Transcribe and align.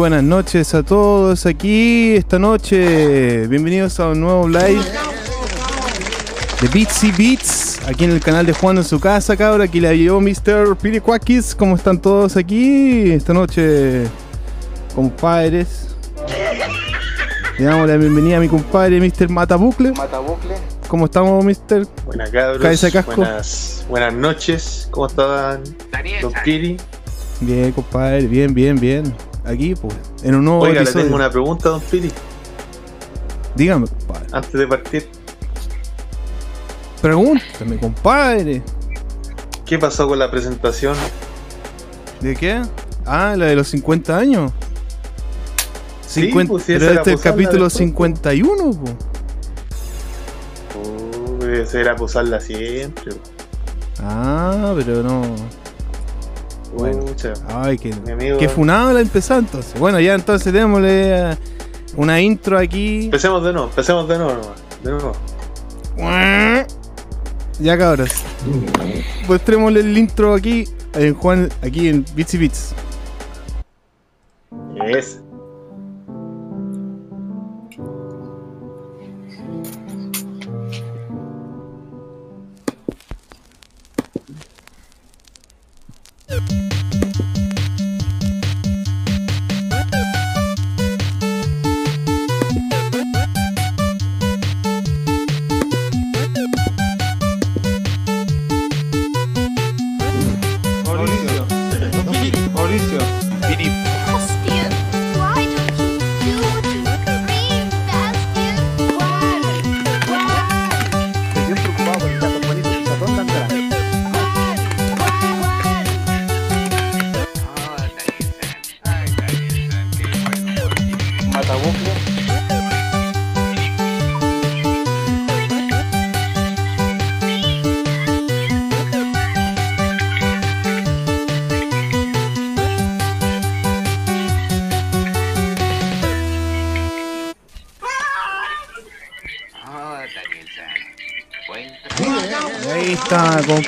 Buenas 0.00 0.22
noches 0.22 0.74
a 0.74 0.82
todos 0.82 1.44
aquí 1.44 2.14
esta 2.16 2.38
noche. 2.38 3.46
Bienvenidos 3.48 4.00
a 4.00 4.08
un 4.08 4.20
nuevo 4.22 4.48
live 4.48 4.80
de 6.62 6.68
Beatsy 6.68 7.12
Beats 7.12 7.80
aquí 7.86 8.04
en 8.04 8.12
el 8.12 8.20
canal 8.20 8.46
de 8.46 8.54
Juan 8.54 8.78
en 8.78 8.84
su 8.84 8.98
casa, 8.98 9.36
cabra. 9.36 9.64
Aquí 9.64 9.78
le 9.78 9.94
llevó 9.98 10.18
Mr. 10.22 10.74
Piricuakis. 10.80 11.54
¿Cómo 11.54 11.76
están 11.76 12.00
todos 12.00 12.38
aquí 12.38 13.10
esta 13.10 13.34
noche, 13.34 14.06
compadres? 14.94 15.94
Le 17.58 17.66
damos 17.66 17.86
la 17.86 17.98
bienvenida 17.98 18.38
a 18.38 18.40
mi 18.40 18.48
compadre 18.48 18.98
Mr. 18.98 19.28
Matabucle. 19.28 19.92
Matabucle. 19.92 20.54
¿Cómo 20.88 21.04
estamos, 21.04 21.44
Mr.? 21.44 21.86
Buenas 22.06 22.30
cabros. 22.30 22.80
Casco. 22.90 23.16
Buenas, 23.16 23.84
buenas 23.86 24.14
noches. 24.14 24.88
¿Cómo 24.92 25.08
están? 25.08 25.62
Don 26.22 26.32
Piri. 26.42 26.78
Bien, 27.42 27.70
compadre, 27.72 28.26
bien, 28.26 28.54
bien, 28.54 28.80
bien. 28.80 29.29
Aquí, 29.50 29.74
pues, 29.74 29.94
en 30.22 30.36
un 30.36 30.44
nuevo 30.44 30.60
Oiga, 30.60 30.74
le 30.74 30.80
episodio. 30.82 31.04
tengo 31.06 31.16
una 31.16 31.30
pregunta, 31.30 31.70
Don 31.70 31.80
Piri, 31.80 32.12
Dígame, 33.56 33.86
compadre. 33.88 34.26
antes 34.32 34.52
de 34.52 34.66
partir. 34.68 35.08
Pregúntame, 37.02 37.78
compadre. 37.78 38.62
¿Qué 39.64 39.78
pasó 39.78 40.06
con 40.06 40.18
la 40.18 40.30
presentación? 40.30 40.94
¿De 42.20 42.36
qué? 42.36 42.62
Ah, 43.06 43.34
la 43.36 43.46
de 43.46 43.56
los 43.56 43.68
50 43.68 44.16
años. 44.16 44.52
Sí, 46.06 46.22
50, 46.26 46.50
pues, 46.52 46.68
esa 46.68 46.78
pero 46.78 46.92
este 47.00 47.12
es 47.12 47.16
el 47.16 47.22
capítulo 47.22 47.64
después, 47.64 47.72
pues. 47.72 47.88
51, 47.88 48.70
po. 48.72 48.90
Oh, 50.78 51.46
esa 51.46 51.80
era 51.80 51.96
posarla 51.96 52.40
siempre. 52.40 53.14
Ah, 54.00 54.74
pero 54.76 55.02
no. 55.02 55.22
Bueno. 56.72 57.04
Ay, 57.48 57.78
amigo. 58.10 58.38
que 58.38 58.48
funada 58.48 58.92
la 58.92 59.00
empezó 59.00 59.36
entonces. 59.36 59.78
Bueno, 59.78 60.00
ya 60.00 60.14
entonces 60.14 60.52
démosle 60.52 61.32
eh, 61.32 61.36
una 61.96 62.20
intro 62.20 62.58
aquí. 62.58 63.06
Empecemos 63.06 63.44
de 63.44 63.52
nuevo, 63.52 63.68
empecemos 63.68 64.08
de 64.08 64.18
nuevo 64.18 64.32
nomás. 64.32 64.62
De 64.82 64.90
nuevo. 64.90 65.12
Ya 67.58 67.76
cabros. 67.76 68.10
Mostrémosle 69.28 69.80
el 69.80 69.98
intro 69.98 70.34
aquí 70.34 70.64
en 70.94 71.14
Juan, 71.14 71.50
aquí 71.62 71.88
en 71.88 72.04
Bitsy 72.14 72.38
Bits. 72.38 72.74
Yes. 74.86 75.20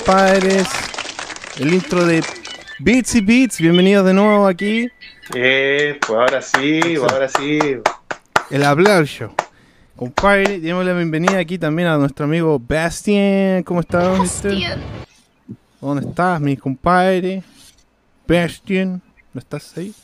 Compadres. 0.04 0.66
El 1.60 1.72
intro 1.74 2.04
de 2.04 2.24
Bitsy 2.80 3.20
Beats. 3.20 3.58
Bienvenidos 3.58 4.04
de 4.04 4.12
nuevo 4.12 4.48
aquí. 4.48 4.88
Eh, 5.32 5.96
pues 6.04 6.19
ahora 6.19 6.43
sí, 6.43 6.81
pues 6.99 7.12
ahora 7.12 7.28
sí. 7.28 7.60
El 8.50 8.64
aplauso. 8.64 9.32
Compadre, 9.94 10.58
demos 10.58 10.84
la 10.84 10.93
bienvenida 10.93 11.38
aquí 11.38 11.56
también 11.56 11.87
a 11.87 11.99
nuestro 11.99 12.25
amigo 12.25 12.58
Bastien. 12.58 13.62
¿Cómo 13.62 13.81
estás, 13.81 14.19
mister? 14.19 14.52
Bastian, 14.52 14.81
¿Dónde 15.81 16.08
estás, 16.08 16.40
mi 16.40 16.56
compadre? 16.56 17.44
Bastien, 18.26 19.00
¿no 19.32 19.38
estás 19.38 19.76
ahí? 19.78 19.94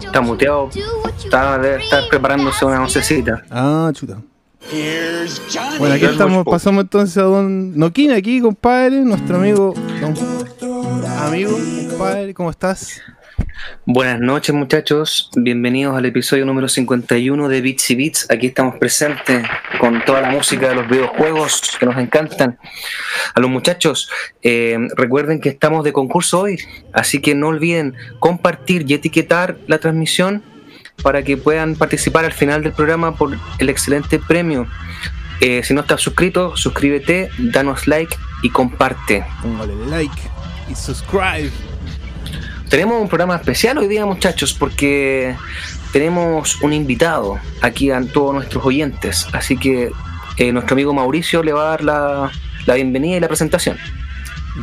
Está 0.00 0.20
muteado. 0.20 0.68
Está, 0.68 1.58
scream, 1.58 2.08
preparándose 2.10 2.64
una 2.64 2.82
oncecita. 2.82 3.44
Ah, 3.50 3.88
chuta. 3.94 4.20
Bueno, 5.78 5.94
aquí 5.94 6.04
estamos, 6.04 6.44
pasamos 6.44 6.84
entonces 6.84 7.16
a 7.18 7.22
Don 7.22 7.78
Noquín 7.78 8.10
aquí, 8.10 8.40
compadre, 8.40 9.00
nuestro 9.02 9.36
amigo, 9.36 9.74
don 10.00 10.14
amigo, 11.18 11.56
compadre, 11.88 12.34
¿cómo 12.34 12.50
estás? 12.50 13.00
Buenas 13.84 14.18
noches 14.20 14.54
muchachos, 14.54 15.30
bienvenidos 15.36 15.96
al 15.96 16.06
episodio 16.06 16.44
número 16.44 16.68
51 16.68 17.48
de 17.48 17.60
Beats 17.60 17.90
y 17.90 17.94
Beats. 17.94 18.30
Aquí 18.30 18.48
estamos 18.48 18.76
presentes 18.76 19.46
con 19.78 20.04
toda 20.04 20.22
la 20.22 20.30
música 20.30 20.68
de 20.68 20.74
los 20.74 20.88
videojuegos 20.88 21.76
que 21.78 21.86
nos 21.86 21.96
encantan. 21.98 22.58
A 23.34 23.40
los 23.40 23.48
muchachos, 23.48 24.10
eh, 24.42 24.76
recuerden 24.96 25.40
que 25.40 25.50
estamos 25.50 25.84
de 25.84 25.92
concurso 25.92 26.40
hoy, 26.40 26.58
así 26.92 27.20
que 27.20 27.36
no 27.36 27.48
olviden 27.48 27.94
compartir 28.18 28.84
y 28.88 28.94
etiquetar 28.94 29.58
la 29.68 29.78
transmisión 29.78 30.42
para 31.02 31.22
que 31.22 31.36
puedan 31.36 31.76
participar 31.76 32.24
al 32.24 32.32
final 32.32 32.62
del 32.62 32.72
programa 32.72 33.14
por 33.14 33.36
el 33.58 33.68
excelente 33.68 34.18
premio. 34.18 34.66
Eh, 35.40 35.62
si 35.62 35.74
no 35.74 35.82
estás 35.82 36.00
suscrito, 36.00 36.56
suscríbete, 36.56 37.30
danos 37.38 37.86
like 37.86 38.16
y 38.42 38.50
comparte. 38.50 39.24
Póngale 39.42 39.74
like 39.86 40.22
y 40.68 40.74
subscribe. 40.74 41.50
Tenemos 42.68 43.00
un 43.00 43.08
programa 43.08 43.36
especial 43.36 43.78
hoy 43.78 43.86
día, 43.86 44.04
muchachos, 44.06 44.52
porque 44.52 45.36
tenemos 45.92 46.60
un 46.62 46.72
invitado 46.72 47.38
aquí 47.62 47.90
a 47.90 48.00
todos 48.02 48.34
nuestros 48.34 48.64
oyentes. 48.64 49.26
Así 49.32 49.56
que 49.56 49.92
eh, 50.36 50.52
nuestro 50.52 50.74
amigo 50.74 50.92
Mauricio 50.92 51.42
le 51.42 51.52
va 51.52 51.62
a 51.62 51.70
dar 51.70 51.84
la, 51.84 52.30
la 52.66 52.74
bienvenida 52.74 53.16
y 53.16 53.20
la 53.20 53.28
presentación. 53.28 53.76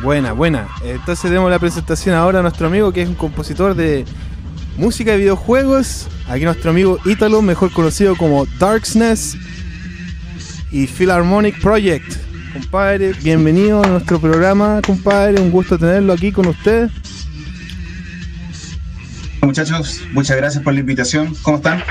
Buena, 0.02 0.32
buena. 0.32 0.68
Entonces 0.84 1.30
demos 1.30 1.50
la 1.50 1.58
presentación 1.58 2.14
ahora 2.14 2.40
a 2.40 2.42
nuestro 2.42 2.66
amigo 2.66 2.92
que 2.92 3.02
es 3.02 3.08
un 3.08 3.14
compositor 3.14 3.74
de 3.74 4.04
música 4.76 5.12
de 5.12 5.18
videojuegos. 5.18 6.08
Aquí 6.28 6.44
nuestro 6.44 6.70
amigo 6.70 6.98
Ítalo, 7.04 7.42
mejor 7.42 7.72
conocido 7.72 8.16
como 8.16 8.46
Darksness 8.58 9.36
y 10.70 10.86
Philharmonic 10.86 11.60
Project. 11.60 12.14
Compadre, 12.52 13.12
bienvenido 13.22 13.82
a 13.82 13.86
nuestro 13.88 14.20
programa, 14.20 14.80
compadre. 14.86 15.40
Un 15.40 15.50
gusto 15.50 15.78
tenerlo 15.78 16.12
aquí 16.12 16.30
con 16.32 16.46
usted. 16.46 16.88
Muchachos, 19.42 20.00
muchas 20.12 20.36
gracias 20.36 20.62
por 20.62 20.72
la 20.72 20.80
invitación. 20.80 21.34
¿Cómo 21.42 21.58
están? 21.58 21.82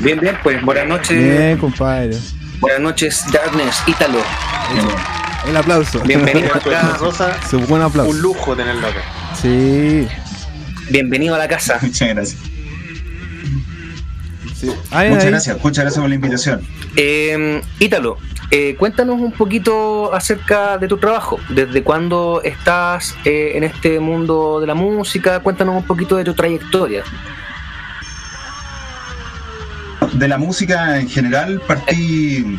Bien, 0.00 0.20
bien, 0.20 0.36
pues 0.42 0.62
buenas 0.62 0.86
noches. 0.86 1.18
Bien, 1.18 1.58
compadre. 1.58 2.16
Buenas 2.60 2.80
noches, 2.80 3.24
Darkness, 3.32 3.82
Ítalo. 3.86 4.18
El 5.48 5.56
aplauso. 5.56 6.00
Bienvenido 6.00 6.48
acá. 6.54 6.96
Rosa, 7.00 7.36
Su 7.48 7.58
buen 7.60 7.82
aplauso. 7.82 8.10
un 8.10 8.20
lujo 8.20 8.54
tenerlo 8.54 8.86
acá. 8.86 9.00
Sí. 9.40 10.06
Bienvenido 10.90 11.34
a 11.34 11.38
la 11.38 11.48
casa. 11.48 11.78
Muchas 11.82 12.08
gracias. 12.08 12.40
sí. 14.58 14.70
Ay, 14.90 15.08
Muchas 15.10 15.24
ay. 15.24 15.30
gracias, 15.30 15.56
muchas 15.62 15.84
gracias 15.84 16.00
por 16.00 16.08
la 16.08 16.14
invitación. 16.14 16.60
Eh, 16.96 17.62
Ítalo, 17.78 18.18
eh, 18.50 18.74
cuéntanos 18.78 19.20
un 19.20 19.32
poquito 19.32 20.12
acerca 20.14 20.78
de 20.78 20.88
tu 20.88 20.96
trabajo. 20.98 21.38
¿Desde 21.50 21.82
cuándo 21.82 22.40
estás 22.42 23.14
eh, 23.24 23.52
en 23.54 23.64
este 23.64 24.00
mundo 24.00 24.60
de 24.60 24.66
la 24.66 24.74
música? 24.74 25.40
Cuéntanos 25.40 25.76
un 25.76 25.84
poquito 25.84 26.16
de 26.16 26.24
tu 26.24 26.34
trayectoria. 26.34 27.02
De 30.12 30.26
la 30.28 30.38
música 30.38 30.98
en 30.98 31.08
general 31.08 31.60
partí 31.66 32.58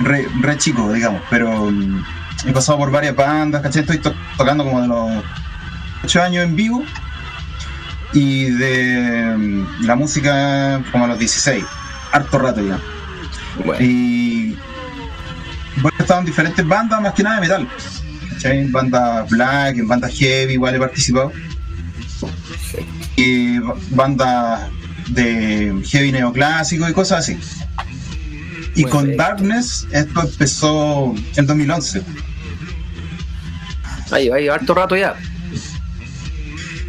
re, 0.00 0.26
re 0.40 0.58
chico, 0.58 0.92
digamos, 0.92 1.20
pero 1.28 1.70
he 2.46 2.52
pasado 2.52 2.78
por 2.78 2.90
varias 2.90 3.16
bandas, 3.16 3.62
¿cachai? 3.62 3.82
Estoy 3.82 3.98
to- 3.98 4.14
tocando 4.38 4.64
como 4.64 4.80
de 4.80 4.88
los 4.88 5.24
8 6.04 6.22
años 6.22 6.44
en 6.44 6.54
vivo 6.56 6.84
y 8.14 8.44
de 8.44 9.36
mm, 9.36 9.84
la 9.84 9.96
música 9.96 10.82
como 10.90 11.04
a 11.04 11.08
los 11.08 11.18
16, 11.18 11.64
harto 12.12 12.38
rato 12.38 12.62
ya. 12.62 12.78
Bueno, 13.64 13.84
Y 13.84 14.56
bueno, 15.82 15.96
he 15.98 16.02
estado 16.02 16.20
en 16.20 16.26
diferentes 16.26 16.66
bandas, 16.66 17.00
más 17.00 17.12
que 17.12 17.22
nada 17.22 17.36
de 17.36 17.42
metal. 17.42 17.68
¿cachai? 18.30 18.60
En 18.60 18.72
bandas 18.72 19.28
black, 19.28 19.76
en 19.76 19.88
bandas 19.88 20.14
heavy, 20.16 20.54
igual 20.54 20.76
he 20.76 20.78
participado. 20.78 21.32
Y 23.16 23.58
bandas 23.90 24.70
de 25.08 25.74
heavy 25.86 26.12
neoclásico 26.12 26.88
y 26.88 26.92
cosas 26.92 27.20
así. 27.20 27.38
Y 28.76 28.84
con. 28.84 29.16
Darkness 29.16 29.86
esto 29.92 30.22
empezó 30.22 31.14
en 31.36 31.46
2011. 31.46 32.02
Ahí 34.10 34.28
va, 34.28 34.54
harto 34.54 34.74
rato 34.74 34.96
ya. 34.96 35.16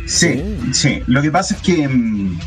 Sí, 0.05 0.43
sí. 0.71 1.03
Lo 1.07 1.21
que 1.21 1.31
pasa 1.31 1.55
es 1.55 1.61
que 1.61 1.87
mm, 1.87 2.39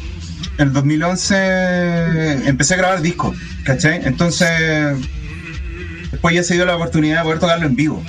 en 0.59 0.73
2011 0.73 2.49
empecé 2.49 2.75
a 2.75 2.77
grabar 2.77 3.03
discos, 3.03 3.37
¿cachai? 3.65 4.01
Entonces, 4.05 4.51
después 6.11 6.35
ya 6.35 6.43
se 6.43 6.55
dio 6.55 6.67
la 6.67 6.77
oportunidad 6.77 7.19
de 7.19 7.23
poder 7.25 7.39
tocarlo 7.39 7.67
en 7.67 7.77
vivo. 7.77 8.03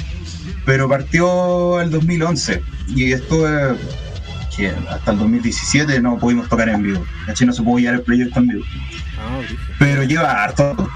Pero 0.66 0.88
partió 0.88 1.82
el 1.82 1.90
2011 1.90 2.62
y 2.90 3.12
estuve 3.12 3.76
que 4.56 4.74
hasta 4.90 5.12
el 5.12 5.20
2017 5.20 6.02
no 6.02 6.18
pudimos 6.18 6.50
tocar 6.50 6.70
en 6.70 6.84
vivo, 6.84 7.06
¿cachai? 7.26 7.48
No 7.48 7.54
se 7.54 7.64
pudo 7.64 7.80
llevar 7.80 7.96
el 7.96 8.02
proyecto 8.02 8.40
en 8.40 8.48
vivo. 8.48 8.64
Ah. 9.18 9.40
Pero 9.80 10.04
lleva 10.04 10.44
harto, 10.44 10.90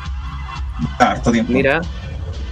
harto 0.99 1.31
tiempo. 1.31 1.53
Mira, 1.53 1.81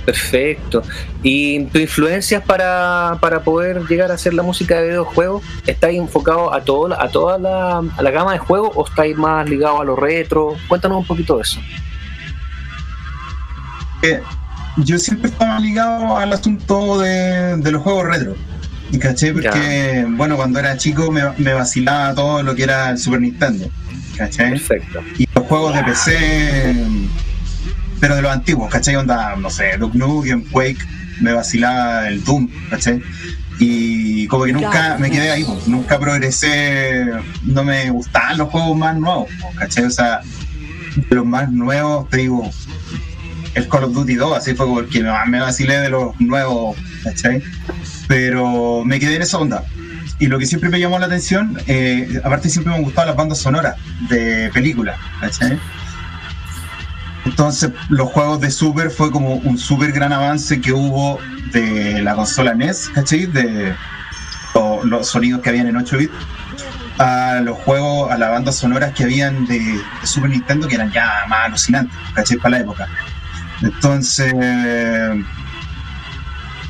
perfecto. 0.05 0.83
¿Y 1.23 1.65
tus 1.65 1.81
influencias 1.81 2.43
para, 2.43 3.17
para 3.21 3.43
poder 3.43 3.83
llegar 3.87 4.11
a 4.11 4.15
hacer 4.15 4.33
la 4.33 4.43
música 4.43 4.79
de 4.79 4.89
videojuegos? 4.89 5.43
¿Estáis 5.65 5.99
enfocado 5.99 6.53
a, 6.53 6.61
todo, 6.61 6.99
a 6.99 7.09
toda 7.09 7.37
la, 7.37 7.77
a 7.79 8.01
la 8.01 8.11
gama 8.11 8.33
de 8.33 8.39
juegos 8.39 8.71
o 8.75 8.85
estáis 8.87 9.15
más 9.15 9.47
ligados 9.49 9.81
a 9.81 9.83
los 9.83 9.97
retro? 9.97 10.55
Cuéntanos 10.67 10.97
un 10.99 11.05
poquito 11.05 11.37
de 11.37 11.41
eso. 11.43 11.59
Eh, 14.03 14.21
yo 14.77 14.97
siempre 14.97 15.29
estaba 15.29 15.59
ligado 15.59 16.17
al 16.17 16.33
asunto 16.33 16.99
de, 16.99 17.57
de 17.57 17.71
los 17.71 17.81
juegos 17.83 18.05
retro. 18.05 18.35
¿Cachai? 18.99 19.31
Porque, 19.31 20.05
bueno, 20.09 20.35
cuando 20.35 20.59
era 20.59 20.75
chico 20.75 21.11
me, 21.11 21.21
me 21.37 21.53
vacilaba 21.53 22.13
todo 22.13 22.43
lo 22.43 22.55
que 22.55 22.63
era 22.63 22.89
el 22.89 22.97
Super 22.97 23.21
Nintendo. 23.21 23.69
¿Cachai? 24.17 24.51
Perfecto. 24.51 25.01
Y 25.17 25.27
los 25.33 25.45
juegos 25.45 25.75
de 25.75 25.83
PC, 25.83 26.75
pero 28.01 28.15
de 28.15 28.23
los 28.23 28.31
antiguos, 28.31 28.69
¿cachai? 28.69 28.95
Onda, 28.95 29.35
no 29.37 29.49
sé, 29.49 29.77
Duke 29.77 29.97
Nukem, 29.97 30.43
Quake, 30.51 30.79
me 31.21 31.31
vacilaba 31.31 32.07
el 32.09 32.21
Doom, 32.23 32.49
¿cachai? 32.69 33.01
Y 33.59 34.25
como 34.27 34.45
que 34.45 34.53
nunca 34.53 34.97
me 34.99 35.11
quedé 35.11 35.29
ahí, 35.29 35.43
pues, 35.43 35.67
nunca 35.67 35.99
progresé, 35.99 37.05
no 37.43 37.63
me 37.63 37.91
gustaban 37.91 38.39
los 38.39 38.49
juegos 38.49 38.75
más 38.75 38.97
nuevos, 38.97 39.29
¿cachai? 39.55 39.85
O 39.85 39.91
sea, 39.91 40.21
de 40.95 41.15
los 41.15 41.25
más 41.25 41.51
nuevos, 41.51 42.09
te 42.09 42.17
digo, 42.17 42.49
el 43.53 43.67
Call 43.69 43.83
of 43.83 43.93
Duty 43.93 44.15
2, 44.15 44.37
así 44.37 44.55
fue 44.55 44.65
porque 44.65 45.03
me, 45.03 45.11
me 45.27 45.39
vacilé 45.39 45.77
de 45.77 45.89
los 45.89 46.19
nuevos, 46.19 46.75
¿cachai? 47.03 47.43
Pero 48.07 48.83
me 48.83 48.99
quedé 48.99 49.17
en 49.17 49.21
esa 49.21 49.37
onda. 49.37 49.63
Y 50.17 50.25
lo 50.25 50.39
que 50.39 50.47
siempre 50.47 50.69
me 50.69 50.79
llamó 50.79 50.97
la 50.97 51.05
atención, 51.05 51.57
eh, 51.67 52.19
aparte 52.23 52.49
siempre 52.49 52.71
me 52.71 52.77
han 52.77 52.83
gustado 52.83 53.07
las 53.07 53.15
bandas 53.15 53.37
sonoras 53.37 53.75
de 54.09 54.49
películas, 54.53 54.99
¿cachai? 55.19 55.59
Entonces 57.25 57.71
los 57.89 58.09
juegos 58.09 58.39
de 58.41 58.49
Super 58.51 58.89
fue 58.89 59.11
como 59.11 59.35
un 59.35 59.57
súper 59.57 59.91
gran 59.91 60.11
avance 60.11 60.59
que 60.59 60.73
hubo 60.73 61.19
de 61.53 62.01
la 62.01 62.15
consola 62.15 62.53
NES, 62.53 62.89
¿cachai? 62.93 63.25
De 63.27 63.75
lo- 64.55 64.83
los 64.85 65.07
sonidos 65.07 65.41
que 65.41 65.49
habían 65.49 65.67
en 65.67 65.77
8 65.77 65.97
bits 65.97 66.13
a 66.97 67.41
los 67.43 67.57
juegos, 67.59 68.11
a 68.11 68.17
las 68.17 68.29
bandas 68.31 68.55
sonoras 68.57 68.93
que 68.93 69.03
habían 69.03 69.45
de, 69.45 69.59
de 69.59 70.07
Super 70.07 70.29
Nintendo 70.29 70.67
que 70.67 70.75
eran 70.75 70.91
ya 70.91 71.09
más 71.27 71.45
alucinantes, 71.45 71.97
¿cachai? 72.13 72.37
Para 72.37 72.57
la 72.57 72.61
época. 72.63 72.87
Entonces 73.61 74.33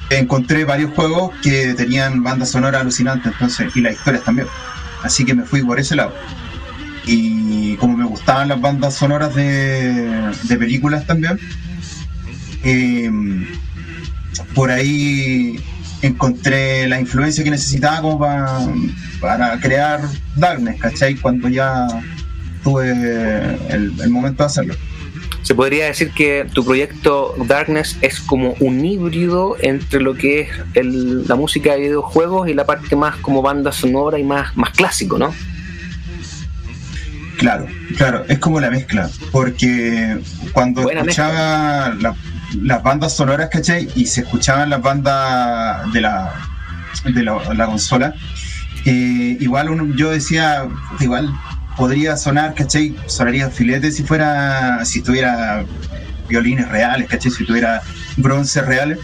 encontré 0.10 0.66
varios 0.66 0.92
juegos 0.94 1.32
que 1.42 1.74
tenían 1.74 2.22
bandas 2.24 2.52
sonoras 2.52 2.82
alucinantes, 2.82 3.32
entonces, 3.32 3.76
y 3.76 3.82
las 3.82 3.94
historias 3.94 4.24
también. 4.24 4.48
Así 5.04 5.26
que 5.26 5.34
me 5.34 5.44
fui 5.44 5.64
por 5.64 5.80
ese 5.80 5.96
lado. 5.96 6.14
Y 7.06 7.76
como 7.78 7.98
me 7.98 8.06
gustaban 8.06 8.48
las 8.50 8.62
bandas 8.62 8.94
sonoras 8.96 9.34
de, 9.36 10.32
de 10.44 10.58
películas 10.58 11.06
también, 11.08 11.40
eh, 12.64 13.10
por 14.54 14.70
ahí 14.70 15.60
encontré 16.02 16.88
la 16.88 17.00
influencia 17.00 17.44
que 17.44 17.52
necesitaba 17.52 18.02
como 18.02 18.20
para, 18.20 18.60
para 19.20 19.60
crear 19.60 20.02
Darkness, 20.36 20.80
¿cachai? 20.80 21.16
Cuando 21.16 21.48
ya 21.50 21.88
tuve 22.64 22.92
el, 23.70 23.94
el 24.00 24.10
momento 24.10 24.44
de 24.44 24.48
hacerlo. 24.48 24.76
Se 25.42 25.56
podría 25.56 25.86
decir 25.88 26.12
que 26.12 26.46
tu 26.54 26.64
proyecto 26.64 27.34
Darkness 27.48 27.98
es 28.02 28.20
como 28.20 28.54
un 28.60 28.86
híbrido 28.86 29.58
entre 29.60 30.00
lo 30.00 30.14
que 30.14 30.42
es 30.42 30.50
el- 30.76 31.28
la 31.28 31.36
música 31.36 31.74
de 31.74 31.80
videojuegos 31.80 32.48
y 32.48 32.54
la 32.54 32.66
parte 32.66 32.96
más 32.96 33.16
como 33.18 33.42
banda 33.42 33.72
sonora 33.72 34.20
y 34.20 34.24
más, 34.24 34.56
más 34.56 34.70
clásico, 34.72 35.18
¿no? 35.18 35.34
Claro, 37.42 37.66
claro, 37.98 38.24
es 38.28 38.38
como 38.38 38.60
la 38.60 38.70
mezcla, 38.70 39.10
porque 39.32 40.20
cuando 40.54 40.84
Buena 40.84 41.02
escuchaba 41.02 41.90
la- 42.00 42.16
las 42.62 42.84
bandas 42.84 43.16
sonoras, 43.16 43.50
¿cachai? 43.50 43.90
Y 43.96 44.06
se 44.06 44.22
escuchaban 44.22 44.70
las 44.70 44.80
bandas 44.80 45.92
de 45.92 46.02
la, 46.02 46.32
de 47.04 47.24
la, 47.24 47.52
la 47.56 47.66
consola, 47.66 48.14
eh, 48.86 49.38
igual 49.40 49.72
uno- 49.72 49.96
yo 49.96 50.12
decía, 50.12 50.66
igual 51.00 51.34
podría 51.78 52.16
sonar, 52.16 52.54
¿cachai? 52.54 52.96
Sonaría 53.08 53.50
filete 53.50 53.92
si 53.92 54.04
fuera, 54.04 54.86
si 54.86 55.02
tuviera 55.02 55.66
violines 56.30 56.70
reales, 56.70 57.08
¿cachai? 57.10 57.32
Si 57.32 57.44
tuviera 57.44 57.82
bronces 58.18 58.64
reales. 58.68 59.00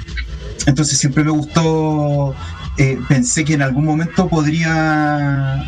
Entonces 0.67 1.00
siempre 1.00 1.24
me 1.24 1.32
gustó, 1.32 2.36
eh, 2.77 3.00
pensé 3.08 3.44
que 3.44 3.56
en 3.56 3.63
algún 3.63 3.84
momento 3.84 4.27
podría 4.29 5.67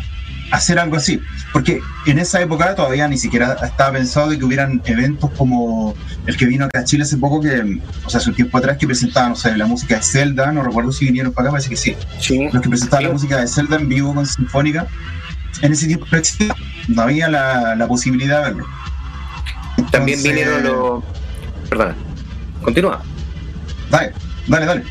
hacer 0.50 0.78
algo 0.78 0.96
así. 0.96 1.20
Porque 1.52 1.80
en 2.06 2.18
esa 2.18 2.40
época 2.40 2.74
todavía 2.74 3.08
ni 3.08 3.18
siquiera 3.18 3.56
estaba 3.62 3.92
pensado 3.92 4.30
de 4.30 4.38
que 4.38 4.44
hubieran 4.44 4.82
eventos 4.84 5.30
como 5.36 5.94
el 6.26 6.36
que 6.36 6.46
vino 6.46 6.64
acá 6.64 6.80
a 6.80 6.84
Chile 6.84 7.04
hace 7.04 7.16
poco, 7.16 7.40
que, 7.40 7.80
o 8.04 8.10
sea, 8.10 8.18
hace 8.18 8.30
un 8.30 8.36
tiempo 8.36 8.58
atrás, 8.58 8.78
que 8.78 8.86
presentaban, 8.86 9.30
no 9.30 9.36
sé, 9.36 9.56
la 9.56 9.66
música 9.66 9.96
de 9.96 10.02
Zelda, 10.02 10.52
no 10.52 10.62
recuerdo 10.62 10.92
si 10.92 11.06
vinieron 11.06 11.32
para 11.32 11.48
acá, 11.48 11.52
parece 11.52 11.70
que 11.70 11.76
sí. 11.76 11.96
Sí. 12.18 12.48
Los 12.52 12.62
que 12.62 12.68
presentaban 12.68 13.04
la 13.04 13.12
música 13.12 13.40
de 13.40 13.48
Zelda 13.48 13.76
en 13.76 13.88
vivo 13.88 14.14
con 14.14 14.26
Sinfónica, 14.26 14.86
en 15.62 15.72
ese 15.72 15.86
tiempo 15.86 16.06
no 16.88 17.02
había 17.02 17.28
la, 17.28 17.74
la 17.76 17.86
posibilidad 17.86 18.44
de 18.44 18.50
verlo. 18.50 18.66
También 19.90 20.22
vinieron 20.22 20.62
los. 20.62 21.04
Perdón. 21.68 21.94
Continúa. 22.62 23.02
Dale, 23.90 24.12
dale, 24.46 24.66
dale. 24.66 24.84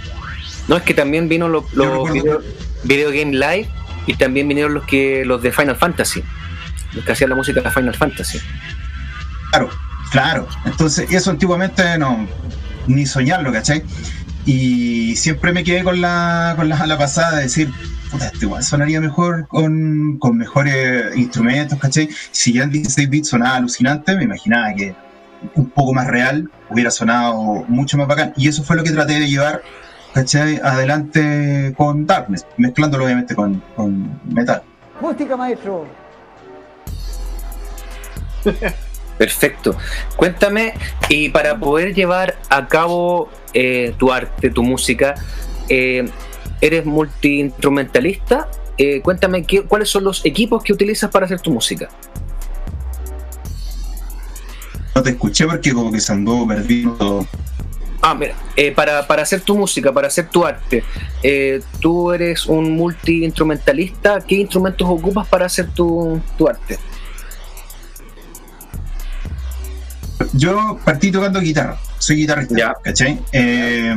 No, 0.68 0.78
es 0.78 0.84
que 0.84 0.94
también 0.94 1.30
vino 1.30 1.48
los, 1.48 1.64
recuerdo 1.72 2.14
video, 2.14 2.42
Video 2.84 3.10
Game 3.10 3.32
Live 3.32 3.70
y 4.06 4.16
también 4.16 4.48
vinieron 4.48 4.74
los 4.74 4.86
que 4.86 5.24
los 5.26 5.42
de 5.42 5.52
Final 5.52 5.76
Fantasy. 5.76 6.24
Los 6.94 7.06
que 7.06 7.12
hacían 7.12 7.30
la 7.30 7.36
música 7.36 7.62
de 7.62 7.70
Final 7.70 7.96
Fantasy. 7.96 8.40
Claro, 9.52 9.70
claro. 10.12 10.48
Entonces, 10.66 11.12
eso 11.12 11.30
antiguamente 11.32 11.98
no, 11.98 12.28
ni 12.88 13.06
soñarlo, 13.06 13.52
¿cachai? 13.52 13.84
Y 14.46 15.16
siempre 15.16 15.52
me 15.52 15.64
quedé 15.64 15.84
con 15.84 16.02
la, 16.02 16.54
con 16.58 16.70
la, 16.70 16.98
pasada 16.98 17.38
de 17.38 17.44
decir, 17.44 17.70
puta, 18.10 18.28
esto 18.28 18.46
igual 18.46 18.64
sonaría 18.64 19.00
mejor 19.00 19.48
con, 19.48 20.18
con 20.18 20.38
mejores 20.38 21.16
instrumentos, 21.16 21.78
¿cachai? 21.80 22.10
Si 22.32 22.54
ya 22.54 22.64
en 22.64 22.72
16 22.72 23.10
bits 23.10 23.30
sonaba 23.30 23.58
alucinante, 23.58 24.16
me 24.16 24.24
imaginaba 24.24 24.74
que 24.74 24.96
un 25.56 25.70
poco 25.70 25.94
más 25.94 26.08
real 26.08 26.50
hubiera 26.70 26.92
sonado 26.92 27.66
mucho 27.68 27.98
más 27.98 28.08
bacán. 28.08 28.34
Y 28.38 28.48
eso 28.48 28.64
fue 28.64 28.76
lo 28.76 28.84
que 28.84 28.92
traté 28.92 29.20
de 29.20 29.28
llevar, 29.28 29.62
¿cachai? 30.14 30.60
Adelante 30.64 31.74
con 31.78 32.06
Darkness, 32.06 32.46
mezclándolo 32.58 33.06
obviamente 33.06 33.36
con, 33.36 33.62
con 33.76 34.20
metal. 34.26 34.64
Música, 35.02 35.38
maestro. 35.38 35.86
Perfecto. 39.18 39.76
Cuéntame, 40.16 40.74
y 41.10 41.30
para 41.30 41.60
poder 41.60 41.94
llevar 41.94 42.38
a 42.50 42.68
cabo 42.68 43.30
eh, 43.54 43.94
tu 43.98 44.12
arte, 44.14 44.50
tu 44.50 44.64
música, 44.64 45.16
eh, 45.68 46.10
eres 46.62 46.86
multiinstrumentalista. 46.86 48.48
Eh, 48.78 49.02
cuéntame 49.02 49.44
qué, 49.44 49.64
cuáles 49.64 49.90
son 49.90 50.06
los 50.06 50.26
equipos 50.26 50.64
que 50.64 50.72
utilizas 50.72 51.12
para 51.12 51.26
hacer 51.26 51.42
tu 51.42 51.52
música. 51.52 51.90
No 54.96 55.04
te 55.04 55.10
escuché 55.12 55.46
porque 55.46 55.74
como 55.74 55.92
que 55.92 56.00
se 56.00 56.14
andó 56.14 56.48
perdiendo. 56.48 57.28
Ah, 58.02 58.16
mira, 58.16 58.34
eh, 58.56 58.72
para, 58.72 59.06
para 59.08 59.24
hacer 59.24 59.42
tu 59.42 59.58
música, 59.58 59.92
para 59.92 60.08
hacer 60.08 60.30
tu 60.30 60.46
arte, 60.46 60.84
eh, 61.22 61.62
tú 61.82 62.12
eres 62.14 62.46
un 62.46 62.72
multiinstrumentalista. 62.72 64.22
¿Qué 64.22 64.36
instrumentos 64.36 64.88
ocupas 64.90 65.28
para 65.28 65.46
hacer 65.48 65.68
tu, 65.72 66.22
tu 66.38 66.48
arte? 66.48 66.80
Yo 70.34 70.80
partí 70.86 71.12
tocando 71.12 71.40
guitarra, 71.40 71.78
soy 71.98 72.18
guitarrista, 72.18 72.56
Ya. 72.58 72.74
¿cachai? 72.84 73.20
Eh, 73.32 73.96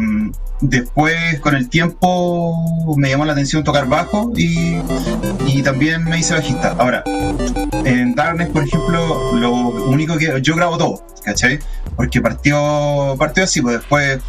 después, 0.62 1.40
con 1.40 1.54
el 1.54 1.68
tiempo, 1.68 2.94
me 2.96 3.10
llamó 3.10 3.24
la 3.24 3.32
atención 3.32 3.64
tocar 3.64 3.86
bajo 3.88 4.32
y, 4.36 4.78
y 5.46 5.62
también 5.62 6.04
me 6.04 6.18
hice 6.18 6.34
bajista. 6.34 6.74
Ahora, 6.78 7.02
en 7.84 8.14
Darkness, 8.14 8.48
por 8.48 8.62
ejemplo, 8.62 9.32
lo 9.34 9.52
único 9.52 10.16
que 10.16 10.40
yo 10.40 10.56
grabo 10.56 10.78
todo, 10.78 11.06
¿cachai? 11.24 11.58
Porque 11.96 12.20
partió, 12.20 13.14
partió 13.18 13.44
así, 13.44 13.60
pues 13.60 13.78
después 13.78 14.20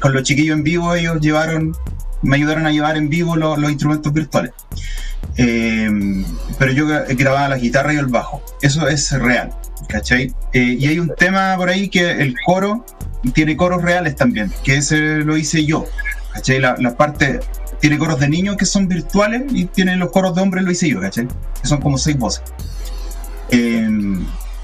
con 0.00 0.12
los 0.12 0.22
chiquillos 0.24 0.56
en 0.56 0.62
vivo 0.62 0.94
ellos 0.94 1.20
llevaron, 1.20 1.74
me 2.22 2.36
ayudaron 2.36 2.66
a 2.66 2.70
llevar 2.70 2.96
en 2.96 3.08
vivo 3.08 3.36
los, 3.36 3.58
los 3.58 3.70
instrumentos 3.70 4.12
virtuales. 4.12 4.52
Eh, 5.42 5.88
pero 6.58 6.72
yo 6.72 6.86
gra- 6.86 7.06
grababa 7.16 7.48
la 7.48 7.56
guitarra 7.56 7.94
y 7.94 7.96
el 7.96 8.06
bajo. 8.06 8.42
Eso 8.60 8.86
es 8.88 9.10
real, 9.12 9.50
¿cachai? 9.88 10.34
Eh, 10.52 10.76
y 10.78 10.86
hay 10.86 10.98
un 10.98 11.14
tema 11.16 11.56
por 11.56 11.70
ahí 11.70 11.88
que 11.88 12.10
el 12.10 12.34
coro 12.44 12.84
tiene 13.32 13.56
coros 13.56 13.82
reales 13.82 14.16
también, 14.16 14.52
que 14.64 14.76
ese 14.76 14.98
lo 14.98 15.36
hice 15.38 15.64
yo, 15.64 15.86
¿cachai? 16.34 16.58
La, 16.60 16.76
la 16.78 16.94
parte 16.96 17.40
tiene 17.80 17.96
coros 17.96 18.20
de 18.20 18.28
niños 18.28 18.56
que 18.58 18.66
son 18.66 18.86
virtuales 18.86 19.44
y 19.50 19.64
tiene 19.64 19.96
los 19.96 20.10
coros 20.10 20.34
de 20.34 20.42
hombres 20.42 20.62
lo 20.64 20.70
hice 20.72 20.88
yo, 20.90 21.00
¿cachai? 21.00 21.26
Que 21.62 21.66
son 21.68 21.80
como 21.80 21.96
seis 21.96 22.18
voces. 22.18 22.42
Eh, 23.50 23.88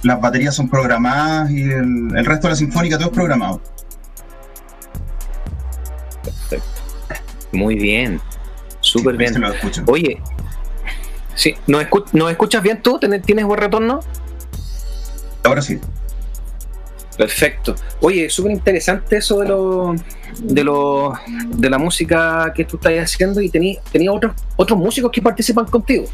las 0.03 0.21
baterías 0.21 0.55
son 0.55 0.69
programadas 0.69 1.51
y 1.51 1.63
el, 1.63 2.15
el 2.15 2.25
resto 2.27 2.49
de 2.49 2.53
la 2.53 2.57
sinfónica 2.57 2.99
todo 2.99 3.09
es 3.09 3.15
programado. 3.15 3.63
Muy 7.53 7.77
bien. 7.77 8.21
Súper 8.81 9.15
Sí, 9.15 9.19
bien. 9.19 9.85
Oye, 9.89 10.23
sí, 11.37 11.55
¿nos, 11.69 11.85
escu- 11.85 12.05
nos 12.13 12.31
escuchas 12.33 12.63
bien 12.65 12.83
tú? 12.83 12.99
¿Tienes, 12.99 13.23
¿Tienes 13.23 13.45
buen 13.45 13.61
retorno? 13.61 14.01
Ahora 15.45 15.63
sí. 15.63 15.79
Perfecto. 17.17 17.75
Oye, 18.01 18.29
súper 18.29 18.53
interesante 18.53 19.17
eso 19.19 19.39
de 19.39 19.49
lo, 19.49 19.95
de 20.43 20.65
lo 20.65 21.15
de 21.49 21.71
la 21.71 21.79
música 21.79 22.53
que 22.55 22.65
tú 22.67 22.77
estás 22.77 22.93
haciendo 22.99 23.41
y 23.41 23.49
tenía 23.49 23.81
tenía 23.91 24.13
otros 24.13 24.35
otros 24.57 24.79
músicos 24.79 25.11
que 25.13 25.23
participan 25.23 25.65
contigo. 25.65 26.05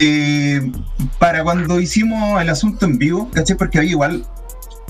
Eh, 0.00 0.72
para 1.18 1.42
cuando 1.42 1.80
hicimos 1.80 2.40
el 2.40 2.48
asunto 2.48 2.86
en 2.86 2.98
vivo, 2.98 3.28
¿cachai? 3.32 3.56
Porque 3.56 3.78
había 3.78 3.90
igual 3.90 4.24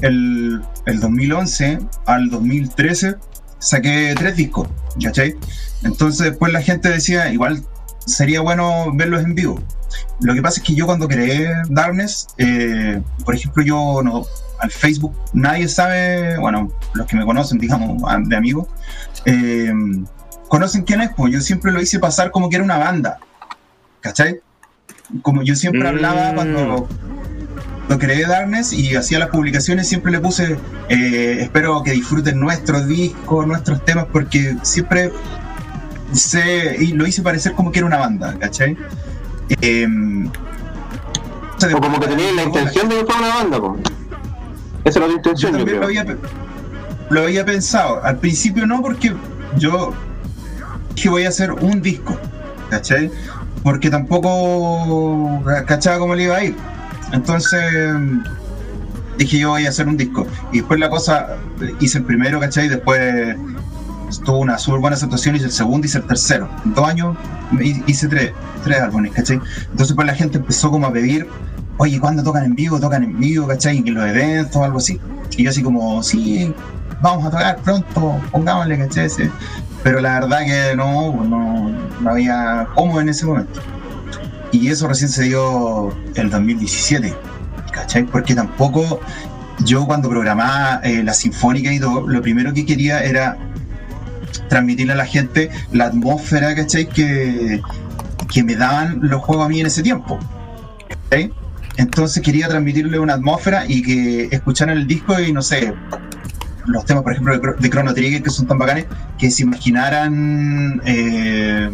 el, 0.02 0.60
el 0.86 1.00
2011 1.00 1.78
al 2.06 2.28
2013 2.30 3.16
saqué 3.58 4.14
tres 4.16 4.36
discos, 4.36 4.68
¿cachai? 5.02 5.34
Entonces 5.82 6.30
después 6.30 6.52
la 6.52 6.62
gente 6.62 6.88
decía, 6.88 7.30
igual 7.32 7.62
sería 8.06 8.40
bueno 8.40 8.92
verlos 8.94 9.22
en 9.22 9.34
vivo. 9.34 9.60
Lo 10.20 10.34
que 10.34 10.42
pasa 10.42 10.60
es 10.60 10.66
que 10.66 10.74
yo 10.74 10.86
cuando 10.86 11.08
creé 11.08 11.50
Darkness, 11.68 12.28
eh, 12.38 13.00
por 13.24 13.34
ejemplo, 13.34 13.62
yo 13.62 14.02
no, 14.02 14.24
al 14.58 14.70
Facebook, 14.70 15.14
nadie 15.32 15.68
sabe, 15.68 16.36
bueno, 16.38 16.70
los 16.94 17.06
que 17.06 17.16
me 17.16 17.24
conocen, 17.24 17.58
digamos, 17.58 18.02
de 18.28 18.36
amigos, 18.36 18.66
eh, 19.24 19.72
conocen 20.48 20.82
quién 20.82 21.00
es, 21.02 21.10
pues 21.16 21.32
yo 21.32 21.40
siempre 21.40 21.70
lo 21.72 21.80
hice 21.80 21.98
pasar 21.98 22.30
como 22.30 22.48
que 22.48 22.56
era 22.56 22.64
una 22.64 22.78
banda, 22.78 23.18
¿cachai? 24.00 24.40
Como 25.22 25.42
yo 25.42 25.54
siempre 25.54 25.82
Mm. 25.84 25.86
hablaba 25.86 26.34
cuando 26.34 26.88
lo 27.88 27.98
creé 27.98 28.26
Darkness 28.26 28.72
y 28.72 28.94
hacía 28.96 29.18
las 29.18 29.28
publicaciones, 29.28 29.88
siempre 29.88 30.12
le 30.12 30.20
puse, 30.20 30.56
eh, 30.88 31.38
espero 31.40 31.82
que 31.82 31.92
disfruten 31.92 32.38
nuestros 32.38 32.86
discos, 32.86 33.46
nuestros 33.46 33.84
temas, 33.84 34.06
porque 34.12 34.56
siempre 34.62 35.12
se, 36.12 36.76
y 36.82 36.88
lo 36.92 37.06
hice 37.06 37.22
parecer 37.22 37.52
como 37.52 37.72
que 37.72 37.78
era 37.78 37.86
una 37.86 37.96
banda, 37.98 38.36
¿cachai? 38.38 38.76
Eh, 39.62 39.86
O 41.74 41.80
como 41.80 41.98
que 41.98 42.06
tenías 42.06 42.34
la 42.34 42.42
intención 42.44 42.88
de 42.88 42.96
que 42.96 43.04
fuera 43.04 43.20
una 43.20 43.34
banda, 43.34 43.58
po. 43.58 43.76
Esa 44.84 44.98
era 45.00 45.08
Yo 45.08 45.14
intención, 45.16 45.52
yo, 45.52 45.58
también 45.58 45.78
creo. 45.78 45.80
lo 45.80 45.86
había, 45.86 46.16
lo 47.10 47.22
había 47.22 47.44
pensado. 47.44 48.02
Al 48.04 48.18
principio 48.18 48.66
no, 48.66 48.80
porque 48.82 49.14
yo 49.56 49.92
dije 50.94 51.08
voy 51.08 51.24
a 51.24 51.28
hacer 51.30 51.52
un 51.52 51.80
disco, 51.82 52.16
¿cachai? 52.70 53.10
Porque 53.62 53.90
tampoco 53.90 55.42
cachaba 55.66 55.98
cómo 55.98 56.14
le 56.14 56.24
iba 56.24 56.36
a 56.36 56.44
ir. 56.44 56.54
Entonces 57.12 57.60
dije 59.16 59.38
yo 59.38 59.50
voy 59.50 59.66
a 59.66 59.68
hacer 59.70 59.88
un 59.88 59.96
disco. 59.96 60.26
Y 60.52 60.58
después 60.58 60.78
la 60.80 60.88
cosa, 60.90 61.36
hice 61.80 61.98
el 61.98 62.04
primero, 62.04 62.38
¿cachai? 62.40 62.68
Después 62.68 63.36
tuvo 64.24 64.38
una 64.38 64.58
súper 64.58 64.80
buena 64.80 64.96
aceptación, 64.96 65.36
hice 65.36 65.46
el 65.46 65.52
segundo, 65.52 65.86
hice 65.86 65.98
el 65.98 66.04
tercero. 66.04 66.48
En 66.64 66.74
dos 66.74 66.88
años 66.88 67.16
hi- 67.60 67.82
hice 67.86 68.08
tres, 68.08 68.32
tres 68.64 68.80
álbumes, 68.80 69.12
¿cachai? 69.12 69.40
Entonces 69.70 69.94
pues 69.94 70.06
la 70.06 70.14
gente 70.14 70.38
empezó 70.38 70.70
como 70.70 70.86
a 70.86 70.92
pedir, 70.92 71.26
oye, 71.78 71.98
¿cuándo 72.00 72.22
tocan 72.22 72.44
en 72.44 72.54
vivo? 72.54 72.78
¿Tocan 72.80 73.02
en 73.04 73.18
vivo, 73.18 73.46
¿cachai? 73.46 73.78
En 73.78 73.94
los 73.94 74.04
eventos 74.04 74.56
o 74.56 74.64
algo 74.64 74.78
así. 74.78 75.00
Y 75.36 75.44
yo 75.44 75.50
así 75.50 75.62
como, 75.62 76.02
sí, 76.02 76.52
vamos 77.02 77.26
a 77.26 77.30
tocar 77.30 77.56
pronto, 77.58 78.20
pongámosle, 78.30 78.78
¿cachai? 78.78 79.08
Pero 79.82 80.00
la 80.00 80.20
verdad 80.20 80.40
que 80.44 80.76
no, 80.76 81.14
pues, 81.16 81.28
no, 81.28 81.70
no 82.00 82.10
había 82.10 82.66
cómo 82.74 83.00
en 83.00 83.08
ese 83.10 83.26
momento. 83.26 83.60
Y 84.52 84.68
eso 84.68 84.88
recién 84.88 85.10
se 85.10 85.24
dio 85.24 85.94
el 86.14 86.30
2017, 86.30 87.14
¿cachai? 87.72 88.04
Porque 88.04 88.34
tampoco 88.34 89.00
yo 89.64 89.86
cuando 89.86 90.08
programaba 90.08 90.80
eh, 90.84 91.02
la 91.02 91.12
sinfónica 91.12 91.72
y 91.72 91.80
todo, 91.80 92.06
lo 92.06 92.22
primero 92.22 92.52
que 92.54 92.64
quería 92.64 93.00
era 93.02 93.36
transmitirle 94.48 94.92
a 94.94 94.96
la 94.96 95.06
gente 95.06 95.50
la 95.72 95.86
atmósfera, 95.86 96.54
¿cachai? 96.54 96.86
Que, 96.88 97.60
que 98.32 98.42
me 98.44 98.56
daban 98.56 99.00
los 99.02 99.20
juegos 99.22 99.46
a 99.46 99.48
mí 99.48 99.60
en 99.60 99.66
ese 99.66 99.82
tiempo. 99.82 100.18
¿cachai? 101.10 101.32
Entonces 101.76 102.22
quería 102.22 102.48
transmitirle 102.48 102.98
una 102.98 103.14
atmósfera 103.14 103.64
y 103.68 103.82
que 103.82 104.28
escucharan 104.34 104.76
el 104.78 104.86
disco 104.86 105.18
y 105.20 105.32
no 105.32 105.42
sé, 105.42 105.72
los 106.66 106.84
temas, 106.84 107.02
por 107.02 107.12
ejemplo, 107.12 107.34
de, 107.34 107.40
Chro- 107.40 107.56
de 107.58 107.70
Chrono 107.70 107.94
Trigger 107.94 108.22
que 108.22 108.30
son 108.30 108.46
tan 108.46 108.58
bacanes, 108.58 108.86
que 109.18 109.30
se 109.30 109.42
imaginaran 109.42 110.80
eh, 110.84 111.70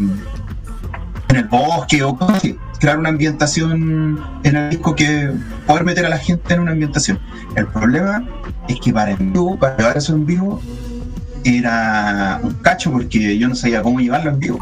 en 1.35 1.41
el 1.41 1.49
bosque 1.49 2.03
o 2.03 2.17
cosas 2.17 2.37
así. 2.37 2.59
Crear 2.79 2.99
una 2.99 3.09
ambientación 3.09 4.21
en 4.43 4.57
el 4.57 4.71
disco 4.71 4.95
que 4.95 5.31
poder 5.67 5.85
meter 5.85 6.07
a 6.07 6.09
la 6.09 6.19
gente 6.19 6.55
en 6.55 6.61
una 6.61 6.73
ambientación. 6.73 7.19
El 7.57 7.67
problema 7.67 8.27
es 8.69 8.81
que 8.81 8.93
para 8.93 9.13
en 9.13 9.33
vivo, 9.33 9.59
para 9.59 9.77
llevar 9.77 9.97
eso 9.97 10.15
en 10.15 10.27
vivo, 10.27 10.61
era 11.45 12.41
un 12.43 12.55
cacho 12.55 12.91
porque 12.91 13.39
yo 13.39 13.49
no 13.49 13.55
sabía 13.55 13.83
cómo 13.83 14.01
llevarlo 14.01 14.31
en 14.31 14.39
vivo. 14.39 14.61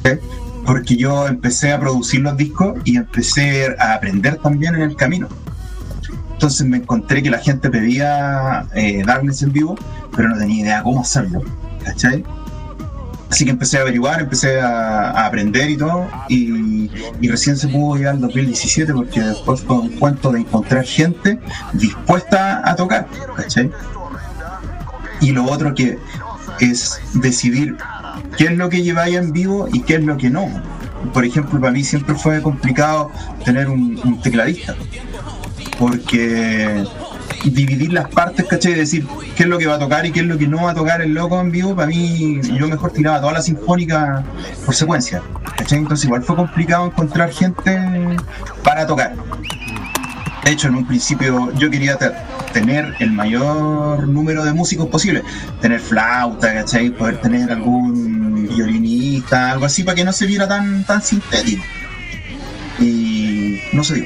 ¿ok? 0.00 0.20
Porque 0.66 0.96
yo 0.96 1.28
empecé 1.28 1.72
a 1.72 1.80
producir 1.80 2.20
los 2.20 2.36
discos 2.36 2.78
y 2.84 2.96
empecé 2.96 3.74
a 3.78 3.94
aprender 3.94 4.36
también 4.36 4.74
en 4.74 4.82
el 4.82 4.96
camino. 4.96 5.28
Entonces 6.32 6.66
me 6.66 6.78
encontré 6.78 7.22
que 7.22 7.30
la 7.30 7.38
gente 7.38 7.70
pedía 7.70 8.66
eh, 8.74 9.02
Darkness 9.06 9.42
en 9.42 9.52
vivo, 9.52 9.76
pero 10.16 10.28
no 10.28 10.38
tenía 10.38 10.62
idea 10.62 10.82
cómo 10.82 11.00
hacerlo. 11.00 11.42
¿Cachai? 11.84 12.24
Así 13.34 13.44
que 13.44 13.50
empecé 13.50 13.78
a 13.78 13.80
averiguar, 13.80 14.20
empecé 14.20 14.60
a, 14.60 15.26
aprender 15.26 15.68
y 15.68 15.76
todo, 15.76 16.06
y, 16.28 16.88
recién 17.28 17.56
se 17.56 17.66
pudo 17.66 17.96
llegar 17.96 18.14
al 18.14 18.20
2017 18.20 18.92
porque 18.94 19.20
después 19.20 19.60
fue 19.62 19.76
un 19.76 19.88
cuento 19.88 20.30
de 20.30 20.38
encontrar 20.38 20.84
gente 20.84 21.40
dispuesta 21.72 22.62
a 22.64 22.76
tocar. 22.76 23.08
Y 25.20 25.32
lo 25.32 25.46
otro 25.46 25.74
que 25.74 25.98
es 26.60 27.00
decidir 27.14 27.76
qué 28.38 28.44
es 28.44 28.56
lo 28.56 28.68
que 28.68 28.84
lleváis 28.84 29.16
en 29.16 29.32
vivo 29.32 29.66
y 29.72 29.80
qué 29.80 29.96
es 29.96 30.04
lo 30.04 30.16
que 30.16 30.30
no. 30.30 30.48
Por 31.12 31.24
ejemplo, 31.24 31.58
para 31.58 31.72
mí 31.72 31.82
siempre 31.82 32.14
fue 32.14 32.40
complicado 32.40 33.10
tener 33.44 33.68
un 33.68 34.20
tecladista, 34.22 34.76
porque 35.76 36.84
dividir 37.50 37.92
las 37.92 38.08
partes, 38.08 38.46
¿cachai? 38.46 38.72
Y 38.72 38.74
decir 38.76 39.06
qué 39.36 39.42
es 39.44 39.48
lo 39.48 39.58
que 39.58 39.66
va 39.66 39.74
a 39.74 39.78
tocar 39.78 40.04
y 40.06 40.12
qué 40.12 40.20
es 40.20 40.26
lo 40.26 40.38
que 40.38 40.46
no 40.48 40.64
va 40.64 40.70
a 40.70 40.74
tocar 40.74 41.00
el 41.02 41.14
loco 41.14 41.40
en 41.40 41.50
vivo, 41.50 41.74
para 41.74 41.88
mí 41.88 42.40
yo 42.58 42.68
mejor 42.68 42.92
tiraba 42.92 43.20
toda 43.20 43.32
la 43.34 43.42
sinfónica 43.42 44.24
por 44.64 44.74
secuencia, 44.74 45.22
¿cachai? 45.56 45.78
Entonces 45.78 46.04
igual 46.06 46.22
fue 46.22 46.36
complicado 46.36 46.86
encontrar 46.86 47.30
gente 47.30 47.78
para 48.62 48.86
tocar. 48.86 49.14
De 50.44 50.50
hecho, 50.50 50.68
en 50.68 50.74
un 50.74 50.86
principio 50.86 51.50
yo 51.54 51.70
quería 51.70 51.96
te- 51.96 52.12
tener 52.52 52.94
el 52.98 53.12
mayor 53.12 54.06
número 54.06 54.44
de 54.44 54.52
músicos 54.52 54.88
posible. 54.88 55.22
Tener 55.62 55.80
flauta, 55.80 56.52
¿cachai? 56.52 56.90
Poder 56.90 57.18
tener 57.22 57.50
algún 57.50 58.46
violinista, 58.54 59.52
algo 59.52 59.64
así, 59.64 59.82
para 59.84 59.94
que 59.94 60.04
no 60.04 60.12
se 60.12 60.26
viera 60.26 60.46
tan, 60.46 60.84
tan 60.84 61.00
sintético. 61.00 61.64
Y 62.78 63.58
no 63.72 63.82
se 63.82 63.94
dio. 63.94 64.04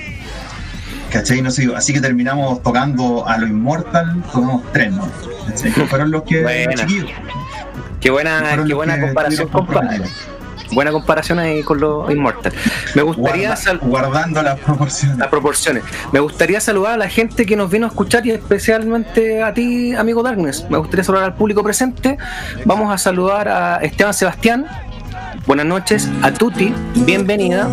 ¿Cachai? 1.10 1.40
No 1.42 1.50
dio. 1.50 1.76
Así 1.76 1.92
que 1.92 2.00
terminamos 2.00 2.62
tocando 2.62 3.26
a 3.26 3.38
lo 3.38 3.46
Immortal, 3.46 4.22
tocamos 4.32 4.62
tres, 4.72 4.92
¿no? 4.92 5.08
¿Cachai? 5.48 5.72
Que 5.72 5.84
fueron 5.86 6.10
los 6.10 6.22
que 6.24 6.42
Buena. 6.42 6.72
los 6.72 6.80
chiquillos. 6.82 7.10
Qué 8.00 8.10
buena, 8.10 8.62
qué 8.66 8.74
buena 8.74 9.00
comparación, 9.00 9.48
compadre. 9.48 10.02
Buena 10.70 10.92
comparación 10.92 11.38
ahí 11.38 11.62
con 11.62 11.80
los 11.80 12.10
Immortal. 12.10 12.52
Me 12.94 13.00
gustaría 13.02 13.48
Guarda- 13.48 13.56
sal- 13.56 13.78
guardando 13.78 14.42
las 14.42 14.58
proporciones. 14.60 15.16
las 15.18 15.28
proporciones. 15.28 15.82
Me 16.12 16.20
gustaría 16.20 16.60
saludar 16.60 16.92
a 16.92 16.96
la 16.98 17.08
gente 17.08 17.46
que 17.46 17.56
nos 17.56 17.70
vino 17.70 17.86
a 17.86 17.88
escuchar 17.88 18.26
y 18.26 18.32
especialmente 18.32 19.42
a 19.42 19.54
ti, 19.54 19.94
amigo 19.94 20.22
Darkness. 20.22 20.66
Me 20.68 20.76
gustaría 20.76 21.04
saludar 21.04 21.24
al 21.24 21.34
público 21.34 21.62
presente. 21.64 22.18
Vamos 22.66 22.92
a 22.92 22.98
saludar 22.98 23.48
a 23.48 23.76
Esteban 23.78 24.12
Sebastián. 24.12 24.66
Buenas 25.46 25.64
noches. 25.64 26.08
A 26.22 26.30
Tuti, 26.32 26.74
bienvenida. 26.96 27.66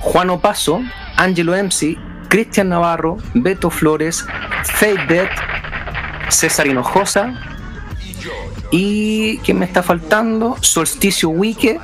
Juan 0.00 0.30
Opaso, 0.30 0.80
Angelo 1.18 1.52
MC, 1.52 1.98
Cristian 2.28 2.68
Navarro, 2.68 3.18
Beto 3.34 3.70
Flores, 3.70 4.24
Fade 4.64 5.06
Dead, 5.08 5.28
César 6.28 6.66
Hinojosa. 6.66 7.34
Y 8.70 9.38
¿quién 9.38 9.58
me 9.58 9.66
está 9.66 9.82
faltando? 9.82 10.56
Solsticio 10.60 11.28
Wike 11.30 11.80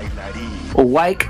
o 0.74 0.82
Wike. 0.82 1.28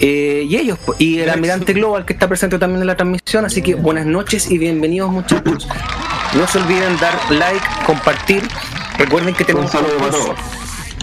Eh, 0.00 0.46
y 0.48 0.56
ellos, 0.56 0.78
y 0.98 1.20
el 1.20 1.30
almirante 1.30 1.72
Global 1.72 2.04
que 2.04 2.12
está 2.12 2.28
presente 2.28 2.58
también 2.58 2.80
en 2.80 2.88
la 2.88 2.96
transmisión, 2.96 3.44
así 3.44 3.62
que 3.62 3.76
buenas 3.76 4.04
noches 4.04 4.50
y 4.50 4.58
bienvenidos 4.58 5.10
muchachos. 5.10 5.68
No 6.34 6.46
se 6.46 6.58
olviden 6.58 6.98
dar 6.98 7.14
like, 7.30 7.64
compartir. 7.86 8.42
Recuerden 8.98 9.34
que 9.34 9.44
tenemos 9.44 9.70
concurso. 9.70 10.34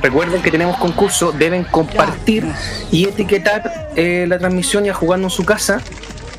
recuerden 0.02 0.42
que 0.42 0.52
tenemos 0.52 0.78
concurso, 0.78 1.32
deben 1.32 1.64
compartir 1.64 2.46
y 2.92 3.06
etiquetar 3.06 3.90
eh, 3.96 4.26
la 4.28 4.38
transmisión 4.38 4.84
ya 4.84 4.94
jugando 4.94 5.28
en 5.28 5.32
su 5.32 5.46
casa 5.46 5.82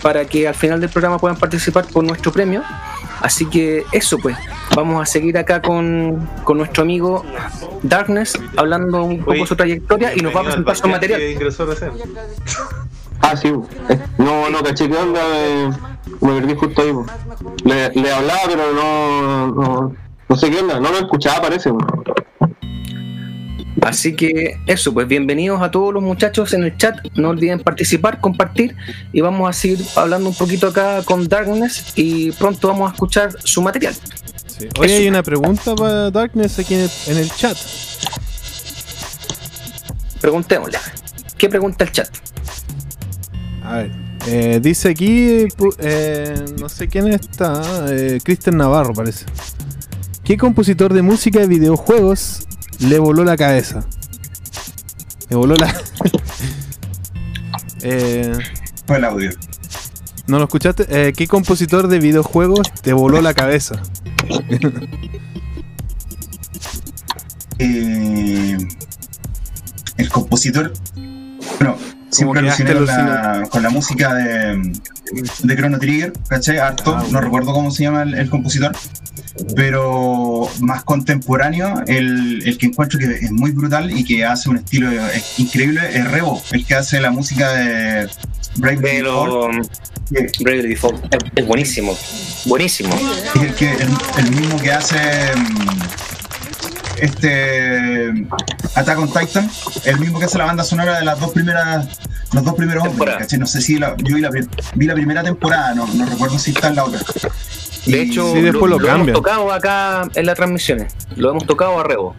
para 0.03 0.25
que 0.25 0.49
al 0.49 0.55
final 0.55 0.81
del 0.81 0.91
programa 0.91 1.19
puedan 1.19 1.37
participar 1.39 1.87
por 1.87 2.05
nuestro 2.05 2.33
premio. 2.33 2.63
Así 3.21 3.45
que 3.47 3.85
eso 3.93 4.17
pues, 4.19 4.37
vamos 4.75 5.03
a 5.03 5.07
seguir 5.07 5.37
acá 5.37 5.61
con, 5.61 6.27
con 6.45 6.57
nuestro 6.59 6.83
amigo 6.83 7.23
Darkness 7.83 8.39
hablando 8.57 9.05
un 9.05 9.19
poco 9.19 9.33
de 9.35 9.47
su 9.47 9.57
trayectoria 9.57 10.13
y 10.17 10.21
nos 10.21 10.35
va 10.35 10.41
a 10.41 10.45
presentar 10.45 10.77
su 10.77 10.89
material. 10.89 11.21
Ah, 13.23 13.37
sí. 13.37 13.49
eh, 13.91 13.99
No, 14.17 14.49
no 14.49 14.63
caché 14.63 14.89
qué 14.89 14.97
onda. 14.97 15.21
eh, 15.23 15.71
me 16.23 16.41
perdí 16.41 16.55
justo 16.57 16.81
ahí. 16.83 16.93
Le, 17.65 17.91
le 17.91 18.13
hablaba, 18.13 18.41
pero 18.47 18.73
no, 18.73 19.47
no. 19.49 19.95
No 20.29 20.37
sé 20.37 20.51
qué 20.51 20.61
onda. 20.61 20.81
No 20.81 20.91
lo 20.91 20.99
escuchaba, 20.99 21.43
parece. 21.43 21.71
Así 23.83 24.15
que 24.15 24.59
eso, 24.67 24.93
pues 24.93 25.07
bienvenidos 25.09 25.63
a 25.63 25.71
todos 25.71 25.95
los 25.95 26.03
muchachos 26.03 26.53
en 26.53 26.65
el 26.65 26.77
chat. 26.77 26.99
No 27.15 27.31
olviden 27.31 27.61
participar, 27.61 28.21
compartir 28.21 28.77
y 29.13 29.21
vamos 29.21 29.49
a 29.49 29.53
seguir 29.53 29.85
hablando 29.97 30.29
un 30.29 30.35
poquito 30.35 30.69
acá 30.69 31.03
con 31.05 31.29
Darkness 31.29 31.93
y 31.97 32.33
pronto 32.33 32.69
vamos 32.69 32.91
a 32.91 32.95
escuchar 32.95 33.31
su 33.45 33.63
material. 33.63 33.95
Sí. 34.47 34.69
Hoy 34.79 34.91
hay 34.91 35.09
una 35.09 35.23
pregunta 35.23 35.75
para 35.75 36.11
Darkness 36.11 36.59
aquí 36.59 36.75
en 36.75 36.81
el, 36.81 36.91
en 37.07 37.19
el 37.19 37.31
chat. 37.31 37.57
Preguntémosle. 40.21 40.79
¿Qué 41.39 41.49
pregunta 41.49 41.85
el 41.85 41.93
chat? 41.93 42.09
A 43.63 43.77
ver, 43.77 43.93
eh, 44.27 44.61
dice 44.63 44.91
aquí, 44.91 45.47
eh, 45.79 46.45
no 46.59 46.69
sé 46.69 46.89
quién 46.89 47.09
está, 47.09 47.87
eh, 47.89 48.19
Cristian 48.23 48.59
Navarro 48.59 48.93
parece. 48.93 49.25
¿Qué 50.25 50.37
compositor 50.37 50.93
de 50.93 51.03
música 51.03 51.41
de 51.41 51.47
videojuegos 51.47 52.47
le 52.81 52.99
voló 52.99 53.25
la 53.25 53.37
cabeza? 53.37 53.85
Le 55.29 55.37
voló 55.37 55.55
la... 55.55 55.75
Eh, 57.83 58.37
Fue 58.87 58.99
el 58.99 59.05
audio. 59.07 59.31
¿No 60.27 60.37
lo 60.37 60.45
escuchaste? 60.45 60.85
Eh, 60.91 61.15
¿Qué 61.15 61.27
compositor 61.27 61.89
de 61.89 61.99
videojuegos 61.99 62.71
te 62.83 62.93
voló 62.93 63.23
la 63.23 63.33
cabeza? 63.33 63.83
Eh, 67.59 68.59
el 69.97 70.09
compositor. 70.11 70.73
Siempre 72.11 72.41
aluciné 72.41 72.75
con 72.75 72.87
la, 72.87 73.47
con 73.51 73.63
la 73.63 73.71
música 73.71 74.15
de, 74.15 74.73
de 75.43 75.57
Chrono 75.57 75.79
Trigger, 75.79 76.13
¿cachai? 76.29 76.59
Harto, 76.59 76.97
Ah, 76.97 77.05
no 77.11 77.21
recuerdo 77.21 77.53
cómo 77.53 77.71
se 77.71 77.85
llama 77.85 78.03
el, 78.03 78.15
el 78.15 78.29
compositor, 78.29 78.73
pero 79.55 80.49
más 80.61 80.83
contemporáneo, 80.85 81.83
el, 81.87 82.43
el 82.47 82.59
que 82.59 82.67
encuentro 82.67 82.99
que 82.99 83.07
es 83.07 83.31
muy 83.31 83.53
brutal 83.53 83.91
y 83.91 84.05
que 84.05 84.25
hace 84.25 84.51
un 84.51 84.57
estilo 84.57 84.91
increíble 85.39 85.81
es 85.93 86.11
Revo, 86.11 86.43
el 86.53 86.67
que 86.67 86.75
hace 86.75 87.01
la 87.01 87.11
música 87.11 87.53
de 87.53 88.09
Brave 88.57 88.79
Pero 88.83 89.49
Default, 90.11 91.05
Default 91.05 91.39
es, 91.39 91.47
buenísimo. 91.47 91.97
Buenísimo. 92.47 92.95
es 93.35 93.43
el, 93.43 93.55
que, 93.55 93.71
el, 93.71 93.89
el 94.19 94.31
mismo 94.35 94.61
que 94.61 94.73
hace 94.73 94.97
este 97.03 98.27
Attack 98.75 98.99
on 98.99 99.13
Titan, 99.13 99.51
el 99.85 99.99
mismo 100.01 100.19
que 100.19 100.25
hace 100.27 100.39
la 100.39 100.45
banda 100.45 100.65
sonora 100.65 100.99
de 100.99 101.05
las 101.05 101.19
dos 101.21 101.31
primeras 101.33 101.89
los 102.33 102.45
dos 102.45 102.55
primeros. 102.55 102.85
¿cachai? 103.19 103.39
No 103.39 103.47
sé 103.47 103.61
si 103.61 103.79
la, 103.79 103.97
yo 103.99 104.15
vi 104.15 104.21
la, 104.21 104.31
vi 104.75 104.87
la 104.87 104.95
primera 104.95 105.23
temporada, 105.23 105.75
no, 105.75 105.87
no 105.87 106.07
recuerdo 106.07 106.39
si 106.39 106.53
está 106.53 106.69
en 106.69 106.77
la 106.77 106.85
otra. 106.85 107.01
De 107.87 107.91
Y- 108.05 108.11
hecho, 108.11 108.33
Sí, 108.35 108.41
después 108.43 108.71
lo 108.71 108.77
hemos 108.77 108.89
cambian. 108.89 109.15
tocado 109.15 109.51
acá 109.53 110.09
en 110.15 110.27
las 110.27 110.37
transmisiones. 110.37 110.93
Lo 111.17 111.31
hemos 111.31 111.45
tocado 111.47 111.81
a 111.81 111.83
Rebo. 111.83 112.15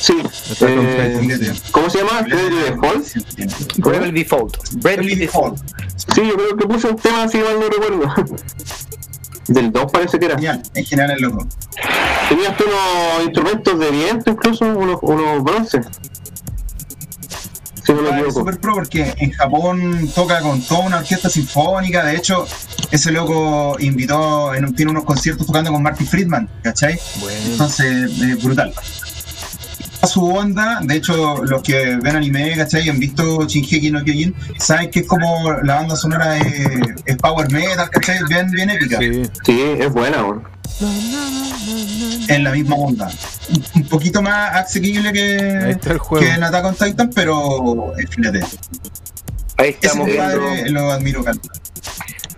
Sí. 0.00 0.14
Eh. 0.62 1.52
¿Cómo 1.72 1.90
se 1.90 1.98
llama? 1.98 2.22
¿Bravely 2.22 4.12
Default? 4.12 4.56
Bravely 4.76 5.14
Default. 5.16 5.56
Default. 5.56 5.58
Sí, 6.14 6.22
yo 6.26 6.34
creo 6.36 6.56
que 6.56 6.66
puse 6.66 6.88
un 6.88 6.96
tema 6.96 7.24
así, 7.24 7.38
mal 7.38 7.58
no 7.60 7.68
recuerdo. 7.68 8.14
Del 9.50 9.70
2 9.72 9.90
parece 9.92 10.18
que 10.18 10.26
era. 10.26 10.34
Genial, 10.36 10.62
en 10.74 10.84
general 10.84 11.10
es 11.10 11.20
loco. 11.20 11.46
Tenías 12.28 12.56
tú 12.56 12.64
unos 12.64 13.24
instrumentos 13.24 13.78
de 13.78 13.90
viento, 13.90 14.30
incluso 14.30 14.64
unos, 14.64 14.98
unos 15.02 15.42
bronces. 15.44 15.86
Ah, 18.12 18.20
es 18.28 18.34
super 18.34 18.60
pro 18.60 18.74
porque 18.74 19.12
en 19.16 19.32
Japón 19.32 20.08
toca 20.14 20.40
con 20.42 20.62
toda 20.62 20.80
una 20.86 20.98
orquesta 20.98 21.28
sinfónica. 21.28 22.04
De 22.04 22.14
hecho, 22.16 22.46
ese 22.92 23.10
loco 23.10 23.76
invitó, 23.80 24.54
en 24.54 24.66
un- 24.66 24.74
tiene 24.76 24.92
unos 24.92 25.02
conciertos 25.04 25.44
tocando 25.46 25.72
con 25.72 25.82
Marty 25.82 26.04
Friedman, 26.04 26.48
¿cachai? 26.62 26.96
Entonces, 27.50 28.12
eh, 28.22 28.36
brutal. 28.40 28.72
A 30.02 30.06
su 30.06 30.24
onda, 30.24 30.80
de 30.82 30.96
hecho, 30.96 31.44
los 31.44 31.62
que 31.62 31.96
ven 32.02 32.16
anime, 32.16 32.56
¿cachai? 32.56 32.86
Y 32.86 32.88
han 32.88 32.98
visto 32.98 33.46
Shingeki 33.46 33.90
no 33.90 34.02
Kyojin, 34.02 34.34
saben 34.58 34.90
que 34.90 35.00
es 35.00 35.06
como 35.06 35.52
la 35.62 35.76
banda 35.76 35.94
sonora 35.96 36.38
es, 36.38 36.80
es 37.04 37.16
power 37.16 37.50
metal, 37.52 37.90
¿cachai? 37.90 38.18
Bien, 38.28 38.50
bien 38.50 38.70
épica. 38.70 38.98
Sí. 38.98 39.22
Sí, 39.44 39.60
es 39.78 39.92
buena. 39.92 40.24
En 42.28 42.44
la 42.44 42.52
misma 42.52 42.76
onda. 42.76 43.10
Un, 43.74 43.84
poquito 43.84 44.22
más 44.22 44.54
asequible 44.56 45.12
que, 45.12 45.78
que 46.18 46.28
en 46.28 46.42
Attack 46.44 46.64
on 46.64 46.74
Titan, 46.74 47.10
pero 47.14 47.92
fíjate. 48.10 48.40
Ahí 49.58 49.70
Ese 49.70 49.78
estamos 49.82 50.06
viendo. 50.06 50.40
compadre 50.40 50.70
lo 50.70 50.90
admiro, 50.90 51.22
calma. 51.24 51.42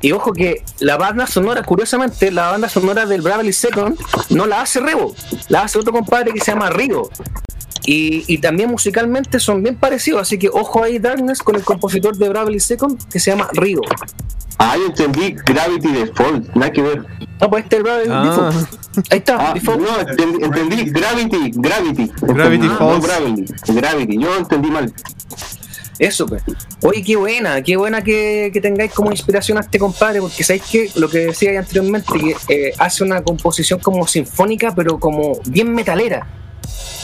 Y 0.02 0.12
ojo 0.12 0.32
que 0.32 0.62
la 0.80 0.96
banda 0.98 1.26
sonora, 1.26 1.62
curiosamente, 1.62 2.30
la 2.30 2.50
banda 2.50 2.68
sonora 2.68 3.06
del 3.06 3.22
Bravely 3.22 3.52
Second 3.52 3.96
no 4.30 4.46
la 4.46 4.60
hace 4.62 4.80
Rebo, 4.80 5.14
la 5.48 5.62
hace 5.62 5.78
otro 5.78 5.92
compadre 5.92 6.32
que 6.32 6.40
se 6.40 6.50
llama 6.52 6.68
Rigo. 6.70 7.08
Y, 7.84 8.24
y 8.32 8.38
también 8.38 8.70
musicalmente 8.70 9.40
son 9.40 9.62
bien 9.62 9.76
parecidos, 9.76 10.20
así 10.22 10.38
que 10.38 10.48
ojo 10.48 10.84
ahí 10.84 10.98
Darkness 10.98 11.38
con 11.40 11.56
el 11.56 11.62
compositor 11.64 12.16
de 12.16 12.28
Bravely 12.28 12.60
Second 12.60 13.00
que 13.10 13.18
se 13.18 13.30
llama 13.32 13.48
Rigo. 13.52 13.82
Ah, 14.58 14.76
yo 14.76 14.86
entendí 14.86 15.34
Gravity 15.44 15.88
Default, 15.90 16.54
nada 16.54 16.70
que 16.70 16.82
ver. 16.82 17.04
No, 17.40 17.50
pues 17.50 17.64
este 17.64 17.76
es 17.76 17.78
el 17.78 17.82
Bravely 17.84 18.08
Ah. 18.12 18.50
Default. 18.52 19.12
Ahí 19.12 19.18
está, 19.18 19.50
Ah, 19.50 19.54
Default. 19.54 19.80
no, 19.80 19.98
entendí, 20.00 20.44
entendí 20.44 20.84
Gravity, 20.90 21.50
Gravity. 21.56 22.12
Gravity 22.20 22.66
Entendí, 22.66 22.68
no 22.68 22.76
Falls. 22.76 23.06
Gravity, 23.06 23.44
Gravity, 23.72 24.18
yo 24.18 24.36
entendí 24.36 24.70
mal. 24.70 24.92
Eso, 25.98 26.26
pues. 26.26 26.42
Oye, 26.83 27.02
qué 27.02 27.16
buena, 27.16 27.62
qué 27.62 27.76
buena 27.76 28.02
que, 28.02 28.50
tengáis 28.61 28.92
como 28.92 29.11
inspiración 29.11 29.59
a 29.59 29.61
este 29.61 29.78
compadre, 29.78 30.20
porque 30.20 30.42
sabéis 30.44 30.64
que 30.64 30.90
lo 30.96 31.09
que 31.09 31.18
decía 31.18 31.59
anteriormente, 31.59 32.12
que 32.46 32.68
eh, 32.68 32.72
hace 32.78 33.05
una 33.05 33.22
composición 33.22 33.78
como 33.81 34.07
sinfónica, 34.07 34.74
pero 34.74 34.98
como 34.98 35.40
bien 35.46 35.72
metalera. 35.72 36.26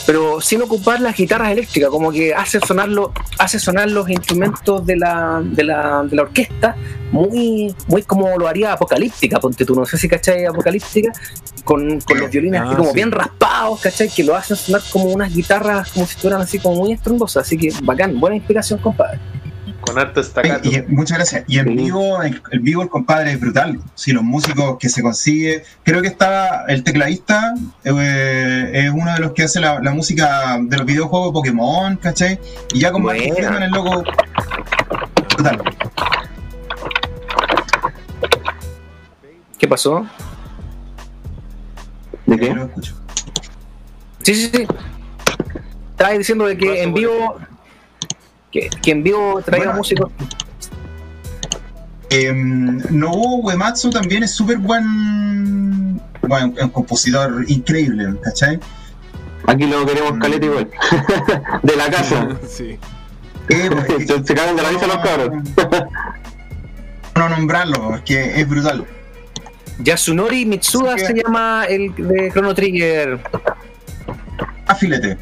Pero 0.09 0.41
sin 0.41 0.63
ocupar 0.63 1.03
las 1.03 1.15
guitarras 1.15 1.51
eléctricas, 1.51 1.91
como 1.91 2.11
que 2.11 2.33
hace 2.35 2.61
sonar, 2.67 2.89
lo- 2.89 3.13
hace 3.39 3.59
sonar 3.59 3.91
los 3.91 4.09
instrumentos 4.09 4.87
de 4.87 4.97
la, 4.97 5.43
de 5.45 5.63
la, 5.65 6.03
de 6.05 6.17
la 6.17 6.23
orquesta 6.23 6.75
muy, 7.13 7.75
muy 7.89 8.03
como 8.05 8.39
lo 8.39 8.49
haría 8.49 8.73
Apocalíptica, 8.73 9.39
ponte 9.39 9.67
tú, 9.67 9.75
no 9.75 9.85
sé 9.85 9.99
si 9.99 10.09
cachai 10.09 10.47
Apocalíptica, 10.47 11.13
con, 11.63 12.01
con 12.01 12.21
los 12.21 12.31
violines 12.31 12.63
así 12.63 12.71
Ah, 12.73 12.77
como 12.79 12.89
sí. 12.89 12.95
bien 12.95 13.11
raspados, 13.13 13.81
cachai, 13.83 14.09
que 14.09 14.25
lo 14.25 14.35
hacen 14.35 14.57
sonar 14.57 14.81
como 14.91 15.05
unas 15.11 15.31
guitarras 15.35 15.91
como 15.93 16.07
si 16.07 16.13
estuvieran 16.15 16.41
así 16.41 16.59
como 16.59 16.77
muy 16.77 16.93
estrondosas, 16.93 17.47
así 17.47 17.59
que 17.59 17.71
bacán, 17.83 18.19
buena 18.19 18.37
inspiración, 18.37 18.79
compadre. 18.79 19.19
Con 19.89 19.99
harto 19.99 20.21
estacato. 20.21 20.69
y, 20.69 20.83
muchas 20.89 21.19
gracias. 21.19 21.45
Y 21.49 21.59
en 21.59 21.67
Sí. 21.67 21.75
vivo, 21.77 22.23
en, 22.23 22.41
en 22.51 22.63
vivo 22.65 22.83
el 22.83 22.89
compadre 22.89 23.33
es 23.33 23.41
brutal. 23.41 23.81
Si 23.95 24.13
los 24.13 24.23
músicos 24.23 24.77
que 24.79 24.89
se 24.89 25.03
consigue, 25.03 25.65
creo 25.83 26.01
que 26.03 26.09
está 26.09 26.65
el 26.69 26.85
tecladista, 26.85 27.55
eh, 27.85 28.71
es 28.73 28.91
uno 28.91 29.13
de 29.15 29.21
los 29.21 29.33
que 29.33 29.45
hace 29.45 29.61
la, 29.61 29.81
la 29.81 29.91
música 29.93 30.59
de 30.61 30.77
los 30.77 30.87
videojuegos 30.87 31.33
Pokémon, 31.33 31.97
¿cachai? 31.97 32.39
Y 32.75 32.81
ya 32.81 32.93
con 32.93 33.03
Buena. 33.03 33.35
Friedman 33.35 33.63
el 33.63 33.71
loco 33.71 34.03
brutal. 35.35 35.63
¿Qué 39.59 39.67
pasó? 39.67 40.07
¿De 42.27 42.37
Yo 42.37 42.41
qué? 42.41 42.55
lo 42.55 42.65
escucho. 42.67 42.95
Sí, 44.23 44.35
sí, 44.35 44.51
sí. 44.55 44.67
Estaba 45.91 46.13
diciendo 46.13 46.47
de 46.47 46.57
que 46.57 46.83
en 46.83 46.95
vivo. 46.95 47.37
Que, 48.53 48.71
que 48.83 48.91
en 48.93 49.03
vivo 49.03 49.41
traía 49.45 49.65
Bueno. 49.67 49.79
músicos. 49.79 50.11
Eh, 52.11 52.33
Nobuo 52.33 53.41
Uematsu 53.43 53.91
también 53.91 54.23
es 54.23 54.31
súper 54.35 54.57
buen, 54.59 56.01
bueno, 56.23 56.55
un 56.63 56.69
compositor 56.71 57.45
increíble, 57.49 58.15
¿cachai? 58.23 58.59
Aquí 59.47 59.67
lo 59.67 59.85
queremos 59.85 60.19
caleta 60.19 60.47
igual. 60.47 60.71
de 61.63 61.77
la 61.77 61.91
casa. 61.91 62.29
Sí. 62.49 62.79
Eh, 63.51 63.71
pues, 63.71 64.07
se, 64.07 64.25
se 64.25 64.35
cagan 64.35 64.57
de 64.57 64.63
la 64.63 64.69
risa 64.69 64.87
los 64.87 64.99
cabros. 64.99 65.31
no 67.17 67.29
nombrarlo, 67.31 67.95
es 67.95 68.03
que 68.03 68.39
es 68.43 68.47
brutal. 68.47 68.85
Yasunori 69.79 70.45
Mitsuda 70.45 70.97
que- 70.97 71.07
se 71.07 71.15
llama 71.15 71.65
el 71.67 71.95
de 71.97 72.31
Chrono 72.31 72.55
Trigger. 72.55 73.19
Afilete. 74.67 75.17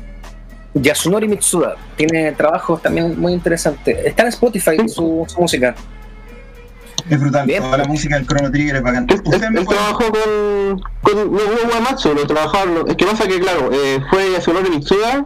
Yasunori 0.80 1.28
Mitsuda. 1.28 1.76
Tiene 1.96 2.32
trabajos 2.32 2.82
también 2.82 3.18
muy 3.18 3.32
interesantes. 3.32 3.98
Está 4.04 4.22
en 4.22 4.28
Spotify 4.28 4.76
su, 4.88 5.24
su 5.26 5.40
música. 5.40 5.74
Es 7.08 7.20
brutal. 7.20 7.46
Bien. 7.46 7.62
Toda 7.62 7.78
la 7.78 7.84
música 7.84 8.16
del 8.16 8.26
Chrono 8.26 8.50
Trigger 8.50 8.76
es 8.76 8.82
bacán. 8.82 9.06
Él, 9.08 9.22
trabajó 9.66 10.04
con, 10.10 10.80
con 11.02 11.16
Nobuo 11.32 11.68
Uematsu, 11.74 12.14
lo 12.14 12.26
trabajaba, 12.26 12.64
lo- 12.64 12.86
es 12.86 12.96
que 12.96 13.06
pasa 13.06 13.28
que 13.28 13.38
claro, 13.38 13.70
eh, 13.72 14.00
fue 14.10 14.32
Yasunori 14.32 14.70
Mitsuda 14.70 15.24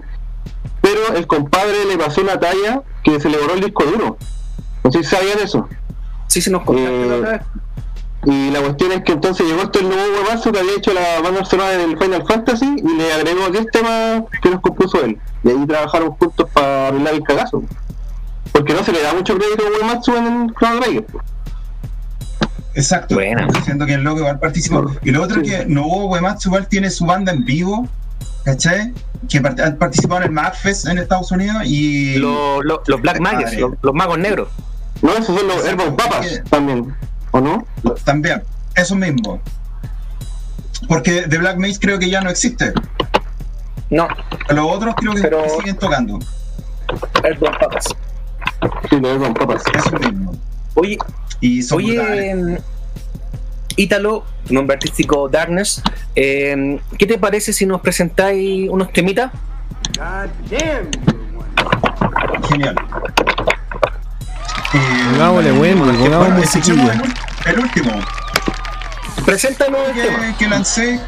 pero 0.83 1.15
el 1.15 1.27
compadre 1.27 1.85
le 1.87 1.99
pasó 1.99 2.23
una 2.23 2.41
talla 2.41 2.83
que 3.05 3.21
se 3.21 3.29
le 3.29 3.37
borró 3.39 3.53
el 3.55 3.61
disco 3.61 3.85
duro. 3.85 4.17
No 4.83 4.91
sé 4.91 5.03
si 5.03 5.11
sabían 5.11 5.39
eso. 5.43 5.69
Sí, 6.27 6.41
se 6.41 6.51
nos 6.51 6.63
contaste 6.65 6.91
Eh, 7.03 7.07
la 7.07 7.17
otra 7.17 7.31
vez. 7.33 7.41
Y 8.27 8.51
la 8.51 8.61
cuestión 8.61 8.93
es 8.93 9.03
que 9.03 9.13
entonces 9.13 9.47
llegó 9.47 9.63
este 9.63 9.79
el 9.81 9.89
nuevo 9.89 10.03
huevazo 10.21 10.53
que 10.53 10.59
había 10.59 10.75
hecho 10.77 10.93
la 10.93 11.21
banda 11.23 11.45
sonora 11.45 11.71
del 11.71 11.97
Final 11.99 12.25
Fantasy 12.27 12.77
y 12.83 12.97
le 12.97 13.13
agregó 13.15 13.49
10 13.49 13.67
temas 13.73 14.23
que 14.43 14.51
nos 14.51 14.61
compuso 14.61 15.03
él. 15.03 15.19
Y 15.43 15.49
ahí 15.49 15.67
trabajaron 15.67 16.11
juntos 16.13 16.49
para 16.53 16.89
arreglar 16.89 17.15
el 17.15 17.23
cagazo. 17.23 17.63
Porque 18.53 18.75
no 18.75 18.85
se 18.85 18.93
le 18.93 19.01
da 19.03 19.15
mucho 19.15 19.37
crédito 19.39 19.63
a 19.67 19.79
Uematsu 19.81 20.17
en 20.17 20.27
el 20.27 20.55
Chrono 20.55 20.81
Trigger. 20.81 21.07
Exacto. 22.75 23.15
Buena. 23.15 23.47
Diciendo 23.47 23.87
que 23.87 23.95
el 23.95 24.03
loco 24.03 24.19
igual 24.21 24.39
participó. 24.39 24.91
Y 25.03 25.11
lo 25.11 25.23
otro 25.23 25.41
es 25.41 25.49
que 25.49 25.67
Nobuo 25.67 26.07
Uematsu 26.11 26.49
igual 26.51 26.67
tiene 26.69 26.91
su 26.91 27.05
banda 27.07 27.33
en 27.33 27.45
vivo, 27.45 27.89
¿cachai? 28.45 28.93
Que 29.29 29.41
part- 29.43 29.61
han 29.61 29.77
participado 29.77 30.21
en 30.21 30.27
el 30.29 30.33
MagFest 30.33 30.87
en 30.89 30.99
Estados 30.99 31.31
Unidos 31.33 31.63
y. 31.65 32.17
Los, 32.19 32.65
los, 32.65 32.81
los 32.87 33.01
Black 33.03 33.21
Mages, 33.21 33.59
los, 33.59 33.73
los 33.83 33.95
magos 33.95 34.19
negros. 34.19 34.49
No, 35.03 35.13
esos 35.13 35.37
son 35.39 35.47
los 35.49 35.65
Airborne 35.65 35.93
Papas 35.93 36.43
también. 36.51 36.95
¿O 37.33 37.41
no? 37.41 37.65
También, 38.05 38.43
eso 38.75 38.95
mismo. 38.97 39.41
Porque 40.89 41.23
The 41.29 41.39
Black 41.39 41.59
Maze 41.59 41.79
creo 41.79 41.99
que 41.99 42.09
ya 42.11 42.21
no 42.21 42.31
existe. 42.31 42.73
No, 43.91 44.09
Los 44.49 44.67
otros 44.73 44.95
creo 44.97 45.15
que 45.15 45.23
Pero- 45.23 45.49
siguen 45.59 45.77
tocando. 45.77 46.19
Airborne 47.25 47.57
Papas. 47.59 47.85
Sí, 48.89 48.97
los 49.01 49.11
Airborne 49.11 49.35
Papas. 49.35 49.63
Eso 49.75 49.91
mismo. 49.99 50.33
Oye, 50.75 50.99
Y 51.41 51.63
son 51.63 51.79
oye, 51.79 52.31
em, 52.31 52.59
Ítalo, 53.77 54.25
tu 54.47 54.53
nombre 54.55 54.75
artístico 54.77 55.29
Darkness, 55.29 55.83
em, 56.15 56.79
¿qué 56.99 57.07
te 57.07 57.17
parece 57.19 57.53
si 57.53 57.65
nos 57.67 57.81
presentáis 57.81 58.69
unos 58.69 58.93
temitas? 58.93 59.31
Genial. 62.51 62.75
Pongámosle 64.73 65.53
bueno, 65.53 65.85
pongamos 65.99 66.31
musiquilla. 66.31 67.03
el, 67.47 67.59
último 67.59 67.93
Preséntanos 69.25 69.81
el 69.89 69.95
tema. 69.95 70.19
que, 70.29 70.35
que 70.45 70.49
lancé, 70.49 71.01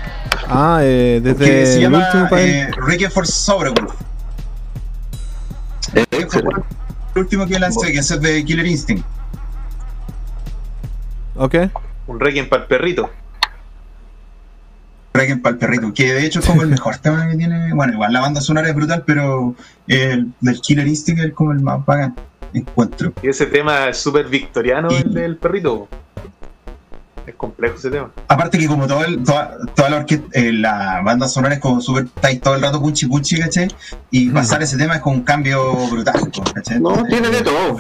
Ah, 0.49 0.81
eh, 0.83 1.21
que 1.23 1.33
desde 1.35 1.67
se 1.67 1.75
el 1.77 1.81
llama 1.83 2.05
último 2.07 2.29
país. 2.29 2.53
eh, 2.55 2.71
Requiem 2.87 3.11
for 3.11 3.27
Sobrewolf. 3.27 3.95
Excelente. 5.95 6.63
El 7.15 7.21
último 7.23 7.47
que 7.47 7.59
lancé, 7.59 7.93
que 7.93 7.99
es 7.99 8.11
el 8.11 8.21
de 8.21 8.45
Killer 8.45 8.67
Instinct. 8.67 9.05
Ok. 11.37 11.55
Un 12.07 12.19
Requiem 12.21 12.49
para 12.49 12.63
el 12.63 12.69
perrito. 12.69 13.11
Requiem 15.15 15.41
para 15.41 15.53
el 15.53 15.59
perrito, 15.59 15.93
que 15.95 16.13
de 16.15 16.27
hecho 16.27 16.41
es 16.41 16.47
como 16.47 16.63
el 16.63 16.69
mejor 16.69 16.97
tema 16.99 17.29
que 17.29 17.37
tiene. 17.37 17.73
Bueno, 17.75 17.93
igual 17.93 18.13
la 18.13 18.21
banda 18.21 18.41
sonora 18.41 18.69
es 18.69 18.75
brutal, 18.75 19.05
pero 19.07 19.55
el 19.87 20.33
del 20.41 20.61
Killer 20.61 20.87
Instinct 20.87 21.23
es 21.23 21.33
como 21.33 21.53
el 21.53 21.61
más 21.61 21.85
bacán. 21.85 22.15
Encuentro. 22.55 23.13
Y 23.23 23.29
ese 23.29 23.47
tema 23.47 23.89
es 23.89 23.99
súper 23.99 24.27
victoriano, 24.29 24.91
Y- 24.91 24.97
el 24.97 25.15
del 25.15 25.37
perrito. 25.37 25.89
Es 27.25 27.37
complejo 27.37 27.77
ese 27.77 27.89
tema. 27.89 28.11
Aparte 28.27 28.59
que 28.59 28.67
como 28.67 28.87
todo 28.89 29.05
el, 29.05 29.23
toda, 29.23 29.57
toda 29.77 29.91
la 29.91 29.97
orquesta, 29.99 30.27
eh, 30.33 30.53
la 30.53 31.01
banda 31.05 31.29
sonora 31.29 31.55
es 31.55 31.61
como 31.61 31.81
súper 31.81 32.09
tight 32.21 32.43
todo 32.43 32.57
el 32.57 32.63
rato 32.63 32.81
punchi 32.81 33.07
punchi, 33.07 33.39
¿cachai? 33.39 33.69
Y 34.11 34.29
pasar 34.31 34.61
ese 34.63 34.77
tema 34.77 34.97
es 34.97 35.03
con 35.03 35.15
un 35.15 35.23
cambio 35.23 35.73
brutal, 35.89 36.15
¿cachai? 36.53 36.81
No, 36.81 36.91
Entonces, 36.91 37.09
tiene 37.21 37.29
de 37.31 37.43
todo. 37.43 37.79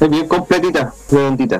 Es 0.00 0.10
bien 0.10 0.28
completita, 0.28 0.92
redondita. 1.10 1.58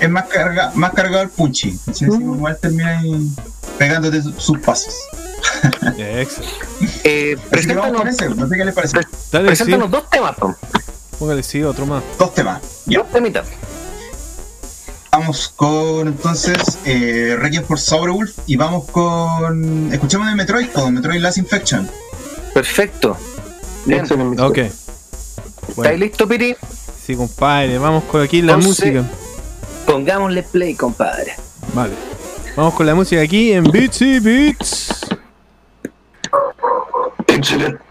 es 0.00 0.08
más, 0.08 0.24
carga, 0.28 0.70
más 0.76 0.92
cargado 0.92 1.22
el 1.24 1.30
punchi. 1.30 1.76
¿cachai? 1.84 2.08
Como 2.08 2.36
igual 2.36 2.56
termina 2.60 2.98
ahí 2.98 3.28
pegándote 3.76 4.22
su- 4.22 4.32
sus 4.38 4.58
pasos. 4.60 4.94
Excelente. 5.98 6.54
Eh, 7.04 7.36
no 8.36 8.48
sé 8.48 8.56
qué 8.56 8.64
les 8.64 8.74
parece. 8.74 8.96
Dale, 8.96 9.06
sí. 9.44 9.46
preséntanos 9.46 9.90
dos 9.90 10.08
temas, 10.10 10.36
po. 10.36 10.54
Póngale 11.18 11.42
sí, 11.42 11.62
otro 11.62 11.86
más. 11.86 12.02
Dos 12.18 12.34
temas. 12.34 12.60
Ya. 12.86 12.98
dos 12.98 13.08
temitas. 13.10 13.46
Vamos 15.10 15.52
con 15.56 16.06
entonces 16.08 16.56
eh, 16.84 17.34
Requiem 17.38 17.64
for 17.64 17.78
Sobrewolf 17.78 18.38
y 18.46 18.56
vamos 18.56 18.88
con. 18.90 19.92
Escuchemos 19.92 20.28
de 20.28 20.34
Metroid, 20.34 20.68
con 20.70 20.94
Metroid 20.94 21.20
Last 21.20 21.38
Infection. 21.38 21.90
Perfecto. 22.54 23.16
Bien. 23.84 24.04
Ok. 24.38 24.58
¿Estáis 24.58 24.76
Bueno, 25.76 25.96
listo, 25.96 26.28
Piri? 26.28 26.56
sí, 27.04 27.16
compadre. 27.16 27.78
Vamos 27.78 28.04
con 28.04 28.22
aquí 28.22 28.42
la 28.42 28.52
Entonces- 28.54 28.84
música. 28.94 29.04
Pongámosle 29.86 30.42
play, 30.42 30.74
compadre. 30.74 31.34
Vale. 31.74 31.94
Vamos 32.54 32.74
con 32.74 32.86
la 32.86 32.94
música 32.94 33.22
aquí 33.22 33.52
en 33.52 33.64
Beatsy 33.64 34.18
Beats. 34.20 35.06
Excelente. 37.38 37.87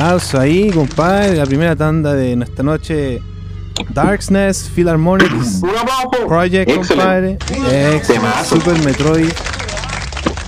Ahí, 0.00 0.70
compadre. 0.70 1.36
La 1.36 1.44
primera 1.44 1.76
tanda 1.76 2.14
de 2.14 2.34
nuestra 2.36 2.64
noche. 2.64 3.20
Darkness, 3.90 4.70
Philharmonics. 4.74 5.60
Project, 6.26 6.74
compadre. 6.74 7.32
Excelente. 7.32 8.06
Temazo. 8.06 8.56
Super 8.56 8.82
Metroid. 8.84 9.28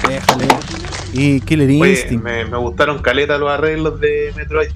Déjale. 0.09 0.49
Y 1.13 1.41
Killer 1.43 1.69
Oye, 1.69 1.91
Instinct. 1.91 2.25
me, 2.25 2.45
me 2.47 2.57
gustaron 2.57 3.01
caleta 3.03 3.37
los 3.37 3.51
arreglos 3.51 4.01
de 4.01 4.33
Metroid. 4.37 4.71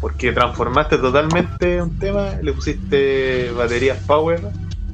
Porque 0.00 0.32
transformaste 0.32 0.96
totalmente 0.98 1.82
un 1.82 1.98
tema, 1.98 2.30
le 2.40 2.52
pusiste 2.54 3.50
baterías 3.50 3.98
power 4.06 4.40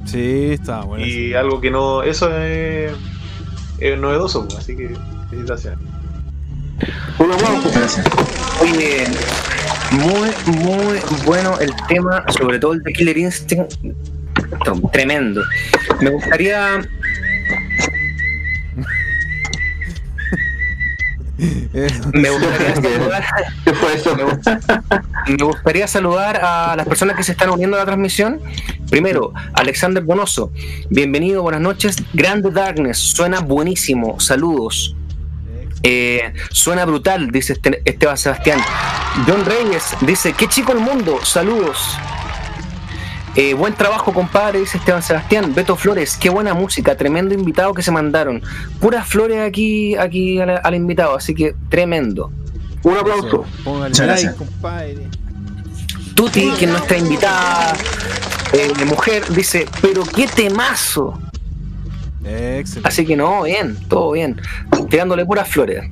Sí, 0.05 0.49
estaba 0.51 0.83
bueno. 0.83 1.05
y 1.05 1.33
algo 1.33 1.61
que 1.61 1.69
no. 1.69 2.01
Eso 2.03 2.35
es, 2.35 2.91
es 3.79 3.99
novedoso, 3.99 4.47
así 4.57 4.75
que 4.75 4.95
felicitaciones. 5.29 5.79
Gracias. 7.73 8.05
Oye, 8.61 9.05
muy, 9.91 10.29
muy 10.65 10.99
bueno 11.25 11.59
el 11.59 11.71
tema, 11.87 12.23
sobre 12.37 12.59
todo 12.59 12.73
el 12.73 12.81
de 12.83 12.93
Killer 12.93 13.17
Instinct. 13.17 13.73
Tr- 14.33 14.91
Tremendo. 14.91 15.43
Me 16.01 16.09
gustaría. 16.11 16.81
Me 22.13 22.29
gustaría 22.31 22.75
saludar, 22.81 23.25
¿Qué 23.63 23.73
fue 23.73 23.93
eso? 23.93 24.17
me 25.27 25.43
gustaría 25.43 25.87
saludar 25.87 26.39
a 26.43 26.75
las 26.75 26.87
personas 26.87 27.15
que 27.15 27.21
se 27.23 27.33
están 27.33 27.51
uniendo 27.51 27.75
a 27.77 27.79
la 27.81 27.85
transmisión. 27.85 28.39
Primero, 28.89 29.33
Alexander 29.53 30.01
Bonoso. 30.03 30.51
Bienvenido, 30.89 31.43
buenas 31.43 31.61
noches. 31.61 31.97
Grande 32.13 32.49
Darkness, 32.49 32.97
suena 32.97 33.41
buenísimo. 33.41 34.19
Saludos. 34.19 34.95
Eh, 35.83 36.33
suena 36.51 36.85
brutal, 36.85 37.29
dice 37.31 37.53
este- 37.53 37.81
Esteban 37.85 38.17
Sebastián. 38.17 38.59
John 39.27 39.45
Reyes 39.45 39.95
dice, 40.01 40.33
qué 40.33 40.47
chico 40.47 40.71
el 40.73 40.79
mundo, 40.79 41.19
saludos. 41.23 41.77
Eh, 43.35 43.53
buen 43.53 43.73
trabajo, 43.75 44.11
compadre, 44.13 44.59
dice 44.59 44.79
Esteban 44.79 45.03
Sebastián. 45.03 45.53
Beto 45.53 45.75
Flores, 45.75 46.17
qué 46.17 46.29
buena 46.29 46.53
música, 46.55 46.97
tremendo 46.97 47.35
invitado 47.35 47.73
que 47.73 47.83
se 47.83 47.91
mandaron. 47.91 48.41
Puras 48.79 49.07
flores 49.07 49.47
aquí, 49.47 49.95
aquí 49.95 50.39
al, 50.41 50.59
al 50.63 50.75
invitado, 50.75 51.15
así 51.15 51.35
que 51.35 51.55
tremendo. 51.69 52.31
Un 52.83 52.97
aplauso. 52.97 53.45
Muchas 53.63 53.99
gracias. 54.07 54.35
compadre. 54.35 55.07
Tuti, 56.15 56.49
que 56.57 56.65
es 56.65 56.71
nuestra 56.71 56.97
invitada 56.97 57.75
eh, 58.53 58.71
de 58.75 58.85
mujer, 58.85 59.23
dice, 59.29 59.67
pero 59.81 60.03
qué 60.03 60.27
temazo. 60.27 61.19
Excelente. 62.27 62.87
Así 62.87 63.05
que 63.05 63.15
no, 63.15 63.43
bien, 63.43 63.77
todo 63.87 64.11
bien. 64.11 64.39
Tirándole 64.89 65.25
puras 65.25 65.47
flores. 65.47 65.89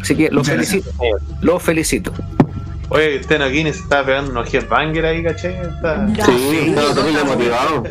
Así 0.00 0.16
que 0.16 0.30
lo 0.30 0.42
felicito. 0.42 0.90
Lo 1.40 1.60
felicito. 1.60 2.12
Oye, 2.88 3.20
usted 3.20 3.40
aquí 3.40 3.62
se 3.62 3.70
está 3.70 4.04
pegando 4.04 4.32
unos 4.32 4.52
headbanger 4.52 5.06
ahí, 5.06 5.22
¿cachai? 5.22 5.54
Está... 5.54 6.06
Sí, 6.26 6.58
estaba 6.66 6.94
terrible 6.94 7.24
motivado. 7.24 7.84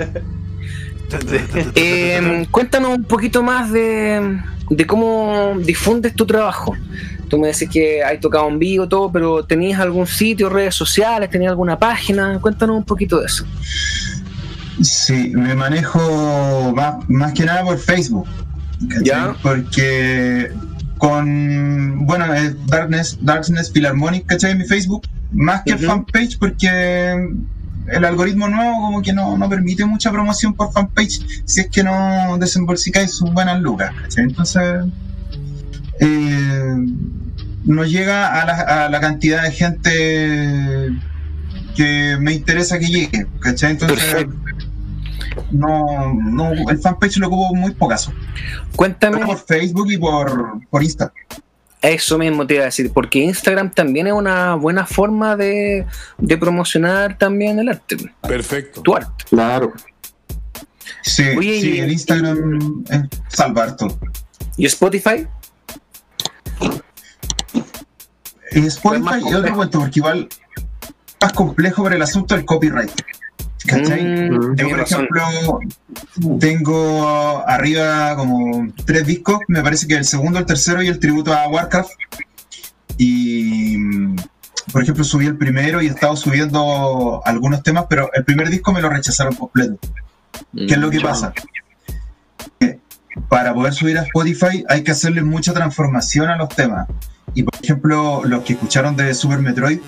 Eh, 1.75 2.47
cuéntanos 2.51 2.97
un 2.97 3.03
poquito 3.03 3.41
más 3.43 3.71
de, 3.71 4.39
de 4.69 4.87
cómo 4.87 5.55
difundes 5.59 6.13
tu 6.13 6.25
trabajo. 6.25 6.75
Tú 7.29 7.39
me 7.39 7.47
decís 7.47 7.69
que 7.69 8.03
hay 8.03 8.19
tocado 8.19 8.47
en 8.49 8.59
vivo, 8.59 8.87
todo, 8.87 9.11
pero 9.11 9.43
¿tenías 9.43 9.79
algún 9.79 10.05
sitio, 10.05 10.49
redes 10.49 10.75
sociales? 10.75 11.29
¿Tenías 11.29 11.51
alguna 11.51 11.79
página? 11.79 12.37
Cuéntanos 12.41 12.75
un 12.75 12.83
poquito 12.83 13.19
de 13.19 13.25
eso. 13.25 13.45
Sí, 14.81 15.31
me 15.35 15.53
manejo 15.55 16.73
más, 16.75 17.09
más 17.09 17.33
que 17.33 17.45
nada 17.45 17.63
por 17.63 17.77
Facebook. 17.77 18.27
¿cachai? 18.87 19.03
Ya. 19.03 19.35
Porque 19.41 20.51
con, 20.97 22.05
bueno, 22.05 22.33
es 22.33 22.55
Darkness, 22.67 23.17
Darkness 23.21 23.71
Philharmonic, 23.71 24.25
¿cachai? 24.25 24.51
En 24.51 24.59
mi 24.59 24.65
Facebook, 24.65 25.07
más 25.31 25.63
que 25.63 25.77
fanpage, 25.77 26.37
porque 26.37 27.29
el 27.87 28.05
algoritmo 28.05 28.47
nuevo 28.47 28.81
como 28.81 29.01
que 29.01 29.11
no, 29.11 29.37
no 29.37 29.49
permite 29.49 29.83
mucha 29.85 30.11
promoción 30.11 30.53
por 30.53 30.71
fanpage 30.71 31.21
si 31.45 31.61
es 31.61 31.69
que 31.69 31.83
no 31.83 32.37
desembolsicáis 32.39 33.11
sus 33.11 33.33
buenas 33.33 33.59
lucas, 33.61 33.91
¿cachai? 34.01 34.25
Entonces, 34.25 34.85
eh, 35.99 36.75
no 37.65 37.85
llega 37.85 38.41
a 38.41 38.45
la, 38.45 38.85
a 38.85 38.89
la 38.89 38.99
cantidad 38.99 39.43
de 39.43 39.51
gente 39.51 40.91
que 41.75 42.17
me 42.19 42.33
interesa 42.33 42.77
que 42.79 42.87
llegue, 42.87 43.27
¿cachai? 43.39 43.71
Entonces, 43.71 43.99
Perfecto. 43.99 44.35
no, 45.51 46.13
no, 46.13 46.51
el 46.69 46.77
fanpage 46.79 47.17
lo 47.17 47.27
ocupo 47.27 47.55
muy 47.55 47.71
pocaso. 47.71 48.11
Cuéntame, 48.75 49.25
Por 49.25 49.37
Facebook 49.39 49.91
y 49.91 49.97
por, 49.97 50.59
por 50.69 50.83
Insta. 50.83 51.11
eso 51.81 52.17
mismo 52.17 52.45
te 52.45 52.55
iba 52.55 52.63
a 52.63 52.65
decir, 52.65 52.91
porque 52.93 53.19
Instagram 53.19 53.71
también 53.71 54.07
es 54.07 54.13
una 54.13 54.55
buena 54.55 54.85
forma 54.85 55.35
de, 55.35 55.85
de 56.17 56.37
promocionar 56.37 57.17
también 57.17 57.59
el 57.59 57.69
arte, 57.69 57.97
Perfecto. 58.21 58.81
tu 58.81 58.95
arte. 58.95 59.25
Claro. 59.29 59.73
Sí, 61.03 61.23
Oye, 61.37 61.55
y- 61.57 61.61
sí, 61.61 61.79
el 61.79 61.91
Instagram 61.91 62.83
es 62.89 63.01
Salvarto. 63.29 63.97
¿Y 64.57 64.65
Spotify? 64.67 65.25
Y 68.51 68.65
Spotify 68.67 69.05
es 69.17 69.23
otro 69.23 69.31
complejo. 69.31 69.55
cuento, 69.57 69.79
porque 69.79 69.99
igual 69.99 70.29
más 71.21 71.33
complejo 71.33 71.83
por 71.83 71.93
el 71.93 72.01
asunto 72.01 72.35
del 72.35 72.45
copyright. 72.45 72.91
¿Cachai? 73.65 74.03
Mm, 74.03 74.55
Yo, 74.55 74.69
por 74.69 74.79
razón. 74.79 75.07
ejemplo, 75.15 75.59
tengo 76.39 77.47
arriba 77.47 78.15
como 78.15 78.67
tres 78.85 79.05
discos, 79.05 79.39
me 79.47 79.61
parece 79.61 79.87
que 79.87 79.95
el 79.95 80.05
segundo, 80.05 80.39
el 80.39 80.45
tercero 80.45 80.81
y 80.81 80.87
el 80.87 80.99
tributo 80.99 81.31
a 81.33 81.47
Warcraft. 81.47 81.91
Y, 82.97 83.77
mm, 83.77 84.15
por 84.71 84.81
ejemplo, 84.81 85.03
subí 85.03 85.27
el 85.27 85.37
primero 85.37 85.81
y 85.81 85.87
he 85.87 85.89
estado 85.89 86.15
subiendo 86.15 87.21
algunos 87.23 87.61
temas, 87.61 87.85
pero 87.87 88.09
el 88.13 88.23
primer 88.25 88.49
disco 88.49 88.71
me 88.73 88.81
lo 88.81 88.89
rechazaron 88.89 89.35
completo. 89.35 89.77
¿Qué 90.55 90.65
es 90.73 90.77
lo 90.77 90.89
que 90.89 90.99
pasa? 90.99 91.33
Que 92.59 92.79
para 93.29 93.53
poder 93.53 93.73
subir 93.73 93.97
a 93.99 94.03
Spotify 94.03 94.63
hay 94.67 94.83
que 94.83 94.91
hacerle 94.91 95.21
mucha 95.21 95.53
transformación 95.53 96.29
a 96.29 96.35
los 96.35 96.49
temas. 96.49 96.87
Y 97.33 97.43
por 97.43 97.53
ejemplo, 97.61 98.23
los 98.25 98.43
que 98.43 98.53
escucharon 98.53 98.95
de 98.95 99.13
Super 99.13 99.39
Metroid, 99.39 99.79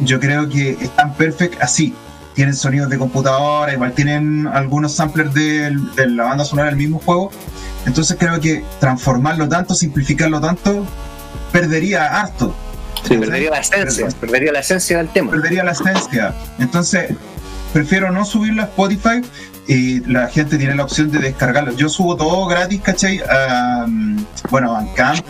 yo 0.00 0.20
creo 0.20 0.48
que 0.48 0.70
están 0.72 1.14
perfect 1.14 1.60
así. 1.62 1.94
Tienen 2.34 2.54
sonidos 2.54 2.88
de 2.88 2.96
computadora, 2.96 3.72
igual 3.74 3.92
tienen 3.92 4.46
algunos 4.46 4.94
samplers 4.94 5.34
de, 5.34 5.76
la 6.06 6.24
banda 6.24 6.44
sonora 6.44 6.68
del 6.68 6.78
mismo 6.78 6.98
juego. 6.98 7.30
Entonces 7.84 8.16
creo 8.18 8.40
que 8.40 8.64
transformarlo 8.80 9.48
tanto, 9.48 9.74
simplificarlo 9.74 10.40
tanto, 10.40 10.86
perdería 11.52 12.20
harto. 12.20 12.54
Sí, 13.06 13.18
perdería 13.18 13.50
la 13.50 13.58
esencia, 13.58 14.08
perdería 14.20 14.52
la 14.52 14.60
esencia 14.60 14.98
del 14.98 15.08
tema. 15.08 15.32
perdería 15.32 15.64
la 15.64 15.72
esencia. 15.72 16.34
Entonces, 16.58 17.10
prefiero 17.72 18.10
no 18.10 18.24
subirlo 18.24 18.62
a 18.62 18.66
Spotify 18.66 19.22
y 19.66 20.00
la 20.10 20.28
gente 20.28 20.56
tiene 20.58 20.74
la 20.74 20.84
opción 20.84 21.10
de 21.10 21.18
descargarlo. 21.18 21.72
Yo 21.72 21.88
subo 21.88 22.16
todo 22.16 22.46
gratis, 22.46 22.80
¿cachai? 22.80 23.20
A, 23.28 23.84
mm, 23.86 24.24
bueno, 24.50 24.70
a 24.70 24.74
Bandcamp, 24.74 25.24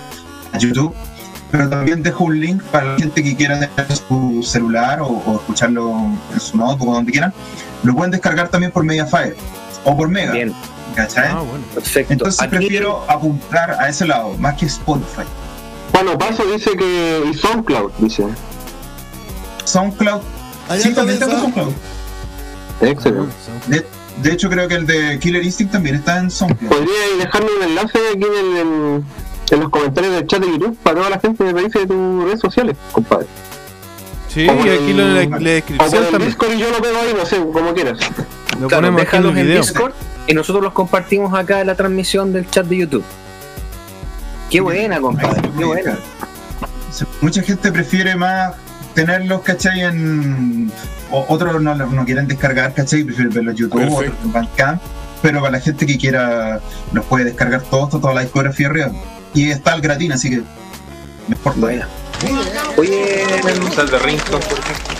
a 0.53 0.59
YouTube, 0.59 0.95
pero 1.53 1.69
también 1.69 2.03
dejo 2.03 2.25
un 2.25 2.41
link 2.41 2.61
para 2.65 2.93
la 2.95 2.99
gente 2.99 3.23
que 3.23 3.37
quiera 3.37 3.61
tener 3.61 3.95
su 3.97 4.43
celular 4.43 5.01
o, 5.03 5.07
o 5.09 5.37
escucharlo 5.37 6.07
en 6.33 6.41
su 6.41 6.57
notebook 6.57 6.89
o 6.89 6.95
donde 6.95 7.13
quieran. 7.13 7.33
Lo 7.85 7.95
pueden 7.95 8.11
descargar 8.11 8.49
también 8.49 8.73
por 8.73 8.83
Mediafire 8.85 9.37
o 9.85 9.97
por 9.97 10.09
Mega, 10.09 10.33
Bien, 10.33 10.53
¿cachai? 10.97 11.29
Ah, 11.31 11.41
bueno. 11.41 11.65
perfecto. 11.75 12.13
Entonces 12.15 12.41
Aquí- 12.43 12.57
prefiero 12.57 13.05
apuntar 13.09 13.73
a 13.79 13.89
ese 13.89 14.07
lado, 14.07 14.35
más 14.39 14.55
que 14.57 14.67
Spotify. 14.67 15.23
Bueno, 15.93 16.17
Paso 16.19 16.43
dice 16.47 16.71
que. 16.77 17.23
Y 17.31 17.35
SoundCloud, 17.35 17.93
dice. 17.99 18.25
SoundCloud, 19.65 20.21
Ah, 20.69 20.77
sí, 20.77 20.89
está 20.89 20.95
también 21.03 21.19
tengo 21.19 21.33
pensado. 21.33 21.53
SoundCloud. 21.53 21.73
Excelente. 22.89 23.35
De, 23.69 23.87
de 24.23 24.33
hecho, 24.33 24.49
creo 24.51 24.69
que 24.69 24.75
el 24.75 24.87
de 24.87 25.19
Killer 25.19 25.43
Instinct 25.45 25.73
también 25.73 25.97
está 25.97 26.19
en 26.19 26.31
SoundCloud. 26.31 26.69
¿Podría 26.71 27.17
dejarme 27.19 27.49
un 27.59 27.63
enlace 27.69 27.99
aquí 28.15 28.25
en, 28.25 28.33
el- 28.35 28.57
en- 28.59 29.05
en 29.53 29.61
los 29.61 29.71
comentarios 29.71 30.15
del 30.15 30.27
chat 30.27 30.41
de 30.41 30.47
YouTube 30.51 30.77
para 30.83 30.97
toda 30.97 31.11
la 31.11 31.21
gente 31.21 31.45
que 31.45 31.53
me 31.55 31.63
dice 31.63 31.81
de 31.81 31.87
tus 31.87 32.25
redes 32.25 32.41
sociales, 32.41 32.77
compadre? 32.93 33.27
Sí, 34.29 34.43
y 34.45 34.49
aquí 34.49 34.93
lo 34.95 35.21
en 35.21 35.31
la, 35.31 35.39
descripción 35.39 35.91
también. 36.11 36.27
Discord 36.27 36.53
y 36.55 36.59
yo 36.59 36.71
lo 36.71 36.81
pego 36.81 36.97
ahí, 36.99 37.15
no 37.17 37.27
sé, 37.27 37.37
como 37.37 37.75
quieras. 37.75 37.99
Lo 38.61 38.69
Claro, 38.69 38.83
ponemos 38.89 39.03
aquí 39.03 39.17
en 39.17 39.23
el 39.27 39.35
déjalos 39.35 39.37
en. 39.39 39.61
Discord 39.63 39.93
y 40.27 40.35
nosotros 40.35 40.65
los 40.65 40.73
compartimos 40.73 41.35
acá 41.35 41.61
en 41.61 41.67
la 41.67 41.75
transmisión 41.75 42.33
del 42.33 42.49
chat 42.49 42.67
de 42.67 42.79
YouTube. 42.79 43.05
Qué 44.51 44.61
buena, 44.61 45.01
compadre, 45.01 45.51
qué 45.59 45.65
buena. 45.65 45.99
Mucha 47.21 47.43
gente 47.43 47.73
prefiere 47.73 48.17
más 48.17 48.55
tenerlos, 48.95 49.41
¿cachai? 49.43 49.81
En, 49.81 50.71
o- 51.11 51.25
otros 51.29 51.61
no, 51.63 51.75
no 51.75 52.05
quieren 52.05 52.27
descargar, 52.29 52.75
¿cachai? 52.75 53.05
Prefieren 53.05 53.33
verlos 53.33 53.53
en 53.55 53.59
YouTube, 53.59 53.93
otros 53.93 54.15
en 54.25 54.33
Bandcamp. 54.33 54.81
Pero 55.23 55.41
para 55.41 55.53
la 55.53 55.61
gente 55.61 55.87
que 55.87 55.97
quiera, 55.99 56.61
los 56.93 57.05
puede 57.07 57.25
descargar 57.27 57.63
todos, 57.63 57.91
toda 57.91 58.13
la 58.13 58.23
discografía 58.23 58.67
arriba. 58.67 58.91
Y 59.35 59.51
está 59.51 59.75
el 59.75 59.81
gratín, 59.81 60.13
así 60.13 60.31
que 60.31 60.43
mejor 61.29 61.55
todavía. 61.55 61.89
Oye, 62.77 63.25
Sal 63.75 63.91
de 63.91 63.99
Rincon, 63.99 64.41
por 64.41 64.59
ejemplo. 64.59 64.95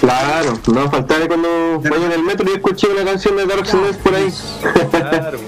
Claro, 0.00 0.58
no 0.66 0.74
va 0.74 0.86
a 0.86 0.90
faltar 0.90 1.28
cuando 1.28 1.80
vaya 1.80 2.06
en 2.06 2.12
el 2.12 2.22
metro 2.22 2.50
y 2.50 2.54
escuché 2.54 2.88
una 2.88 3.04
canción 3.04 3.36
de 3.36 3.46
Dark 3.46 3.66
Souls 3.66 3.96
por 3.98 4.14
ahí. 4.14 4.32
Claro. 4.90 5.38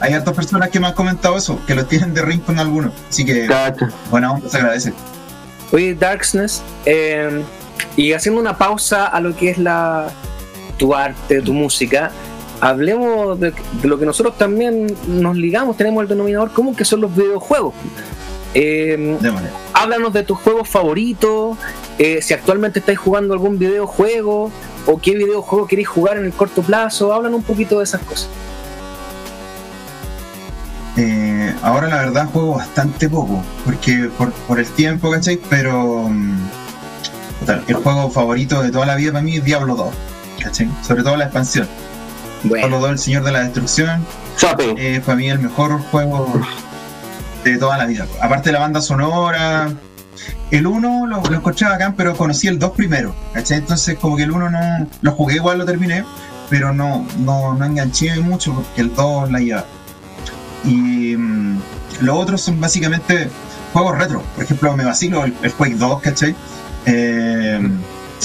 Hay 0.00 0.12
hartas 0.12 0.34
personas 0.34 0.70
que 0.70 0.78
me 0.78 0.86
han 0.86 0.94
comentado 0.94 1.36
eso, 1.36 1.60
que 1.66 1.74
lo 1.74 1.84
tienen 1.84 2.14
de 2.14 2.22
ring 2.22 2.40
con 2.40 2.58
algunos. 2.60 2.92
Así 3.08 3.24
que, 3.24 3.48
onda, 4.12 4.40
se 4.48 4.56
agradece. 4.56 4.92
Oye, 5.72 5.94
Darksness, 5.94 6.62
eh, 6.86 7.42
y 7.96 8.12
haciendo 8.12 8.40
una 8.40 8.56
pausa 8.56 9.06
a 9.06 9.20
lo 9.20 9.34
que 9.34 9.50
es 9.50 9.58
la 9.58 10.12
tu 10.78 10.94
arte, 10.94 11.42
tu 11.42 11.52
música, 11.52 12.10
hablemos 12.60 13.38
de, 13.40 13.52
de 13.82 13.88
lo 13.88 13.98
que 13.98 14.06
nosotros 14.06 14.36
también 14.36 14.94
nos 15.06 15.36
ligamos, 15.36 15.76
tenemos 15.76 16.02
el 16.02 16.08
denominador 16.08 16.50
común 16.52 16.74
que 16.74 16.84
son 16.84 17.00
los 17.00 17.14
videojuegos. 17.14 17.74
Eh, 18.54 19.16
Démosle. 19.20 19.48
háblanos 19.74 20.12
de 20.12 20.24
tus 20.24 20.38
juegos 20.38 20.68
favoritos, 20.68 21.56
eh, 21.98 22.20
si 22.20 22.34
actualmente 22.34 22.80
estáis 22.80 22.98
jugando 22.98 23.32
algún 23.32 23.58
videojuego 23.58 24.50
o 24.86 24.98
qué 24.98 25.14
videojuego 25.14 25.66
queréis 25.68 25.88
jugar 25.88 26.16
en 26.16 26.24
el 26.24 26.32
corto 26.32 26.62
plazo, 26.62 27.12
háblanos 27.12 27.38
un 27.38 27.44
poquito 27.44 27.78
de 27.78 27.84
esas 27.84 28.00
cosas. 28.02 28.28
Eh, 30.96 31.54
ahora 31.62 31.86
la 31.88 31.96
verdad 31.98 32.28
juego 32.32 32.56
bastante 32.56 33.08
poco, 33.08 33.40
porque 33.64 34.10
por, 34.18 34.32
por 34.32 34.58
el 34.58 34.66
tiempo, 34.66 35.10
¿cachai? 35.10 35.38
Pero 35.48 36.08
mm, 36.08 36.38
el 37.68 37.74
juego 37.74 38.10
favorito 38.10 38.60
de 38.62 38.72
toda 38.72 38.86
la 38.86 38.96
vida 38.96 39.12
para 39.12 39.22
mí 39.22 39.36
es 39.36 39.44
Diablo 39.44 39.76
2, 39.76 39.94
¿cachai? 40.42 40.68
Sobre 40.82 41.04
todo 41.04 41.16
la 41.16 41.24
expansión. 41.26 41.68
Bueno, 42.44 42.80
2, 42.80 42.90
el 42.90 42.98
Señor 42.98 43.24
de 43.24 43.32
la 43.32 43.40
Destrucción, 43.40 44.04
es 44.76 45.00
para 45.00 45.16
mí 45.16 45.28
el 45.28 45.38
mejor 45.38 45.78
juego 45.90 46.40
de 47.44 47.58
toda 47.58 47.76
la 47.76 47.86
vida. 47.86 48.06
Aparte 48.20 48.48
de 48.48 48.54
la 48.54 48.60
banda 48.60 48.80
sonora, 48.80 49.70
el 50.50 50.66
1 50.66 51.06
lo, 51.06 51.22
lo 51.22 51.36
encontré 51.36 51.68
bacán, 51.68 51.94
pero 51.94 52.16
conocí 52.16 52.48
el 52.48 52.58
2 52.58 52.70
primero, 52.72 53.14
¿cachai? 53.34 53.58
Entonces 53.58 53.98
como 53.98 54.16
que 54.16 54.22
el 54.22 54.30
1 54.30 54.50
no, 54.50 54.86
lo 55.02 55.12
jugué 55.12 55.36
igual, 55.36 55.58
lo 55.58 55.66
terminé, 55.66 56.04
pero 56.48 56.72
no, 56.72 57.06
no, 57.18 57.54
no 57.54 57.64
enganché 57.64 58.18
mucho 58.20 58.54
porque 58.54 58.80
el 58.80 58.94
2 58.94 59.30
la 59.30 59.38
lleva. 59.40 59.64
Y 60.64 61.16
mm, 61.16 61.60
los 62.00 62.16
otros 62.18 62.40
son 62.40 62.58
básicamente 62.58 63.28
juegos 63.74 63.98
retro. 63.98 64.22
Por 64.34 64.44
ejemplo, 64.44 64.74
me 64.76 64.84
vacilo 64.84 65.24
el, 65.24 65.34
el 65.42 65.52
Quake 65.52 65.74
2, 65.76 66.00
¿cachai? 66.00 66.34
Eh, 66.86 67.60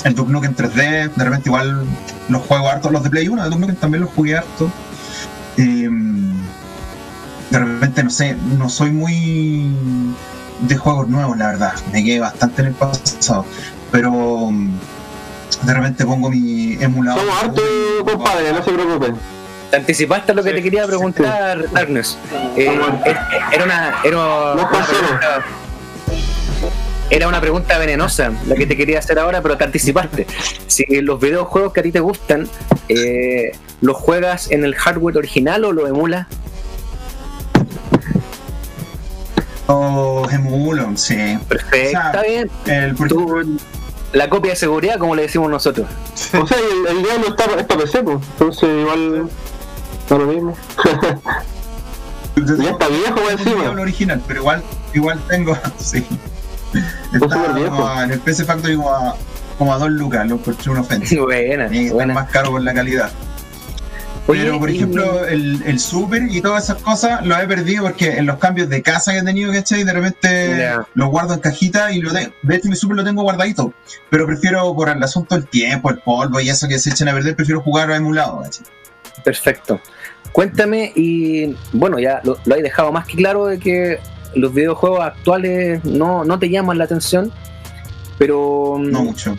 el 0.03 0.15
Duke 0.15 0.31
Nukem 0.31 0.55
3D, 0.55 1.13
de 1.13 1.23
repente 1.23 1.49
igual 1.49 1.85
los 2.29 2.41
juego 2.43 2.69
harto. 2.69 2.89
Los 2.91 3.03
de 3.03 3.09
Play 3.09 3.27
1, 3.27 3.43
de 3.43 3.49
Duke 3.49 3.61
Nukem 3.61 3.75
también 3.75 4.03
los 4.03 4.11
jugué 4.13 4.37
harto. 4.37 4.69
Eh, 5.57 5.89
de 7.49 7.59
repente, 7.59 8.03
no 8.03 8.09
sé, 8.09 8.35
no 8.57 8.69
soy 8.69 8.91
muy 8.91 9.71
de 10.61 10.77
juegos 10.77 11.07
nuevos, 11.07 11.37
la 11.37 11.47
verdad. 11.47 11.73
Me 11.91 12.03
quedé 12.03 12.19
bastante 12.19 12.61
en 12.61 12.67
el 12.69 12.73
pasado. 12.73 13.45
Pero 13.91 14.11
mm, 14.11 14.71
de 15.63 15.73
repente 15.73 16.05
pongo 16.05 16.29
mi 16.29 16.73
emulador. 16.73 17.21
Somos 17.21 17.43
hartos, 17.43 17.63
compadre, 18.03 18.53
no 18.53 18.63
se 18.63 18.71
preocupen. 18.71 19.15
te 19.69 19.77
anticipaste 19.77 20.31
a 20.31 20.35
lo 20.35 20.43
que 20.43 20.49
Sí, 20.49 20.55
te 20.55 20.63
quería 20.63 20.85
preguntar, 20.85 21.71
Darkness. 21.71 22.17
Eh, 22.55 22.65
eh, 23.05 23.15
era 23.51 23.63
una, 23.63 23.95
era 24.03 24.17
No 24.17 24.53
una 24.55 25.64
era 27.09 27.27
una 27.27 27.39
pregunta 27.41 27.77
venenosa 27.77 28.31
la 28.47 28.55
que 28.55 28.65
te 28.65 28.75
quería 28.75 28.99
hacer 28.99 29.19
ahora, 29.19 29.41
pero 29.41 29.57
te 29.57 29.63
anticipaste. 29.63 30.25
Si 30.67 30.83
los 31.01 31.19
videojuegos 31.19 31.71
que 31.73 31.79
a 31.81 31.83
ti 31.83 31.91
te 31.91 31.99
gustan, 31.99 32.47
eh, 32.89 33.51
¿los 33.81 33.95
juegas 33.97 34.51
en 34.51 34.63
el 34.65 34.75
hardware 34.75 35.17
original 35.17 35.65
o 35.65 35.71
lo 35.71 35.87
emulas? 35.87 36.27
Los 39.67 40.31
emulo, 40.33 40.95
sí. 40.95 41.37
Perfecto, 41.47 41.87
O 41.87 41.91
sea, 41.91 42.05
está 42.11 42.21
bien. 42.23 42.51
El, 42.65 42.95
por 42.95 43.07
Tú- 43.07 43.57
la 44.13 44.29
copia 44.29 44.51
de 44.51 44.55
seguridad, 44.57 44.97
como 44.99 45.15
le 45.15 45.23
decimos 45.23 45.49
nosotros. 45.49 45.87
O 46.39 46.47
sea, 46.47 46.57
el, 46.57 46.97
el 46.97 47.03
diablo 47.03 47.27
está, 47.29 47.45
es 47.45 47.65
para 47.65 47.81
PC, 47.81 48.03
pues. 48.03 48.17
Entonces, 48.33 48.69
igual. 48.79 49.29
Da 50.09 50.17
lo 50.17 50.25
mismo. 50.27 50.55
ya 52.35 52.69
está 52.69 52.87
viejo, 52.87 53.19
el 53.29 53.39
encima. 53.39 53.61
Diablo 53.61 53.81
original, 53.81 54.21
pero 54.27 54.39
igual, 54.41 54.63
igual 54.93 55.19
tengo, 55.27 55.57
sí. 55.79 56.05
Viejo. 57.11 57.69
como 57.75 58.01
en 58.01 58.11
el 58.11 58.19
PC 58.19 58.45
Factory 58.45 58.75
como 58.75 58.89
a, 58.93 59.15
como 59.57 59.73
a 59.73 59.77
2 59.77 59.89
lucas, 59.91 60.27
lo 60.27 60.35
encontré 60.35 60.71
una 60.71 60.81
ofensa. 60.81 61.15
Buena, 61.21 61.67
Y 61.75 61.89
buena. 61.89 62.13
más 62.13 62.29
caro 62.29 62.51
por 62.51 62.61
la 62.61 62.73
calidad. 62.73 63.11
Oye, 64.27 64.43
Pero 64.43 64.57
por 64.59 64.71
y- 64.71 64.75
ejemplo, 64.77 65.25
el, 65.27 65.61
el 65.67 65.79
Super 65.79 66.23
y 66.23 66.41
todas 66.41 66.63
esas 66.63 66.81
cosas 66.81 67.23
los 67.23 67.39
he 67.39 67.45
perdido 67.47 67.83
porque 67.83 68.17
en 68.17 68.25
los 68.25 68.37
cambios 68.39 68.69
de 68.69 68.81
casa 68.81 69.11
que 69.11 69.19
he 69.19 69.23
tenido, 69.23 69.53
¿cachai? 69.53 69.83
De 69.83 69.93
repente 69.93 70.57
Ya. 70.57 70.87
los 70.95 71.09
guardo 71.11 71.35
en 71.35 71.41
cajita 71.41 71.91
y 71.91 72.01
lo 72.01 72.11
tengo. 72.11 72.31
De 72.41 72.55
hecho, 72.55 72.67
mi 72.67 72.75
Super 72.75 72.97
lo 72.97 73.03
tengo 73.03 73.21
guardadito. 73.21 73.71
Pero 74.09 74.25
prefiero, 74.25 74.73
por 74.75 74.89
el 74.89 75.03
asunto 75.03 75.35
del 75.35 75.45
tiempo, 75.45 75.91
el 75.91 75.99
polvo 75.99 76.39
y 76.39 76.49
eso 76.49 76.67
que 76.67 76.79
se 76.79 76.89
echen 76.89 77.07
a 77.07 77.13
perder, 77.13 77.35
prefiero 77.35 77.61
jugar 77.61 77.91
a 77.91 77.97
emulado, 77.97 78.41
¿cachai? 78.41 78.65
Perfecto. 79.23 79.79
Cuéntame, 80.31 80.91
y 80.95 81.55
bueno, 81.71 81.99
ya 81.99 82.19
lo, 82.23 82.37
lo 82.45 82.55
hay 82.55 82.63
dejado 82.63 82.91
más 82.91 83.05
que 83.05 83.15
claro 83.17 83.45
de 83.45 83.59
que 83.59 83.99
los 84.35 84.53
videojuegos 84.53 85.01
actuales 85.01 85.83
no, 85.83 86.23
no 86.23 86.39
te 86.39 86.49
llaman 86.49 86.77
la 86.77 86.83
atención, 86.83 87.31
pero. 88.17 88.77
No 88.79 89.03
mucho. 89.03 89.37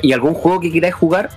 ¿Y 0.00 0.12
algún 0.12 0.34
juego 0.34 0.60
que 0.60 0.70
quieras 0.70 0.94
jugar? 0.94 1.30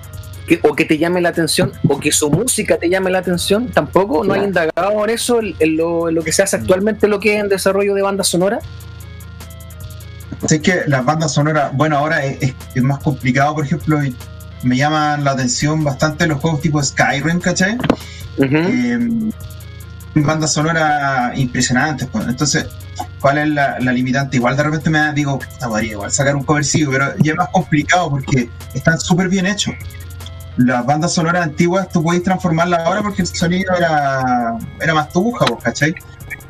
Que, 0.47 0.59
o 0.63 0.75
que 0.75 0.85
te 0.85 0.97
llame 0.97 1.21
la 1.21 1.29
atención, 1.29 1.71
o 1.87 1.99
que 1.99 2.11
su 2.11 2.29
música 2.29 2.77
te 2.77 2.89
llame 2.89 3.09
la 3.11 3.19
atención, 3.19 3.69
tampoco. 3.69 4.23
¿No 4.23 4.33
hay 4.33 4.43
indagado 4.43 5.03
en 5.03 5.09
eso, 5.09 5.39
en, 5.39 5.55
en 5.59 5.77
lo, 5.77 6.09
en 6.09 6.15
lo 6.15 6.23
que 6.23 6.31
se 6.31 6.43
hace 6.43 6.57
actualmente, 6.57 7.07
lo 7.07 7.19
que 7.19 7.35
es 7.35 7.43
en 7.43 7.49
desarrollo 7.49 7.93
de 7.93 8.01
banda 8.01 8.23
sonora? 8.23 8.59
Sé 10.47 10.61
que 10.61 10.81
las 10.87 11.05
bandas 11.05 11.33
sonoras, 11.33 11.71
bueno, 11.73 11.97
ahora 11.97 12.25
es, 12.25 12.53
más 12.75 12.99
complicado, 12.99 13.55
por 13.55 13.65
ejemplo, 13.65 14.03
y 14.03 14.15
me 14.63 14.75
llaman 14.75 15.23
la 15.23 15.31
atención 15.31 15.83
bastante 15.83 16.25
los 16.27 16.39
juegos 16.39 16.61
tipo 16.61 16.81
Skyrim, 16.81 17.39
¿cachai? 17.39 17.77
Eh, 18.39 18.99
bandas 20.15 20.53
sonoras 20.53 21.37
impresionantes. 21.37 22.07
pues. 22.07 22.27
Entonces, 22.27 22.67
¿cuál 23.19 23.37
es 23.39 23.47
la, 23.49 23.79
la 23.79 23.91
limitante? 23.91 24.37
Igual 24.37 24.57
de 24.57 24.63
repente 24.63 24.89
me 24.89 24.99
da, 24.99 25.13
digo, 25.13 25.39
puta, 25.39 25.67
podría 25.67 25.91
igual 25.91 26.11
sacar 26.11 26.35
un 26.35 26.43
covercillo, 26.43 26.91
pero 26.91 27.17
ya 27.17 27.31
es 27.31 27.37
más 27.37 27.49
complicado 27.49 28.09
porque 28.09 28.49
están 28.73 28.99
súper 28.99 29.29
bien 29.29 29.45
hechos. 29.45 29.73
Las 30.57 30.85
bandas 30.85 31.13
sonoras 31.13 31.43
antiguas 31.43 31.89
tú 31.89 32.03
podéis 32.03 32.23
transformarlas 32.23 32.81
ahora 32.81 33.01
porque 33.01 33.21
el 33.21 33.27
sonido 33.27 33.73
era, 33.75 34.57
era 34.79 34.93
más 34.93 35.09
tubuja, 35.09 35.45
¿cachai? 35.63 35.95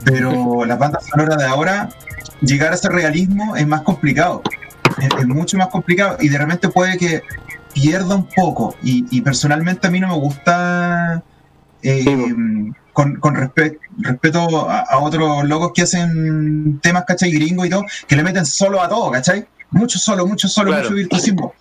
Pero 0.03 0.66
las 0.66 0.80
bandas 0.80 1.05
sonoras 1.05 1.38
de 1.38 1.45
ahora, 1.45 1.89
llegar 2.41 2.72
a 2.72 2.76
ese 2.76 2.89
realismo 2.89 3.55
es 3.55 3.68
más 3.68 3.82
complicado. 3.82 4.41
Es, 4.97 5.09
es 5.20 5.28
mucho 5.28 5.57
más 5.57 5.68
complicado 5.68 6.18
y 6.20 6.30
de 6.30 6.38
repente 6.38 6.70
puede 6.70 6.97
que 6.97 7.22
pierda 7.74 8.16
un 8.16 8.28
poco. 8.36 8.76
Y, 8.82 9.05
y 9.16 9.22
personalmente 9.22 9.88
a 9.88 9.91
mí 9.91 9.99
no 9.99 10.07
me 10.07 10.16
gusta 10.16 11.24
eh, 11.84 12.03
Sí, 12.03 12.74
con, 12.94 13.16
con 13.20 13.36
respe- 13.36 13.78
respeto 14.00 14.70
a, 14.70 14.80
a 14.82 15.00
otros 15.00 15.44
locos 15.46 15.72
que 15.74 15.84
hacen 15.84 16.80
temas, 16.82 17.04
¿cachai? 17.08 17.32
Gringo 17.32 17.66
y 17.66 17.70
todo, 17.70 17.84
que 18.08 18.16
le 18.16 18.24
meten 18.24 18.46
solo 18.46 18.82
a 18.82 18.89
todo, 18.89 19.10
¿cachai? 19.12 19.46
Mucho 19.72 19.98
solo, 20.00 20.26
mucho 20.28 20.48
solo, 20.48 20.72
Claro. 20.72 20.84
mucho 20.84 20.96
virtuosismo. 20.96 21.54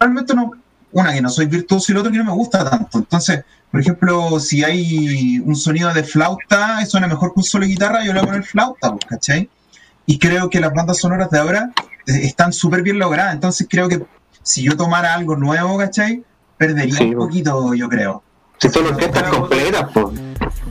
Realmente 0.00 0.34
no, 0.34 0.50
una 0.92 1.12
que 1.12 1.20
no 1.22 1.30
soy 1.30 1.46
virtuoso 1.46 1.86
y 1.88 1.92
el 1.92 1.98
otro 1.98 2.12
que 2.12 2.18
no 2.18 2.24
me 2.24 2.32
gusta 2.32 2.68
tanto. 2.68 2.98
Entonces, 2.98 3.44
por 3.70 3.80
ejemplo, 3.80 4.38
si 4.40 4.62
hay 4.64 5.38
un 5.38 5.56
sonido 5.56 5.92
de 5.94 6.04
flauta 6.04 6.78
y 6.82 6.86
suena 6.86 7.06
mejor 7.06 7.32
que 7.32 7.40
un 7.40 7.44
solo 7.44 7.64
de 7.64 7.70
guitarra, 7.70 8.04
yo 8.04 8.12
le 8.12 8.20
voy 8.20 8.28
a 8.28 8.32
poner 8.32 8.44
flauta, 8.44 8.90
pues, 8.92 9.04
¿cachai? 9.06 9.48
Y 10.06 10.18
creo 10.18 10.50
que 10.50 10.60
las 10.60 10.72
bandas 10.74 10.98
sonoras 10.98 11.30
de 11.30 11.38
ahora 11.38 11.70
eh, 12.06 12.20
están 12.24 12.52
súper 12.52 12.82
bien 12.82 12.98
logradas. 12.98 13.34
Entonces 13.34 13.66
creo 13.70 13.88
que 13.88 14.02
si 14.42 14.62
yo 14.62 14.76
tomara 14.76 15.14
algo 15.14 15.36
nuevo, 15.36 15.78
¿cachai? 15.78 16.22
Perdería 16.58 16.96
Sí, 16.96 17.04
un 17.04 17.14
pues. 17.14 17.26
poquito, 17.28 17.74
yo 17.74 17.88
creo. 17.88 18.22
Si 18.58 18.68
son 18.68 18.86
orquestas 18.86 19.22
completas, 19.24 19.86
pues. 19.92 20.20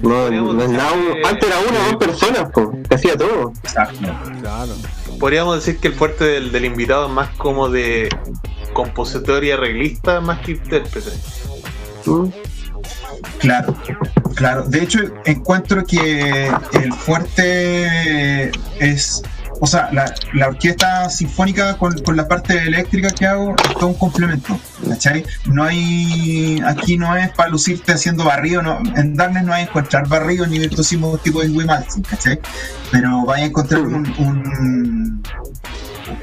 No, 0.03 0.29
no 0.29 0.61
antes 0.61 1.49
era 1.49 1.59
una 1.59 1.79
o 1.79 1.91
dos 1.91 1.95
personas, 1.95 2.49
pues. 2.53 2.67
Que 2.87 2.95
hacía 2.95 3.17
todo. 3.17 3.53
Exacto. 3.63 3.99
Claro. 4.41 4.73
Podríamos 5.19 5.55
decir 5.55 5.79
que 5.79 5.87
el 5.87 5.93
fuerte 5.93 6.25
del, 6.25 6.51
del 6.51 6.65
invitado 6.65 7.07
es 7.07 7.11
más 7.11 7.29
como 7.37 7.69
de 7.69 8.09
compositor 8.73 9.43
y 9.43 9.51
arreglista 9.51 10.19
más 10.19 10.39
que 10.39 10.51
intérprete. 10.51 11.11
Mm. 12.05 12.27
Claro, 13.39 13.75
claro. 14.35 14.63
De 14.63 14.83
hecho, 14.83 14.99
encuentro 15.25 15.85
que 15.85 16.51
el 16.73 16.93
fuerte 16.93 18.51
es, 18.79 19.23
o 19.63 19.65
sea, 19.65 19.89
la, 19.93 20.13
la 20.33 20.49
orquesta 20.49 21.09
sinfónica 21.09 21.77
con, 21.77 21.97
con 21.99 22.17
la 22.17 22.27
parte 22.27 22.63
eléctrica 22.63 23.09
que 23.11 23.25
hago 23.25 23.55
es 23.63 23.75
todo 23.75 23.87
un 23.87 23.93
complemento, 23.93 24.59
¿cachai? 24.89 25.23
No 25.45 25.63
hay, 25.63 26.61
aquí 26.65 26.97
no 26.97 27.15
es 27.15 27.29
para 27.29 27.49
lucirte 27.49 27.93
haciendo 27.93 28.25
barrido, 28.25 28.61
no, 28.61 28.79
en 28.97 29.15
Darkness 29.15 29.45
no 29.45 29.53
hay 29.53 29.63
encontrar 29.63 30.05
barrido 30.09 30.45
ni 30.47 30.59
virtuosismo 30.59 31.17
tipo 31.17 31.41
de 31.41 31.49
Wim 31.49 31.67
Malmsteen, 31.67 32.03
¿cachai? 32.03 32.41
Pero 32.91 33.23
vais 33.25 33.43
a 33.43 33.45
encontrar 33.45 33.83
un, 33.83 35.23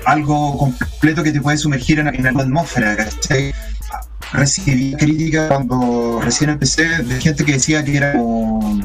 algo 0.05 0.59
completo 0.59 1.23
que 1.23 1.33
te 1.33 1.41
puede 1.41 1.57
sumergir 1.57 1.99
en, 1.99 2.09
en 2.09 2.23
la 2.23 2.43
atmósfera, 2.43 2.95
¿cachai? 2.95 3.55
recibí 4.35 4.93
críticas 4.93 5.49
cuando 5.49 6.21
recién 6.23 6.51
empecé 6.51 6.85
de 6.85 7.21
gente 7.23 7.43
que 7.45 7.53
decía 7.53 7.83
que 7.83 7.97
era 7.97 8.13
como 8.13 8.81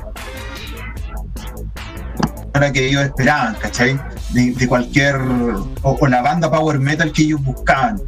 que 2.71 2.87
ellos 2.87 3.03
esperaban, 3.03 3.55
¿cachai? 3.55 3.99
De, 4.31 4.51
de 4.51 4.67
cualquier 4.67 5.15
o, 5.17 5.67
o 5.83 6.07
la 6.07 6.21
banda 6.21 6.49
power 6.49 6.79
metal 6.79 7.11
que 7.11 7.23
ellos 7.23 7.41
buscaban, 7.43 8.01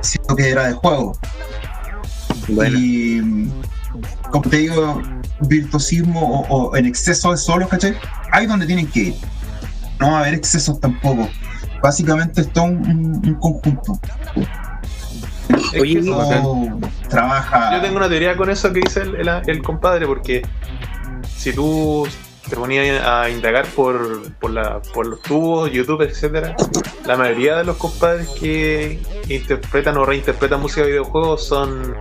siendo 0.00 0.36
que 0.36 0.50
era 0.50 0.66
de 0.68 0.72
juego. 0.74 1.16
Bueno. 2.48 2.76
Y 2.78 3.48
como 4.30 4.48
te 4.48 4.56
digo, 4.58 5.02
virtuosismo 5.40 6.20
o, 6.48 6.70
o 6.70 6.76
en 6.76 6.86
exceso 6.86 7.30
de 7.32 7.36
solos, 7.36 7.68
¿cachai? 7.68 7.96
Ahí 8.32 8.44
es 8.44 8.48
donde 8.50 8.66
tienen 8.66 8.86
que 8.86 9.00
ir. 9.00 9.14
No 10.00 10.12
va 10.12 10.18
a 10.18 10.20
haber 10.22 10.34
excesos 10.34 10.80
tampoco. 10.80 11.28
Básicamente 11.82 12.40
es 12.42 12.52
todo 12.52 12.64
un, 12.64 12.76
un- 12.88 13.22
un 13.26 13.34
conjunto. 13.34 13.98
Oye, 15.80 16.02
Todo 16.02 16.78
trabaja. 17.08 17.74
Yo 17.76 17.82
tengo 17.82 17.96
una 17.96 18.08
teoría 18.08 18.36
con 18.36 18.48
eso 18.50 18.72
que 18.72 18.80
dice 18.80 19.02
el, 19.02 19.16
el- 19.16 19.42
el 19.46 19.62
compadre, 19.62 20.06
porque 20.06 20.42
si 21.36 21.52
tú 21.52 22.06
te 22.52 22.58
ponías 22.58 23.02
a 23.02 23.30
indagar 23.30 23.64
por, 23.68 24.30
por, 24.34 24.50
la, 24.50 24.82
por 24.92 25.06
los 25.06 25.22
tubos, 25.22 25.72
YouTube, 25.72 26.02
etcétera, 26.02 26.54
la 27.06 27.16
mayoría 27.16 27.56
de 27.56 27.64
los 27.64 27.78
compadres 27.78 28.28
que 28.38 29.00
interpretan 29.26 29.96
o 29.96 30.04
reinterpretan 30.04 30.60
música 30.60 30.82
de 30.82 30.88
videojuegos 30.88 31.46
son, 31.46 31.96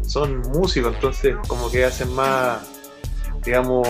son 0.00 0.38
músicos, 0.48 0.94
entonces 0.94 1.36
como 1.46 1.70
que 1.70 1.84
hacen 1.84 2.10
más, 2.14 2.60
digamos, 3.44 3.86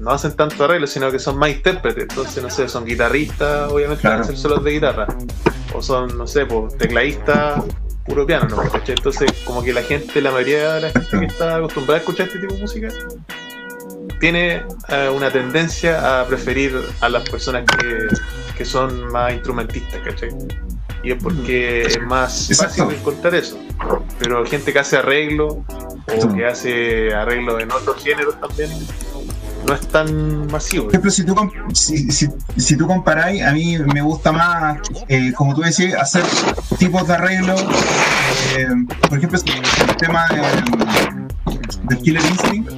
no 0.00 0.10
hacen 0.10 0.34
tanto 0.34 0.64
arreglo, 0.64 0.88
sino 0.88 1.12
que 1.12 1.20
son 1.20 1.38
más 1.38 1.50
intérpretes, 1.50 2.02
entonces 2.02 2.42
no 2.42 2.50
sé, 2.50 2.68
son 2.68 2.84
guitarristas, 2.84 3.70
obviamente 3.70 4.08
van 4.08 4.18
a 4.18 4.22
hacer 4.22 4.36
solos 4.36 4.64
de 4.64 4.72
guitarra, 4.72 5.06
o 5.74 5.80
son, 5.80 6.18
no 6.18 6.26
sé, 6.26 6.44
pues, 6.44 6.76
tecladistas 6.76 7.62
puro 8.04 8.26
piano, 8.26 8.48
¿no? 8.48 8.68
¿Cachai? 8.68 8.96
Entonces, 8.96 9.30
como 9.44 9.62
que 9.62 9.72
la 9.72 9.82
gente, 9.82 10.20
la 10.20 10.32
mayoría 10.32 10.74
de 10.74 10.80
la 10.80 10.90
gente 10.90 11.20
que 11.20 11.26
está 11.26 11.56
acostumbrada 11.56 11.98
a 11.98 12.00
escuchar 12.00 12.26
este 12.26 12.40
tipo 12.40 12.54
de 12.54 12.60
música, 12.62 12.88
tiene 14.20 14.62
eh, 14.88 15.08
una 15.14 15.30
tendencia 15.30 16.20
a 16.20 16.26
preferir 16.26 16.74
a 17.00 17.08
las 17.08 17.28
personas 17.28 17.64
que, 17.64 18.06
que 18.56 18.64
son 18.64 19.10
más 19.12 19.32
instrumentistas, 19.32 20.00
¿cachai? 20.04 20.30
Y 21.02 21.12
es 21.12 21.22
porque 21.22 21.82
es 21.82 22.00
más 22.02 22.50
Exacto. 22.50 22.84
fácil 22.84 22.98
encontrar 22.98 23.34
eso. 23.36 23.58
Pero 24.18 24.44
gente 24.44 24.72
que 24.72 24.78
hace 24.80 24.96
arreglo 24.96 25.64
o 26.06 26.34
que 26.34 26.44
hace 26.46 27.14
arreglo 27.14 27.60
en 27.60 27.70
otros 27.70 28.02
géneros 28.02 28.40
también, 28.40 28.70
no 29.66 29.74
es 29.74 29.86
tan 29.88 30.46
masivo. 30.48 30.84
Por 30.84 30.92
ejemplo, 30.94 31.10
si 31.10 31.24
tú, 31.24 31.36
si, 31.72 32.10
si, 32.10 32.28
si 32.56 32.76
tú 32.76 32.86
comparáis, 32.86 33.42
a 33.44 33.52
mí 33.52 33.78
me 33.78 34.02
gusta 34.02 34.32
más, 34.32 34.78
eh, 35.08 35.32
como 35.36 35.54
tú 35.54 35.60
decías, 35.60 36.00
hacer 36.00 36.24
tipos 36.78 37.06
de 37.06 37.14
arreglo. 37.14 37.54
eh, 38.56 38.66
por 39.08 39.18
ejemplo, 39.18 39.38
el 39.38 39.96
tema 39.96 40.26
de- 40.28 41.27
del 41.84 41.98
Killer 41.98 42.22
Instinct 42.24 42.70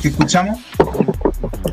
que 0.00 0.08
escuchamos, 0.08 0.58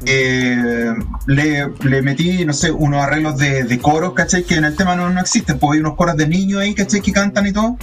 eh, 0.05 0.93
le, 1.27 1.67
le 1.83 2.01
metí, 2.01 2.45
no 2.45 2.53
sé, 2.53 2.69
unos 2.71 3.01
arreglos 3.01 3.37
de, 3.37 3.63
de 3.63 3.79
coros, 3.79 4.13
¿cachai? 4.13 4.43
Que 4.43 4.55
en 4.55 4.65
el 4.65 4.75
tema 4.75 4.95
no, 4.95 5.09
no 5.09 5.19
existen, 5.19 5.57
pues 5.57 5.73
hay 5.73 5.79
unos 5.79 5.95
coros 5.95 6.15
de 6.15 6.27
niños 6.27 6.61
ahí, 6.61 6.73
¿cachai? 6.75 7.01
Que 7.01 7.11
cantan 7.11 7.47
y 7.47 7.53
todo. 7.53 7.77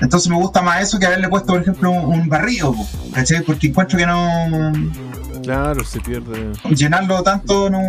Entonces 0.00 0.28
me 0.28 0.36
gusta 0.36 0.60
más 0.62 0.82
eso 0.82 0.98
que 0.98 1.06
haberle 1.06 1.28
puesto, 1.28 1.52
por 1.52 1.62
ejemplo, 1.62 1.90
un, 1.90 2.20
un 2.20 2.28
barrido, 2.28 2.72
po, 2.72 2.86
¿cachai? 3.14 3.42
Porque 3.42 3.68
encuentro 3.68 3.98
que 3.98 4.06
no, 4.06 4.72
Claro, 5.42 5.84
se 5.84 6.00
pierde. 6.00 6.52
llenarlo 6.74 7.22
tanto 7.22 7.68
no 7.68 7.80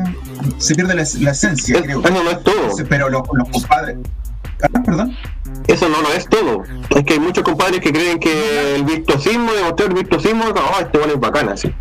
se 0.57 0.73
pierde 0.75 0.95
la, 0.95 1.03
la 1.19 1.31
esencia, 1.31 1.81
creo. 1.81 2.01
Eso 2.03 2.23
no 2.23 2.29
es 2.31 2.43
todo. 2.43 2.69
Pero 2.89 3.09
los, 3.09 3.23
los 3.33 3.49
compadres. 3.49 3.97
Ah, 4.63 4.81
perdón. 4.83 5.15
Eso 5.67 5.89
no 5.89 6.01
lo 6.01 6.13
es 6.13 6.27
todo. 6.27 6.63
Es 6.89 7.03
que 7.03 7.13
hay 7.13 7.19
muchos 7.19 7.43
compadres 7.43 7.79
que 7.79 7.91
creen 7.91 8.19
que 8.19 8.75
el 8.75 8.83
virtuosismo, 8.83 9.53
demostrar 9.53 9.89
el 9.89 9.95
virtuosismo, 9.95 10.45
oh, 10.45 10.81
este 10.81 10.97
bueno 10.97 11.13
es 11.13 11.19
bacán 11.19 11.49
así. 11.49 11.73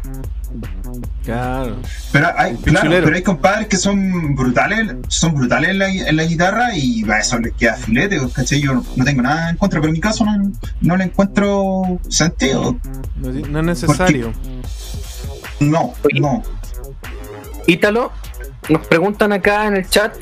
Claro. 1.25 1.77
Pero 2.11 2.29
hay, 2.37 2.57
claro, 2.57 2.91
pero 2.91 3.15
hay 3.15 3.23
compadres 3.23 3.69
que 3.69 3.77
son 3.77 4.35
brutales, 4.35 4.97
son 5.07 5.35
brutales 5.35 5.71
en 5.71 5.79
la, 5.79 5.89
en 5.89 6.17
la 6.17 6.25
guitarra 6.25 6.77
y 6.77 7.09
a 7.09 7.19
eso 7.19 7.39
les 7.39 7.53
queda 7.55 7.75
filete, 7.75 8.21
¿cachai? 8.35 8.61
Yo 8.61 8.75
no, 8.75 8.85
no 8.97 9.05
tengo 9.05 9.23
nada 9.23 9.51
en 9.51 9.57
contra, 9.57 9.81
pero 9.81 9.91
en 9.91 9.95
mi 9.95 10.01
caso 10.01 10.25
no, 10.25 10.53
no 10.81 10.97
le 10.97 11.05
encuentro 11.05 12.01
sentido. 12.09 12.77
No, 13.17 13.31
no 13.31 13.61
es 13.61 13.65
necesario. 13.65 14.33
No, 15.61 15.95
no. 16.15 16.43
Ítalo, 17.69 18.11
nos 18.69 18.87
preguntan 18.89 19.33
acá 19.33 19.69
en 19.69 19.77
el 19.77 19.89
chat 19.89 20.15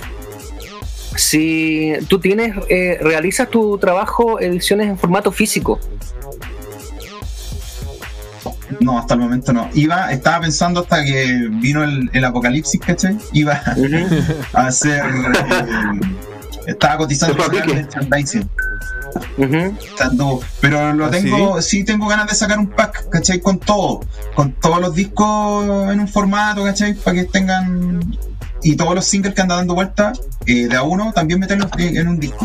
si 1.16 1.92
tú 2.08 2.18
tienes, 2.20 2.54
eh, 2.68 2.98
realizas 3.00 3.48
tu 3.50 3.78
trabajo, 3.78 4.40
ediciones 4.40 4.88
en 4.88 4.98
formato 4.98 5.32
físico. 5.32 5.78
No, 8.80 8.98
hasta 8.98 9.14
el 9.14 9.20
momento 9.20 9.52
no. 9.52 9.68
Iba, 9.74 10.12
estaba 10.12 10.40
pensando 10.42 10.80
hasta 10.80 11.04
que 11.04 11.48
vino 11.50 11.82
el, 11.82 12.08
el 12.12 12.24
apocalipsis, 12.24 12.80
¿cachai? 12.80 13.18
Iba 13.32 13.60
a 14.54 14.66
hacer. 14.66 15.02
eh, 15.04 16.00
estaba 16.68 16.96
cotizando 16.98 17.36
merchandising. 17.50 18.48
Ujú. 19.38 19.76
Tanto- 19.98 20.40
pero 20.60 20.92
lo 20.94 21.06
¿Ah, 21.06 21.10
tengo, 21.10 21.60
sí? 21.60 21.82
tengo 21.84 22.06
ganas 22.06 22.28
de 22.28 22.34
sacar 22.36 22.60
un 22.60 22.68
pack, 22.68 23.08
¿cachai? 23.10 23.40
Con 23.40 23.58
todo, 23.58 24.00
con 24.36 24.52
todos 24.52 24.80
los 24.80 24.94
discos 24.94 25.64
en 25.92 25.98
un 26.00 26.06
formato, 26.08 26.62
¿cachai? 26.62 26.94
Para 26.94 27.16
que 27.16 27.24
tengan, 27.24 28.00
y 28.62 28.76
todos 28.76 28.94
los 28.94 29.04
singles 29.04 29.34
que 29.34 29.40
andan 29.42 29.58
dando 29.58 29.74
vuelta, 29.74 30.12
eh, 30.46 30.68
de 30.68 30.76
a 30.76 30.82
uno, 30.82 31.12
también 31.12 31.40
meterlos 31.40 31.70
en, 31.78 32.08
un 32.08 32.18
disco. 32.20 32.38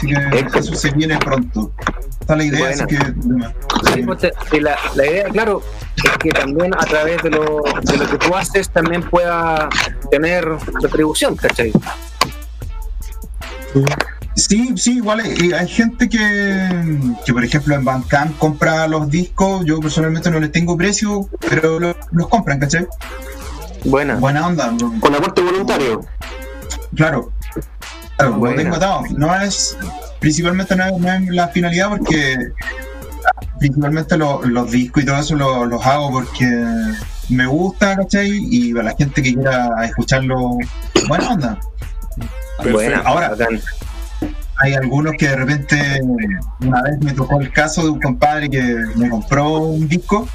Sí, 0.00 0.14
Así 0.14 0.46
que 0.52 0.58
eso 0.58 0.74
se 0.74 0.90
viene 0.92 1.18
pronto. 1.18 1.72
Está 2.20 2.36
la 2.36 2.44
idea, 2.44 2.70
así 2.70 2.84
que... 2.86 2.96
Sí, 3.94 4.02
pues, 4.02 4.18
sí, 4.50 4.60
la, 4.60 4.76
la 4.94 5.06
idea, 5.06 5.24
claro, 5.28 5.62
es 5.96 6.10
que 6.18 6.30
también 6.30 6.72
a 6.74 6.84
través 6.86 7.22
de 7.22 7.30
lo, 7.30 7.62
de 7.82 7.96
lo 7.96 8.08
que 8.08 8.18
tú 8.18 8.36
haces 8.36 8.70
también 8.70 9.02
pueda 9.02 9.68
tener 10.10 10.46
retribución, 10.82 11.36
¿cachai? 11.36 11.72
Sí, 14.36 14.72
sí, 14.76 14.96
igual 14.96 15.20
hay, 15.20 15.52
hay 15.52 15.68
gente 15.68 16.08
que, 16.08 16.98
que, 17.26 17.32
por 17.32 17.44
ejemplo, 17.44 17.74
en 17.74 17.84
Bandcamp 17.84 18.38
compra 18.38 18.86
los 18.88 19.10
discos. 19.10 19.64
Yo 19.66 19.80
personalmente 19.80 20.30
no 20.30 20.40
les 20.40 20.50
tengo 20.52 20.76
precio, 20.76 21.28
pero 21.48 21.78
lo- 21.78 21.96
los 22.12 22.28
compran, 22.28 22.58
¿cachai? 22.58 22.86
Buena. 23.84 24.16
Buena 24.16 24.46
onda. 24.46 24.72
Con 25.00 25.14
aporte 25.14 25.42
voluntario. 25.42 26.00
Claro. 26.94 27.32
Claro, 28.16 28.36
lo 28.36 28.54
tengo 28.54 28.76
atado. 28.76 29.02
No 29.16 29.34
es, 29.40 29.76
principalmente 30.18 30.76
no 30.76 30.84
es, 30.86 30.98
no 30.98 31.12
es 31.12 31.28
la 31.28 31.48
finalidad 31.48 31.88
porque 31.88 32.36
principalmente 33.58 34.16
lo- 34.18 34.42
los 34.44 34.70
discos 34.70 35.02
y 35.02 35.06
todo 35.06 35.18
eso 35.18 35.34
lo- 35.36 35.64
los 35.66 35.84
hago 35.86 36.10
porque 36.10 36.46
me 37.30 37.46
gusta, 37.46 37.96
¿cachai? 37.96 38.28
Y 38.50 38.72
para 38.74 38.90
la 38.90 38.96
gente 38.96 39.22
que 39.22 39.34
quiera 39.34 39.70
escucharlo, 39.84 40.58
buena 41.08 41.30
onda. 41.32 41.58
Buena. 42.70 42.98
Ahora-. 43.04 43.34
Hay 44.62 44.74
algunos 44.74 45.14
que 45.18 45.26
de 45.28 45.36
repente, 45.36 46.00
una 46.60 46.82
vez 46.82 46.98
me 47.02 47.12
tocó 47.14 47.40
el 47.40 47.50
caso 47.50 47.82
de 47.84 47.88
un 47.90 48.00
compadre 48.00 48.50
que 48.50 48.62
me 48.96 49.08
compró 49.08 49.54
un 49.58 49.88
disco 49.88 50.28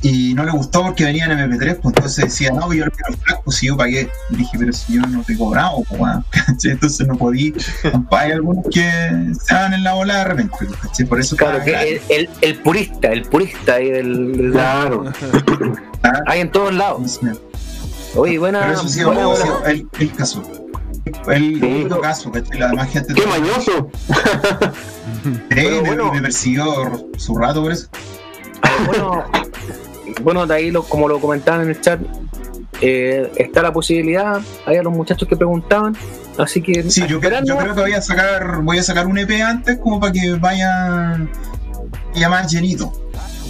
y 0.00 0.34
no 0.34 0.44
le 0.44 0.50
gustó 0.52 0.82
porque 0.82 1.04
venía 1.04 1.26
en 1.26 1.32
MP3, 1.32 1.76
pues 1.80 1.94
entonces 1.96 2.24
decía, 2.24 2.50
no, 2.50 2.72
yo 2.72 2.86
lo 2.86 2.90
quiero 2.90 3.10
el 3.10 3.16
FLAC, 3.16 3.42
pues 3.44 3.56
si 3.58 3.66
yo 3.66 3.76
pagué. 3.76 4.10
Y 4.30 4.36
dije, 4.36 4.56
pero 4.58 4.72
si 4.72 4.94
yo 4.94 5.00
no 5.02 5.22
te 5.22 5.34
he 5.34 5.38
cobrado, 5.38 5.82
pues 5.88 6.00
weón", 6.00 6.24
¿cachai? 6.30 6.72
Entonces 6.72 7.06
no 7.06 7.16
podí. 7.16 7.54
Hay 8.10 8.32
algunos 8.32 8.64
que 8.72 8.90
se 9.44 9.54
van 9.54 9.74
en 9.74 9.84
la 9.84 9.94
bola 9.94 10.18
de 10.18 10.24
repente, 10.24 10.56
¿cachai? 10.82 11.06
Por 11.06 11.20
eso 11.20 11.36
Claro, 11.36 11.62
que 11.64 11.72
el, 11.96 12.00
el, 12.08 12.30
el 12.40 12.58
purista, 12.62 13.08
el 13.08 13.22
purista 13.22 13.74
ahí 13.74 13.90
del, 13.90 14.50
Claro. 14.52 15.04
Ah, 16.02 16.20
hay 16.26 16.40
en 16.40 16.50
todos 16.50 16.72
lados. 16.74 17.20
Oye, 18.16 18.38
buena, 18.38 18.60
Pero 18.60 18.72
eso 18.72 18.88
sí, 18.88 19.04
buena, 19.04 19.22
ha 19.22 19.26
buena. 19.26 19.44
sido 19.44 19.66
el, 19.66 19.88
el 19.98 20.12
caso. 20.12 20.42
El 21.28 21.58
Sí. 21.60 21.64
único 21.66 22.00
caso, 22.00 22.30
¿cachai? 22.30 22.58
La 22.60 22.68
demás 22.68 22.90
gente 22.90 23.12
¡Qué 23.14 23.26
mañoso! 23.26 23.90
Pero 25.48 25.80
bueno. 25.82 26.08
y 26.08 26.16
me 26.16 26.22
persiguió 26.22 27.08
su 27.16 27.36
rato 27.36 27.62
por 27.62 27.72
eso. 27.72 27.88
bueno, 28.86 29.24
bueno, 30.22 30.46
de 30.46 30.54
ahí 30.54 30.70
lo- 30.70 30.82
como 30.82 31.08
lo 31.08 31.20
comentaban 31.20 31.62
en 31.62 31.68
el 31.70 31.80
chat, 31.80 32.00
eh, 32.80 33.30
está 33.36 33.62
la 33.62 33.72
posibilidad, 33.72 34.40
hay 34.66 34.76
a 34.76 34.82
los 34.82 34.92
muchachos 34.92 35.28
que 35.28 35.36
preguntaban, 35.36 35.96
así 36.38 36.60
que 36.62 36.82
Sí, 36.90 37.06
yo, 37.06 37.20
creo- 37.20 37.42
que 37.44 37.80
voy 37.80 37.92
a 37.92 38.02
sacar 38.02 38.60
voy 38.62 38.78
a 38.78 38.82
sacar 38.82 39.06
un 39.06 39.18
EP 39.18 39.40
antes 39.42 39.78
como 39.78 40.00
para 40.00 40.12
que 40.12 40.34
vaya, 40.34 41.18
vaya 42.14 42.28
más 42.28 42.50
llenito. 42.52 42.92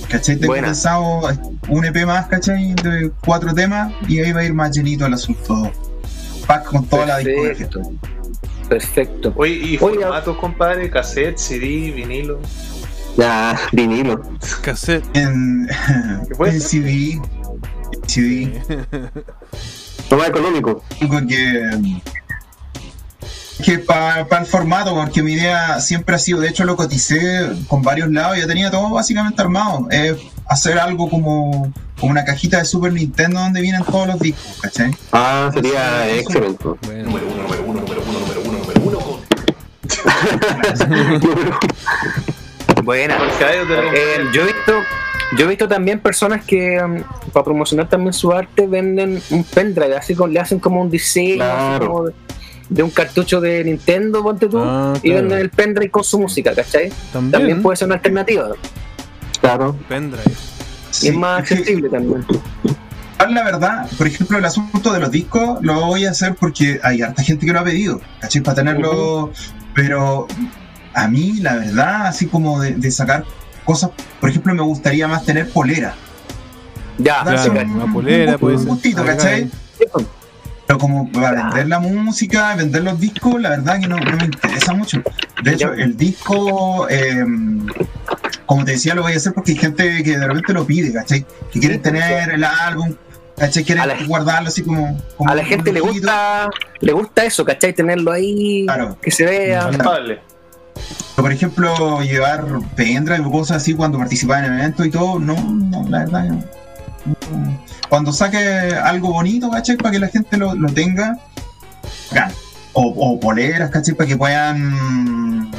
¿Cachai? 0.08 0.36
Tengo 0.36 0.52
Buena. 0.52 0.66
pensado 0.68 1.22
un 1.68 1.84
EP 1.86 2.04
más, 2.04 2.26
¿cachai? 2.26 2.74
De 2.74 3.10
cuatro 3.24 3.54
temas 3.54 3.94
y 4.06 4.18
ahí 4.20 4.30
va 4.32 4.40
a 4.40 4.44
ir 4.44 4.52
más 4.52 4.70
llenito 4.76 5.06
el 5.06 5.14
asunto. 5.14 5.70
Pack 6.46 6.64
con 6.64 6.84
toda 6.86 7.06
la 7.06 7.18
discografía. 7.18 7.68
Perfecto. 7.68 7.92
Perfecto. 8.68 9.32
Oye, 9.36 9.52
¿y 9.54 9.78
Oye, 9.80 10.00
formatos, 10.00 10.36
compadre? 10.36 10.90
¿Cassette, 10.90 11.38
CD, 11.38 11.92
vinilo? 11.92 12.40
Ya, 13.16 13.58
vinilo. 13.72 14.22
Cassette. 14.62 15.04
En, 15.14 15.68
¿Qué 16.28 16.34
puede 16.34 16.54
en? 16.54 16.60
CD. 16.60 17.20
CD. 18.06 18.62
Lo 20.10 20.16
más 20.16 20.28
económico. 20.28 20.82
Que. 21.28 22.00
Que 23.62 23.78
para 23.78 24.26
el 24.40 24.46
formato, 24.46 24.94
porque 24.94 25.22
mi 25.22 25.34
idea 25.34 25.78
siempre 25.80 26.16
ha 26.16 26.18
sido, 26.18 26.40
de 26.40 26.48
hecho 26.48 26.64
lo 26.64 26.74
coticé 26.74 27.48
con 27.68 27.82
varios 27.82 28.10
lados, 28.10 28.36
ya 28.36 28.46
tenía 28.46 28.72
todo 28.72 28.90
básicamente 28.90 29.40
armado. 29.40 29.86
Es 29.90 30.16
hacer 30.46 30.78
algo 30.80 31.08
como, 31.08 31.72
como 32.00 32.10
una 32.10 32.24
cajita 32.24 32.58
de 32.58 32.64
Super 32.64 32.92
Nintendo 32.92 33.38
donde 33.38 33.60
vienen 33.60 33.84
todos 33.84 34.08
los 34.08 34.18
discos, 34.18 34.58
¿cachai? 34.60 34.90
Ah, 35.12 35.48
sería 35.52 36.10
excelente. 36.16 36.64
Bueno. 36.82 37.10
Buena. 37.10 37.32
Mercadeo 40.32 41.18
de 41.30 42.31
los- 42.82 43.94
Eh, 43.94 44.24
yo 44.32 44.42
he 44.42 44.46
visto 44.46 44.72
yo 45.36 45.46
he 45.46 45.48
visto 45.48 45.66
también 45.66 45.98
personas 46.00 46.44
que 46.44 46.78
mm, 46.82 47.30
para 47.32 47.44
promocionar 47.44 47.88
también 47.88 48.12
su 48.12 48.32
arte 48.32 48.66
venden 48.66 49.22
un 49.30 49.44
pendrive 49.44 49.96
así 49.96 50.14
con, 50.14 50.32
le 50.32 50.40
hacen 50.40 50.58
como 50.58 50.80
un 50.82 50.90
diseño 50.90 51.42
así 51.44 51.56
Claro. 51.78 51.86
como 51.88 52.04
de, 52.04 52.12
de 52.68 52.82
un 52.82 52.90
cartucho 52.90 53.40
de 53.40 53.64
Nintendo 53.64 54.22
ponte 54.22 54.46
tú 54.48 54.58
Ah, 54.58 54.92
y 55.02 55.08
claro. 55.10 55.20
venden 55.22 55.38
el 55.38 55.50
pendrive 55.50 55.90
con 55.90 56.04
su 56.04 56.18
música 56.18 56.54
¿cachai? 56.54 56.92
También, 57.12 57.30
también 57.32 57.62
puede 57.62 57.76
ser 57.76 57.86
una 57.86 57.94
alternativa 57.96 58.48
Claro. 59.40 59.74
pendrive. 59.88 60.22
y 61.02 61.08
es 61.08 61.14
más 61.14 61.40
accesible 61.40 61.88
también 61.88 62.24
La 63.30 63.44
verdad, 63.44 63.88
por 63.96 64.06
ejemplo, 64.08 64.36
el 64.36 64.44
asunto 64.44 64.92
de 64.92 64.98
los 65.00 65.10
discos 65.10 65.58
lo 65.62 65.86
voy 65.86 66.04
a 66.06 66.10
hacer 66.10 66.34
porque 66.34 66.80
hay 66.82 67.02
harta 67.02 67.22
gente 67.22 67.46
que 67.46 67.52
lo 67.52 67.60
ha 67.60 67.64
pedido, 67.64 68.00
¿cachai? 68.20 68.42
Para 68.42 68.56
tenerlo. 68.56 69.30
Pero 69.74 70.26
a 70.94 71.08
mí, 71.08 71.34
la 71.40 71.54
verdad, 71.56 72.06
así 72.06 72.26
como 72.26 72.60
de, 72.60 72.74
de 72.74 72.90
sacar 72.90 73.24
cosas, 73.64 73.90
por 74.20 74.30
ejemplo, 74.30 74.54
me 74.54 74.62
gustaría 74.62 75.06
más 75.08 75.24
tener 75.24 75.48
polera. 75.50 75.94
ya 76.98 77.24
Darse 77.24 77.50
Claro, 77.50 77.68
un- 77.68 77.76
una 77.82 77.92
polera 77.92 78.32
un- 78.32 78.38
puede 78.38 78.56
un 78.56 78.64
gustito, 78.66 79.04
¿cachai? 79.04 79.50
Pero 80.66 80.78
como 80.78 81.10
para 81.10 81.44
vender 81.46 81.68
la 81.68 81.80
música, 81.80 82.54
vender 82.54 82.82
los 82.84 82.98
discos, 83.00 83.40
la 83.40 83.50
verdad 83.50 83.80
que 83.80 83.88
no, 83.88 83.96
no 83.98 84.16
me 84.16 84.24
interesa 84.24 84.72
mucho. 84.74 85.02
De 85.42 85.52
hecho, 85.54 85.72
el 85.74 85.96
disco, 85.96 86.86
eh, 86.88 87.24
como 88.46 88.64
te 88.64 88.72
decía, 88.72 88.94
lo 88.94 89.02
voy 89.02 89.12
a 89.12 89.16
hacer 89.16 89.32
porque 89.34 89.52
hay 89.52 89.58
gente 89.58 90.02
que 90.02 90.18
de 90.18 90.26
repente 90.26 90.52
lo 90.52 90.64
pide, 90.66 90.92
¿cachai? 90.92 91.26
Que 91.52 91.60
quieren 91.60 91.82
tener 91.82 92.30
el 92.30 92.44
álbum, 92.44 92.94
¿cachai? 93.36 93.64
Quieren 93.64 93.86
la- 93.88 93.96
guardarlo 94.06 94.48
así 94.48 94.62
como... 94.62 95.00
como 95.16 95.30
a 95.30 95.34
la 95.34 95.44
gente 95.44 95.72
le 95.72 95.80
gusta 95.80 96.48
le 96.80 96.92
gusta 96.92 97.24
eso 97.24 97.44
¿cachai? 97.44 97.72
tenerlo 97.74 98.10
ahí 98.12 98.64
Claro. 98.66 98.96
que 99.00 99.10
se 99.10 99.24
vea 99.24 99.66
Anda. 99.66 99.98
Vale. 100.74 101.16
Por 101.16 101.32
ejemplo, 101.32 102.02
llevar 102.02 102.46
pendrive 102.74 103.24
o 103.24 103.30
cosas 103.30 103.58
así 103.58 103.74
cuando 103.74 103.98
participaba 103.98 104.44
en 104.44 104.54
eventos 104.54 104.86
y 104.86 104.90
todo, 104.90 105.18
no, 105.18 105.34
no, 105.34 105.88
la 105.88 106.00
verdad 106.00 106.24
no. 106.24 106.42
Cuando 107.88 108.12
saque 108.12 108.38
algo 108.38 109.12
bonito, 109.12 109.50
¿cachai? 109.50 109.76
Para 109.76 109.90
que 109.92 109.98
la 109.98 110.08
gente 110.08 110.36
lo, 110.36 110.54
lo 110.54 110.72
tenga. 110.72 111.18
O, 112.74 112.82
o 112.82 113.20
poleras, 113.20 113.70
¿cachai? 113.70 113.94
Para 113.94 114.08
que 114.08 114.16
puedan 114.16 115.50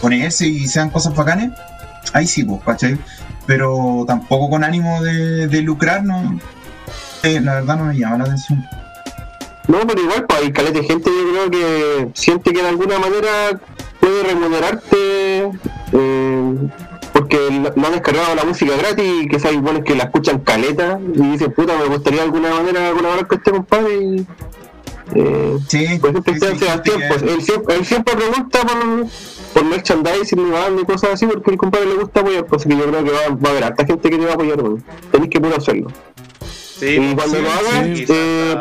ponerse 0.00 0.46
y 0.46 0.66
sean 0.66 0.90
cosas 0.90 1.14
bacanes, 1.14 1.50
ahí 2.12 2.26
sí, 2.26 2.44
pues, 2.44 2.60
¿cachai? 2.64 2.98
Pero 3.46 4.04
tampoco 4.06 4.50
con 4.50 4.64
ánimo 4.64 5.02
de, 5.02 5.48
de 5.48 5.62
lucrar, 5.62 6.04
no. 6.04 6.38
Eh, 7.22 7.40
la 7.40 7.54
verdad 7.54 7.76
no 7.78 7.84
me 7.86 7.96
llama 7.96 8.18
la 8.18 8.24
atención. 8.24 8.64
No, 9.66 9.86
pero 9.86 10.00
igual, 10.00 10.26
pues 10.26 10.42
hay 10.42 10.52
caleta 10.52 10.78
de 10.78 10.84
gente, 10.84 11.10
yo 11.10 11.30
creo 11.30 11.50
que 11.50 12.08
siente 12.14 12.52
que 12.52 12.62
de 12.62 12.68
alguna 12.68 12.98
manera 12.98 13.58
puede 14.00 14.22
remunerarte 14.24 15.50
eh, 15.92 16.54
porque 17.12 17.36
lo- 17.50 17.72
no 17.74 17.86
han 17.86 17.92
descargado 17.92 18.34
la 18.34 18.44
música 18.44 18.72
gratis 18.76 19.04
y 19.22 19.28
que 19.28 19.46
hay 19.48 19.56
buenos 19.56 19.82
que 19.84 19.94
la 19.94 20.04
escuchan 20.04 20.40
caleta 20.40 20.98
y 21.14 21.20
dicen, 21.32 21.52
puta, 21.52 21.76
me 21.76 21.86
gustaría 21.86 22.20
de 22.20 22.24
alguna 22.26 22.50
manera 22.54 22.92
colaborar 22.92 23.26
con 23.26 23.38
este 23.38 23.50
compadre 23.50 23.96
y. 24.02 24.26
Eh, 25.14 25.58
Sí, 25.68 25.86
por 26.00 26.10
ejemplo, 26.10 26.34
sí, 26.34 26.40
sí, 26.40 26.58
Sebastián, 26.58 27.00
pues 27.08 27.22
él 27.22 27.42
siempre, 27.42 27.74
él 27.76 27.84
siempre 27.86 28.14
pregunta 28.14 28.60
por, 28.60 29.06
por 29.54 29.64
merchandising 29.64 30.38
y 30.46 30.50
banda 30.50 30.82
y 30.82 30.84
cosas 30.84 31.10
así 31.14 31.26
porque 31.26 31.50
el 31.52 31.56
compadre 31.56 31.86
le 31.86 31.94
gusta 31.94 32.20
apoyar, 32.20 32.44
pues 32.46 32.64
que 32.64 32.76
yo 32.76 32.84
creo 32.84 33.02
que 33.04 33.10
va, 33.10 33.18
va 33.34 33.48
a 33.48 33.52
haber 33.52 33.64
harta 33.64 33.86
gente 33.86 34.10
que 34.10 34.18
te 34.18 34.24
va 34.24 34.32
a 34.32 34.34
apoyar, 34.34 34.60
weón. 34.62 34.84
Tenéis 35.10 35.30
que 35.30 35.40
puro 35.40 35.56
hacerlo. 35.56 35.88
Sí, 36.78 36.86
Y 37.00 37.14
cuando 37.14 37.36
sí, 37.36 37.42
lo 37.42 37.50
hagas, 37.50 37.84
sí. 37.98 38.04
eh, 38.08 38.56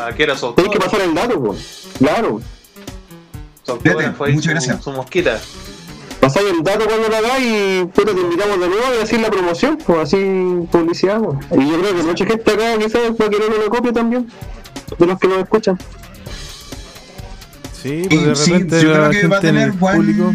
quizás 0.55 0.69
que 0.71 0.79
pasar 0.79 1.01
el 1.01 1.13
dato, 1.13 1.43
pues. 1.43 1.87
Claro. 1.99 2.41
Ahí 3.69 4.33
muchas 4.33 4.43
su- 4.43 4.49
gracias. 4.49 4.83
Su 4.83 4.91
mosquita. 4.91 5.39
pasáis 6.21 6.47
el 6.57 6.63
dato 6.63 6.85
cuando 6.85 7.07
lo 7.09 7.15
hagáis 7.17 7.45
y 7.45 7.85
puta, 7.85 8.13
te 8.13 8.21
invitamos 8.21 8.59
de 8.59 8.67
nuevo 8.67 8.83
y 8.99 9.03
así 9.03 9.17
la 9.17 9.29
promoción, 9.29 9.77
pues 9.85 9.99
así 9.99 10.17
publicidad. 10.71 11.19
pues. 11.21 11.37
Y 11.61 11.69
yo 11.69 11.79
creo 11.79 11.95
que 11.95 12.03
mucha 12.03 12.25
gente 12.25 12.51
acá 12.51 12.77
quizás 12.77 13.01
va 13.21 13.25
a 13.25 13.29
querer 13.29 13.49
una 13.59 13.69
copia 13.69 13.93
también, 13.93 14.27
de 14.97 15.05
los 15.05 15.19
que 15.19 15.27
nos 15.27 15.39
escuchan. 15.39 15.77
Sí, 17.81 18.03
pues 18.09 18.25
de 18.25 18.35
sí, 18.35 18.51
repente 18.51 18.81
yo 18.81 18.89
la 18.97 19.09
creo 19.09 19.21
que 19.21 19.27
va 19.27 19.37
a 19.37 19.41
tener 19.41 19.71
buen... 19.73 19.95
público. 19.97 20.33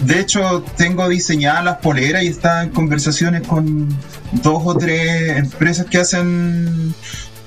De 0.00 0.20
hecho, 0.20 0.64
tengo 0.76 1.08
diseñadas 1.08 1.64
las 1.64 1.76
poleras 1.78 2.24
y 2.24 2.26
está 2.28 2.64
en 2.64 2.70
conversaciones 2.70 3.46
con 3.46 3.88
dos 4.32 4.62
o 4.64 4.76
tres 4.76 5.36
empresas 5.38 5.86
que 5.86 5.98
hacen 5.98 6.94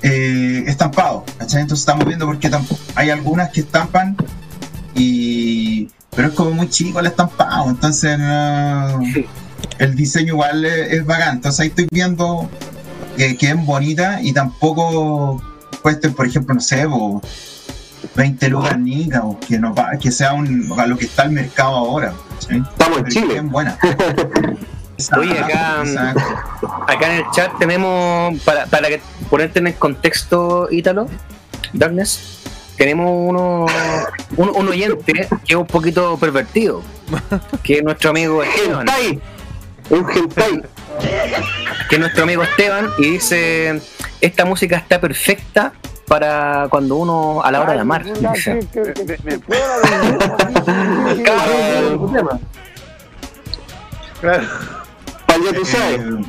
eh, 0.02 0.64
estampados. 0.66 1.24
¿cachai? 1.38 1.62
Entonces 1.64 1.82
estamos 1.82 2.06
viendo 2.06 2.26
porque 2.26 2.50
tampoco 2.50 2.80
hay 2.96 3.10
algunas 3.10 3.50
que 3.52 3.60
estampan 3.62 4.16
y 4.98 5.90
pero 6.16 6.30
es 6.30 6.34
como 6.34 6.52
muy 6.52 6.70
chico 6.70 7.00
el 7.00 7.06
estampado, 7.06 7.70
entonces 7.70 8.18
no- 8.18 9.00
el 9.80 9.96
diseño 9.96 10.34
igual 10.34 10.66
es, 10.66 10.94
es 10.94 11.06
bacán. 11.06 11.36
Entonces 11.36 11.60
ahí 11.60 11.68
estoy 11.68 11.88
viendo 11.92 12.50
que 13.16 13.38
queden 13.38 13.66
bonitas 13.66 14.24
y 14.24 14.34
tampoco 14.34 15.42
cuesten, 15.84 16.14
por 16.14 16.26
ejemplo, 16.26 16.56
no 16.56 16.62
sé, 16.62 16.88
po, 16.88 17.22
20 18.16 18.50
lucas 18.50 18.80
nica, 18.80 19.24
o 19.24 19.40
que, 19.40 19.60
no, 19.60 19.76
que 20.02 20.12
sea 20.12 20.34
un, 20.34 20.74
a 20.78 20.88
lo 20.88 20.98
que 20.98 21.06
está 21.06 21.24
el 21.24 21.32
mercado 21.32 21.76
ahora. 21.76 22.14
¿sí? 22.40 22.56
Estamos 22.72 23.00
en 23.00 23.06
Chile. 23.08 23.42
buenas. 23.42 23.78
Oye, 25.18 25.38
acá- 25.40 25.84
en 25.84 27.12
el 27.12 27.24
chat 27.32 27.52
tenemos, 27.60 28.40
para, 28.42 28.66
para 28.66 28.88
que 28.88 29.00
ponerte 29.30 29.60
en 29.60 29.68
el 29.68 29.76
contexto, 29.76 30.68
Ítalo, 30.72 31.08
Darkness, 31.74 32.40
tenemos 32.78 33.10
uno, 33.12 33.66
un, 34.38 34.50
un 34.50 34.68
oyente 34.70 35.28
que 35.46 35.54
es 35.54 35.56
un 35.56 35.66
poquito 35.68 36.18
pervertido, 36.18 36.82
que 37.64 37.76
es 37.78 37.84
nuestro 37.84 38.12
amigo 38.12 38.44
Esteban. 38.44 38.86
Un 39.90 40.10
hentai. 40.12 40.62
que 41.90 41.96
es 41.96 42.00
nuestro 42.00 42.24
amigo 42.24 42.44
Esteban, 42.44 42.90
y 42.98 43.12
dice, 43.12 43.82
esta 44.22 44.46
música 44.46 44.78
está 44.78 45.00
perfecta 45.02 45.74
para 46.08 46.68
cuando 46.70 46.96
uno, 46.96 47.42
a 47.44 47.52
la 47.52 47.62
hora 47.62 47.74
de 47.74 47.80
amar. 47.80 48.04
dice. 48.34 48.60
Tema. 52.14 52.40
Claro. 54.20 54.44
Para 55.28 55.40
tú 55.54 55.66
sabes. 55.66 56.00
Eh, 56.00 56.26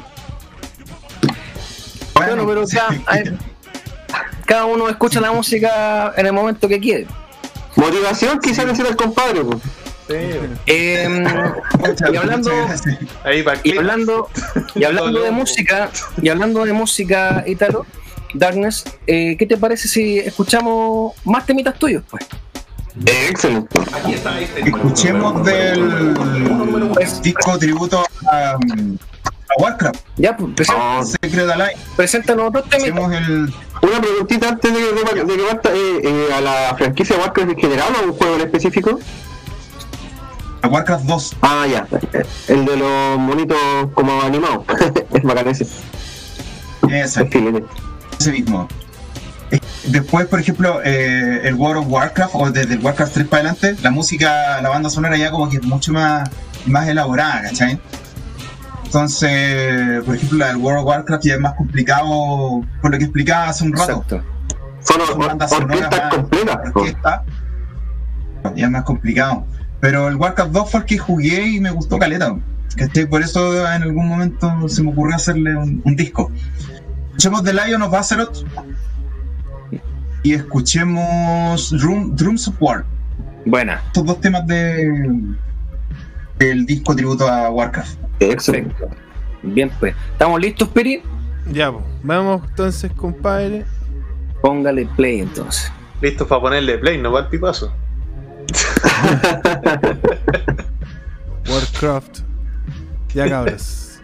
Bueno, 2.14 2.46
pero 2.46 2.66
sí. 2.66 2.76
cada, 2.76 2.90
hay- 3.06 3.38
cada 4.48 4.64
uno 4.64 4.88
escucha 4.88 5.20
la 5.20 5.30
música 5.30 6.12
en 6.16 6.26
el 6.26 6.32
momento 6.32 6.66
que 6.66 6.80
quiere. 6.80 7.06
Motivación 7.76 8.40
quizás 8.40 8.66
decir 8.66 8.86
al 8.86 8.96
compadre. 8.96 9.42
pues. 9.44 9.58
Em, 10.66 11.22
Muchas- 11.78 12.10
y 12.12 12.16
hablando- 12.16 12.50
Y 13.64 13.76
hablando, 13.76 14.28
y 14.74 14.84
hablando 14.84 15.20
de 15.22 15.30
música, 15.30 15.90
y 16.22 16.28
hablando 16.30 16.64
de 16.64 16.72
música, 16.72 17.44
Italo, 17.46 17.84
Darkness, 18.32 18.84
eh, 19.06 19.36
¿qué 19.38 19.46
te 19.46 19.58
parece 19.58 19.86
si 19.86 20.18
escuchamos 20.18 21.12
más 21.24 21.44
temitas 21.44 21.78
tuyos? 21.78 22.02
Pues? 22.10 22.24
Eh, 23.04 23.28
excelente. 23.30 23.78
Escuchemos 24.64 25.44
del 25.44 26.14
disco 27.22 27.58
tributo 27.58 28.02
a, 28.26 28.52
a 28.52 28.58
Warcraft, 29.62 30.00
Ya, 30.16 30.36
pues, 30.36 30.50
presen- 30.54 31.04
Secret 31.22 31.48
Alive. 31.50 31.76
preséntanos 31.96 32.52
dos 32.52 32.64
temitas. 32.68 32.92
Hacemos 32.92 33.12
el. 33.12 33.54
Una 33.82 34.00
preguntita 34.00 34.48
antes 34.48 34.72
de, 34.72 34.80
de- 34.80 35.24
de 35.24 35.36
que 35.36 35.42
parta, 35.44 35.70
eh, 35.72 36.00
eh, 36.02 36.28
a 36.34 36.40
la 36.40 36.74
franquicia 36.76 37.16
Warcraft 37.16 37.50
en 37.50 37.58
general 37.58 37.88
o 37.94 37.98
a 37.98 38.06
un 38.06 38.12
juego 38.12 38.34
en 38.34 38.40
específico. 38.42 38.98
a 40.62 40.68
Warcraft 40.68 41.04
2. 41.04 41.36
Ah, 41.42 41.66
ya. 41.70 41.86
El 42.48 42.64
de 42.64 42.76
los 42.76 43.18
monitos 43.18 43.58
como 43.94 44.20
animados. 44.22 44.64
es 45.14 45.22
bacán 45.22 45.48
ese. 45.48 45.66
Ese, 46.90 47.28
ese 48.18 48.32
mismo. 48.32 48.68
Después, 49.84 50.26
por 50.26 50.40
ejemplo, 50.40 50.80
eh, 50.84 51.42
el 51.44 51.54
World 51.54 51.84
of 51.84 51.86
Warcraft, 51.88 52.30
o 52.34 52.50
desde 52.50 52.74
el 52.74 52.80
Warcraft 52.80 53.14
3 53.14 53.26
para 53.28 53.40
adelante, 53.50 53.76
la 53.82 53.90
música, 53.90 54.60
la 54.60 54.68
banda 54.68 54.90
sonora 54.90 55.16
ya 55.16 55.30
como 55.30 55.48
que 55.48 55.56
es 55.56 55.62
mucho 55.62 55.92
más, 55.92 56.28
más 56.66 56.88
elaborada, 56.88 57.42
¿cachai? 57.42 57.78
Entonces, 58.88 60.02
por 60.04 60.14
ejemplo, 60.14 60.38
la 60.38 60.46
del 60.46 60.56
World 60.56 60.80
of 60.80 60.86
Warcraft 60.86 61.22
ya 61.22 61.34
es 61.34 61.40
más 61.40 61.52
complicado, 61.56 62.64
por 62.80 62.90
lo 62.90 62.96
que 62.96 63.04
explicaba 63.04 63.50
hace 63.50 63.64
un 63.64 63.74
rato. 63.74 63.92
Exacto. 63.92 64.22
Son 64.80 65.00
orquestas 65.02 65.52
completas. 66.10 66.72
orquesta, 66.74 67.24
ya 68.54 68.64
es 68.64 68.70
más 68.70 68.84
complicado. 68.84 69.44
Pero 69.80 70.08
el 70.08 70.16
Warcraft 70.16 70.52
2 70.52 70.70
fue 70.70 70.80
el 70.80 70.86
que 70.86 70.96
jugué 70.96 71.48
y 71.48 71.60
me 71.60 71.70
gustó 71.70 71.98
caleta. 71.98 72.34
¿cachai? 72.76 73.04
Por 73.04 73.20
eso 73.20 73.70
en 73.70 73.82
algún 73.82 74.08
momento 74.08 74.50
se 74.70 74.82
me 74.82 74.90
ocurrió 74.90 75.16
hacerle 75.16 75.54
un, 75.54 75.82
un 75.84 75.94
disco. 75.94 76.32
Escuchemos 77.08 77.44
The 77.44 77.52
Lion 77.52 77.82
of 77.82 77.92
Azeroth 77.92 78.38
y 80.22 80.32
escuchemos 80.32 81.76
Drum, 81.78 82.16
Drums 82.16 82.48
of 82.48 82.54
War. 82.58 82.86
Buena. 83.44 83.82
Estos 83.88 84.06
dos 84.06 84.18
temas 84.22 84.46
de 84.46 85.36
del 86.38 86.66
disco 86.66 86.94
tributo 86.94 87.28
a 87.28 87.50
Warcraft. 87.50 87.98
Excelente. 88.20 88.74
Perfecto. 88.74 89.08
Bien, 89.42 89.70
pues. 89.78 89.94
¿Estamos 90.12 90.40
listos, 90.40 90.68
Piri? 90.68 91.02
Ya, 91.52 91.72
pues. 91.72 91.84
Vamos 92.02 92.42
entonces, 92.48 92.92
compadre. 92.92 93.64
Póngale 94.40 94.86
play 94.96 95.20
entonces. 95.20 95.72
Listo 96.00 96.26
para 96.26 96.40
ponerle 96.40 96.78
play, 96.78 96.98
no 96.98 97.10
va 97.10 97.20
el 97.20 97.26
pipazo. 97.26 97.72
Warcraft. 101.48 102.20
Ya 103.14 103.28
cabros. 103.28 104.00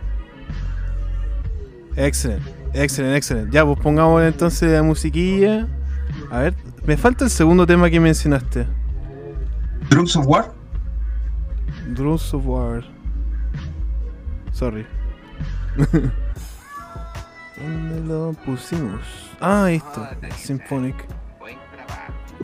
Excelente, 1.96 2.50
excelente, 2.72 3.16
excelente. 3.16 3.50
Ya, 3.52 3.64
pues 3.64 3.78
pongamos 3.78 4.22
entonces 4.22 4.72
la 4.72 4.82
musiquilla. 4.82 5.68
A 6.30 6.40
ver, 6.40 6.54
me 6.84 6.96
falta 6.96 7.24
el 7.24 7.30
segundo 7.30 7.66
tema 7.66 7.90
que 7.90 8.00
mencionaste. 8.00 8.66
Drums 9.90 10.16
of 10.16 10.26
War. 10.26 10.52
Drums 11.88 12.32
of 12.34 12.46
War. 12.46 12.84
Sorry. 14.52 14.86
¿Dónde 17.56 18.00
lo 18.06 18.32
pusimos? 18.44 19.00
Ah, 19.40 19.64
ahí 19.64 19.76
está. 19.76 20.16
Symphonic. 20.36 20.96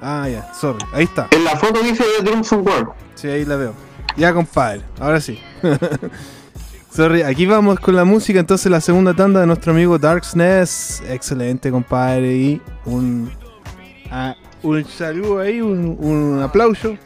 Ah, 0.00 0.28
ya, 0.28 0.52
sorry. 0.54 0.84
Ahí 0.92 1.04
está. 1.04 1.28
En 1.30 1.44
la 1.44 1.56
foto 1.56 1.82
dice 1.82 2.04
Drums 2.22 2.52
of 2.52 2.66
War. 2.66 2.92
Sí, 3.14 3.28
ahí 3.28 3.44
la 3.44 3.56
veo. 3.56 3.74
Ya, 4.16 4.32
compadre. 4.32 4.82
Ahora 4.98 5.20
sí. 5.20 5.38
Sorry, 6.90 7.22
aquí 7.22 7.46
vamos 7.46 7.78
con 7.78 7.94
la 7.94 8.04
música. 8.04 8.40
Entonces, 8.40 8.70
la 8.70 8.80
segunda 8.80 9.14
tanda 9.14 9.40
de 9.40 9.46
nuestro 9.46 9.72
amigo 9.72 9.98
Darksness. 9.98 11.02
Excelente, 11.08 11.70
compadre. 11.70 12.34
Y 12.34 12.62
un, 12.84 13.30
ah, 14.10 14.34
un 14.62 14.84
saludo 14.84 15.38
ahí, 15.38 15.60
un, 15.60 15.96
un 16.00 16.42
aplauso. 16.42 16.96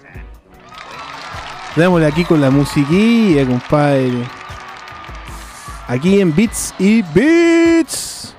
Démosle 1.77 2.07
aquí 2.07 2.25
con 2.25 2.41
la 2.41 2.51
musiquilla, 2.51 3.45
compadre. 3.45 4.25
Aquí 5.89 6.21
en 6.21 6.35
Beats 6.35 6.73
y 6.79 7.03
Beats. 7.03 8.35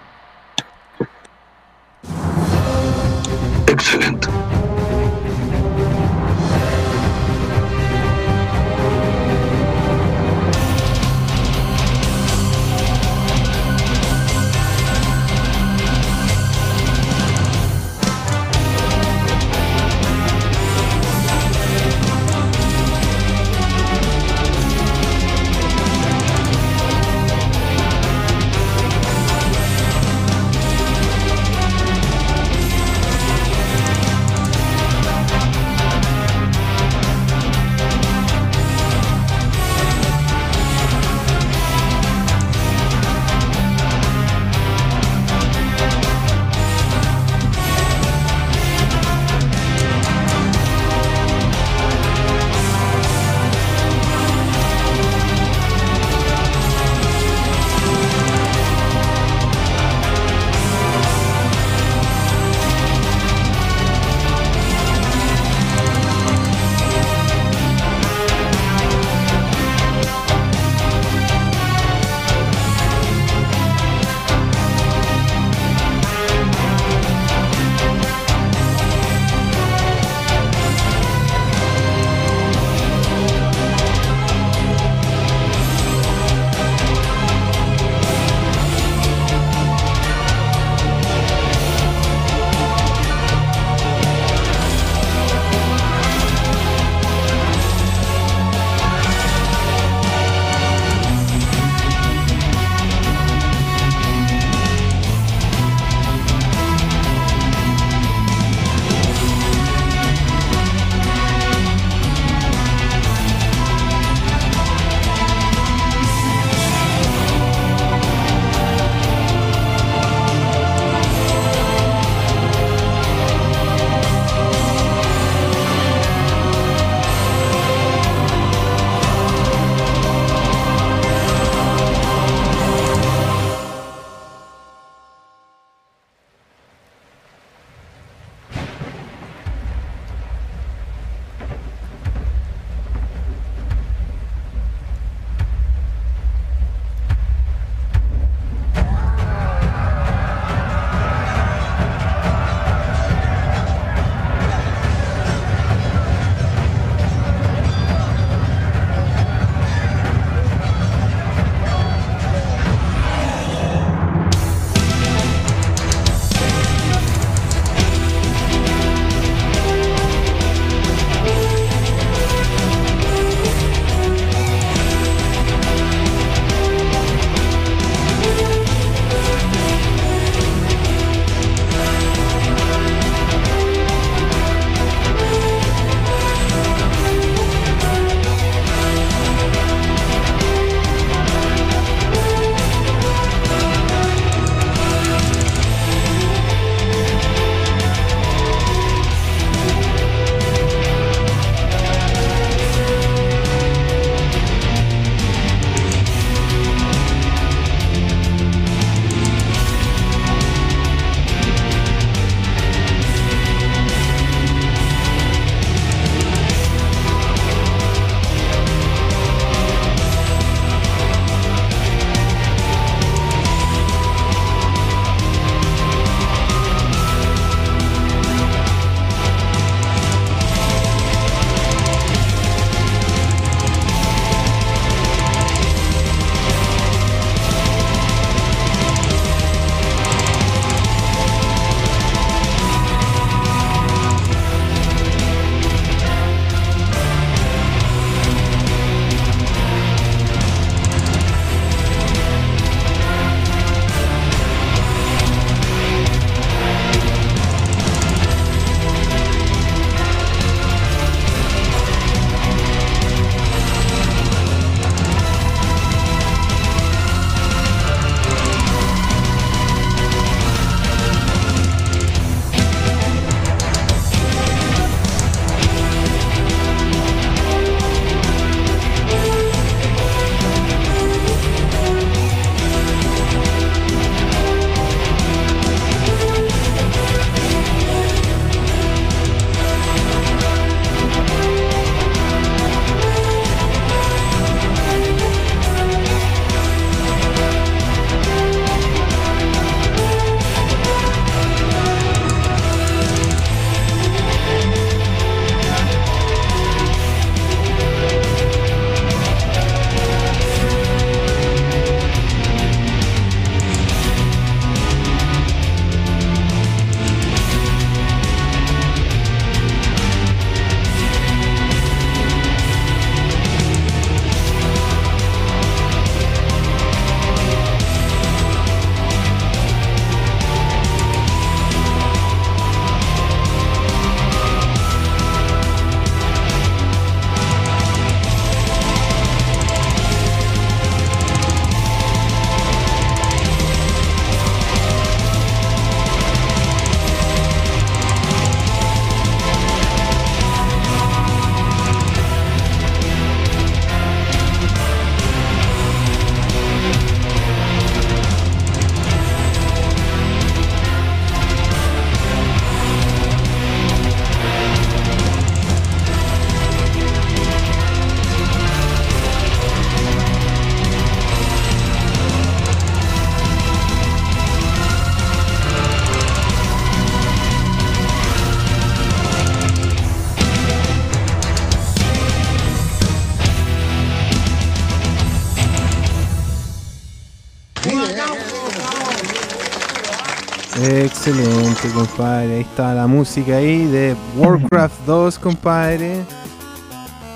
Compadre. 391.95 392.55
Ahí 392.55 392.61
está 392.61 392.93
la 392.93 393.07
música 393.07 393.57
ahí 393.57 393.85
de 393.87 394.15
Warcraft 394.37 395.01
2, 395.05 395.39
compadre. 395.39 396.23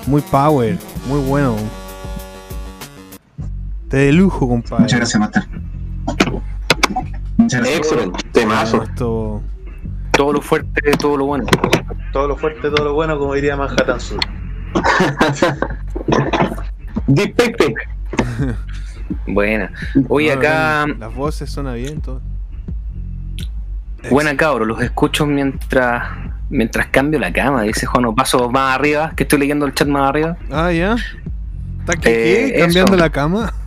Muy 0.06 0.22
power, 0.22 0.78
muy 1.08 1.20
bueno. 1.20 1.56
Te 3.88 3.96
de 3.98 4.12
lujo, 4.12 4.48
compadre. 4.48 4.84
Muchas 4.84 4.98
gracias, 5.00 5.20
Master. 5.20 5.42
Excelente, 7.38 8.18
temazo. 8.32 8.82
Esto- 8.84 9.42
Todo 10.12 10.32
lo 10.34 10.40
fuerte, 10.40 10.92
todo 10.98 11.16
lo 11.16 11.26
bueno. 11.26 11.44
Todo 12.12 12.28
lo 12.28 12.36
fuerte, 12.36 12.70
todo 12.70 12.84
lo 12.84 12.94
bueno, 12.94 13.18
como 13.18 13.34
diría 13.34 13.56
Manhattan 13.56 14.00
Sur. 14.00 14.20
Deep 17.06 17.34
Pepe. 17.36 17.74
Buena. 19.26 19.72
Oye, 20.08 20.32
acá, 20.32 20.86
Las 20.98 21.14
voces 21.14 21.50
suenan 21.50 21.74
bien, 21.74 22.00
todo. 22.00 22.20
Buena 24.10 24.36
cabro, 24.36 24.64
los 24.64 24.80
escucho 24.82 25.26
mientras 25.26 26.02
mientras 26.50 26.86
cambio 26.88 27.18
la 27.20 27.32
cama, 27.32 27.62
dice 27.62 27.86
Juan, 27.86 28.04
o 28.06 28.14
paso 28.14 28.50
más 28.50 28.74
arriba, 28.76 29.12
que 29.16 29.22
estoy 29.22 29.38
leyendo 29.38 29.66
el 29.66 29.74
chat 29.74 29.86
más 29.88 30.08
arriba. 30.08 30.36
Ah, 30.50 30.72
ya. 30.72 30.96
¿Está 31.80 31.92
aquí, 31.92 32.08
Eh, 32.08 32.54
cambiando 32.58 32.94
eso. 32.94 33.02
la 33.04 33.10
cama? 33.10 33.52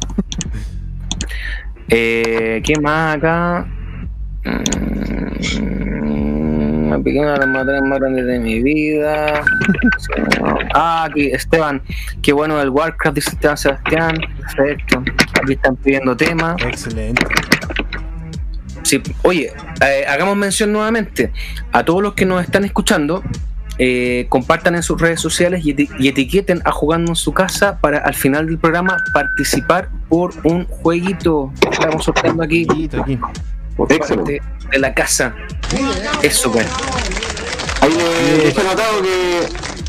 Eh, 1.89 2.62
¿Qué 2.64 2.80
más 2.80 3.18
acá? 3.18 3.68
Mm, 4.46 6.89
La 6.89 7.00
pequeña 7.00 7.36
la 7.38 7.46
más 7.46 7.66
más 7.66 8.00
grande 8.00 8.24
de 8.24 8.39
mi 8.39 8.62
vida. 8.62 9.41
Ah, 10.76 11.06
aquí, 11.10 11.28
Esteban. 11.28 11.82
Qué 12.22 12.34
bueno 12.34 12.60
el 12.62 12.70
Warcraft, 12.70 13.16
dice 13.16 13.30
Esteban 13.32 13.58
Sebastián. 13.58 14.16
Perfecto. 14.39 15.04
Aquí 15.41 15.54
están 15.54 15.76
pidiendo 15.78 16.16
temas. 16.18 16.56
Excelente. 16.64 17.26
Sí, 18.84 19.02
oye, 19.24 19.52
eh, 19.88 20.06
hagamos 20.08 20.36
mención 20.38 20.72
nuevamente 20.72 21.32
a 21.72 21.84
todos 21.84 22.02
los 22.02 22.14
que 22.14 22.26
nos 22.26 22.42
están 22.44 22.64
escuchando. 22.66 23.24
eh, 23.80 24.28
compartan 24.30 24.76
en 24.76 24.84
sus 24.84 25.02
redes 25.02 25.20
sociales 25.20 25.66
y, 25.66 25.74
eti- 25.76 25.90
y 25.98 26.08
etiqueten 26.08 26.62
a 26.64 26.72
Jugando 26.72 27.12
en 27.14 27.16
su 27.16 27.34
casa 27.34 27.80
para 27.82 27.98
al 27.98 28.14
final 28.14 28.46
del 28.46 28.60
programa 28.60 28.98
participar 29.14 29.90
por 30.10 30.32
un 30.44 30.66
jueguito. 30.68 31.52
Estamos 31.72 32.06
sorteando 32.06 32.44
aquí 32.44 32.68
por 33.76 33.92
Excelente. 33.92 34.40
parte 34.42 34.70
de 34.72 34.78
la 34.80 34.94
casa. 34.94 35.34
Eso, 36.22 36.52
bueno. 36.52 36.70
Ahí 37.82 37.92
le 37.94 38.50
he 38.50 38.54
notado 38.64 39.02
que, 39.02 39.40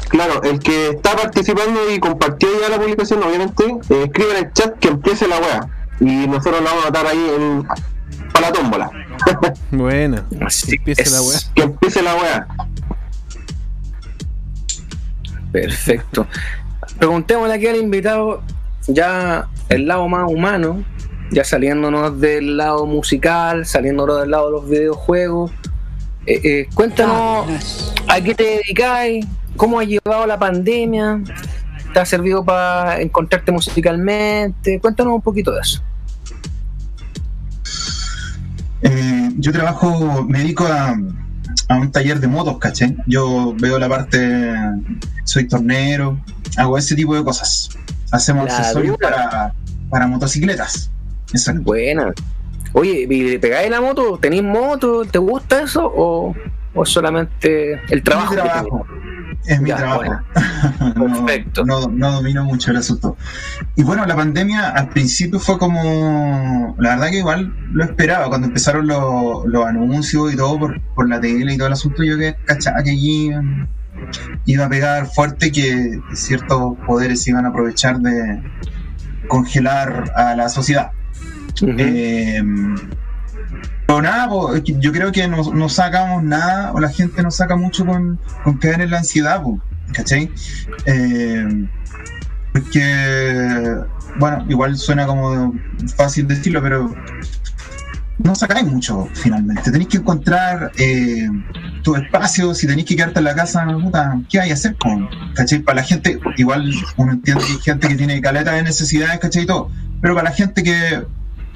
claro, 0.08 0.42
el 0.44 0.58
que 0.60 0.88
está 0.88 1.14
participando 1.14 1.90
y 1.92 2.00
compartió 2.00 2.48
ya 2.62 2.70
la 2.70 2.80
publicación, 2.80 3.22
obviamente, 3.22 3.64
eh, 3.90 4.04
escribe 4.06 4.30
en 4.38 4.46
el 4.46 4.52
chat 4.54 4.78
que 4.78 4.88
empiece 4.88 5.28
la 5.28 5.38
wea. 5.38 5.60
Y 6.00 6.26
nosotros 6.26 6.62
la 6.62 6.70
vamos 6.70 6.84
a 6.84 6.88
anotar 6.88 7.06
ahí 7.06 7.30
en, 7.38 7.68
para 8.32 8.46
la 8.48 8.52
tómbola. 8.54 8.90
Buena. 9.70 10.24
Así 10.40 10.76
Empieza 10.76 11.02
es. 11.02 11.12
la 11.12 11.22
weá. 11.22 11.38
que 11.54 11.62
empiece 11.62 12.02
la 12.02 12.14
wea. 12.16 12.46
Perfecto. 15.52 16.26
Preguntémosle 16.98 17.54
aquí 17.54 17.66
al 17.66 17.76
invitado, 17.76 18.42
ya 18.86 19.48
el 19.68 19.86
lado 19.86 20.08
más 20.08 20.30
humano, 20.30 20.84
ya 21.30 21.44
saliéndonos 21.44 22.20
del 22.20 22.56
lado 22.56 22.86
musical, 22.86 23.64
saliéndonos 23.66 24.20
del 24.20 24.30
lado 24.30 24.46
de 24.46 24.52
los 24.52 24.68
videojuegos. 24.68 25.52
Eh, 26.26 26.40
eh, 26.42 26.68
cuéntanos 26.74 27.94
a 28.08 28.20
qué 28.20 28.34
te 28.34 28.44
dedicáis, 28.44 29.26
cómo 29.56 29.78
has 29.80 29.86
llevado 29.86 30.26
la 30.26 30.38
pandemia, 30.38 31.20
te 31.92 32.00
ha 32.00 32.04
servido 32.04 32.44
para 32.44 33.00
encontrarte 33.00 33.52
musicalmente. 33.52 34.80
Cuéntanos 34.80 35.14
un 35.14 35.22
poquito 35.22 35.52
de 35.52 35.60
eso. 35.60 35.82
Eh, 38.84 39.30
yo 39.38 39.50
trabajo, 39.52 40.24
me 40.28 40.38
dedico 40.40 40.64
a, 40.66 40.94
a 41.68 41.76
un 41.76 41.90
taller 41.90 42.20
de 42.20 42.28
motos, 42.28 42.58
¿caché? 42.58 42.94
Yo 43.06 43.54
veo 43.58 43.78
la 43.78 43.88
parte, 43.88 44.52
soy 45.24 45.48
tornero, 45.48 46.20
hago 46.56 46.76
ese 46.78 46.94
tipo 46.94 47.16
de 47.16 47.24
cosas. 47.24 47.70
Hacemos 48.12 48.46
La 48.46 48.56
accesorios 48.58 48.96
dura. 48.98 49.10
para, 49.10 49.54
para 49.90 50.06
motocicletas. 50.06 50.90
Exacto. 51.32 51.62
Buena. 51.62 52.12
Oye, 52.74 53.06
¿y 53.08 53.22
le 53.30 53.38
pegáis 53.38 53.70
la 53.70 53.80
moto? 53.80 54.18
¿Tenéis 54.20 54.42
moto? 54.42 55.04
¿Te 55.04 55.18
gusta 55.18 55.62
eso? 55.62 55.90
¿O, 55.96 56.34
o 56.74 56.84
solamente 56.84 57.80
el 57.90 58.02
trabajo? 58.02 58.34
mi 58.34 58.40
que 58.40 58.42
trabajo. 58.48 58.86
Es 59.46 59.60
mi 59.60 59.68
Ya, 59.70 59.76
trabajo. 59.76 59.98
bueno. 60.04 60.94
no, 60.96 61.24
Perfecto. 61.26 61.64
no, 61.64 61.88
no 61.88 62.12
domino 62.12 62.44
mucho 62.44 62.70
el 62.70 62.78
asunto. 62.78 63.16
Y 63.76 63.82
bueno, 63.82 64.06
la 64.06 64.16
pandemia 64.16 64.70
al 64.70 64.88
principio 64.88 65.38
fue 65.38 65.58
como. 65.58 66.74
La 66.78 66.90
verdad 66.96 67.08
que 67.10 67.18
igual 67.18 67.54
lo 67.72 67.84
esperaba. 67.84 68.28
Cuando 68.28 68.46
empezaron 68.46 68.86
los, 68.86 69.44
los 69.46 69.66
anuncios 69.66 70.32
y 70.32 70.36
todo 70.36 70.58
por, 70.58 70.80
por 70.94 71.08
la 71.08 71.20
tele 71.20 71.52
y 71.54 71.56
todo 71.58 71.66
el 71.66 71.74
asunto, 71.74 72.02
yo 72.02 72.16
que 72.16 72.36
cachaba 72.46 72.82
que 72.82 72.90
allí 72.90 73.30
mm, 73.30 73.66
iba 74.46 74.64
a 74.64 74.68
pegar 74.68 75.06
fuerte, 75.06 75.52
que 75.52 76.00
ciertos 76.14 76.74
poderes 76.86 77.22
se 77.22 77.30
iban 77.30 77.44
a 77.44 77.50
aprovechar 77.50 77.98
de 77.98 78.42
congelar 79.28 80.10
a 80.16 80.34
la 80.34 80.48
sociedad. 80.48 80.90
Eh, 81.62 82.42
pero 83.94 84.02
nada, 84.02 84.28
po, 84.28 84.52
que 84.52 84.74
yo 84.80 84.92
creo 84.92 85.12
que 85.12 85.28
no, 85.28 85.52
no 85.52 85.68
sacamos 85.68 86.24
nada, 86.24 86.72
o 86.72 86.80
la 86.80 86.88
gente 86.88 87.22
no 87.22 87.30
saca 87.30 87.54
mucho 87.54 87.86
con, 87.86 88.18
con 88.42 88.58
caer 88.58 88.80
en 88.80 88.90
la 88.90 88.98
ansiedad, 88.98 89.40
po, 89.40 89.60
¿cachai? 89.92 90.30
Eh, 90.86 91.66
porque, 92.52 93.76
bueno, 94.18 94.44
igual 94.48 94.76
suena 94.76 95.06
como 95.06 95.54
fácil 95.96 96.26
decirlo, 96.26 96.60
pero 96.60 96.92
no 98.18 98.34
sacáis 98.34 98.66
mucho 98.66 99.08
finalmente. 99.14 99.70
Tenéis 99.70 99.88
que 99.88 99.98
encontrar 99.98 100.72
eh, 100.76 101.28
tu 101.82 101.94
espacio, 101.94 102.52
si 102.52 102.66
tenéis 102.66 102.88
que 102.88 102.96
quedarte 102.96 103.20
en 103.20 103.26
la 103.26 103.34
casa, 103.36 103.64
puta, 103.80 104.20
¿qué 104.28 104.40
hay 104.40 104.50
a 104.50 104.54
hacer? 104.54 104.76
Con, 104.76 105.08
¿Cachai? 105.34 105.60
Para 105.60 105.76
la 105.76 105.82
gente, 105.84 106.18
igual 106.36 106.68
uno 106.96 107.12
entiende 107.12 107.44
que 107.44 107.52
hay 107.52 107.58
gente 107.60 107.88
que 107.88 107.94
tiene 107.94 108.20
caleta 108.20 108.52
de 108.52 108.64
necesidades, 108.64 109.20
¿cachai? 109.20 109.44
Y 109.44 109.46
todo. 109.46 109.70
Pero 110.00 110.14
para 110.14 110.30
la 110.30 110.34
gente 110.34 110.64
que 110.64 111.04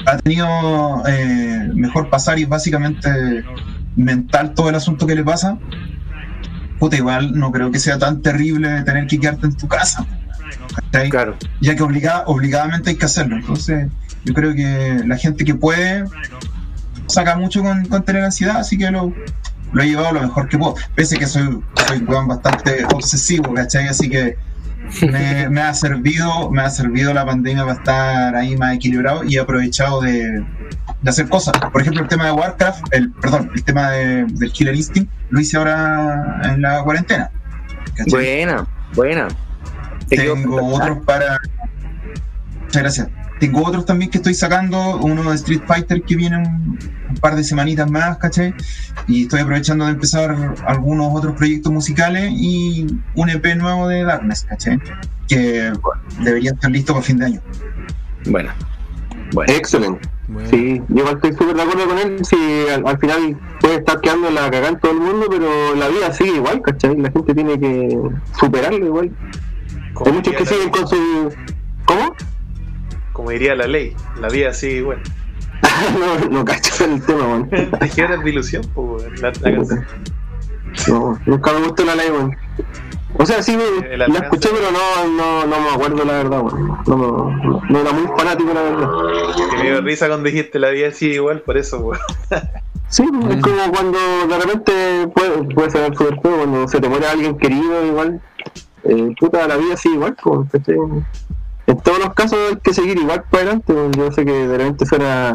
ha 0.07 0.16
tenido 0.18 1.03
eh, 1.07 1.70
mejor 1.74 2.09
pasar 2.11 2.38
y 2.38 2.44
básicamente 2.44 3.44
mental 3.96 4.55
todo 4.55 4.68
el 4.68 4.74
asunto 4.76 5.07
que 5.07 5.14
le 5.14 5.24
pasa, 5.24 5.59
puta, 6.78 6.96
igual 6.96 7.38
no 7.38 7.51
creo 7.51 7.70
que 7.70 7.78
sea 7.78 7.99
tan 7.99 8.22
terrible 8.22 8.82
tener 8.82 9.07
que 9.07 9.18
quedarte 9.18 9.46
en 9.46 9.57
tu 9.57 9.66
casa. 9.68 10.07
ya 11.61 11.74
que 11.74 11.82
obliga- 11.82 12.22
obligadamente 12.26 12.90
hay 12.90 12.96
que 12.96 13.05
hacerlo. 13.07 13.36
Entonces, 13.36 13.88
yo 14.24 14.32
creo 14.34 14.55
que 14.55 15.03
la 15.07 15.16
gente 15.16 15.44
que 15.44 15.55
puede 15.55 16.05
saca 17.07 17.36
mucho 17.36 17.62
con, 17.62 17.84
con 17.86 18.03
tener 18.05 18.22
ansiedad, 18.24 18.57
así 18.59 18.78
que 18.78 18.90
lo, 18.90 19.12
lo 19.72 19.82
he 19.82 19.86
llevado 19.86 20.12
lo 20.12 20.20
mejor 20.22 20.49
que 20.49 20.57
puedo. 20.59 20.74
Pese 20.94 21.18
que 21.18 21.26
soy, 21.26 21.61
soy 21.86 21.99
weón, 21.99 22.28
bastante 22.28 22.84
obsesivo, 22.94 23.53
¿cachai? 23.55 23.88
Así 23.88 24.09
que 24.09 24.36
me, 25.11 25.49
me 25.49 25.61
ha 25.61 25.74
servido, 25.74 26.51
me 26.51 26.62
ha 26.62 26.70
servido 26.70 27.12
la 27.14 27.24
pandemia 27.26 27.64
para 27.64 27.76
estar 27.78 28.34
ahí 28.36 28.57
más 28.57 28.74
equilibrado 28.74 29.24
y 29.24 29.36
he 29.36 29.41
aprovechado 29.41 30.01
de, 30.01 30.45
de 31.03 31.11
hacer 31.11 31.28
cosas. 31.28 31.55
Por 31.72 31.80
ejemplo, 31.82 32.03
el 32.03 32.09
tema 32.09 32.26
de 32.26 32.32
Warcraft, 32.32 32.86
el, 32.93 33.12
perdón, 33.12 33.51
el 33.55 33.64
tema 33.64 33.91
de- 33.91 34.24
del 34.26 34.53
Killer 34.53 34.74
Instinct, 34.74 35.11
lo 35.30 35.41
hice 35.41 35.57
ahora 35.57 36.41
en 36.45 36.62
la 36.62 36.82
cuarentena. 36.82 37.30
¿cachai? 37.97 38.11
Buena, 38.11 38.66
buena. 38.95 39.28
Te 40.09 40.16
Tengo 40.16 40.64
otros 40.74 40.99
para. 41.05 41.39
Muchas 42.64 42.82
gracias. 42.82 43.09
Tengo 43.39 43.64
otros 43.64 43.86
también 43.86 44.11
que 44.11 44.18
estoy 44.18 44.34
sacando, 44.34 44.99
uno 44.99 45.30
de 45.30 45.36
Street 45.36 45.62
Fighter 45.66 46.03
que 46.03 46.16
viene 46.16 46.39
un, 46.39 46.78
un 47.09 47.16
par 47.16 47.36
de 47.36 47.45
semanitas 47.45 47.91
más, 47.91 48.18
¿cachai? 48.18 48.55
Y 49.07 49.22
estoy 49.22 49.41
aprovechando 49.41 49.84
de 49.86 49.93
empezar 49.93 50.55
algunos 50.66 51.14
otros 51.14 51.36
proyectos 51.36 51.72
musicales 51.72 52.32
y 52.34 52.86
un 53.14 53.30
EP 53.30 53.57
nuevo 53.57 53.89
de 53.89 54.05
Darkness, 54.05 54.45
¿cachai? 54.45 54.78
Que 55.28 55.72
debería 56.20 56.53
estar 56.53 56.70
listo 56.70 56.93
para 56.93 57.05
fin 57.05 57.18
de 57.18 57.26
año. 57.26 57.41
Bueno, 58.26 58.51
bueno. 59.32 59.53
Excelente. 59.53 60.09
Bueno. 60.28 60.49
Sí, 60.51 60.82
yo 60.89 60.99
igual 60.99 61.14
estoy 61.14 61.32
súper 61.32 61.55
de 61.55 61.62
acuerdo 61.62 61.89
con 61.89 61.99
él. 61.99 62.24
Si 62.24 62.36
al, 62.70 62.86
al 62.86 62.99
final 62.99 63.39
puede 63.61 63.76
estar 63.76 64.01
quedando 64.01 64.30
la 64.30 64.51
cagada 64.51 64.68
en 64.68 64.80
todo 64.80 64.93
el 64.93 64.99
mundo, 64.99 65.26
pero 65.30 65.74
la 65.74 65.89
vida 65.89 66.12
sigue 66.12 66.36
igual, 66.36 66.61
¿cachai? 66.61 66.97
La 66.97 67.11
gente 67.11 67.34
tiene 67.34 67.59
que 67.59 67.99
superarlo 68.39 68.84
igual. 68.84 69.11
Hay 70.05 70.12
muchos 70.12 70.34
que 70.34 70.47
siguen 70.47 70.70
con 70.70 70.86
su. 70.86 71.32
¿Cómo? 71.86 72.14
Como 73.18 73.30
diría 73.30 73.56
la 73.56 73.66
ley, 73.66 73.96
la 74.20 74.28
vida 74.28 74.54
sigue 74.54 74.76
igual. 74.76 75.02
no, 75.98 76.28
no 76.28 76.44
cacho 76.44 76.84
el 76.84 77.04
tema, 77.04 77.26
man. 77.26 77.50
Tejedores 77.80 78.22
de 78.22 78.30
ilusión, 78.30 78.62
pues, 78.72 79.20
la, 79.20 79.32
la 79.40 79.56
canción. 79.56 79.84
No, 80.86 81.18
nunca 81.26 81.52
me 81.52 81.66
gustó 81.66 81.84
la 81.84 81.96
ley, 81.96 82.10
weón. 82.10 82.36
O 83.14 83.26
sea, 83.26 83.42
sí, 83.42 83.56
me, 83.56 83.96
la 83.96 84.06
escuché, 84.06 84.50
pero 84.52 84.70
no, 84.70 85.16
no, 85.16 85.46
no 85.48 85.60
me 85.60 85.68
acuerdo 85.68 86.04
la 86.04 86.12
verdad, 86.12 86.42
weón. 86.42 86.78
No, 86.86 86.96
no, 86.96 87.60
no 87.68 87.80
era 87.80 87.92
muy 87.92 88.06
fanático, 88.16 88.54
la 88.54 88.62
verdad. 88.62 88.88
Que 89.50 89.56
me 89.56 89.62
dio 89.64 89.80
risa 89.80 90.06
cuando 90.06 90.30
dijiste 90.30 90.60
la 90.60 90.70
vida 90.70 90.92
sigue 90.92 91.14
igual, 91.16 91.40
por 91.40 91.56
eso, 91.56 91.82
pues. 91.86 91.98
Sí, 92.88 93.02
es 93.02 93.42
como 93.42 93.72
cuando 93.72 93.98
de 94.28 94.38
repente 94.38 95.08
puede, 95.12 95.42
puede 95.56 95.70
ser 95.70 95.92
súper 95.96 96.20
feo, 96.20 96.36
cuando 96.36 96.68
se 96.68 96.80
te 96.80 96.88
muere 96.88 97.08
alguien 97.08 97.36
querido, 97.36 97.84
igual. 97.84 98.22
Eh, 98.84 99.12
puta, 99.18 99.48
la 99.48 99.56
vida 99.56 99.76
sigue 99.76 99.96
igual, 99.96 100.16
pues. 100.22 100.48
En 101.68 101.78
todos 101.80 101.98
los 101.98 102.14
casos 102.14 102.38
hay 102.50 102.56
que 102.56 102.72
seguir 102.74 102.96
igual 102.98 103.24
para 103.30 103.42
adelante, 103.44 103.72
weón. 103.72 103.92
yo 103.92 104.10
sé 104.10 104.24
que 104.24 104.32
de 104.32 104.58
repente 104.58 104.86
suena 104.86 105.32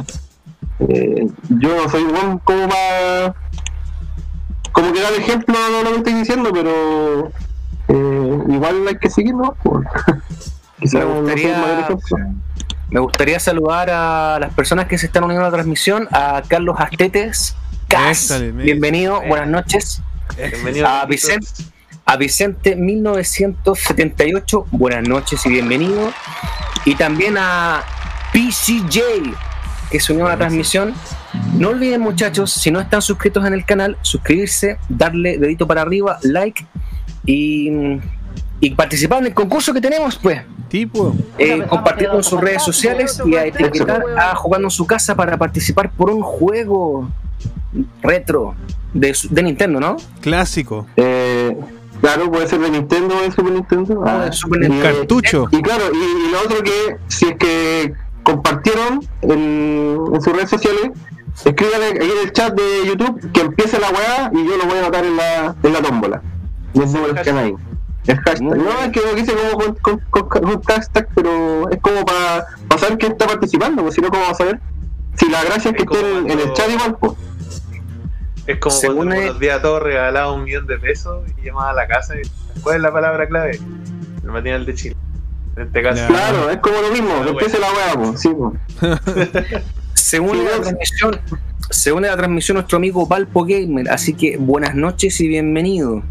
Eh, 0.79 1.27
yo 1.49 1.75
no 1.75 1.87
soy 1.89 2.03
buen 2.03 2.39
como 2.39 2.67
para. 2.67 3.35
Como 4.71 4.91
que 4.91 5.01
dar 5.01 5.13
ejemplo 5.13 5.55
a 5.55 5.83
lo 5.83 5.91
que 5.91 5.97
estoy 5.97 6.13
diciendo, 6.13 6.49
pero. 6.51 7.31
eh, 7.87 8.39
igual 8.49 8.87
hay 8.87 8.97
que 8.97 9.09
seguirlo. 9.09 9.55
Pues. 9.63 9.87
Quizá 10.79 10.99
Me 10.99 11.05
no 11.05 11.21
gustaría-. 11.21 11.85
Me 12.89 12.99
gustaría 12.99 13.39
saludar 13.39 13.89
a 13.91 14.37
las 14.39 14.53
personas 14.53 14.85
que 14.87 14.97
se 14.97 15.05
están 15.05 15.23
uniendo 15.23 15.45
a 15.45 15.49
la 15.49 15.53
transmisión, 15.53 16.07
a 16.11 16.41
Carlos 16.47 16.75
Astetes, 16.79 17.55
Cas, 17.87 18.33
bienvenido, 18.55 19.21
buenas 19.27 19.47
noches. 19.47 20.01
Bienvenido 20.37 20.87
A 20.87 21.05
Vicente, 21.05 21.47
a 22.05 22.17
Vicente 22.17 22.75
1978, 22.75 24.65
buenas 24.71 25.07
noches 25.07 25.45
y 25.45 25.49
bienvenido. 25.49 26.11
Y 26.85 26.95
también 26.95 27.35
a 27.37 27.81
PCJ, 28.33 28.99
que 29.89 29.99
se 29.99 30.11
unió 30.13 30.25
a 30.27 30.29
la 30.29 30.37
transmisión. 30.37 30.93
No 31.57 31.69
olviden 31.69 32.01
muchachos, 32.01 32.51
si 32.51 32.69
no 32.71 32.79
están 32.79 33.01
suscritos 33.01 33.45
en 33.45 33.53
el 33.53 33.65
canal, 33.65 33.97
suscribirse, 34.01 34.77
darle 34.89 35.37
dedito 35.37 35.65
para 35.65 35.81
arriba, 35.81 36.19
like 36.23 36.65
y, 37.25 37.71
y 38.59 38.69
participar 38.71 39.19
en 39.19 39.27
el 39.27 39.33
concurso 39.33 39.73
que 39.73 39.81
tenemos, 39.81 40.17
pues. 40.17 40.41
Tipo. 40.69 41.15
Eh, 41.37 41.63
compartirlo 41.69 42.17
en 42.17 42.23
sus 42.23 42.39
redes 42.41 42.63
sociales 42.63 43.21
y 43.25 43.35
a 43.35 43.45
etiquetar 43.45 44.03
a 44.17 44.35
Jugando 44.35 44.67
en 44.67 44.71
su 44.71 44.85
casa 44.85 45.15
para 45.15 45.37
participar 45.37 45.91
por 45.91 46.09
un 46.09 46.21
juego 46.21 47.09
retro 48.01 48.55
de, 48.93 49.13
su- 49.13 49.29
de 49.33 49.43
Nintendo, 49.43 49.79
¿no? 49.79 49.97
Clásico. 50.21 50.85
Eh, 50.97 51.55
claro, 52.03 52.29
puede 52.31 52.47
ser 52.47 52.59
de 52.59 52.69
Nintendo 52.69 53.15
o 53.17 53.21
de 53.21 53.31
Super 53.31 53.53
Nintendo. 53.53 54.03
Ah, 54.05 54.25
de 54.25 54.33
Super 54.33 54.59
y, 54.63 54.67
Nintendo. 54.69 54.99
cartucho. 54.99 55.47
Y 55.51 55.61
claro, 55.61 55.85
y, 55.93 55.97
y 56.27 56.31
lo 56.31 56.39
otro 56.41 56.61
que, 56.61 56.97
si 57.07 57.25
es 57.29 57.35
que 57.37 57.93
compartieron 58.23 58.99
en, 59.21 59.97
en 60.13 60.21
sus 60.21 60.33
redes 60.33 60.49
sociales, 60.49 60.91
escriban 61.45 61.81
ahí 61.81 61.91
en 61.95 62.17
el 62.27 62.31
chat 62.33 62.53
de 62.53 62.85
YouTube 62.87 63.31
que 63.31 63.41
empiece 63.41 63.79
la 63.79 63.89
weá 63.89 64.31
y 64.33 64.45
yo 64.45 64.57
lo 64.57 64.65
voy 64.65 64.75
a 64.77 64.79
anotar 64.81 65.05
en 65.05 65.15
la, 65.17 65.55
en 65.63 65.73
la 65.73 65.81
tómbola. 65.81 66.21
Y 66.73 66.81
ese 66.83 66.97
es 67.21 67.27
el 67.27 67.37
ahí. 67.37 67.55
El 68.05 68.17
hashtag. 68.17 68.41
No, 68.41 68.79
es 68.83 68.89
que 68.91 68.99
lo 68.99 69.15
quise 69.15 69.33
como 69.33 69.75
con, 69.81 69.99
con, 70.09 70.29
con- 70.29 70.61
hashtag, 70.63 71.07
pero 71.15 71.69
es 71.69 71.79
como 71.81 72.03
para, 72.03 72.45
para 72.67 72.81
saber 72.81 72.97
quién 72.97 73.13
está 73.13 73.27
participando, 73.27 73.81
porque 73.81 73.95
si 73.95 74.01
no, 74.01 74.09
¿cómo 74.09 74.23
vamos 74.23 74.39
a 74.41 74.43
saber? 74.43 74.59
Si 75.15 75.29
la 75.29 75.43
gracia 75.43 75.71
es 75.71 75.77
que 75.77 75.83
estén 75.83 76.05
en, 76.17 76.31
en 76.31 76.39
el 76.39 76.53
chat 76.53 76.69
igual, 76.69 76.97
pues. 76.99 77.13
Es 78.45 78.57
como 78.59 78.75
Según 78.75 79.07
cuando 79.07 79.21
unos 79.21 79.39
días 79.39 79.61
todos 79.61 79.81
regalaban 79.81 80.39
un 80.39 80.43
millón 80.43 80.67
de 80.67 80.77
pesos 80.77 81.23
y 81.37 81.45
llamaba 81.45 81.69
a 81.69 81.73
la 81.73 81.87
casa 81.87 82.15
y 82.15 82.59
¿cuál 82.61 82.77
es 82.77 82.81
la 82.81 82.91
palabra 82.91 83.27
clave? 83.27 83.59
El 84.23 84.29
matinal 84.29 84.65
de 84.65 84.73
Chile. 84.75 84.95
En 85.55 85.63
este 85.63 85.83
caso. 85.83 86.07
Claro, 86.07 86.49
es 86.49 86.57
como 86.57 86.81
lo 86.81 86.91
mismo, 86.91 87.09
que 87.09 87.19
Pero 87.19 87.31
empiece 87.31 87.59
la 87.59 87.67
pues. 87.95 88.21
Sí, 88.21 88.29
pues. 88.29 88.59
Se 89.93 90.19
une, 90.19 90.41
Sí, 90.41 90.47
a 90.47 90.57
la 90.57 90.61
transmisión, 90.61 91.21
se 91.69 91.91
une 91.91 92.07
a 92.07 92.11
la 92.11 92.17
transmisión 92.17 92.55
nuestro 92.55 92.77
amigo 92.77 93.05
Valpo 93.07 93.45
Gamer, 93.45 93.89
así 93.89 94.13
que 94.13 94.37
buenas 94.37 94.75
noches 94.75 95.19
y 95.21 95.27
bienvenido. 95.27 96.03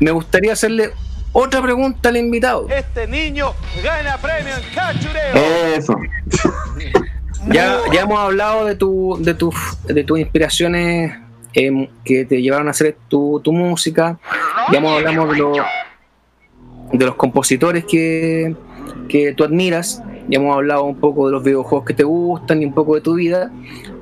Me 0.00 0.10
gustaría 0.10 0.54
hacerle 0.54 0.92
otra 1.32 1.62
pregunta 1.62 2.08
al 2.08 2.16
invitado. 2.16 2.68
Este 2.68 3.06
niño 3.06 3.54
gana 3.82 4.18
premio 4.18 4.54
en 4.56 4.74
cachureo. 4.74 5.34
Eso. 5.76 5.96
Ya, 7.48 7.78
ya 7.92 8.02
hemos 8.02 8.18
hablado 8.18 8.64
de 8.64 8.76
tu, 8.76 9.16
de 9.20 9.34
tus 9.34 9.54
de 9.86 10.04
tus 10.04 10.18
inspiraciones 10.18 11.12
em, 11.54 11.88
que 12.04 12.24
te 12.24 12.40
llevaron 12.40 12.68
a 12.68 12.70
hacer 12.70 12.96
tu, 13.08 13.40
tu 13.42 13.52
música. 13.52 14.18
Ya 14.70 14.78
hemos 14.78 14.92
hablado 14.92 15.26
de, 15.32 15.38
los 15.38 15.58
de 16.92 17.06
los 17.06 17.14
compositores 17.16 17.84
que, 17.84 18.54
que 19.08 19.32
tú 19.34 19.44
admiras. 19.44 20.02
Ya 20.28 20.38
hemos 20.38 20.54
hablado 20.54 20.84
un 20.84 20.96
poco 20.96 21.26
de 21.26 21.32
los 21.32 21.42
videojuegos 21.42 21.84
que 21.84 21.94
te 21.94 22.04
gustan 22.04 22.62
y 22.62 22.66
un 22.66 22.72
poco 22.72 22.94
de 22.94 23.00
tu 23.00 23.14
vida. 23.14 23.50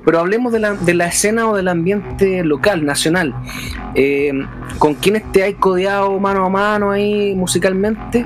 Pero 0.04 0.18
hablemos 0.18 0.52
de 0.52 0.60
la, 0.60 0.74
de 0.74 0.94
la 0.94 1.06
escena 1.06 1.48
o 1.48 1.56
del 1.56 1.68
ambiente 1.68 2.44
local, 2.44 2.84
nacional. 2.84 3.34
Em, 3.94 4.46
¿Con 4.78 4.94
quiénes 4.94 5.30
te 5.32 5.44
has 5.44 5.54
codeado 5.54 6.18
mano 6.18 6.44
a 6.44 6.48
mano 6.48 6.90
ahí 6.90 7.34
musicalmente? 7.34 8.24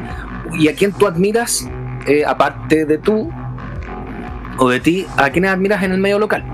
¿Y 0.58 0.68
a 0.68 0.74
quién 0.74 0.92
tú 0.92 1.06
admiras, 1.06 1.68
eh, 2.06 2.24
aparte 2.24 2.84
de 2.84 2.98
tú, 2.98 3.30
o 4.58 4.68
de 4.70 4.80
ti, 4.80 5.06
a 5.16 5.30
quiénes 5.30 5.50
admiras 5.50 5.82
en 5.82 5.92
el 5.92 5.98
medio 6.00 6.18
local. 6.18 6.44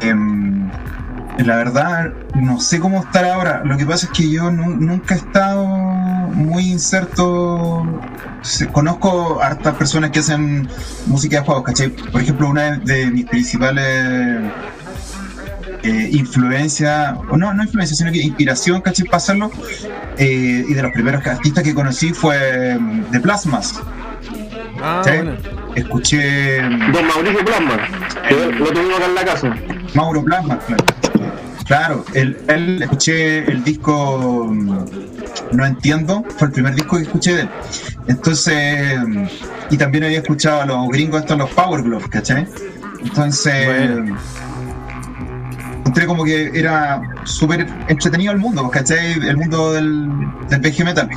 Em, 0.00 0.68
la 1.38 1.56
verdad, 1.56 2.12
no 2.34 2.60
sé 2.60 2.80
cómo 2.80 2.98
estar 3.00 3.24
ahora. 3.24 3.62
Lo 3.64 3.76
que 3.76 3.86
pasa 3.86 4.06
es 4.06 4.12
que 4.12 4.30
yo 4.30 4.50
nu- 4.50 4.76
nunca 4.76 5.14
he 5.14 5.18
estado 5.18 5.64
muy 5.66 6.70
inserto. 6.72 7.84
Se- 8.42 8.66
Conozco 8.66 9.40
hartas 9.40 9.74
personas 9.76 10.10
que 10.10 10.18
hacen 10.18 10.68
música 11.06 11.38
de 11.40 11.46
juegos, 11.46 11.62
¿cachai? 11.64 11.88
Por 11.90 12.20
ejemplo, 12.20 12.48
una 12.48 12.78
de 12.78 13.06
mis 13.12 13.26
principales 13.26 14.40
eh, 15.82 16.08
influencias, 16.12 17.14
o 17.28 17.36
no, 17.36 17.52
no 17.54 17.62
influencia, 17.64 17.96
sino 17.96 18.12
que 18.12 18.18
inspiración, 18.18 18.80
¿cachai? 18.80 19.04
Para 19.06 19.16
hacerlo. 19.18 19.50
eh, 20.18 20.64
y 20.68 20.74
de 20.74 20.82
los 20.82 20.92
primeros 20.92 21.26
artistas 21.26 21.64
que 21.64 21.74
conocí 21.74 22.12
fue 22.12 22.70
em, 22.72 23.02
The 23.10 23.20
Plasmas. 23.20 23.80
Ah, 24.82 25.02
Sí. 25.04 25.10
bueno. 25.10 25.32
Escuché 25.74 26.58
em, 26.58 26.92
Don 26.92 27.06
Mauricio 27.06 27.44
Plasma, 27.44 27.76
que 28.28 28.34
lo 28.58 28.66
tuvimos 28.72 28.96
acá 28.96 29.06
en 29.06 29.14
la 29.14 29.24
casa. 29.24 29.56
Mauro 29.94 30.22
Plasma, 30.24 30.58
claro. 30.58 30.84
Claro, 31.66 32.04
él, 32.12 32.36
él- 32.48 32.82
escuché 32.82 33.38
el 33.50 33.62
disco 33.64 34.48
mm, 34.50 34.84
No 35.52 35.64
Entiendo, 35.64 36.24
fue 36.36 36.48
el 36.48 36.52
primer 36.52 36.74
disco 36.74 36.96
que 36.96 37.02
escuché 37.04 37.34
de 37.34 37.40
él. 37.42 37.48
Entonces, 38.08 38.98
mm, 39.06 39.24
y 39.70 39.76
también 39.78 40.04
había 40.04 40.18
escuchado 40.18 40.62
a 40.62 40.66
los 40.66 40.88
gringos 40.88 41.20
estos, 41.22 41.38
los 41.38 41.50
Power 41.50 41.82
Glove, 41.82 42.08
¿cachai? 42.10 42.46
Entonces, 43.02 43.66
Bueno. 43.94 44.18
Encontré 45.92 46.06
como 46.06 46.24
que 46.24 46.58
era 46.58 47.02
súper 47.24 47.66
entretenido 47.88 48.32
el 48.32 48.38
mundo, 48.38 48.70
¿cachai? 48.70 49.12
El 49.12 49.36
mundo 49.36 49.72
del, 49.72 50.08
del 50.48 50.60
PG 50.62 50.84
Metal. 50.84 51.10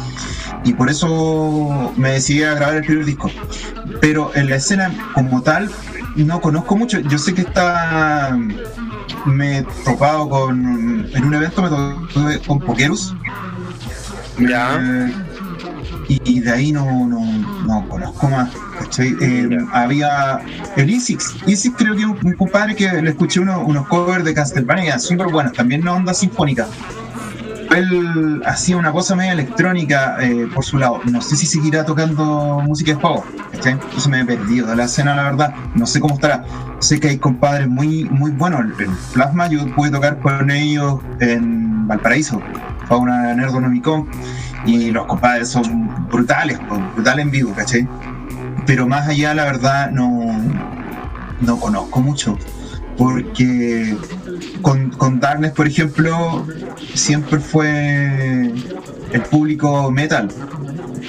Y 0.66 0.74
por 0.74 0.90
eso 0.90 1.94
me 1.96 2.12
decidí 2.12 2.44
a 2.44 2.56
grabar 2.56 2.76
el 2.76 2.84
primer 2.84 3.06
disco. 3.06 3.32
Pero 4.02 4.32
en 4.36 4.50
la 4.50 4.58
escena 4.58 4.92
como 5.14 5.42
tal, 5.42 5.72
no 6.18 6.42
conozco 6.42 6.76
mucho. 6.76 7.00
Yo 7.00 7.18
sé 7.18 7.34
que 7.34 7.42
está. 7.42 8.38
Me 9.26 9.60
he 9.60 9.64
topado 9.86 10.28
con. 10.28 11.08
En 11.14 11.24
un 11.24 11.34
evento 11.34 11.62
me 11.62 11.70
topé 11.70 12.40
con 12.46 12.60
Pokerus. 12.60 13.16
Ya. 14.40 14.78
Eh, 14.82 15.14
y, 16.08 16.22
y 16.26 16.40
de 16.40 16.52
ahí 16.52 16.72
no, 16.72 16.86
no, 17.08 17.20
no 17.66 17.88
conozco 17.90 18.30
más. 18.30 18.50
Eh, 19.00 19.58
había 19.72 20.40
el 20.76 20.90
Isix. 20.90 21.36
Isix 21.46 21.76
creo 21.78 21.94
que 21.96 22.02
es 22.02 22.08
un, 22.08 22.34
compadre 22.34 22.76
que 22.76 22.92
le 23.02 23.10
escuché 23.10 23.40
uno- 23.40 23.62
unos 23.62 23.88
covers 23.88 24.24
de 24.24 24.34
Castlevania 24.34 25.00
súper 25.00 25.28
buenos, 25.28 25.54
también 25.54 25.82
una 25.82 25.94
onda 25.94 26.14
sinfónica. 26.14 26.68
Él 27.76 28.42
hacía 28.46 28.78
una 28.78 28.92
cosa 28.92 29.16
media 29.16 29.34
electrónica 29.34 30.18
eh, 30.22 30.48
por 30.54 30.64
su 30.64 30.78
lado. 30.78 31.02
No 31.12 31.20
sé 31.22 31.36
si 31.36 31.46
seguirá 31.46 31.84
tocando 31.84 32.62
música 32.66 32.92
de 32.94 32.98
juego. 33.02 33.26
¿cachai? 33.52 33.78
Eso 33.98 34.08
me 34.10 34.22
he 34.22 34.26
perdido 34.26 34.68
de 34.68 34.76
la 34.76 34.86
escena, 34.86 35.16
la 35.16 35.24
verdad. 35.24 35.54
No 35.74 35.86
sé 35.86 36.00
cómo 36.00 36.16
estará. 36.16 36.46
Sé 36.80 37.00
que 37.00 37.10
hay 37.10 37.18
compadres 37.18 37.68
muy, 37.68 38.06
muy 38.06 38.32
buenos. 38.32 38.62
En 38.80 38.96
Plasma 39.14 39.48
yo 39.48 39.66
pude 39.76 39.90
tocar 39.92 40.20
con 40.20 40.50
ellos 40.52 41.00
en 41.20 41.88
Valparaíso. 41.88 42.40
Fue 42.88 42.98
una 42.98 43.34
Nerdonomicon. 43.34 44.08
Y 44.66 44.92
los 44.92 45.06
compadres 45.06 45.50
son 45.50 46.08
brutales, 46.10 46.60
pues, 46.68 46.82
brutales 46.96 47.26
en 47.26 47.32
vivo, 47.32 47.54
¿cachai? 47.54 47.88
Pero 48.66 48.88
más 48.88 49.08
allá, 49.08 49.34
la 49.34 49.46
verdad, 49.46 49.92
no, 49.92 50.10
no 51.42 51.60
conozco 51.60 52.02
mucho. 52.02 52.38
Porque 52.98 53.96
con, 54.62 54.90
con 54.92 55.20
Darkness, 55.20 55.52
por 55.52 55.68
ejemplo, 55.68 56.48
siempre 56.94 57.40
fue 57.40 58.52
el 59.12 59.22
público 59.30 59.92
metal. 59.92 60.30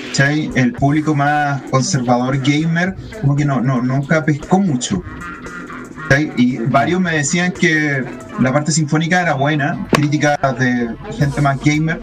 ¿cachai? 0.08 0.50
El 0.54 0.72
público 0.72 1.14
más 1.14 1.62
conservador 1.70 2.38
gamer, 2.38 2.96
como 3.20 3.36
que 3.36 3.44
no, 3.44 3.60
no, 3.60 3.82
nunca 3.82 4.24
pescó 4.24 4.58
mucho. 4.58 5.02
Y 6.36 6.58
varios 6.58 7.00
me 7.00 7.16
decían 7.16 7.52
que 7.52 8.04
la 8.40 8.52
parte 8.52 8.70
sinfónica 8.70 9.20
era 9.20 9.34
buena, 9.34 9.86
críticas 9.90 10.38
de 10.58 10.94
gente 11.18 11.40
más 11.40 11.58
gamer, 11.62 12.00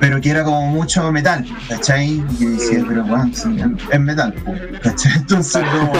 pero 0.00 0.20
que 0.20 0.30
era 0.30 0.44
como 0.44 0.66
mucho 0.68 1.10
metal, 1.12 1.44
¿cachai? 1.68 2.22
Y 2.38 2.38
yo 2.38 2.50
decía, 2.50 2.84
pero 2.86 3.04
bueno, 3.04 3.30
sí, 3.32 3.56
es 3.90 4.00
metal, 4.00 4.32
po", 4.32 4.54
¿cachai? 4.82 5.12
Entonces 5.16 5.62
no. 5.62 5.92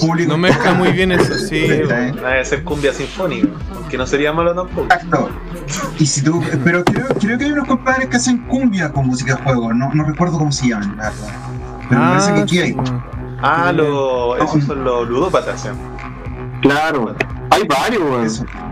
Público. 0.00 0.32
No 0.32 0.38
mezcla 0.38 0.74
muy 0.74 0.92
bien 0.92 1.12
eso, 1.12 1.34
sí. 1.48 1.66
¿cachai? 1.68 2.12
nada 2.12 2.34
de 2.34 2.44
ser 2.44 2.64
cumbia 2.64 2.92
sinfónica, 2.92 3.48
aunque 3.74 3.96
no 3.98 4.06
sería 4.06 4.32
malo 4.32 4.54
tampoco. 4.54 4.84
Exacto. 4.84 5.30
Y 5.98 6.06
si 6.06 6.22
tú, 6.22 6.42
pero 6.64 6.84
creo, 6.84 7.06
creo 7.20 7.38
que 7.38 7.44
hay 7.44 7.52
unos 7.52 7.66
compadres 7.66 8.08
que 8.08 8.16
hacen 8.16 8.38
cumbia 8.46 8.90
con 8.92 9.06
música 9.06 9.36
de 9.36 9.42
juego, 9.42 9.72
no, 9.72 9.92
no 9.92 10.04
recuerdo 10.04 10.38
cómo 10.38 10.52
se 10.52 10.68
llaman, 10.68 10.96
la 10.96 11.10
verdad. 11.10 11.28
Pero 11.88 12.00
me 12.00 12.06
parece 12.08 12.34
que 12.34 12.40
aquí 12.40 12.58
hay. 12.58 12.76
Ah. 12.78 13.12
Ah, 13.44 13.72
lo, 13.72 14.36
esos 14.36 14.62
son 14.64 14.84
los 14.84 15.08
ludópatas. 15.08 15.62
¿sí? 15.62 15.68
Claro, 16.62 17.16
hay 17.50 17.66
varios, 17.66 18.02
weón. 18.02 18.71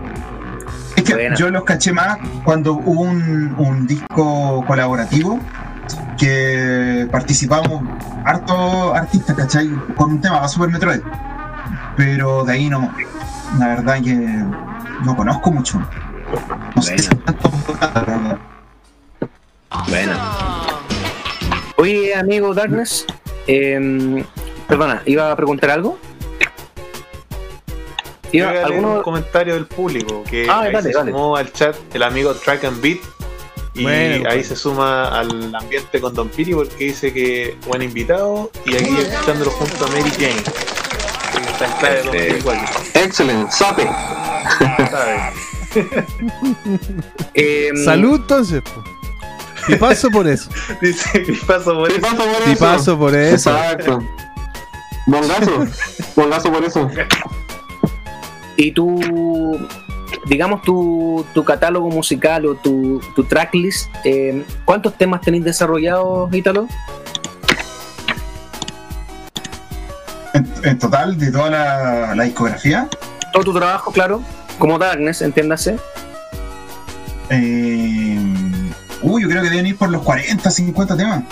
Es 1.01 1.07
que 1.07 1.13
Buena. 1.15 1.35
yo 1.35 1.49
los 1.49 1.63
caché 1.63 1.91
más 1.91 2.17
cuando 2.43 2.73
hubo 2.73 3.01
un, 3.01 3.55
un 3.57 3.87
disco 3.87 4.63
colaborativo 4.67 5.39
que 6.17 7.07
participamos 7.11 7.81
harto 8.23 8.93
artistas, 8.93 9.35
¿cachai? 9.35 9.67
Con 9.95 10.11
un 10.11 10.21
tema, 10.21 10.41
va 10.41 10.47
Super 10.47 10.69
Metroid. 10.69 11.01
Pero 11.97 12.43
de 12.43 12.53
ahí 12.53 12.69
no, 12.69 12.93
la 13.57 13.67
verdad 13.69 14.01
que 14.03 14.13
no 14.13 15.15
conozco 15.15 15.51
mucho. 15.51 15.81
No 16.75 16.81
sé 16.83 16.99
si 16.99 17.09
tanto, 17.09 17.51
la 17.81 17.87
verdad. 17.87 18.37
Bueno. 19.89 20.13
Oye, 21.77 22.13
amigo 22.13 22.53
Darkness, 22.53 23.07
em, 23.47 24.23
perdona, 24.67 25.01
¿iba 25.05 25.31
a 25.31 25.35
preguntar 25.35 25.71
algo? 25.71 25.97
¿Iba, 28.31 28.49
¿alguno, 28.63 28.95
un 28.97 29.03
comentario 29.03 29.53
del 29.55 29.65
público 29.67 30.23
que 30.29 30.47
Ah, 30.49 30.61
ahí 30.61 30.71
dale, 30.73 30.91
se 30.91 30.97
dale. 30.97 31.11
sumó 31.11 31.35
al 31.35 31.51
chat 31.51 31.75
el 31.93 32.03
amigo 32.03 32.33
Track 32.33 32.63
and 32.65 32.81
Beat 32.81 32.99
y 33.73 33.83
Bueno, 33.83 34.29
ahí 34.29 34.43
se 34.43 34.55
suma 34.55 35.07
al 35.19 35.53
ambiente 35.55 35.99
con 36.01 36.13
Don 36.13 36.29
Piri 36.29 36.53
porque 36.53 36.85
dice 36.85 37.13
que 37.13 37.57
buen 37.67 37.81
invitado 37.81 38.51
y 38.65 38.75
aquí 38.75 38.95
escuchándolo 38.99 39.51
junto 39.51 39.85
a 39.85 39.87
Mary 39.89 40.11
Jane. 40.11 40.43
Que 40.43 41.51
Está 41.51 41.65
en 41.65 41.71
clave 41.79 42.03
Don 42.03 42.11
Piri 42.11 42.37
igual, 42.37 42.59
Excelente, 42.95 43.51
sape. 43.51 43.89
em, 47.33 47.85
Salud 47.85 48.15
entonces. 48.21 48.61
po. 48.61 48.83
Y 49.67 49.75
paso 49.75 50.09
por 50.09 50.27
eso. 50.27 50.49
Dice 50.81 51.23
que 51.23 51.33
paso 51.47 51.73
por 51.75 51.87
¿Qué 51.89 51.97
eso. 51.97 52.07
Y 52.47 52.51
eso? 52.51 52.59
paso 52.59 52.97
por 52.97 53.15
eso. 53.15 53.49
Exacto. 53.51 53.99
Bongazo. 55.07 55.65
Bongazo 56.15 56.51
por 56.51 56.63
eso. 56.63 56.89
Y 58.57 58.71
tu, 58.73 59.59
digamos, 60.27 60.61
tu, 60.61 61.25
tu 61.33 61.43
catálogo 61.43 61.89
musical 61.89 62.45
o 62.45 62.55
tu, 62.55 62.99
tu 63.15 63.23
tracklist, 63.23 63.89
em, 64.03 64.43
¿cuántos 64.65 64.97
temas 64.97 65.21
tenéis 65.21 65.43
desarrollados, 65.43 66.33
Ítalo? 66.33 66.67
En, 70.33 70.47
en 70.63 70.79
total, 70.79 71.17
de 71.17 71.31
toda 71.31 71.49
la, 71.49 72.15
la 72.15 72.23
discografía, 72.23 72.87
Todo 73.33 73.43
tu 73.43 73.53
trabajo, 73.53 73.91
claro, 73.91 74.21
como 74.59 74.77
Darkness, 74.79 75.21
entiéndase. 75.21 75.77
eh, 77.29 78.17
uy, 79.01 79.23
yo 79.23 79.29
creo 79.29 79.41
que 79.43 79.49
deben 79.49 79.67
ir 79.67 79.77
por 79.77 79.89
los 79.89 80.01
40, 80.03 80.49
50 80.49 80.97
temas. 80.97 81.23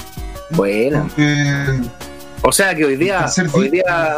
Bueno, 0.51 1.07
Eh, 1.17 1.81
o 2.41 2.51
sea 2.51 2.73
que 2.75 2.85
hoy 2.85 2.95
día, 2.95 3.25
hoy 3.27 3.43
disco. 3.43 3.59
día 3.61 4.17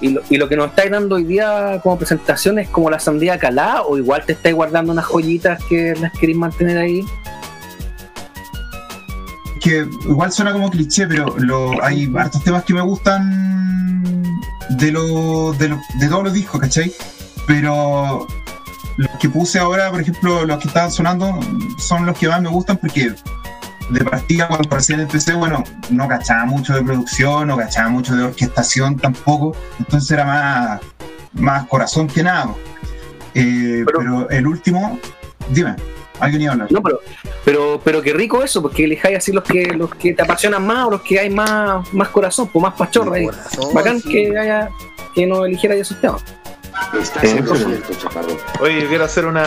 y 0.00 0.10
lo, 0.10 0.22
y 0.28 0.36
lo 0.36 0.48
que 0.48 0.56
nos 0.56 0.70
estáis 0.70 0.90
dando 0.90 1.16
hoy 1.16 1.24
día 1.24 1.80
como 1.82 1.98
presentación 1.98 2.58
es 2.58 2.68
como 2.68 2.90
la 2.90 2.98
sandía 3.00 3.38
calada 3.38 3.82
o 3.82 3.96
igual 3.96 4.24
te 4.24 4.32
estáis 4.32 4.54
guardando 4.54 4.92
unas 4.92 5.04
joyitas 5.04 5.62
que 5.64 5.94
las 6.00 6.12
queréis 6.12 6.38
mantener 6.38 6.78
ahí. 6.78 7.04
que 9.60 9.86
igual 10.08 10.32
suena 10.32 10.52
como 10.52 10.70
cliché, 10.70 11.06
pero 11.06 11.36
lo, 11.38 11.82
hay 11.84 12.10
hartos 12.16 12.42
temas 12.42 12.64
que 12.64 12.74
me 12.74 12.80
gustan 12.80 14.24
de, 14.70 14.90
lo, 14.90 15.52
de, 15.52 15.68
de 15.98 16.08
todos 16.08 16.24
los 16.24 16.32
discos, 16.32 16.60
¿cachai? 16.60 16.92
Pero 17.46 18.26
los 18.96 19.10
que 19.18 19.28
puse 19.28 19.58
ahora, 19.58 19.90
por 19.90 20.00
ejemplo, 20.00 20.44
los 20.44 20.58
que 20.58 20.68
estaban 20.68 20.90
sonando, 20.90 21.38
son 21.78 22.06
los 22.06 22.16
que 22.18 22.28
más 22.28 22.40
me 22.40 22.48
gustan 22.48 22.78
porque 22.78 23.12
de 23.90 24.04
partida 24.04 24.48
cuando 24.48 24.68
recién 24.76 25.00
empecé, 25.00 25.34
bueno, 25.34 25.64
no 25.90 26.06
cachaba 26.08 26.44
mucho 26.44 26.74
de 26.74 26.82
producción, 26.82 27.48
no 27.48 27.56
cachaba 27.56 27.88
mucho 27.90 28.14
de 28.14 28.24
orquestación 28.24 28.96
tampoco, 28.96 29.54
entonces 29.78 30.10
era 30.10 30.24
más, 30.24 30.80
más 31.32 31.66
corazón 31.66 32.06
que 32.06 32.22
nada. 32.22 32.54
Eh, 33.34 33.82
Pero- 33.86 33.98
pero, 33.98 34.30
el 34.30 34.46
último, 34.46 34.98
dime, 35.48 35.76
alguien 36.18 36.42
iba 36.42 36.50
a 36.50 36.54
hablar. 36.54 36.72
No, 36.72 36.82
pero, 36.82 37.00
pero, 37.44 37.80
pero 37.82 38.02
qué 38.02 38.12
rico 38.12 38.42
eso, 38.42 38.60
porque 38.62 38.84
elijáis 38.84 39.18
así 39.18 39.32
los 39.32 39.44
que, 39.44 39.66
los 39.74 39.94
que 39.94 40.14
te 40.14 40.22
apasionan 40.22 40.66
más 40.66 40.86
o 40.86 40.90
los 40.92 41.02
que 41.02 41.18
hay 41.20 41.30
más, 41.30 41.92
más 41.92 42.08
corazón, 42.08 42.48
pues 42.52 42.62
más 42.62 42.74
pachorra 42.74 43.16
ahí. 43.16 43.28
Bacán 43.72 44.00
que 44.02 44.36
haya, 44.38 44.70
que 45.14 45.26
no 45.26 45.44
eligiera 45.44 45.74
esos 45.74 46.00
temas. 46.00 46.22
Eh, 47.22 47.42
Oye, 48.60 48.82
yo 48.82 48.88
quiero 48.88 49.04
hacer 49.04 49.26
una. 49.26 49.44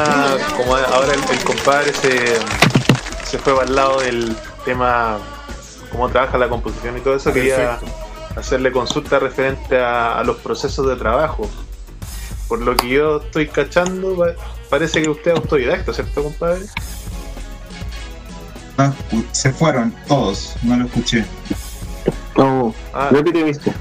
Como 0.58 0.76
ahora 0.76 1.14
el, 1.14 1.36
el 1.38 1.44
compadre 1.44 1.92
se, 1.94 2.38
se 3.34 3.40
fue 3.40 3.56
para 3.56 3.68
el 3.68 3.76
lado 3.76 4.00
del 4.02 4.38
tema, 4.64 5.18
cómo 5.92 6.08
trabaja 6.08 6.38
la 6.38 6.48
composición 6.50 6.96
y 6.96 7.02
todo 7.02 7.16
eso, 7.16 7.34
quería 7.34 7.80
hacerle 8.36 8.72
consulta 8.72 9.18
referente 9.18 9.80
a, 9.82 10.20
a 10.20 10.24
los 10.24 10.38
procesos 10.38 10.88
de 10.88 10.96
trabajo. 10.98 11.50
Por 12.48 12.62
lo 12.62 12.76
que 12.76 12.90
yo 12.90 13.18
estoy 13.18 13.48
cachando, 13.48 14.16
pa- 14.16 14.36
parece 14.70 15.02
que 15.02 15.10
usted 15.10 15.32
es 15.32 15.38
autodidacta, 15.38 15.92
¿cierto, 15.94 16.22
compadre? 16.22 16.62
Escu- 18.78 19.26
se 19.32 19.52
fueron 19.52 19.96
todos, 20.08 20.56
no 20.62 20.78
lo 20.78 20.86
escuché. 20.86 21.26
No, 22.38 22.72
Ah, 22.94 23.10
repite 23.12 23.44
visto. 23.44 23.72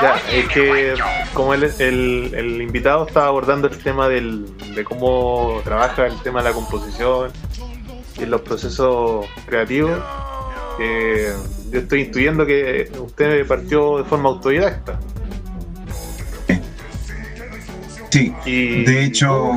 ya, 0.00 0.14
es 0.32 0.48
que 0.48 0.94
como 1.34 1.54
el, 1.54 1.64
el, 1.64 2.32
el 2.36 2.62
invitado 2.62 3.04
estaba 3.08 3.26
abordando 3.26 3.66
el 3.66 3.76
tema 3.78 4.08
del, 4.08 4.46
de 4.76 4.84
cómo 4.84 5.60
trabaja 5.64 6.06
el 6.06 6.16
tema 6.22 6.40
de 6.40 6.50
la 6.50 6.54
composición 6.54 7.32
y 8.20 8.26
los 8.26 8.40
procesos 8.42 9.26
creativos, 9.46 9.98
eh, 10.78 11.32
yo 11.70 11.80
estoy 11.80 12.02
intuyendo 12.02 12.46
que 12.46 12.90
usted 12.98 13.46
partió 13.46 13.98
de 13.98 14.04
forma 14.04 14.28
autodidacta. 14.28 14.98
Sí, 18.10 18.34
Y 18.44 18.84
de 18.84 19.04
hecho, 19.04 19.52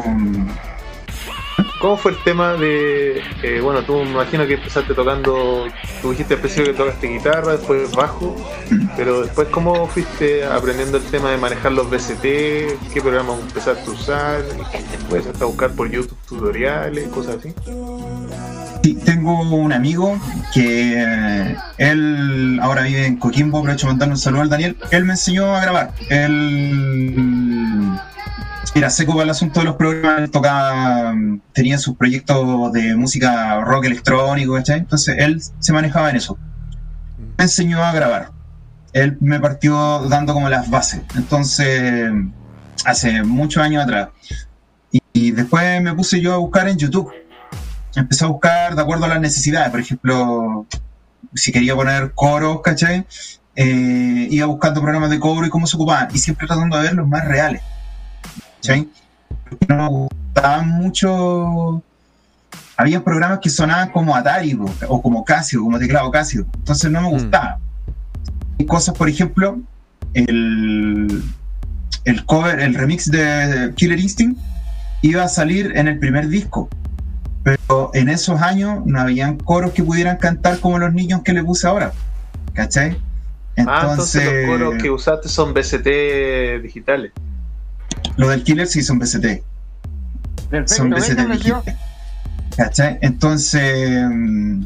¿Cómo 1.84 1.98
fue 1.98 2.11
el 2.11 2.18
tema 2.23 2.53
de, 2.53 3.22
eh, 3.41 3.60
bueno, 3.61 3.84
tú 3.84 3.98
me 3.98 4.11
imagino 4.11 4.48
que 4.48 4.53
empezaste 4.53 4.94
tocando, 4.94 5.65
tú 6.02 6.11
dijiste 6.11 6.35
al 6.35 6.40
principio 6.40 6.72
que 6.72 6.77
tocaste 6.77 7.07
guitarra, 7.10 7.57
después 7.57 7.91
bajo, 7.91 8.38
pero 8.95 9.23
después 9.23 9.49
¿cómo 9.49 9.85
fuiste 9.88 10.45
aprendiendo 10.45 10.98
el 10.98 11.03
tema 11.03 11.31
de 11.31 11.38
manejar 11.38 11.73
los 11.73 11.90
BCT? 11.90 12.22
¿Qué 12.22 13.02
programas 13.02 13.38
empezaste 13.41 13.90
a 13.90 13.94
usar? 13.94 14.45
¿Empezaste 14.94 15.44
a 15.44 15.48
buscar 15.48 15.72
por 15.72 15.91
YouTube 15.91 16.18
tutoriales, 16.26 17.10
cosas 17.10 17.35
así? 17.40 17.53
Tengo 18.91 19.41
un 19.41 19.72
amigo 19.72 20.19
que 20.53 21.01
eh, 21.01 21.55
él 21.77 22.60
ahora 22.61 22.84
vive 22.84 23.05
en 23.05 23.18
Coquimbo, 23.18 23.60
aprovecho 23.60 23.88
de 23.88 23.93
mandarle 23.93 24.14
un 24.14 24.19
saludo 24.19 24.41
al 24.41 24.49
Daniel. 24.49 24.77
Él 24.91 25.05
me 25.05 25.14
enseñó 25.14 25.55
a 25.55 25.61
grabar. 25.61 25.91
Él 26.10 27.97
era 28.76 28.89
seco 28.89 29.14
para 29.14 29.23
el 29.23 29.30
asunto 29.30 29.61
de 29.61 29.68
los 29.68 29.76
programas, 29.76 30.30
tocaba, 30.31 31.14
mm, 31.14 31.41
tenía 31.53 31.77
sus 31.77 31.95
proyectos 31.95 32.73
de 32.73 32.95
música 32.95 33.61
rock 33.61 33.85
electrónico, 33.85 34.53
¿cachai? 34.55 34.80
Entonces 34.80 35.15
él 35.18 35.41
se 35.60 35.73
manejaba 35.73 36.10
en 36.10 36.18
eso. 36.18 36.38
Me 37.38 37.45
enseñó 37.45 37.84
a 37.84 37.93
grabar. 37.93 38.31
Él 38.91 39.18
me 39.22 39.39
partió 39.39 40.07
dando 40.10 40.34
como 40.34 40.49
las 40.49 40.69
bases. 40.69 41.01
Entonces, 41.15 42.11
hace 42.85 43.23
muchos 43.23 43.64
años 43.64 43.84
atrás. 43.84 44.10
Y, 44.91 45.01
y 45.14 45.31
después 45.31 45.81
me 45.81 45.93
puse 45.95 46.19
yo 46.22 46.34
a 46.34 46.38
buscar 46.38 46.68
en 46.68 46.77
YouTube. 46.77 47.11
Empecé 47.95 48.25
a 48.25 48.27
buscar 48.27 48.75
de 48.75 48.81
acuerdo 48.81 49.05
a 49.05 49.07
las 49.07 49.21
necesidades. 49.21 49.69
Por 49.69 49.79
ejemplo, 49.79 50.65
si 51.33 51.51
quería 51.51 51.75
poner 51.75 52.11
coros, 52.13 52.61
¿cachai? 52.61 53.05
Eh, 53.55 54.27
iba 54.31 54.47
buscando 54.47 54.81
programas 54.81 55.09
de 55.11 55.19
coro 55.19 55.45
y 55.45 55.49
cómo 55.49 55.67
se 55.67 55.75
ocupaban. 55.75 56.09
Y 56.13 56.17
siempre 56.17 56.47
tratando 56.47 56.77
de 56.77 56.83
ver 56.83 56.93
los 56.95 57.07
más 57.07 57.25
reales. 57.25 57.61
¿Cachai? 58.55 58.87
Porque 59.49 59.65
No 59.69 59.75
me 59.75 59.87
gustaban 59.89 60.69
mucho. 60.69 61.83
Había 62.75 63.03
programas 63.03 63.39
que 63.39 63.49
sonaban 63.49 63.91
como 63.91 64.15
Atari 64.15 64.57
o 64.87 65.01
como 65.01 65.23
Casio, 65.23 65.61
como 65.61 65.77
teclado 65.77 66.09
Casio. 66.09 66.47
Entonces 66.55 66.89
no 66.89 67.01
me 67.01 67.09
gustaba. 67.09 67.59
Hay 68.59 68.65
cosas, 68.65 68.95
por 68.95 69.07
ejemplo, 69.07 69.59
el, 70.13 71.23
el 72.05 72.25
cover, 72.25 72.59
el 72.59 72.73
remix 72.73 73.09
de 73.11 73.73
Killer 73.75 73.99
Instinct 73.99 74.39
iba 75.01 75.23
a 75.23 75.27
salir 75.27 75.73
en 75.75 75.87
el 75.87 75.99
primer 75.99 76.27
disco. 76.27 76.69
Pero 77.43 77.91
en 77.93 78.09
esos 78.09 78.41
años 78.41 78.85
no 78.85 78.99
habían 78.99 79.37
coros 79.37 79.73
que 79.73 79.83
pudieran 79.83 80.17
cantar 80.17 80.59
como 80.59 80.79
los 80.79 80.93
niños 80.93 81.21
que 81.23 81.33
le 81.33 81.43
puse 81.43 81.67
ahora. 81.67 81.91
¿Cachai? 82.53 82.97
ah, 83.57 83.87
entonces 83.91 84.47
los 84.47 84.57
coros 84.57 84.81
que 84.81 84.89
usaste 84.89 85.27
son 85.27 85.53
BCT 85.53 86.61
digitales. 86.61 87.11
Lo 88.15 88.29
del 88.29 88.43
Killer 88.43 88.67
sí 88.67 88.81
son 88.81 88.99
BCT. 88.99 89.43
Son 90.65 90.89
BCT 90.89 91.19
digitales. 91.31 91.75
¿Cachai? 92.55 92.99
Entonces 93.01 94.05
mm, 94.09 94.63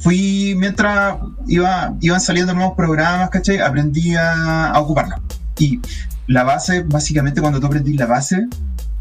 fui 0.00 0.54
mientras 0.56 1.16
iba, 1.46 1.94
iban 2.00 2.20
saliendo 2.20 2.52
nuevos 2.52 2.76
programas, 2.76 3.30
¿cachai? 3.30 3.58
Aprendí 3.58 4.14
a, 4.16 4.70
a 4.70 4.80
ocuparla. 4.80 5.20
Y 5.58 5.80
la 6.26 6.42
base, 6.42 6.82
básicamente 6.82 7.40
cuando 7.40 7.60
tú 7.60 7.66
aprendís 7.66 7.96
la 7.96 8.06
base, 8.06 8.46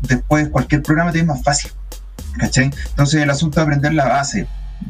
después 0.02 0.50
cualquier 0.50 0.82
programa 0.82 1.12
te 1.12 1.20
es 1.20 1.26
más 1.26 1.44
fácil. 1.44 1.72
¿Cachai? 2.38 2.72
Entonces 2.90 3.22
el 3.22 3.30
asunto 3.30 3.60
de 3.60 3.64
aprender 3.64 3.94
la 3.94 4.08
base, 4.08 4.48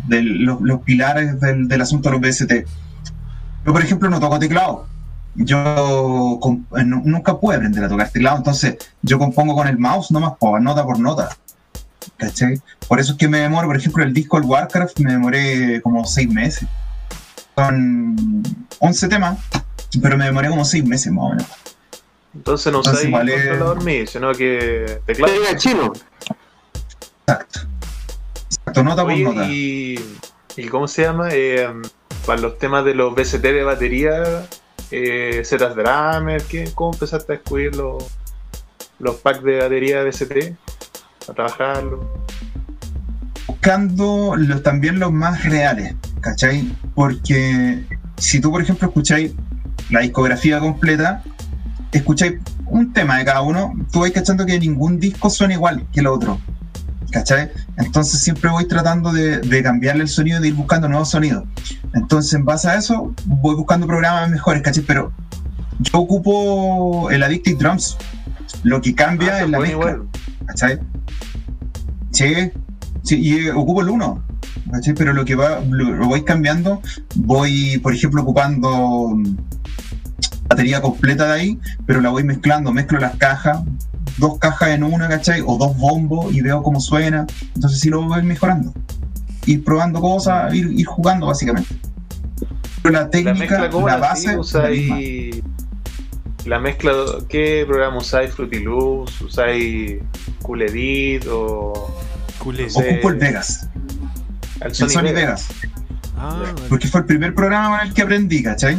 de 0.08 0.22
los, 0.24 0.62
los 0.62 0.82
pilares 0.82 1.40
del, 1.40 1.68
del 1.68 1.82
asunto 1.82 2.10
de 2.10 2.18
los 2.18 2.22
BST. 2.22 2.52
Yo, 3.66 3.72
por 3.74 3.82
ejemplo, 3.82 4.10
no 4.10 4.20
toco 4.20 4.40
teclado. 4.40 4.88
Yo 5.36 6.40
eh, 6.78 6.84
nu- 6.84 7.02
nunca 7.06 7.38
pude 7.40 7.56
aprender 7.58 7.84
a 7.84 7.90
tocar 7.90 8.10
teclado, 8.10 8.38
entonces 8.38 8.78
yo 9.02 9.18
compongo 9.18 9.56
con 9.56 9.68
el 9.68 9.78
mouse 9.80 10.12
nomás, 10.12 10.34
por 10.40 10.62
nota 10.62 10.84
por 10.86 11.00
nota. 11.00 11.30
¿cachai? 12.18 12.62
Por 12.88 13.00
eso 13.00 13.14
es 13.14 13.18
que 13.18 13.28
me 13.28 13.40
demoro, 13.40 13.68
por 13.68 13.76
ejemplo, 13.78 14.04
el 14.04 14.14
disco 14.14 14.38
el 14.38 14.44
Warcraft 14.44 15.00
me 15.00 15.12
demoré 15.14 15.82
como 15.82 16.06
seis 16.06 16.30
meses. 16.30 16.68
Son 17.56 18.44
11 18.80 19.08
temas, 19.08 19.38
pero 20.02 20.18
me 20.18 20.26
demoré 20.26 20.50
como 20.50 20.66
seis 20.66 20.86
meses 20.86 21.12
más 21.12 21.24
o 21.26 21.30
menos. 21.30 21.48
Entonces 22.36 22.72
no 22.74 22.80
usáis 22.80 23.00
es- 23.06 23.12
controlador 23.12 23.84
MIDI, 23.84 24.08
sino 24.08 24.32
que 24.34 25.02
teclado. 25.06 25.34
Chino. 25.58 25.94
Exacto. 27.28 27.60
Exacto, 28.50 28.84
nota 28.84 29.04
por 29.04 29.18
nota. 29.18 29.46
y, 29.50 30.00
y 30.58 30.68
¿cómo 30.68 30.88
se 30.88 31.04
llama? 31.04 31.30
Eh, 31.32 31.68
para 32.26 32.42
los 32.42 32.58
temas 32.58 32.86
de 32.86 32.94
los 32.94 33.16
BCT 33.16 33.42
de 33.42 33.64
batería, 33.64 34.46
eh, 34.92 35.42
Zetas 35.46 35.76
Drummer, 35.76 36.42
¿qué? 36.44 36.70
¿cómo 36.76 36.94
empezaste 36.94 37.34
a 37.34 37.36
descubrir 37.38 37.76
los, 37.76 38.04
los 39.00 39.16
packs 39.16 39.44
de 39.44 39.60
batería 39.60 40.04
BCT? 40.04 40.56
A 41.30 41.34
trabajarlo. 41.34 42.24
buscando 43.48 44.36
los, 44.38 44.62
también 44.62 45.00
los 45.00 45.12
más 45.12 45.44
reales, 45.46 45.96
¿cachai? 46.22 46.72
Porque 46.96 47.86
si 48.18 48.40
tú, 48.40 48.52
por 48.52 48.62
ejemplo, 48.62 48.88
escucháis 48.88 49.34
la 49.90 50.02
discografía 50.02 50.60
completa, 50.60 51.24
escucháis 51.92 52.36
un 52.68 52.94
tema 52.94 53.18
de 53.18 53.26
cada 53.26 53.42
uno, 53.42 53.74
tú 53.92 54.02
vais 54.02 54.14
cachando 54.14 54.46
que 54.46 54.60
ningún 54.60 55.00
disco 55.00 55.30
suena 55.30 55.54
igual 55.54 55.86
que 55.92 56.00
el 56.02 56.08
otro, 56.08 56.40
¿cachai? 57.14 57.50
Entonces 57.78 58.20
siempre 58.20 58.50
voy 58.50 58.68
tratando 58.68 59.14
de, 59.14 59.40
de 59.40 59.64
cambiarle 59.64 60.02
el 60.04 60.10
sonido, 60.10 60.42
de 60.42 60.48
ir 60.50 60.56
buscando 60.56 60.90
nuevos 60.90 61.10
sonidos. 61.12 61.44
Entonces, 61.94 62.34
en 62.34 62.44
base 62.44 62.68
a 62.70 62.76
eso, 62.76 63.14
voy 63.26 63.56
buscando 63.56 63.86
programas 63.88 64.30
mejores, 64.30 64.62
¿cachai? 64.64 64.84
Pero 64.84 65.14
yo 65.80 66.00
ocupo 66.00 67.10
el 67.12 67.22
Addictive 67.24 67.58
Drums. 67.58 67.98
Lo 68.64 68.82
que 68.82 68.94
cambia 68.96 69.36
Ah, 69.36 69.44
es 69.44 69.50
la 69.50 69.60
mezcla. 69.60 69.72
igual. 69.72 70.04
¿cachai? 70.48 70.80
Sí, 72.12 72.34
sí, 73.04 73.20
y 73.20 73.34
eh, 73.48 73.52
ocupo 73.52 73.82
el 73.82 73.90
1, 73.90 74.24
¿cachai? 74.72 74.94
Pero 74.94 75.14
lo 75.14 75.24
que 75.26 75.36
va, 75.36 75.60
lo, 75.62 75.92
lo 75.92 76.08
voy 76.08 76.24
cambiando, 76.24 76.82
voy, 77.16 77.78
por 77.80 77.94
ejemplo, 77.94 78.22
ocupando 78.24 79.12
mm, 79.16 79.36
batería 80.48 80.82
completa 80.82 81.26
de 81.28 81.34
ahí, 81.34 81.60
pero 81.86 82.02
la 82.02 82.10
voy 82.10 82.24
mezclando, 82.24 82.72
mezclo 82.72 83.00
las 83.00 83.16
cajas, 83.18 83.60
dos 84.18 84.40
cajas 84.40 84.70
en 84.70 84.84
una, 84.84 85.08
¿cachai? 85.08 85.42
O 85.46 85.58
dos 85.58 85.78
bombos 85.78 86.34
y 86.34 86.42
veo 86.42 86.62
cómo 86.64 86.80
suena, 86.80 87.26
entonces 87.56 87.80
sí 87.80 87.90
lo 87.90 88.02
voy 88.04 88.24
mejorando. 88.24 88.74
Ir 89.46 89.64
probando 89.64 90.00
cosas, 90.00 90.54
ir, 90.54 90.72
ir 90.72 90.86
jugando 90.86 91.28
básicamente. 91.28 91.76
Pero 92.82 92.94
la 92.94 93.10
técnica, 93.10 93.40
mezcla, 93.40 93.70
¿cómo 93.70 93.88
la 93.88 93.94
la 93.96 94.00
base, 94.00 94.34
la. 94.34 94.40
¿Usáis 94.40 95.42
la 96.46 96.60
mezcla? 96.60 96.92
¿Qué 97.30 97.64
programa 97.66 97.98
usáis? 97.98 98.32
¿Fruity 98.34 98.60
Loops? 98.60 99.22
¿Usáis 99.22 100.00
Cool 100.42 100.64
Edit 100.64 101.26
o. 101.30 101.96
Sí. 102.44 102.66
Ocupo 102.76 103.10
el 103.10 103.16
Vegas, 103.16 103.70
el 104.60 104.68
el 104.68 104.76
Sony, 104.76 105.04
Vegas? 105.04 105.14
Vegas. 105.14 105.50
Ah, 106.18 106.44
porque 106.68 106.90
fue 106.90 107.00
el 107.00 107.06
primer 107.06 107.34
programa 107.34 107.78
con 107.78 107.88
el 107.88 107.94
que 107.94 108.02
aprendí, 108.02 108.44
¿cachai? 108.44 108.78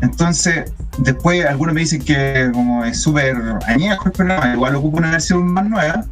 Entonces, 0.00 0.72
después 0.98 1.44
algunos 1.46 1.74
me 1.74 1.80
dicen 1.82 2.02
que 2.04 2.50
como 2.52 2.84
es 2.84 3.00
súper 3.00 3.36
añejo 3.66 4.06
el 4.06 4.12
programa, 4.12 4.52
igual 4.54 4.74
ocupo 4.76 4.98
una 4.98 5.10
versión 5.10 5.46
más 5.46 5.64
nueva, 5.66 6.04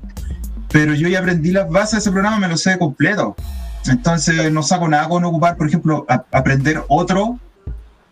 pero 0.70 0.94
yo 0.94 1.08
ya 1.08 1.18
aprendí 1.18 1.50
las 1.50 1.68
bases 1.68 1.92
de 1.92 1.98
ese 1.98 2.10
programa, 2.10 2.38
me 2.38 2.48
lo 2.48 2.56
sé 2.56 2.78
completo. 2.78 3.36
Entonces, 3.86 4.50
no 4.52 4.62
saco 4.62 4.88
nada 4.88 5.08
con 5.08 5.24
ocupar, 5.24 5.56
por 5.56 5.66
ejemplo, 5.66 6.06
a- 6.08 6.24
aprender 6.32 6.82
otro 6.88 7.38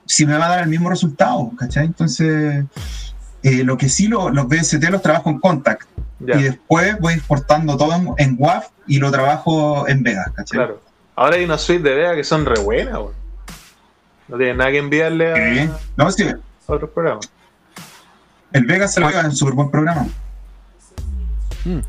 si 0.05 0.27
me 0.27 0.37
va 0.37 0.47
a 0.47 0.49
dar 0.51 0.63
el 0.65 0.69
mismo 0.69 0.91
resultado, 0.91 1.53
¿cachai? 1.57 1.87
Entonces, 1.87 2.65
eh, 3.43 3.65
lo 3.65 3.79
que 3.79 3.89
sí, 3.89 4.09
lo- 4.09 4.31
los 4.31 4.49
BST 4.49 4.91
los 4.91 5.01
trabajo 5.01 5.31
en 5.31 5.39
Contact 5.39 5.83
Ya, 6.19 6.37
y 6.37 6.43
después 6.43 6.99
voy 7.01 7.15
exportando 7.15 7.77
todo 7.77 7.95
en, 7.95 8.09
en 8.19 8.37
WAV 8.39 8.65
y 8.89 8.99
lo 8.99 9.11
trabajo 9.11 9.87
en 9.89 10.03
Vegas, 10.03 10.27
¿cachai? 10.35 10.59
claro. 10.59 10.81
Ahora 11.17 11.37
hay 11.37 11.45
una 11.45 11.57
suite 11.59 11.89
de 11.89 11.95
Vega 11.95 12.15
que 12.17 12.25
son 12.25 12.45
re 12.45 12.61
buenas. 12.61 12.99
No 14.31 14.37
tienen 14.37 14.57
nada 14.59 14.71
que 14.71 14.79
enviarle 14.79 15.33
a, 15.33 15.37
Sí. 15.67 15.71
No, 15.97 16.11
sí, 16.11 16.25
a 16.29 16.73
otros 16.73 16.91
programas. 16.91 17.29
el 18.53 18.65
Vegas 18.65 18.95
se 18.95 19.01
lo 19.01 19.09
es 19.09 19.25
un 19.25 19.37
súper 19.37 19.55
buen 19.55 19.71
programa. 19.71 20.07
Yo 21.65 21.81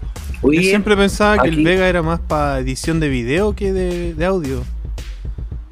Oye, 0.42 0.64
siempre 0.64 0.98
pensaba 0.98 1.38
que 1.38 1.50
el 1.50 1.64
Vega 1.64 1.88
era 1.88 2.02
más 2.02 2.20
para 2.20 2.60
edición 2.60 3.00
de 3.00 3.10
video 3.10 3.56
que 3.56 3.72
de, 3.72 4.14
de 4.16 4.26
audio. 4.26 4.64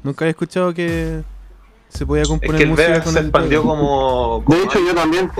Nunca 0.02 0.24
había 0.24 0.30
escuchado 0.30 0.72
que 0.72 1.22
se 1.88 2.06
podía 2.06 2.22
Es 2.22 2.28
componer 2.28 2.56
que 2.56 2.62
el 2.62 2.70
música 2.70 2.88
Vega 2.88 3.04
con 3.04 3.12
se 3.12 3.18
el 3.18 3.24
expandió 3.26 3.62
Vega. 3.62 3.70
como. 3.74 4.44
De 4.46 4.62
hecho, 4.62 4.78
yo 4.86 4.94
también 4.94 5.30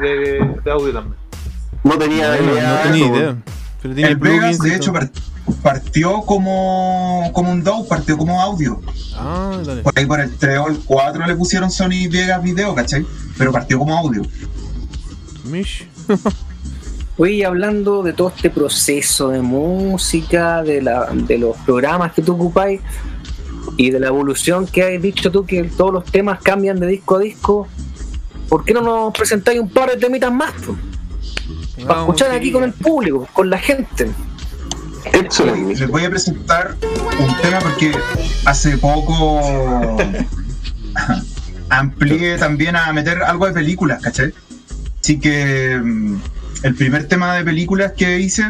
de, 0.00 0.60
de 0.64 0.70
audio 0.70 0.92
también. 0.92 1.16
no 1.84 1.98
tenía 1.98 2.36
No, 2.36 2.52
idea. 2.52 2.70
no 2.82 2.90
tenía 2.90 3.06
idea. 3.06 3.36
Pero 3.82 3.94
tiene 3.94 4.10
El 4.10 4.16
Vegas, 4.16 4.58
de 4.58 4.74
hecho, 4.74 4.92
todo. 4.92 5.08
Par- 5.46 5.72
partió 5.82 6.20
como, 6.22 7.30
como 7.32 7.50
un 7.52 7.62
DAW, 7.62 7.86
partió 7.88 8.16
como 8.16 8.40
audio. 8.40 8.80
Ah, 9.16 9.60
dale. 9.64 9.82
Por 9.82 9.92
ahí 9.98 10.06
por 10.06 10.20
el 10.20 10.36
3 10.36 10.58
o 10.58 10.68
el 10.68 10.78
4 10.78 11.26
le 11.26 11.34
pusieron 11.36 11.70
Sony 11.70 12.08
Vegas 12.10 12.42
Video, 12.42 12.74
¿cachai? 12.74 13.04
Pero 13.38 13.52
partió 13.52 13.78
como 13.78 13.96
audio. 13.96 14.22
Mish. 15.44 15.86
Oye, 17.18 17.44
hablando 17.44 18.02
de 18.02 18.12
todo 18.14 18.28
este 18.34 18.48
proceso 18.50 19.28
de 19.28 19.42
música, 19.42 20.62
de, 20.62 20.80
la, 20.82 21.06
de 21.12 21.38
los 21.38 21.56
programas 21.58 22.12
que 22.12 22.22
tú 22.22 22.32
ocupáis 22.32 22.80
y 23.76 23.90
de 23.90 24.00
la 24.00 24.08
evolución 24.08 24.66
que 24.66 24.82
has 24.96 25.02
dicho 25.02 25.30
tú, 25.30 25.44
que 25.44 25.64
todos 25.64 25.92
los 25.92 26.04
temas 26.04 26.40
cambian 26.42 26.80
de 26.80 26.86
disco 26.86 27.16
a 27.16 27.18
disco, 27.20 27.68
¿por 28.48 28.64
qué 28.64 28.72
no 28.72 28.80
nos 28.80 29.12
presentáis 29.12 29.60
un 29.60 29.68
par 29.68 29.90
de 29.90 29.96
temitas 29.98 30.32
más? 30.32 30.52
Para 30.52 31.86
Vamos, 31.86 32.14
escuchar 32.16 32.30
aquí 32.34 32.50
con 32.50 32.64
el 32.64 32.72
público, 32.72 33.28
con 33.32 33.50
la 33.50 33.58
gente. 33.58 34.10
Excelente. 35.04 35.80
Les 35.80 35.88
voy 35.88 36.04
a 36.04 36.10
presentar 36.10 36.76
un 37.18 37.36
tema 37.42 37.58
porque 37.60 37.92
hace 38.44 38.78
poco 38.78 39.96
amplié 41.68 42.38
también 42.38 42.76
a 42.76 42.92
meter 42.92 43.22
algo 43.22 43.46
de 43.46 43.52
películas, 43.52 44.02
¿cachai? 44.02 44.32
Así 45.00 45.18
que 45.18 45.80
mm, 45.82 46.16
el 46.62 46.74
primer 46.74 47.08
tema 47.08 47.34
de 47.34 47.44
películas 47.44 47.92
que 47.92 48.20
hice 48.20 48.44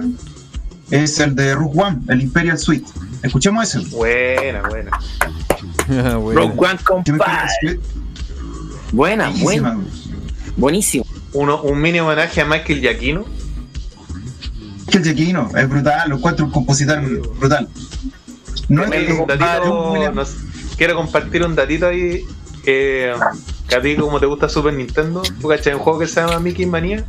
es 0.90 1.18
el 1.20 1.34
de 1.34 1.54
Rogue 1.54 1.80
One, 1.80 1.98
el 2.08 2.20
Imperial 2.20 2.58
Suite. 2.58 2.86
Escuchemos 3.22 3.74
ese. 3.74 3.88
Buena, 3.88 4.62
buena. 4.68 4.90
Ah. 5.88 6.12
Rogue 6.12 6.54
One, 6.58 6.78
compadre. 6.84 7.80
Buena, 8.92 9.30
buena, 9.30 9.80
buenísimo. 10.56 11.04
Uno, 11.32 11.60
un 11.62 11.80
mini 11.80 11.98
homenaje 11.98 12.40
a 12.40 12.44
Michael 12.44 12.80
Giacchino. 12.80 13.24
Que 14.92 14.98
el 14.98 15.04
Giacchino 15.04 15.50
es 15.56 15.68
brutal, 15.68 16.10
lo 16.10 16.16
encuentro 16.16 16.44
un 16.44 16.52
compositor 16.52 17.00
brutal. 17.38 17.68
No 18.68 18.84
es 18.84 18.90
que 18.90 19.12
un 19.12 19.26
datito, 19.26 20.12
no 20.14 20.24
quiero 20.76 20.94
compartir 20.94 21.42
un 21.44 21.54
datito 21.54 21.86
ahí. 21.88 22.24
eh, 22.64 23.12
que 23.68 23.74
a 23.74 23.80
ti, 23.80 23.96
como 23.96 24.20
te 24.20 24.26
gusta 24.26 24.48
Super 24.48 24.74
Nintendo, 24.74 25.22
¿tú 25.40 25.48
cachai 25.48 25.74
un 25.74 25.80
juego 25.80 25.98
que 25.98 26.06
se 26.06 26.20
llama 26.20 26.38
Mickey 26.38 26.66
Manía? 26.66 27.04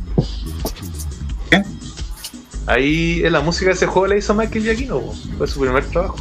¿Qué? 1.50 1.62
Ahí 2.66 3.22
en 3.24 3.32
la 3.32 3.40
música 3.40 3.66
de 3.66 3.74
ese 3.74 3.86
juego 3.86 4.06
la 4.08 4.16
hizo 4.16 4.34
Michael 4.34 4.64
Giacchino, 4.64 5.00
fue 5.38 5.46
su 5.46 5.60
primer 5.60 5.84
trabajo. 5.84 6.16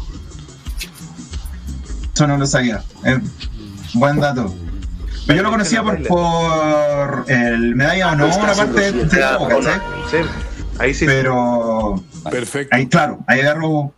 Eso 2.13 2.27
no 2.27 2.37
lo 2.37 2.45
sabía. 2.45 2.83
Eh, 3.05 3.19
buen 3.95 4.19
dato. 4.19 4.53
Pero 5.25 5.37
yo 5.37 5.43
lo 5.43 5.51
conocía 5.51 5.81
por, 5.81 6.05
por 6.05 7.25
el 7.27 7.75
medalla 7.75 8.07
de 8.07 8.23
honor, 8.23 8.49
aparte 8.49 8.91
de 8.91 9.05
todo, 9.05 9.47
¿cachai? 9.47 9.79
Sí, 10.11 10.17
ahí 10.79 10.93
sí. 10.93 11.05
Pero 11.05 12.03
Perfecto. 12.29 12.75
ahí, 12.75 12.87
claro, 12.87 13.19
ahí 13.27 13.41
agarro. 13.41 13.93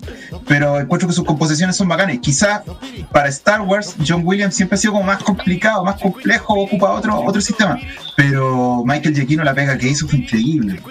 Pero 0.47 0.79
encuentro 0.79 1.07
que 1.07 1.13
sus 1.13 1.25
composiciones 1.25 1.75
son 1.75 1.87
bacanas. 1.87 2.17
Quizá 2.19 2.63
para 3.11 3.29
Star 3.29 3.61
Wars, 3.61 3.95
John 4.05 4.21
Williams 4.23 4.55
siempre 4.55 4.75
ha 4.75 4.79
sido 4.79 4.93
como 4.93 5.05
más 5.05 5.23
complicado, 5.23 5.83
más 5.83 6.01
complejo, 6.01 6.53
ocupa 6.53 6.91
otro, 6.91 7.19
otro 7.21 7.41
sistema. 7.41 7.79
Pero 8.15 8.83
Michael 8.85 9.15
Giacchino 9.15 9.43
la 9.43 9.53
pega 9.53 9.77
que 9.77 9.87
hizo 9.87 10.07
fue 10.07 10.19
increíble. 10.19 10.81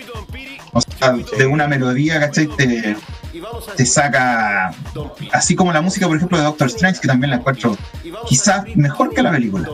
O 0.72 0.80
sea, 0.80 1.12
de 1.12 1.46
una 1.46 1.68
melodía, 1.68 2.18
¿cachai? 2.18 2.48
Te, 2.48 2.96
te 3.76 3.86
saca. 3.86 4.74
Así 5.32 5.54
como 5.54 5.72
la 5.72 5.80
música, 5.80 6.06
por 6.06 6.16
ejemplo, 6.16 6.36
de 6.36 6.44
Doctor 6.44 6.66
Strange, 6.68 7.00
que 7.00 7.06
también 7.06 7.30
la 7.30 7.36
encuentro 7.36 7.76
quizás 8.26 8.64
mejor 8.74 9.14
que 9.14 9.22
la 9.22 9.30
película. 9.30 9.68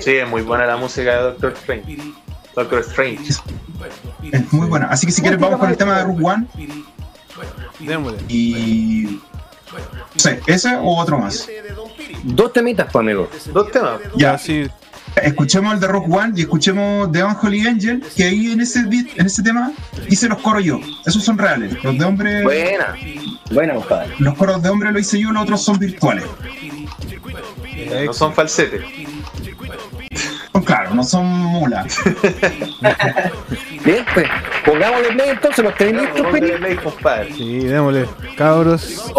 Sí, 0.00 0.12
es 0.12 0.28
muy 0.28 0.42
buena 0.42 0.66
la 0.66 0.76
música 0.76 1.16
de 1.16 1.22
Doctor 1.22 1.52
Strange. 1.52 1.98
Doctor 2.54 2.80
Strange. 2.80 3.32
Es 4.32 4.52
muy 4.52 4.66
buena. 4.66 4.86
Así 4.86 5.06
que 5.06 5.12
si 5.12 5.22
quieres, 5.22 5.38
vamos 5.40 5.58
con 5.58 5.70
el 5.70 5.76
tema 5.76 5.96
de 5.98 6.04
Rogue 6.04 6.24
One. 6.24 6.46
Démosle. 7.80 8.18
Y. 8.28 9.20
No 9.72 9.78
sé, 10.16 10.40
ese 10.46 10.74
o 10.76 10.96
otro 10.98 11.18
más. 11.18 11.48
Dos 12.24 12.52
temitas, 12.52 12.88
pues, 12.92 13.02
amigo. 13.02 13.28
Dos 13.52 13.70
temas. 13.70 14.00
Ya, 14.16 14.32
Ya, 14.32 14.38
sí. 14.38 14.66
escuchemos 15.22 15.74
el 15.74 15.80
de 15.80 15.86
Rock 15.86 16.12
One 16.12 16.32
y 16.36 16.40
escuchemos 16.42 17.10
The 17.12 17.22
Unholy 17.24 17.66
Angel, 17.66 18.02
que 18.16 18.24
ahí 18.24 18.52
en 18.52 18.60
ese 18.60 18.82
beat, 18.84 19.06
en 19.18 19.26
ese 19.26 19.42
tema 19.42 19.72
hice 20.08 20.28
los 20.28 20.38
coros 20.38 20.64
yo. 20.64 20.80
Esos 21.06 21.24
son 21.24 21.38
reales. 21.38 21.82
Los 21.84 21.96
de 21.96 22.04
hombre, 22.04 22.42
Buena, 22.42 22.94
buena, 23.52 23.74
compadre. 23.74 24.14
los 24.18 24.34
coros 24.34 24.60
de 24.62 24.68
hombre 24.68 24.90
lo 24.92 24.98
hice 24.98 25.18
yo, 25.20 25.30
los 25.30 25.44
otros 25.44 25.62
son 25.64 25.78
virtuales. 25.78 26.24
No 28.04 28.12
son 28.12 28.34
falsetes. 28.34 28.82
Son 30.52 30.62
claro, 30.62 30.94
no 30.94 31.04
son 31.04 31.26
mulas. 31.26 31.98
Bien, 33.84 34.04
pues. 34.12 34.26
Pongámosle 34.64 35.12
play 35.12 35.30
entonces, 35.30 35.64
los 35.64 35.74
tenéis 35.76 36.02
listos, 36.02 36.20
Póngale 36.22 36.58
play, 36.58 36.76
compadre. 36.76 37.32
Sí, 37.34 37.58
démosle. 37.60 38.06
Cabros. 38.36 39.12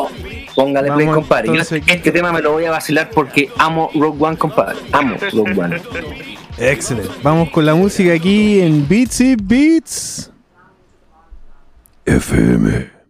Póngale 0.56 0.91
play, 0.91 1.08
compadre. 1.08 1.48
Yo 1.48 1.62
este 1.62 2.12
tema 2.12 2.32
me 2.32 2.41
lo 2.41 2.52
voy 2.52 2.66
a 2.66 2.72
vacilar 2.72 3.10
porque 3.10 3.49
amo 3.58 3.90
Rogue 3.94 4.24
One, 4.24 4.38
compadre. 4.38 4.78
Amo 4.91 5.16
Rogue 5.32 5.60
One. 5.60 5.82
Excelente. 6.58 7.14
Vamos 7.24 7.49
con 7.49 7.66
la 7.66 7.76
música 7.76 8.14
aquí 8.14 8.60
en 8.62 8.88
Beatsy 8.88 9.36
Beats. 9.41 10.32
FM. 12.06 13.01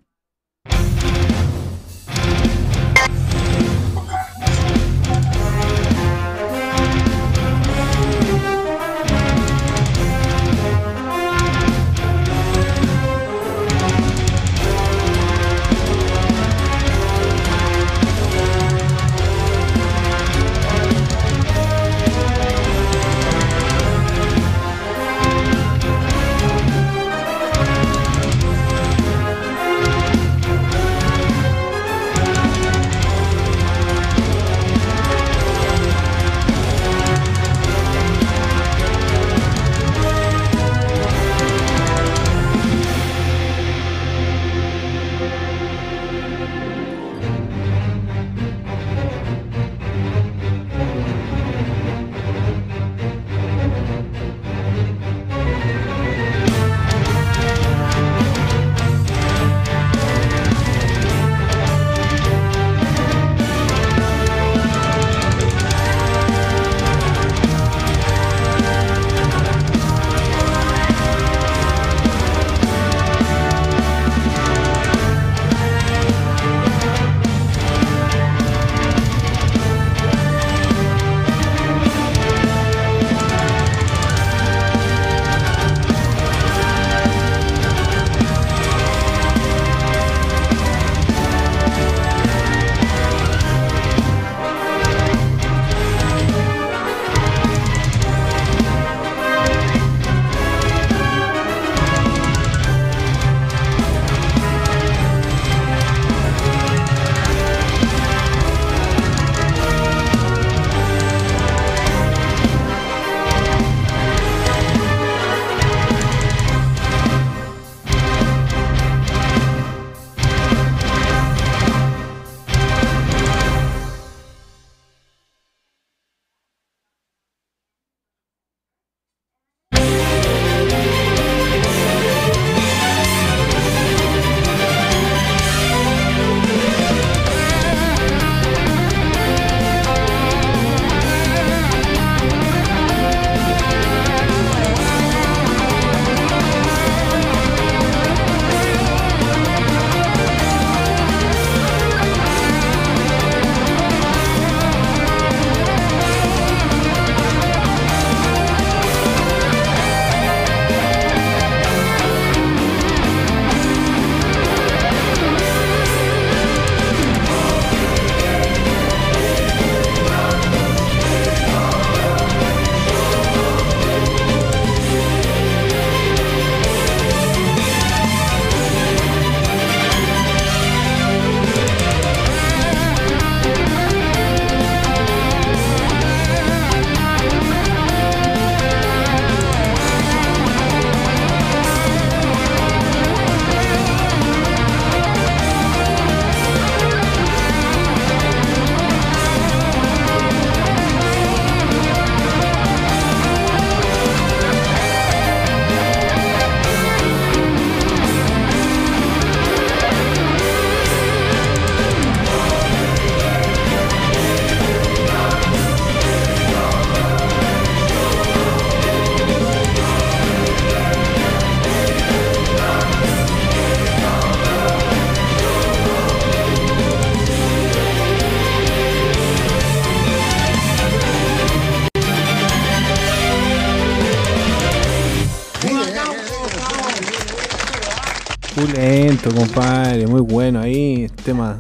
Muy 240.12 240.20
bueno 240.20 240.60
ahí. 240.60 241.10
Tema 241.24 241.58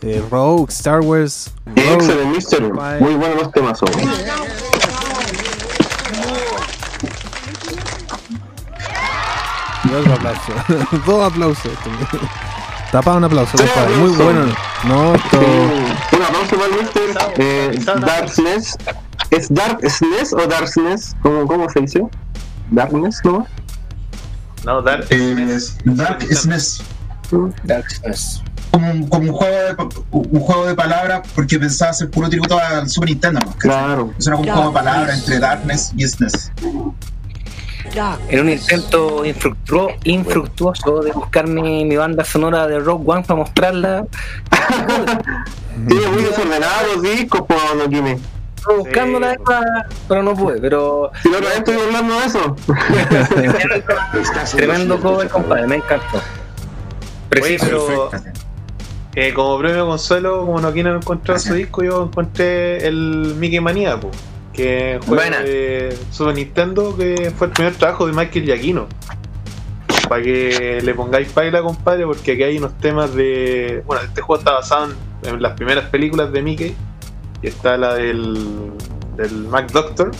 de 0.00 0.24
Rogue, 0.30 0.70
Star 0.70 1.00
Wars. 1.00 1.50
Rogue. 1.66 1.94
Excelente, 1.94 2.34
mister. 2.34 2.62
Muy 2.62 3.14
bueno 3.16 3.34
los 3.34 3.52
temas. 3.52 3.82
oh. 3.82 3.86
Y 9.84 9.94
otro 9.94 10.14
aplauso. 10.14 10.52
Dos 11.06 11.30
aplausos. 11.30 11.72
Tapa 12.92 13.16
un 13.16 13.24
aplauso, 13.24 13.58
compadre. 13.58 13.96
Muy 13.96 14.10
bueno. 14.16 14.46
No, 14.84 15.14
esto. 15.14 15.38
Sí, 15.38 16.16
Un 16.16 16.22
aplauso 16.22 16.56
para 16.56 16.74
el 16.74 16.82
mister. 16.82 17.18
Eh, 17.36 17.78
Darkness. 17.84 18.74
¿Es 19.30 19.52
Darkness 19.52 20.32
o 20.32 20.46
Darkness? 20.46 21.14
¿Cómo, 21.20 21.46
cómo 21.46 21.68
se 21.68 21.80
dice? 21.80 22.06
Darkness, 22.70 23.20
¿no? 23.22 23.46
No, 24.64 24.82
Dark 24.82 25.06
Es 25.10 25.76
Dark 25.84 26.26
Como 28.70 28.90
un, 28.90 29.08
como 29.08 29.24
un 29.30 29.32
juego 29.32 29.56
de 29.56 29.76
un 30.12 30.40
juego 30.40 30.66
de 30.66 30.74
palabras 30.74 31.22
porque 31.34 31.58
pensaba 31.58 31.90
hacer 31.90 32.10
puro 32.10 32.28
tributo 32.28 32.58
al 32.58 32.88
Super 32.88 33.08
Nintendo. 33.08 33.40
¿no? 33.44 33.52
Claro. 33.52 34.12
Es 34.18 34.26
una 34.26 34.36
como 34.36 34.48
un 34.48 34.54
juego 34.54 34.68
de 34.70 34.74
palabras 34.74 35.18
entre 35.18 35.38
Darkness 35.38 35.92
y 35.96 36.06
SNES. 36.06 36.52
en 38.28 38.40
un 38.40 38.50
intento 38.50 39.24
infructuo- 39.24 39.96
infructuoso 40.04 41.00
de 41.00 41.12
buscar 41.12 41.46
mi, 41.48 41.86
mi 41.86 41.96
banda 41.96 42.22
sonora 42.24 42.66
de 42.66 42.78
Rogue 42.80 43.04
One 43.06 43.22
para 43.22 43.36
mostrarla, 43.40 44.04
Tiene 45.88 46.08
muy 46.08 46.22
desordenado 46.24 46.94
los 46.94 47.02
discos, 47.02 47.42
por 47.42 47.76
no 47.76 47.88
Kime. 47.88 48.18
estuve 48.56 48.76
buscándola, 48.78 49.32
Sí. 49.32 49.38
pero 50.08 50.22
no 50.24 50.34
pude. 50.34 50.60
Pero 50.60 51.10
Si 51.22 51.30
la 51.30 51.38
otra 51.38 51.48
vez 51.50 51.58
estoy 51.58 51.76
hablando 51.80 52.18
de 52.20 52.26
eso. 52.26 52.56
tremendo 54.56 55.00
cover, 55.00 55.28
compadre, 55.28 55.66
me 55.66 55.76
encantó. 55.76 56.20
Oye, 57.42 57.58
Preciso. 57.58 58.10
pero 58.10 58.22
eh, 59.14 59.32
como 59.34 59.58
premio 59.58 59.86
consuelo, 59.86 60.44
como 60.46 60.60
no 60.60 60.72
quieren 60.72 60.94
encontrar 60.96 61.40
su 61.40 61.54
disco, 61.54 61.82
yo 61.82 62.04
encontré 62.04 62.86
el 62.86 63.34
Mickey 63.38 63.60
Manía, 63.60 63.98
po, 63.98 64.10
que 64.52 64.92
es 64.92 65.00
un 65.00 65.06
juego 65.08 65.22
Buena. 65.22 65.40
de 65.40 65.96
Super 66.10 66.34
Nintendo, 66.34 66.96
que 66.96 67.32
fue 67.36 67.48
el 67.48 67.52
primer 67.52 67.74
trabajo 67.74 68.06
de 68.06 68.12
Michael 68.12 68.44
Giacchino. 68.44 68.86
Para 70.08 70.22
que 70.22 70.80
le 70.82 70.94
pongáis 70.94 71.28
paila, 71.28 71.60
compadre, 71.62 72.06
porque 72.06 72.32
aquí 72.32 72.42
hay 72.42 72.58
unos 72.58 72.72
temas 72.78 73.14
de. 73.14 73.82
Bueno, 73.86 74.02
este 74.02 74.22
juego 74.22 74.38
está 74.38 74.52
basado 74.52 74.90
en, 75.22 75.28
en 75.34 75.42
las 75.42 75.52
primeras 75.52 75.84
películas 75.90 76.32
de 76.32 76.42
Mickey. 76.42 76.76
Y 77.42 77.46
está 77.46 77.76
la 77.76 77.94
del, 77.94 78.70
del 79.16 79.32
Mac 79.48 79.70
Doctor, 79.70 80.10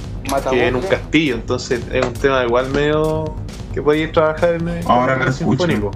que 0.51 0.63
es 0.63 0.69
en 0.69 0.77
un 0.77 0.83
castillo. 0.83 1.35
Entonces 1.37 1.83
es 1.93 2.05
un 2.05 2.13
tema 2.13 2.45
igual 2.45 2.69
medio 2.71 3.35
que 3.73 3.81
podéis 3.81 4.13
trabajar 4.13 4.55
en 4.55 4.69
el 4.69 4.85
Ahora 4.87 5.15
en 5.23 5.29
escucho. 5.29 5.91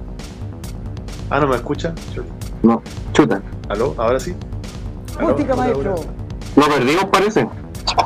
Ah, 1.32 1.40
¿no 1.40 1.46
me 1.48 1.56
escuchan? 1.56 1.94
No, 2.62 2.82
chuta. 3.12 3.40
¿Aló? 3.68 3.94
¿Ahora 3.96 4.20
sí? 4.20 4.34
Música, 5.20 5.56
maestro. 5.56 5.94
Lo 6.56 6.66
perdimos, 6.66 7.04
parece. 7.06 7.48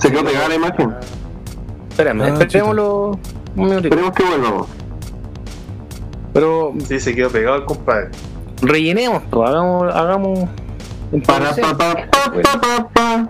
Se 0.01 0.11
quedó 0.11 0.25
pegada 0.25 0.49
la 0.49 0.55
imagen. 0.55 0.95
Espérame, 1.91 2.23
Ah, 2.23 2.29
esperémoslo 2.41 3.11
un 3.11 3.21
minutito. 3.57 3.89
Esperemos 3.89 4.13
que 4.13 4.23
vuelva. 4.25 4.67
Pero 6.33 6.73
Sí, 6.87 7.01
se 7.01 7.15
quedó 7.15 7.31
pegado 7.31 7.57
el 7.57 7.65
compadre. 7.65 8.11
rellenemos, 8.63 9.23
pues, 9.31 9.49
hagamos, 9.51 9.95
hagamos 9.95 10.49
un 11.13 11.21
Para 11.23 11.51
pa 11.55 11.77
pa 11.77 11.95
pa 11.95 12.33
pa 12.43 12.61
pa 12.61 12.89
pa. 12.93 13.29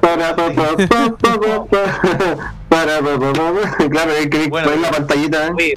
Para 0.00 0.34
pa 0.36 0.46
pa 0.52 0.76
pa 0.76 1.16
pa 1.18 1.38
pa 1.38 1.64
pa. 1.66 2.54
Para 2.68 2.98
pa 3.00 3.18
pa 3.18 3.32
pa 3.32 3.52
pa. 3.78 3.88
Claro, 3.88 4.12
hay 4.18 4.28
que 4.28 4.48
Bueno. 4.48 4.66
poner 4.68 4.80
la 4.80 4.90
pantallita. 4.90 5.48
¿eh? 5.58 5.74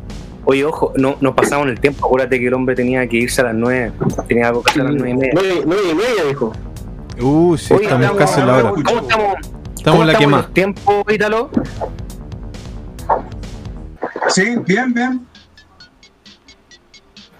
Oye, 0.49 0.63
ojo, 0.63 0.93
no, 0.95 1.17
nos 1.19 1.35
pasamos 1.35 1.67
el 1.67 1.77
tiempo. 1.77 2.05
Acuérdate 2.05 2.39
que 2.39 2.47
el 2.47 2.53
hombre 2.53 2.73
tenía 2.73 3.05
que 3.05 3.17
irse 3.17 3.41
a 3.41 3.45
las 3.45 3.53
9. 3.55 3.91
Tenía 4.29 4.47
algo 4.47 4.63
que 4.63 4.71
hacer 4.71 4.81
a 4.83 4.85
las 4.85 4.93
9 4.95 5.09
y 5.09 5.13
media. 5.13 5.31
Nueve 5.33 5.61
nueve 5.65 5.81
y 5.91 5.93
media, 5.93 6.23
dijo. 6.25 6.53
Uh, 7.19 7.57
sí, 7.57 7.73
Oye, 7.73 7.83
estamos 7.83 8.17
casi 8.17 8.39
en 8.39 8.47
la 8.47 8.55
hora. 8.57 8.69
¿Cómo 8.69 8.81
estamos? 9.01 9.07
Estamos 9.07 9.83
¿Cómo 9.83 10.01
en 10.03 10.07
la 10.07 10.13
estamos 10.13 10.19
quema. 10.19 10.37
los 10.37 10.53
tiempos, 10.53 11.03
Ítalo? 11.09 11.49
Sí, 14.29 14.55
bien, 14.65 14.93
bien. 14.93 15.27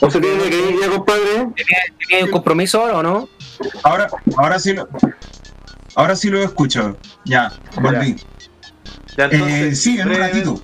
¿O 0.01 0.11
se 0.11 0.19
tiene 0.19 0.43
que 0.49 0.69
ir 0.69 0.75
ya, 0.81 0.89
compadre? 0.89 1.47
¿Tienes 2.07 2.25
un 2.25 2.31
compromiso 2.31 2.81
ahora 2.81 2.97
o 2.97 3.03
no? 3.03 3.29
Ahora, 3.83 4.09
ahora 4.35 4.59
sí 4.59 4.73
lo. 4.73 4.85
Ahora 5.95 6.13
sí 6.17 6.29
lo 6.29 6.43
escucho. 6.43 6.97
Ya, 7.23 7.53
volví. 7.81 8.17
Ya 9.17 9.25
entonces, 9.25 9.61
Eh, 9.61 9.75
sí, 9.75 9.97
en 9.97 10.09
un 10.09 10.15
ratito. 10.15 10.61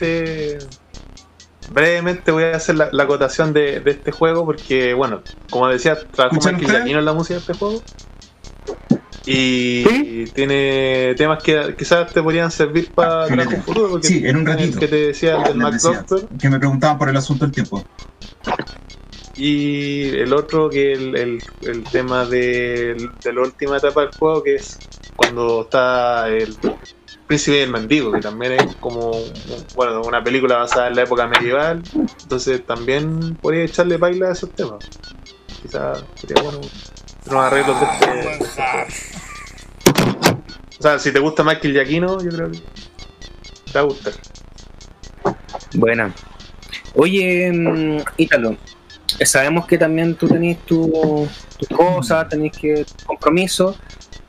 Brevemente, 1.71 2.31
voy 2.31 2.43
a 2.45 2.55
hacer 2.55 2.75
la, 2.75 2.89
la 2.91 3.03
acotación 3.03 3.53
de, 3.53 3.79
de 3.79 3.91
este 3.91 4.11
juego 4.11 4.45
porque, 4.45 4.93
bueno, 4.93 5.21
como 5.49 5.67
decía, 5.67 5.95
trabajó 6.11 6.35
¿Escuchan 6.37 6.55
Michael? 6.59 6.77
Giacchino 6.77 6.99
en 6.99 7.05
la 7.05 7.13
música 7.13 7.35
de 7.35 7.39
este 7.41 7.53
juego. 7.53 7.81
Y, 9.25 10.25
tiene 10.31 11.13
temas 11.15 11.41
que 11.41 11.75
quizás 11.77 12.11
te 12.11 12.21
podrían 12.21 12.51
servir 12.51 12.91
para 12.91 13.23
Ah, 13.23 13.27
filete. 13.27 13.55
futuro. 13.61 13.89
Porque 13.91 14.07
Sí, 14.07 14.21
en 14.25 14.35
un 14.37 14.45
ratito. 14.45 14.79
que 14.79 14.87
te 14.89 14.95
decía, 15.07 15.37
el 15.37 15.43
del 15.43 15.53
Les 15.53 15.63
Mac 15.63 15.73
decía, 15.73 15.91
Doctor. 15.91 16.27
que 16.39 16.49
me 16.49 16.59
preguntaban 16.59 16.97
por 16.97 17.07
el 17.09 17.15
asunto 17.15 17.45
del 17.45 17.53
tiempo. 17.53 17.81
Y 19.35 20.09
el 20.09 20.33
otro 20.33 20.69
que 20.69 20.91
el, 20.93 21.15
el, 21.15 21.43
el 21.61 21.83
tema 21.85 22.25
de, 22.25 22.95
de 23.23 23.33
la 23.33 23.41
última 23.41 23.77
etapa 23.77 24.01
del 24.01 24.11
juego, 24.11 24.43
que 24.43 24.55
es 24.55 24.77
cuando 25.15 25.61
está 25.63 26.27
el 26.29 26.55
príncipe 27.27 27.57
del 27.57 27.69
mendigo, 27.71 28.11
que 28.11 28.19
también 28.21 28.53
es 28.53 28.75
como 28.77 29.11
bueno, 29.75 30.01
una 30.01 30.23
película 30.23 30.57
basada 30.57 30.87
en 30.89 30.95
la 30.95 31.03
época 31.03 31.27
medieval. 31.27 31.81
Entonces 32.21 32.65
también 32.65 33.35
podría 33.37 33.63
echarle 33.63 33.97
baila 33.97 34.29
a 34.29 34.31
esos 34.33 34.51
temas. 34.53 34.79
Quizás 35.61 36.03
sería 36.15 36.41
bueno 36.43 36.59
unos 37.25 37.39
arreglos 37.43 37.79
de 37.79 37.85
este, 37.85 38.43
este. 38.43 38.63
O 40.79 40.81
sea, 40.83 40.99
si 40.99 41.11
te 41.13 41.19
gusta 41.19 41.43
Michael 41.43 41.73
Giacchino, 41.73 42.21
yo 42.21 42.29
creo 42.29 42.51
que 42.51 42.57
te 42.59 43.73
va 43.73 43.79
a 43.79 43.83
gustar. 43.83 44.13
Buena. 45.75 46.13
Oye, 46.95 47.51
mm, 47.51 47.97
Ítalo, 48.17 48.57
eh, 49.19 49.25
sabemos 49.25 49.65
que 49.65 49.77
también 49.77 50.15
tú 50.15 50.27
tenés 50.27 50.59
tu- 50.65 51.27
tus 51.57 51.67
cosas, 51.69 52.27
tenés 52.29 52.51
que 52.51 52.85
compromisos. 53.05 53.77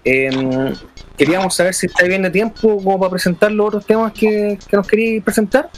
Em, 0.05 0.73
queríamos 1.16 1.55
saber 1.55 1.74
si 1.74 1.86
está 1.86 2.05
bien 2.07 2.23
de 2.23 2.31
tiempo 2.31 2.77
como 2.82 2.99
para 2.99 3.11
presentar 3.11 3.53
los 3.53 3.69
otros 3.69 3.86
temas 3.86 4.12
que, 4.12 4.59
que 4.69 4.77
nos 4.77 4.86
querías 4.86 5.23
presentar. 5.24 5.70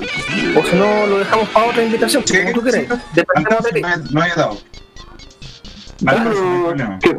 O 0.57 0.65
si 0.65 0.77
no, 0.77 1.07
lo 1.07 1.19
dejamos 1.19 1.49
para 1.51 1.67
otra 1.67 1.83
invitación, 1.85 2.23
Sí, 2.27 2.39
como 2.39 2.53
tú 2.55 2.63
quieres. 2.63 2.89
sí. 2.89 3.23
No, 3.51 3.89
he- 3.89 4.13
no 4.13 4.23
haya 4.23 4.35
dado. 4.35 4.59
No. 6.01 6.99
¿qué? 7.01 7.17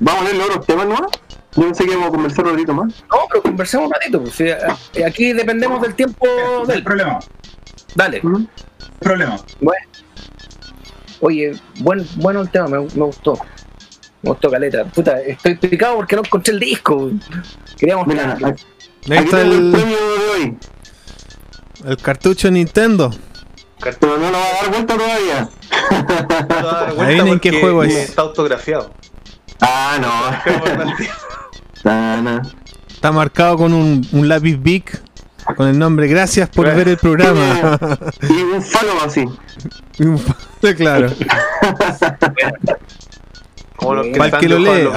¿Vamos 0.00 0.20
a 0.20 0.24
leer 0.24 0.36
los 0.36 0.46
otros 0.48 0.66
temas, 0.66 0.86
no? 0.86 0.96
Yo 1.56 1.62
pensé 1.64 1.84
que 1.84 1.90
íbamos 1.90 2.08
a 2.08 2.12
conversar 2.12 2.44
un 2.46 2.52
ratito 2.52 2.74
más. 2.74 2.86
No, 3.10 3.16
pero 3.30 3.42
conversemos 3.42 3.86
un 3.88 3.92
ratito. 3.92 4.20
pues, 4.22 4.34
si, 4.34 4.44
eh, 4.44 4.56
aquí 5.04 5.32
dependemos 5.32 5.80
del 5.82 5.94
tiempo 5.94 6.24
No 6.26 6.60
hay 6.60 6.66
del. 6.66 6.84
problema. 6.84 7.18
Dale. 7.94 8.20
¿Mm? 8.22 8.46
Problema. 9.00 9.36
Bueno. 9.60 9.80
Oye, 11.20 11.52
buen, 11.80 12.06
bueno 12.16 12.42
el 12.42 12.50
tema, 12.50 12.68
me, 12.68 12.78
me 12.78 12.86
gustó. 13.04 13.36
Me 14.22 14.30
gustó 14.30 14.50
caleta. 14.50 14.84
Puta, 14.84 15.20
estoy 15.20 15.54
picado 15.56 15.96
porque 15.96 16.16
no 16.16 16.22
encontré 16.24 16.52
el 16.54 16.60
disco. 16.60 17.10
Queríamos 17.78 18.06
Mira, 18.06 18.26
mostrar. 18.26 18.52
aquí 18.52 18.64
Ahí 19.12 19.18
está 19.18 19.38
tengo 19.38 19.52
el 19.54 19.66
el, 19.66 19.72
premio 19.72 19.96
de 19.96 20.42
hoy. 20.44 20.58
el 21.86 21.96
cartucho 21.98 22.50
Nintendo. 22.50 23.10
Pero 23.80 24.18
no 24.18 24.30
lo 24.30 24.38
va 24.38 24.44
a 24.44 24.62
dar 24.62 24.70
vuelta 24.72 24.96
todavía. 24.96 25.48
No 25.80 26.04
vas 26.48 26.74
a 26.74 26.94
dar 26.94 27.00
Adivinen 27.06 27.38
qué 27.40 27.60
juego 27.60 27.84
es. 27.84 27.94
Está 27.94 28.22
autografiado. 28.22 28.92
Ah, 29.60 29.98
no. 30.00 30.94
Ah, 31.84 32.18
no. 32.20 32.42
Está 32.90 33.12
marcado 33.12 33.56
con 33.56 33.72
un, 33.72 34.04
un 34.10 34.28
lápiz 34.28 34.56
big 34.60 34.84
con 35.56 35.68
el 35.68 35.78
nombre 35.78 36.08
Gracias 36.08 36.48
por 36.50 36.66
ver 36.66 36.88
el 36.88 36.96
programa. 36.98 37.78
Y 38.28 38.32
un 38.42 38.60
falo 38.60 39.00
así. 39.00 39.24
Y 40.00 40.02
un 40.04 40.18
fa- 40.18 40.36
claro. 40.76 41.08
Como 43.78 43.94
los 43.94 44.06
que 44.06 44.12
están 44.18 44.40
que 44.40 44.48
lo 44.48 44.58
lee. 44.58 44.88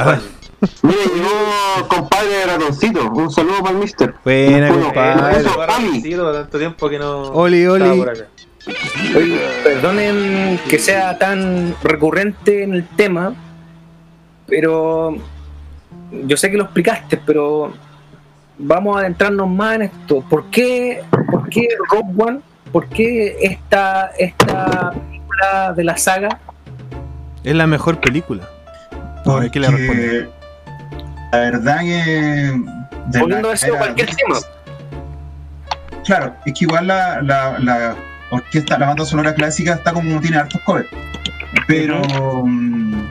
Mira, 0.83 0.97
llegó 1.15 1.87
compadre 1.87 2.45
ratoncito. 2.45 3.09
Un 3.11 3.31
saludo 3.31 3.59
para 3.59 3.71
el 3.71 3.77
mister. 3.77 4.13
Buena, 4.23 4.67
Bueno, 4.69 4.85
compadre. 4.85 5.43
reducido, 5.77 6.31
tanto 6.33 6.57
tiempo 6.59 6.89
que 6.89 6.99
no 6.99 7.21
Oli, 7.31 7.65
Oli. 7.65 7.83
estaba 7.83 7.97
por 7.97 8.09
acá. 8.09 8.25
Oye, 9.17 9.39
perdonen 9.63 10.59
que 10.69 10.77
sea 10.77 11.17
tan 11.17 11.75
recurrente 11.81 12.63
en 12.63 12.75
el 12.75 12.87
tema, 12.89 13.33
pero 14.45 15.15
yo 16.27 16.37
sé 16.37 16.51
que 16.51 16.57
lo 16.57 16.65
explicaste, 16.65 17.17
pero 17.25 17.73
vamos 18.59 18.97
a 18.97 18.99
adentrarnos 18.99 19.49
más 19.49 19.75
en 19.77 19.81
esto. 19.83 20.23
¿Por 20.29 20.45
qué, 20.51 21.03
por 21.31 21.49
qué 21.49 21.67
Rogue 21.89 22.13
One? 22.23 22.39
¿Por 22.71 22.87
qué 22.87 23.35
esta, 23.41 24.11
esta 24.17 24.91
película 24.91 25.73
de 25.75 25.83
la 25.83 25.97
saga? 25.97 26.39
Es 27.43 27.55
la 27.55 27.65
mejor 27.65 27.99
película. 27.99 28.47
Ver, 29.25 29.51
¿qué 29.51 29.59
le 29.59 29.67
Porque 29.67 29.81
responde? 29.87 30.29
La 31.31 31.37
verdad 31.39 31.79
que. 31.79 32.61
la 33.13 33.37
haber 33.39 33.57
sido 33.57 33.73
era- 33.75 33.83
cualquier 33.85 34.09
tema. 34.15 34.35
Claro, 36.05 36.35
es 36.45 36.53
que 36.53 36.65
igual 36.65 36.87
la, 36.87 37.21
la, 37.21 37.59
la 37.59 37.95
orquesta, 38.31 38.77
la 38.77 38.87
banda 38.87 39.05
sonora 39.05 39.33
clásica 39.35 39.73
está 39.73 39.93
como 39.93 40.19
tiene 40.19 40.37
hartos 40.37 40.61
covers. 40.65 40.89
Pero. 41.67 42.01
mm, 42.45 43.03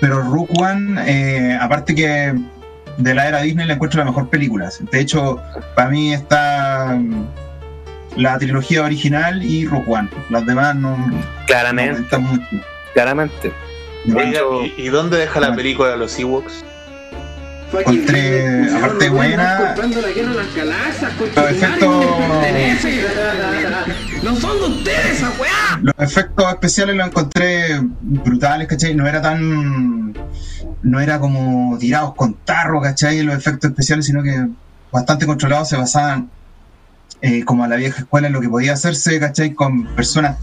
Pero 0.00 0.22
Rook 0.22 0.50
One, 0.60 1.00
eh, 1.06 1.58
aparte 1.60 1.94
que 1.94 2.34
de 2.98 3.14
la 3.14 3.28
era 3.28 3.40
Disney, 3.42 3.66
la 3.66 3.74
encuentro 3.74 3.98
la 3.98 4.04
mejor 4.06 4.28
película. 4.28 4.68
De 4.92 5.00
hecho, 5.00 5.42
para 5.74 5.88
mí 5.90 6.12
está 6.12 6.96
mm, 6.98 7.24
la 8.16 8.38
trilogía 8.38 8.82
original 8.82 9.42
y 9.42 9.66
Rook 9.66 9.88
One. 9.88 10.08
Las 10.30 10.44
demás 10.46 10.74
no. 10.76 10.96
no 10.96 11.22
Claramente, 11.46 12.02
están 12.02 12.22
mucho. 12.24 12.44
claramente. 12.94 13.52
Oiga, 14.06 14.40
¿y, 14.76 14.82
y 14.82 14.88
dónde 14.88 15.18
deja 15.18 15.40
la 15.40 15.54
película 15.54 15.90
de 15.90 15.96
los 15.98 16.18
Ewoks? 16.18 16.64
Encontré, 17.72 18.68
aparte 18.74 19.08
buena, 19.10 19.76
los 19.76 19.96
efectos, 21.50 22.04
No 24.24 24.34
son 24.36 24.58
de 24.58 24.66
ustedes, 24.66 25.06
esa 25.12 25.30
weá. 25.40 25.78
los 25.80 25.94
efectos 25.98 26.46
especiales 26.48 26.96
los 26.96 27.06
encontré 27.06 27.80
brutales, 28.00 28.66
¿cachai? 28.66 28.92
No 28.94 29.06
era 29.06 29.22
tan, 29.22 30.14
no 30.82 30.98
era 31.00 31.20
como 31.20 31.78
tirados 31.78 32.14
con 32.16 32.34
tarro, 32.34 32.80
¿cachai? 32.80 33.22
Los 33.22 33.36
efectos 33.36 33.70
especiales, 33.70 34.06
sino 34.06 34.24
que 34.24 34.48
bastante 34.90 35.26
controlados, 35.26 35.68
se 35.68 35.76
basaban 35.76 36.28
eh, 37.22 37.44
como 37.44 37.62
a 37.62 37.68
la 37.68 37.76
vieja 37.76 38.00
escuela 38.00 38.26
en 38.26 38.32
lo 38.32 38.40
que 38.40 38.48
podía 38.48 38.72
hacerse, 38.72 39.20
¿cachai? 39.20 39.54
Con 39.54 39.84
personas 39.94 40.38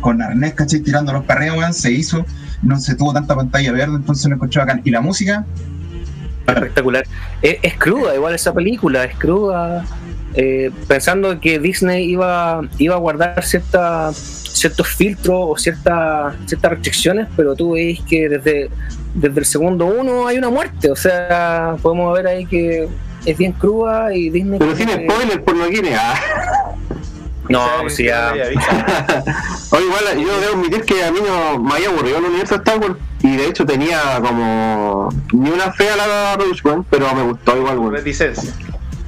con 0.00 0.20
arnés, 0.20 0.54
¿cachai? 0.54 0.80
Tirando 0.80 1.12
los 1.12 1.24
perreos, 1.24 1.56
weón, 1.56 1.74
se 1.74 1.92
hizo, 1.92 2.26
no 2.62 2.78
se 2.78 2.94
tuvo 2.94 3.12
tanta 3.12 3.34
pantalla 3.34 3.72
verde, 3.72 3.96
entonces 3.96 4.26
lo 4.28 4.36
encontré 4.36 4.60
bacán. 4.60 4.80
Y 4.84 4.90
la 4.90 5.00
música, 5.00 5.44
espectacular. 6.46 7.04
Es, 7.40 7.58
es 7.62 7.74
cruda, 7.74 8.14
igual 8.14 8.34
esa 8.34 8.52
película, 8.52 9.04
es 9.04 9.16
cruda. 9.16 9.84
eh, 10.34 10.70
pensando 10.88 11.38
que 11.40 11.58
Disney 11.58 12.10
iba, 12.10 12.62
iba 12.78 12.94
a 12.94 12.98
guardar 12.98 13.44
cierta, 13.44 14.12
ciertos 14.12 14.88
filtros 14.88 15.36
o 15.40 15.56
cierta, 15.56 16.34
ciertas 16.46 16.70
restricciones, 16.70 17.28
pero 17.36 17.54
tú 17.54 17.72
veis 17.72 18.00
que 18.02 18.28
desde, 18.28 18.70
desde 19.14 19.40
el 19.40 19.46
segundo 19.46 19.86
uno 19.86 20.26
hay 20.26 20.38
una 20.38 20.50
muerte. 20.50 20.90
O 20.90 20.96
sea, 20.96 21.76
podemos 21.82 22.14
ver 22.14 22.26
ahí 22.26 22.46
que 22.46 22.88
es 23.24 23.38
bien 23.38 23.52
cruda 23.52 24.14
y 24.14 24.30
Disney. 24.30 24.58
Pero 24.58 24.76
sin 24.76 24.88
eh, 24.88 25.06
spoiler, 25.06 25.44
por 25.44 25.56
no 25.56 25.66
quiere. 25.68 25.94
Ah. 25.94 26.14
No, 27.52 27.66
pues 27.82 27.94
sí, 27.96 28.04
quizá 28.04 28.34
ya. 28.36 28.44
Oye, 29.70 29.84
igual 29.84 30.04
yo 30.18 30.40
debo 30.40 30.52
admitir 30.54 30.82
que 30.84 31.04
a 31.04 31.12
mí 31.12 31.18
no 31.26 31.58
me 31.58 31.74
había 31.74 31.88
aburrido 31.88 32.18
el 32.18 32.24
universo 32.24 32.54
de 32.54 32.58
Star 32.58 32.78
Wars 32.78 32.96
y 33.22 33.36
de 33.36 33.46
hecho 33.46 33.64
tenía 33.66 34.20
como 34.20 35.08
ni 35.32 35.50
una 35.50 35.72
fe 35.72 35.88
a 35.90 35.96
la 35.96 36.36
Rogue 36.36 36.58
One, 36.64 36.84
pero 36.90 37.14
me 37.14 37.22
gustó 37.22 37.56
igual, 37.56 37.78
weón. 37.78 37.92
Reticencia. 37.92 38.52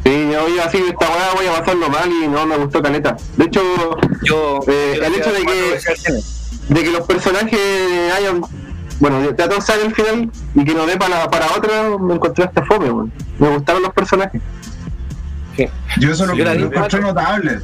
Sí, 0.05 0.29
yo 0.31 0.49
iba 0.49 0.65
así, 0.65 0.77
esta 0.87 1.07
weá 1.09 1.33
voy 1.35 1.47
a 1.47 1.59
pasarlo 1.61 1.89
mal 1.89 2.11
y 2.13 2.29
no 2.29 2.45
me 2.47 2.57
gustó 2.59 2.83
caleta. 2.83 3.17
De 3.37 3.45
hecho, 3.47 3.63
Yo, 4.23 4.61
Eh, 4.69 4.95
yo 4.99 5.05
el 5.05 5.15
hecho 5.15 5.33
de 5.33 5.45
que- 5.45 6.75
de 6.75 6.83
que 6.83 6.91
los 6.91 7.07
personajes 7.07 7.61
hayan, 8.17 8.43
bueno, 9.01 9.23
ya 9.37 9.49
todos 9.49 9.65
saben 9.65 9.87
el 9.87 9.95
final 9.95 10.31
y 10.55 10.65
que 10.65 10.75
no 10.75 10.87
dé 10.87 10.97
para, 10.97 11.29
para 11.31 11.47
otra, 11.57 11.97
me 11.99 12.15
encontré 12.15 12.45
hasta 12.45 12.65
fome, 12.65 12.91
weón. 12.91 13.13
Me 13.39 13.49
gustaron 13.49 13.83
los 13.83 13.93
personajes. 13.93 14.41
yo 15.99 16.11
eso 16.13 16.27
lo, 16.27 16.35
vi 16.35 16.43
lo 16.43 16.51
encontré 16.53 16.79
cuatro. 16.79 17.01
notable. 17.01 17.61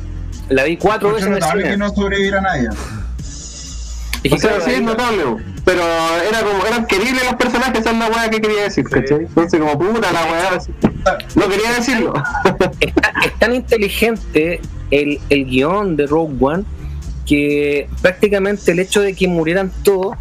La 0.50 0.64
vi 0.64 0.76
cuatro 0.76 1.10
veces 1.14 1.26
el 1.26 1.32
notable 1.32 1.62
que 1.64 1.76
no 1.76 1.88
sobreviviera 1.94 2.40
nadie. 2.40 2.68
Y 4.22 4.28
que 4.28 4.34
O 4.34 4.38
sea, 4.38 4.50
claro, 4.50 4.64
sí 4.64 4.70
ahí- 4.70 4.76
es 4.76 4.82
notable, 4.82 5.22
pero 5.64 5.82
era 6.28 6.40
como, 6.42 6.66
eran 6.66 6.86
queribles 6.86 7.24
los 7.24 7.34
personajes, 7.36 7.80
esa 7.80 7.90
es 7.92 7.96
la 7.98 8.08
weá 8.08 8.28
que 8.28 8.40
quería 8.40 8.62
decir, 8.64 8.84
¿cachai? 8.84 9.20
Entonces 9.20 9.58
como 9.58 9.78
puta 9.78 10.12
la 10.12 10.24
weá, 10.24 10.48
así. 10.56 10.72
no 11.36 11.48
quería 11.48 11.72
decirlo. 11.72 12.12
es, 12.80 12.94
tan- 12.94 13.22
es 13.24 13.38
tan 13.38 13.54
inteligente 13.54 14.60
el, 14.90 15.18
el 15.30 15.46
guion 15.46 15.96
de 15.96 16.06
Rogue 16.06 16.34
One 16.38 16.64
que 17.24 17.88
prácticamente 18.02 18.72
el 18.72 18.80
hecho 18.80 19.00
de 19.00 19.14
que 19.14 19.26
murieran 19.28 19.70
todos 19.84 20.16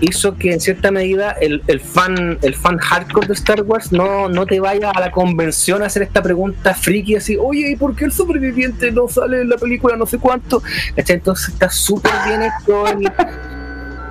hizo 0.00 0.36
que 0.36 0.52
en 0.52 0.60
cierta 0.60 0.90
medida 0.90 1.32
el, 1.32 1.62
el 1.66 1.80
fan 1.80 2.38
el 2.42 2.54
fan 2.54 2.78
hardcore 2.78 3.26
de 3.26 3.34
Star 3.34 3.62
Wars 3.62 3.92
no, 3.92 4.28
no 4.28 4.46
te 4.46 4.60
vaya 4.60 4.90
a 4.90 5.00
la 5.00 5.10
convención 5.10 5.82
a 5.82 5.86
hacer 5.86 6.02
esta 6.02 6.22
pregunta 6.22 6.74
friki 6.74 7.16
así, 7.16 7.36
oye, 7.36 7.70
¿y 7.70 7.76
por 7.76 7.94
qué 7.94 8.06
el 8.06 8.12
superviviente 8.12 8.90
no 8.92 9.08
sale 9.08 9.42
en 9.42 9.48
la 9.48 9.56
película 9.56 9.96
no 9.96 10.06
sé 10.06 10.18
cuánto? 10.18 10.62
Entonces 10.96 11.48
está 11.48 11.68
súper 11.70 12.12
bien 12.26 12.42
hecho 12.42 12.86
el, 12.86 13.10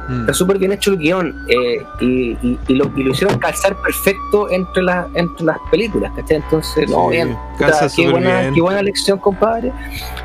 Mm. 0.09 0.21
Está 0.21 0.33
súper 0.33 0.57
bien 0.57 0.71
hecho 0.71 0.91
el 0.91 0.97
guion 0.97 1.45
eh, 1.47 1.83
y, 2.01 2.31
y- 2.41 2.59
y 2.67 2.73
lo, 2.75 2.91
y 2.97 3.03
lo 3.03 3.11
hicieron 3.11 3.37
calzar 3.37 3.75
perfecto 3.77 4.49
entre, 4.49 4.81
las 4.81 5.05
entre 5.13 5.45
las 5.45 5.57
películas, 5.69 6.11
¿cachai? 6.15 6.37
Entonces, 6.37 6.89
no, 6.89 7.05
Sí, 7.05 7.11
bien. 7.17 7.37
calza 7.59 7.81
Puta, 7.87 7.95
qué, 7.95 8.09
buena, 8.09 8.39
bien. 8.41 8.53
qué 8.55 8.61
buena 8.61 8.81
lección, 8.81 9.19
compadre. 9.19 9.71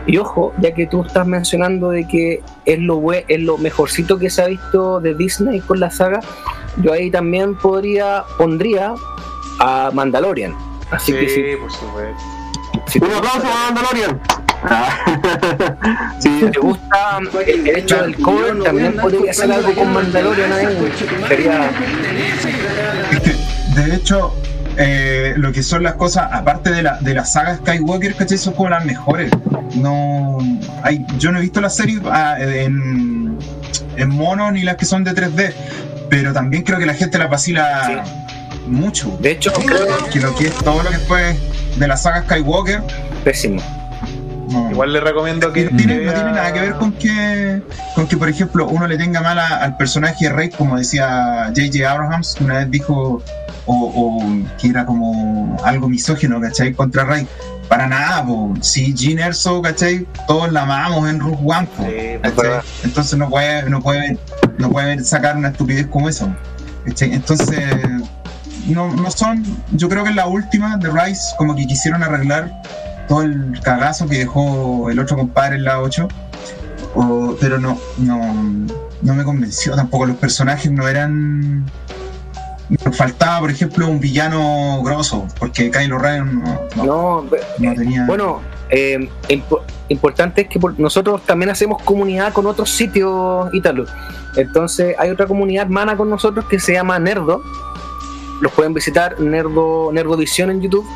Y 0.06 0.16
ojo, 0.16 0.52
ya 0.58 0.72
que 0.74 0.86
tú 0.86 1.02
estás 1.04 1.26
mencionando 1.26 1.90
de 1.90 2.08
que 2.08 2.42
es 2.64 2.78
lo, 2.78 3.00
es 3.12 3.40
lo 3.40 3.58
mejorcito 3.58 4.18
que 4.18 4.30
se 4.30 4.42
ha 4.42 4.46
visto 4.46 5.00
de 5.00 5.14
Disney 5.14 5.60
con 5.60 5.78
la 5.80 5.90
saga, 5.90 6.20
yo 6.78 6.92
ahí 6.92 7.10
también 7.10 7.54
podría 7.54 8.24
pondría 8.38 8.94
a 9.60 9.90
Mandalorian. 9.92 10.54
Así 10.90 11.12
Sí, 11.12 11.18
que 11.18 11.28
si, 11.28 11.42
por 11.60 11.70
supuesto. 11.70 12.22
si 12.86 12.98
Un 12.98 13.12
aplauso 13.12 13.42
para 13.42 13.54
Mandalorian. 13.70 14.20
Ah. 14.64 16.14
sí, 16.18 16.40
si 16.40 16.50
te 16.50 16.58
gusta 16.58 17.18
el 17.46 17.68
hecho 17.68 18.02
del 18.02 18.16
cover, 18.16 18.62
también 18.62 18.96
podría 18.96 19.30
hacer 19.30 19.52
algo 19.52 19.74
con 19.74 19.92
Mandalorian 19.92 20.52
ahí. 20.52 20.92
Sería 21.28 21.70
Es 23.12 23.20
que, 23.20 23.34
de 23.80 23.94
hecho, 23.94 24.34
eh, 24.76 25.34
lo 25.36 25.52
que 25.52 25.62
son 25.62 25.82
las 25.82 25.94
cosas, 25.94 26.28
aparte 26.32 26.70
de 26.70 26.82
la, 26.82 26.98
de 27.00 27.14
la 27.14 27.24
saga 27.24 27.56
Skywalker, 27.56 28.14
¿cachai? 28.14 28.38
Son 28.38 28.54
como 28.54 28.70
las 28.70 28.84
mejores. 28.84 29.30
No, 29.76 30.38
hay, 30.82 31.04
yo 31.18 31.30
no 31.32 31.38
he 31.38 31.42
visto 31.42 31.60
las 31.60 31.76
series 31.76 32.00
ah, 32.06 32.36
en, 32.38 33.38
en 33.96 34.08
mono 34.08 34.50
ni 34.50 34.62
las 34.62 34.76
que 34.76 34.84
son 34.84 35.04
de 35.04 35.12
3D, 35.12 35.52
pero 36.08 36.32
también 36.32 36.62
creo 36.62 36.78
que 36.78 36.86
la 36.86 36.94
gente 36.94 37.18
las 37.18 37.30
vacila 37.30 38.04
mucho. 38.66 39.16
De 39.20 39.32
hecho, 39.32 39.52
creo 39.52 39.86
Que 40.10 40.20
lo 40.20 40.34
que 40.34 40.46
es 40.46 40.54
todo 40.54 40.82
lo 40.82 40.90
que 40.90 40.98
fue 40.98 41.36
de 41.76 41.88
la 41.88 41.96
saga 41.96 42.22
Skywalker, 42.22 42.82
pésimo. 43.22 43.62
No. 44.50 44.70
Igual 44.70 44.92
le 44.92 45.00
recomiendo 45.00 45.52
que. 45.52 45.64
tiene, 45.68 46.00
que 46.00 46.06
no 46.06 46.12
tiene 46.12 46.30
vea- 46.30 46.32
nada 46.34 46.52
que 46.52 46.60
ver 46.60 46.74
con 46.74 46.92
que, 46.92 47.62
con 47.94 48.06
que, 48.06 48.16
por 48.16 48.28
ejemplo, 48.28 48.66
uno 48.68 48.86
le 48.86 48.96
tenga 48.96 49.20
mal 49.20 49.38
a- 49.38 49.58
al 49.62 49.76
personaje 49.76 50.26
de 50.26 50.32
Rey, 50.32 50.50
como 50.50 50.76
decía 50.76 51.44
J.J. 51.54 51.90
Abrahams, 51.90 52.34
que 52.36 52.44
una 52.44 52.58
vez 52.58 52.70
dijo, 52.70 53.22
o, 53.66 53.74
o 53.74 54.58
que 54.58 54.68
era 54.68 54.84
como 54.86 55.56
algo 55.64 55.88
misógino, 55.88 56.40
¿cachai? 56.40 56.72
Contra 56.74 57.04
Rey. 57.04 57.26
Para 57.68 57.86
nada, 57.86 58.22
po. 58.26 58.52
si 58.60 58.92
Jean 58.92 59.18
Erso, 59.18 59.62
¿cachai? 59.62 60.06
Todos 60.28 60.52
la 60.52 60.62
amamos 60.62 61.08
en 61.08 61.18
Rogue 61.18 61.38
One, 61.44 61.66
po, 61.76 61.84
Sí. 61.84 62.48
Entonces 62.84 63.18
no 63.18 63.30
puede, 63.30 63.68
no 63.70 63.80
puede, 63.80 64.18
no 64.58 64.70
puede 64.70 65.02
sacar 65.02 65.36
una 65.38 65.48
estupidez 65.48 65.86
como 65.86 66.08
eso. 66.10 66.28
¿cachai? 66.86 67.14
Entonces, 67.14 67.58
no, 68.66 68.94
no 68.94 69.10
son, 69.10 69.42
yo 69.72 69.88
creo 69.88 70.04
que 70.04 70.10
en 70.10 70.16
la 70.16 70.26
última 70.26 70.76
de 70.76 70.90
Rise, 70.90 71.22
como 71.38 71.56
que 71.56 71.66
quisieron 71.66 72.02
arreglar 72.02 72.50
todo 73.08 73.22
el 73.22 73.60
cagazo 73.62 74.06
que 74.08 74.18
dejó 74.18 74.90
el 74.90 74.98
otro 74.98 75.16
compadre 75.16 75.56
en 75.56 75.64
la 75.64 75.80
8. 75.80 76.08
o- 76.96 77.34
pero 77.40 77.58
no, 77.58 77.76
no, 77.98 78.20
no 79.02 79.14
me 79.14 79.24
convenció 79.24 79.74
tampoco. 79.74 80.06
Los 80.06 80.16
personajes 80.16 80.70
no 80.70 80.86
eran. 80.86 81.64
Nos 82.84 82.96
faltaba, 82.96 83.40
por 83.40 83.50
ejemplo, 83.50 83.88
un 83.88 83.98
villano 84.00 84.80
grosso, 84.82 85.26
porque 85.38 85.70
Kylo 85.72 85.98
Ren 85.98 86.42
no, 86.42 86.60
no- 86.76 86.84
No, 86.84 87.24
no 87.58 87.74
tenía. 87.74 88.06
Bueno, 88.06 88.40
eh, 88.70 89.08
impo- 89.28 89.60
importante 89.88 90.42
es 90.42 90.48
que 90.48 90.58
por- 90.60 90.78
nosotros 90.78 91.22
también 91.26 91.50
hacemos 91.50 91.82
comunidad 91.82 92.32
con 92.32 92.46
otros 92.46 92.70
sitios 92.70 93.48
Ítalo. 93.52 93.84
Entonces 94.36 94.94
hay 94.98 95.10
otra 95.10 95.26
comunidad 95.26 95.64
hermana 95.64 95.96
con 95.96 96.08
nosotros 96.08 96.44
que 96.46 96.58
se 96.60 96.72
llama 96.74 96.98
Nerdo. 96.98 97.42
Los 98.40 98.52
pueden 98.52 98.72
visitar, 98.72 99.20
Nerdo, 99.20 99.90
Nerdovisión 99.92 100.50
en 100.50 100.60
YouTube. 100.60 100.86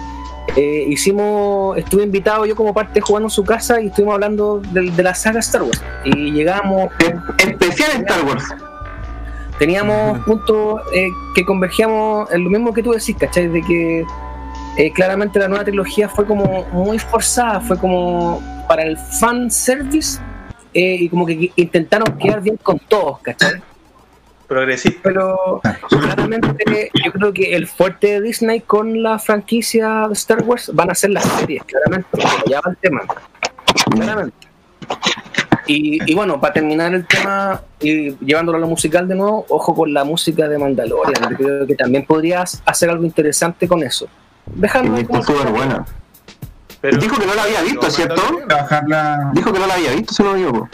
Eh, 0.57 0.87
hicimos, 0.89 1.77
estuve 1.77 2.03
invitado 2.03 2.47
yo 2.47 2.57
como 2.57 2.75
parte 2.75 3.01
jugando 3.01 3.27
en 3.27 3.31
su 3.31 3.45
casa 3.45 3.81
y 3.81 3.87
estuvimos 3.87 4.15
hablando 4.15 4.61
de, 4.73 4.91
de 4.91 5.03
la 5.03 5.15
saga 5.15 5.41
Star 5.41 5.63
Wars. 5.63 5.83
Y 6.05 6.33
llegamos, 6.33 6.91
especial 7.39 7.91
Star 8.03 8.25
Wars. 8.25 8.45
teníamos 9.59 10.19
puntos 10.21 10.81
eh, 10.95 11.09
que 11.35 11.45
convergíamos 11.45 12.31
en 12.33 12.45
lo 12.45 12.51
mismo 12.51 12.73
que 12.73 12.83
tú 12.83 12.93
decís, 12.93 13.17
¿cachai? 13.19 13.49
De 13.49 13.63
que 13.63 14.05
eh, 14.77 14.93
claramente 14.93 15.39
la 15.39 15.49
nueva 15.49 15.65
trilogía 15.65 16.09
fue 16.09 16.25
como 16.25 16.65
muy 16.73 16.99
forzada, 16.99 17.61
fue 17.61 17.77
como 17.77 18.41
para 18.69 18.85
el 18.85 18.97
fan 18.97 19.51
service 19.51 20.21
eh, 20.75 20.97
y 21.01 21.09
como 21.09 21.27
que 21.27 21.51
intentaron 21.57 22.17
quedar 22.17 22.41
bien 22.41 22.57
con 22.63 22.79
todos, 22.79 23.19
¿cachai? 23.21 23.61
Progresista. 24.49 25.01
Pero 25.03 25.61
claramente 25.89 26.91
yo 27.05 27.13
creo 27.13 27.33
que 27.33 27.55
el 27.55 27.67
fuerte 27.69 28.07
de 28.09 28.21
Disney 28.23 28.61
con 28.63 29.03
la 29.03 29.19
franquicia 29.19 30.07
de 30.09 30.15
Star 30.15 30.43
Wars 30.43 30.71
van 30.75 30.91
a 30.91 30.95
ser 30.95 31.11
las 31.11 31.25
series, 31.25 31.63
claramente, 31.65 32.09
ya 32.49 32.61
va 32.61 32.71
el 32.71 32.77
tema, 32.79 33.03
claramente. 33.91 34.49
Y, 35.67 36.11
y 36.11 36.15
bueno, 36.15 36.41
para 36.41 36.55
terminar 36.55 36.95
el 36.95 37.07
tema 37.07 37.61
y 37.79 38.17
llevándolo 38.25 38.57
a 38.57 38.61
lo 38.63 38.67
musical 38.67 39.07
de 39.07 39.15
nuevo, 39.15 39.45
ojo 39.51 39.75
con 39.75 39.93
la 39.93 40.03
música 40.03 40.49
de 40.49 40.57
Mandalorian. 40.57 41.31
Yo 41.33 41.37
creo 41.37 41.67
que 41.67 41.75
también 41.75 42.07
podrías 42.07 42.63
hacer 42.65 42.89
algo 42.89 43.05
interesante 43.05 43.69
con 43.69 43.83
eso. 43.83 44.09
Dejando 44.47 44.97
ahí 44.97 45.03
Está 45.03 45.23
súper 45.23 45.49
buena. 45.49 45.85
Pero, 46.81 46.99
Dijo 46.99 47.19
que 47.19 47.27
no 47.27 47.35
la 47.35 47.43
había 47.43 47.61
visto, 47.63 47.91
¿cierto? 47.91 48.23
Trabajarla. 48.47 49.31
Dijo 49.35 49.53
que 49.53 49.59
no 49.59 49.67
la 49.67 49.75
había 49.75 49.93
visto, 49.93 50.15
se 50.15 50.23
lo 50.23 50.35
digo. 50.35 50.69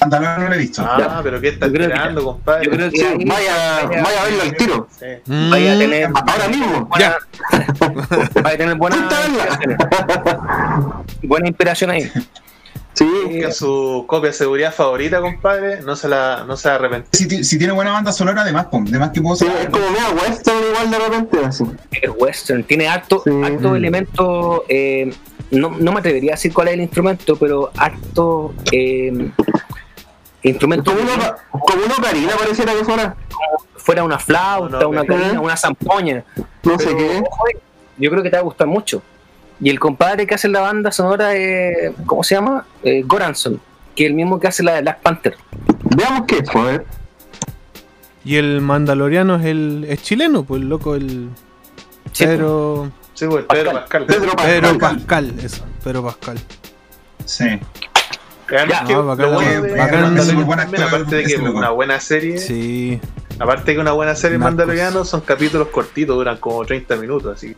Mandalorian 0.00 0.40
no 0.42 0.48
lo 0.48 0.54
he 0.54 0.58
visto. 0.58 0.82
Ah, 0.84 1.20
pero 1.22 1.40
¿qué 1.40 1.48
está 1.48 1.66
esperando, 1.66 2.24
compadre? 2.24 2.64
yo 2.66 2.70
creo 2.72 2.90
que 2.90 2.96
Sí, 2.98 3.04
vaya, 3.26 3.86
vaya 3.86 4.20
a 4.20 4.24
verlo 4.24 4.42
al 4.42 4.56
tiro. 4.56 4.88
Sí. 4.98 5.06
vaya 5.50 5.74
a 5.74 5.78
tener 5.78 6.04
Ahora 6.14 6.48
mismo. 6.48 6.86
buena, 6.86 7.16
vaya 8.42 8.54
a 8.54 8.56
tener 8.58 8.76
buena 8.76 8.96
buena 11.22 11.48
inspiración 11.48 11.90
ahí. 11.90 12.10
Sí, 12.92 13.06
Busca 13.24 13.52
su 13.52 14.04
copia 14.08 14.30
de 14.30 14.34
seguridad 14.34 14.74
favorita, 14.74 15.20
compadre. 15.20 15.80
No 15.82 15.94
se 15.96 16.08
la, 16.08 16.44
no 16.46 16.56
se 16.56 16.68
la 16.68 16.74
arrepentirá. 16.74 17.08
Si, 17.12 17.28
ti- 17.28 17.44
si 17.44 17.56
tiene 17.56 17.72
buena 17.72 17.92
banda 17.92 18.12
sonora, 18.12 18.42
además, 18.42 18.66
además 18.72 19.10
que 19.14 19.22
puedo 19.22 19.36
sí, 19.36 19.46
es 19.46 19.68
como 19.70 19.88
media 19.90 20.10
western 20.10 20.58
igual 20.70 20.90
de 20.90 20.98
repente, 20.98 21.38
así. 21.46 21.64
Es 21.92 22.10
western, 22.18 22.64
tiene 22.64 22.88
harto, 22.88 23.22
Sí. 23.24 23.30
harto 23.44 23.76
elemento. 23.76 24.64
eh, 24.68 25.14
no, 25.52 25.70
no 25.70 25.92
me 25.92 26.00
atrevería 26.00 26.32
a 26.32 26.34
decir 26.34 26.52
cuál 26.52 26.68
es 26.68 26.74
el 26.74 26.80
instrumento, 26.82 27.36
pero 27.36 27.70
harto 27.76 28.54
eh, 28.72 29.30
instrumento. 30.42 30.92
Como 30.92 31.02
una, 31.12 31.36
como 31.50 31.84
una 31.84 31.94
ocarina 31.96 32.32
pareciera 32.38 32.72
que 32.72 32.84
fuera. 32.84 33.16
fuera 33.76 34.04
una 34.04 34.18
flauta, 34.18 34.76
No, 34.76 34.80
no, 34.80 34.88
una 34.90 35.02
pero- 35.04 35.20
carina, 35.20 35.40
una 35.40 35.56
zampoña. 35.56 36.24
No 36.62 36.78
sé 36.78 36.96
qué. 36.96 37.22
yo 37.98 38.10
creo 38.10 38.22
que 38.22 38.30
te 38.30 38.36
va 38.36 38.40
a 38.40 38.44
gustar 38.44 38.66
mucho. 38.66 39.02
Y 39.60 39.68
el 39.68 39.78
compadre 39.78 40.26
que 40.26 40.34
hace 40.34 40.48
la 40.48 40.60
banda 40.60 40.90
sonora 40.90 41.34
es, 41.34 41.92
¿cómo 42.06 42.22
se 42.24 42.34
llama? 42.34 42.64
Eh, 42.82 43.02
Goranson, 43.04 43.60
que 43.94 44.04
es 44.04 44.08
el 44.10 44.14
mismo 44.16 44.40
que 44.40 44.48
hace 44.48 44.62
la 44.62 44.74
de 44.74 44.80
Black 44.82 45.00
Panther. 45.00 45.36
Veamos 45.96 46.22
qué, 46.26 46.42
pues, 46.42 46.56
a 46.56 46.62
ver. 46.62 46.86
Y 48.24 48.36
el 48.36 48.60
mandaloriano 48.60 49.36
es 49.36 49.44
el 49.46 49.84
es 49.88 50.02
chileno, 50.02 50.44
pues 50.44 50.62
el 50.62 50.68
loco, 50.68 50.94
el 50.94 51.28
Sí, 52.12 52.24
Pedro, 52.26 52.90
Sí, 53.14 53.26
pues 53.26 53.44
Pedro 53.44 53.72
Pascal. 53.72 54.06
Pedro 54.06 54.32
Pedro 54.36 54.78
Pascal. 54.78 54.96
Pascal, 54.96 55.34
eso, 55.42 55.64
Pedro 55.84 56.04
Pascal. 56.04 56.38
Sí. 57.24 57.44
Además 58.56 58.82
que 58.86 58.92
no, 58.94 59.02
lo 59.02 59.16
bueno 59.32 59.62
de 59.62 59.76
Mandalorian 59.76 60.60
actor, 60.60 60.82
aparte 60.82 61.16
de 61.16 61.24
que 61.24 61.36
una 61.38 61.70
buena 61.70 62.00
serie, 62.00 62.38
Sí. 62.38 63.00
aparte 63.38 63.70
de 63.70 63.74
que 63.74 63.80
una 63.80 63.92
buena 63.92 64.14
serie 64.14 64.38
Narcos. 64.38 64.50
Mandaloriano 64.56 65.04
son 65.04 65.20
capítulos 65.20 65.68
cortitos, 65.68 66.16
duran 66.16 66.36
como 66.38 66.64
30 66.64 66.96
minutos, 66.96 67.36
así. 67.36 67.54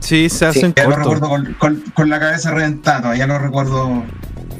Sí, 0.00 0.28
se 0.28 0.46
hacen 0.46 0.72
Ya 0.74 0.84
lo 0.84 0.96
recuerdo 0.96 1.28
con, 1.28 1.54
con, 1.54 1.80
con 1.94 2.08
la 2.08 2.18
cabeza 2.20 2.50
reventada, 2.52 3.14
ya 3.16 3.26
lo 3.26 3.38
recuerdo 3.38 4.02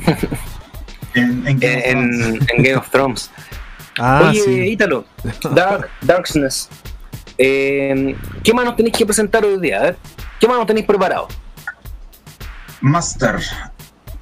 en, 1.15 1.47
en 1.47 1.59
Game 1.59 1.77
of 1.79 1.85
En, 1.87 2.11
Thrones. 2.11 2.49
en 2.57 2.63
Game 2.63 2.77
of 2.77 2.91
Thrones. 2.91 3.31
Ah, 4.01 4.29
Oye, 4.31 4.41
sí. 4.45 4.51
Ítalo, 4.61 5.05
Dark, 5.55 5.89
Darkness. 6.03 6.69
eh, 7.37 8.15
¿Qué 8.45 8.55
más 8.55 8.65
nos 8.65 8.77
tenéis 8.77 8.97
que 8.97 9.05
presentar 9.05 9.45
hoy 9.45 9.59
día? 9.61 9.79
A 9.81 9.83
ver, 9.83 9.97
¿qué 10.39 10.47
más 10.47 10.57
nos 10.57 10.69
tenéis 10.69 10.87
preparado? 10.87 11.27
Master. 12.81 13.41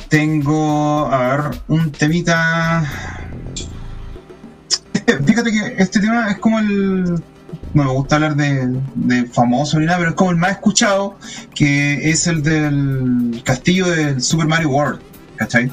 Tengo, 0.09 1.07
a 1.12 1.19
ver, 1.37 1.41
un 1.69 1.91
temita. 1.93 2.85
Fíjate 5.27 5.51
que 5.53 5.74
este 5.78 6.01
tema 6.01 6.31
es 6.31 6.39
como 6.39 6.59
el. 6.59 7.05
No 7.74 7.85
me 7.85 7.91
gusta 7.93 8.15
hablar 8.16 8.37
de, 8.37 8.81
de 8.95 9.27
famoso 9.27 9.78
ni 9.78 9.87
nada, 9.87 9.99
pero 9.99 10.11
es 10.11 10.16
como 10.16 10.31
el 10.31 10.37
más 10.37 10.53
escuchado, 10.53 11.19
que 11.55 12.11
es 12.11 12.27
el 12.27 12.43
del 12.43 13.43
castillo 13.45 13.87
del 13.87 14.20
Super 14.23 14.47
Mario 14.47 14.70
World. 14.70 15.01
¿Cachai? 15.37 15.70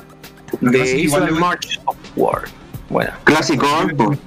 De 0.61 0.99
igual 0.99 0.99
Island 0.99 1.25
le 1.25 1.31
voy- 1.31 1.39
March 1.39 1.79
of 1.85 1.95
War. 2.15 2.41
Bueno, 2.89 3.11
Clásico, 3.23 3.65
pues. 3.95 4.19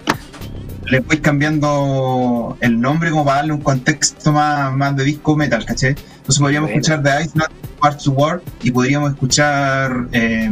le 0.87 1.01
voy 1.01 1.19
cambiando 1.19 2.57
el 2.61 2.81
nombre 2.81 3.11
como 3.11 3.25
para 3.25 3.39
darle 3.39 3.53
un 3.53 3.61
contexto 3.61 4.33
más, 4.33 4.73
más 4.73 4.97
de 4.97 5.05
disco 5.05 5.37
metal, 5.37 5.65
¿cachai? 5.65 5.91
Entonces 5.91 6.39
podríamos 6.41 6.71
Bueno. 6.71 6.81
escuchar 6.81 7.03
The 7.03 7.25
Ice 7.25 7.33
March 7.83 8.03
to 8.05 8.11
War 8.13 8.43
y 8.63 8.71
podríamos 8.71 9.13
escuchar 9.13 10.07
eh, 10.13 10.51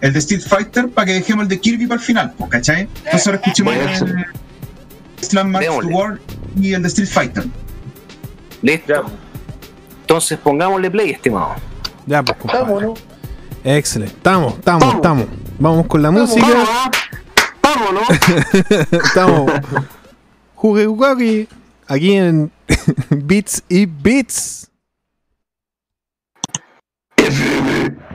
el 0.00 0.12
de 0.12 0.18
Street 0.18 0.42
Fighter 0.46 0.88
para 0.88 1.06
que 1.06 1.12
dejemos 1.14 1.44
el 1.44 1.48
de 1.48 1.60
Kirby 1.60 1.86
para 1.86 2.00
el 2.00 2.04
final, 2.06 2.34
¿cachai? 2.48 2.88
Entonces 3.04 3.26
ahora 3.26 3.38
escuchemos 3.38 3.74
el 3.74 4.26
Island 5.22 5.50
March 5.50 5.66
to. 5.66 5.86
War 5.88 6.20
y 6.60 6.74
el 6.74 6.82
de 6.82 6.88
Street 6.88 7.08
Fighter. 7.08 7.44
listo. 8.62 8.92
Ya, 8.92 9.02
Entonces 10.02 10.38
pongámosle 10.38 10.90
play, 10.90 11.10
estimado. 11.10 11.54
Ya, 12.06 12.22
pues, 12.22 12.38
compadre. 12.38 12.62
vámonos. 12.62 13.00
Excelente. 13.64 14.14
Estamos, 14.16 14.54
estamos, 14.54 14.80
Vamos. 14.80 14.94
estamos. 14.96 15.26
Vamos 15.58 15.86
con 15.86 16.02
la 16.02 16.10
Vamos, 16.10 16.30
música. 16.30 16.46
ah. 16.56 16.90
Vámonos. 17.62 18.04
estamos. 18.92 19.50
Jugue 20.54 21.48
aquí 21.88 22.12
en 22.12 22.52
Beats 23.10 23.62
y 23.68 23.86
Beats. 23.86 24.70
все 27.30 27.30
живы! 27.30 28.05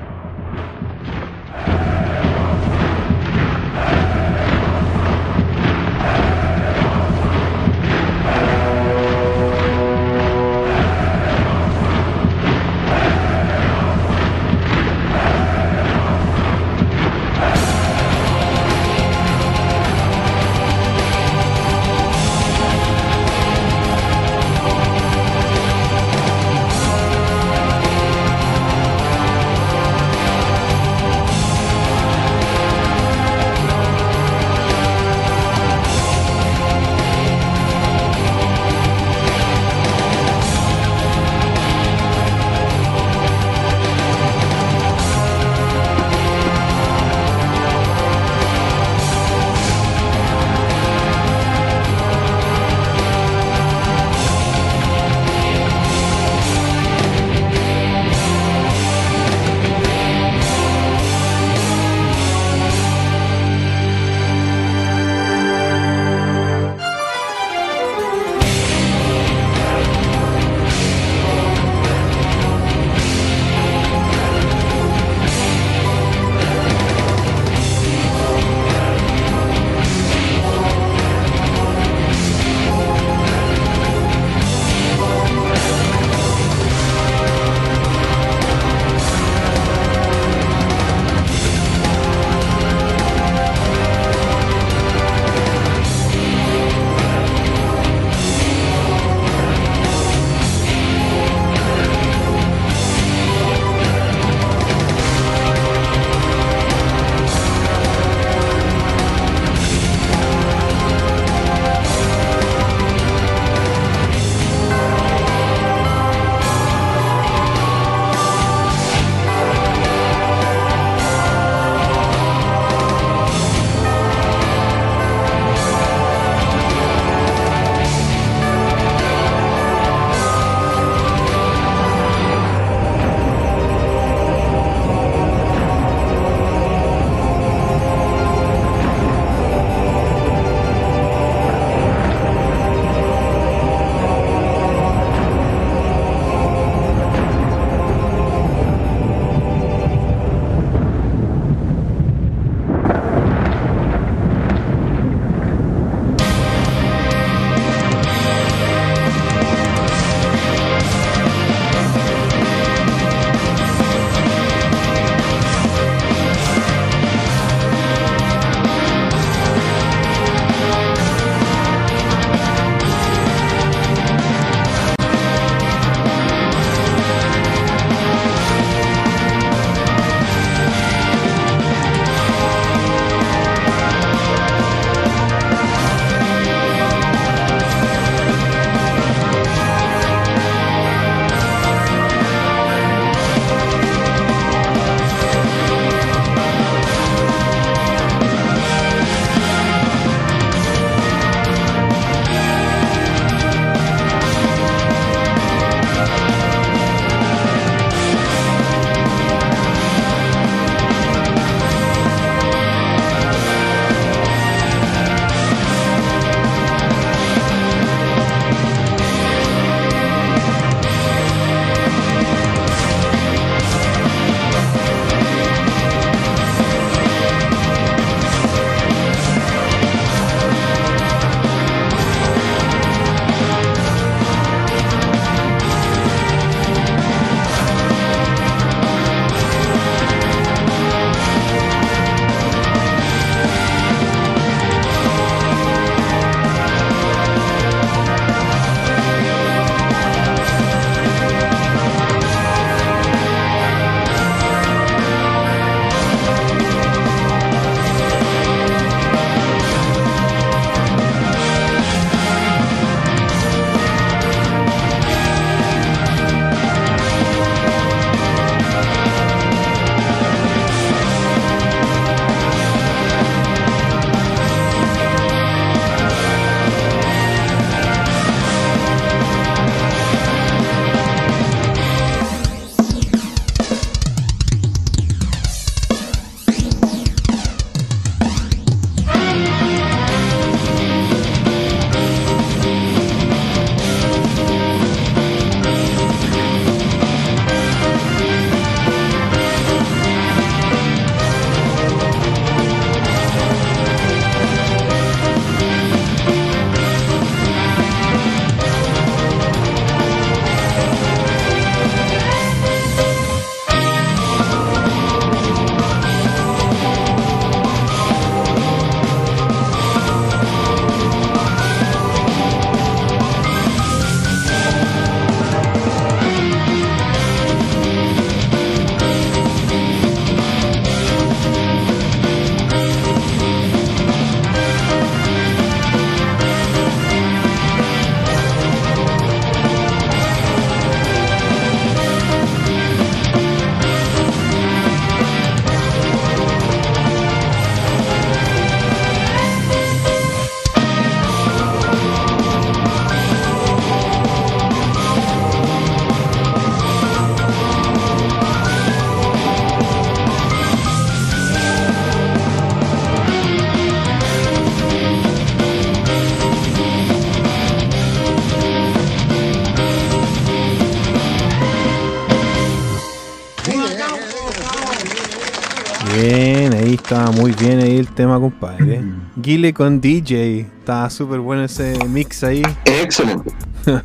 Guile 379.51 379.73
con 379.73 379.99
DJ. 379.99 380.61
Estaba 380.79 381.09
súper 381.09 381.39
bueno 381.41 381.65
ese 381.65 381.99
mix 382.07 382.41
ahí. 382.45 382.61
Excelente. 382.85 383.51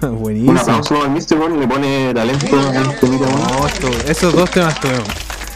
Un 0.03 0.19
Buenísimo. 0.21 0.59
aplauso 0.59 1.01
al 1.01 1.11
Mr. 1.11 1.41
One, 1.41 1.59
le 1.61 1.69
pone 1.69 2.13
talento 2.13 2.47
weón. 2.51 2.73
No, 2.73 3.67
esto- 3.69 4.11
esos 4.11 4.35
dos 4.35 4.51
temas 4.51 4.75
estuvieron. 4.75 5.05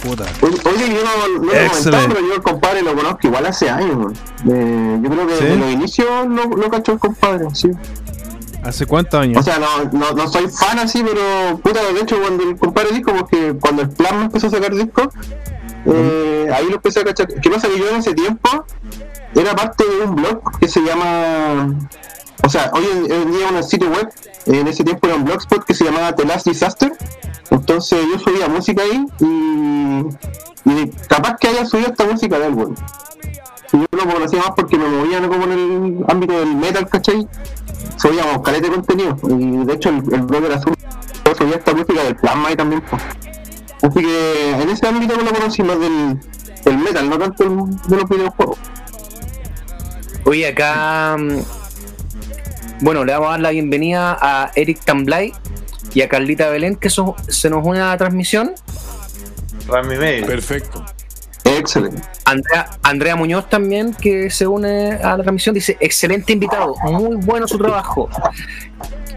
Puta. 0.05 0.25
Oye, 0.43 0.95
yo 0.95 1.03
no, 1.05 1.39
no 1.41 1.45
lo 1.45 1.53
he 1.53 1.67
comentado, 1.67 2.09
pero 2.09 2.21
yo 2.21 2.35
el 2.37 2.41
compadre 2.43 2.83
lo 2.83 2.95
conozco 2.95 3.19
igual 3.27 3.47
hace 3.47 3.69
años. 3.69 4.12
Eh, 4.49 4.99
yo 5.03 5.11
creo 5.11 5.27
que 5.27 5.35
¿Sí? 5.37 5.45
desde 5.45 5.57
los 5.57 5.73
inicios 5.73 6.09
lo, 6.29 6.45
lo 6.57 6.71
cachó 6.71 6.93
el 6.93 6.99
compadre, 7.01 7.47
sí. 7.53 7.71
¿Hace 8.62 8.87
cuántos 8.87 9.19
años? 9.21 9.39
O 9.41 9.43
sea, 9.43 9.59
no, 9.59 9.91
no, 9.99 10.12
no 10.12 10.29
soy 10.29 10.47
fan 10.49 10.79
así, 10.79 11.03
pero 11.03 11.59
puta, 11.59 11.81
de 11.93 12.01
hecho 12.01 12.21
cuando 12.21 12.45
el 12.45 12.57
compadre 12.57 12.93
dijo, 12.93 13.12
porque 13.12 13.57
cuando 13.61 13.83
el 13.83 13.89
Plasma 13.91 14.27
empezó 14.27 14.47
a 14.47 14.51
sacar 14.51 14.73
discos, 14.73 15.09
eh, 15.87 16.49
ahí 16.55 16.67
lo 16.69 16.77
empecé 16.77 17.01
a 17.01 17.05
cachar. 17.05 17.27
¿Qué 17.27 17.51
pasa? 17.51 17.69
Que 17.69 17.79
yo 17.79 17.89
en 17.91 17.97
ese 17.97 18.15
tiempo 18.15 18.65
era 19.41 19.55
parte 19.57 19.85
de 19.89 20.05
un 20.07 20.17
blog 20.17 20.59
que 20.59 20.69
se 20.69 20.81
llama... 20.81 21.75
O 22.43 22.49
sea, 22.49 22.71
hoy 22.75 22.85
en, 22.91 23.12
en 23.12 23.33
día 23.33 23.49
un 23.55 23.62
sitio 23.62 23.91
web, 23.91 24.09
en 24.47 24.67
ese 24.67 24.83
tiempo 24.83 25.07
era 25.07 25.17
un 25.17 25.25
blogspot 25.25 25.65
que 25.65 25.75
se 25.75 25.85
llamaba 25.85 26.15
The 26.15 26.25
Last 26.25 26.47
Disaster. 26.47 26.93
Entonces 27.51 27.99
yo 28.11 28.19
subía 28.19 28.49
música 28.49 28.83
ahí 28.83 29.07
y, 29.21 30.89
capaz 31.09 31.37
que 31.39 31.49
haya 31.49 31.67
subido 31.67 31.91
esta 31.91 32.05
música 32.07 32.39
de. 32.39 32.49
Y 33.73 33.77
yo 33.77 33.87
lo 33.93 34.12
conocía 34.12 34.39
más 34.41 34.53
porque 34.57 34.79
me 34.79 34.89
movía 34.89 35.21
¿no? 35.21 35.29
como 35.29 35.45
en 35.45 35.53
el 35.53 36.05
ámbito 36.09 36.39
del 36.39 36.55
metal, 36.57 36.89
¿cachai? 36.89 37.27
subíamos 37.97 38.43
caleta 38.43 38.69
de 38.69 38.75
contenido 38.75 39.17
y 39.29 39.65
de 39.65 39.73
hecho 39.75 39.91
el, 39.91 39.97
el 40.15 40.23
blogger 40.23 40.53
azul 40.53 40.75
subía 41.37 41.57
esta 41.57 41.73
música 41.75 42.03
del 42.03 42.17
plasma 42.17 42.51
y 42.53 42.57
también 42.57 42.83
pues. 42.89 43.03
así 43.83 44.01
que 44.01 44.51
en 44.53 44.69
ese 44.71 44.87
ámbito 44.89 45.17
me 45.17 45.23
lo 45.25 45.33
conocí 45.33 45.62
más 45.62 45.79
del, 45.79 46.19
del 46.65 46.79
metal 46.79 47.09
no 47.11 47.19
tanto 47.19 47.45
el- 47.45 47.77
de 47.89 47.97
los 47.97 48.09
videojuegos 48.09 48.59
Oye, 50.25 50.47
acá. 50.49 51.17
mm, 51.19 51.39
Bueno, 52.83 53.05
le 53.05 53.13
vamos 53.13 53.29
a 53.29 53.31
dar 53.33 53.41
la 53.41 53.51
bienvenida 53.51 54.17
a 54.21 54.51
Eric 54.55 54.81
Tamblay 54.85 55.35
y 55.93 56.01
a 56.01 56.09
Carlita 56.09 56.49
Belén, 56.49 56.77
que 56.77 56.89
son- 56.89 57.15
se 57.29 57.51
nos 57.51 57.63
une 57.63 57.79
a 57.81 57.89
la 57.89 57.99
transmisión. 57.99 58.53
Perfecto. 60.27 60.85
excelente 61.45 62.01
Andrea, 62.25 62.71
Andrea 62.83 63.17
Muñoz 63.17 63.49
también, 63.51 63.93
que 63.95 64.31
se 64.31 64.47
une 64.47 64.93
a 64.95 65.17
la 65.17 65.23
transmisión, 65.23 65.55
dice: 65.55 65.77
excelente 65.81 66.33
invitado, 66.33 66.75
muy 66.85 67.17
bueno 67.17 67.47
su 67.47 67.59
trabajo. 67.59 68.09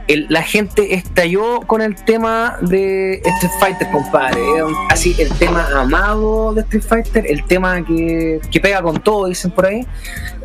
El- 0.08 0.28
la 0.30 0.42
gente 0.44 0.96
estalló 0.96 1.62
con 1.62 1.82
el 1.82 1.96
tema 1.96 2.58
de 2.62 3.22
Street 3.24 3.54
Fighter, 3.60 3.90
compadre. 3.92 4.42
Así, 4.90 5.16
el 5.18 5.30
tema 5.30 5.68
amado 5.76 6.54
de 6.54 6.62
Street 6.62 6.84
Fighter, 6.84 7.26
el 7.30 7.44
tema 7.46 7.84
que, 7.86 8.42
que 8.52 8.60
pega 8.60 8.82
con 8.82 9.02
todo, 9.02 9.28
dicen 9.28 9.52
por 9.52 9.66
ahí. 9.66 9.88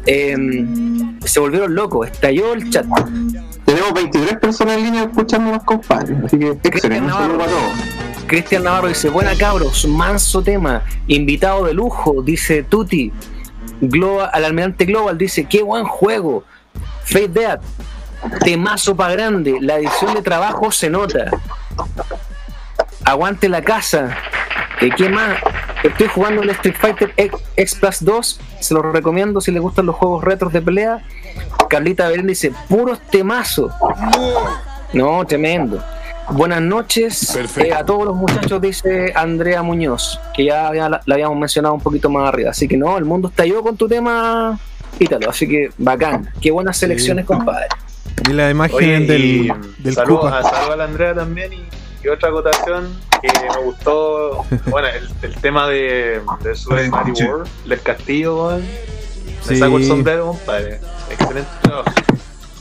Em, 0.06 1.18
se 1.20 1.38
volvieron 1.40 1.74
locos, 1.74 2.08
estalló 2.08 2.54
el 2.54 2.70
chat. 2.70 2.86
tenemos 3.64 3.92
23 3.92 4.38
personas 4.38 4.78
en 4.78 4.84
línea 4.84 5.02
escuchándonos 5.02 5.62
compadre 5.64 6.16
así 6.24 6.38
que 6.38 6.50
excelente 6.62 7.10
saludo 7.12 7.36
para 7.38 7.50
todos 7.50 7.72
Cristian 8.26 8.64
Navarro 8.64 8.88
dice, 8.88 9.08
buena 9.10 9.34
cabros, 9.36 9.86
manso 9.86 10.42
tema, 10.42 10.82
invitado 11.08 11.64
de 11.64 11.72
lujo, 11.74 12.22
dice 12.22 12.62
Tuti. 12.62 13.10
Global, 13.80 14.28
al 14.32 14.44
almirante 14.44 14.84
Global 14.84 15.16
dice, 15.16 15.44
qué 15.44 15.62
buen 15.62 15.84
juego. 15.84 16.44
Fate 17.04 17.28
Dead, 17.28 17.60
temazo 18.44 18.94
pa' 18.96 19.10
grande, 19.10 19.56
la 19.60 19.76
edición 19.76 20.14
de 20.14 20.22
trabajo 20.22 20.70
se 20.72 20.90
nota. 20.90 21.30
Aguante 23.04 23.48
la 23.48 23.62
casa. 23.62 24.16
¿Qué 24.96 25.08
más? 25.08 25.38
Estoy 25.82 26.08
jugando 26.08 26.42
el 26.42 26.50
Street 26.50 26.76
Fighter 26.78 27.12
X, 27.16 27.40
X 27.56 27.74
Plus 27.76 28.04
2, 28.04 28.40
se 28.60 28.74
los 28.74 28.84
recomiendo 28.84 29.40
si 29.40 29.50
les 29.52 29.62
gustan 29.62 29.86
los 29.86 29.96
juegos 29.96 30.24
retros 30.24 30.52
de 30.52 30.60
pelea. 30.62 31.02
Carlita 31.68 32.08
Belén 32.08 32.26
dice, 32.26 32.52
puros 32.68 33.00
temazos. 33.10 33.72
No, 34.92 35.24
tremendo. 35.24 35.82
Buenas 36.30 36.60
noches 36.60 37.36
eh, 37.56 37.72
a 37.72 37.84
todos 37.84 38.04
los 38.04 38.14
muchachos, 38.14 38.60
dice 38.60 39.12
Andrea 39.16 39.62
Muñoz, 39.62 40.20
que 40.34 40.44
ya 40.44 40.66
había- 40.68 40.88
la, 40.88 41.00
habíamos 41.10 41.38
mencionado 41.38 41.74
un 41.74 41.80
poquito 41.80 42.10
más 42.10 42.28
arriba. 42.28 42.50
Así 42.50 42.68
que 42.68 42.76
no, 42.76 42.98
el 42.98 43.04
mundo 43.04 43.28
estalló 43.28 43.62
con 43.62 43.76
tu 43.76 43.88
tema, 43.88 44.58
Ítalo. 44.98 45.30
Así 45.30 45.48
que 45.48 45.70
bacán. 45.78 46.30
Qué 46.40 46.50
buenas 46.50 46.76
selecciones, 46.76 47.24
compadre. 47.24 47.66
Y 48.28 48.32
la 48.32 48.50
imagen 48.50 48.76
Oye, 48.76 49.00
del, 49.78 49.94
saludos, 49.94 50.32
a, 50.32 50.42
saludos 50.42 50.70
a 50.70 50.76
la 50.76 50.84
Andrea 50.84 51.14
también 51.14 51.52
y, 51.52 51.66
y 52.04 52.08
otra 52.08 52.28
acotación 52.30 52.88
que 53.22 53.28
me 53.40 53.64
gustó, 53.64 54.44
bueno, 54.66 54.88
el, 54.88 55.08
el 55.30 55.34
tema 55.40 55.68
de, 55.68 56.20
de 56.42 56.54
Super 56.54 56.88
Mario 56.90 57.14
Sí. 57.16 57.24
World, 57.24 57.48
del 57.66 57.80
castillo. 57.82 58.58
Me 58.58 58.62
Sí. 59.54 59.56
saco 59.56 59.76
el 59.78 59.84
sombrero, 59.86 60.26
compadre. 60.28 60.80
Excelente 61.10 61.48
trabajo. 61.62 61.90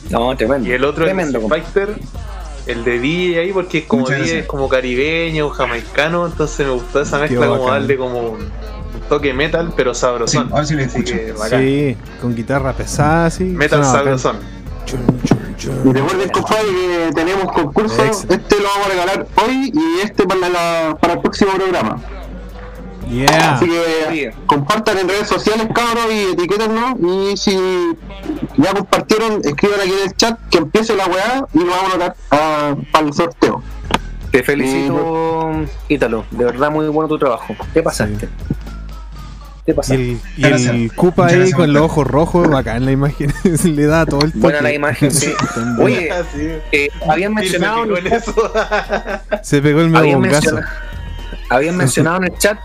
No, 0.10 0.36
tremendo. 0.38 0.70
Y 0.70 0.72
el 0.74 0.84
otro, 0.86 1.04
el 1.04 1.10
tremendo, 1.10 1.42
compadre. 1.42 1.64
Fighter, 1.64 1.96
el 2.68 2.84
de 2.84 3.00
DJ 3.00 3.40
ahí, 3.40 3.52
porque 3.54 3.80
es 3.80 3.86
como 3.86 4.08
DJ, 4.08 4.40
es 4.40 4.46
como 4.46 4.70
caribeño, 4.70 5.50
jamaicano, 5.50 6.28
entonces 6.28 6.66
me 6.66 6.74
gustó 6.74 7.02
esa 7.02 7.18
Qué 7.18 7.30
mezcla, 7.34 7.48
como 7.48 7.64
bacán. 7.64 7.80
darle 7.82 7.98
como 7.98 8.20
un, 8.30 8.40
toque 9.10 9.34
metal, 9.34 9.74
pero 9.76 9.94
Sí, 9.94 10.02
sabrosón. 10.02 10.50
a 10.54 10.58
ver 10.58 10.66
si 10.66 10.76
escucho. 10.80 11.14
que 11.16 11.32
bacán. 11.34 11.62
Sí, 11.62 11.98
con 12.22 12.36
guitarra 12.36 12.74
pesada, 12.74 13.30
sí. 13.30 13.44
Metal 13.46 13.84
sabrosón. 13.84 14.38
Y 14.94 15.92
recuerden 15.92 16.30
compadre 16.30 16.64
que 16.68 17.12
tenemos 17.16 17.52
concurso 17.52 18.04
Excelente. 18.04 18.36
este 18.36 18.56
lo 18.62 18.70
vamos 18.70 18.86
a 18.88 18.90
regalar 18.90 19.28
hoy 19.46 19.72
y 19.74 20.02
este 20.02 20.26
para, 20.26 20.50
la- 20.50 20.98
para 21.00 21.14
el 21.14 21.20
próximo 21.20 21.52
programa 21.54 21.98
Yeah. 23.10 23.54
Así 23.54 23.66
que 23.68 24.34
compartan 24.48 24.98
en 24.98 25.08
redes 25.08 25.30
sociales, 25.30 25.70
cabros, 25.74 26.08
y 26.12 26.34
etiquétennos. 26.34 26.96
Y 27.00 27.38
si 27.38 27.58
ya 28.58 28.74
compartieron, 28.74 29.40
escriban 29.46 29.80
aquí 29.80 29.94
en 29.94 30.10
el 30.10 30.16
chat 30.18 30.38
que 30.50 30.58
empiece 30.58 30.94
la 30.94 31.06
weá 31.06 31.46
y 31.54 31.60
lo 31.60 31.68
vamos 31.68 31.84
a 31.84 31.96
anotar 31.96 32.16
ah, 32.32 32.76
para 32.92 33.08
el 33.08 33.14
sorteo. 33.14 33.64
Te 34.30 34.44
felicito, 34.44 35.52
Ítalo. 35.88 36.26
De 36.32 36.44
verdad, 36.44 36.70
muy 36.70 36.86
bueno 36.90 37.08
tu 37.08 37.18
trabajo. 37.18 37.56
Te 37.74 37.82
pasaste. 37.82 38.28
Te 38.28 38.28
Y 39.68 39.94
el, 39.94 40.02
y 40.38 40.42
Gracias. 40.42 40.74
el 40.74 40.94
Koopa 40.94 41.24
Muchas 41.24 41.34
ahí 41.34 41.40
gracias, 41.40 41.58
con 41.60 41.74
los 41.74 41.82
ojos 41.84 42.08
rojos, 42.08 42.50
bacán 42.50 42.86
la 42.86 42.92
imagen. 42.92 43.34
Le 43.64 43.86
da 43.86 44.06
todo 44.06 44.22
el 44.22 44.32
toque. 44.32 44.40
Buena 44.40 44.62
la 44.62 44.74
imagen, 44.74 45.12
sí. 45.12 45.34
Oye, 45.80 46.10
Así. 46.10 46.48
eh, 46.72 46.88
habían 47.10 47.34
mencionado, 47.34 47.84
fijó 47.84 47.98
en 47.98 48.08
eso. 48.08 48.34
Se 49.44 49.62
pegó 49.62 49.82
el 49.82 49.90
medio 49.90 50.22
habían 51.50 51.78
mencionado 51.78 52.18
en 52.18 52.24
el 52.26 52.38
chat 52.38 52.58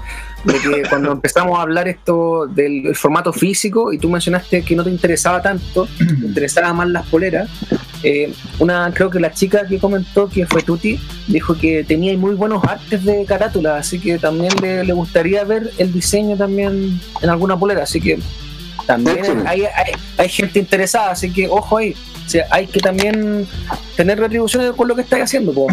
de 0.44 0.54
que 0.58 0.82
cuando 0.88 1.12
empezamos 1.12 1.58
a 1.58 1.62
hablar 1.62 1.86
esto 1.88 2.46
del 2.46 2.86
el 2.86 2.96
formato 2.96 3.32
físico 3.32 3.92
y 3.92 3.98
tú 3.98 4.08
mencionaste 4.10 4.62
que 4.62 4.74
no 4.74 4.82
te 4.84 4.90
interesaba 4.90 5.40
tanto, 5.40 5.86
te 5.98 6.04
interesaban 6.26 6.76
más 6.76 6.88
las 6.88 7.06
poleras. 7.06 7.48
eh, 8.02 8.32
una, 8.58 8.90
creo 8.92 9.08
que 9.10 9.20
la 9.20 9.30
chica 9.32 9.66
que 9.68 9.78
comentó 9.78 10.28
que 10.28 10.44
fue 10.46 10.62
Tuti 10.62 10.98
dijo 11.28 11.54
que 11.56 11.84
tenía 11.84 12.16
muy 12.18 12.34
buenos 12.34 12.64
artes 12.64 13.04
de 13.04 13.24
carátula, 13.24 13.76
así 13.76 14.00
que 14.00 14.18
también 14.18 14.52
le, 14.60 14.84
le 14.84 14.92
gustaría 14.92 15.44
ver 15.44 15.70
el 15.78 15.92
diseño 15.92 16.36
también 16.36 17.00
en 17.22 17.30
alguna 17.30 17.56
polera, 17.56 17.84
así 17.84 18.00
que 18.00 18.18
también 18.86 19.46
hay, 19.46 19.62
hay, 19.62 19.92
hay 20.18 20.28
gente 20.28 20.58
interesada, 20.58 21.12
así 21.12 21.30
que 21.32 21.48
ojo 21.48 21.76
ahí. 21.76 21.94
O 22.26 22.28
sea, 22.28 22.46
hay 22.50 22.66
que 22.66 22.80
también 22.80 23.46
tener 23.96 24.18
retribuciones 24.18 24.72
con 24.72 24.88
lo 24.88 24.94
que 24.96 25.02
estáis 25.02 25.24
haciendo, 25.24 25.52
po. 25.52 25.66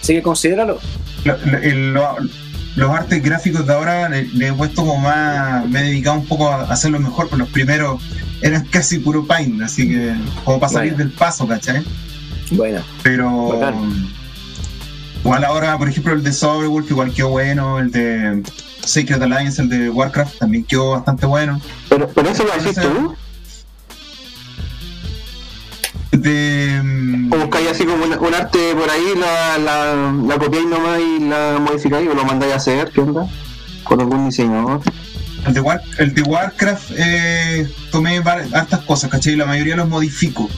Así 0.00 0.14
que 0.14 0.22
considéralo. 0.22 0.78
Lo- 1.24 1.36
lo- 1.36 1.58
lo- 2.16 2.28
los 2.76 2.90
artes 2.90 3.22
gráficos 3.22 3.66
de 3.66 3.72
ahora 3.72 4.08
le, 4.08 4.24
le 4.28 4.48
he 4.48 4.52
puesto 4.52 4.82
como 4.84 4.98
más, 4.98 5.66
me 5.68 5.80
he 5.80 5.84
dedicado 5.84 6.16
un 6.18 6.26
poco 6.26 6.48
a 6.50 6.62
hacerlo 6.64 6.98
mejor, 7.00 7.26
pero 7.28 7.38
los 7.38 7.48
primeros 7.48 8.00
eran 8.40 8.64
casi 8.66 8.98
puro 9.00 9.26
paint, 9.26 9.60
así 9.62 9.88
que 9.88 10.14
como 10.44 10.60
para 10.60 10.72
salir 10.72 10.96
del 10.96 11.10
paso, 11.10 11.46
¿cachai? 11.46 11.82
Bueno, 12.52 12.80
Pero 13.02 13.48
Bacán. 13.58 14.08
igual 15.24 15.44
ahora, 15.44 15.76
por 15.76 15.88
ejemplo, 15.88 16.12
el 16.12 16.22
de 16.22 16.32
Soberwolf 16.32 16.90
igual 16.90 17.12
quedó 17.12 17.30
bueno, 17.30 17.78
el 17.78 17.90
de 17.90 18.42
Sacred 18.84 19.20
Alliance, 19.22 19.60
el 19.60 19.68
de 19.68 19.90
Warcraft 19.90 20.38
también 20.38 20.64
quedó 20.64 20.92
bastante 20.92 21.26
bueno. 21.26 21.60
Pero, 21.88 22.08
pero 22.08 22.30
eso 22.30 22.44
lo 22.44 22.52
haces 22.54 22.76
tú, 22.76 23.14
De, 26.12 27.28
o 27.30 27.36
buscáis 27.36 27.68
así 27.68 27.84
como 27.84 28.04
un, 28.04 28.12
un 28.12 28.34
arte 28.34 28.74
por 28.74 28.88
ahí, 28.90 29.12
la, 29.18 29.58
la, 29.58 30.12
la 30.26 30.38
copiáis 30.38 30.66
nomás 30.66 30.98
y 31.00 31.20
la 31.28 31.58
modificáis 31.60 32.08
o 32.08 32.14
lo 32.14 32.24
mandáis 32.24 32.54
a 32.54 32.56
hacer, 32.56 32.90
¿qué 32.92 33.00
onda? 33.02 33.26
Con 33.84 34.00
algún 34.00 34.26
diseñador. 34.28 34.80
el 35.46 35.52
de, 35.54 35.60
War- 35.60 35.82
el 35.98 36.14
de 36.14 36.22
Warcraft 36.22 36.90
eh, 36.96 37.68
tomé 37.90 38.18
hartas 38.18 38.80
cosas, 38.80 39.10
¿cachai? 39.10 39.36
La 39.36 39.44
mayoría 39.46 39.76
los 39.76 39.88
modifico. 39.88 40.48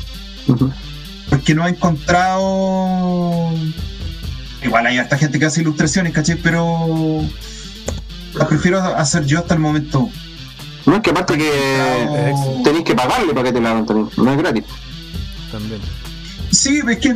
Porque 1.29 1.55
no 1.55 1.67
he 1.67 1.71
encontrado. 1.71 3.51
Igual 4.63 4.87
hay 4.87 4.99
harta 4.99 5.17
gente 5.19 5.39
que 5.39 5.47
hace 5.47 5.61
ilustraciones, 5.63 6.13
¿cachai? 6.13 6.37
Pero. 6.37 7.23
Las 8.35 8.47
prefiero 8.47 8.79
hacer 8.79 9.25
yo 9.27 9.41
hasta 9.41 9.55
el 9.55 9.61
momento. 9.61 10.09
No 10.87 10.95
es 10.97 11.03
que 11.03 11.11
aparte 11.11 11.37
que 11.37 12.33
tenéis 12.65 12.85
que 12.85 12.95
pagarle 12.95 13.33
para 13.35 13.45
que 13.49 13.53
te 13.53 13.61
la 13.61 13.71
hagan 13.73 13.87
también, 13.87 14.09
no 14.17 14.31
es 14.33 14.39
gratis. 14.39 14.65
También. 15.61 15.81
Sí, 16.51 16.81
es 16.89 16.99
que 16.99 17.15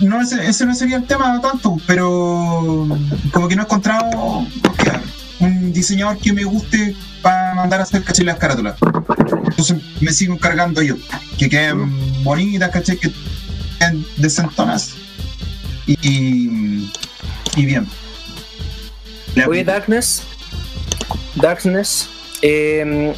no 0.00 0.20
ese, 0.20 0.44
ese 0.46 0.66
no 0.66 0.74
sería 0.74 0.96
el 0.96 1.04
tema 1.04 1.40
tanto, 1.40 1.76
pero 1.86 2.88
como 3.32 3.48
que 3.48 3.54
no 3.54 3.62
he 3.62 3.64
encontrado. 3.64 4.46
un 5.38 5.72
diseñador 5.72 6.18
que 6.18 6.32
me 6.32 6.44
guste 6.44 6.94
para 7.20 7.54
mandar 7.54 7.80
a 7.80 7.82
hacer 7.84 8.02
caché 8.02 8.24
las 8.24 8.38
carátulas. 8.38 8.76
Entonces 9.44 9.76
me 10.00 10.12
sigo 10.12 10.34
encargando 10.34 10.82
yo. 10.82 10.96
Que 11.38 11.48
queden 11.48 12.24
bonitas, 12.24 12.70
caché, 12.70 12.96
que 12.96 13.12
queden 13.78 14.04
decentonas. 14.16 14.94
Y, 15.86 15.92
y, 16.02 16.92
y 17.56 17.66
bien. 17.66 17.86
Le 19.34 19.46
Oye. 19.46 19.64
Darkness, 19.64 20.22
Darkness, 21.36 22.08
eh, 22.42 23.14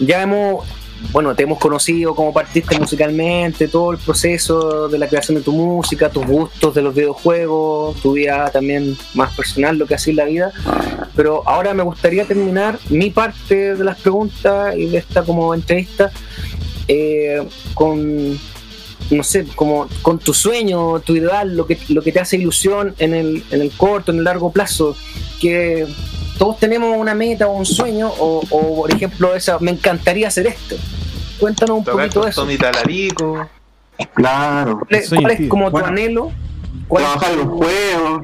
ya 0.00 0.22
hemos, 0.22 0.64
bueno, 1.12 1.34
te 1.34 1.42
hemos 1.42 1.58
conocido 1.58 2.14
como 2.14 2.32
partiste 2.32 2.78
musicalmente, 2.78 3.68
todo 3.68 3.92
el 3.92 3.98
proceso 3.98 4.88
de 4.88 4.98
la 4.98 5.08
creación 5.08 5.38
de 5.38 5.42
tu 5.42 5.52
música, 5.52 6.08
tus 6.10 6.24
gustos 6.26 6.74
de 6.74 6.82
los 6.82 6.94
videojuegos, 6.94 8.00
tu 8.00 8.12
vida 8.12 8.50
también 8.50 8.96
más 9.14 9.34
personal, 9.34 9.76
lo 9.76 9.86
que 9.86 9.94
haces 9.94 10.08
en 10.08 10.16
la 10.16 10.24
vida. 10.24 10.52
Pero 11.16 11.42
ahora 11.46 11.74
me 11.74 11.82
gustaría 11.82 12.24
terminar 12.24 12.78
mi 12.90 13.10
parte 13.10 13.74
de 13.74 13.84
las 13.84 13.98
preguntas 13.98 14.76
y 14.76 14.86
de 14.86 14.98
esta 14.98 15.22
como 15.22 15.54
entrevista 15.54 16.10
eh, 16.86 17.46
con 17.74 18.38
no 19.10 19.24
sé, 19.24 19.44
como 19.56 19.88
con 20.02 20.18
tu 20.18 20.32
sueño, 20.32 21.00
tu 21.00 21.16
ideal, 21.16 21.56
lo 21.56 21.66
que, 21.66 21.76
lo 21.88 22.02
que 22.02 22.12
te 22.12 22.20
hace 22.20 22.36
ilusión 22.36 22.94
en 22.98 23.14
el, 23.14 23.42
en 23.50 23.60
el 23.60 23.70
corto, 23.72 24.12
en 24.12 24.18
el 24.18 24.24
largo 24.24 24.52
plazo, 24.52 24.96
que 25.40 25.86
todos 26.40 26.58
tenemos 26.58 26.96
una 26.96 27.14
meta 27.14 27.46
o 27.48 27.52
un 27.52 27.66
sueño, 27.66 28.08
o, 28.18 28.40
o, 28.48 28.76
por 28.76 28.90
ejemplo, 28.94 29.34
esa, 29.34 29.58
me 29.58 29.72
encantaría 29.72 30.26
hacer 30.28 30.46
esto. 30.46 30.74
Cuéntanos 31.38 31.78
un 31.80 31.84
Tocar 31.84 32.06
poquito 32.06 32.24
de 32.24 32.30
eso. 32.30 32.40
Tommy 32.40 32.56
Talarico. 32.56 33.46
Claro. 34.14 34.80
¿Cuál 34.88 35.00
es, 35.00 35.10
cuál 35.10 35.48
como 35.48 35.70
Bueno. 35.70 35.86
tu 35.86 35.92
anhelo? 35.92 36.32
¿Cuál 36.88 37.04
es 37.04 37.10
Trabajar 37.10 37.32
en 37.32 37.38
los 37.40 37.48
juegos. 37.48 38.22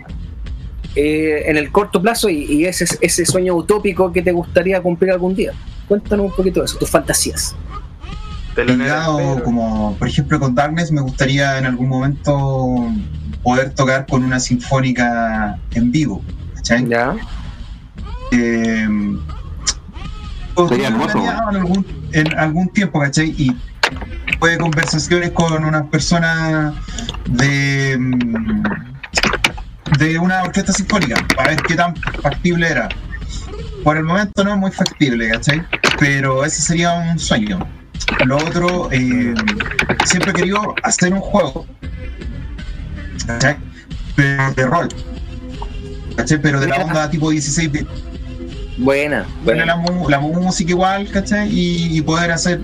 eh, 0.94 1.42
en 1.44 1.58
el 1.58 1.70
corto 1.70 2.00
plazo 2.00 2.30
y, 2.30 2.44
y 2.44 2.64
ese, 2.64 2.86
ese 3.02 3.26
sueño 3.26 3.54
utópico 3.54 4.10
que 4.10 4.22
te 4.22 4.32
gustaría 4.32 4.80
cumplir 4.80 5.10
algún 5.12 5.34
día? 5.34 5.52
Cuéntanos 5.86 6.24
un 6.24 6.32
poquito 6.34 6.60
de 6.60 6.64
eso, 6.66 6.78
tus 6.78 6.88
fantasías. 6.88 7.54
Ligado, 8.56 9.42
como 9.44 9.94
por 9.98 10.08
ejemplo 10.08 10.40
con 10.40 10.54
Darkness, 10.54 10.90
me 10.90 11.02
gustaría 11.02 11.58
en 11.58 11.66
algún 11.66 11.90
momento 11.90 12.86
poder 13.42 13.74
tocar 13.74 14.06
con 14.06 14.24
una 14.24 14.40
sinfónica 14.40 15.58
en 15.74 15.92
vivo. 15.92 16.22
¿cachai? 16.54 16.88
¿Ya? 16.88 17.14
Eh, 18.32 18.88
Sería 20.68 20.88
hermoso, 20.88 21.12
planeado 21.12 21.50
en 21.50 21.56
algún, 21.56 22.08
en 22.12 22.38
algún 22.38 22.68
tiempo, 22.70 23.00
¿cachai? 23.00 23.34
Y 23.36 23.54
tuve 24.40 24.58
conversaciones 24.58 25.30
con 25.32 25.64
unas 25.64 25.86
personas 25.88 26.74
de, 27.26 27.96
mm, 27.98 28.62
de 29.98 30.18
una 30.18 30.42
orquesta 30.42 30.72
sinfónica 30.72 31.16
para 31.36 31.50
ver 31.50 31.62
qué 31.62 31.74
tan 31.74 31.94
factible 32.22 32.68
era. 32.68 32.88
Por 33.84 33.98
el 33.98 34.04
momento 34.04 34.42
no 34.44 34.52
es 34.52 34.58
muy 34.58 34.70
factible, 34.72 35.28
¿cachai? 35.30 35.62
Pero 35.98 36.44
ese 36.44 36.62
sería 36.62 36.92
un 36.94 37.18
sueño. 37.18 37.58
Lo 38.24 38.36
otro, 38.36 38.88
eh, 38.92 39.34
siempre 40.04 40.30
he 40.30 40.34
querido 40.34 40.74
hacer 40.82 41.12
un 41.12 41.20
juego, 41.20 41.66
¿cachai? 43.26 43.56
Pero 44.14 44.52
de 44.52 44.66
rol, 44.66 44.88
¿cachai? 46.16 46.40
Pero 46.40 46.60
de 46.60 46.68
la 46.68 46.76
onda 46.76 47.10
tipo 47.10 47.30
16 47.30 47.70
bits. 47.70 48.05
Buena, 48.78 49.26
buena. 49.42 49.64
la, 49.64 49.82
la 50.08 50.20
música 50.20 50.70
igual, 50.70 51.08
¿cachai? 51.10 51.48
Y, 51.48 51.96
y 51.96 52.02
poder 52.02 52.30
hacer, 52.30 52.60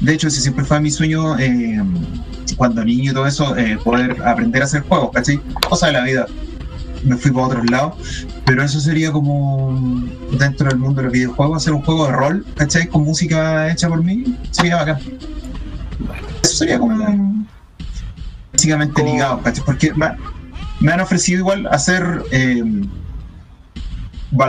de 0.00 0.12
hecho, 0.12 0.28
ese 0.28 0.40
siempre 0.40 0.64
fue 0.64 0.80
mi 0.80 0.90
sueño 0.90 1.36
eh, 1.38 1.82
cuando 2.56 2.84
niño 2.84 3.10
y 3.10 3.14
todo 3.14 3.26
eso, 3.26 3.56
eh, 3.56 3.78
poder 3.82 4.22
aprender 4.24 4.62
a 4.62 4.66
hacer 4.66 4.82
juegos, 4.82 5.10
¿cachai? 5.12 5.40
Cosa 5.68 5.86
de 5.88 5.92
la 5.92 6.04
vida. 6.04 6.26
Me 7.04 7.16
fui 7.16 7.30
para 7.30 7.46
otros 7.46 7.70
lados, 7.70 8.26
pero 8.44 8.62
eso 8.62 8.80
sería 8.80 9.12
como 9.12 10.02
dentro 10.38 10.68
del 10.68 10.78
mundo 10.78 11.00
de 11.00 11.04
los 11.04 11.12
videojuegos, 11.12 11.62
hacer 11.62 11.72
un 11.72 11.82
juego 11.82 12.06
de 12.06 12.12
rol, 12.12 12.46
¿cachai? 12.56 12.88
Con 12.88 13.04
música 13.04 13.70
hecha 13.70 13.88
por 13.88 14.02
mí, 14.02 14.36
sería 14.50 14.76
bacán. 14.76 14.98
Eso 16.42 16.56
sería 16.56 16.78
como 16.78 17.46
básicamente 18.52 19.04
ligado, 19.04 19.42
¿cachai? 19.42 19.64
Porque 19.64 19.92
me, 20.80 20.92
han 20.92 21.00
ofrecido 21.00 21.40
igual 21.40 21.66
hacer 21.70 22.22
eh, 22.30 22.62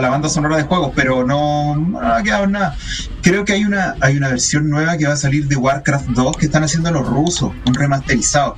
la 0.02 0.10
banda 0.10 0.28
sonora 0.28 0.56
de 0.56 0.64
juegos, 0.64 0.92
pero 0.94 1.24
no, 1.24 1.74
no 1.76 2.00
ha 2.00 2.22
quedado 2.22 2.46
nada. 2.46 2.76
Creo 3.22 3.44
que 3.44 3.54
hay 3.54 3.64
una, 3.64 3.94
hay 4.00 4.16
una 4.16 4.28
versión 4.28 4.68
nueva 4.68 4.96
que 4.98 5.06
va 5.06 5.14
a 5.14 5.16
salir 5.16 5.46
de 5.48 5.56
Warcraft 5.56 6.08
2 6.10 6.36
que 6.36 6.46
están 6.46 6.64
haciendo 6.64 6.90
los 6.90 7.06
rusos, 7.06 7.52
un 7.66 7.74
remasterizado. 7.74 8.56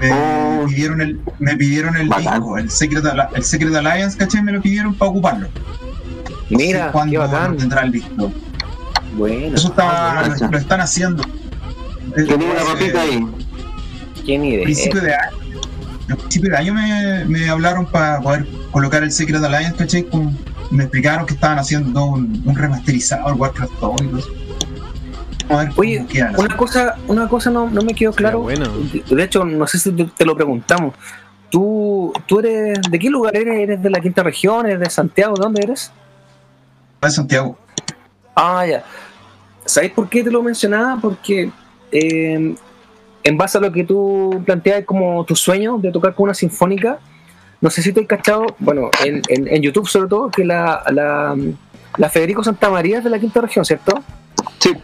Me 0.00 0.10
Oh. 0.12 0.64
pidieron 0.68 1.00
el, 1.00 1.20
me 1.38 1.56
pidieron 1.56 1.96
el 1.96 2.08
Bacán. 2.08 2.34
disco, 2.34 2.58
el 2.58 2.70
Secret, 2.70 3.04
el 3.34 3.44
Secret 3.44 3.74
Alliance, 3.74 4.16
¿cachai? 4.16 4.42
Me 4.42 4.52
lo 4.52 4.60
pidieron 4.62 4.94
para 4.94 5.10
ocuparlo. 5.10 5.48
No 6.50 6.58
sé 6.58 6.66
Mira, 6.66 6.86
qué 6.86 6.92
cuándo 6.92 7.18
bacán. 7.20 7.56
tendrá 7.56 7.82
el 7.82 7.92
disco. 7.92 8.32
Bueno, 9.16 9.56
Eso 9.56 9.68
está, 9.68 10.20
Ah, 10.20 10.28
lo, 10.50 10.58
están 10.58 10.80
haciendo. 10.80 11.22
Tenía 12.14 12.34
una 12.36 12.60
Eh, 12.60 12.64
ropita 12.68 13.00
ahí. 13.02 13.26
¿quién 14.24 14.44
idea? 14.44 14.64
principio 14.64 15.00
de 15.00 15.14
año. 15.14 15.36
A 16.10 16.16
principio 16.16 16.50
de 16.50 16.56
año 16.56 16.74
me, 16.74 17.24
me 17.26 17.48
hablaron 17.48 17.86
para 17.86 18.20
poder 18.20 18.46
colocar 18.72 19.02
el 19.02 19.12
Secret 19.12 19.42
Alliance, 19.42 19.76
¿cachai? 19.76 20.02
Con- 20.04 20.36
me 20.70 20.84
explicaron 20.84 21.26
que 21.26 21.34
estaban 21.34 21.58
haciendo 21.58 22.04
un, 22.06 22.42
un 22.44 22.56
remasterizado 22.56 23.28
al 23.28 23.34
Warcraft 23.34 23.72
2 23.80 23.92
y 24.02 24.06
todo 24.06 24.18
eso. 24.18 24.30
Vamos 25.48 25.50
a 25.50 25.68
ver 25.68 25.72
Oye, 25.76 26.06
quedan. 26.08 26.34
Una 26.38 26.56
cosa, 26.56 26.96
una 27.08 27.28
cosa 27.28 27.50
no, 27.50 27.68
no 27.68 27.82
me 27.82 27.94
quedó 27.94 28.12
claro. 28.12 28.40
bueno. 28.40 28.66
De 29.10 29.22
hecho, 29.22 29.44
no 29.44 29.66
sé 29.66 29.78
si 29.78 29.92
te, 29.92 30.04
te 30.04 30.24
lo 30.24 30.34
preguntamos. 30.34 30.94
¿Tú, 31.50 32.12
¿Tú 32.26 32.38
eres 32.40 32.78
de 32.90 32.98
qué 32.98 33.10
lugar 33.10 33.36
eres? 33.36 33.58
¿Eres 33.60 33.82
de 33.82 33.90
la 33.90 34.00
quinta 34.00 34.22
región? 34.22 34.64
¿Eres 34.66 34.80
de 34.80 34.88
Santiago? 34.88 35.34
¿De 35.36 35.42
dónde 35.42 35.62
eres? 35.62 35.92
de 37.02 37.10
Santiago. 37.10 37.58
Ah, 38.34 38.64
ya. 38.66 38.84
¿Sabéis 39.66 39.92
por 39.92 40.08
qué 40.08 40.22
te 40.22 40.30
lo 40.30 40.42
mencionaba? 40.42 40.98
Porque 41.02 41.50
eh, 41.90 42.54
en 43.24 43.36
base 43.36 43.58
a 43.58 43.60
lo 43.60 43.70
que 43.70 43.84
tú 43.84 44.42
planteas 44.46 44.84
como 44.86 45.24
tu 45.24 45.36
sueño 45.36 45.76
de 45.78 45.90
tocar 45.92 46.14
con 46.14 46.24
una 46.24 46.34
sinfónica, 46.34 46.98
no 47.62 47.70
sé 47.70 47.80
si 47.82 47.92
te 47.94 48.00
has 48.02 48.06
cachado, 48.06 48.44
bueno, 48.58 48.90
en, 49.04 49.22
en- 49.28 49.48
en 49.48 49.62
YouTube 49.62 49.88
sobre 49.88 50.08
todo, 50.08 50.30
que 50.30 50.44
la, 50.44 50.82
la, 50.92 51.34
la 51.96 52.08
Federico 52.10 52.44
Santa 52.44 52.68
María 52.68 52.98
es 52.98 53.04
de 53.04 53.10
la 53.10 53.18
quinta 53.18 53.40
región, 53.40 53.64
¿cierto? 53.64 54.02
Sí. 54.58 54.74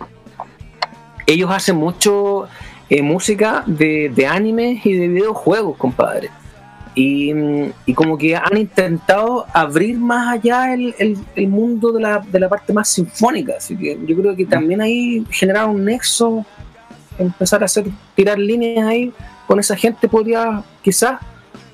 Ellos 1.26 1.50
hacen 1.50 1.76
mucho 1.76 2.46
eh, 2.88 3.02
música 3.02 3.62
de, 3.66 4.10
de 4.14 4.26
animes 4.26 4.86
y 4.86 4.94
de 4.94 5.09
videojuegos, 5.09 5.76
compadre. 5.76 6.30
Y, 6.94 7.32
y 7.86 7.94
como 7.94 8.16
que 8.18 8.34
han 8.34 8.56
intentado 8.56 9.44
abrir 9.52 9.98
más 9.98 10.34
allá 10.34 10.72
el, 10.72 10.94
el- 10.98 11.18
el 11.36 11.48
mundo 11.48 11.92
de 11.92 12.00
la, 12.00 12.18
de 12.20 12.40
la 12.40 12.48
parte 12.48 12.72
más 12.72 12.88
sinfónica. 12.88 13.55
Así 13.59 13.76
que 13.76 13.98
yo 14.06 14.16
creo 14.16 14.34
que 14.34 14.46
también 14.46 14.80
ahí 14.80 15.24
generar 15.30 15.68
un 15.68 15.84
nexo, 15.84 16.44
empezar 17.18 17.62
a 17.62 17.66
hacer, 17.66 17.84
tirar 18.16 18.38
líneas 18.38 18.86
ahí 18.86 19.12
con 19.46 19.60
esa 19.60 19.76
gente 19.76 20.09
podría 20.09 20.62
quizás 20.82 21.20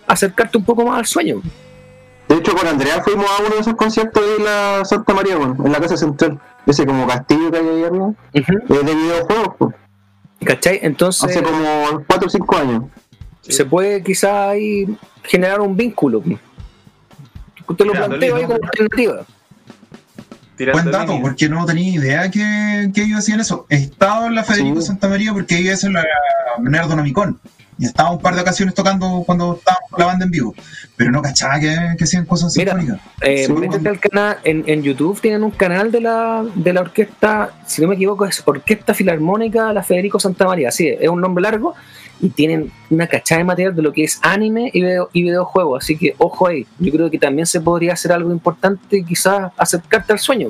acercarte 0.07 0.59
un 0.59 0.65
poco 0.65 0.85
más 0.87 0.99
al 0.99 1.07
sueño. 1.07 1.41
De 2.29 2.37
hecho, 2.37 2.55
con 2.55 2.67
Andrea 2.67 3.03
fuimos 3.03 3.27
a 3.31 3.43
uno 3.43 3.55
de 3.55 3.61
esos 3.61 3.75
conciertos 3.75 4.23
de 4.39 4.45
la 4.45 4.85
Santa 4.85 5.13
María, 5.15 5.37
bueno, 5.37 5.57
en 5.65 5.73
la 5.73 5.79
casa 5.81 5.97
central. 5.97 6.41
Ese 6.67 6.87
como 6.87 7.07
castillo 7.07 7.51
que 7.51 7.59
hay 7.59 7.69
ahí 7.69 7.83
arriba. 7.85 8.07
Ujú. 8.07 8.17
Es 8.33 8.87
de 8.87 8.95
videojuegos, 8.95 9.55
pues. 9.59 9.75
¿Cachai? 10.45 10.79
Entonces 10.83 11.23
Hace 11.25 11.43
como 11.43 12.03
4 12.07 12.27
o 12.27 12.31
5 12.31 12.57
años. 12.57 12.85
se 13.43 13.65
puede 13.67 14.03
quizás 14.03 14.33
ahí 14.51 14.87
generar 15.23 15.61
un 15.61 15.77
vínculo. 15.77 16.23
Te 16.23 17.85
lo 17.85 17.93
Mira, 17.93 18.07
planteo 18.07 18.37
ahí 18.37 18.43
como 18.45 18.55
alternativa. 18.55 19.27
Buen 20.73 20.91
dato, 20.91 21.19
porque 21.21 21.49
no 21.49 21.67
tenía 21.67 21.95
idea 21.95 22.31
que, 22.31 22.91
que 22.95 23.03
ellos 23.03 23.19
hacían 23.19 23.41
eso. 23.41 23.67
He 23.69 23.77
estado 23.77 24.27
en 24.27 24.35
la 24.37 24.45
Federico 24.45 24.81
Sí. 24.81 24.87
Santa 24.87 25.09
María 25.09 25.33
porque 25.33 25.59
ellos 25.59 25.75
hacen 25.75 25.93
la 25.95 26.05
Nerdonomicon. 26.61 27.41
Y 27.79 27.87
estaba 27.87 28.11
un 28.13 28.21
par 28.21 28.35
de 28.35 28.43
ocasiones 28.43 28.75
tocando 28.75 29.23
cuando 29.27 29.57
estábamos 29.57 29.91
con 29.91 30.01
la 30.01 30.07
banda 30.07 30.25
en 30.25 30.31
vivo. 30.31 30.55
Pero 30.97 31.11
no 31.11 31.23
cachaba 31.23 31.59
que, 31.59 31.77
que 31.99 32.05
hacían 32.05 32.25
cosas 32.25 32.57
Mira, 32.57 32.73
sinfónicas. 32.73 33.07
Eh, 33.23 33.49
métete 33.49 33.89
al 33.89 33.99
canal, 33.99 34.39
en, 34.45 34.65
en 34.67 34.83
YouTube 34.83 35.21
tienen 35.21 35.43
un 35.43 35.51
canal 35.51 35.91
de 35.91 36.01
la, 36.01 36.45
de 36.55 36.73
la 36.73 36.83
orquesta, 36.83 37.53
si 37.67 37.83
no 37.83 37.89
me 37.89 37.95
equivoco, 37.95 38.27
es 38.27 38.43
Orquesta 38.45 38.95
Filarmónica 38.95 39.73
La 39.73 39.83
Federico 39.83 40.21
Santa 40.21 40.47
María, 40.47 40.71
sí, 40.71 40.89
es 40.89 41.09
un 41.09 41.21
nombre 41.21 41.43
largo, 41.43 41.75
y 42.21 42.29
tienen 42.29 42.71
una 42.91 43.07
cachada 43.07 43.41
de 43.41 43.45
material 43.45 43.75
de 43.75 43.83
lo 43.83 43.93
que 43.93 44.05
es 44.05 44.21
anime 44.23 44.71
y, 44.73 44.81
video, 44.81 45.11
y 45.13 45.23
videojuegos, 45.23 45.83
así 45.83 45.97
que 45.97 46.15
ojo 46.19 46.47
ahí, 46.47 46.67
yo 46.79 46.93
creo 46.93 47.11
que 47.11 47.19
también 47.19 47.47
se 47.47 47.61
podría 47.61 47.95
hacer 47.95 48.13
algo 48.13 48.31
importante 48.31 48.99
y 48.99 49.05
quizás 49.05 49.51
acercarte 49.57 50.13
al 50.13 50.19
sueño. 50.21 50.49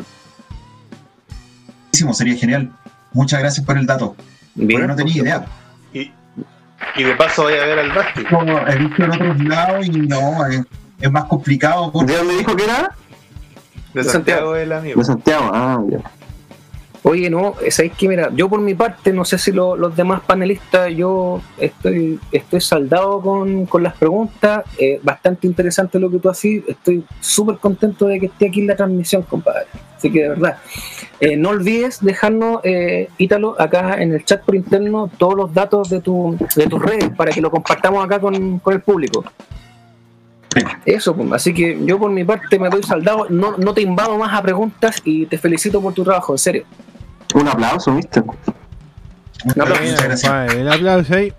Sería 2.13 2.37
genial. 2.37 2.71
Muchas 3.13 3.41
gracias 3.41 3.65
por 3.65 3.79
el 3.79 3.87
dato. 3.87 4.17
Bien, 4.55 4.81
Porque 4.81 4.89
no 4.89 4.97
tenía 4.97 5.23
idea. 5.23 5.47
Y, 6.97 7.03
de 7.03 7.15
paso 7.17 7.43
voy 7.45 7.55
a 7.55 7.65
ver 7.67 7.79
al 7.79 7.93
Basti. 7.93 8.25
Como 8.25 8.59
he 8.67 8.77
visto 8.77 9.05
en 9.05 9.11
otros 9.13 9.41
lados 9.45 9.87
y 9.87 9.91
no, 9.91 10.47
es, 10.47 10.63
es 11.01 11.11
más 11.11 11.25
complicado. 11.25 11.91
porque- 11.93 12.13
¿De 12.13 12.19
dónde 12.19 12.37
dijo 12.39 12.55
que 12.57 12.65
era? 12.65 12.91
De 13.93 14.03
De 14.03 14.09
Santiago 14.09 14.57
el 14.57 14.73
amigo. 14.73 14.99
De 14.99 15.05
Santiago. 15.05 15.51
Ah, 15.53 15.81
ya. 15.89 15.99
Oye, 17.07 17.29
no, 17.29 17.55
sabéis 17.69 17.93
que 17.99 18.09
mira, 18.09 18.31
yo 18.35 18.49
por 18.49 18.63
mi 18.63 18.75
parte, 18.75 19.13
no 19.13 19.27
sé 19.27 19.37
si 19.37 19.53
lo- 19.53 19.77
los 19.77 19.95
demás 19.95 20.23
panelistas, 20.23 20.91
yo 20.97 21.39
estoy, 21.59 22.19
estoy 22.33 22.63
saldado 22.63 23.21
con, 23.21 23.67
con 23.67 23.83
las 23.83 23.95
preguntas, 23.95 24.65
eh, 24.79 25.01
bastante 25.03 25.47
interesante 25.47 25.99
lo 26.01 26.11
que 26.11 26.19
tú 26.19 26.31
haces, 26.31 26.63
estoy 26.67 27.05
súper 27.21 27.59
contento 27.59 28.07
de 28.07 28.19
que 28.21 28.27
esté 28.27 28.49
aquí 28.49 28.61
en 28.63 28.69
la 28.69 28.77
transmisión, 28.77 29.23
compadre. 29.23 29.67
Así 29.99 30.11
que 30.11 30.23
de 30.23 30.29
verdad, 30.31 30.57
eh, 31.21 31.37
no 31.37 31.51
olvides 31.51 32.03
dejarnos, 32.03 32.61
eh, 32.65 33.11
Ítalo, 33.19 33.55
acá 33.61 34.01
en 34.03 34.13
el 34.15 34.25
chat 34.25 34.43
por 34.43 34.55
interno, 34.55 35.11
todos 35.19 35.35
los 35.35 35.53
datos 35.53 35.91
de, 35.91 36.01
tu, 36.01 36.39
de 36.57 36.67
tus 36.67 36.81
redes 36.83 37.11
para 37.15 37.33
que 37.33 37.43
lo 37.43 37.51
compartamos 37.51 38.03
acá 38.03 38.19
con, 38.19 38.59
con 38.61 38.73
el 38.73 38.81
público. 38.81 39.23
Eso, 40.87 41.15
pues, 41.15 41.31
así 41.33 41.53
que 41.53 41.79
yo 41.85 41.99
por 41.99 42.11
mi 42.11 42.25
parte 42.25 42.59
me 42.59 42.71
doy 42.71 42.83
saldado, 42.83 43.27
no, 43.29 43.57
no 43.59 43.75
te 43.75 43.83
invado 43.83 44.17
más 44.17 44.33
a 44.33 44.41
preguntas 44.43 45.03
y 45.05 45.27
te 45.27 45.37
felicito 45.37 45.83
por 45.83 45.93
tu 45.93 46.03
trabajo, 46.05 46.33
en 46.33 46.39
serio. 46.39 46.65
Un 47.35 47.49
aplauso. 47.49 47.91
Muchas, 47.93 48.25
No, 48.25 48.35
pero- 49.55 49.77
muchas 49.81 50.03
gracias. 50.05 50.55
El 50.55 50.73
aplauso 50.73 51.15
ahí. 51.15 51.33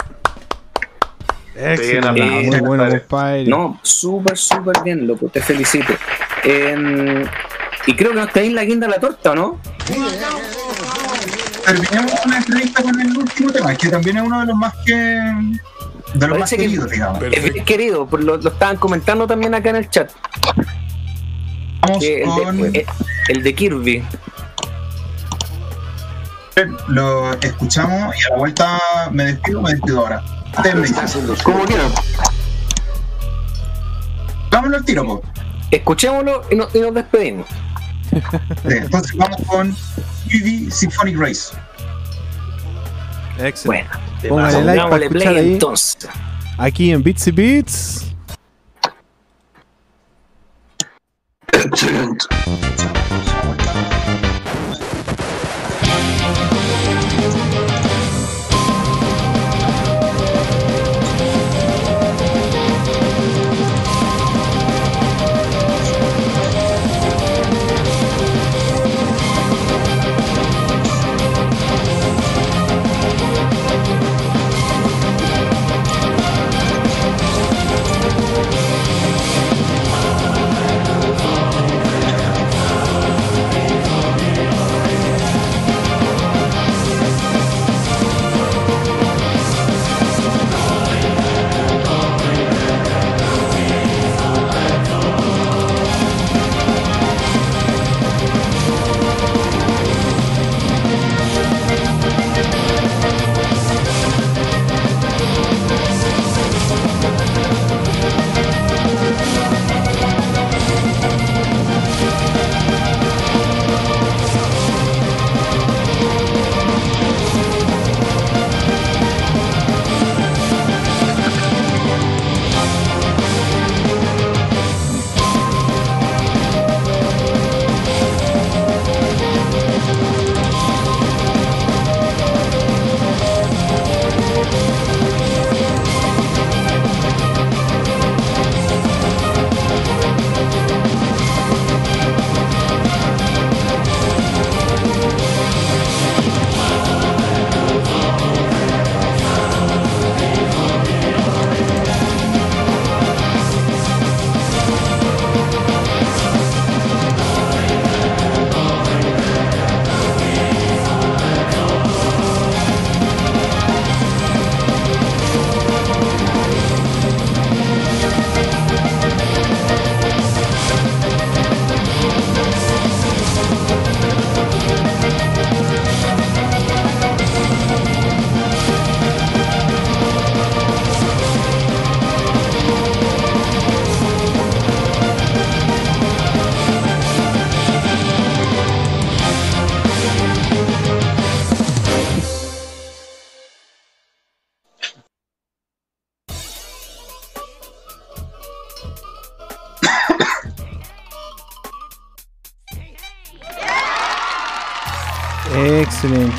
Excelente, 1.57 1.97
un 1.99 2.05
aplauso, 2.07 2.49
muy 2.51 2.59
bueno, 2.77 2.89
compadre. 2.89 3.45
No, 3.45 3.79
súper, 3.81 4.37
súper 4.37 4.75
bien, 4.83 5.07
loco, 5.07 5.27
te 5.29 5.41
felicito. 5.41 5.93
Eh, 6.43 7.25
y 7.87 7.95
creo 7.95 8.11
que 8.11 8.17
nos 8.17 8.31
tenéis 8.33 8.53
la 8.53 8.63
guinda 8.65 8.87
de 8.87 8.93
la 8.93 8.99
torta, 8.99 9.31
¿o 9.31 9.35
no? 9.35 9.59
Terminamos 11.65 12.13
una 12.25 12.37
entrevista 12.37 12.83
con 12.83 12.99
el 13.01 13.17
último 13.17 13.51
tema, 13.51 13.73
que 13.75 13.89
también 13.89 14.17
es 14.17 14.23
uno 14.23 14.39
de 14.41 14.45
los 14.47 14.55
más 14.55 14.73
que. 14.85 14.93
de 16.13 16.27
los 16.27 16.37
más 16.39 16.49
que- 16.49 16.57
queridos, 16.57 16.91
digamos. 16.91 17.23
Es 17.23 17.53
bien 17.53 17.65
querido, 17.65 18.05
por 18.05 18.23
lo, 18.23 18.37
lo 18.37 18.49
estaban 18.49 18.77
comentando 18.77 19.25
también 19.25 19.55
acá 19.55 19.69
en 19.71 19.77
el 19.77 19.89
chat. 19.89 20.11
Vamos 21.81 22.03
el, 22.03 22.23
con. 22.25 22.57
de, 22.71 22.79
el- 22.79 22.85
el 23.37 23.43
de 23.43 23.55
Kirby. 23.55 24.03
Lo 26.87 27.33
escuchamos 27.33 28.15
y 28.15 28.25
a 28.25 28.29
la 28.29 28.35
vuelta 28.37 28.79
me 29.11 29.25
despido, 29.25 29.61
me 29.61 29.71
despido 29.71 29.99
ahora. 30.01 30.23
Como 31.43 31.65
quieran. 31.65 31.91
Vámonos 34.51 34.79
al 34.79 34.85
tiro, 34.85 35.05
po. 35.05 35.21
Escuchémoslo 35.71 36.43
y, 36.49 36.55
no- 36.55 36.67
y 36.73 36.79
nos 36.79 36.93
despedimos. 36.93 37.47
Entonces 38.63 39.15
vamos 39.17 39.37
con 39.47 39.71
UV 39.71 40.71
Symphonic 40.71 41.17
Race. 41.17 41.53
Excelente. 43.37 43.89
Bueno, 44.29 44.47
Póngale 44.47 44.63
like 44.63 44.89
para 44.89 45.03
escuchar 45.05 45.31
play 45.33 45.37
ahí. 45.45 45.53
entonces. 45.53 46.07
Aquí 46.57 46.91
en 46.91 47.03
Bitsy 47.03 47.31
Beats. 47.31 48.15
Excelente. 51.51 52.25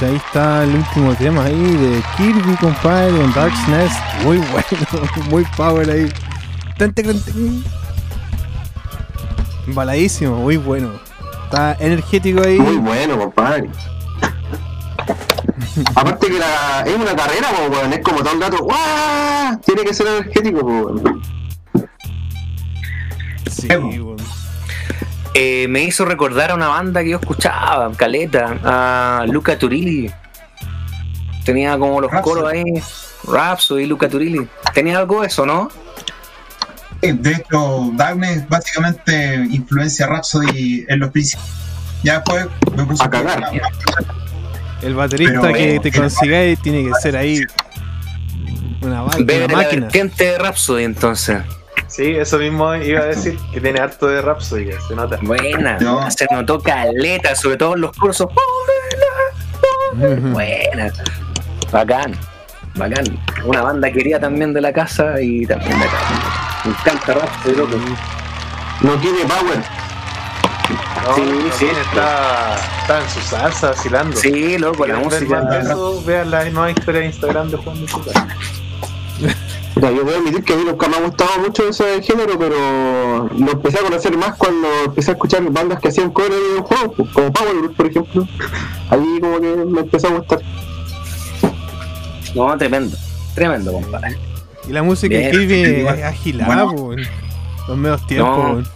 Ahí 0.05 0.16
está 0.16 0.64
el 0.64 0.74
último 0.74 1.14
tema 1.14 1.44
ahí 1.44 1.55
de 1.55 2.02
Kirby, 2.16 2.56
compadre, 2.56 3.16
con 3.16 3.32
Dark's 3.32 3.68
Nest. 3.68 3.98
Muy 4.23 4.39
bueno, 4.39 5.10
muy 5.31 5.44
power 5.56 5.90
ahí. 5.90 6.12
Embaladísimo, 9.66 10.36
muy 10.36 10.56
bueno. 10.59 10.90
Está 11.44 11.77
energético 11.81 12.43
ahí. 12.43 12.59
Muy 12.59 12.77
bueno, 12.77 13.18
compadre. 13.18 13.70
Aparte 15.94 16.27
que 16.28 16.39
la, 16.39 16.82
es 16.86 16.94
una 16.94 17.16
carrera, 17.16 17.48
po, 17.51 17.73
weón. 17.73 17.93
Es 17.93 18.01
como 18.01 18.18
todo 18.18 18.32
el 18.32 18.40
gato. 18.40 18.59
¡Guau! 18.62 19.59
Tiene 19.64 19.85
que 19.85 19.94
ser 19.94 20.06
energético, 20.06 20.60
po, 20.60 20.66
weón. 20.66 21.23
Sí. 23.51 23.68
Eh, 25.39 25.67
me 25.69 25.83
hizo 25.83 26.05
recordar 26.07 26.51
a 26.51 26.55
una 26.55 26.69
banda 26.69 27.03
que 27.03 27.11
yo 27.11 27.19
escuchaba, 27.19 27.93
Caleta, 27.93 28.57
a 28.65 29.27
Luca 29.27 29.59
Turilli. 29.59 30.11
Tenía 31.45 31.77
como 31.79 32.01
los 32.01 32.11
Rhapsody. 32.11 32.35
coros 32.35 32.53
ahí, 32.53 32.65
Rhapsody 33.25 33.83
y 33.83 33.87
Luca 33.87 34.09
Turilli. 34.09 34.49
Tenía 34.73 34.99
algo 34.99 35.21
de 35.21 35.27
eso, 35.27 35.45
¿no? 35.45 35.69
Eh, 37.03 37.13
De 37.13 37.33
hecho, 37.33 37.91
Darkness 37.93 38.49
básicamente 38.49 39.47
influencia 39.51 40.07
a 40.07 40.09
Rhapsody 40.09 40.87
en 40.89 41.01
los 41.01 41.11
principios. 41.11 41.47
Ya 42.03 42.15
después 42.15 42.47
me 42.75 42.85
puse 42.87 43.05
A 43.05 43.11
cagar. 43.11 43.51
El 44.83 44.95
baterista 44.95 45.41
Pero- 45.43 45.55
que 45.55 45.81
te 45.81 45.93
consigáis 45.93 46.61
tiene 46.63 46.83
que 46.85 46.95
ser 47.01 47.17
ahí 47.17 47.43
una, 48.81 49.03
una 49.03 49.13
la 49.23 49.49
máquina. 49.49 49.57
vertiente 49.81 50.25
de 50.25 50.39
Rhapsody 50.39 50.85
entonces. 50.85 51.39
Sí, 51.89 52.11
eso 52.17 52.39
mismo 52.39 52.75
iba 52.75 53.01
a 53.01 53.05
decir, 53.07 53.39
que 53.53 53.61
tiene 53.61 53.79
harto 53.81 54.07
de 54.09 54.21
Rhapsody, 54.21 54.71
se 54.89 54.95
nota. 54.95 55.19
Buena, 55.23 55.79
No. 55.79 56.11
se 56.11 56.27
notó 56.31 56.61
caleta, 56.61 57.35
sobre 57.37 57.57
todo 57.57 57.75
en 57.75 57.83
los 57.83 57.93
cursos. 57.97 58.29
Buena. 59.95 60.91
Bacán. 61.71 62.17
Bacán. 62.75 63.05
Una 63.45 63.63
banda 63.63 63.91
querida 63.91 64.21
también 64.21 64.53
de 64.53 64.61
la 64.61 64.73
casa 64.73 65.21
y 65.21 65.47
también 65.47 65.79
de 65.79 65.85
acá. 65.87 65.97
Me 66.65 66.71
encanta 66.73 67.15
Rhapsody, 67.15 67.55
loco. 67.57 67.77
No 68.83 68.93
tiene 68.99 69.19
power. 69.25 69.59
No, 71.05 71.15
Sí, 71.15 71.21
no 71.23 71.53
sí, 71.53 71.59
tiene, 71.67 71.81
está, 71.81 72.57
está 72.81 73.01
en 73.01 73.09
su 73.11 73.21
salsa, 73.21 73.69
vacilando. 73.71 74.17
Sí, 74.17 74.59
loco, 74.59 74.85
la 74.87 74.95
¿Quieren 74.97 75.09
ver 75.09 75.23
música. 75.23 76.03
Vean 76.05 76.31
la 76.33 76.45
nueva 76.51 76.71
historia 76.73 77.01
de 77.03 77.07
Instagram 77.07 77.49
de 77.51 77.57
Juan 77.59 77.87
de 77.87 77.87
Yo 79.77 80.05
voy 80.05 80.15
a 80.15 80.16
admitir 80.16 80.43
que 80.43 80.55
a 80.55 80.57
mí 80.57 80.65
nunca 80.65 80.89
me 80.89 80.97
ha 80.97 81.01
gustado 81.01 81.31
mucho 81.40 81.69
ese 81.69 82.03
género, 82.03 82.39
pero 82.39 83.28
lo 83.39 83.53
empecé 83.53 83.78
a 83.78 83.82
conocer 83.82 84.16
más 84.16 84.35
cuando 84.36 84.66
empecé 84.86 85.11
a 85.11 85.15
escuchar 85.15 85.43
bandas 85.51 85.81
que 85.81 85.89
hacían 85.89 86.11
covers 86.12 86.35
de 86.35 86.40
videojuegos, 86.40 86.93
pues, 86.97 87.11
como 87.11 87.32
Power 87.32 87.57
Group, 87.57 87.77
por 87.77 87.86
ejemplo. 87.86 88.27
Ahí 88.90 89.20
como 89.20 89.39
que 89.40 89.47
me 89.66 89.81
empezó 89.81 90.09
a 90.09 90.11
gustar. 90.12 90.40
No, 92.35 92.57
tremendo. 92.57 92.97
Tremendo, 93.35 93.73
compadre. 93.73 94.16
Y 94.69 94.73
la 94.73 94.82
música 94.82 95.16
Bien. 95.16 95.78
Igual. 95.81 95.98
es 95.98 96.05
agilada, 96.05 96.65
Bueno. 96.65 96.74
po, 96.74 96.93
en 96.94 97.07
los 97.69 97.77
medios 97.78 98.07
tiempos. 98.07 98.36
No. 98.39 98.44
weón. 98.53 98.69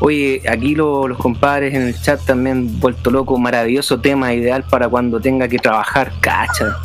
Oye, 0.00 0.42
aquí 0.48 0.74
lo- 0.74 1.08
los 1.08 1.18
compadres 1.18 1.74
en 1.74 1.82
el 1.82 2.00
chat 2.00 2.20
también 2.24 2.78
vuelto 2.80 3.10
loco, 3.10 3.38
maravilloso 3.38 4.00
tema, 4.00 4.32
ideal 4.34 4.64
para 4.64 4.88
cuando 4.88 5.20
tenga 5.20 5.48
que 5.48 5.58
trabajar, 5.58 6.12
cacha. 6.20 6.76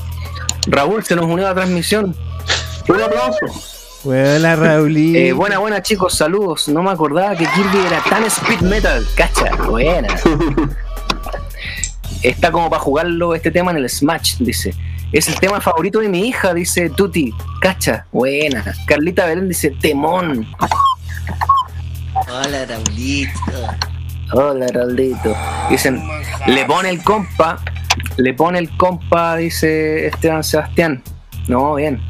Raúl 0.68 1.04
se 1.04 1.16
nos 1.16 1.26
unió 1.26 1.46
a 1.46 1.50
la 1.50 1.56
transmisión. 1.56 2.16
Un 2.88 3.02
aplauso. 3.02 3.46
Hola, 4.04 4.56
Raulí. 4.56 5.18
Eh, 5.18 5.34
buena, 5.34 5.60
buena 5.60 5.82
chicos, 5.82 6.18
saludos. 6.18 6.68
No 6.68 6.84
me 6.84 6.92
acordaba 6.92 7.36
que 7.36 7.46
Kirby 7.46 7.86
era 7.88 8.04
tan 8.10 8.24
speed 8.26 8.62
metal, 8.62 9.06
cacha, 9.16 9.56
buena. 9.68 10.08
Está 12.22 12.52
como 12.52 12.70
para 12.70 12.82
jugarlo 12.82 13.36
este 13.36 13.52
tema 13.52 13.72
en 13.72 13.78
el 13.78 13.90
Smash, 13.90 14.38
dice. 14.40 14.74
Es 15.12 15.28
el 15.28 15.40
tema 15.40 15.62
favorito 15.62 16.00
de 16.00 16.10
mi 16.10 16.28
hija, 16.28 16.54
dice 16.54 16.90
Tuti. 16.90 17.34
Cacha, 17.62 18.08
buena. 18.12 18.64
Carlita 18.88 19.26
Belén 19.26 19.48
dice 19.48 19.72
Temón. 19.72 20.48
Hola, 22.28 22.66
Raulito. 22.66 23.32
Hola, 24.32 24.68
Raulito. 24.74 25.36
Dicen, 25.70 26.02
le 26.48 26.66
pone 26.66 26.90
el 26.90 27.04
compa, 27.04 27.60
le 28.18 28.34
pone 28.34 28.60
el 28.60 28.76
compa, 28.76 29.36
dice 29.36 30.08
Esteban 30.08 30.44
Sebastián. 30.44 31.04
No, 31.48 31.76
bien. 31.76 32.02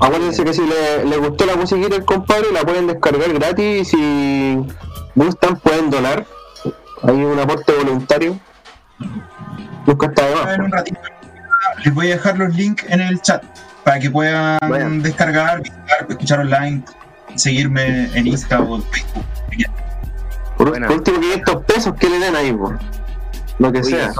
Acuérdense 0.00 0.44
que 0.44 0.54
si 0.54 0.62
le, 0.62 1.04
le 1.04 1.16
gustó 1.18 1.44
la 1.46 1.56
musiquita 1.56 1.88
del 1.94 2.04
compadre, 2.04 2.46
la 2.52 2.62
pueden 2.62 2.86
descargar 2.86 3.32
gratis 3.32 3.64
y 3.80 3.84
si 3.84 4.66
gustan 5.14 5.56
pueden 5.60 5.90
donar. 5.90 6.26
Hay 7.02 7.22
un 7.22 7.38
aporte 7.38 7.72
voluntario. 7.72 8.38
Nunca 9.86 10.06
está 10.06 10.26
de 10.26 10.34
más. 10.34 10.54
En 10.54 10.62
un 10.62 10.72
ratito 10.72 11.00
les 11.84 11.94
voy 11.94 12.08
a 12.08 12.10
dejar 12.16 12.38
los 12.38 12.54
links 12.54 12.84
en 12.88 13.00
el 13.00 13.20
chat 13.22 13.42
para 13.84 13.98
que 13.98 14.10
puedan 14.10 14.58
Bueno. 14.68 15.02
descargar, 15.02 15.62
visitar, 15.62 16.06
escuchar 16.08 16.40
online, 16.40 16.82
seguirme 17.36 18.10
en 18.14 18.26
Insta 18.26 18.60
o 18.60 18.76
en 18.76 18.82
Facebook. 18.82 19.24
Por, 20.58 20.68
Buena. 20.70 20.88
por 20.88 20.96
último, 20.96 21.20
500 21.20 21.64
pesos 21.64 21.94
que 21.98 22.10
le 22.10 22.18
den 22.18 22.36
ahí, 22.36 22.52
po. 22.52 22.74
Lo 23.58 23.72
que 23.72 23.78
Oye, 23.80 23.90
sea. 23.90 24.12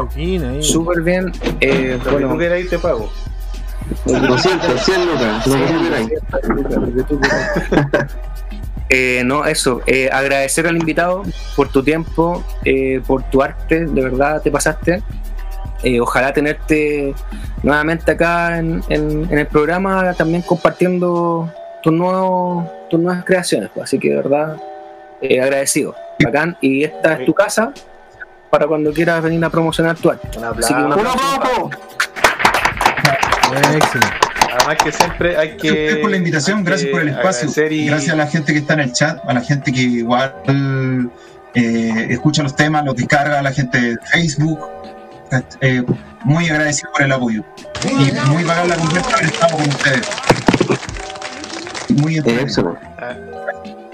Súper 0.62 1.02
bien. 1.02 1.32
Eh, 1.60 1.98
Lo 1.98 2.04
que 2.04 2.10
bueno, 2.12 2.28
tú 2.30 2.38
quieras 2.38 2.60
te 2.70 2.78
pago. 2.78 3.10
200, 4.04 4.80
100 4.80 5.06
lucas. 5.06 5.46
Lo 5.46 5.54
que. 5.56 6.18
Eh, 8.92 9.22
no, 9.24 9.44
eso. 9.44 9.82
eh, 9.86 10.10
agradecer 10.12 10.66
al 10.66 10.76
invitado 10.76 11.22
por 11.54 11.68
tu 11.68 11.80
tiempo, 11.80 12.42
eh, 12.64 13.00
por 13.06 13.22
tu 13.30 13.40
arte, 13.40 13.86
de 13.86 14.02
verdad 14.02 14.42
te 14.42 14.50
pasaste. 14.50 15.00
Eh, 15.84 16.00
ojalá 16.00 16.32
tenerte 16.32 17.14
nuevamente 17.62 18.10
acá 18.10 18.58
en, 18.58 18.82
en- 18.88 19.28
en 19.30 19.38
el 19.38 19.46
programa, 19.46 20.12
también 20.14 20.42
compartiendo 20.42 21.48
tus, 21.84 21.92
nuevos, 21.92 22.66
tus 22.90 22.98
nuevas 22.98 23.24
creaciones. 23.24 23.70
pues. 23.72 23.84
Así 23.84 23.96
que 24.00 24.10
de 24.10 24.16
verdad, 24.16 24.56
eh, 25.22 25.40
agradecido. 25.40 25.94
Bacán. 26.24 26.56
Y 26.60 26.82
esta 26.82 27.12
es 27.14 27.24
tu 27.26 27.32
casa 27.32 27.72
para 28.50 28.66
cuando 28.66 28.92
quieras 28.92 29.22
venir 29.22 29.42
a 29.44 29.50
promocionar 29.50 29.96
tu 29.96 30.10
arte. 30.10 30.36
Un 30.36 30.44
Así 30.46 30.74
que 30.74 30.80
un 30.82 30.92
aplauso. 30.92 31.70
Además 33.50 34.76
que 34.82 34.92
siempre 34.92 35.36
hay 35.36 35.48
Gracias 35.50 35.64
a 35.64 35.66
ustedes 35.74 35.94
que. 35.94 36.00
por 36.00 36.10
la 36.10 36.16
invitación, 36.16 36.64
gracias 36.64 36.86
que 36.86 36.92
por 36.92 37.00
el 37.02 37.08
espacio, 37.08 37.48
y- 37.70 37.86
gracias 37.86 38.12
a 38.14 38.16
la 38.16 38.26
gente 38.26 38.52
que 38.52 38.58
está 38.58 38.74
en 38.74 38.80
el 38.80 38.92
chat, 38.92 39.18
a 39.26 39.32
la 39.32 39.40
gente 39.40 39.72
que 39.72 39.80
igual 39.80 40.34
eh, 41.54 42.06
escucha 42.10 42.42
los 42.42 42.54
temas, 42.56 42.84
los 42.84 42.94
descarga, 42.96 43.38
a 43.38 43.42
la 43.42 43.52
gente 43.52 43.80
de 43.80 43.96
Facebook. 44.12 44.60
Eh, 45.60 45.82
muy 46.24 46.48
agradecido 46.50 46.90
por 46.92 47.02
el 47.02 47.12
apoyo 47.12 47.44
y 47.84 48.28
muy 48.30 48.42
bacán 48.44 48.68
la 48.68 48.74
conversa 48.76 49.14
haber 49.14 49.26
estado 49.26 49.56
con 49.56 49.68
ustedes. 49.68 50.08
Muy 51.96 52.16
entretenido. 52.16 52.42
excelente. 52.46 52.80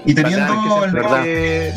Y 0.05 0.13
teniendo 0.13 0.53
que 0.53 0.85
el 0.85 1.73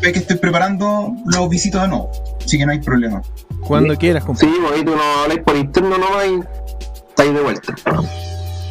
que- 0.00 0.12
que 0.12 0.18
estoy 0.18 0.36
preparando, 0.36 1.14
los 1.26 1.48
visito 1.48 1.80
de 1.80 1.88
nuevo, 1.88 2.10
así 2.44 2.58
que 2.58 2.66
no 2.66 2.72
hay 2.72 2.80
problema. 2.80 3.22
Cuando 3.60 3.96
quieras, 3.96 4.22
Sí, 4.22 4.26
compadre. 4.26 4.52
pues 4.60 4.72
ahí 4.74 4.84
tú 4.84 4.96
no 4.96 5.02
habláis 5.22 5.40
por 5.40 5.56
interno 5.56 5.98
nomás 5.98 6.26
y 6.26 6.40
estáis 7.12 7.34
de 7.34 7.40
vuelta. 7.40 7.74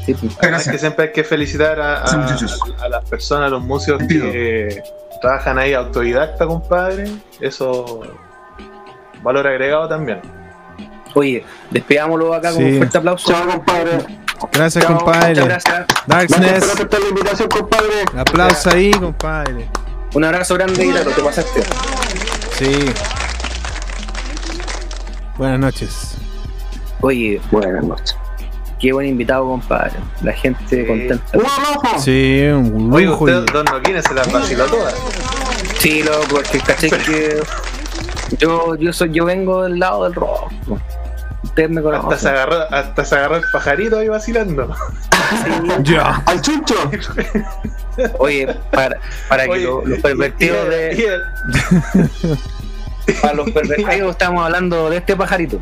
Sí, 0.05 0.13
pues. 0.15 0.23
Además 0.23 0.39
que 0.39 0.47
gracias. 0.47 0.79
siempre 0.81 1.05
hay 1.05 1.11
que 1.11 1.23
felicitar 1.23 1.79
a, 1.79 2.03
a- 2.03 2.89
las 2.89 3.05
personas, 3.09 3.47
a 3.47 3.49
los 3.49 3.61
músicos 3.61 4.01
que 4.07 4.81
trabajan 5.21 5.59
ahí 5.59 5.73
autodidacta, 5.73 6.45
compadre. 6.47 7.05
Eso, 7.39 8.01
valor 9.21 9.45
agregado 9.47 9.87
también. 9.87 10.21
Oye, 11.13 11.43
despidámoslo 11.69 12.33
acá 12.33 12.51
con 12.53 12.63
un 12.63 12.77
fuerte 12.77 12.97
aplauso. 12.97 13.31
Chao, 13.31 13.47
compadre. 13.47 13.99
Gracias, 14.53 14.83
Chao, 14.83 14.97
compadre. 14.97 15.29
Muchas 15.41 15.63
gracias. 15.63 15.85
Gracias 16.07 16.63
aceptar 16.73 16.99
la 16.99 17.09
invitación, 17.09 17.49
compadre. 17.49 18.05
Aplauso 18.17 18.69
ahí, 18.71 18.91
compadre. 18.91 19.69
Un 20.13 20.23
abrazo 20.25 20.55
grande 20.55 20.83
y 20.85 20.89
claro, 20.89 21.11
te 21.11 21.21
pasaste. 21.21 21.61
Sí. 22.53 22.91
Buenas 25.37 25.59
noches. 25.59 26.15
Oye, 27.01 27.39
Buenas 27.51 27.83
noches. 27.83 28.15
Qué 28.81 28.91
buen 28.91 29.07
invitado, 29.07 29.45
compadre. 29.45 29.93
La 30.23 30.33
gente 30.33 30.85
contenta. 30.87 31.37
¡Un! 31.37 31.99
Sí, 32.01 32.41
un 32.51 32.91
Oye, 32.93 33.05
lujo. 33.05 33.23
usted, 33.25 33.43
y- 33.47 33.51
Don 33.53 33.65
se 34.03 34.13
las 34.13 34.29
vaciló 34.31 34.65
todas. 34.65 34.95
Sí, 35.79 36.03
loco, 36.03 36.41
es 36.41 36.49
que 36.49 36.59
caché 36.59 36.89
que 36.89 37.39
yo, 38.39 38.75
yo 38.75 38.91
soy, 38.91 39.11
yo 39.11 39.25
vengo 39.25 39.63
del 39.63 39.77
lado 39.79 40.03
del 40.05 40.15
rock. 40.15 40.51
Ustedes 41.43 41.69
me 41.69 41.79
Hasta 41.81 41.91
se, 41.97 42.01
conocen. 42.01 42.29
agarró, 42.29 42.75
hasta 42.75 43.05
se 43.05 43.15
agarró 43.15 43.35
el 43.37 43.43
pajarito 43.53 43.99
ahí 43.99 44.07
vacilando. 44.07 44.73
Ya. 45.83 46.21
¡Al 46.25 46.41
chuncho! 46.41 46.75
Oye, 48.19 48.47
para, 48.71 48.97
para 49.29 49.43
que 49.45 49.49
Oye, 49.51 49.63
lo- 49.63 49.85
los 49.85 49.99
pervertidos 49.99 50.65
y- 50.65 50.69
de, 50.69 50.95
y 50.95 51.01
el- 51.03 51.21
para 53.21 53.33
los 53.33 53.49
pervertidos 53.51 54.11
estamos 54.11 54.43
hablando 54.45 54.89
de 54.89 54.97
este 54.97 55.15
pajarito. 55.15 55.57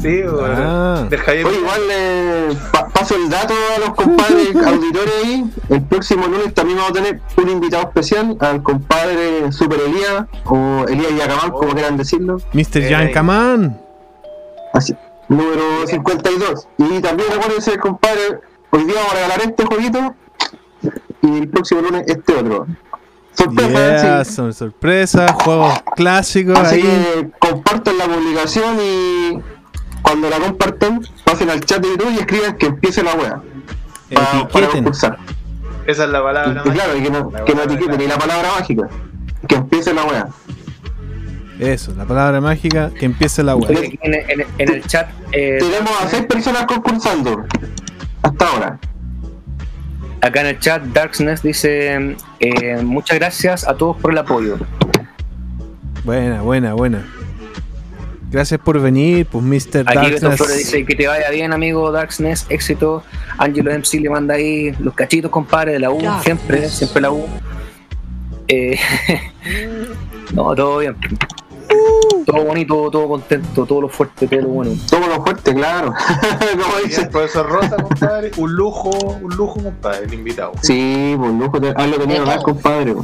Sí, 0.00 0.22
bueno, 0.22 0.54
Ah. 0.58 1.06
del 1.10 1.18
Javier. 1.20 1.46
Oye, 1.46 1.58
igual 1.58 1.88
le 1.88 2.54
pa- 2.72 2.88
paso 2.88 3.16
el 3.16 3.28
dato 3.28 3.52
a 3.76 3.80
los 3.80 3.94
compadres 3.94 4.48
auditores 4.66 5.12
ahí. 5.24 5.44
El 5.68 5.82
próximo 5.82 6.26
lunes 6.26 6.54
también 6.54 6.78
vamos 6.78 6.92
a 6.92 6.94
tener 7.02 7.20
un 7.36 7.48
invitado 7.48 7.82
especial 7.84 8.36
al 8.40 8.62
compadre 8.62 9.50
Super 9.52 9.80
Elías 9.80 10.24
o 10.46 10.84
Elías 10.88 11.16
Yacamán, 11.16 11.50
como 11.50 11.72
quieran 11.72 11.96
decirlo. 11.96 12.38
Mr. 12.52 12.78
Ey. 12.82 12.90
Yankaman. 12.90 13.80
Así, 14.72 14.94
número 15.28 15.86
52. 15.86 16.68
Y 16.78 17.00
también 17.00 17.32
acuérdense, 17.32 17.76
compadre, 17.78 18.40
hoy 18.70 18.84
día 18.84 18.94
vamos 18.96 19.12
a 19.12 19.14
regalar 19.16 19.40
este 19.42 19.64
jueguito 19.66 20.14
y 21.22 21.38
el 21.38 21.48
próximo 21.48 21.80
lunes 21.82 22.04
este 22.06 22.34
otro. 22.34 22.66
Sorpresa, 23.34 23.70
Yeah, 23.70 24.24
sí. 24.26 24.32
son 24.34 24.52
sorpresas, 24.52 25.32
juegos 25.42 25.72
clásicos 25.96 26.58
Así 26.58 26.76
ahí. 26.76 26.82
que 26.82 27.30
compartan 27.38 27.96
la 27.98 28.04
publicación 28.04 28.76
y 28.80 29.38
cuando 30.02 30.28
la 30.28 30.38
compartan, 30.38 31.00
pasen 31.24 31.48
al 31.50 31.60
chat 31.64 31.80
de 31.82 31.88
YouTube 31.90 32.12
y 32.14 32.18
escriban 32.18 32.56
que 32.56 32.66
empiece 32.66 33.02
la 33.02 33.14
wea. 33.14 33.40
pa- 34.12 34.20
para 34.20 34.40
Etiqueten. 34.66 34.70
concursar. 34.84 35.16
Esa 35.86 36.04
es 36.04 36.10
la 36.10 36.22
palabra. 36.22 36.62
y 36.64 36.70
claro, 36.70 36.96
y 36.96 37.02
que 37.02 37.10
no, 37.10 37.30
La 37.32 37.44
que 37.44 37.52
no 37.54 37.60
palabra 37.60 37.74
etiqueten, 37.74 38.00
y 38.00 38.06
la 38.08 38.18
palabra 38.18 38.48
mágica. 38.58 38.88
Que 39.48 39.54
empiece 39.56 39.94
la 39.94 40.04
wea. 40.04 40.26
Eso, 41.58 41.94
la 41.96 42.04
palabra 42.04 42.40
mágica 42.40 42.90
que 42.98 43.04
empiece 43.06 43.42
la 43.42 43.52
aquí 43.52 43.98
en, 44.02 44.14
en- 44.14 44.46
en 44.58 44.72
el 44.74 44.82
chat, 44.86 45.08
eh, 45.32 45.58
Tenemos 45.60 45.90
a 46.02 46.08
seis 46.08 46.26
personas 46.26 46.66
concursando. 46.66 47.44
Hasta 48.22 48.48
ahora. 48.48 48.78
acá 50.20 50.40
en 50.42 50.46
el 50.48 50.58
chat, 50.60 50.82
Darksness 50.84 51.42
dice: 51.42 52.16
eh, 52.40 52.82
Muchas 52.82 53.18
gracias 53.18 53.66
a 53.66 53.74
todos 53.74 53.96
por 53.96 54.12
el 54.12 54.18
apoyo. 54.18 54.56
Buena, 56.04 56.42
buena, 56.42 56.74
buena. 56.74 57.04
Gracias 58.32 58.58
por 58.60 58.80
venir, 58.80 59.26
pues 59.26 59.44
Mr. 59.44 59.84
Aquí 59.86 60.10
Beto 60.10 60.20
Flores 60.20 60.38
Darkness. 60.38 60.58
dice 60.58 60.84
que 60.86 60.94
te 60.94 61.06
vaya 61.06 61.28
bien, 61.30 61.52
amigo 61.52 61.92
Darksness, 61.92 62.46
éxito. 62.48 63.02
Angelo 63.38 63.70
MC 63.72 64.00
le 64.00 64.08
manda 64.10 64.34
ahí 64.34 64.72
los 64.80 64.94
cachitos, 64.94 65.30
compadre, 65.30 65.72
de 65.72 65.78
la 65.80 65.90
U, 65.90 66.00
siempre, 66.22 66.68
siempre 66.70 67.02
la 67.02 67.10
U. 67.12 67.26
Eh, 68.48 68.78
no, 70.34 70.54
todo 70.54 70.78
bien. 70.78 70.96
Todo 72.26 72.44
bonito, 72.44 72.90
todo 72.90 73.08
contento, 73.08 73.66
todo 73.66 73.82
lo 73.82 73.88
fuerte, 73.88 74.26
todo 74.28 74.40
lo 74.40 74.48
bueno. 74.48 74.72
Todo 74.88 75.06
lo 75.08 75.22
fuerte, 75.22 75.54
claro. 75.54 75.92
Como 76.52 76.76
dice. 76.86 77.02
el 77.02 77.08
profesor 77.08 77.48
Rosa, 77.48 77.76
compadre, 77.76 78.30
un 78.38 78.52
lujo, 78.54 78.90
un 79.20 79.34
lujo, 79.36 79.62
compadre, 79.62 80.04
el 80.06 80.14
invitado. 80.14 80.52
Sí, 80.62 81.14
pues 81.18 81.32
lujo, 81.34 81.60
te- 81.60 81.70
hazlo 81.76 81.96
tener 81.98 82.10
Esto. 82.18 82.22
hablar, 82.30 82.42
compadre. 82.42 82.94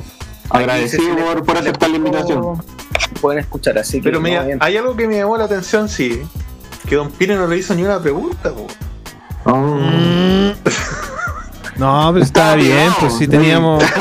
Agradecido 0.51 1.17
por, 1.45 1.57
aceptar 1.57 1.91
la 1.91 1.97
invitación. 1.97 2.63
Pueden 3.21 3.41
escuchar, 3.41 3.79
así 3.79 3.99
que. 3.99 4.05
Pero 4.05 4.19
no, 4.19 4.23
mira, 4.23 4.47
hay 4.61 4.77
algo 4.77 4.97
que 4.97 5.07
me 5.07 5.17
llamó 5.19 5.37
la 5.37 5.45
atención, 5.45 5.89
sí. 5.89 6.23
Que 6.89 6.97
Don 6.97 7.11
Pire 7.11 7.37
no 7.37 7.47
le 7.47 7.59
hizo 7.59 7.75
ni 7.75 7.83
una 7.83 8.01
pregunta, 8.01 8.53
po. 8.53 8.67
Oh. 9.45 9.57
Mm. 9.57 10.53
No, 11.77 12.11
pero 12.13 12.25
Estaba 12.25 12.53
estaba 12.53 12.55
bien, 12.57 12.93
pues 12.99 13.15
si 13.15 13.29
teníamos. 13.29 13.85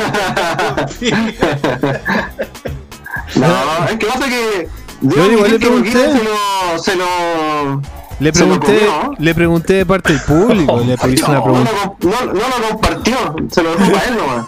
No, 3.36 3.86
es 3.90 3.98
que 3.98 4.06
pasa 4.06 4.26
que. 4.28 4.68
Yo 5.02 5.32
igual 5.32 5.52
le 5.52 5.60
pregunté. 5.60 5.92
Se 5.92 6.24
lo. 6.24 6.80
Se 6.80 6.96
lo 6.96 7.82
Le 8.20 8.34
Se 8.34 8.46
lo 8.46 8.60
pregunté, 8.60 8.90
le 9.20 9.36
pregunté 9.36 9.74
de 9.74 9.86
parte 9.86 10.14
del 10.14 10.22
público, 10.24 10.80
le 10.80 10.94
hice 11.14 11.26
una 11.26 11.36
no, 11.36 11.44
pregunta. 11.44 11.72
lo, 11.72 11.98
comp- 11.98 12.04
no, 12.04 12.34
no 12.34 12.58
lo 12.60 12.70
compartió, 12.72 13.16
se 13.52 13.64
lo 13.64 13.76
dejó 13.76 13.92
para 13.92 14.06
él 14.08 14.18
nomás. 14.18 14.46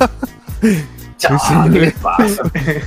Chao, 1.19 1.37
¿qué 1.71 1.79
les 1.79 1.93
pasa? 1.93 2.41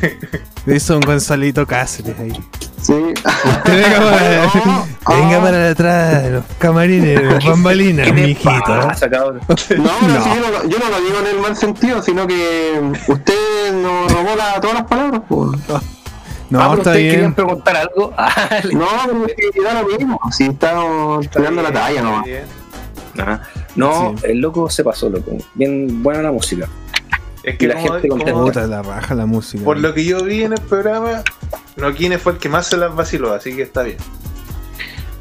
Le 0.67 0.77
hizo 0.77 0.95
un 0.97 1.01
Gonzalito 1.03 1.67
Cáceres 1.67 2.19
ahí. 2.19 2.33
Sí. 2.81 2.93
Venga 2.95 4.01
para, 4.01 4.47
No, 4.65 4.87
venga 5.17 5.39
ah. 5.39 5.43
para 5.43 5.69
atrás, 5.71 6.25
los 6.31 6.45
camarines, 6.59 7.23
los 7.23 7.45
bambalinas, 7.45 8.07
¿Qué 8.09 8.13
les 8.15 8.27
mijito. 8.29 8.65
pasa, 8.65 9.09
cabrón? 9.11 9.41
No, 9.49 9.55
No. 10.09 10.25
si 10.25 10.31
yo, 10.31 10.41
no, 10.41 10.51
lo- 10.51 10.69
yo 10.69 10.79
no 10.79 10.89
lo 10.89 11.01
digo 11.01 11.19
en 11.21 11.27
el 11.27 11.41
mal 11.41 11.57
sentido, 11.57 12.03
sino 12.03 12.27
que 12.27 12.81
usted 13.07 13.73
nos 13.83 14.11
robó 14.13 14.35
la- 14.37 14.61
todas 14.61 14.75
las 14.77 14.85
palabras. 14.87 15.21
po. 15.29 15.53
No, 16.51 16.61
Ah, 16.61 16.65
está 16.65 16.77
ustedes 16.77 16.97
querían 16.97 17.21
bien. 17.21 17.35
preguntar 17.35 17.77
algo. 17.77 18.13
Ah, 18.19 18.31
No, 18.73 18.87
pero 19.07 19.27
es 19.27 19.35
que 19.53 19.63
da 19.63 19.81
lo 19.83 19.89
mismo. 19.89 20.21
Si 20.31 20.45
estamos 20.45 21.29
tirando 21.31 21.63
la 21.63 21.73
talla 21.73 22.03
nomás. 22.03 22.25
Bien. 22.25 22.45
Ah, 23.19 23.41
No, 23.77 24.15
Sí. 24.19 24.27
el 24.29 24.39
loco 24.41 24.69
se 24.71 24.83
pasó, 24.85 25.09
loco. 25.09 25.37
Bien 25.55 26.03
buena 26.03 26.23
la 26.23 26.33
música. 26.33 26.69
Es 27.43 27.55
Y 27.55 27.59
que 27.59 27.67
la 27.69 27.75
como- 27.75 27.93
gente 27.95 28.09
como- 28.09 28.45
Puta, 28.45 28.67
la 28.67 28.83
raja 28.83 29.15
la 29.15 29.27
música. 29.27 29.65
por 29.65 29.79
lo 29.79 29.93
que 29.95 30.05
yo 30.05 30.23
vi 30.25 30.43
en 30.45 30.53
el 30.53 30.61
programa, 30.61 31.23
Noquine 31.77 32.19
fue 32.19 32.33
el 32.33 32.39
que 32.39 32.49
más 32.49 32.67
se 32.69 32.77
las 32.77 32.95
vaciló, 32.95 33.33
así 33.35 33.55
que 33.57 33.63
está 33.63 33.83
bien. 33.83 33.97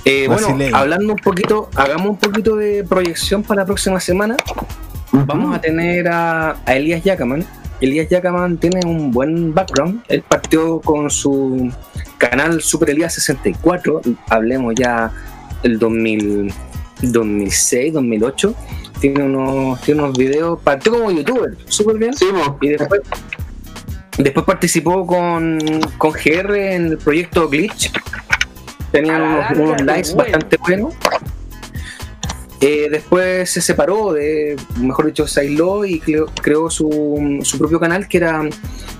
Eh, 0.05 0.27
bueno, 0.27 0.47
hablando 0.75 1.13
un 1.13 1.19
poquito, 1.19 1.69
hagamos 1.75 2.07
un 2.09 2.17
poquito 2.17 2.55
de 2.55 2.83
proyección 2.83 3.43
para 3.43 3.61
la 3.61 3.65
próxima 3.65 3.99
semana. 3.99 4.35
Vamos 5.11 5.55
a 5.55 5.61
tener 5.61 6.07
a, 6.07 6.57
a 6.65 6.75
Elías 6.75 7.03
Yacaman. 7.03 7.45
Elías 7.81 8.07
Yacaman 8.09 8.57
tiene 8.57 8.79
un 8.85 9.11
buen 9.11 9.53
background. 9.53 10.01
Él 10.07 10.23
partió 10.27 10.79
con 10.81 11.09
su 11.09 11.71
canal 12.17 12.61
Super 12.61 12.91
Elías 12.91 13.13
64. 13.15 14.01
Hablemos 14.29 14.73
ya 14.75 15.11
del 15.63 15.77
2000, 15.79 16.51
2006, 17.01 17.93
2008. 17.93 18.55
Tiene 19.01 19.23
unos, 19.23 19.81
tiene 19.81 20.03
unos 20.03 20.17
videos. 20.17 20.61
Partió 20.61 20.93
como 20.93 21.11
youtuber, 21.11 21.57
súper 21.65 21.97
bien. 21.97 22.13
Sí. 22.13 22.27
Y 22.61 22.69
después, 22.69 23.01
después 24.17 24.45
participó 24.45 25.05
con, 25.05 25.59
con 25.97 26.11
GR 26.11 26.55
en 26.55 26.85
el 26.85 26.97
proyecto 26.97 27.49
Glitch. 27.49 27.91
Tenían 28.93 29.21
unos, 29.21 29.51
unos 29.57 29.81
likes 29.81 30.13
bastante 30.15 30.57
buenos. 30.57 30.93
Eh, 32.61 32.89
después 32.89 33.49
se 33.49 33.59
separó 33.59 34.13
de, 34.13 34.55
mejor 34.77 35.07
dicho, 35.07 35.27
se 35.27 35.41
aisló 35.41 35.83
y 35.83 35.99
creó, 35.99 36.27
creó 36.27 36.69
su, 36.69 37.39
su 37.41 37.57
propio 37.57 37.79
canal 37.79 38.07
que 38.07 38.17
era, 38.17 38.47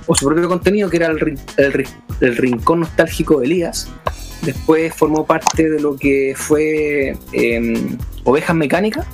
o 0.08 0.16
su 0.16 0.26
propio 0.26 0.50
contenido 0.50 0.90
que 0.90 0.98
era 0.98 1.08
el, 1.08 1.40
el 1.58 1.86
el 2.22 2.38
Rincón 2.38 2.82
Nostálgico 2.82 3.40
de 3.40 3.48
Elías. 3.48 3.90
Después 4.44 4.94
formó 4.96 5.26
parte 5.26 5.70
de 5.70 5.80
lo 5.80 5.96
que 5.96 6.34
fue 6.36 7.18
eh, 7.34 7.98
Ovejas 8.24 8.56
Mecánicas 8.56 9.06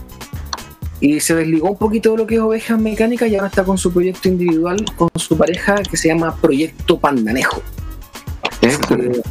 y 0.99 1.19
se 1.19 1.35
desligó 1.35 1.69
un 1.71 1.77
poquito 1.77 2.11
de 2.11 2.17
lo 2.17 2.27
que 2.27 2.35
es 2.35 2.41
Ovejas 2.41 2.79
Mecánicas 2.79 3.29
y 3.29 3.35
ahora 3.35 3.47
está 3.47 3.63
con 3.63 3.77
su 3.77 3.91
proyecto 3.93 4.27
individual 4.29 4.83
con 4.95 5.09
su 5.15 5.37
pareja 5.37 5.75
que 5.83 5.95
se 5.97 6.07
llama 6.07 6.35
Proyecto 6.35 6.97
Pandanejo. 6.99 7.61
Eh, 8.61 9.21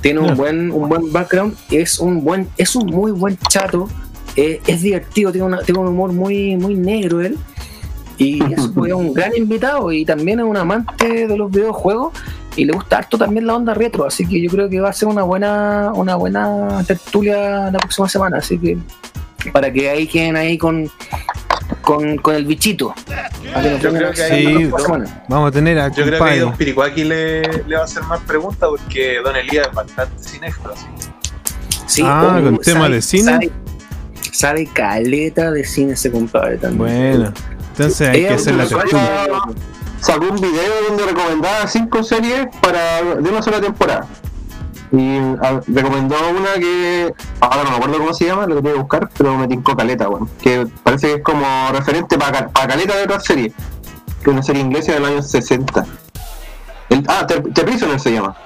tiene 0.00 0.20
un 0.20 0.34
buen, 0.36 0.70
un 0.70 0.88
buen 0.88 1.12
background, 1.12 1.54
es 1.70 1.98
un 1.98 2.24
buen, 2.24 2.48
es 2.56 2.74
un 2.74 2.86
muy 2.86 3.12
buen 3.12 3.36
chato, 3.50 3.88
eh, 4.36 4.60
es 4.66 4.80
divertido, 4.82 5.30
tiene, 5.32 5.46
una- 5.46 5.60
tiene 5.62 5.78
un 5.80 5.88
humor 5.88 6.12
muy, 6.12 6.56
muy 6.56 6.74
negro 6.74 7.20
él. 7.20 7.36
Y 8.16 8.42
es, 8.52 8.60
es 8.60 8.66
un 8.76 9.12
gran 9.12 9.36
invitado 9.36 9.92
y 9.92 10.04
también 10.04 10.40
es 10.40 10.46
un 10.46 10.56
amante 10.56 11.26
de 11.26 11.36
los 11.36 11.50
videojuegos 11.50 12.12
y 12.56 12.64
le 12.64 12.72
gusta 12.72 12.98
harto 12.98 13.16
también 13.18 13.46
la 13.46 13.54
onda 13.56 13.74
retro, 13.74 14.04
así 14.06 14.26
que 14.26 14.40
yo 14.40 14.50
creo 14.50 14.68
que 14.68 14.80
va 14.80 14.88
a 14.90 14.92
ser 14.92 15.08
una 15.08 15.22
buena, 15.22 15.92
una 15.94 16.16
buena 16.16 16.82
tertulia 16.86 17.70
la 17.70 17.78
próxima 17.78 18.08
semana, 18.08 18.38
así 18.38 18.58
que 18.58 18.76
para 19.52 19.72
que 19.72 19.88
ahí 19.90 20.06
queden 20.06 20.36
ahí 20.36 20.56
con, 20.58 20.90
con, 21.82 22.16
con 22.18 22.34
el 22.34 22.44
bichito. 22.46 22.94
Que 23.52 23.78
Yo 23.80 23.92
creo 23.92 24.10
que 24.12 24.16
Sí. 24.22 24.70
Vamos 25.28 25.48
a 25.48 25.52
tener 25.52 25.78
a 25.78 25.88
Yo 25.88 25.94
creo 26.04 26.06
que 26.06 26.14
ahí 26.14 26.18
compadre. 26.18 26.40
Don 26.40 26.56
Piricuaki 26.56 27.04
le, 27.04 27.42
le 27.66 27.74
va 27.76 27.82
a 27.82 27.84
hacer 27.84 28.02
más 28.04 28.20
preguntas 28.20 28.68
porque 28.68 29.18
Don 29.24 29.34
Elías 29.36 29.66
es 29.68 29.74
bastante 29.74 30.22
cinéfilo. 30.22 30.72
así. 30.72 30.86
Sí, 31.86 32.02
Ah, 32.04 32.36
oh, 32.38 32.44
con 32.44 32.58
tema 32.58 32.80
sabe- 32.82 32.94
de 32.94 33.02
cine. 33.02 33.32
Sabe, 33.32 33.50
sabe 34.32 34.66
caleta 34.66 35.50
de 35.50 35.64
cine 35.64 35.92
ese 35.94 36.10
compadre 36.10 36.56
también. 36.58 36.78
Bueno, 36.78 37.32
entonces 37.72 38.08
hay 38.08 38.22
que 38.26 38.34
hacer 38.34 38.54
la 38.54 38.66
tertulia. 38.66 39.28
Sacó 40.00 40.24
un 40.30 40.36
video 40.40 40.62
donde 40.88 41.04
recomendaba 41.04 41.66
cinco 41.66 42.02
series 42.02 42.46
para 42.62 43.02
de 43.02 43.28
una 43.28 43.42
sola 43.42 43.60
temporada. 43.60 44.06
Y 44.92 45.18
recomendó 45.72 46.16
una 46.30 46.54
que 46.54 47.14
ahora 47.40 47.62
no 47.64 47.70
me 47.70 47.76
acuerdo 47.76 47.98
cómo 47.98 48.12
se 48.14 48.26
llama, 48.26 48.46
lo 48.46 48.56
que 48.56 48.62
tengo 48.62 48.74
que 48.74 48.80
buscar, 48.82 49.08
pero 49.16 49.36
me 49.36 49.46
tincó 49.46 49.76
caleta, 49.76 50.08
bueno, 50.08 50.28
que 50.42 50.66
parece 50.82 51.06
que 51.08 51.14
es 51.14 51.22
como 51.22 51.44
referente 51.72 52.18
para 52.18 52.48
caleta 52.48 52.96
de 52.96 53.04
otra 53.04 53.20
serie, 53.20 53.52
que 54.18 54.22
es 54.22 54.26
una 54.28 54.42
serie 54.42 54.62
inglesa 54.62 54.92
del 54.94 55.04
año 55.04 55.22
60. 55.22 55.86
El- 56.88 57.04
ah, 57.08 57.24
The, 57.26 57.40
The 57.40 57.62
Prisoner 57.62 58.00
se 58.00 58.12
llama. 58.12 58.36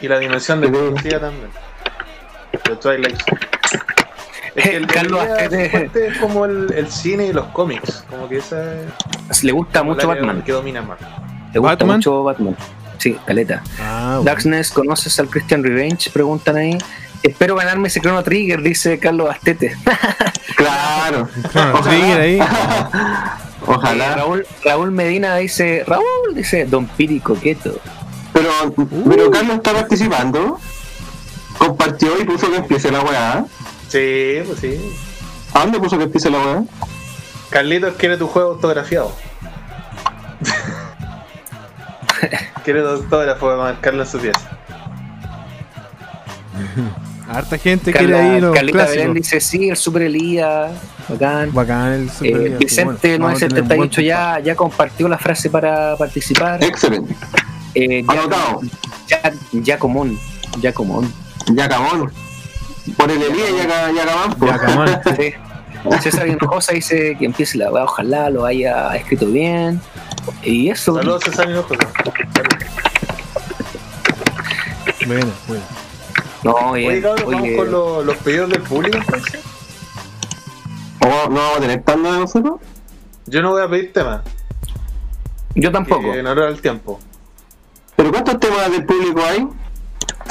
Y 0.00 0.08
la 0.08 0.18
dimensión 0.18 0.60
de 0.60 0.68
policía 0.68 1.18
también. 1.20 1.48
De 2.68 2.76
Twilight. 2.76 3.18
Es 4.54 4.62
que 4.70 4.76
el 4.76 4.86
Carlos 4.88 5.22
fuerte 5.70 6.06
es 6.08 6.18
como 6.18 6.44
el, 6.44 6.70
el 6.74 6.90
cine 6.90 7.26
y 7.28 7.32
los 7.32 7.46
cómics. 7.46 8.04
Como 8.10 8.28
que 8.28 8.38
esa 8.38 8.62
es 9.30 9.42
Le 9.42 9.52
gusta 9.52 9.82
mucho 9.82 10.06
Batman. 10.06 10.42
que 10.42 10.52
domina 10.52 10.82
más. 10.82 10.98
Le 11.54 11.58
gusta 11.60 11.76
¿Batman? 11.76 11.96
mucho 11.96 12.22
Batman. 12.24 12.56
Sí, 12.98 13.16
caleta. 13.26 13.62
Ah, 13.80 14.16
bueno. 14.16 14.22
Darkness, 14.24 14.70
¿conoces 14.70 15.18
al 15.20 15.28
Christian 15.28 15.62
Revenge? 15.62 16.10
Preguntan 16.10 16.56
ahí. 16.56 16.78
Espero 17.22 17.56
ganarme 17.56 17.88
ese 17.88 18.00
Chrono 18.00 18.22
Trigger, 18.22 18.62
dice 18.62 18.98
Carlos 18.98 19.30
Astete. 19.30 19.76
Claro. 20.56 21.28
Chrono 21.52 21.80
Trigger 21.82 22.20
ahí. 22.20 22.38
Eh, 22.38 22.42
Ojalá. 23.66 24.14
Raúl, 24.16 24.46
Raúl 24.64 24.90
Medina 24.90 25.36
dice, 25.36 25.84
Raúl 25.86 26.34
dice, 26.34 26.64
Don 26.64 26.86
Piri 26.86 27.20
Coqueto. 27.20 27.78
Pero, 28.32 28.50
pero 29.08 29.30
Carlos 29.30 29.56
está 29.56 29.72
participando. 29.72 30.58
Compartió 31.58 32.18
y 32.20 32.24
puso 32.24 32.50
que 32.50 32.56
empiece 32.56 32.90
la 32.90 33.00
weá. 33.02 33.44
Sí, 33.88 34.38
pues 34.46 34.60
sí. 34.60 34.78
¿A 35.52 35.60
dónde 35.60 35.78
puso 35.78 35.98
que 35.98 36.04
empiece 36.04 36.30
la 36.30 36.38
weá? 36.38 36.62
Carlitos 37.50 37.94
quiere 37.96 38.16
tu 38.16 38.26
juego 38.28 38.52
autografiado. 38.52 39.12
quiere 42.64 42.82
tu 42.82 42.88
autógrafo 42.88 43.46
para 43.46 43.56
marcarlo 43.58 44.02
en 44.02 44.08
su 44.08 44.18
pieza. 44.18 44.40
Harta 47.28 47.58
gente 47.58 47.92
Carla- 47.92 48.08
quiere 48.20 48.36
ir 48.36 48.42
los 48.42 48.54
Carlita 48.54 48.86
Belén 48.86 49.14
dice, 49.14 49.40
sí, 49.40 49.68
el 49.68 49.76
Super 49.76 50.02
Elías, 50.02 50.70
bacán. 51.08 51.52
Bacán 51.52 51.92
el 51.92 52.06
Eh, 52.06 52.10
super 52.10 52.58
Vicente 52.58 53.18
bueno, 53.18 53.26
un 53.26 53.30
buen 53.30 53.40
978 53.40 54.00
ya, 54.02 54.38
ya 54.40 54.54
compartió 54.54 55.08
la 55.08 55.18
frase 55.18 55.50
para 55.50 55.96
participar. 55.96 56.62
Excelente. 56.62 57.14
Eh, 57.74 58.04
ya, 58.06 58.12
Anotado. 58.12 58.60
ya, 59.08 59.32
ya 59.52 59.78
común, 59.78 60.18
ya 60.60 60.72
común. 60.72 61.12
Ya 61.52 61.68
cabón. 61.68 62.12
Por 62.96 63.10
el 63.10 63.20
Elías 63.22 63.48
ya, 63.58 63.92
ya. 63.92 64.04
Ya. 64.46 65.55
César 66.02 66.26
Hinojosa 66.28 66.72
dice 66.72 67.16
que 67.18 67.24
empiece 67.24 67.58
la 67.58 67.70
weá, 67.70 67.84
ojalá 67.84 68.30
lo 68.30 68.44
haya 68.44 68.94
escrito 68.96 69.26
bien. 69.26 69.80
Y 70.42 70.68
eso. 70.70 70.94
Saludos 70.94 71.22
César 71.24 71.48
Hinojosa. 71.50 71.88
Bueno, 75.06 75.26
bueno. 75.46 75.62
No, 76.42 76.72
bien. 76.72 76.90
Oye, 76.90 77.02
cabrón, 77.02 77.24
vamos 77.26 77.42
Oye, 77.42 77.56
con 77.56 77.70
lo- 77.70 78.02
los 78.04 78.16
pedidos 78.18 78.50
del 78.50 78.62
público 78.62 78.98
entonces. 78.98 79.40
¿O 81.00 81.06
¿No 81.28 81.34
vamos 81.36 81.56
a 81.56 81.60
tener 81.60 81.82
tanda 81.82 82.12
de 82.12 82.18
nosotros? 82.20 82.60
Yo 83.26 83.42
no 83.42 83.50
voy 83.52 83.62
a 83.62 83.68
pedir 83.68 83.92
temas. 83.92 84.22
yo 85.54 85.70
tampoco. 85.72 86.12
Que 86.12 86.18
en 86.20 86.26
honor 86.26 86.44
al 86.48 86.60
tiempo. 86.60 87.00
¿Pero 87.96 88.10
cuántos 88.10 88.38
temas 88.40 88.70
del 88.70 88.84
público 88.84 89.20
hay? 89.24 89.46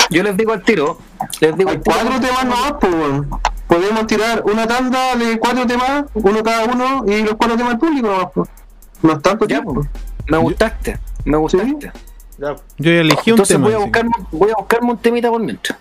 Yo 0.10 0.24
les 0.24 0.38
digo 0.38 0.54
al 0.54 0.62
tiro. 0.64 1.00
Les 1.42 1.58
digo 1.58 1.70
Hay 1.72 1.78
al 1.78 1.82
tiro. 1.84 1.96
cuatro 1.98 2.20
temas 2.22 2.46
nomás, 2.46 2.74
pues. 2.80 3.42
Podemos 3.68 4.06
tirar 4.08 4.44
una 4.46 4.68
tanda 4.68 5.16
de 5.16 5.40
cuatro 5.40 5.66
temas, 5.66 6.06
uno 6.14 6.44
cada 6.44 6.66
uno, 6.66 7.04
y 7.08 7.22
los 7.24 7.36
cuatro 7.36 7.58
temas 7.58 7.72
del 7.72 7.80
público 7.80 8.08
nomás, 8.08 8.28
pues. 8.34 8.50
No 9.02 9.14
es 9.14 9.22
tanto 9.22 9.46
Ya, 9.46 9.56
tiempo. 9.58 9.74
pues. 9.76 9.88
Me 10.28 10.38
gustaste. 10.38 11.00
Me 11.26 11.38
gustaste. 11.38 11.92
Ya, 12.38 12.56
Yo 12.78 12.92
ya 12.92 13.02
elegí 13.02 13.32
un 13.32 13.36
Entonces 13.36 13.56
tema. 13.56 13.66
voy 13.66 13.74
a, 13.74 13.78
así 13.78 13.84
buscar, 13.86 14.06
voy 14.32 14.50
a 14.52 14.56
buscarme 14.58 14.92
un 14.92 14.98
temita 14.98 15.30
por 15.30 15.42
mientras. 15.42 15.78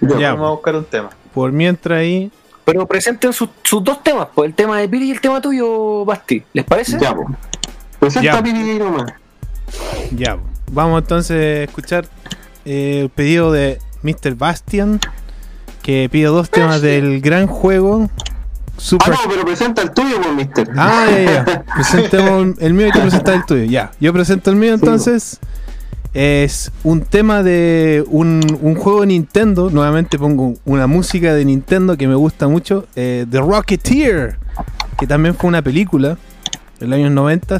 ya, 0.00 0.32
vamos 0.32 0.46
a 0.46 0.50
buscar 0.52 0.76
un 0.76 0.84
tema. 0.84 1.10
por 1.34 1.52
mientras 1.52 1.98
ahí. 1.98 2.30
Pero 2.64 2.86
presenten 2.86 3.32
sus, 3.32 3.48
sus 3.62 3.82
dos 3.82 4.02
temas, 4.02 4.28
pues 4.34 4.48
el 4.48 4.54
tema 4.54 4.78
de 4.78 4.88
Piri 4.88 5.08
y 5.08 5.10
el 5.12 5.20
tema 5.20 5.40
tuyo, 5.40 6.04
Basti. 6.04 6.42
¿Les 6.52 6.64
parece? 6.64 6.98
Ya, 6.98 7.14
pues. 7.14 7.28
Presenta 7.98 8.32
Ya. 8.36 8.42
Piri 8.42 8.78
nomás. 8.78 9.12
Ya, 10.12 10.38
vamos 10.72 11.02
entonces 11.02 11.36
a 11.60 11.62
escuchar 11.64 12.06
eh, 12.64 13.00
el 13.02 13.10
pedido 13.10 13.52
de 13.52 13.78
Mr. 14.02 14.34
Bastian, 14.34 15.00
que 15.88 16.06
pidió 16.12 16.32
dos 16.32 16.50
temas 16.50 16.82
del 16.82 17.22
gran 17.22 17.46
juego 17.46 18.10
Ah, 18.10 18.74
Super. 18.76 19.08
no, 19.08 19.16
pero 19.26 19.42
presenta 19.46 19.80
el 19.80 19.90
tuyo, 19.92 20.20
pues, 20.22 20.34
mister. 20.36 20.68
Ah, 20.76 21.06
ya, 21.10 21.24
ya. 21.46 21.64
Presentemos 21.74 22.58
el 22.60 22.74
mío 22.74 22.88
y 22.88 22.92
tú 22.92 23.00
presentas 23.00 23.34
el 23.36 23.46
tuyo. 23.46 23.64
Ya, 23.64 23.90
yo 23.98 24.12
presento 24.12 24.50
el 24.50 24.56
mío 24.56 24.74
entonces. 24.74 25.38
Es 26.12 26.70
un 26.84 27.00
tema 27.00 27.42
de 27.42 28.04
un, 28.08 28.40
un 28.60 28.74
juego 28.74 29.00
de 29.00 29.06
Nintendo. 29.06 29.70
Nuevamente 29.70 30.18
pongo 30.18 30.56
una 30.66 30.86
música 30.86 31.32
de 31.34 31.46
Nintendo 31.46 31.96
que 31.96 32.06
me 32.06 32.14
gusta 32.16 32.48
mucho. 32.48 32.86
eh, 32.94 33.24
The 33.30 33.38
Rocketeer, 33.40 34.36
que 34.98 35.06
también 35.06 35.34
fue 35.34 35.48
una 35.48 35.62
película 35.62 36.18
en 36.80 36.90
los 36.90 36.98
años 36.98 37.12
90. 37.12 37.58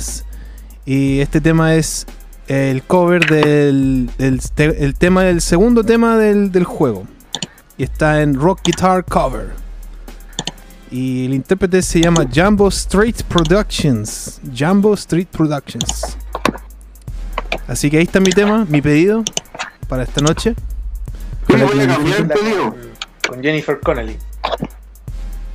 Y 0.85 1.21
este 1.21 1.41
tema 1.41 1.75
es 1.77 2.07
el 2.47 2.83
cover 2.83 3.25
del, 3.27 4.11
del 4.19 4.41
el 4.59 4.95
tema 4.97 5.23
del 5.23 5.41
segundo 5.41 5.83
tema 5.83 6.19
del, 6.19 6.53
del 6.53 6.65
juego. 6.65 7.07
Y 7.79 7.85
está 7.85 8.21
en 8.23 8.35
Rock 8.35 8.61
Guitar 8.65 9.05
Cover. 9.05 9.53
Y 10.91 11.27
el 11.27 11.35
intérprete 11.35 11.81
se 11.83 12.01
llama 12.01 12.27
Jumbo 12.35 12.69
Street 12.69 13.17
Productions. 13.29 14.41
Jumbo 14.57 14.95
Street 14.95 15.29
Productions. 15.31 16.17
Así 17.67 17.91
que 17.91 17.99
ahí 17.99 18.05
está 18.05 18.21
mi 18.21 18.31
tema, 18.31 18.65
mi 18.69 18.81
pedido 18.83 19.23
para 19.89 20.03
esta 20.03 20.21
noche. 20.21 20.55
Que 21.47 21.57
voy 21.57 21.79
a 21.81 21.85
el 21.85 22.27
pedido. 22.29 22.75
Con 23.29 23.43
Jennifer 23.43 23.79
Connelly. 23.81 24.19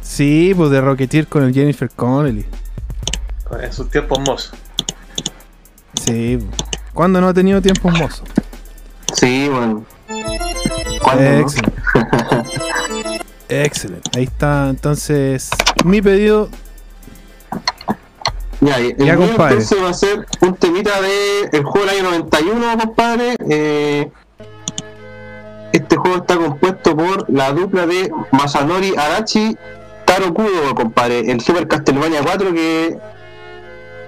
Sí, 0.01 0.53
pues 0.55 0.69
de 0.69 0.79
Rocketeer 0.81 1.27
con 1.27 1.43
el 1.43 1.53
Jennifer 1.53 1.89
Connelly. 1.89 2.45
con- 3.43 3.63
En 3.63 3.73
sus 3.73 3.89
tiempos 3.89 4.19
mozos. 4.19 4.53
Sí. 6.05 6.39
¿Cuándo 6.93 7.19
no 7.19 7.29
ha 7.29 7.33
tenido 7.33 7.61
tiempo 7.61 7.89
mozo? 7.89 8.23
Sí, 9.13 9.47
bueno. 9.49 9.83
¿Cuándo, 11.01 11.23
no? 11.23 11.39
Excelente. 11.39 11.81
Excelente. 13.49 14.09
Ahí 14.17 14.23
está 14.23 14.69
entonces 14.69 15.49
mi 15.85 16.01
pedido. 16.01 16.49
Ya, 18.61 18.77
el 18.77 18.95
Ya, 18.97 19.15
mío 19.17 19.27
compadre. 19.27 19.55
entonces 19.55 19.83
va 19.83 19.89
a 19.89 19.93
ser 19.93 20.25
un 20.41 20.55
temita 20.55 21.01
de 21.01 21.49
el 21.51 21.63
juego 21.63 21.85
del 21.87 21.97
año 21.99 22.09
91, 22.11 22.77
compadre. 22.79 23.35
Eh, 23.49 24.09
este 25.73 25.95
juego 25.97 26.17
está 26.17 26.37
compuesto 26.37 26.95
por 26.95 27.29
la 27.29 27.51
dupla 27.51 27.85
de 27.85 28.09
Masanori 28.31 28.93
Arachi 28.95 29.57
Taro 30.05 30.33
Kudo, 30.33 30.75
compadre. 30.75 31.29
El 31.31 31.41
Super 31.41 31.67
Castlevania 31.67 32.21
4 32.23 32.53
que 32.53 32.97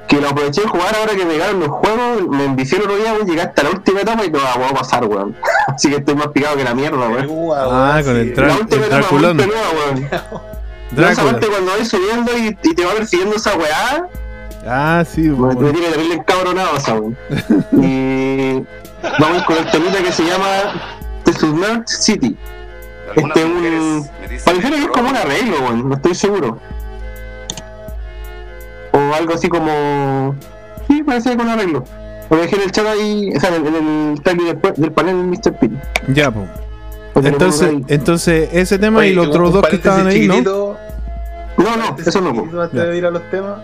que 0.07 0.21
lo 0.21 0.29
aproveché 0.29 0.61
de 0.61 0.67
jugar 0.67 0.95
ahora 0.95 1.15
que 1.15 1.25
me 1.25 1.33
llegaron 1.33 1.59
los 1.59 1.69
juegos, 1.69 2.27
me 2.29 2.45
envicié 2.45 2.77
el 2.77 2.83
otro 2.83 2.95
día, 2.97 3.13
weón, 3.13 3.27
llegué 3.27 3.41
hasta 3.41 3.63
la 3.63 3.69
última 3.71 4.01
etapa 4.01 4.23
y 4.25 4.29
no 4.31 4.39
la 4.39 4.53
puedo 4.53 4.73
pasar, 4.73 5.05
weón. 5.05 5.35
Así 5.67 5.89
que 5.89 5.95
estoy 5.97 6.15
más 6.15 6.27
picado 6.27 6.55
que 6.57 6.63
la 6.63 6.73
mierda, 6.75 7.07
weón. 7.09 7.27
Ah, 7.55 8.01
con 8.03 8.15
el, 8.15 8.35
tra- 8.35 8.47
La 8.47 8.53
el 8.55 8.59
última 8.61 8.85
etapa 8.85 9.07
weón. 9.11 10.09
Drácula. 10.91 11.31
parte 11.31 11.47
cuando 11.47 11.71
vais 11.71 11.87
subiendo 11.89 12.31
y, 12.37 12.57
y 12.61 12.75
te 12.75 12.85
va 12.85 12.93
persiguiendo 12.93 13.35
esa 13.35 13.55
weá, 13.57 14.07
Ah, 14.67 15.03
sí. 15.09 15.21
me, 15.21 15.35
pues, 15.53 15.57
me 15.57 15.71
tiene 15.73 15.87
terrible 15.89 16.15
encabronado 16.15 16.77
esa 16.77 16.93
weón. 16.95 17.17
Y 17.73 18.63
vamos 19.19 19.43
con 19.45 19.57
el 19.57 19.71
temita 19.71 19.97
que 20.03 20.11
se 20.11 20.23
llama 20.23 20.45
The 21.23 21.33
Submerged 21.33 21.87
City. 21.87 22.37
Este 23.15 23.39
es 23.39 23.45
un. 23.45 24.09
Pareciera 24.43 24.75
que 24.77 24.81
es 24.83 24.87
como 24.87 25.09
un 25.09 25.15
arreglo, 25.15 25.59
weón, 25.61 25.89
no 25.89 25.95
estoy 25.95 26.15
seguro. 26.15 26.59
O 28.95 29.13
algo 29.13 29.33
así 29.33 29.49
como. 29.49 30.35
Sí, 30.87 31.03
parece 31.03 31.31
que 31.31 31.37
con 31.37 31.49
arreglo. 31.49 31.83
Lo 32.29 32.37
dejé 32.37 32.55
en 32.55 32.61
el 32.63 32.71
chat 32.71 32.87
ahí, 32.87 33.29
o 33.35 33.39
sea, 33.39 33.55
en 33.55 33.67
el, 33.67 33.75
en 33.75 34.19
trailer 34.23 34.57
del, 34.59 34.73
del 34.75 34.91
panel 34.91 35.15
Mr. 35.15 35.59
Piri. 35.59 35.77
Ya, 36.07 36.31
pues. 36.31 36.47
Entonces, 37.23 37.71
entonces 37.87 38.49
ese 38.51 38.77
tema 38.79 38.99
Oye, 38.99 39.09
y 39.09 39.13
los 39.13 39.27
otros 39.27 39.53
dos 39.53 39.67
que 39.67 39.75
estaban 39.77 40.07
ahí, 40.07 40.27
¿no? 40.27 40.41
No, 41.57 41.77
no, 41.77 41.95
eso 42.05 42.19
no. 42.21 42.33
po. 42.33 42.61
Antes 42.61 42.73
Ya. 42.73 42.85
de 42.87 42.97
ir 42.97 43.05
a 43.05 43.11
los 43.11 43.29
temas, 43.29 43.59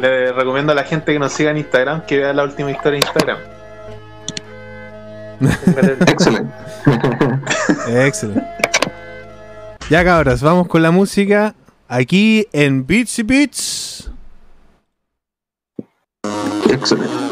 le 0.00 0.32
recomiendo 0.32 0.72
a 0.72 0.74
la 0.74 0.84
gente 0.84 1.12
que 1.12 1.18
nos 1.18 1.32
siga 1.32 1.50
en 1.50 1.58
Instagram 1.58 2.06
que 2.06 2.16
vea 2.18 2.32
la 2.32 2.44
última 2.44 2.70
historia 2.70 3.00
de 3.00 3.06
Instagram. 3.06 3.38
Excelente. 6.06 6.52
Excelente. 7.88 8.42
Ya 9.90 10.04
cabras, 10.04 10.42
vamos 10.42 10.68
con 10.68 10.82
la 10.82 10.90
música 10.90 11.54
aquí 11.88 12.46
en 12.52 12.86
Beats 12.86 13.18
y 13.18 13.22
Beats. 13.22 14.10
Excelente. 16.80 17.27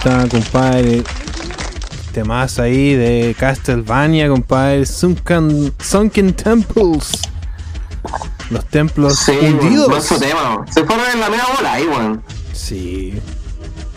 Está, 0.00 0.28
compadre. 0.28 1.02
Temas 2.12 2.58
ahí 2.58 2.94
de 2.94 3.36
Castlevania, 3.38 4.28
compadre. 4.28 4.84
Sunken, 4.86 5.72
Sunken 5.80 6.32
Temples. 6.32 7.22
Los 8.50 8.64
templos 8.66 9.16
Sí, 9.16 9.32
hundidos. 9.40 10.08
tema. 10.18 10.64
Se 10.70 10.84
fueron 10.84 11.04
en 11.14 11.20
la 11.20 11.30
media 11.30 11.44
bola 11.56 11.72
ahí, 11.74 11.84
weón. 11.86 12.22
Sí. 12.52 13.14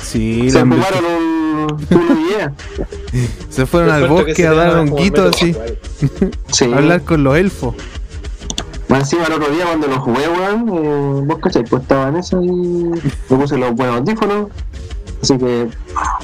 Sí, 0.01 0.51
Se 0.51 0.59
la- 0.59 0.65
fumaron 0.65 1.05
un, 1.05 2.27
idea. 2.29 2.53
se 3.49 3.65
fueron 3.65 3.89
al 3.89 4.07
bosque 4.07 4.45
a 4.45 4.53
dar 4.53 4.75
honguitos 4.77 5.35
así. 5.35 5.55
Sí. 6.51 6.65
a 6.71 6.77
hablar 6.77 7.01
con 7.03 7.23
los 7.23 7.35
elfos. 7.37 7.73
Más 8.89 8.99
encima 9.03 9.25
el 9.25 9.33
otro 9.33 9.49
día 9.53 9.65
cuando 9.65 9.87
lo 9.87 9.99
jugué, 10.01 10.27
weón, 10.27 10.69
eh, 10.69 11.21
vos 11.25 11.39
cachai, 11.41 11.63
pues 11.63 11.81
estaba 11.81 12.09
en 12.09 12.17
eso 12.17 12.43
y 12.43 12.51
me 12.51 13.37
puse 13.37 13.57
los 13.57 13.73
buenos 13.73 13.97
audífonos. 14.01 14.49
Así 15.21 15.37
que, 15.37 15.69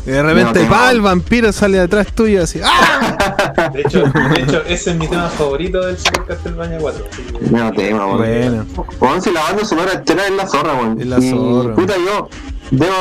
Y 0.06 0.12
de 0.12 0.24
repente, 0.24 0.66
No, 0.68 0.90
el 0.90 1.02
vampiro 1.02 1.52
sale 1.52 1.78
de 1.78 1.84
atrás 1.84 2.08
tuyo 2.14 2.44
así. 2.44 2.60
¡Ah! 2.64 3.70
De 3.74 3.82
hecho, 3.82 4.04
de 4.04 4.42
hecho, 4.42 4.64
ese 4.68 4.92
es 4.92 4.98
mi 4.98 5.08
tema 5.08 5.30
favorito 5.30 5.86
del 5.86 5.98
Super 5.98 6.24
Castlevania 6.26 6.78
4. 6.80 7.06
así 7.12 7.22
que- 7.24 7.52
no 7.52 7.72
tema, 7.74 8.06
weón. 8.08 8.18
Bueno, 8.18 8.66
Weón, 9.00 9.22
si 9.22 9.32
la 9.32 9.42
banda 9.44 9.66
sonora 9.66 9.94
entera 9.94 10.26
es 10.26 10.32
la 10.32 10.48
zorra, 10.48 10.74
weón. 10.76 11.00
Es 11.00 11.08
la 11.08 11.20
Y, 11.20 11.30
zorra. 11.30 11.76
Puta, 11.76 11.94
yo 11.98 12.30
debo 12.72 12.96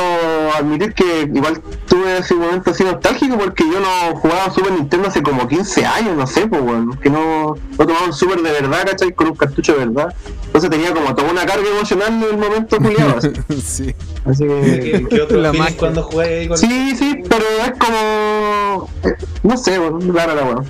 admitir 0.59 0.94
que 0.94 1.23
igual 1.35 1.60
tuve 1.86 2.18
ese 2.18 2.35
momento 2.35 2.70
así 2.70 2.83
nostálgico 2.85 3.36
porque 3.39 3.65
yo 3.70 3.81
no 3.81 4.17
jugaba 4.18 4.51
Super 4.51 4.73
Nintendo 4.73 5.09
hace 5.09 5.23
como 5.23 5.47
15 5.47 5.85
años, 5.86 6.17
no 6.17 6.27
sé, 6.27 6.47
pues, 6.47 6.60
weón. 6.60 6.97
Que 6.99 7.09
no, 7.10 7.55
no 7.78 7.86
tomaba 7.86 8.07
un 8.07 8.12
Super 8.12 8.43
de 8.43 8.51
verdad, 8.52 8.85
¿cachai? 8.91 9.12
Con 9.15 9.28
un 9.28 9.36
cartucho 9.36 9.73
de 9.75 9.86
verdad. 9.86 10.15
Entonces 10.47 10.68
tenía 10.70 10.93
como 10.93 11.15
toda 11.15 11.31
una 11.31 11.47
carga 11.47 11.68
emocional 11.68 12.09
en 12.09 12.23
el 12.25 12.36
momento 12.39 12.77
juliado. 12.78 13.17
así. 13.18 13.31
sí. 13.65 13.94
Así 14.28 14.44
que. 14.47 14.81
¿Qué, 14.81 15.07
qué 15.08 15.20
otro 15.23 15.39
La 15.40 15.52
magia. 15.52 15.76
cuando 15.76 16.02
jugáis 16.05 16.31
ahí 16.40 16.48
con 16.48 16.58
Sí, 16.58 16.94
sí, 16.97 17.23
pero 17.28 17.44
es 17.65 17.73
como. 17.78 18.89
eh, 19.05 19.15
No 19.42 19.57
sé, 19.57 19.78
bueno, 19.78 20.12
rara 20.12 20.34
la 20.34 20.42
weón. 20.44 20.65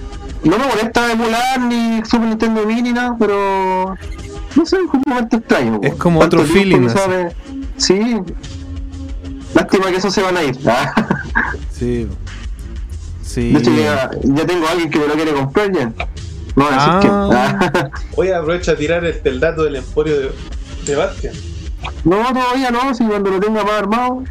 No 0.44 0.56
me 0.58 0.66
molesta 0.66 1.10
emular 1.12 1.60
ni 1.60 2.02
Super 2.04 2.28
Nintendo 2.28 2.64
Mini 2.64 2.82
ni 2.82 2.92
nada, 2.92 3.16
pero. 3.18 3.94
No 4.56 4.64
sé, 4.66 4.76
es 4.76 4.82
un 4.92 5.02
momento 5.06 5.36
extraño. 5.36 5.80
Es 5.82 5.94
como 5.94 6.20
otro 6.20 6.42
feeling, 6.44 6.80
que 6.80 6.86
así. 6.86 6.98
sabe- 6.98 7.32
Sí. 7.76 8.16
Lástima 9.54 9.90
que 9.90 9.96
eso 9.96 10.10
se 10.10 10.22
van 10.22 10.36
a 10.36 10.42
ir. 10.44 10.56
Ah. 10.66 10.94
Sí. 11.72 12.08
Sí. 13.22 13.52
De 13.52 13.58
hecho, 13.60 13.70
ya, 13.76 14.10
ya 14.22 14.46
tengo 14.46 14.66
a 14.66 14.70
alguien 14.72 14.90
que 14.90 14.98
me 14.98 15.06
lo 15.06 15.14
quiere 15.14 15.32
comprar 15.32 15.70
ya. 15.72 15.86
No 16.56 16.64
voy 16.64 16.66
a 16.66 16.74
decir 16.74 16.90
Ah. 16.92 16.98
quién. 17.00 17.12
Ah. 17.84 17.90
Oye, 18.16 18.34
aprovecha 18.34 18.72
a 18.72 18.76
tirar 18.76 19.04
este, 19.04 19.28
el 19.28 19.38
dato 19.38 19.62
del 19.62 19.76
emporio 19.76 20.18
de, 20.18 20.30
de 20.86 20.96
Bastian. 20.96 21.34
No, 22.08 22.32
todavía 22.32 22.70
no, 22.70 22.94
si 22.94 23.04
cuando 23.04 23.30
lo 23.30 23.40
tenga 23.40 23.62
más 23.64 23.72
armado. 23.72 24.22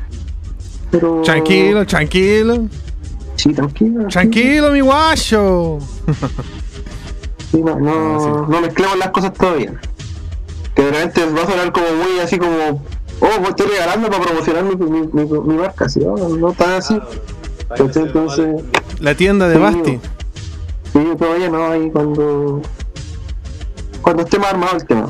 Pero. 0.92 1.22
Tranquilo, 1.24 1.86
tranquilo. 1.86 2.68
Sí, 3.36 3.54
tranquilo. 3.54 4.08
Tranquilo, 4.08 4.72
mi 4.72 4.80
guacho. 4.82 5.78
Sí, 7.52 7.62
no, 7.64 7.80
no, 7.80 7.92
Ah, 7.92 8.20
sí. 8.20 8.52
no 8.52 8.62
mezclemos 8.62 8.98
las 8.98 9.10
cosas 9.12 9.34
todavía. 9.34 9.80
Que 10.76 10.82
de 10.84 10.92
repente 10.92 11.26
va 11.34 11.44
a 11.44 11.46
sonar 11.50 11.72
como 11.72 11.86
muy 11.94 12.20
así 12.20 12.38
como, 12.38 12.84
oh, 13.22 13.38
pues 13.38 13.50
estoy 13.50 13.68
regalando 13.68 14.10
para 14.10 14.24
promocionar 14.24 14.64
mi, 14.64 14.76
mi, 14.76 15.08
mi, 15.08 15.26
mi 15.26 15.54
marca, 15.56 15.88
¿sí? 15.88 16.00
No, 16.00 16.16
no 16.16 16.52
tan 16.54 16.72
así. 16.74 17.00
Ah, 17.70 17.76
Entonces. 17.78 18.64
La 19.00 19.14
tienda 19.16 19.48
de 19.48 19.56
Sí. 19.56 19.62
Basti. 19.62 20.00
Sí, 20.94 21.00
todavía 21.18 21.50
no, 21.50 21.68
ahí 21.68 21.90
cuando. 21.92 22.62
Cuando 24.02 24.24
esté 24.24 24.40
más 24.40 24.54
armado 24.54 24.78
el 24.78 24.86
tema. 24.86 25.10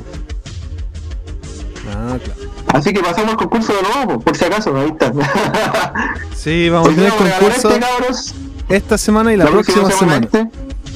Ah, 1.89 2.17
claro. 2.23 2.41
Así 2.67 2.93
que 2.93 2.99
pasamos 3.01 3.31
al 3.31 3.37
concurso 3.37 3.73
de 3.73 3.81
nuevo, 3.81 4.19
por 4.19 4.35
si 4.35 4.45
acaso, 4.45 4.75
ahí 4.75 4.89
está. 4.89 5.11
Sí, 6.35 6.69
vamos 6.69 6.89
a 6.89 6.95
tener 6.95 7.11
concurso 7.11 7.71
este, 7.71 8.75
esta 8.75 8.97
semana 8.97 9.33
y 9.33 9.37
la, 9.37 9.47
próxima, 9.47 9.89
semana. 9.91 10.25
este. 10.25 10.47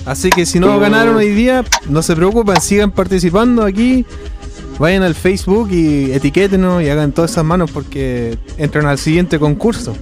Así 0.05 0.29
que 0.29 0.45
si 0.45 0.59
no 0.59 0.79
ganaron 0.79 1.15
hoy 1.15 1.29
día, 1.29 1.65
no 1.89 2.01
se 2.01 2.15
preocupen, 2.15 2.59
sigan 2.61 2.91
participando 2.91 3.63
aquí. 3.63 4.05
Vayan 4.79 5.03
al 5.03 5.13
Facebook 5.13 5.69
y 5.71 6.11
etiquétenos 6.11 6.81
y 6.81 6.89
hagan 6.89 7.11
todas 7.11 7.31
esas 7.31 7.43
manos 7.43 7.69
porque 7.71 8.37
entran 8.57 8.85
al 8.85 8.97
siguiente 8.97 9.39
concurso. 9.39 9.95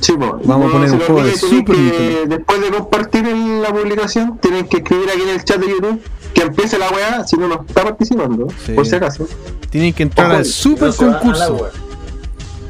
Sí, 0.00 0.14
pues, 0.16 0.30
Vamos 0.44 0.68
a 0.68 0.72
poner 0.72 0.92
un 0.92 1.00
juego 1.00 1.22
de 1.22 1.36
Super 1.36 1.76
que-. 1.76 2.24
Después 2.28 2.60
de 2.60 2.70
compartir 2.70 3.26
en 3.26 3.62
la 3.62 3.72
publicación, 3.72 4.38
tienen 4.38 4.66
que 4.68 4.78
escribir 4.78 5.08
aquí 5.10 5.22
en 5.22 5.28
el 5.30 5.44
chat 5.44 5.60
de 5.60 5.68
YouTube 5.68 6.00
que 6.34 6.42
empiece 6.42 6.78
la 6.78 6.88
weá 6.90 7.26
si 7.26 7.36
no 7.36 7.48
nos 7.48 7.66
está 7.66 7.82
participando, 7.84 8.46
Sí. 8.64 8.72
por 8.72 8.86
si 8.86 8.96
acaso. 8.96 9.26
Tienen 9.70 9.92
que 9.92 10.02
entrar 10.04 10.28
Ojo, 10.28 10.36
al 10.38 10.44
super 10.44 10.94
concurso. 10.94 11.68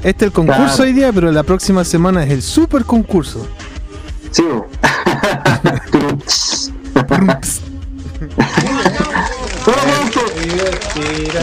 Este 0.03 0.25
es 0.25 0.29
el 0.29 0.33
concurso 0.33 0.65
Claro. 0.67 0.83
hoy 0.83 0.93
día, 0.93 1.13
pero 1.13 1.31
la 1.33 1.43
próxima 1.43 1.85
semana 1.85 2.25
es 2.25 2.31
el 2.31 2.43
super 2.43 2.85
concurso. 2.85 3.47
Sí, 4.31 4.45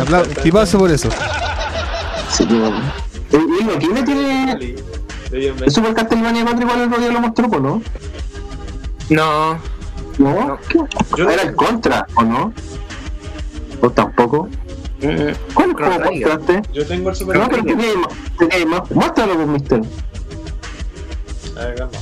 ta, 0.09 0.23
Tipazo 0.43 0.79
por 0.79 0.91
eso. 0.91 1.09
Sí, 2.31 2.45
bo. 2.45 2.71
¿Y 3.31 3.63
lo 3.63 3.79
que 3.79 4.03
tiene 4.03 4.75
el 5.31 5.71
Super 5.71 5.93
Castlevania 5.93 6.43
4 6.43 6.61
igual 6.61 6.81
el 6.81 6.89
día 6.99 7.11
lo 7.11 7.19
mostró, 7.21 7.47
¿no? 7.59 7.81
No, 9.09 9.57
¿No? 10.17 10.57
¿Qué? 10.69 10.79
Yo- 11.17 11.29
¿Era 11.29 11.43
el 11.43 11.55
contra 11.55 12.05
o 12.15 12.23
no? 12.23 12.53
¿O 13.81 13.89
tampoco? 13.91 14.49
mm, 15.01 15.53
¿Cuál 15.53 15.75
Chrono 15.75 15.75
juego 15.75 16.03
Trigger. 16.09 16.27
mostraste? 16.39 16.61
Yo 16.73 16.85
tengo 16.87 17.09
el 17.09 17.15
Super 17.15 17.37
No, 17.37 17.47
pero 17.49 17.63
Nintendo. 17.63 18.07
tenía 18.39 18.65
más. 18.65 18.91
Muéstralo, 18.91 19.35
pues, 19.35 19.47
mister. 19.47 19.81
A 21.57 21.65
ver, 21.65 21.79
vamos. 21.79 21.97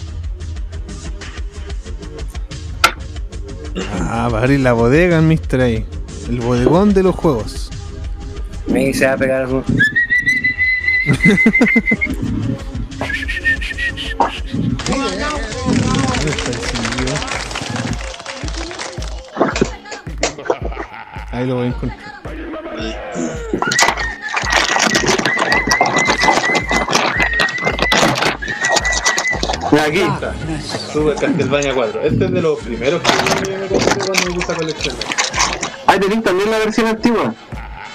Ah, 3.99 4.29
va 4.31 4.39
a 4.39 4.41
abrir 4.43 4.59
la 4.61 4.71
bodega 4.73 5.17
en 5.17 5.27
Mr. 5.27 5.61
ahí. 5.61 5.85
El 6.29 6.39
bodegón 6.39 6.93
de 6.93 7.03
los 7.03 7.15
juegos. 7.15 7.69
me 8.67 8.93
se 8.93 9.05
va 9.05 9.13
a 9.13 9.17
pegar 9.17 9.47
un- 9.47 9.63
Ahí 21.35 21.45
lo 21.47 21.55
voy 21.55 21.65
a 21.65 21.67
encontrar. 21.67 23.05
Aquí. 29.85 29.99
Está. 29.99 30.33
Super 30.93 31.15
Castlevania 31.15 31.73
4. 31.73 32.01
Este 32.01 32.25
es 32.25 32.31
de 32.31 32.41
los 32.41 32.59
primeros 32.59 33.01
que 33.01 33.09
yo 33.09 33.57
me 33.59 33.67
compré 33.67 34.05
cuando 34.05 34.25
me 34.29 34.35
gusta 34.35 34.55
coleccionar. 34.55 34.99
Ahí 35.87 35.99
tenéis 35.99 36.23
también 36.23 36.51
la 36.51 36.57
versión 36.59 36.87
antigua. 36.87 37.33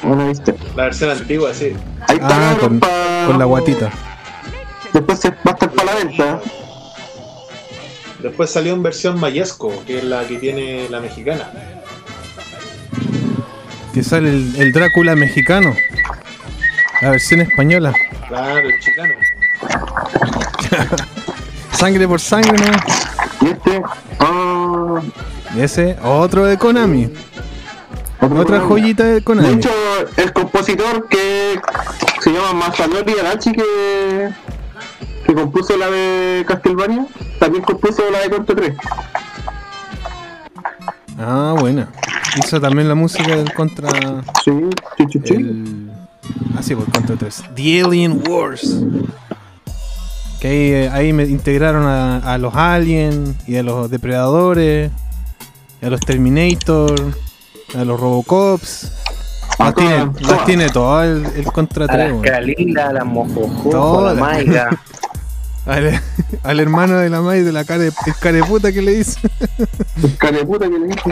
Bueno, 0.03 0.29
viste. 0.29 0.55
La 0.77 0.85
versión 0.85 1.11
antigua, 1.11 1.53
sí. 1.55 1.73
Ahí 2.07 2.17
está 2.17 2.51
Ah, 2.53 2.57
con, 2.61 2.81
pa- 2.81 3.25
con 3.27 3.39
la 3.39 3.45
guatita. 3.45 3.91
Después 4.93 5.19
se 5.21 5.31
va 5.31 5.37
a 5.47 5.51
estar 5.51 5.71
para 5.71 5.93
la 5.95 5.99
venta. 6.05 6.41
Después 8.21 8.51
salió 8.51 8.75
en 8.75 8.83
versión 8.83 9.19
Mayesco, 9.19 9.73
que 9.87 9.99
es 9.99 10.05
la 10.05 10.25
que 10.27 10.37
tiene 10.37 10.89
la 10.91 11.01
mexicana. 11.01 11.51
Que 13.95 14.03
sale 14.05 14.29
el, 14.31 14.55
el 14.57 14.73
Drácula 14.73 15.17
mexicano. 15.17 15.75
La 17.03 17.11
versión 17.11 17.41
española. 17.41 17.93
Claro, 18.29 18.59
el 18.69 18.79
chicano. 18.81 19.15
Sangre 21.73 22.07
por 22.07 22.21
sangre, 22.21 22.53
¿no? 22.59 23.47
Y 23.47 23.51
este. 23.53 23.83
Ah, 24.21 25.01
Y 25.57 25.61
ese, 25.63 25.97
otro 26.03 26.45
de 26.45 26.59
Konami. 26.59 27.05
otro 27.07 28.27
Otra 28.29 28.45
programa. 28.45 28.69
joyita 28.69 29.05
de 29.05 29.15
De 29.15 29.23
Konami. 29.25 29.55
hecho, 29.55 29.71
el 30.17 30.33
compositor 30.33 31.09
que 31.09 31.59
se 32.21 32.31
llama 32.33 32.53
Masanori 32.53 33.15
Arachi 33.19 33.53
que, 33.53 34.29
que 35.27 35.35
compuso 35.35 35.77
la 35.79 35.89
de 35.91 36.45
Castlevania, 36.47 37.07
también 37.39 37.65
compuso 37.65 38.03
la 38.11 38.19
de 38.21 38.31
Contra 38.31 38.55
3. 38.57 38.75
Ah, 41.19 41.55
buena. 41.59 41.89
Hizo 42.37 42.61
también 42.61 42.89
la 42.89 42.95
música 42.95 43.37
del 43.37 43.53
contra. 43.53 43.89
Sí, 44.45 44.53
sí, 44.97 45.05
sí, 45.13 45.21
sí. 45.25 45.35
El... 45.35 45.91
Ah, 46.57 46.63
sí, 46.63 46.75
por 46.75 46.91
contra 46.91 47.17
3. 47.17 47.45
The 47.55 47.83
Alien 47.83 48.23
Wars. 48.29 48.83
Que 50.41 50.49
ahí, 50.49 50.57
eh, 50.73 50.91
ahí 50.91 51.13
me 51.13 51.25
integraron 51.25 51.85
a, 51.85 52.19
a 52.19 52.39
los 52.39 52.55
aliens 52.55 53.35
y 53.47 53.57
a 53.57 53.63
los 53.63 53.91
depredadores, 53.91 54.91
y 55.83 55.87
a 55.87 55.91
los 55.91 56.01
Terminator, 56.01 56.95
a 57.75 57.85
los 57.85 58.01
Robocops. 58.01 58.93
Las 59.59 59.75
tiene, 59.75 60.11
las 60.21 60.45
tiene 60.47 60.69
todo 60.71 61.03
el, 61.03 61.27
el 61.37 61.45
contra 61.45 61.85
a 61.85 61.89
3. 61.89 62.13
las 62.13 62.23
Caralina, 62.23 62.89
a 62.89 62.93
las 62.95 63.05
Todas. 63.71 64.13
a 64.13 64.15
la 64.15 64.21
Maiga. 64.21 64.69
Al, 65.67 66.01
al 66.43 66.61
hermano 66.61 66.97
de 66.97 67.11
la 67.11 67.21
May 67.21 67.43
de 67.43 67.53
la 67.53 67.65
cara 67.65 67.81
de, 67.85 67.89
el 67.89 68.15
careputa 68.21 68.73
que 68.73 68.83
le 68.83 68.95
hizo. 68.95 69.21
El 70.03 70.17
careputa 70.17 70.69
que 70.69 70.79
le 70.79 70.87
dije. 70.87 71.03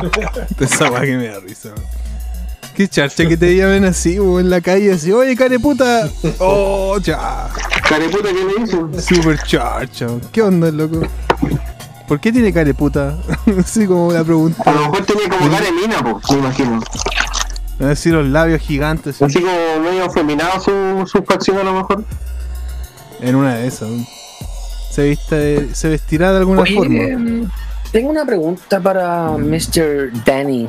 Esa 0.65 1.01
que 1.01 1.17
me 1.17 1.29
da 1.29 1.41
risa. 1.41 1.71
man. 1.71 1.85
Qué 2.75 2.87
charcha 2.87 3.27
que 3.27 3.37
te 3.37 3.57
llamen 3.57 3.85
así, 3.87 4.21
o 4.21 4.39
en 4.39 4.51
la 4.51 4.61
calle, 4.61 4.93
así, 4.93 5.11
oye, 5.11 5.35
careputa. 5.35 6.09
Oh, 6.39 6.97
ya. 7.01 7.49
Careputa, 7.89 8.29
¿qué 8.29 8.45
le 8.45 8.65
dicen? 8.65 9.03
Super 9.03 9.37
charcha. 9.43 10.07
¿Qué 10.31 10.43
onda, 10.43 10.71
loco? 10.71 11.03
¿Por 12.07 12.21
qué 12.21 12.31
tiene 12.31 12.53
careputa? 12.53 13.19
Así 13.59 13.87
como 13.87 14.13
la 14.13 14.25
pregunta. 14.25 14.63
A 14.65 14.73
lo 14.73 14.81
mejor 14.83 15.05
tenía 15.05 15.29
como 15.29 15.51
cara 15.51 15.65
de 15.65 15.73
mina, 15.73 16.03
po, 16.03 16.21
me 16.31 16.39
imagino. 16.39 16.81
A 17.81 17.85
decir 17.85 18.15
los 18.15 18.27
labios 18.27 18.63
gigantes. 18.63 19.21
Así 19.21 19.41
como 19.43 19.81
medio 19.83 20.05
afeminado 20.05 20.61
su, 20.61 21.07
su 21.07 21.23
facción 21.25 21.59
a 21.59 21.65
lo 21.65 21.75
mejor. 21.75 22.05
En 23.21 23.35
una 23.35 23.57
de 23.57 23.67
esas. 23.67 23.91
Se, 24.91 25.05
viste, 25.09 25.75
se 25.75 25.89
vestirá 25.89 26.33
de 26.33 26.39
alguna 26.39 26.63
Oye, 26.63 26.75
forma. 26.75 27.03
em, 27.03 27.49
tengo 27.93 28.11
una 28.11 28.25
pregunta 28.25 28.81
para 28.81 29.33
Mr. 29.33 30.11
Danny 30.25 30.69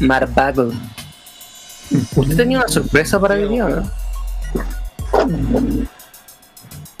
Marbago. 0.00 0.70
¿Usted 2.16 2.36
tenía 2.36 2.58
una 2.58 2.68
sorpresa 2.68 3.20
para 3.20 3.34
hoy 3.34 3.48
día, 3.48 3.66
o 3.66 3.68
no? 3.68 3.90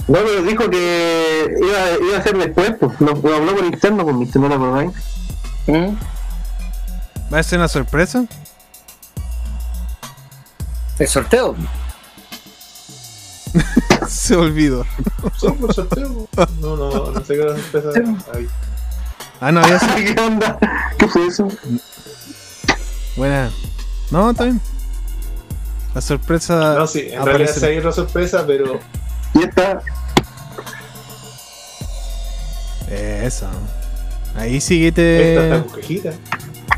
No, 0.08 0.18
pero 0.18 0.42
dijo 0.42 0.68
que 0.68 1.56
iba, 1.60 2.06
iba 2.08 2.18
a 2.18 2.22
ser 2.22 2.36
después, 2.36 2.74
pues. 2.78 3.00
Lo, 3.00 3.14
lo 3.14 3.36
habló 3.36 3.56
por 3.56 3.64
interno 3.64 4.04
con 4.04 4.18
mi 4.18 4.26
¿no 4.34 4.48
la 4.48 4.56
acordáis? 4.56 4.90
¿Mm? 5.66 5.94
¿Va 7.32 7.38
a 7.38 7.42
ser 7.42 7.58
una 7.60 7.68
sorpresa? 7.68 8.24
¿El 10.98 11.08
sorteo? 11.08 11.56
Se 14.08 14.34
olvidó. 14.36 14.84
Sí, 15.38 15.48
por 15.60 15.72
sorteo. 15.74 16.28
No, 16.60 16.76
no, 16.76 17.10
no 17.12 17.24
sé 17.24 17.34
qué 17.34 17.42
era 17.42 17.52
la 17.52 17.58
sorpresa. 17.62 18.24
Ahí. 18.34 18.48
Ah, 19.40 19.52
no 19.52 19.60
había. 19.60 19.78
¿Qué 20.14 20.20
onda? 20.20 20.58
¿Qué 20.98 21.08
fue 21.08 21.26
eso? 21.26 21.48
Buena. 23.16 23.50
No, 24.10 24.30
está 24.30 24.44
bien. 24.44 24.60
La 25.94 26.00
sorpresa. 26.00 26.74
No, 26.78 26.86
sí, 26.86 27.00
en 27.00 27.24
realidad 27.24 27.50
aparece- 27.50 27.60
sí 27.60 27.66
hay 27.66 27.78
otra 27.78 27.92
sorpresa, 27.92 28.44
pero 28.46 28.80
Y 29.34 29.42
esta, 29.44 29.80
Esa. 32.90 33.50
Ahí 34.36 34.60
sí 34.60 34.78
que 34.80 34.88
esta 34.88 35.02
está 35.02 35.56
te. 35.62 35.68
con 35.70 35.80
cajita. 35.80 36.12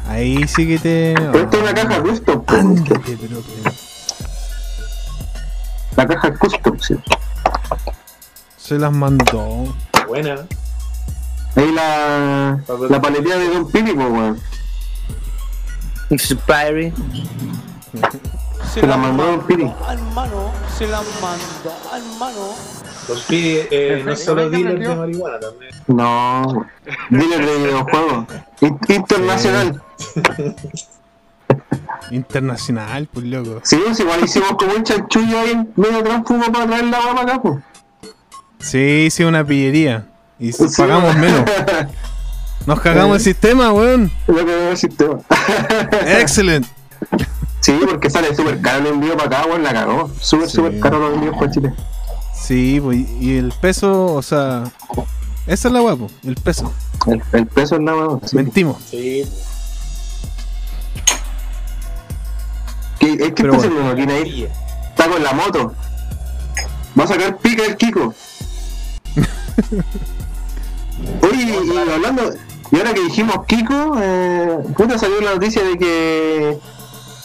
Ahí 0.08 0.46
sí 0.48 0.66
que 0.66 0.78
te. 0.78 1.14
pero 1.32 1.44
esta 1.44 1.56
es 1.56 1.62
una 1.62 1.74
caja 1.74 2.02
custom, 2.02 2.44
po. 2.44 2.52
Ándate, 2.54 3.16
pero 3.20 3.40
que- 3.42 3.83
La 5.96 6.06
caja 6.06 6.34
custom, 6.34 6.78
sí. 6.80 6.94
Se 8.56 8.78
las 8.78 8.92
mandó. 8.92 9.74
Buena. 10.08 10.46
Ahí 11.56 11.70
la, 11.72 12.58
la 12.88 13.00
paletilla 13.00 13.36
de 13.36 13.48
Don 13.50 13.70
pues, 13.70 13.94
weón. 13.94 14.40
Inspiring. 16.10 16.92
Se 18.72 18.84
la 18.86 18.96
mandó 18.96 19.24
Don 19.24 19.46
Pili. 19.46 19.72
Hermano, 19.88 20.50
se 20.76 20.86
la 20.88 21.00
mandó, 21.20 21.76
hermano. 21.94 22.54
Los 23.08 23.20
pide 23.24 23.68
eh, 23.70 24.02
no 24.04 24.16
solo 24.16 24.48
dealer 24.48 24.78
de 24.78 24.96
marihuana 24.96 25.38
también. 25.38 25.70
No, 25.86 26.66
dealer 27.10 27.44
de 27.46 27.56
videojuegos. 27.58 28.26
In- 28.62 28.78
Internacional. 28.88 29.82
Internacional, 32.10 33.08
pues 33.12 33.26
loco. 33.26 33.60
Sí, 33.64 33.78
pues 33.84 33.98
igual 34.00 34.24
hicimos 34.24 34.52
como 34.58 34.72
un 34.74 34.82
chanchullo 34.84 35.38
ahí 35.38 35.50
en 35.50 35.72
medio 35.76 36.02
tránsfugo 36.02 36.52
para 36.52 36.66
traer 36.66 36.84
la 36.86 37.00
guapa 37.02 37.22
acá, 37.22 37.42
pues. 37.42 37.56
Sí, 38.58 39.08
sí, 39.10 39.24
una 39.24 39.44
pillería. 39.44 40.06
Y 40.38 40.52
Sí. 40.52 40.64
pagamos 40.76 41.16
menos. 41.16 41.42
Nos 42.66 42.80
cagamos 42.80 43.18
el 43.18 43.22
sistema, 43.22 43.72
weón. 43.72 44.10
Lo 44.26 44.36
que 44.36 44.44
veo 44.44 44.70
el 44.70 44.76
sistema. 44.76 45.18
Excelente. 46.18 46.68
Sí, 47.60 47.78
porque 47.88 48.08
sale 48.10 48.34
súper 48.34 48.60
caro 48.60 48.80
el 48.80 48.86
envío 48.94 49.16
para 49.16 49.38
acá, 49.40 49.48
weón, 49.48 49.62
la 49.62 49.72
cagó. 49.72 50.10
Súper, 50.20 50.48
Sí. 50.48 50.56
súper 50.56 50.80
caro 50.80 50.98
los 50.98 51.14
envíos 51.14 51.36
para 51.38 51.50
Chile. 51.50 51.74
Sí, 52.34 52.80
pues, 52.82 52.98
y 53.20 53.36
el 53.38 53.52
peso, 53.60 54.12
o 54.14 54.22
sea. 54.22 54.64
Esa 55.46 55.68
es 55.68 55.74
la 55.74 55.80
guapo, 55.80 56.10
el 56.24 56.36
peso. 56.36 56.72
El, 57.06 57.22
el 57.32 57.46
peso 57.46 57.74
es 57.74 57.80
nada 57.82 58.06
más. 58.06 58.30
Sí. 58.30 58.36
Mentimos. 58.36 58.76
Sí. 58.90 59.24
¿Qué, 63.04 63.18
¿Qué 63.18 63.42
Pero 63.42 63.54
está 63.54 63.68
bueno. 63.68 63.82
haciendo 63.82 63.82
Joaquín 63.82 64.10
ahí? 64.10 64.48
Está 64.90 65.08
con 65.08 65.22
la 65.22 65.32
moto. 65.32 65.72
Va 66.98 67.04
a 67.04 67.06
sacar 67.06 67.36
pica 67.38 67.64
el 67.64 67.76
Kiko. 67.76 68.14
Oye, 71.22 71.42
y, 71.42 71.72
y 71.72 71.78
hablando, 71.92 72.22
y 72.70 72.76
ahora 72.76 72.94
que 72.94 73.00
dijimos 73.02 73.44
Kiko, 73.46 73.96
eh, 74.00 74.58
puta 74.76 74.98
salió 74.98 75.20
la 75.20 75.34
noticia 75.34 75.62
de 75.64 75.76
que, 75.78 76.58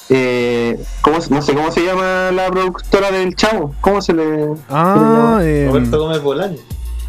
eh, 0.09 0.83
¿cómo, 1.01 1.22
se- 1.22 1.30
no 1.33 1.41
sé 1.41 1.53
cómo 1.53 1.72
se 1.72 1.85
llama 1.85 2.32
la 2.32 2.49
productora 2.49 3.11
del 3.11 3.35
Chavo, 3.35 3.74
¿cómo 3.82 4.01
se 4.01 4.14
le, 4.14 4.49
Ah, 4.69 5.40
eh, 5.43 5.66
Roberto 5.69 5.99
Gómez 5.99 6.22
Bolaño. 6.22 6.58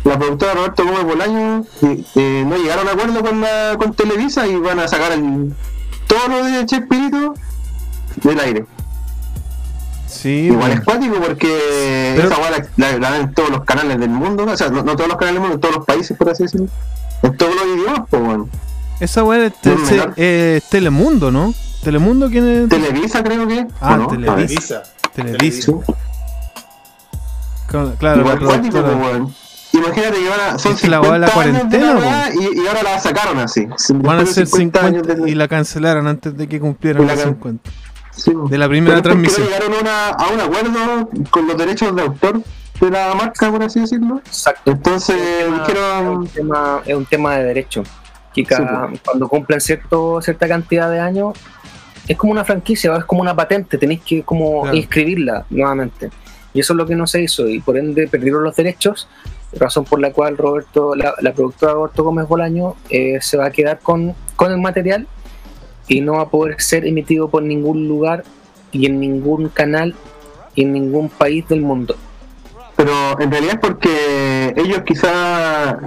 la 0.04 0.18
productora 0.18 0.54
Roberto 0.54 0.84
Gómez 0.84 1.04
Bolaño, 1.04 1.64
eh, 1.82 2.04
eh, 2.14 2.44
no 2.46 2.56
llegaron 2.56 2.88
a 2.88 2.92
acuerdo 2.92 3.20
con 3.22 3.40
la 3.40 3.74
con 3.78 3.94
Televisa 3.94 4.46
y 4.46 4.56
van 4.56 4.78
a 4.80 4.88
sacar 4.88 5.12
el, 5.12 5.52
todo 6.06 6.28
lo 6.28 6.44
de 6.44 6.66
Chespirito 6.66 7.34
del 8.28 8.40
aire. 8.40 8.66
sí. 10.06 10.28
Igual 10.50 10.72
es 10.72 10.84
bueno. 10.84 10.84
cuático 10.84 11.26
porque 11.26 12.12
Pero- 12.16 12.28
esa 12.28 12.38
weá 12.40 12.50
la, 12.50 12.66
la- 12.76 12.98
la 12.98 13.10
ven 13.10 13.20
en 13.22 13.34
todos 13.34 13.50
los 13.50 13.64
canales 13.64 13.98
del 14.00 14.10
mundo, 14.10 14.44
o 14.44 14.56
sea, 14.56 14.68
no, 14.68 14.82
no 14.82 14.96
todos 14.96 15.08
los 15.08 15.16
canales 15.16 15.34
del 15.34 15.40
mundo, 15.40 15.54
en 15.54 15.60
todos 15.60 15.76
los 15.76 15.84
países, 15.86 16.16
por 16.16 16.28
así 16.30 16.42
decirlo. 16.44 16.66
En 17.22 17.36
todos 17.36 17.54
los 17.54 17.64
idiomas, 17.76 18.00
pues 18.10 18.22
bueno. 18.22 18.48
Esa 18.98 19.24
weá 19.24 19.46
es, 19.46 19.54
te- 19.60 19.76
eh, 20.16 20.60
Telemundo, 20.68 21.30
¿no? 21.30 21.54
Telemundo, 21.82 22.28
¿quién 22.28 22.46
es? 22.46 22.68
Televisa 22.68 23.22
creo 23.22 23.46
que. 23.48 23.66
Ah. 23.80 24.06
Televisa. 24.10 24.82
Televisa. 25.14 25.72
Claro, 27.68 27.94
Claro, 27.98 28.16
la 28.16 28.34
Igual 28.34 28.38
cuático, 28.40 28.82
pues 28.82 28.94
weón. 28.96 29.34
Imagínate 29.72 30.18
que 30.18 30.28
van 30.28 30.40
a, 30.40 30.58
son 30.58 30.72
Es 30.72 30.80
que 30.80 30.88
la 30.88 31.00
weá 31.00 31.12
de 31.12 31.18
la 31.20 31.28
50 31.28 31.48
años 31.60 31.70
de 31.70 31.78
cuarentena, 31.78 32.00
weá 32.00 32.30
y, 32.34 32.58
y 32.60 32.66
ahora 32.66 32.82
la 32.82 32.98
sacaron 33.00 33.38
así. 33.38 33.66
Van 33.94 34.18
a 34.18 34.26
ser 34.26 34.46
50 34.48 34.84
años 34.84 35.06
de- 35.06 35.30
y 35.30 35.34
la 35.36 35.46
cancelaron 35.46 36.08
antes 36.08 36.36
de 36.36 36.48
que 36.48 36.58
cumplieran 36.58 37.06
la 37.06 37.14
los 37.14 37.22
can- 37.22 37.32
50. 37.34 37.70
Sí, 38.10 38.30
pues. 38.32 38.50
De 38.50 38.58
la 38.58 38.68
primera 38.68 38.96
Pero 39.02 39.14
es 39.14 39.32
transmisión. 39.34 39.46
llegaron 39.46 39.72
a, 39.74 39.80
una- 39.80 40.08
a 40.10 40.28
un 40.28 40.40
acuerdo 40.40 41.10
con 41.30 41.46
los 41.46 41.56
derechos 41.56 41.94
de 41.94 42.02
autor 42.02 42.42
de 42.80 42.90
la 42.90 43.14
marca, 43.14 43.50
por 43.50 43.62
así 43.62 43.80
decirlo. 43.80 44.18
Exacto. 44.24 44.70
Entonces 44.70 45.16
Es 45.16 45.48
un 45.48 45.58
dijeron. 45.58 46.26
tema, 46.28 46.80
es 46.86 46.94
un 46.96 47.04
tema 47.06 47.36
de 47.36 47.44
derecho. 47.44 47.82
Que 48.34 48.44
cada- 48.44 48.88
cuando 49.04 49.28
cumplen 49.28 49.60
cierto, 49.60 50.20
cierta 50.22 50.46
cantidad 50.48 50.90
de 50.90 51.00
años, 51.00 51.34
es 52.08 52.16
como 52.16 52.32
una 52.32 52.44
franquicia, 52.44 52.96
es 52.96 53.04
como 53.04 53.20
una 53.22 53.34
patente, 53.36 53.76
tenéis 53.76 54.00
que 54.02 54.22
como 54.22 54.62
Claro. 54.62 54.76
inscribirla 54.76 55.44
nuevamente. 55.50 56.10
Y 56.52 56.60
eso 56.60 56.72
es 56.72 56.76
lo 56.76 56.86
que 56.86 56.96
no 56.96 57.06
se 57.06 57.22
hizo, 57.22 57.48
y 57.48 57.60
por 57.60 57.76
ende 57.76 58.08
perdieron 58.08 58.42
los 58.42 58.56
derechos, 58.56 59.08
razón 59.52 59.84
por 59.84 60.00
la 60.00 60.12
cual 60.12 60.36
Roberto, 60.36 60.94
la, 60.96 61.14
la 61.20 61.32
productora 61.32 61.72
Roberto 61.74 62.02
Gómez 62.04 62.26
Bolaño 62.28 62.74
eh, 62.88 63.18
se 63.20 63.36
va 63.36 63.46
a 63.46 63.50
quedar 63.50 63.78
con, 63.80 64.14
con 64.36 64.50
el 64.52 64.58
material 64.58 65.06
y 65.90 66.00
no 66.00 66.12
va 66.14 66.22
a 66.22 66.28
poder 66.28 66.60
ser 66.60 66.86
emitido 66.86 67.28
por 67.28 67.42
ningún 67.42 67.88
lugar 67.88 68.22
y 68.70 68.86
en 68.86 69.00
ningún 69.00 69.48
canal 69.48 69.94
y 70.54 70.62
en 70.62 70.72
ningún 70.72 71.08
país 71.10 71.46
del 71.48 71.60
mundo. 71.62 71.96
pero 72.76 73.20
en 73.20 73.30
realidad 73.30 73.54
es 73.56 73.60
porque 73.60 74.54
ellos 74.56 74.80
quizá 74.86 75.78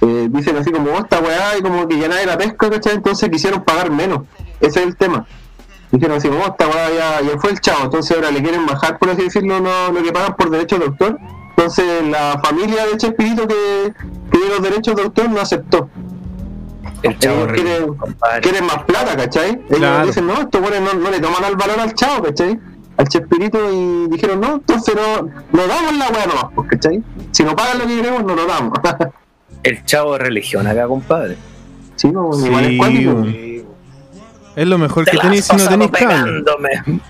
eh, 0.00 0.28
dicen 0.30 0.56
así 0.56 0.72
como 0.72 0.90
"Oh, 0.92 0.98
esta 0.98 1.20
weá 1.20 1.56
y 1.58 1.62
como 1.62 1.86
que 1.86 1.96
ya 1.98 2.08
nadie 2.08 2.26
la 2.26 2.36
pesca, 2.36 2.68
¿cachai? 2.70 2.94
Entonces 2.94 3.28
quisieron 3.30 3.62
pagar 3.62 3.90
menos. 3.90 4.22
Ese 4.60 4.80
es 4.80 4.86
el 4.86 4.96
tema. 4.96 5.26
Dijeron 5.92 6.16
así 6.16 6.28
como 6.28 6.40
"Oh, 6.42 6.48
esta 6.48 6.66
weá 6.66 6.88
ya, 6.90 7.20
ya 7.20 7.38
fue 7.38 7.50
el 7.52 7.60
chavo, 7.60 7.84
entonces 7.84 8.16
ahora 8.16 8.30
le 8.32 8.42
quieren 8.42 8.66
bajar, 8.66 8.98
por 8.98 9.10
así 9.10 9.22
decirlo, 9.24 9.60
lo, 9.60 9.92
lo 9.92 10.02
que 10.02 10.10
pagan 10.10 10.34
por 10.34 10.50
derechos 10.50 10.80
de 10.80 10.86
autor. 10.86 11.18
Entonces 11.50 12.02
la 12.08 12.40
familia 12.42 12.86
de 12.86 12.96
Chespirito 12.96 13.46
que, 13.46 13.54
dio 14.32 14.48
los 14.48 14.62
derechos 14.62 14.96
de 14.96 15.02
autor 15.02 15.28
no 15.30 15.40
aceptó. 15.40 15.88
El 17.04 17.18
chavo 17.18 17.46
compadre. 17.98 18.40
quieren 18.40 18.66
más 18.66 18.82
plata, 18.84 19.16
¿cachai? 19.16 19.50
Ellos 19.50 19.78
Claro. 19.78 20.06
dicen, 20.06 20.26
no, 20.26 20.40
estos 20.40 20.60
buenos 20.60 20.80
no, 20.94 21.00
no 21.00 21.10
le 21.10 21.20
toman 21.20 21.44
al 21.44 21.56
valor 21.56 21.78
al 21.80 21.94
chavo, 21.94 22.24
¿cachai? 22.24 22.58
Al 22.96 23.08
Chespirito 23.08 23.58
y 23.72 24.08
dijeron, 24.08 24.40
no, 24.40 24.54
entonces 24.54 24.94
no, 24.94 25.22
no 25.52 25.66
damos 25.66 25.96
la 25.98 26.08
weá 26.08 26.26
nomás, 26.26 26.46
pues, 26.54 26.68
¿cachai? 26.70 27.02
Si 27.32 27.42
no 27.44 27.54
pagan 27.56 27.78
lo 27.80 27.86
que 27.86 27.96
queremos, 27.96 28.24
no 28.24 28.34
lo 28.34 28.46
damos. 28.46 28.78
El 29.62 29.84
chavo 29.84 30.12
de 30.14 30.18
religión 30.18 30.66
acá, 30.66 30.86
compadre. 30.86 31.36
sí, 31.96 32.08
no, 32.10 32.32
Sí, 32.32 32.46
igual 32.46 32.64
es 32.66 32.76
cuático. 32.78 33.10
Es 34.56 34.66
lo 34.68 34.78
mejor 34.78 35.04
Te 35.04 35.10
que 35.12 35.18
tenéis 35.18 35.46
si 35.46 35.56
no 35.56 35.68
tenéis 35.68 35.90
cable. 35.90 36.06
pegándome. 36.06 36.68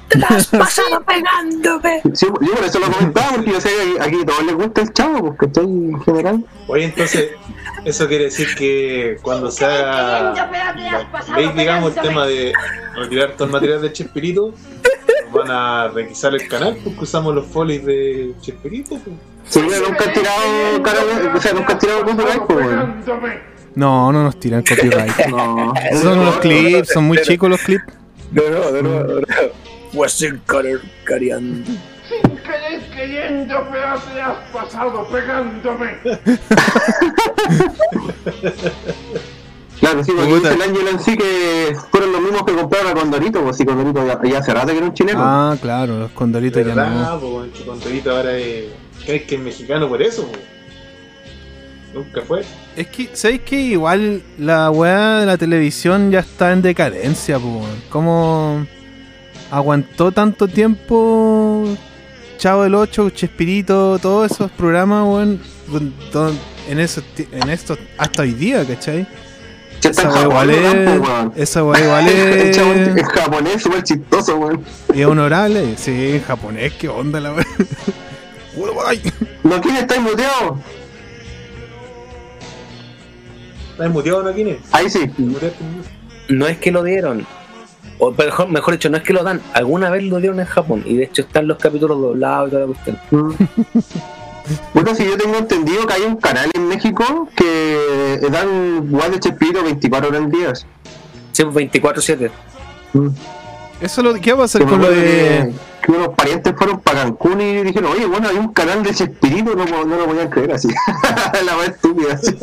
Te 0.09 0.19
la 0.19 0.27
has 0.29 0.47
pasado 0.47 1.03
pegándome. 1.05 2.03
Sí, 2.15 2.27
yo 2.41 2.55
por 2.55 2.65
eso 2.65 2.79
lo 2.79 2.91
comentaba, 2.91 3.33
porque 3.35 3.51
yo 3.53 3.61
sé 3.61 3.69
que 3.69 4.03
aquí 4.03 4.21
a 4.23 4.27
todos 4.27 4.45
les 4.45 4.55
gusta 4.55 4.81
el 4.81 4.93
chavo, 4.95 5.35
pues, 5.37 5.51
¿cachai? 5.53 5.65
En 5.65 6.01
general. 6.03 6.45
Oye, 6.69 6.85
entonces, 6.85 7.31
eso 7.85 8.09
quiere 8.09 8.25
decir 8.25 8.49
que 8.57 9.19
cuando 9.21 9.51
se 9.51 9.65
haga 9.67 10.49
ley, 11.37 11.51
digamos, 11.55 11.95
el 11.97 12.03
tema 12.03 12.27
de 12.27 12.53
retirar 12.97 13.33
todo 13.33 13.45
el 13.45 13.53
material 13.53 13.83
de 13.83 13.93
Chespirito, 13.93 14.55
van 15.33 15.51
a 15.51 15.89
requisar 15.89 16.33
el 16.35 16.49
canal 16.49 16.79
porque 16.83 17.01
usamos 17.01 17.35
los 17.35 17.47
folies 17.47 17.85
de 17.85 18.33
Chespirito. 18.41 18.97
pues. 19.05 19.17
Sí, 19.47 19.61
nunca 19.61 20.05
han 20.05 20.13
tirado, 20.15 21.35
o 21.37 21.41
sea, 21.41 21.53
nunca 21.53 21.73
han 21.75 21.79
tirado 21.79 22.05
copyright, 22.07 22.43
pues. 22.47 22.67
No, 23.75 24.13
no 24.13 24.23
nos 24.23 24.39
tiran 24.39 24.63
copyright. 24.63 25.13
No, 25.29 25.73
Son 26.01 26.19
unos 26.19 26.37
clips, 26.39 26.89
son 26.93 27.05
muy 27.05 27.19
chicos 27.23 27.49
los 27.51 27.61
clips. 27.61 27.85
De 28.31 28.51
nuevo, 28.51 28.73
de 28.73 28.83
nuevo, 28.83 29.03
de 29.03 29.23
nuevo. 29.23 29.53
Western 29.93 30.41
Color 30.47 30.81
Cariando. 31.05 31.71
Sin 32.09 32.37
querer 32.39 32.81
queriendo, 32.95 33.67
pero 33.71 33.95
te 34.13 34.21
has 34.21 34.37
pasado 34.53 35.07
pegándome. 35.09 35.99
Claro, 39.81 40.05
sí, 40.05 40.13
porque 40.17 40.35
dice 40.35 40.55
el 40.55 40.63
Ángel 40.63 40.89
en 40.89 41.01
sí 41.01 41.17
que 41.17 41.77
fueron 41.91 42.13
los 42.13 42.21
mismos 42.23 42.45
que 42.45 42.55
compraron 42.55 42.89
a 42.89 42.95
Condorito, 42.95 43.43
pues 43.43 43.57
si 43.57 43.65
Condorito 43.65 44.07
ya, 44.07 44.21
ya 44.23 44.39
hace 44.39 44.55
rato 44.55 44.69
que 44.69 44.79
era 44.79 44.87
un 44.87 44.95
chileno. 44.95 45.19
Ah, 45.23 45.57
claro, 45.61 45.99
los 45.99 46.11
condoritos 46.13 46.65
ya 46.65 46.75
no. 46.75 47.17
Weón, 47.19 47.51
que 47.51 47.65
Condorito 47.65 48.11
ahora 48.17 48.37
es. 48.37 48.67
¿Crees 49.05 49.25
que 49.25 49.35
es 49.35 49.41
mexicano 49.41 49.89
por 49.89 50.01
eso? 50.01 50.31
Nunca 51.95 52.23
fue. 52.23 52.43
Es 52.77 52.89
que, 52.89 53.11
¿sabéis 53.13 53.43
que 53.43 53.61
igual 53.61 54.23
la 54.39 54.71
weá 54.71 55.21
de 55.21 55.27
la 55.27 55.39
televisión 55.39 56.11
ya 56.11 56.21
está 56.21 56.53
en 56.53 56.61
decadencia, 56.61 57.39
weón? 57.39 57.83
¿Cómo 57.89 58.67
aguantó 59.51 60.11
tanto 60.11 60.49
tiempo 60.49 61.77
Chavo 62.37 62.65
del 62.65 62.75
8, 62.75 63.11
Chespirito, 63.11 63.99
todos 64.01 64.33
esos 64.33 64.51
programas, 64.51 65.05
weón? 65.07 65.41
En, 66.69 66.81
esos 66.81 67.05
en 67.31 67.49
estos, 67.49 67.79
hasta 67.97 68.23
hoy 68.23 68.33
día, 68.33 68.67
¿cachai? 68.67 69.07
Esa 69.83 70.11
weá 70.11 70.23
igual 70.23 70.51
es. 70.51 71.01
Pues. 71.01 71.11
Esa 71.37 71.65
weá 71.65 71.85
igual 71.85 72.09
es. 72.09 72.59
en 72.59 73.05
japonés, 73.05 73.63
súper 73.63 73.85
chistoso, 73.85 74.37
weón. 74.37 74.65
y 74.93 75.01
es 75.03 75.07
honorable. 75.07 75.77
Sí, 75.77 76.17
en 76.17 76.23
japonés, 76.23 76.73
qué 76.73 76.89
onda 76.89 77.21
la 77.21 77.35
weá. 77.35 77.47
¿No 79.45 79.61
quién 79.61 79.77
está 79.77 80.01
muteado? 80.01 80.59
¿Estás 83.75 83.91
muteado 83.91 84.23
no, 84.23 84.33
Kine? 84.33 84.59
Ahí 84.71 84.89
sí. 84.89 85.11
No 86.29 86.47
es 86.47 86.59
que 86.59 86.71
lo 86.71 86.85
dieron. 86.85 87.27
O 87.99 88.13
mejor, 88.13 88.49
mejor 88.49 88.75
dicho, 88.75 88.89
no 88.89 88.97
es 88.97 89.03
que 89.03 89.13
lo 89.13 89.25
dan. 89.25 89.41
Alguna 89.53 89.91
vez 89.91 90.05
lo 90.05 90.21
dieron 90.21 90.39
en 90.39 90.47
Japón. 90.47 90.85
Y 90.87 90.97
de 90.97 91.05
hecho 91.05 91.23
están 91.23 91.49
los 91.49 91.59
capítulos 91.59 92.01
doblados 92.01 92.49
y 92.49 92.51
toda 92.53 92.67
la 92.67 92.73
cuestión. 92.73 92.99
Bueno, 94.75 94.95
si 94.95 95.07
yo 95.07 95.17
tengo 95.17 95.39
entendido 95.39 95.87
que 95.87 95.95
hay 95.95 96.03
un 96.03 96.17
canal 96.17 96.51
en 96.53 96.69
México 96.69 97.27
que 97.35 98.19
dan 98.31 98.85
igual 98.87 99.13
de 99.13 99.19
Chespirito 99.19 99.65
24 99.65 100.11
horas 100.11 100.23
al 100.23 100.31
día. 100.31 100.53
Sí, 101.33 101.45
pues 101.45 101.73
24-7. 101.73 102.31
Eso 103.81 104.03
lo, 104.03 104.13
¿Qué 104.15 104.35
va 104.35 104.45
a 104.45 104.59
me 104.59 104.67
con 104.67 104.83
lo 104.83 104.91
de.? 104.91 105.01
que, 105.01 105.55
que 105.87 105.93
unos 105.93 106.09
parientes 106.09 106.55
fueron 106.59 106.81
para 106.81 107.05
Cancún 107.05 107.41
y 107.41 107.63
dijeron, 107.63 107.93
oye, 107.93 108.05
bueno, 108.05 108.29
hay 108.29 108.37
un 108.37 108.53
canal 108.53 108.83
de 108.83 108.95
Chespirito, 108.95 109.55
no, 109.55 109.65
no 109.65 109.97
lo 109.97 110.05
podían 110.05 110.29
creer 110.29 110.53
así. 110.53 110.69
la 111.47 111.57
más 111.57 111.69
estúpida. 111.69 112.13
Así. 112.13 112.37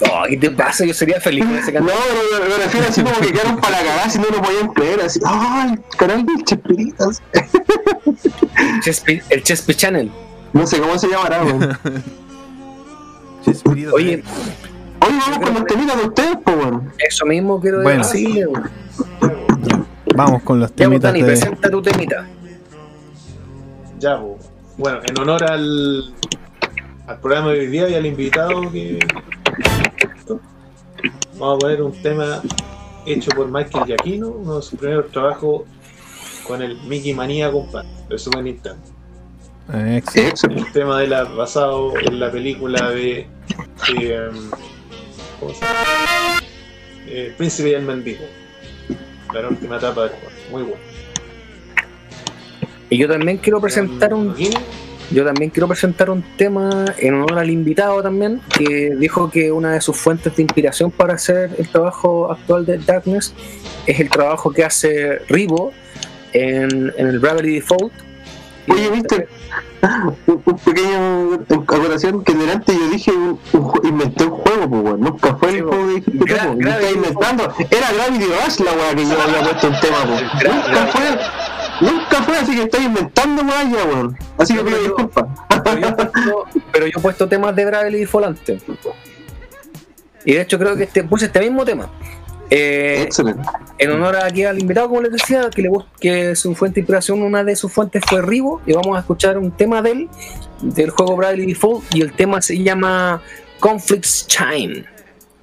Oh, 0.00 0.22
¿Qué 0.28 0.36
te 0.36 0.50
pasa? 0.50 0.84
Yo 0.84 0.94
sería 0.94 1.20
feliz 1.20 1.44
con 1.44 1.54
ese 1.56 1.72
No, 1.72 1.86
canal. 1.86 1.94
pero 2.32 2.48
me 2.48 2.64
refiero 2.64 2.86
así 2.88 3.02
como 3.02 3.20
que 3.20 3.32
quedaron 3.32 3.60
para 3.60 3.80
la 3.82 3.86
cagada 3.88 4.10
si 4.10 4.18
no 4.18 4.24
lo 4.30 4.42
podían 4.42 4.68
creer. 4.72 5.00
Así, 5.02 5.20
ah, 5.24 5.68
el 5.72 5.96
canal 5.96 6.26
de 6.26 6.32
Chespirito. 6.44 7.10
Chespi- 8.84 9.22
el 9.28 9.42
Chespi 9.42 9.74
Channel. 9.74 10.10
No 10.52 10.66
sé 10.66 10.80
cómo 10.80 10.98
se 10.98 11.08
llamará, 11.08 11.42
weón. 11.44 11.78
Chespirito 13.44 13.94
Oye, 13.94 14.22
Oye, 15.00 15.18
vamos 15.28 15.38
con 15.40 15.54
los 15.54 15.66
temitas 15.66 15.96
de 15.96 16.04
ustedes, 16.04 16.36
pues, 16.44 16.56
weón. 16.56 16.92
eso 16.98 17.26
mismo 17.26 17.60
quiero 17.60 17.82
Bueno. 17.82 18.02
decirle. 18.02 18.46
weón. 18.46 18.70
Vamos 20.14 20.42
con 20.42 20.60
los 20.60 20.70
Ya, 20.70 20.76
temitas 20.76 21.02
Dani, 21.12 21.20
de. 21.20 21.26
presenta 21.26 21.70
tu 21.70 21.80
temita. 21.82 22.26
Ya, 23.98 24.18
po. 24.18 24.38
Bueno, 24.78 24.98
en 25.04 25.18
honor 25.20 25.44
al, 25.44 26.14
al 27.06 27.18
programa 27.20 27.52
de 27.52 27.60
hoy 27.60 27.66
día 27.68 27.88
y 27.88 27.94
al 27.94 28.06
invitado 28.06 28.70
que. 28.70 28.98
Vamos 31.38 31.56
a 31.56 31.58
poner 31.58 31.82
un 31.82 31.92
tema 32.02 32.40
hecho 33.06 33.30
por 33.32 33.50
Michael 33.50 33.84
Giacchino, 33.86 34.28
uno 34.28 34.56
de 34.56 34.62
sus 34.62 34.78
primeros 34.78 35.10
trabajos 35.10 35.62
con 36.46 36.62
el 36.62 36.80
Mickey 36.82 37.14
Manía, 37.14 37.50
compadre, 37.50 37.88
de 38.08 38.18
Super 38.18 38.42
Nintendo. 38.42 38.80
Eh, 39.72 39.96
excelente. 39.98 40.46
El 40.46 40.72
tema 40.72 41.00
de 41.00 41.06
la, 41.06 41.24
basado 41.24 41.92
en 41.98 42.20
la 42.20 42.30
película 42.30 42.90
de. 42.90 43.26
eh, 43.98 44.30
¿Cómo 45.40 45.54
se 45.54 45.60
llama? 45.60 45.78
Eh, 47.06 47.26
El 47.28 47.34
Príncipe 47.34 47.70
y 47.70 47.74
el 47.74 47.82
Mendigo. 47.82 48.24
La 49.32 49.48
última 49.48 49.76
etapa 49.78 50.02
del 50.02 50.10
juego. 50.10 50.30
Muy 50.50 50.62
bueno. 50.62 50.82
Y 52.90 52.98
yo 52.98 53.08
también 53.08 53.38
quiero 53.38 53.60
presentar 53.60 54.12
un 54.12 54.34
¿Quién? 54.34 54.52
Yo 55.10 55.24
también 55.24 55.50
quiero 55.50 55.68
presentar 55.68 56.08
un 56.08 56.22
tema 56.36 56.86
en 56.98 57.14
honor 57.14 57.38
al 57.38 57.50
invitado 57.50 58.02
también, 58.02 58.40
que 58.56 58.94
dijo 58.98 59.30
que 59.30 59.52
una 59.52 59.72
de 59.72 59.80
sus 59.82 59.96
fuentes 59.96 60.34
de 60.36 60.42
inspiración 60.42 60.90
para 60.90 61.14
hacer 61.14 61.50
el 61.58 61.68
trabajo 61.68 62.30
actual 62.32 62.64
de 62.64 62.78
Darkness 62.78 63.34
es 63.86 64.00
el 64.00 64.08
trabajo 64.08 64.50
que 64.52 64.64
hace 64.64 65.18
Rivo 65.28 65.72
en, 66.32 66.92
en 66.96 67.06
el 67.08 67.18
Bravely 67.18 67.56
Default. 67.56 67.92
Oye, 68.68 68.90
¿viste? 68.90 69.28
Un, 70.26 70.38
pequeño 70.64 71.34
acotación 71.50 72.22
que 72.22 72.32
delante 72.32 72.72
yo 72.72 72.88
dije 72.88 73.10
un, 73.10 73.38
un 73.52 73.62
jue- 73.64 73.88
inventé 73.88 74.24
un 74.24 74.30
juego, 74.30 74.70
pues 74.70 74.82
weón. 74.84 75.00
Nunca 75.00 75.34
fue 75.34 75.50
Sí, 75.50 75.56
el 75.56 75.62
juego 75.64 75.88
que 75.88 75.94
dijiste 75.94 76.18
Gra- 76.24 76.56
Gravity 76.56 76.68
estaba 76.68 76.90
inventando. 76.92 77.54
Era 77.70 77.92
Gravity 77.92 78.24
Rush 78.24 78.58
la 78.60 78.72
weá 78.72 78.94
que 78.94 79.04
yo 79.04 79.20
había 79.20 79.42
puesto 79.42 79.66
en 79.66 79.80
tema. 79.80 79.96
Gra- 80.38 80.54
Nunca 80.54 80.86
fue. 80.86 81.02
Nunca 81.82 82.22
fue, 82.22 82.38
así 82.38 82.54
que 82.54 82.62
estoy 82.62 82.84
inventando 82.84 83.42
weá 83.42 83.64
ya, 83.64 83.84
weón. 83.84 84.16
Así 84.38 84.54
que 84.54 84.60
pido 84.62 84.76
pero 84.76 84.76
yo- 84.76 84.88
disculpas. 84.96 85.24
pero, 85.64 85.80
yo 85.80 85.88
he 85.88 85.92
puesto, 85.92 86.44
pero 86.72 86.86
yo 86.86 86.92
he 86.98 87.02
puesto 87.02 87.28
temas 87.28 87.56
de 87.56 87.64
Bravely 87.66 87.98
Default 88.00 88.26
antes. 88.28 88.62
Y 90.24 90.34
de 90.34 90.40
hecho 90.42 90.58
creo 90.58 90.76
que 90.76 90.84
este, 90.84 91.02
puse 91.04 91.26
este 91.26 91.40
mismo 91.40 91.64
tema. 91.64 91.90
Eh, 92.54 93.02
Excelente. 93.06 93.42
en 93.78 93.90
honor 93.92 94.16
aquí 94.16 94.44
al 94.44 94.58
invitado, 94.60 94.88
como 94.88 95.00
les 95.02 95.12
decía, 95.12 95.48
que, 95.54 95.62
le, 95.62 95.70
que 95.98 96.36
su 96.36 96.54
fuente 96.54 96.76
de 96.76 96.80
inspiración, 96.82 97.22
una 97.22 97.42
de 97.42 97.56
sus 97.56 97.72
fuentes 97.72 98.02
fue 98.06 98.20
Rivo, 98.22 98.60
y 98.66 98.74
vamos 98.74 98.94
a 98.96 99.00
escuchar 99.00 99.38
un 99.38 99.50
tema 99.52 99.80
de 99.82 99.90
él, 99.92 100.08
del 100.60 100.90
juego 100.90 101.16
Bravely 101.16 101.46
Default, 101.46 101.82
y 101.94 102.02
el 102.02 102.12
tema 102.12 102.42
se 102.42 102.62
llama 102.62 103.22
Conflicts 103.58 104.26
Chime. 104.26 104.84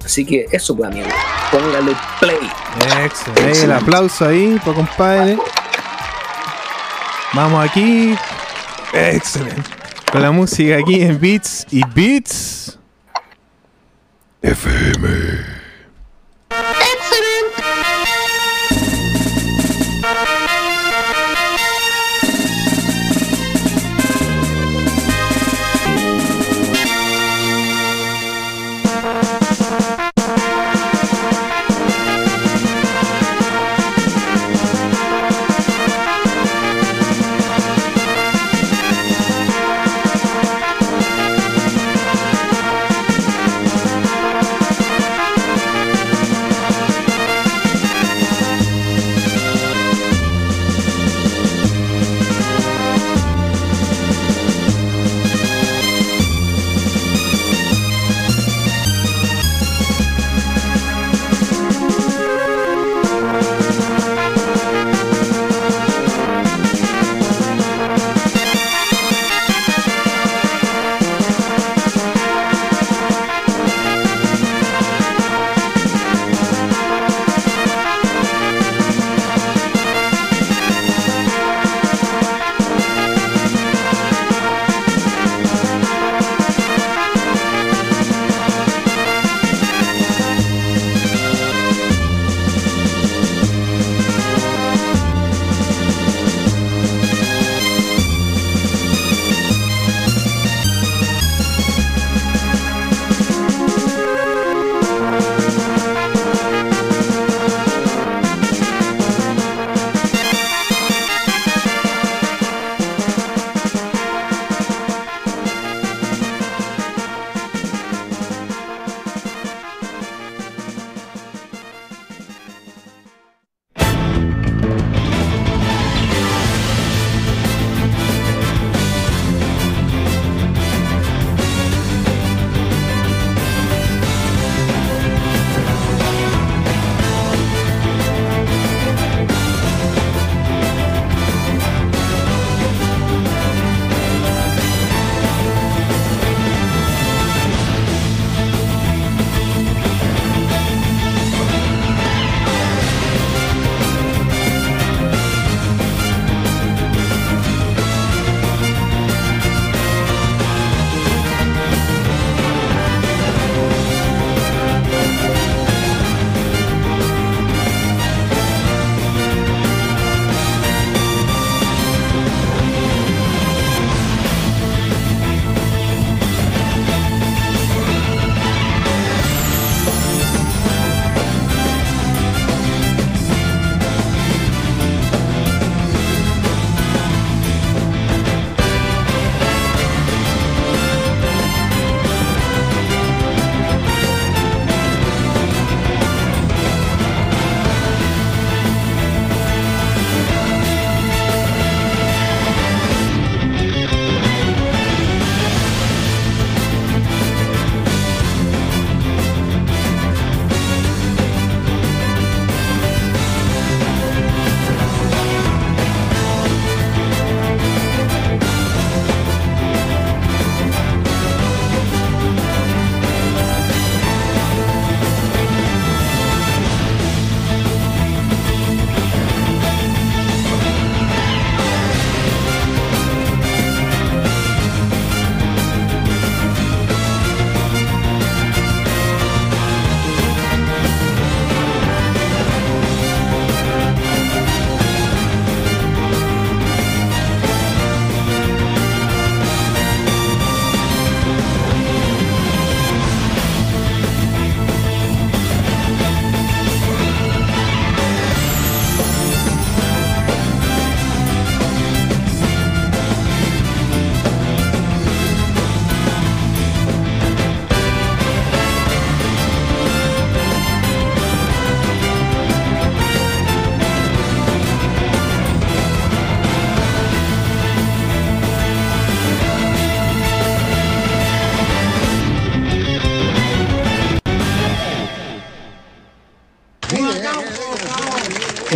Así 0.06 0.24
que 0.24 0.46
eso 0.52 0.78
pues 0.78 0.90
amigo, 0.92 1.08
póngale 1.52 1.92
play. 2.20 2.38
Excelente. 3.04 3.64
El 3.64 3.72
aplauso 3.74 4.26
ahí, 4.28 4.58
para 4.64 4.76
compadre. 4.78 5.38
Vamos 7.34 7.64
aquí. 7.64 8.16
Excelente. 8.94 9.70
Con 10.12 10.22
la 10.22 10.32
música 10.32 10.78
aquí 10.78 11.02
en 11.02 11.20
Beats 11.20 11.68
y 11.70 11.82
Beats. 11.94 12.80
FM. 14.42 15.59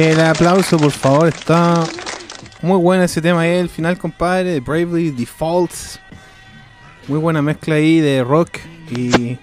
El 0.03 0.19
aplauso, 0.19 0.77
por 0.77 0.91
favor, 0.91 1.29
está 1.29 1.81
muy 2.61 2.77
bueno 2.77 3.05
ese 3.05 3.21
tema 3.21 3.39
ahí, 3.39 3.51
el 3.51 3.69
final, 3.69 3.97
compadre, 3.97 4.51
de 4.51 4.59
Bravely 4.59 5.11
Defaults. 5.11 5.97
Muy 7.07 7.19
buena 7.19 7.41
mezcla 7.41 7.75
ahí 7.75 8.01
de 8.01 8.21
rock 8.21 8.49
y. 8.89 9.37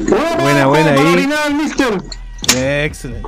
Buena, 0.00 0.66
buena 0.66 0.90
ahí. 0.92 1.28
Excelente. 2.84 3.26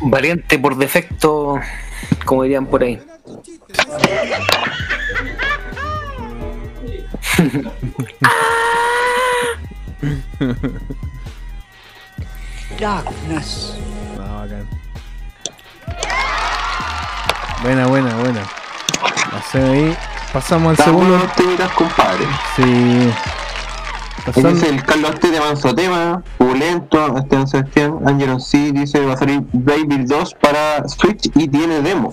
Variante 0.00 0.58
por 0.58 0.76
defecto, 0.76 1.60
como 2.24 2.42
dirían 2.42 2.66
por 2.66 2.82
ahí. 2.82 3.00
Darkness. 12.80 13.74
Ah, 14.20 14.44
bacán. 14.44 14.66
Buena, 17.62 17.86
buena, 17.86 18.14
buena. 18.16 18.40
Pasé 19.30 19.62
ahí. 19.62 19.96
Pasamos 20.32 20.78
al 20.78 20.84
Segundo 20.84 21.04
segundo. 21.06 21.24
los 21.26 21.34
temitas, 21.36 21.70
compadre. 21.72 22.24
Sí. 22.56 23.10
Pasando. 24.24 24.50
dice 24.50 24.68
el 24.68 24.82
Carlos 24.84 25.10
Arte 25.10 25.30
de 25.30 25.40
Manso 25.40 25.74
Tema, 25.74 26.22
Pulento, 26.36 27.16
Esteban 27.16 27.48
Sebastián, 27.48 27.98
Angelo 28.04 28.38
C 28.40 28.72
dice 28.72 29.04
va 29.06 29.14
a 29.14 29.16
salir 29.16 29.40
Baby 29.52 30.04
2 30.04 30.34
para 30.34 30.86
Switch 30.88 31.30
y 31.34 31.48
tiene 31.48 31.80
demo. 31.80 32.12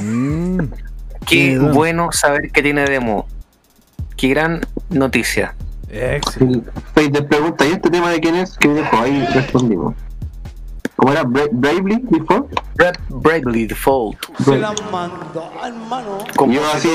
Mm, 0.00 0.60
Qué 1.26 1.36
Qué 1.52 1.58
bueno. 1.58 1.74
bueno 1.74 2.08
saber 2.12 2.50
que 2.50 2.62
tiene 2.62 2.84
demo. 2.84 3.26
Qué 4.16 4.28
gran 4.28 4.60
noticia. 4.90 5.54
excelente. 5.90 6.70
Pregunta, 7.28 7.66
¿y 7.66 7.72
este 7.72 7.90
tema 7.90 8.10
de 8.10 8.20
quién 8.20 8.36
es? 8.36 8.56
¿Qué 8.58 8.68
dejó? 8.68 8.96
Ahí 8.98 9.26
respondimos. 9.32 9.94
¿Cómo 10.96 11.12
era? 11.12 11.24
Bra 11.24 11.42
Bravely 11.50 12.04
before? 12.10 12.44
Bra- 12.76 12.92
Bravely 13.08 13.66
Default. 13.66 14.16
Se 14.44 14.56
la 14.58 14.72
mando, 14.92 15.50
hermano. 15.64 16.18
Yo 16.48 16.60
así, 16.72 16.88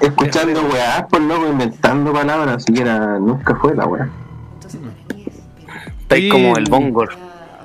escuchando 0.00 0.62
weá, 0.72 1.06
por 1.08 1.20
loco, 1.22 1.46
inventando 1.48 2.12
palabras, 2.12 2.64
siquiera 2.64 3.18
nunca 3.18 3.54
fue 3.56 3.74
la 3.74 3.86
weá. 3.86 4.08
Está 6.02 6.14
ahí 6.16 6.28
como 6.28 6.56
el 6.56 6.64
bongor. 6.68 7.10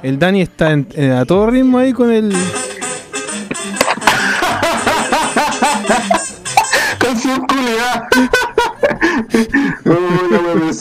El 0.01 0.17
Dani 0.19 0.41
está 0.41 0.71
en- 0.71 0.87
eh, 0.95 1.11
a 1.11 1.25
todo 1.25 1.47
ritmo 1.49 1.77
ahí 1.79 1.91
con 1.93 2.11
el. 2.11 2.33
No 9.85 9.95
me. 9.99 10.71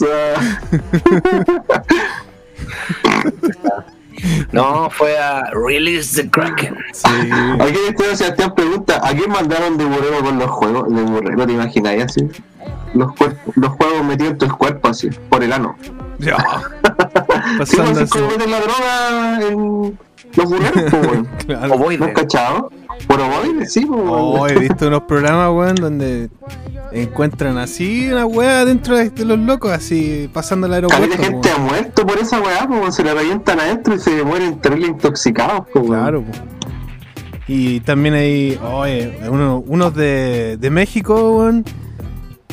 No, 4.53 4.89
fue 4.91 5.19
a 5.19 5.51
Release 5.53 6.23
the 6.23 6.31
Kraken. 6.31 6.77
Sí. 6.93 7.09
Aquí 7.61 7.79
Esteban 7.89 8.17
Sebastián 8.17 8.55
pregunta, 8.55 9.01
¿a 9.03 9.13
quién 9.13 9.31
mandaron 9.31 9.77
de 9.77 9.85
burrero 9.85 10.21
con 10.23 10.39
los 10.39 10.51
juegos? 10.51 10.89
De 10.95 11.03
burrero, 11.03 11.47
¿te 11.47 11.53
imaginas 11.53 12.05
así? 12.05 12.29
Los, 12.95 13.15
cuerpos, 13.17 13.57
los 13.57 13.73
juegos 13.73 14.05
metidos 14.05 14.33
en 14.33 14.39
tu 14.39 14.49
cuerpo 14.57 14.89
así, 14.89 15.11
por 15.29 15.43
el 15.43 15.53
ano. 15.53 15.77
Ya. 16.19 16.37
Sí, 17.67 17.77
Pasando 17.77 17.93
pues, 17.93 17.97
es 17.97 18.03
así. 18.05 18.13
como 18.13 18.29
meten 18.29 18.51
la 18.51 18.61
droga 18.61 19.41
en 19.49 19.99
los 20.37 20.47
burreros, 20.47 20.85
pues, 20.91 21.07
weón. 21.07 21.29
Claro. 21.47 21.69
¿No 21.69 21.75
Ovoide. 21.75 22.05
has 22.07 22.13
cachado? 22.13 22.71
¿Por 23.07 23.21
ovoide? 23.21 23.67
Sí, 23.67 23.85
pues, 23.87 24.01
Oh, 24.05 24.41
weón. 24.43 24.57
he 24.57 24.61
visto 24.61 24.89
unos 24.89 25.03
programas, 25.03 25.51
weón, 25.53 25.75
donde 25.77 26.31
encuentran 26.93 27.59
así 27.59 28.09
una 28.11 28.25
weá 28.25 28.65
dentro 28.65 28.97
de 28.97 29.11
de 29.11 29.25
los 29.25 29.39
locos, 29.39 29.73
así 29.73 30.31
pasando 30.33 30.67
el 30.67 30.73
Caleta 30.73 30.95
aeropuerto. 30.97 31.23
de 31.23 31.29
gente 31.29 31.51
ha 31.51 31.57
weón. 31.57 31.67
muerto 31.67 32.07
por 32.07 32.19
esa 32.19 32.41
weá, 32.41 32.67
pues, 32.67 32.79
weón. 32.81 32.93
se 32.93 33.03
le 33.05 33.15
revientan 33.15 33.61
adentro 33.61 33.95
y 33.95 33.99
se 33.99 34.23
mueren 34.25 34.61
terrible 34.61 34.87
intoxicados, 34.89 35.67
pues, 35.73 35.85
weón. 35.89 36.01
Claro, 36.01 36.23
po. 36.23 36.33
Y 37.47 37.81
también 37.81 38.15
hay, 38.15 38.59
oye, 38.73 39.19
uno- 39.29 39.63
unos 39.67 39.95
de, 39.95 40.57
de 40.59 40.71
México, 40.71 41.37
weón, 41.39 41.65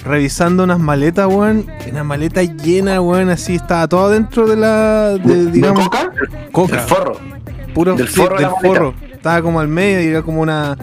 revisando 0.03 0.63
unas 0.63 0.79
maletas, 0.79 1.27
weón. 1.27 1.65
Una 1.89 2.03
maleta 2.03 2.41
llena, 2.43 2.99
weón, 2.99 3.29
así 3.29 3.55
estaba 3.55 3.87
todo 3.87 4.09
dentro 4.09 4.47
de 4.47 4.55
la, 4.57 5.09
de, 5.17 5.45
¿De 5.45 5.51
digamos, 5.51 5.85
coca? 5.87 6.11
coca. 6.51 6.73
El 6.75 6.81
forro. 6.81 7.17
Puro 7.73 7.95
del 7.95 8.07
forro 8.07 8.37
del. 8.37 9.11
Estaba 9.13 9.41
como 9.41 9.59
al 9.59 9.67
medio 9.67 10.01
y 10.01 10.07
era 10.07 10.21
como 10.23 10.41
una, 10.41 10.77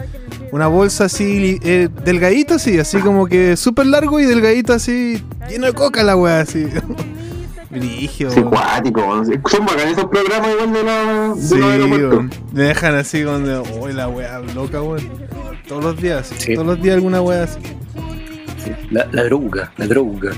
una 0.51 0.67
bolsa 0.67 1.05
así, 1.05 1.59
eh, 1.63 1.89
delgadita 2.05 2.55
así, 2.55 2.79
así 2.79 2.99
como 2.99 3.27
que 3.27 3.57
súper 3.57 3.85
largo 3.87 4.19
y 4.19 4.25
delgadito 4.25 4.73
así, 4.73 5.21
lleno 5.49 5.65
de 5.67 5.73
coca 5.73 6.03
la 6.03 6.15
weá, 6.15 6.41
así. 6.41 6.65
Brigio. 7.69 8.31
Sí, 8.31 8.41
cuático. 8.41 9.01
Son 9.47 9.65
bacanes 9.65 9.91
esos 9.97 10.05
programas 10.09 10.49
igual 10.53 10.73
de, 10.73 10.83
la, 10.83 11.33
de 11.35 11.41
Sí, 11.41 11.55
me 12.53 12.63
dejan 12.63 12.95
así 12.95 13.23
con 13.23 13.45
de, 13.45 13.59
uy, 13.79 13.93
la 13.93 14.07
weá 14.07 14.39
loca, 14.55 14.81
weón. 14.81 15.07
Todos 15.67 15.83
los 15.83 16.01
días, 16.01 16.31
Sí. 16.37 16.55
todos 16.55 16.65
los 16.65 16.81
días 16.81 16.95
alguna 16.95 17.21
weá 17.21 17.43
así. 17.43 17.59
Sí, 18.63 18.71
La, 18.89 19.07
la 19.11 19.23
droga, 19.23 19.71
la 19.77 19.85
droga. 19.85 20.31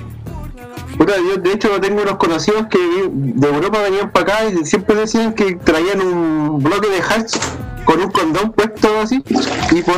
Puta, 0.97 1.13
yo 1.17 1.37
de 1.37 1.53
hecho 1.53 1.79
tengo 1.79 2.01
unos 2.01 2.17
conocidos 2.17 2.67
que 2.67 2.77
de 3.11 3.47
Europa 3.47 3.81
venían 3.81 4.11
para 4.11 4.33
acá 4.35 4.49
y 4.49 4.65
siempre 4.65 4.95
decían 4.95 5.33
que 5.33 5.55
traían 5.55 6.01
un 6.01 6.61
bloque 6.61 6.87
de 6.89 7.01
hash 7.01 7.37
con 7.85 8.01
un 8.01 8.11
condón 8.11 8.51
puesto 8.51 8.99
así 8.99 9.23
y 9.71 9.81
por 9.81 9.97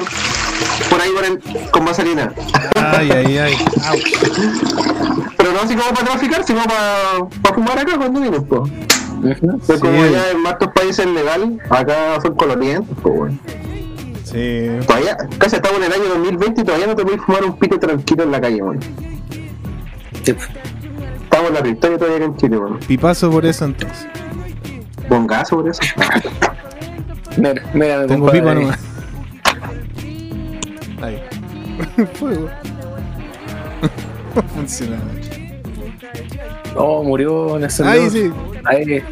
por 0.90 1.02
ahí 1.02 1.10
por 1.12 1.26
el, 1.26 1.70
con 1.72 1.86
vaselina. 1.86 2.34
Ay, 2.76 3.12
ay, 3.12 3.38
ay. 3.38 3.56
Pero 5.38 5.52
no 5.52 5.60
así 5.60 5.76
como 5.76 5.90
para 5.94 6.06
traficar, 6.06 6.44
sino 6.44 6.62
para, 6.64 7.54
fumar 7.54 7.80
acá 7.80 7.98
cuando 7.98 8.22
vienen, 8.22 8.44
po. 8.46 8.64
Pero 9.22 9.60
Sí. 9.62 9.80
como 9.80 10.06
ya 10.06 10.32
en 10.32 10.42
más 10.42 10.56
países 10.74 11.06
es 11.06 11.08
legal, 11.08 11.60
acá 11.70 12.20
son 12.22 12.36
colonientes, 12.36 12.96
pues 13.02 13.16
bueno. 13.16 13.38
Sí. 14.24 14.70
Todavía, 14.88 15.18
casi 15.38 15.58
estamos 15.58 15.80
en 15.80 15.86
el 15.86 15.94
año 15.94 16.10
2020 16.16 16.62
y 16.62 16.64
todavía 16.64 16.88
no 16.88 16.96
te 16.96 17.04
puedes 17.04 17.22
fumar 17.22 17.44
un 17.44 17.58
pito 17.58 17.80
tranquilo 17.80 18.24
en 18.24 18.32
la 18.32 18.42
calle, 18.42 18.62
weón. 18.62 18.80
Sí. 20.24 20.36
Estamos 21.34 21.50
en 21.50 21.56
la 21.56 21.62
prehistoria 21.62 21.98
todavía 21.98 22.26
en 22.28 22.38
Chile, 22.38 22.58
weón. 22.60 22.78
Pipazo 22.78 23.32
por 23.32 23.44
eso 23.44 23.66
entonces. 23.66 24.06
Bongazo 25.10 25.56
por 25.56 25.68
eso. 25.68 25.82
Mira, 27.38 27.64
mira, 27.74 28.02
mi 28.02 28.08
Tengo 28.08 28.32
pipa 28.32 28.52
ahí. 28.52 28.56
nomás. 28.60 28.80
Ahí. 31.02 31.24
Fuego. 32.20 32.50
Funciona. 34.56 34.98
Oh, 36.76 37.03
murió 37.03 37.58
en 37.58 37.64
ese 37.64 37.84
Ahí 37.84 38.12
sí. 38.12 38.32
Ahí. 38.66 39.03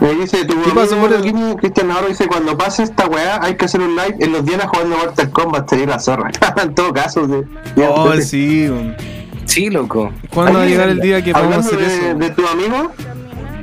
Me 0.00 0.14
dice 0.14 0.44
tu 0.46 0.60
¿Qué 0.64 0.70
pasó 0.74 0.96
por 0.96 1.14
amigo 1.14 1.56
Cristian 1.58 1.86
Navarro 1.86 2.08
dice 2.08 2.26
cuando 2.26 2.58
pase 2.58 2.82
esta 2.82 3.06
weá 3.06 3.38
hay 3.40 3.56
que 3.56 3.66
hacer 3.66 3.80
un 3.80 3.94
live 3.94 4.16
en 4.18 4.32
los 4.32 4.44
días 4.44 4.66
jugando 4.66 4.96
Mortal 4.96 5.30
Kombat 5.30 5.70
sería 5.70 5.86
la 5.86 6.00
zorra. 6.00 6.32
en 6.60 6.74
todo 6.74 6.92
caso, 6.92 7.24
sí. 7.24 7.80
Oh, 7.80 8.12
sí. 8.20 8.68
Sí, 9.46 9.70
loco. 9.70 10.12
¿Cuándo 10.30 10.58
va 10.58 10.64
a 10.64 10.68
llegar 10.68 10.88
el 10.88 11.00
día 11.00 11.22
que 11.22 11.32
vamos 11.32 11.52
a 11.52 11.56
hablando 11.56 11.68
hacer 11.68 11.78
de, 11.80 12.08
eso? 12.08 12.18
de 12.18 12.30
tu 12.30 12.46
amigo, 12.46 12.92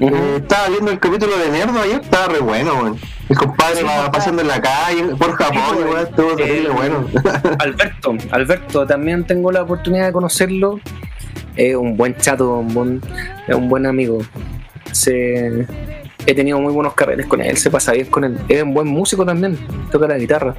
eh, 0.01 0.37
estaba 0.37 0.69
viendo 0.69 0.91
el 0.91 0.99
capítulo 0.99 1.37
de 1.37 1.49
Nerdo 1.49 1.79
ayer, 1.79 2.01
estaba 2.01 2.27
re 2.27 2.39
bueno, 2.39 2.73
weón. 2.73 2.97
El 3.29 3.37
compadre 3.37 3.83
va 3.83 4.11
pasando 4.11 4.41
en 4.41 4.47
la 4.47 4.61
calle 4.61 5.03
por 5.17 5.33
Japón, 5.33 5.77
y 5.79 5.83
weón, 5.83 6.07
estuvo 6.07 6.35
terrible 6.35 6.69
Eh, 6.69 6.73
bueno. 6.73 7.05
Alberto, 7.59 8.15
Alberto, 8.31 8.87
también 8.87 9.25
tengo 9.25 9.51
la 9.51 9.61
oportunidad 9.61 10.07
de 10.07 10.11
conocerlo. 10.11 10.79
Es 11.55 11.75
un 11.75 11.97
buen 11.97 12.15
chato, 12.15 12.59
un 12.59 12.73
buen, 12.73 13.01
es 13.47 13.55
un 13.55 13.69
buen 13.69 13.85
amigo. 13.85 14.19
Se, 14.91 15.67
he 16.25 16.33
tenido 16.33 16.59
muy 16.59 16.73
buenos 16.73 16.93
carretes 16.93 17.25
con 17.27 17.41
él, 17.41 17.57
se 17.57 17.69
pasa 17.69 17.91
bien 17.91 18.07
con 18.07 18.23
él. 18.23 18.39
Es 18.49 18.63
un 18.63 18.73
buen 18.73 18.87
músico 18.87 19.25
también, 19.25 19.57
toca 19.91 20.07
la 20.07 20.17
guitarra. 20.17 20.55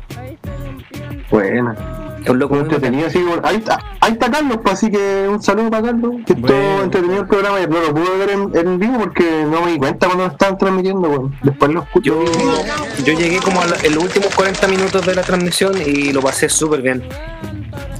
bueno, 1.30 1.74
Es 2.22 2.28
un 2.30 2.38
loco 2.38 2.54
muy 2.54 2.62
entretenido, 2.64 3.06
así 3.08 3.18
ahí 3.42 3.56
está, 3.56 3.78
ahí 4.00 4.12
está 4.12 4.30
Carlos, 4.30 4.58
pues, 4.62 4.74
así 4.74 4.90
que 4.90 5.26
un 5.28 5.42
saludo 5.42 5.70
para 5.70 5.82
Carlos, 5.88 6.14
que 6.24 6.34
Bueno. 6.34 6.56
estuvo 6.56 6.82
entretenido 6.84 7.20
el 7.22 7.26
programa, 7.26 7.60
y 7.60 7.66
no 7.66 7.80
lo 7.80 7.94
pude 7.94 8.16
ver 8.18 8.30
en, 8.30 8.56
en 8.68 8.78
vivo 8.78 8.98
porque 9.00 9.44
no 9.50 9.62
me 9.62 9.72
di 9.72 9.78
cuenta 9.78 10.06
cuando 10.06 10.26
lo 10.26 10.30
estaban 10.32 10.56
transmitiendo, 10.58 11.08
weón. 11.08 11.36
Después 11.42 11.72
lo 11.72 11.82
escucho. 11.82 12.24
Yo, 12.24 13.04
yo 13.04 13.12
llegué 13.18 13.38
como 13.38 13.60
a 13.60 13.66
la- 13.66 13.76
en 13.82 13.94
los 13.94 14.04
últimos 14.04 14.34
40 14.34 14.68
minutos 14.68 15.04
de 15.04 15.14
la 15.14 15.22
transmisión 15.22 15.72
y 15.84 16.12
lo 16.12 16.20
pasé 16.20 16.48
súper 16.48 16.80
bien. 16.82 17.02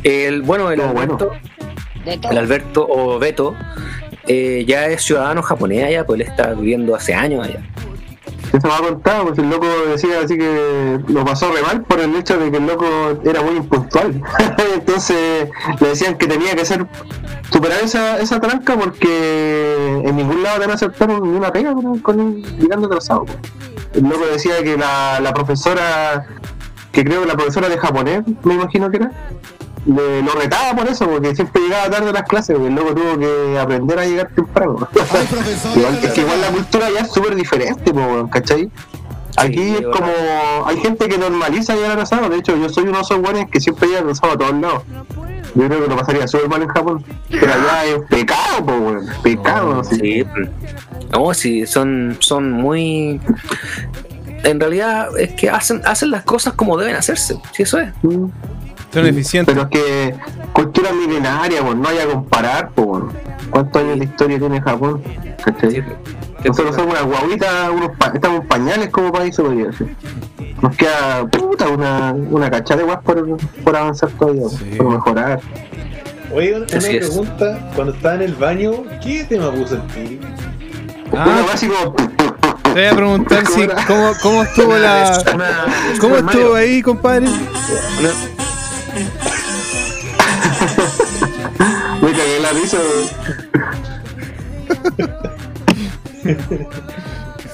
El, 0.03 0.43
bueno, 0.43 0.71
el 0.71 0.81
bueno. 0.81 1.19
Alberto, 1.19 1.33
el 2.31 2.39
Alberto 2.39 2.87
o 2.89 3.19
Beto, 3.19 3.55
eh, 4.27 4.65
ya 4.67 4.87
es 4.87 5.03
ciudadano 5.03 5.43
japonés 5.43 5.85
allá, 5.85 6.05
pues 6.07 6.21
él 6.21 6.27
está 6.29 6.55
viviendo 6.55 6.95
hace 6.95 7.15
años 7.15 7.45
allá. 7.47 7.61
Eso 8.53 8.69
me 8.69 8.75
ha 8.75 8.79
contado, 8.79 9.27
pues 9.29 9.39
el 9.39 9.49
loco 9.49 9.67
decía 9.89 10.21
así 10.23 10.37
que 10.37 11.01
lo 11.09 11.25
pasó 11.25 11.51
re 11.53 11.63
mal 11.63 11.83
por 11.83 12.01
el 12.01 12.15
hecho 12.15 12.39
de 12.39 12.51
que 12.51 12.59
el 12.59 12.67
loco 12.67 12.87
era 13.25 13.43
muy 13.43 13.57
impuntual. 13.57 14.23
Entonces 14.75 15.49
le 15.81 15.89
decían 15.89 16.19
que 16.19 16.27
tenía 16.27 16.55
que 16.55 16.63
hacer 16.63 16.87
superar 17.51 17.81
esa, 17.83 18.19
esa 18.19 18.41
tranca 18.41 18.77
porque 18.77 20.03
en 20.05 20.17
ningún 20.17 20.43
lado 20.43 20.57
te 20.57 20.61
van 20.61 20.71
a 20.73 20.75
aceptar 20.75 21.09
ni 21.09 21.29
una 21.29 21.51
pega 21.51 21.73
con, 21.73 21.99
con 22.01 22.43
llegando 22.59 22.87
atrasado. 22.89 23.25
pues. 23.25 23.39
El 23.95 24.05
loco 24.05 24.27
decía 24.31 24.63
que 24.63 24.77
la, 24.77 25.21
la 25.21 25.33
profesora 25.33 26.27
que 26.93 27.05
creo 27.05 27.23
que 27.23 27.27
la 27.27 27.35
profesora 27.35 27.69
de 27.69 27.79
japonés, 27.79 28.23
me 28.43 28.55
imagino 28.55 28.91
que 28.91 28.99
era, 28.99 29.11
le, 29.87 30.23
lo 30.23 30.33
retaba 30.33 30.77
por 30.77 30.89
eso, 30.89 31.09
porque 31.09 31.35
siempre 31.35 31.63
llegaba 31.63 31.91
tarde 31.91 32.11
a 32.11 32.13
las 32.13 32.23
clases, 32.25 32.57
porque 32.57 32.73
luego 32.73 32.95
tuvo 32.95 33.19
que 33.19 33.59
aprender 33.59 33.99
a 33.99 34.07
llegar 34.07 34.31
temprano. 34.35 34.89
igual, 35.77 35.99
es 36.03 36.11
que 36.13 36.21
igual 36.21 36.41
la 36.41 36.49
cultura 36.49 36.91
ya 36.91 37.01
es 37.01 37.13
súper 37.13 37.35
diferente, 37.35 37.93
po, 37.93 38.29
¿cachai? 38.31 38.71
Aquí 39.37 39.55
Sí, 39.55 39.77
es 39.81 39.87
como. 39.87 40.13
Hay 40.67 40.77
gente 40.79 41.09
que 41.09 41.19
normaliza 41.19 41.75
llegar 41.75 41.93
atrasado. 41.93 42.29
De 42.29 42.37
hecho, 42.37 42.57
yo 42.57 42.69
soy 42.69 42.85
uno 42.85 42.99
de 42.99 43.03
esos 43.03 43.19
weones 43.19 43.47
que 43.51 43.61
siempre 43.61 43.89
llega 43.89 44.01
atrasado 44.01 44.33
a 44.35 44.39
todos 44.39 44.55
lados. 44.55 44.83
Yo 45.55 45.67
creo 45.67 45.83
que 45.83 45.89
lo 45.89 45.97
pasaría 45.97 46.29
súper 46.29 46.49
mal 46.49 46.63
en 46.63 46.69
Japón. 46.69 47.05
Pero 47.31 47.53
allá 47.53 47.85
es 47.87 48.03
pecado, 48.09 48.67
po, 48.67 48.73
weón. 48.73 49.07
Pecado, 49.23 49.75
no. 49.77 49.85
Sí. 49.85 50.25
No, 51.11 51.35
sí, 51.35 51.67
son, 51.67 52.17
son 52.21 52.53
muy. 52.53 53.21
En 54.45 54.61
realidad 54.61 55.09
es 55.19 55.33
que 55.35 55.49
hacen, 55.49 55.83
hacen 55.85 56.11
las 56.11 56.25
cosas 56.25 56.55
como 56.55 56.77
deben 56.77 56.97
hacerse. 56.97 57.41
Sí, 57.53 57.63
eso 57.63 57.79
es. 57.79 57.93
Mm. 58.03 58.27
Son 58.93 59.07
eficientes. 59.07 59.55
Pero 59.55 59.69
es 59.69 59.71
que 59.71 60.15
cultura 60.53 60.91
milenaria, 60.93 61.63
pues 61.63 61.77
no 61.77 61.89
hay 61.89 61.99
a 61.99 62.07
comparar, 62.07 62.71
pues. 62.75 63.05
¿Cuántos 63.51 63.83
años 63.83 63.99
de 63.99 64.05
historia 64.05 64.39
tiene 64.39 64.61
Japón? 64.61 65.03
¿Cachai? 65.45 65.85
Nosotros 66.45 66.75
somos 66.75 66.93
una 66.99 67.03
guaguita, 67.03 67.71
unos 67.71 67.91
pa- 67.97 68.11
estamos 68.15 68.41
en 68.43 68.49
pañales 68.49 68.89
como 68.91 69.13
país, 69.13 69.35
se 69.37 69.43
podría 69.43 69.67
decir. 69.67 69.95
Nos 70.61 70.77
queda 70.77 71.27
puta 71.31 71.69
una, 71.69 72.13
una 72.13 72.51
cachada 72.51 72.79
de 72.81 72.85
guas 72.87 72.99
por, 73.05 73.37
por 73.65 73.77
avanzar 73.77 74.11
todavía, 74.11 74.49
Sí. 74.49 74.75
por 74.77 74.89
mejorar. 74.91 75.41
Oye, 76.35 76.55
una 76.57 76.67
Así 76.67 76.97
es. 76.97 77.09
pregunta. 77.11 77.71
Cuando 77.75 77.93
estaba 77.95 78.15
en 78.17 78.23
el 78.23 78.35
baño, 78.35 78.73
¿qué 79.03 79.25
tema 79.25 79.51
puso 79.53 79.77
el? 79.77 80.21
Una 81.13 81.25
Ah, 81.25 81.43
como. 81.47 81.95
te 82.63 82.71
voy 82.73 82.85
a 82.87 82.95
preguntar 82.97 83.47
si, 83.47 83.67
cómo, 83.87 84.13
cómo 84.23 84.43
estuvo 84.43 84.77
la. 84.79 85.19
¿Cómo 86.01 86.17
estuvo 86.17 86.55
ahí, 86.55 86.81
compadre? 86.83 87.27
Una- 87.29 88.42
Me 92.03 92.11
cagué 92.13 92.41
la 92.41 92.53
risa, 92.53 92.79
weón. 92.79 93.09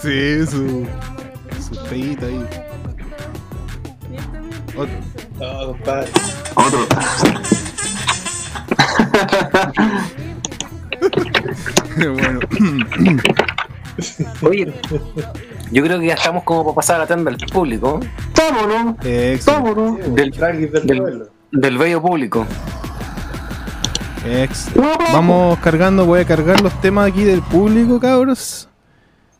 Sí, 0.02 0.46
su. 0.46 0.86
Su 1.62 1.74
feita 1.86 2.26
ahí. 2.26 2.44
Ot- 4.76 4.88
No, 5.38 5.66
compadre. 5.68 6.10
Otro. 6.54 6.86
bueno. 12.14 12.40
Oye, 14.42 14.72
yo 15.72 15.82
creo 15.82 15.98
que 16.00 16.06
ya 16.06 16.14
estamos 16.14 16.44
como 16.44 16.64
para 16.64 16.74
pasar 16.76 16.96
a 16.96 16.98
la 17.00 17.06
tanda 17.06 17.30
del 17.30 17.46
público. 17.48 18.00
Estamos, 18.28 18.66
¿no? 18.68 18.90
Excelente. 19.02 19.32
Estamos, 19.34 19.76
¿no? 19.76 19.96
Del, 19.96 20.30
del 20.30 21.28
del- 21.52 21.78
bello 21.78 22.00
público. 22.02 22.46
Ex. 24.24 24.68
Vamos 25.12 25.58
cargando, 25.60 26.04
voy 26.04 26.20
a 26.20 26.24
cargar 26.24 26.60
los 26.60 26.78
temas 26.80 27.08
aquí 27.08 27.24
del 27.24 27.42
público, 27.42 27.98
cabros. 28.00 28.68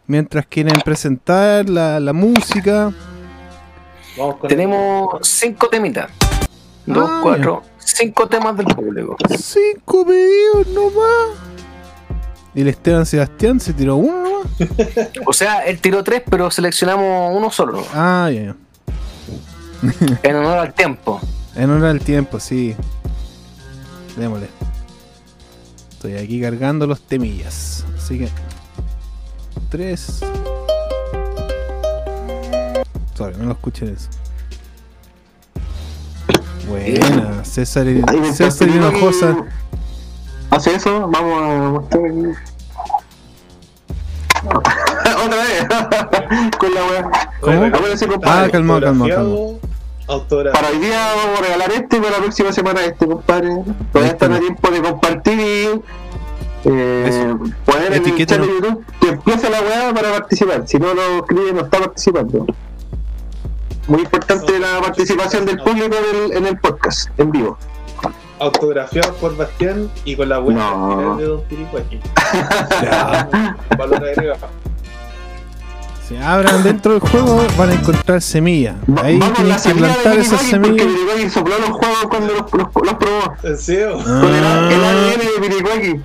Mientras 0.07 0.47
quieren 0.47 0.81
presentar 0.85 1.69
la, 1.69 2.01
la 2.01 2.13
música. 2.13 2.93
Vamos 4.17 4.37
con 4.37 4.49
Tenemos 4.49 5.19
cinco 5.29 5.69
temitas. 5.69 6.11
Dos, 6.87 7.07
Ah, 7.11 7.21
cuatro, 7.23 7.63
cinco 7.79 8.27
temas 8.27 8.57
del 8.57 8.67
público. 8.67 9.17
Cinco 9.39 10.07
pedidos 10.07 10.67
nomás. 10.69 11.48
Y 12.59 12.63
el 12.63 12.67
Esteban 12.67 13.07
Sebastián 13.07 13.61
se 13.61 13.73
tiró 13.73 13.95
uno 13.95 14.21
nomás. 14.21 14.69
O 15.25 15.33
sea, 15.33 15.61
él 15.61 15.81
tiró 15.81 16.03
tres, 16.03 16.25
pero 16.29 16.51
seleccionamos 16.51 17.31
uno 17.33 17.53
solo. 17.53 17.87
Ah, 17.95 18.29
ya, 18.35 18.47
ya. 18.47 18.57
En 20.25 20.35
honor 20.35 20.59
al 20.59 20.75
tiempo. 20.75 21.21
En 21.55 21.71
honor 21.71 21.87
al 21.87 22.01
tiempo, 22.01 22.41
sí. 22.41 22.75
Démosle. 24.17 24.49
Estoy 25.93 26.17
aquí 26.17 26.41
cargando 26.41 26.85
los 26.89 27.01
temillas. 27.01 27.85
Así 27.97 28.19
que. 28.19 28.29
Tres. 29.69 30.19
Sorry, 33.15 33.37
no 33.37 33.45
lo 33.45 33.53
escuchen 33.53 33.95
eso. 33.97 34.09
Buena, 36.69 37.45
César, 37.45 37.87
César 38.35 38.67
Pirito 38.69 38.89
Hinojosa. 38.89 39.45
Hace 40.51 40.75
eso, 40.75 41.09
vamos 41.09 41.43
a 41.43 41.71
mostrar 41.71 42.05
aquí. 42.07 42.23
Otra 45.25 45.43
vez, 45.43 45.67
con 46.59 46.75
la 46.75 46.85
wea. 46.85 47.11
¿Cómo? 47.41 48.21
Ah, 48.25 48.49
calmado, 48.51 48.81
calmado. 48.81 49.59
Para 50.09 50.69
hoy 50.69 50.79
día 50.79 51.15
vamos 51.17 51.39
a 51.39 51.43
regalar 51.43 51.71
este 51.73 51.97
y 51.99 52.01
para 52.01 52.13
la 52.13 52.19
próxima 52.19 52.51
semana 52.53 52.83
este, 52.83 53.07
compadre. 53.07 53.63
Todavía 53.93 54.13
están 54.13 54.33
a 54.33 54.39
tiempo 54.41 54.71
de 54.71 54.81
compartir 54.81 55.39
y 55.39 55.83
eh, 56.65 57.35
poner 57.67 57.93
en 57.93 58.07
el 58.07 58.27
chat 58.27 58.41
de. 58.41 58.47
YouTube 58.47 58.85
que 59.01 59.09
empiece 59.09 59.51
la 59.51 59.61
weá 59.61 59.93
para 59.93 60.13
participar. 60.13 60.67
Si 60.67 60.79
no 60.79 60.95
lo 60.95 61.19
escribe, 61.19 61.53
no 61.53 61.61
está 61.61 61.79
participando. 61.81 62.47
Muy 63.87 64.01
importante 64.01 64.59
la 64.59 64.81
participación 64.81 65.45
del 65.45 65.59
público 65.59 65.95
en 65.97 66.17
el, 66.17 66.37
en 66.39 66.47
el 66.47 66.59
podcast, 66.59 67.11
en 67.19 67.31
vivo. 67.31 67.59
Autografiado 68.41 69.15
por 69.15 69.37
Bastián 69.37 69.91
y 70.05 70.15
con 70.17 70.29
la 70.29 70.39
buena 70.39 70.71
No. 70.71 71.17
de 71.17 71.25
Don 71.25 71.43
Piricuaki. 71.45 72.01
Ya. 72.83 73.29
Valor 73.79 74.05
agregado. 74.05 74.49
Si 76.09 76.17
abran 76.17 76.63
dentro 76.63 76.93
del 76.93 77.01
juego, 77.01 77.45
van 77.59 77.71
a 77.71 77.75
encontrar 77.75 78.23
semillas. 78.23 78.77
Ahí 79.03 79.19
vamos 79.19 79.37
tienen 79.37 79.57
que 79.63 79.75
plantar 79.75 80.17
esas 80.19 80.31
porque 80.41 80.47
semillas. 80.51 80.87
Piriguaki 80.87 81.29
sopló 81.31 81.59
los 81.59 81.71
juegos 81.71 81.99
cuando 82.09 82.33
los, 82.35 82.53
los, 82.55 82.69
los 82.83 82.95
probó. 82.95 83.35
¿En 83.43 83.59
serio? 83.59 83.99
Con 84.03 84.35
el, 84.35 84.45
Ah. 84.45 84.69
el 84.73 84.85
ADN 84.85 85.19
de 85.19 85.49
Piriguaki. 85.49 86.01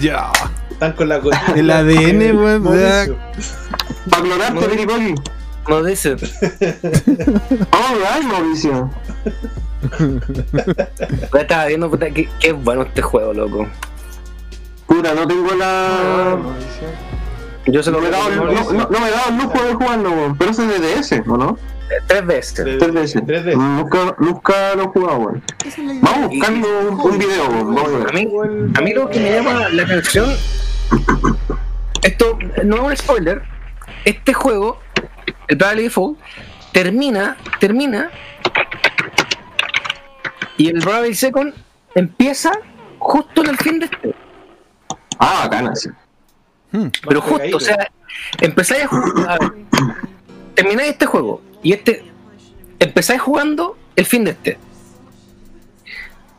Ya. 0.00 0.30
Están 0.70 0.92
con 0.92 1.08
la 1.10 1.20
cosita. 1.20 1.52
El 1.54 1.70
ADN, 1.70 2.36
weón. 2.38 2.64
Para 4.10 4.22
clonarte 4.22 4.54
No. 4.54 4.60
Piriguaki. 4.68 5.14
No 5.68 5.82
dice. 5.82 6.10
Alright, 7.72 8.24
Mauricio. 8.30 8.90
Ya 11.32 11.40
estaba 11.40 11.66
viendo, 11.66 11.90
puta, 11.90 12.10
qué, 12.10 12.28
qué 12.40 12.52
bueno 12.52 12.82
este 12.82 13.02
juego, 13.02 13.32
loco. 13.32 13.66
Puta, 14.86 15.14
no 15.14 15.26
tengo 15.26 15.54
la. 15.54 16.36
Yo 17.66 17.82
se 17.82 17.90
No 17.90 17.98
lo 17.98 18.02
me, 18.02 18.08
he 18.08 18.12
dado 18.12 18.28
el, 18.28 18.36
no, 18.36 18.44
no- 18.72 18.88
no 18.88 19.00
me 19.00 19.08
he 19.08 19.10
dado 19.10 19.28
el 19.30 19.36
lujo 19.38 19.62
de 19.64 19.74
jugarlo, 19.74 20.10
weón. 20.12 20.36
pero 20.38 20.50
eso 20.52 20.62
es 20.62 20.80
de 20.80 20.94
DS, 21.18 21.22
¿o 21.28 21.36
no? 21.36 21.58
tres 22.06 22.26
veces. 22.26 22.54
Tres- 22.78 22.92
veces. 22.92 23.22
Tres 23.26 23.44
veces. 23.44 23.58
Nunca, 23.60 24.14
nunca 24.18 24.74
lo 24.76 24.84
he 24.84 24.86
jugado, 24.86 25.18
weón. 25.18 25.42
Vamos 26.00 26.28
buscando 26.30 26.68
un, 26.90 27.00
un 27.00 27.18
video, 27.18 27.48
weón. 27.48 28.08
A 28.08 28.12
mí, 28.12 28.28
a 28.76 28.80
mí 28.80 28.92
lo 28.94 29.10
que 29.10 29.18
me 29.20 29.32
llama 29.32 29.68
la 29.70 29.82
atención, 29.82 30.30
esto 32.02 32.38
no 32.64 32.76
es 32.76 32.82
un 32.82 32.96
spoiler, 32.96 33.42
este 34.04 34.32
juego, 34.32 34.78
el 35.48 35.56
Bravely 35.56 35.82
Default, 35.84 36.18
termina, 36.72 37.36
termina, 37.58 38.10
y 40.56 40.68
el 40.68 40.80
Bravely 40.80 41.14
Second 41.14 41.54
empieza 41.94 42.52
justo 42.98 43.42
en 43.42 43.50
el 43.50 43.56
fin 43.56 43.78
de 43.78 43.86
este. 43.86 44.14
Ah, 45.18 45.42
bacana, 45.44 45.74
sí. 45.74 45.90
Pero 47.08 47.20
justo, 47.20 47.56
o 47.56 47.60
sea, 47.60 47.90
empezáis 48.40 48.84
a 48.84 48.88
jugar, 48.88 49.38
termináis 50.54 50.90
este 50.90 51.06
juego, 51.06 51.40
y 51.62 51.72
este, 51.72 52.04
empezáis 52.78 53.20
jugando 53.20 53.76
el 53.94 54.04
fin 54.04 54.24
de 54.24 54.32
este. 54.32 54.58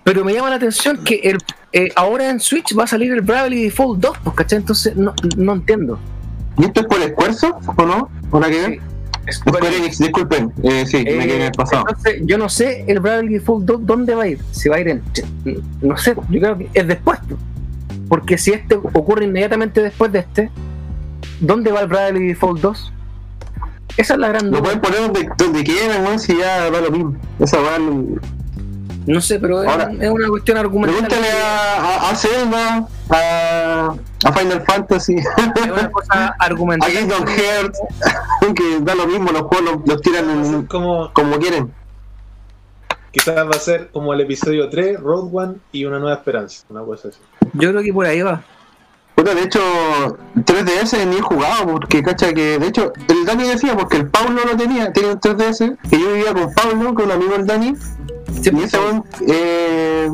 Pero 0.04 0.24
me 0.24 0.34
llama 0.34 0.50
la 0.50 0.56
atención 0.56 1.04
que 1.04 1.16
el, 1.16 1.38
eh, 1.74 1.90
ahora 1.96 2.30
en 2.30 2.40
Switch 2.40 2.78
va 2.78 2.86
a 2.86 2.88
salir 2.88 3.12
el 3.12 3.22
Bravely 3.22 3.64
Default 3.64 4.00
2, 4.00 4.18
pues, 4.24 4.36
¿cachai? 4.36 4.60
Entonces 4.60 4.96
no, 4.96 5.14
no 5.36 5.54
entiendo. 5.54 6.00
¿Y 6.58 6.66
esto 6.66 6.82
es 6.82 6.88
por 6.88 7.02
esfuerzo 7.02 7.60
o 7.76 7.86
no? 7.86 8.10
¿O 8.32 8.40
nada 8.40 8.52
que 8.52 8.62
ver? 8.62 8.97
Es- 9.28 9.36
Square 9.38 9.78
Enix, 9.78 9.98
disculpen. 10.00 10.52
Eh, 10.64 10.86
sí, 10.88 10.98
me 10.98 11.04
quedé 11.28 11.36
en 11.36 11.42
el 11.44 11.52
pasado. 11.52 11.84
Entonces, 11.88 12.22
yo 12.26 12.38
no 12.38 12.50
sé 12.50 12.86
el 12.88 13.00
Bravely 13.00 13.34
Default 13.36 13.66
2 13.66 13.86
dónde 13.86 14.16
va 14.16 14.24
a 14.24 14.28
ir. 14.28 14.40
Si 14.52 14.70
va 14.70 14.78
a 14.78 14.80
ir 14.80 14.88
en. 14.88 15.04
No 15.82 15.98
sé, 15.98 16.16
yo 16.30 16.40
creo 16.40 16.58
que 16.58 16.70
es 16.74 16.88
después. 16.88 17.20
Porque 18.10 18.38
si 18.38 18.52
este 18.54 18.76
ocurre 18.76 19.26
inmediatamente 19.26 19.82
después 19.82 20.12
de 20.14 20.20
este, 20.20 20.50
¿dónde 21.42 21.72
va 21.72 21.82
el 21.82 21.88
Bravely 21.88 22.28
Default 22.30 22.62
2? 22.62 22.94
Esa 23.98 24.14
es 24.14 24.20
la 24.20 24.28
gran 24.30 24.46
Lo 24.52 24.60
duda. 24.60 24.62
pueden 24.64 24.82
poner 24.82 25.00
donde, 25.02 25.30
donde 25.38 25.64
quieran, 25.64 26.20
si 26.20 26.38
ya 26.38 26.70
va 26.70 26.80
lo 26.82 26.92
mismo. 26.92 27.16
Esa 27.40 27.58
weón. 27.62 28.22
No 29.08 29.22
sé, 29.22 29.40
pero 29.40 29.64
es- 29.64 29.70
Ahora, 29.70 29.90
es, 30.00 30.10
una 30.10 30.28
cuestión 30.28 30.58
argumental. 30.58 31.08
Pregúntale 31.08 31.32
a, 31.42 31.78
a, 31.78 32.10
a 32.12 32.16
Zelda, 32.16 32.88
a, 33.10 33.96
a 34.26 34.32
Final 34.34 34.62
Fantasy, 34.62 35.16
Es 35.16 35.72
una 35.72 35.90
cosa 35.90 36.28
a 36.28 36.36
argumental. 36.46 36.92
Kingdom 36.92 37.26
Hearts, 37.26 37.80
que 38.56 38.80
da 38.82 38.94
lo 38.96 39.08
mismo, 39.08 39.32
los 39.32 39.44
juegos 39.44 39.62
los, 39.78 39.88
los 39.88 40.02
tiran 40.02 40.30
en- 40.30 40.66
Como, 40.68 41.12
como 41.14 41.38
quieren. 41.40 41.74
quizás 43.12 43.36
va 43.48 43.52
a 43.52 43.60
ser 43.60 43.90
como 43.92 44.14
el 44.14 44.22
episodio 44.22 44.70
3, 44.70 45.00
Road 45.00 45.30
One 45.34 45.56
y 45.72 45.86
una 45.86 46.00
nueva 46.00 46.16
esperanza. 46.18 46.64
Una 46.70 46.82
cosa 46.84 47.08
así. 47.08 47.20
Yo 47.54 47.70
creo 47.72 47.82
que 47.82 47.94
por 47.94 48.06
ahí 48.06 48.22
va. 48.22 48.44
Puta, 49.16 49.34
de 49.34 49.42
hecho, 49.42 49.60
3DS 50.36 51.08
ni 51.08 51.16
he 51.18 51.22
jugado, 51.22 51.66
porque 51.72 52.04
cacha 52.04 52.32
que, 52.34 52.60
de 52.60 52.68
hecho, 52.68 52.94
el 53.08 53.26
Dani 53.26 53.48
decía, 53.48 53.76
porque 53.76 53.98
el 53.98 54.10
Paulo 54.12 54.42
lo 54.46 54.56
tenía, 54.56 54.94
tenía 54.94 55.14
un 55.14 55.20
3DS, 55.20 55.76
que 55.90 56.00
yo 56.00 56.14
vivía 56.14 56.34
con 56.36 56.54
Paulo, 56.54 56.94
con 56.94 57.06
un 57.06 57.12
amigo 57.14 57.32
del 57.32 57.48
Dani, 57.48 57.74
y 58.44 58.64
ese 58.64 58.78
weón, 58.80 59.04
eh, 59.28 60.10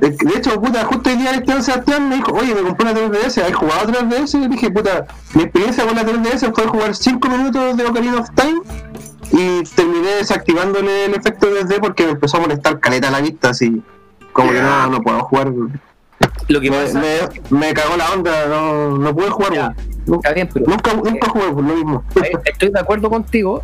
de 0.00 0.36
hecho, 0.36 0.60
puta, 0.60 0.84
justo 0.84 1.10
el 1.10 1.18
día 1.18 1.30
de 1.32 1.38
Esteban 1.38 1.62
Sebastián 1.62 2.08
me 2.08 2.16
dijo, 2.16 2.32
oye, 2.32 2.54
me 2.54 2.62
compré 2.62 2.90
una 2.90 2.94
3DS, 3.00 3.42
¿has 3.42 3.54
jugado 3.54 3.92
3DS? 3.92 4.34
Y 4.34 4.38
le 4.40 4.48
dije, 4.48 4.70
puta, 4.70 5.06
mi 5.34 5.42
experiencia 5.44 5.84
con 5.86 5.96
la 5.96 6.04
3DS 6.04 6.52
fue 6.54 6.66
jugar 6.66 6.94
5 6.94 7.28
minutos 7.28 7.76
de 7.76 7.84
Ocarina 7.86 8.18
of 8.18 8.28
Time 8.34 8.60
y 9.32 9.62
terminé 9.74 10.08
desactivándole 10.16 11.06
el 11.06 11.14
efecto 11.14 11.48
3D 11.48 11.78
porque 11.80 12.04
me 12.04 12.10
empezó 12.12 12.36
a 12.38 12.40
molestar 12.40 12.78
caleta 12.80 13.10
la 13.10 13.20
vista, 13.20 13.50
así, 13.50 13.82
como 14.32 14.50
que 14.52 14.60
no, 14.60 14.86
no 14.88 15.00
puedo 15.02 15.20
jugar. 15.20 15.52
Lo 16.48 16.60
que 16.60 16.70
Me, 16.70 16.76
pasa 16.82 17.00
me, 17.50 17.58
me 17.58 17.72
cagó 17.72 17.96
la 17.96 18.10
onda, 18.12 18.46
no, 18.48 18.98
no 18.98 19.14
pude 19.14 19.30
jugar, 19.30 19.52
Ya, 19.54 19.60
weón. 19.62 19.76
Nu- 20.06 20.14
está 20.16 20.32
bien, 20.32 20.48
pero 20.52 20.66
Nunca, 20.66 20.92
nunca 20.94 21.28
jugué 21.30 21.44
por 21.52 21.64
lo 21.64 21.74
mismo. 21.74 22.04
eh, 22.22 22.32
estoy 22.44 22.70
de 22.70 22.80
acuerdo 22.80 23.08
contigo 23.08 23.62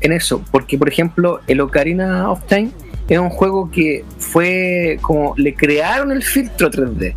en 0.00 0.12
eso, 0.12 0.40
porque 0.50 0.78
por 0.78 0.88
ejemplo, 0.88 1.40
el 1.48 1.60
Ocarina 1.60 2.30
of 2.30 2.40
Time 2.46 2.70
es 3.08 3.18
un 3.18 3.30
juego 3.30 3.70
que 3.70 4.04
fue 4.18 4.98
como 5.00 5.34
le 5.36 5.54
crearon 5.54 6.12
el 6.12 6.22
filtro 6.22 6.70
3D. 6.70 7.14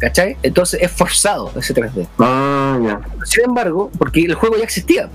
¿Cachai? 0.00 0.36
Entonces 0.42 0.80
es 0.82 0.90
forzado 0.90 1.52
ese 1.56 1.74
3D. 1.74 2.06
Ah, 2.18 2.78
ya. 2.82 3.00
Sin 3.24 3.44
embargo, 3.44 3.90
porque 3.98 4.20
el 4.20 4.34
juego 4.34 4.56
ya 4.56 4.64
existía. 4.64 5.10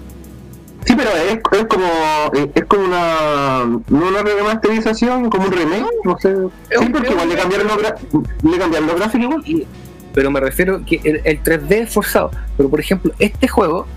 Sí, 0.85 0.93
pero 0.95 1.09
es, 1.09 1.39
es 1.59 1.65
como 1.65 1.87
es, 2.33 2.47
es 2.53 2.65
como 2.65 2.85
una 2.85 3.65
no 3.65 4.07
una 4.07 4.21
remasterización, 4.21 5.29
como 5.31 5.47
un 5.47 5.51
remake, 5.51 5.87
no 6.03 6.17
sé. 6.19 6.35
Es 6.69 6.79
Sí, 6.79 6.89
porque 6.89 7.09
igual 7.09 7.29
le 7.29 7.35
cambiaron 7.35 7.67
los 7.67 7.77
le 7.77 8.57
cambiaron 8.59 8.87
los 8.87 8.95
gráficos 8.97 9.47
igual. 9.47 9.67
Pero 10.13 10.31
me 10.31 10.39
refiero 10.39 10.85
que 10.85 11.01
el, 11.03 11.21
el 11.23 11.43
3D 11.43 11.71
es 11.71 11.93
forzado. 11.93 12.31
Pero 12.55 12.69
por 12.69 12.79
ejemplo, 12.79 13.11
este 13.17 13.47
juego 13.47 13.87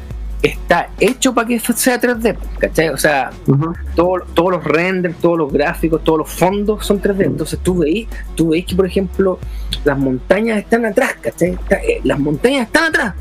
está 0.43 0.89
hecho 1.01 1.35
para 1.35 1.49
que 1.49 1.59
sea 1.59 2.01
3D, 2.01 2.37
¿cachai? 2.59 2.91
O 2.91 2.97
sea, 2.97 3.31
Ujú. 3.47 3.75
todo- 3.97 4.21
todos 4.35 4.51
los 4.53 4.65
renders, 4.65 5.17
todos 5.19 5.37
los 5.39 5.53
gráficos, 5.53 6.03
todos 6.05 6.21
los 6.21 6.31
fondos 6.31 6.87
son 6.87 7.01
3D. 7.01 7.25
Entonces 7.25 7.59
tú 7.63 7.79
veis, 7.79 8.07
tú 8.37 8.51
veis 8.51 8.65
que 8.65 8.77
por 8.77 8.87
ejemplo 8.87 9.39
las 9.85 9.99
montañas 9.99 10.59
están 10.59 10.85
atrás, 10.87 11.15
¿cachai? 11.21 11.51
Está- 11.53 11.77
eh, 11.77 12.01
las 12.05 12.19
montañas 12.19 12.67
están 12.67 12.85
atrás. 12.85 13.15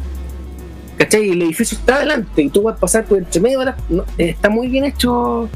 ¿Cachai? 0.97 1.25
Y 1.27 1.31
el 1.31 1.41
edificio 1.43 1.77
está 1.77 1.95
adelante 1.97 2.41
y 2.41 2.49
tú 2.49 2.63
vas 2.63 2.75
a 2.75 2.79
pasar 2.79 3.05
por 3.05 3.17
entre 3.19 3.39
medio 3.39 3.63
no, 3.89 4.01
eh, 4.17 4.29
está 4.29 4.49
muy 4.49 4.67
bien 4.67 4.83
hecho 4.85 5.47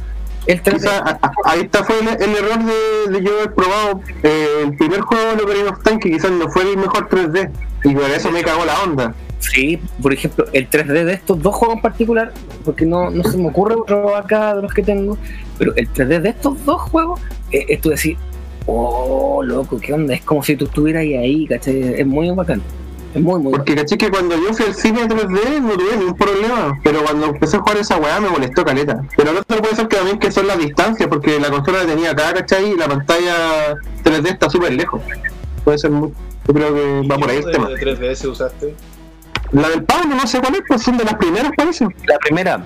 el 0.46 0.62
3D. 0.62 0.78
Quizá, 0.88 0.98
a- 1.00 1.20
a- 1.22 1.32
ahí 1.46 1.62
está 1.62 1.84
fue 1.84 2.00
el, 2.00 2.08
el 2.08 2.36
error 2.38 2.60
de, 2.64 3.12
de 3.20 3.24
yo 3.26 3.38
haber 3.38 3.54
probado 3.54 4.02
eh, 4.24 4.48
el 4.64 4.76
primer 4.78 5.02
juego 5.02 5.36
de 5.36 5.44
Ocarina 5.44 5.70
of 5.72 5.84
Time 5.84 6.00
que 6.00 6.12
quizás 6.12 6.32
no 6.32 6.48
fue 6.50 6.64
el 6.64 6.78
mejor 6.78 7.08
3D 7.10 7.50
y 7.84 7.94
por 7.96 8.04
eso 8.10 8.32
me 8.32 8.44
cagó 8.44 8.66
la 8.66 8.82
onda. 8.84 9.14
Sí, 9.42 9.80
por 10.02 10.14
ejemplo, 10.14 10.45
el 10.53 10.70
3D 10.70 11.03
de 11.03 11.14
estos 11.14 11.42
dos 11.42 11.56
juegos 11.56 11.78
en 11.78 11.82
particular, 11.82 12.32
porque 12.64 12.86
no, 12.86 13.10
no 13.10 13.24
se 13.24 13.38
me 13.38 13.50
ocurre 13.50 13.76
otro 13.76 14.16
acá 14.16 14.56
de 14.56 14.61
los 14.61 14.74
que 14.74 14.84
tengo, 14.84 15.18
pero 15.58 15.76
el 15.76 15.92
3D 15.92 16.22
de 16.22 16.30
estos 16.30 16.64
dos 16.64 16.82
juegos, 16.82 17.20
eh, 17.52 17.66
es 17.68 17.82
tú 17.82 17.90
decir, 17.90 18.18
oh, 18.68 19.42
loco, 19.44 19.80
¿qué 19.80 19.94
onda? 19.94 20.14
Es 20.14 20.22
como 20.22 20.44
si 20.44 20.56
tú 20.56 20.66
estuvieras 20.66 21.02
ahí, 21.02 21.16
ahí, 21.16 21.48
¿cachai? 21.48 22.00
Es 22.00 22.06
muy 22.06 22.30
bacán. 22.32 22.61
Es 23.14 23.22
muy, 23.22 23.42
muy 23.42 23.52
Porque 23.52 23.76
caché 23.76 23.98
que 23.98 24.10
cuando 24.10 24.36
yo 24.38 24.53
fui 24.53 24.68
al 24.68 24.74
cine 24.74 25.02
3D 25.02 25.61
no 25.61 25.74
tuve 25.74 25.98
ningún 25.98 26.16
problema, 26.16 26.80
pero 26.82 27.03
cuando 27.03 27.26
empecé 27.26 27.58
a 27.58 27.60
jugar 27.60 27.78
esa 27.78 27.98
weá 27.98 28.22
me 28.22 28.30
molestó 28.30 28.64
caleta. 28.64 29.02
Pero 29.18 29.34
no 29.34 29.42
puede 29.44 29.76
ser 29.76 29.88
que 29.90 29.98
también 29.98 30.20
que 30.20 30.32
son 30.32 30.48
las 30.48 30.58
distancias, 30.58 31.10
porque 31.10 31.40
la 31.40 31.50
consola 31.50 31.80
la 31.80 31.88
tenía 31.88 32.11
acá, 32.11 32.34
¿cachai? 32.34 32.72
Y 32.72 32.78
la 32.78 32.88
pantalla 32.88 33.76
3D 34.03 34.30
está 34.30 34.50
súper 34.50 34.74
lejos. 34.74 35.02
Puede 35.66 35.78
ser 35.78 35.92
muy... 35.92 36.14
Yo 36.48 36.53
creo 36.53 36.74
que 36.74 37.08
va 37.08 37.18
por 37.18 37.30
ahí 37.30 37.38
el 37.38 37.45
¿Qué 37.45 37.52
tema. 37.52 37.70
de 37.70 37.76
3DS 37.76 38.30
usaste? 38.30 38.76
La 39.52 39.70
del 39.70 39.84
Pablo 39.84 40.16
no 40.16 40.26
sé 40.28 40.40
cuál 40.40 40.56
es, 40.56 40.62
pues 40.68 40.82
son 40.82 40.98
de 40.98 41.04
las 41.04 41.16
primeras 41.16 41.52
parece. 41.58 41.86
La 42.06 42.18
primera, 42.20 42.66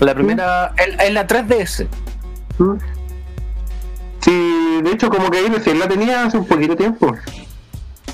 la 0.00 0.14
primera, 0.14 0.74
es, 0.76 1.06
es 1.06 1.12
la 1.12 1.26
3DS. 1.26 1.86
¿Mm? 2.58 2.72
Sí, 4.20 4.80
de 4.82 4.90
hecho 4.90 5.10
como 5.10 5.30
que 5.30 5.38
ahí 5.38 5.48
recién 5.48 5.78
la 5.78 5.86
tenía 5.88 6.24
hace 6.24 6.38
un 6.38 6.46
poquito 6.46 6.74
tiempo. 6.76 7.14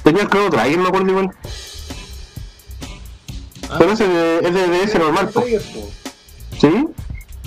Tenía 0.02 0.22
el 0.22 0.28
Chrono 0.28 0.50
Trigger, 0.50 0.78
me 0.78 0.88
acuerdo 0.88 1.08
igual. 1.10 1.30
Ah, 3.70 3.76
Pero 3.78 3.92
ese 3.92 4.08
de- 4.08 4.38
es 4.38 4.54
de 4.54 4.68
DS 4.68 4.98
normal, 4.98 5.28
po. 5.28 5.44
¿Sí? 6.60 6.88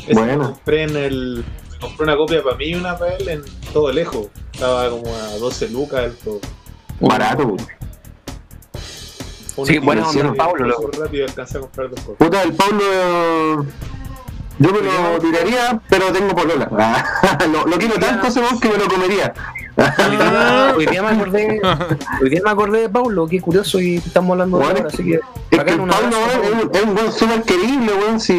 Ese 0.07 0.13
Bueno. 0.13 0.53
compré 0.53 0.83
en 0.83 0.95
el. 0.95 1.45
Compré 1.81 2.03
una 2.05 2.15
copia 2.15 2.41
para 2.41 2.55
mí 2.55 2.65
y 2.67 2.75
una 2.75 2.97
para 2.97 3.15
él 3.15 3.27
en 3.27 3.41
todo 3.73 3.91
lejos. 3.91 4.27
Estaba 4.53 4.89
como 4.89 5.13
a 5.13 5.35
12 5.37 5.67
lucas 5.69 6.05
el 6.05 6.13
todo. 6.15 6.39
Barato, 7.01 7.49
po. 7.49 7.57
Sí, 9.65 9.73
experiencia 9.75 10.21
onda, 10.29 10.43
Pablo, 10.43 10.63
que 10.63 10.69
loco. 10.69 10.81
súper 10.83 10.99
rápido 11.01 11.25
alcancé 11.25 11.57
a 11.57 11.61
comprar 11.61 11.89
dos 11.89 11.99
cosas. 12.01 12.15
Puta, 12.17 12.41
el 12.43 12.53
Pablo. 12.53 13.65
Yo 14.59 14.69
me 14.71 14.81
lo 14.81 15.19
tiraría, 15.19 15.81
pero 15.89 16.11
tengo 16.11 16.35
polola. 16.35 16.69
Ah, 16.77 17.37
lo, 17.51 17.65
lo 17.65 17.77
quiero 17.77 17.95
tanto 17.95 18.27
ese 18.27 18.39
weón 18.39 18.59
que 18.59 18.69
me 18.69 18.77
lo 18.77 18.85
comería. 18.87 19.33
Hoy 19.75 20.15
día, 20.15 20.73
hoy 20.77 20.85
día 20.85 21.01
me 21.01 21.09
acordé, 21.09 21.61
hoy 22.21 22.29
día 22.29 22.41
me 22.45 22.49
acordé 22.51 22.81
de 22.81 22.89
Paulo, 22.89 23.27
qué 23.27 23.41
curioso, 23.41 23.79
y 23.79 23.95
estamos 23.95 24.31
hablando 24.31 24.59
de 24.59 24.63
Bueno, 24.65 24.79
ahora, 24.81 24.89
así 24.93 25.03
que 25.03 25.13
Es 25.15 25.63
que 25.63 25.71
el 25.71 25.77
Pablo 25.79 25.93
abrazo, 25.95 26.17
es, 26.43 26.63
un- 26.63 26.75
es 26.75 26.83
un 26.83 26.95
weón 26.95 27.11
súper 27.11 27.41
querible, 27.43 27.93
weón. 27.95 28.19
Si 28.19 28.33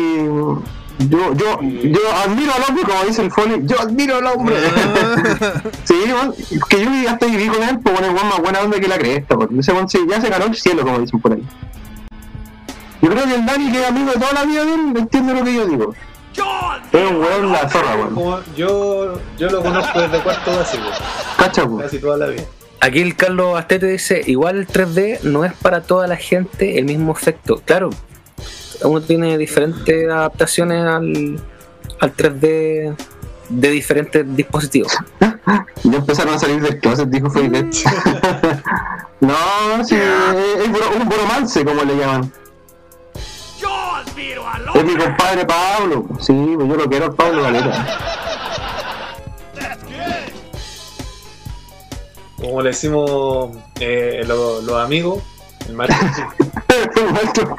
yo, 0.98 1.34
yo, 1.34 1.60
yo 1.60 2.00
admiro 2.24 2.52
al 2.54 2.62
hombre, 2.68 2.84
como 2.84 3.04
dice 3.04 3.22
el 3.22 3.30
Foley. 3.30 3.62
Yo 3.64 3.80
admiro 3.80 4.16
al 4.16 4.26
hombre. 4.26 4.56
sí, 5.84 5.94
weón. 6.06 6.34
Que 6.68 6.84
yo 6.84 7.10
hasta 7.10 7.26
viví 7.26 7.48
con 7.48 7.62
él, 7.62 7.78
pues 7.82 8.00
bueno, 8.00 8.14
más 8.24 8.38
buena 8.40 8.60
onda 8.60 8.78
que 8.78 8.88
la 8.88 8.98
cresta, 8.98 9.36
weón. 9.36 9.58
Ese 9.58 9.72
sí, 9.88 9.98
ya 10.08 10.20
se 10.20 10.28
ganó 10.28 10.46
el 10.46 10.54
cielo, 10.54 10.82
como 10.82 11.00
dicen 11.00 11.20
por 11.20 11.32
ahí. 11.32 11.42
Yo 13.02 13.10
creo 13.10 13.24
que 13.24 13.34
el 13.34 13.44
Dani, 13.44 13.72
que 13.72 13.82
es 13.82 13.88
amigo 13.88 14.12
de 14.12 14.18
toda 14.18 14.32
la 14.32 14.44
vida 14.44 14.64
de 14.64 14.74
él, 14.74 14.80
entiende 14.96 15.34
lo 15.34 15.44
que 15.44 15.54
yo 15.54 15.66
digo. 15.66 15.94
Es 16.92 17.10
un 17.10 17.16
weón 17.16 17.52
la 17.52 17.68
zorra, 17.68 17.96
weón. 17.96 18.44
Yo, 18.56 19.20
yo 19.36 19.50
lo 19.50 19.62
conozco 19.62 20.00
desde 20.00 20.20
cuarto 20.20 20.56
básico, 20.56 20.84
Cacha, 21.36 21.64
weón. 21.64 21.82
casi 21.82 21.98
toda 21.98 22.16
la 22.16 22.26
vida. 22.26 22.44
Aquí 22.80 23.00
el 23.00 23.16
Carlos 23.16 23.58
Astete 23.58 23.86
dice, 23.86 24.22
igual 24.26 24.56
el 24.56 24.66
3D 24.66 25.22
no 25.22 25.44
es 25.44 25.54
para 25.54 25.82
toda 25.82 26.06
la 26.06 26.16
gente 26.16 26.78
el 26.78 26.84
mismo 26.84 27.12
efecto. 27.12 27.62
Claro, 27.64 27.90
uno 28.82 29.00
tiene 29.00 29.38
diferentes 29.38 30.08
adaptaciones 30.08 30.84
al, 30.84 31.40
al 32.00 32.16
3D 32.16 32.96
de 33.48 33.70
diferentes 33.70 34.24
dispositivos. 34.36 34.92
Ya 35.86 35.98
empezaron 35.98 36.32
a 36.34 36.38
salir 36.38 36.62
del 36.62 36.80
closet, 36.80 37.06
dijo 37.10 37.28
Felipe. 37.28 37.64
no, 39.20 39.84
sí, 39.84 39.94
es, 39.94 40.68
un 40.98 41.06
bromance, 41.06 41.62
como 41.62 41.84
le 41.84 41.96
llaman. 41.98 42.32
Es 44.74 44.84
mi 44.84 44.96
compadre 44.96 45.44
Pablo. 45.44 46.06
Sí, 46.20 46.32
pues 46.56 46.68
yo 46.68 46.74
lo 46.76 46.88
quiero 46.88 47.14
Pablo 47.14 47.42
Galeta. 47.42 47.98
Como 52.40 52.62
le 52.62 52.70
decimos 52.70 53.50
eh, 53.80 54.24
lo- 54.26 54.62
los 54.62 54.82
amigos, 54.82 55.22
el 55.68 55.74
marketing. 55.74 56.22
El 56.96 57.12
maestro 57.12 57.56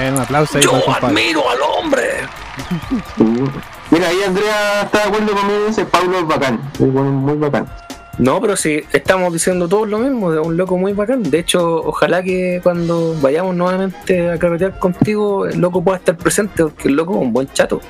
Peter. 0.00 0.12
Bueno, 0.12 0.16
un 0.16 0.22
aplauso 0.22 0.58
ahí 0.58 0.64
para 0.64 0.78
el 0.78 0.84
compadre. 0.84 1.06
admiro 1.06 1.50
al 1.50 1.58
hombre. 1.62 2.10
Mira, 3.90 4.08
ahí 4.08 4.22
Andrea 4.26 4.82
está 4.82 4.98
de 4.98 5.04
acuerdo 5.04 5.34
conmigo, 5.34 5.66
dice 5.66 5.84
Pablo 5.84 6.18
es 6.18 6.26
bacán. 6.26 6.60
Es 6.74 6.80
muy 6.80 7.36
bacán. 7.36 7.66
No, 8.18 8.40
pero 8.40 8.54
sí, 8.54 8.82
estamos 8.92 9.32
diciendo 9.32 9.66
todos 9.66 9.88
lo 9.88 9.98
mismo, 9.98 10.32
es 10.32 10.46
un 10.46 10.56
loco 10.56 10.76
muy 10.76 10.92
bacán. 10.92 11.22
De 11.22 11.38
hecho, 11.38 11.76
ojalá 11.76 12.22
que 12.22 12.60
cuando 12.62 13.16
vayamos 13.20 13.54
nuevamente 13.56 14.30
a 14.30 14.38
carretear 14.38 14.78
contigo, 14.78 15.46
el 15.46 15.58
loco 15.58 15.82
pueda 15.82 15.98
estar 15.98 16.16
presente, 16.16 16.64
porque 16.64 16.88
el 16.88 16.94
loco 16.96 17.14
es 17.14 17.20
un 17.20 17.32
buen 17.32 17.48
chato. 17.52 17.80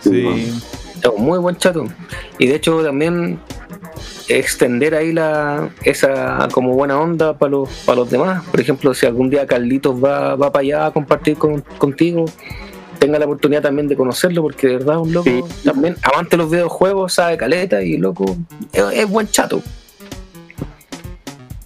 Sí. 0.00 0.52
Un 1.12 1.24
muy 1.24 1.38
buen 1.38 1.56
chato. 1.56 1.84
Y 2.38 2.46
de 2.46 2.54
hecho 2.56 2.82
también 2.82 3.38
extender 4.28 4.94
ahí 4.94 5.12
la 5.12 5.68
esa 5.82 6.48
como 6.52 6.72
buena 6.72 6.98
onda 6.98 7.36
para 7.36 7.50
los, 7.50 7.68
para 7.84 7.96
los 7.96 8.10
demás. 8.10 8.42
Por 8.50 8.60
ejemplo, 8.60 8.94
si 8.94 9.06
algún 9.06 9.30
día 9.30 9.46
Carlitos 9.46 10.02
va, 10.02 10.34
va 10.36 10.50
para 10.52 10.62
allá 10.62 10.86
a 10.86 10.90
compartir 10.92 11.36
con- 11.36 11.60
contigo, 11.78 12.24
tenga 12.98 13.18
la 13.18 13.26
oportunidad 13.26 13.62
también 13.62 13.86
de 13.88 13.96
conocerlo, 13.96 14.42
porque 14.42 14.66
de 14.68 14.72
verdad 14.78 14.96
es 14.96 15.02
un 15.02 15.12
loco 15.12 15.24
Sí. 15.30 15.42
también 15.64 15.96
amante 16.02 16.30
de 16.30 16.42
los 16.42 16.50
videojuegos, 16.50 17.12
sabe 17.12 17.36
caleta 17.36 17.82
y 17.82 17.98
loco, 17.98 18.24
es, 18.72 18.82
es 18.94 19.08
buen 19.08 19.28
chato. 19.28 19.60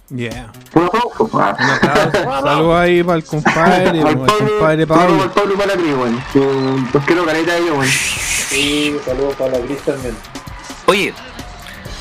Yeah. 0.09 0.51
Un 0.73 0.85
aplauso. 0.85 1.29
Un 1.31 1.41
aplauso. 1.41 2.11
Saludos 2.43 2.75
ahí 2.79 3.03
para 3.03 3.17
el 3.17 3.23
compadre, 3.23 3.89
Al 3.89 4.01
para 4.01 4.09
el 4.11 4.17
compadre 4.17 4.87
Pablo, 4.87 5.05
Pablo. 5.07 5.23
al 5.23 5.31
Pablo 5.31 5.55
para 5.55 5.75
la 5.75 5.81
cría, 5.81 5.95
weón. 5.95 6.23
Que 6.33 6.39
Los 6.93 7.05
quiero 7.05 7.25
caleta 7.25 7.57
ellos, 7.57 7.71
weón. 7.71 7.87
Sí, 7.87 8.97
saludos 9.05 9.35
para 9.35 9.51
la 9.51 9.65
Cris 9.65 9.77
también. 9.79 10.15
Oye, 10.87 11.13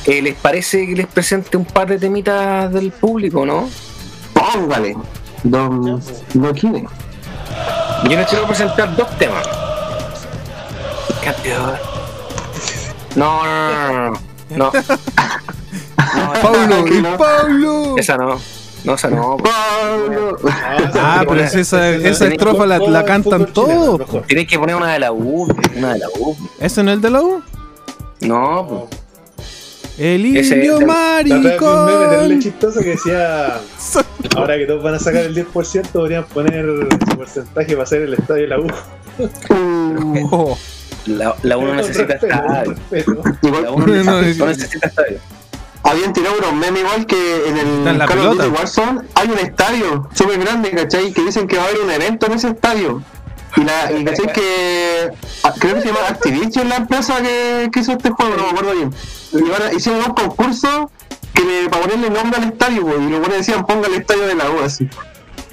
eh, 0.06 0.22
¿les 0.22 0.34
parece 0.36 0.86
que 0.86 0.94
les 0.94 1.06
presente 1.06 1.56
un 1.58 1.66
par 1.66 1.88
de 1.88 1.98
temitas 1.98 2.72
del 2.72 2.90
público, 2.92 3.44
no? 3.44 3.68
Póngale. 4.32 4.96
Don, 5.42 6.00
Don 6.32 6.54
Kine. 6.54 6.86
Yo 8.04 8.10
les 8.16 8.26
quiero 8.26 8.46
presentar 8.46 8.96
dos 8.96 9.18
temas. 9.18 9.46
Campeón. 11.22 11.72
No, 13.16 13.44
no, 13.44 14.10
no, 14.10 14.20
no. 14.56 14.72
El 16.86 17.02
no. 17.02 17.16
Paulo. 17.16 17.94
Esa 17.96 18.16
no. 18.16 18.40
No, 18.84 18.94
esa 18.94 19.10
no. 19.10 19.36
Pablo. 19.38 20.38
Ah, 20.94 21.24
pero 21.28 21.48
si 21.48 21.60
esa, 21.60 21.90
esa 21.90 22.26
estrofa 22.28 22.64
la, 22.66 22.78
la 22.78 23.04
cantan 23.04 23.46
todos. 23.46 24.00
po. 24.08 24.20
Tienes 24.22 24.46
que 24.46 24.58
poner 24.58 24.76
una 24.76 24.92
de 24.92 25.00
la 25.00 25.12
U. 25.12 25.48
Una 25.76 25.92
de 25.94 25.98
la 25.98 26.06
U. 26.20 26.36
¿Ese 26.60 26.82
no 26.82 26.90
es 26.90 26.96
el 26.96 27.02
de 27.02 27.10
la 27.10 27.22
U? 27.22 27.42
No, 28.20 28.66
po. 28.68 28.88
El 29.98 30.36
Ese 30.36 30.54
indio 30.56 30.76
es 30.76 30.80
el- 30.82 30.86
La 30.88 30.94
otra 30.94 31.16
vez 31.16 31.24
vi 31.24 31.66
un 31.66 31.84
meme 31.86 32.06
terrible 32.06 32.16
maricón. 32.18 32.40
chistoso 32.40 32.80
que 32.80 32.90
decía 32.90 33.60
ahora 34.36 34.56
que 34.56 34.66
todos 34.66 34.82
van 34.84 34.94
a 34.94 34.98
sacar 35.00 35.22
el 35.24 35.34
10% 35.34 35.88
podrían 35.90 36.24
poner 36.26 36.64
su 37.10 37.16
porcentaje 37.16 37.72
para 37.72 37.82
hacer 37.82 38.02
el 38.02 38.14
estadio 38.14 38.42
de 38.42 38.48
la 38.48 38.60
U. 38.60 38.68
Oh, 40.30 40.56
La, 41.06 41.34
la 41.42 41.56
uno 41.56 41.74
necesita 41.74 42.12
Respeto, 42.14 42.26
estadio. 42.34 42.74
respeto. 42.90 43.22
La 43.62 43.70
uno 43.72 43.86
No, 43.86 43.92
necesita, 43.92 44.12
no, 44.12 44.46
no 44.46 44.46
necesita 44.52 44.86
estadio. 44.86 45.18
Habían 45.88 46.12
tirado 46.12 46.36
unos 46.38 46.52
memes 46.52 46.82
igual 46.82 47.06
que 47.06 47.48
en 47.48 47.56
el 47.88 47.98
Call 48.06 48.18
of 48.18 48.36
Duty. 48.36 48.48
Warzone 48.48 49.00
hay 49.14 49.28
un 49.30 49.38
estadio 49.38 50.08
súper 50.14 50.38
grande, 50.38 50.70
¿cachai? 50.70 51.12
Que 51.12 51.22
dicen 51.22 51.48
que 51.48 51.56
va 51.56 51.64
a 51.64 51.66
haber 51.66 51.80
un 51.80 51.90
evento 51.90 52.26
en 52.26 52.32
ese 52.32 52.48
estadio. 52.48 53.02
Y, 53.56 53.64
la, 53.64 53.90
y 53.92 54.04
¿cachai? 54.04 54.30
Que 54.32 55.10
ah, 55.44 55.54
creo 55.58 55.74
que 55.76 55.80
se 55.80 55.86
llama 55.86 56.00
Activision 56.08 56.68
la 56.68 56.76
empresa 56.76 57.22
que, 57.22 57.70
que 57.72 57.80
hizo 57.80 57.92
este 57.92 58.10
juego, 58.10 58.36
no 58.36 58.42
me 58.44 58.50
acuerdo 58.50 58.72
bien. 58.74 58.92
Y 59.32 59.40
van 59.48 59.62
a- 59.62 59.72
hicieron 59.72 60.02
un 60.04 60.12
concurso 60.14 60.90
que 61.32 61.42
le, 61.42 61.68
para 61.70 61.84
ponerle 61.84 62.10
nombre 62.10 62.38
al 62.42 62.48
estadio, 62.48 62.82
po, 62.82 62.94
y 62.96 63.08
los 63.08 63.20
buenos 63.20 63.38
decían 63.38 63.64
ponga 63.64 63.88
el 63.88 63.94
estadio 63.94 64.26
de 64.26 64.34
la 64.34 64.50
U 64.50 64.60
así. 64.62 64.86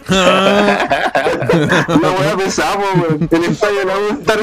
No 0.10 2.12
voy 2.12 2.28
a 2.32 2.36
pensar, 2.38 2.78
po, 2.78 2.84
weón. 3.02 3.30
El 3.32 3.44
estadio 3.46 3.80
de 3.80 3.86
la 3.86 3.98
U 3.98 4.02
va 4.02 4.10
a 4.10 4.14
estar, 4.20 4.40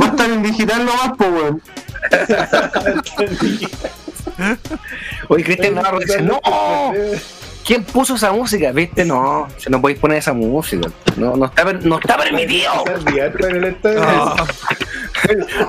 va 0.00 0.04
a 0.06 0.08
estar 0.08 0.28
en 0.30 0.42
digital 0.42 0.84
nomás, 0.84 1.10
po, 1.16 1.24
weón. 1.26 1.62
Oye, 5.28 5.44
Cristian 5.44 5.74
Navarro 5.74 5.98
dice, 5.98 6.20
no, 6.22 6.40
¿quién 7.64 7.84
puso 7.84 8.14
esa 8.16 8.32
música? 8.32 8.70
¿Viste? 8.72 9.04
No, 9.04 9.48
se 9.56 9.70
no 9.70 9.80
podéis 9.80 9.98
poner 9.98 10.18
esa 10.18 10.32
música. 10.32 10.88
No, 11.16 11.36
no 11.36 11.46
está, 11.46 11.64
no 11.72 11.98
está 11.98 12.16
permitido. 12.16 12.70
Ah, 13.98 14.46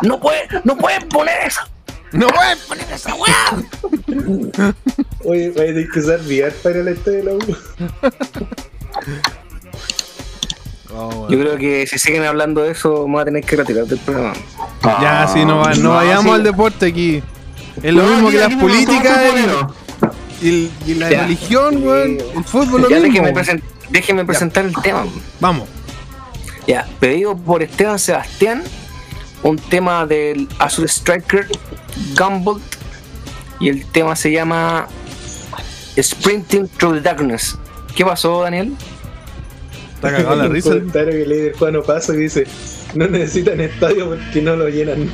No, 0.02 0.20
puede, 0.20 0.48
no 0.64 0.78
pueden 0.78 1.08
poner 1.10 1.36
esa. 1.46 1.68
no 2.12 2.28
pueden 2.28 2.58
poner 2.68 2.86
esa 2.92 3.14
weá. 3.16 4.74
Oye, 5.26 5.52
oye, 5.56 5.78
hay 5.80 5.88
que 5.90 6.00
usar 6.00 6.20
VR 6.22 6.52
para 6.64 6.80
el 6.80 6.88
estadio 6.90 7.18
de 7.18 7.24
la 7.24 7.32
U. 7.34 7.58
Oh, 10.94 11.28
Yo 11.30 11.38
creo 11.40 11.58
que 11.58 11.86
si 11.86 12.00
siguen 12.00 12.24
hablando 12.24 12.64
de 12.64 12.72
eso, 12.72 13.02
vamos 13.04 13.22
a 13.22 13.26
tener 13.26 13.44
que 13.44 13.56
retirar 13.58 13.86
del 13.86 14.00
programa. 14.00 14.34
Ya, 15.02 15.28
sí, 15.28 15.44
no, 15.46 15.58
va- 15.60 15.74
no 15.76 15.92
vayamos 15.96 16.24
sí. 16.26 16.32
al 16.32 16.44
deporte 16.44 16.86
aquí. 16.88 17.22
Es 17.84 17.94
lo 17.94 18.04
No, 18.04 18.10
mismo 18.14 18.30
que 18.32 18.38
las 18.38 18.56
políticas 18.56 19.20
y, 20.42 20.48
y- 20.48 20.72
y 20.88 20.94
la 20.96 21.10
Ya. 21.12 21.22
religión, 21.24 21.84
weón. 21.84 22.18
El 22.36 22.44
fútbol 22.44 22.82
lo 22.84 22.90
Ya 22.90 23.00
mismo. 23.00 23.14
déjenme, 23.24 23.34
presen- 23.34 23.62
déjenme 23.90 24.26
presentar 24.26 24.66
el 24.66 24.74
tema. 24.82 25.06
Vamos. 25.40 25.68
Ya, 26.68 26.88
pedido 27.00 27.36
por 27.38 27.64
Esteban 27.64 27.98
Sebastián, 28.00 28.64
un 29.44 29.58
tema 29.58 30.06
del 30.06 30.48
Azul 30.60 30.86
Striker 30.86 31.48
Gumball 32.18 32.62
y 33.60 33.70
el 33.70 33.86
tema 33.86 34.16
se 34.16 34.32
llama 34.32 34.88
Sprinting 36.02 36.68
Through 36.78 36.96
the 36.96 37.02
Darkness. 37.02 37.58
¿Qué 37.96 38.04
pasó, 38.06 38.42
Daniel? 38.44 38.74
Está 39.96 40.12
cagado 40.12 40.36
la 40.36 40.46
Un 40.48 40.54
risa. 40.54 40.70
comentario 40.70 41.12
que 41.14 41.26
leí 41.26 41.42
del 41.42 41.54
Juano 41.54 41.82
Paso 41.84 42.12
que 42.14 42.20
dice: 42.20 42.46
No 42.96 43.08
necesitan 43.08 43.62
estadio 43.62 44.10
porque 44.10 44.42
no 44.42 44.56
lo 44.56 44.68
llenan. 44.70 45.12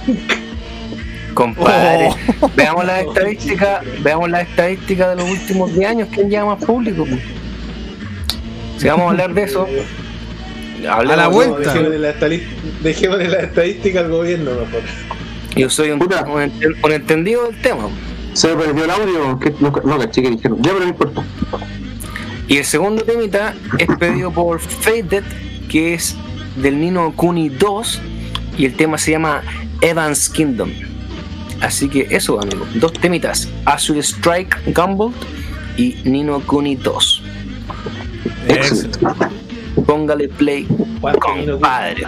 Compadre, 1.34 2.10
veamos 2.56 2.86
las 2.86 3.02
estadísticas, 3.04 3.82
veamos 4.04 4.30
las 4.30 4.48
estadísticas 4.48 5.10
de 5.10 5.16
los 5.16 5.30
últimos 5.30 5.74
10 5.74 5.90
años, 5.90 6.10
¿quién 6.12 6.30
lleva 6.30 6.56
más 6.56 6.64
público? 6.64 7.06
Si 8.78 8.88
vamos 8.88 9.08
a 9.08 9.10
hablar 9.12 9.34
de 9.34 9.44
eso, 9.44 9.68
hablemos 10.90 11.14
A 11.14 11.16
la 11.16 11.24
de- 11.30 11.34
vuelta. 11.34 11.60
Dejémosle 11.74 12.00
la, 12.00 12.10
estali- 12.20 12.44
dejémosle 12.82 13.28
la 13.30 13.40
estadística 13.42 14.00
al 14.02 14.10
gobierno 14.10 14.52
mejor. 14.52 14.82
Yo 15.56 15.70
soy 15.70 15.92
un, 15.92 16.02
un 16.02 16.08
enten- 16.10 16.76
un 16.84 16.92
entendido 16.92 17.46
del 17.48 17.62
tema. 17.62 17.88
Se 18.34 18.48
me 18.48 18.56
perdió 18.64 18.84
el 18.86 18.90
audio, 18.90 19.40
que 19.40 19.54
no, 19.60 19.70
no 19.86 20.00
caché 20.00 20.22
que 20.24 20.32
dijeron. 20.32 20.58
Ya, 20.62 20.72
pero 20.74 20.80
no 20.86 20.90
importa. 20.90 21.24
Y 22.48 22.58
el 22.58 22.66
segundo 22.66 23.04
temita 23.04 23.54
es 23.78 23.88
pedido 23.98 24.32
por 24.32 24.60
Faded, 24.60 25.24
que 25.70 25.94
es 25.94 26.16
del 26.58 26.80
Nino 26.80 27.14
Kuni 27.16 27.50
2, 27.50 28.02
y 28.58 28.66
el 28.66 28.76
tema 28.76 28.98
se 28.98 29.12
llama 29.12 29.42
Evans 29.82 30.30
Kingdom. 30.30 30.72
Así 31.62 31.90
que 31.90 32.08
eso, 32.10 32.42
amigos, 32.42 32.68
dos 32.76 32.94
temitas: 32.94 33.50
Azure 33.66 34.02
Strike 34.02 34.74
Gumball 34.74 35.14
y 35.78 35.96
Nino 36.04 36.40
Kuni 36.42 36.76
2. 36.76 37.24
Excelente. 38.48 39.00
Póngale 39.86 40.30
play, 40.30 40.68
compadre. 41.02 42.04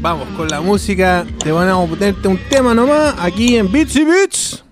Vamos 0.00 0.28
con 0.36 0.48
la 0.48 0.60
música. 0.60 1.26
Te 1.42 1.52
van 1.52 1.68
a 1.68 1.74
ponerte 1.86 2.26
un 2.26 2.38
tema 2.48 2.74
nomás 2.74 3.14
aquí 3.18 3.56
en 3.56 3.70
Beats 3.70 3.96
y 3.96 4.04
Beats. 4.04 4.64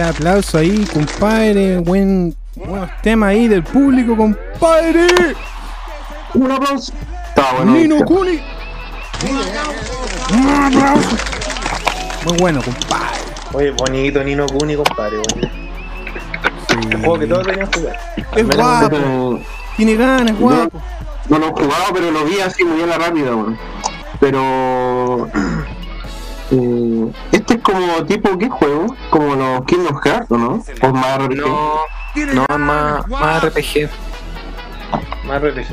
El 0.00 0.06
aplauso 0.08 0.58
ahí, 0.58 0.84
compadre. 0.92 1.78
Buen, 1.78 2.34
buenos 2.54 2.90
temas 3.02 3.30
ahí 3.30 3.48
del 3.48 3.62
público, 3.62 4.16
compadre. 4.16 5.06
Un 6.34 6.50
aplauso. 6.50 6.92
Estaba 7.28 7.52
bueno. 7.58 7.72
Nino. 7.72 8.04
Kuni. 8.04 8.40
Un 10.32 10.48
aplauso. 10.48 11.16
Muy 12.24 12.38
bueno, 12.38 12.62
compadre. 12.62 13.20
Oye, 13.52 13.70
bonito 13.72 14.24
Nino 14.24 14.46
Kuni, 14.46 14.76
compadre. 14.76 15.18
bonito. 15.18 15.48
Un 16.82 17.00
juego 17.00 17.18
que 17.18 17.26
todos 17.26 17.46
deberían 17.46 17.72
jugar. 17.72 18.00
Es 18.36 18.46
guapo, 18.56 19.40
tiene 19.76 19.96
ganas, 19.96 20.38
guapo. 20.38 20.80
No 21.28 21.38
lo 21.38 21.46
he 21.48 21.50
jugado, 21.50 21.84
pero 21.92 22.10
lo 22.10 22.24
vi 22.24 22.40
así 22.40 22.64
muy 22.64 22.82
a 22.82 22.86
la 22.86 22.98
rápida, 22.98 23.34
weón. 23.34 23.58
Pero. 24.18 25.28
Eh, 26.52 27.12
este 27.32 27.54
es 27.54 27.60
como 27.60 28.04
tipo, 28.06 28.36
¿qué 28.38 28.48
juego? 28.48 28.86
Como 29.10 29.34
los 29.36 29.64
Kingdom 29.66 30.00
Hearts, 30.02 30.30
¿o 30.30 30.38
no? 30.38 30.62
O 30.82 30.88
más 30.92 31.18
RPG. 31.18 31.36
No, 31.46 31.84
no 32.34 32.46
es 32.48 32.58
más, 32.58 33.06
más 33.08 33.44
RPG. 33.44 33.88
Más 35.26 35.42
RPG. 35.42 35.66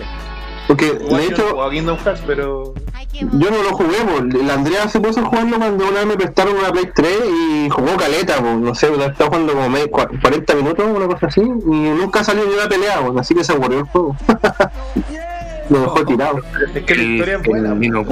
Porque 0.67 0.91
de 0.93 1.25
hecho, 1.25 1.69
Kingdom 1.71 1.97
Hearts, 1.97 2.21
pero. 2.27 2.73
yo 3.13 3.49
no 3.51 3.63
lo 3.63 3.71
jugué, 3.73 3.97
po. 4.05 4.21
la 4.45 4.53
Andrea 4.55 4.87
se 4.89 4.99
puso 4.99 5.21
a 5.21 5.25
jugarlo 5.25 5.57
cuando 5.57 5.85
una 5.87 5.97
vez 5.99 6.05
me 6.05 6.17
prestaron 6.17 6.55
una 6.57 6.71
Play 6.71 6.89
3 6.93 7.09
y 7.29 7.69
jugó 7.69 7.95
caleta, 7.97 8.37
po. 8.37 8.49
no 8.53 8.75
sé, 8.75 8.87
estaba 8.93 9.29
jugando 9.29 9.53
como 9.53 9.69
medio- 9.69 9.89
cua- 9.89 10.21
40 10.21 10.55
minutos, 10.55 10.85
una 10.93 11.07
cosa 11.07 11.27
así, 11.27 11.41
y 11.41 11.45
nunca 11.45 12.23
salió 12.23 12.45
ni 12.45 12.53
una 12.53 12.67
pelea, 12.67 12.99
po. 13.05 13.17
así 13.19 13.33
que 13.33 13.43
se 13.43 13.53
aburrió 13.53 13.79
el 13.79 13.85
juego. 13.85 14.15
lo 15.69 15.79
dejó 15.81 16.05
tirado. 16.05 16.39
Es 16.75 16.83
que 16.83 16.95
la 16.95 17.03
historia 17.03 17.37
es 17.37 17.43
buena. 17.43 17.69
el 17.73 18.05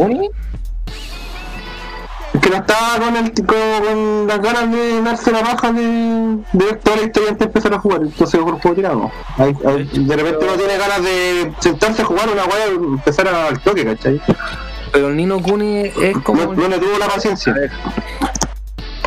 que 2.42 2.50
no 2.50 2.56
estaba 2.58 3.00
con, 3.06 3.16
el, 3.16 3.34
con, 3.34 3.48
con 3.88 4.28
las 4.28 4.42
ganas 4.42 4.72
de 4.72 5.02
darse 5.02 5.32
la 5.32 5.42
baja 5.42 5.72
de, 5.72 5.82
de 6.54 6.66
ver 6.66 6.80
toda 6.80 6.98
la 6.98 7.04
historia 7.04 7.30
antes 7.30 7.40
de 7.40 7.46
empezar 7.46 7.74
a 7.74 7.80
jugar, 7.80 8.02
entonces 8.04 8.40
mejor 8.40 8.62
juego 8.62 8.76
tirado. 8.76 9.12
Hay- 9.38 9.56
hay- 9.66 9.90
de 9.94 10.16
repente 10.16 10.46
uno 10.46 10.54
tiene 10.58 10.78
ganas 10.78 11.04
de 11.04 11.54
sentarse 11.60 12.02
a 12.02 12.06
jugar 12.06 12.30
una 12.30 12.44
weá 12.46 12.68
y 12.72 12.76
empezar 12.76 13.28
a- 13.28 13.48
al 13.48 13.60
toque, 13.60 13.86
¿cachai? 13.86 14.22
Pero 14.92 15.10
el 15.10 15.16
Nino 15.18 15.42
Kuni 15.42 15.92
es 16.02 16.18
como. 16.24 16.44
No, 16.46 16.54
no 16.54 16.68
le 16.68 16.78
tuvo 16.80 16.98
la 16.98 17.08
paciencia. 17.08 17.54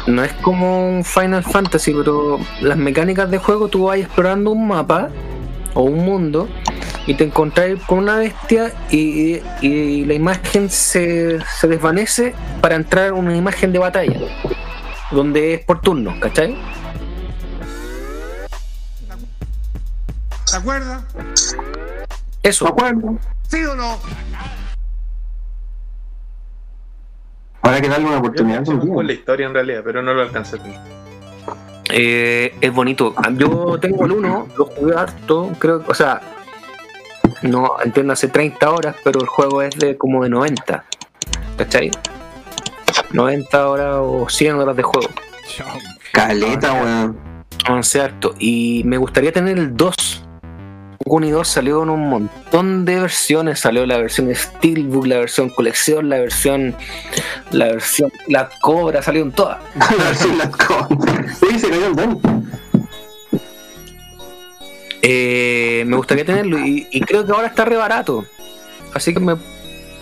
No 0.06 0.24
es 0.24 0.32
como 0.34 0.88
un 0.96 1.04
Final 1.04 1.44
Fantasy, 1.44 1.92
pero 1.92 2.38
las 2.60 2.76
mecánicas 2.78 3.30
de 3.30 3.38
juego 3.38 3.68
tú 3.68 3.84
vas 3.84 3.98
explorando 3.98 4.50
un 4.52 4.66
mapa 4.68 5.08
o 5.74 5.82
un 5.82 6.04
mundo 6.04 6.48
y 7.08 7.14
te 7.14 7.24
encontrás 7.24 7.70
con 7.86 8.00
una 8.00 8.18
bestia 8.18 8.70
y, 8.90 9.40
y 9.62 10.04
la 10.04 10.12
imagen 10.12 10.68
se, 10.68 11.40
se 11.40 11.66
desvanece 11.66 12.34
para 12.60 12.76
entrar 12.76 13.06
en 13.06 13.14
una 13.14 13.34
imagen 13.34 13.72
de 13.72 13.78
batalla, 13.78 14.20
donde 15.10 15.54
es 15.54 15.64
por 15.64 15.80
turno, 15.80 16.14
¿cachai? 16.20 16.54
¿Se 20.44 20.56
acuerda? 20.58 21.02
Eso. 22.42 22.66
¿De 22.66 22.70
acuerdo? 22.72 23.18
¿Sí 23.48 23.64
o 23.64 23.74
no? 23.74 23.98
Habrá 27.62 27.80
que 27.80 27.88
darle 27.88 28.06
una 28.06 28.18
oportunidad 28.18 28.64
con 28.66 29.06
la 29.06 29.12
historia 29.14 29.46
en 29.46 29.54
realidad, 29.54 29.80
pero 29.82 30.02
no 30.02 30.12
lo 30.12 30.20
alcancé. 30.20 30.58
Eh, 31.90 32.54
es 32.60 32.74
bonito. 32.74 33.14
Yo 33.32 33.78
tengo 33.80 34.04
el 34.04 34.12
1, 34.12 34.48
lo 34.58 34.64
jugué 34.66 34.94
harto, 34.94 35.52
creo, 35.58 35.82
o 35.86 35.94
sea, 35.94 36.20
no 37.42 37.76
entiendo 37.84 38.12
hace 38.12 38.28
30 38.28 38.70
horas, 38.70 38.96
pero 39.04 39.20
el 39.20 39.26
juego 39.26 39.62
es 39.62 39.76
de 39.76 39.96
como 39.96 40.22
de 40.22 40.30
90, 40.30 40.84
¿cachai? 41.56 41.90
90 43.10 43.68
horas 43.68 43.96
o 44.00 44.28
100 44.28 44.56
horas 44.56 44.76
de 44.76 44.82
juego. 44.82 45.08
Caleta, 46.12 46.72
weón. 46.72 47.18
Avancé 47.64 48.00
harto. 48.00 48.34
Y 48.38 48.82
me 48.84 48.96
gustaría 48.96 49.32
tener 49.32 49.58
el 49.58 49.76
2. 49.76 50.24
Kuni 50.98 51.30
2 51.30 51.48
salió 51.48 51.82
en 51.82 51.90
un 51.90 52.08
montón 52.08 52.84
de 52.84 53.00
versiones. 53.00 53.60
Salió 53.60 53.86
la 53.86 53.98
versión 53.98 54.34
Steelbook, 54.34 55.06
la 55.06 55.18
versión 55.18 55.48
colección, 55.50 56.08
la 56.08 56.18
versión. 56.18 56.74
La 57.50 57.66
versión. 57.66 58.12
La 58.26 58.48
cobra, 58.60 59.02
salieron 59.02 59.32
todas. 59.32 59.58
A 59.80 59.94
ver 59.94 60.16
si 60.16 60.32
las 60.34 60.48
cosas. 60.56 60.88
Uy, 61.42 61.58
se 61.58 61.70
cayó 61.70 61.86
el 61.86 61.96
Dani. 61.96 62.20
Eh, 65.02 65.84
me 65.86 65.96
gustaría 65.96 66.24
tenerlo 66.24 66.58
y, 66.58 66.86
y 66.90 67.00
creo 67.00 67.24
que 67.24 67.32
ahora 67.32 67.48
está 67.48 67.64
re 67.64 67.76
barato. 67.76 68.24
Así 68.94 69.12
que 69.14 69.20
me 69.20 69.36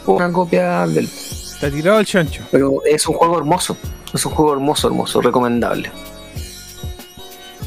pongo 0.05 0.19
una 0.19 0.33
copia 0.33 0.87
del. 0.87 1.05
Está 1.07 1.71
tirado 1.71 2.01
el 2.01 2.07
chancho. 2.07 2.43
Pero 2.51 2.81
es 2.85 3.07
un 3.07 3.15
juego 3.15 3.39
hermoso. 3.39 3.77
Es 4.15 4.25
un 4.25 4.33
juego 4.33 4.53
hermoso, 4.55 4.89
hermoso, 4.89 5.21
recomendable. 5.21 5.91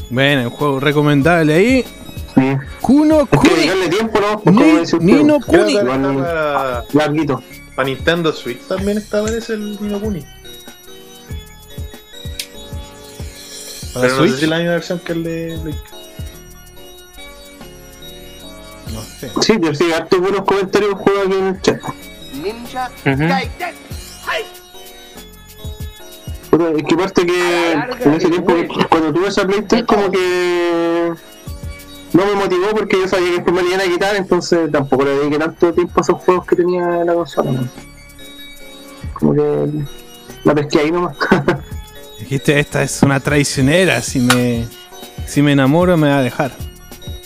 Bueno, 0.08 0.42
un 0.44 0.50
juego 0.50 0.80
recomendable 0.80 1.54
ahí. 1.54 1.84
Sí. 2.34 2.56
Kuno 2.80 3.26
Kuni. 3.26 3.88
tiempo, 3.90 4.20
¿no? 4.20 4.42
Ni- 4.52 4.82
Nino 5.00 5.38
Kuni. 5.40 5.74
para, 5.76 6.84
Nintendo 7.84 8.32
Switch 8.32 8.60
también 8.68 8.98
está, 8.98 9.22
parece 9.22 9.54
el 9.54 9.80
Nino 9.80 10.00
Kuni. 10.00 10.20
Para 13.94 14.06
Pero 14.06 14.16
no 14.16 14.22
sé 14.22 14.28
Switch. 14.28 14.40
si 14.40 14.46
la 14.46 14.56
misma 14.58 14.72
versión 14.72 14.98
que 15.00 15.12
el 15.12 15.22
de. 15.24 15.74
No 18.92 19.02
sé. 19.02 19.30
Sí, 19.40 19.58
yo 19.60 19.74
sí, 19.74 19.92
harto 19.92 20.20
buenos 20.20 20.42
comentarios 20.42 20.94
juego 20.94 21.20
aquí 21.26 21.34
en 21.34 21.46
el 21.46 21.60
chat. 21.60 21.80
Ninja. 22.42 22.90
Gaiden. 23.04 23.74
Puta, 26.50 26.70
es 26.76 26.82
que 26.82 26.96
parte 26.96 27.26
que 27.26 27.72
en 27.72 28.12
ese 28.14 28.28
tiempo, 28.28 28.52
cuando 28.88 29.12
tuve 29.12 29.28
esa 29.28 29.46
Play 29.46 29.62
3, 29.62 29.84
como 29.84 30.10
que 30.10 31.12
no 32.12 32.26
me 32.26 32.34
motivó 32.34 32.70
porque 32.70 32.98
yo 33.00 33.08
sabía 33.08 33.28
que 33.28 33.34
después 33.36 33.54
me 33.54 33.62
la 33.62 33.68
iban 33.68 33.80
a 33.80 33.92
quitar, 33.92 34.16
entonces 34.16 34.70
tampoco 34.72 35.04
le 35.04 35.10
dediqué 35.10 35.38
tanto 35.38 35.72
tiempo 35.72 35.92
a 35.96 36.00
esos 36.00 36.16
juegos 36.22 36.46
que 36.46 36.56
tenía 36.56 37.00
en 37.00 37.06
la 37.06 37.14
consola. 37.14 37.52
¿no? 37.52 37.68
Como 39.14 39.34
que 39.34 39.68
la 40.44 40.54
pesqué 40.54 40.80
ahí 40.80 40.90
nomás. 40.90 41.16
Dijiste, 42.18 42.58
esta 42.58 42.82
es 42.82 43.02
una 43.02 43.20
traicionera. 43.20 44.02
Si 44.02 44.18
me, 44.18 44.66
si 45.26 45.42
me 45.42 45.52
enamoro, 45.52 45.96
me 45.96 46.08
va 46.08 46.18
a 46.18 46.22
dejar. 46.22 46.52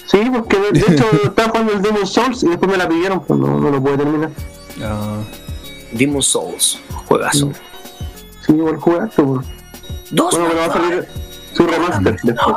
Sí, 0.07 0.19
porque 0.33 0.59
de, 0.59 0.73
de 0.81 0.81
hecho 0.95 1.05
estaba 1.25 1.49
jugando 1.51 1.73
el 1.73 1.83
Demon 1.83 2.07
Souls 2.07 2.43
y 2.43 2.49
después 2.49 2.71
me 2.71 2.77
la 2.77 2.89
pidieron, 2.89 3.25
pues 3.25 3.39
no, 3.39 3.59
no 3.59 3.71
lo 3.71 3.83
pude 3.83 3.99
terminar. 3.99 4.31
Ah, 4.83 5.19
Demon 5.93 6.23
Souls, 6.23 6.81
juegazo. 7.07 7.53
Sí, 8.47 8.53
igual 8.53 8.79
harto, 9.01 9.25
pues. 9.25 9.47
Dos 10.11 10.33
Bueno, 10.33 10.49
pero 10.49 10.61
va 10.61 10.67
a 10.67 10.73
salir 10.73 11.09
su 11.55 11.67
remaster 11.67 12.17
después. 12.23 12.57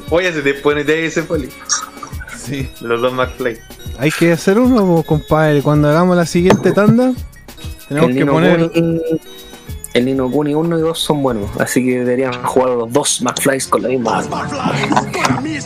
Oye, 0.10 0.32
se 0.32 0.42
te 0.42 0.54
pone 0.54 0.84
de 0.84 1.06
ese 1.06 1.22
poli. 1.22 1.48
sí. 2.36 2.70
Los 2.80 3.00
dos 3.00 3.12
McFly. 3.12 3.58
Hay 3.98 4.10
que 4.10 4.32
hacer 4.32 4.58
uno, 4.58 4.86
po, 4.86 5.02
compadre. 5.02 5.62
Cuando 5.62 5.88
hagamos 5.88 6.16
la 6.16 6.26
siguiente 6.26 6.72
tanda, 6.72 7.12
tenemos 7.88 8.12
que 8.12 8.26
poner. 8.26 8.70
El 9.94 10.04
Nino 10.04 10.30
Kuni 10.30 10.54
1 10.54 10.78
y 10.78 10.82
2 10.82 10.98
son 10.98 11.22
buenos, 11.22 11.50
así 11.58 11.84
que 11.84 12.00
deberían 12.00 12.32
jugar 12.44 12.70
los 12.70 12.92
dos 12.92 13.22
McFlys 13.22 13.66
con 13.66 13.82
la 13.82 13.88
misma. 13.88 14.18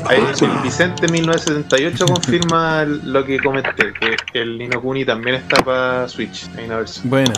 Ahí 0.06 0.22
el 0.40 0.62
Vicente 0.62 1.08
1978 1.08 2.06
confirma 2.06 2.84
lo 2.84 3.24
que 3.24 3.38
comenté, 3.38 3.92
que 4.32 4.40
el 4.40 4.58
Nino 4.58 4.80
Kuni 4.80 5.04
también 5.04 5.36
está 5.36 5.62
para 5.64 6.08
Switch. 6.08 6.48
Hay 6.56 6.66
una 6.66 6.78
versión. 6.78 7.10
Buena. 7.10 7.32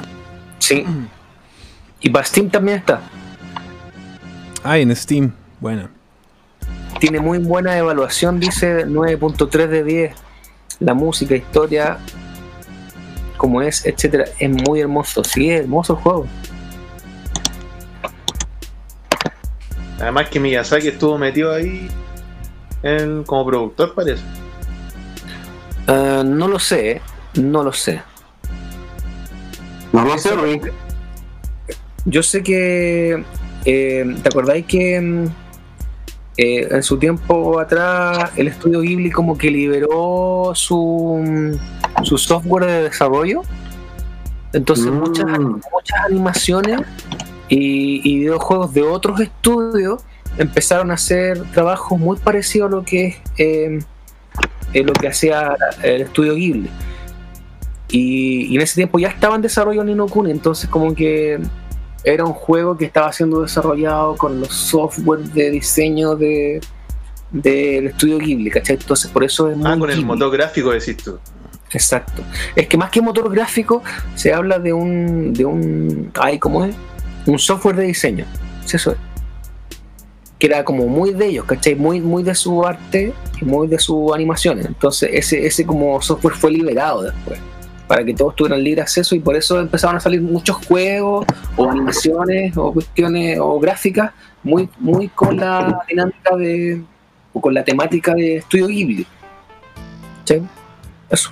Sí. 0.58 0.84
Y 2.00 2.10
para 2.10 2.24
Steam 2.24 2.50
también 2.50 2.78
está. 2.78 3.00
Ah, 4.62 4.78
en 4.78 4.94
Steam. 4.94 5.32
Buena. 5.60 5.90
Tiene 7.00 7.20
muy 7.20 7.38
buena 7.38 7.76
evaluación, 7.76 8.40
dice 8.40 8.86
9.3 8.86 9.66
de 9.68 9.84
10. 9.84 10.14
La 10.80 10.94
música, 10.94 11.34
historia, 11.34 11.98
como 13.36 13.62
es, 13.62 13.84
etcétera, 13.86 14.24
es 14.38 14.50
muy 14.50 14.80
hermoso. 14.80 15.24
Sí, 15.24 15.50
es 15.50 15.60
hermoso 15.60 15.94
el 15.94 15.98
juego. 16.00 16.26
Además 20.00 20.28
que 20.28 20.40
Miyazaki 20.40 20.88
estuvo 20.88 21.16
metido 21.18 21.52
ahí 21.52 21.88
en- 22.82 23.22
como 23.24 23.46
productor, 23.46 23.94
parece. 23.94 24.22
Eh, 25.86 26.22
no 26.24 26.48
lo 26.48 26.58
sé, 26.58 26.90
eh, 26.92 27.00
no 27.34 27.62
lo 27.62 27.72
sé. 27.72 28.02
No 29.92 30.04
lo 30.04 30.18
sé, 30.18 30.34
Rick. 30.36 30.72
Yo 32.04 32.22
sé 32.22 32.42
que. 32.42 33.24
eh, 33.64 34.16
¿Te 34.22 34.28
acordáis 34.28 34.66
que 34.66 35.00
mm, 35.00 35.24
eh, 36.36 36.68
en 36.70 36.82
su 36.82 36.98
tiempo 36.98 37.58
atrás 37.60 38.32
el 38.36 38.48
estudio 38.48 38.80
Ghibli 38.80 39.10
como 39.10 39.38
que 39.38 39.50
liberó 39.50 40.50
su, 40.54 41.22
mm, 41.24 42.04
su 42.04 42.18
software 42.18 42.66
de 42.66 42.82
desarrollo? 42.84 43.42
Entonces 44.52 44.86
Mm. 44.86 44.98
muchas, 44.98 45.26
muchas 45.38 46.00
animaciones 46.06 46.80
y, 47.48 48.00
y 48.08 48.18
videojuegos 48.20 48.72
de 48.72 48.82
otros 48.82 49.20
estudios 49.20 50.02
empezaron 50.38 50.90
a 50.90 50.94
hacer 50.94 51.42
trabajos 51.52 51.98
muy 51.98 52.16
parecidos 52.18 52.68
a 52.68 52.76
lo 52.76 52.84
que 52.84 53.06
es 53.06 53.16
eh, 53.38 53.78
eh, 54.72 54.82
lo 54.82 54.92
que 54.92 55.08
hacía 55.08 55.56
el 55.82 56.02
estudio 56.02 56.34
Ghibli. 56.34 56.70
Y, 57.88 58.46
y 58.46 58.56
en 58.56 58.62
ese 58.62 58.74
tiempo 58.74 58.98
ya 58.98 59.08
estaba 59.08 59.36
en 59.36 59.42
desarrollo 59.42 59.84
Nino 59.84 60.08
Kuni, 60.08 60.30
entonces 60.30 60.68
como 60.68 60.94
que 60.94 61.38
era 62.02 62.24
un 62.24 62.32
juego 62.32 62.76
que 62.76 62.84
estaba 62.84 63.12
siendo 63.12 63.42
desarrollado 63.42 64.16
con 64.16 64.40
los 64.40 64.52
software 64.52 65.20
de 65.20 65.50
diseño 65.50 66.16
de 66.16 66.60
del 67.30 67.88
estudio 67.88 68.18
Ghibli, 68.18 68.50
¿cachai? 68.50 68.76
Entonces 68.76 69.10
por 69.10 69.24
eso 69.24 69.50
es 69.50 69.56
muy 69.56 69.66
Ah, 69.66 69.76
con 69.78 69.90
el 69.90 70.04
motor 70.04 70.30
gráfico 70.30 70.70
decís 70.70 70.96
tú. 70.96 71.18
Exacto. 71.72 72.22
Es 72.54 72.68
que 72.68 72.76
más 72.76 72.90
que 72.90 73.02
motor 73.02 73.28
gráfico, 73.32 73.82
se 74.14 74.32
habla 74.32 74.58
de 74.60 74.72
un. 74.72 75.32
de 75.32 75.44
un. 75.44 76.12
Ay, 76.14 76.38
¿cómo 76.38 76.64
es? 76.64 76.74
Un 77.26 77.38
software 77.38 77.76
de 77.76 77.84
diseño. 77.84 78.24
Sí, 78.64 78.76
eso 78.76 78.92
es. 78.92 78.98
Que 80.38 80.46
era 80.46 80.64
como 80.64 80.86
muy 80.86 81.12
de 81.12 81.26
ellos, 81.26 81.44
¿cachai? 81.44 81.74
Muy, 81.74 82.00
muy 82.00 82.22
de 82.22 82.34
su 82.34 82.64
arte 82.64 83.14
y 83.40 83.44
muy 83.44 83.68
de 83.68 83.78
sus 83.78 84.12
animaciones. 84.12 84.66
Entonces, 84.66 85.10
ese, 85.12 85.46
ese 85.46 85.64
como 85.64 86.00
software 86.02 86.34
fue 86.34 86.50
liberado 86.50 87.02
después. 87.02 87.38
Para 87.86 88.04
que 88.04 88.14
todos 88.14 88.34
tuvieran 88.34 88.62
libre 88.62 88.80
acceso 88.80 89.14
y 89.14 89.20
por 89.20 89.36
eso 89.36 89.60
empezaron 89.60 89.96
a 89.96 90.00
salir 90.00 90.20
muchos 90.22 90.56
juegos 90.66 91.26
o 91.56 91.70
animaciones 91.70 92.56
o 92.56 92.72
cuestiones 92.72 93.38
o 93.38 93.60
gráficas 93.60 94.12
muy, 94.42 94.68
muy 94.78 95.08
con 95.08 95.36
la 95.36 95.82
dinámica 95.88 96.36
de. 96.36 96.82
o 97.32 97.40
con 97.40 97.52
la 97.52 97.64
temática 97.64 98.14
de 98.14 98.36
Estudio 98.36 98.68
Ghibli. 98.68 99.06
¿Cachai? 100.20 100.42
Eso. 101.10 101.30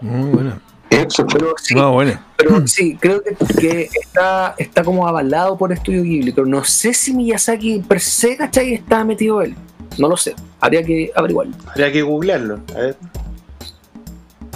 Muy 0.00 0.30
buena. 0.30 0.60
Eso, 0.90 1.26
Pero 1.26 1.54
sí, 1.60 1.74
No, 1.74 1.92
bueno. 1.92 2.18
pero 2.36 2.66
sí, 2.68 2.96
creo 3.00 3.20
que, 3.22 3.34
que 3.60 3.88
está, 4.00 4.54
está 4.58 4.84
como 4.84 5.06
avalado 5.08 5.56
por 5.58 5.72
Estudio 5.72 6.02
Ghibli, 6.02 6.32
pero 6.32 6.46
no 6.46 6.62
sé 6.64 6.94
si 6.94 7.12
Miyazaki 7.14 7.80
per 7.80 8.00
se, 8.00 8.36
¿cachai? 8.36 8.74
Está 8.74 9.04
metido 9.04 9.42
él. 9.42 9.54
No 9.98 10.08
lo 10.08 10.16
sé. 10.16 10.34
Habría 10.60 10.82
que 10.84 11.10
averiguarlo. 11.14 11.54
Habría 11.66 11.90
que 11.92 12.02
googlearlo. 12.02 12.60
A 12.74 12.78
ver. 12.78 12.96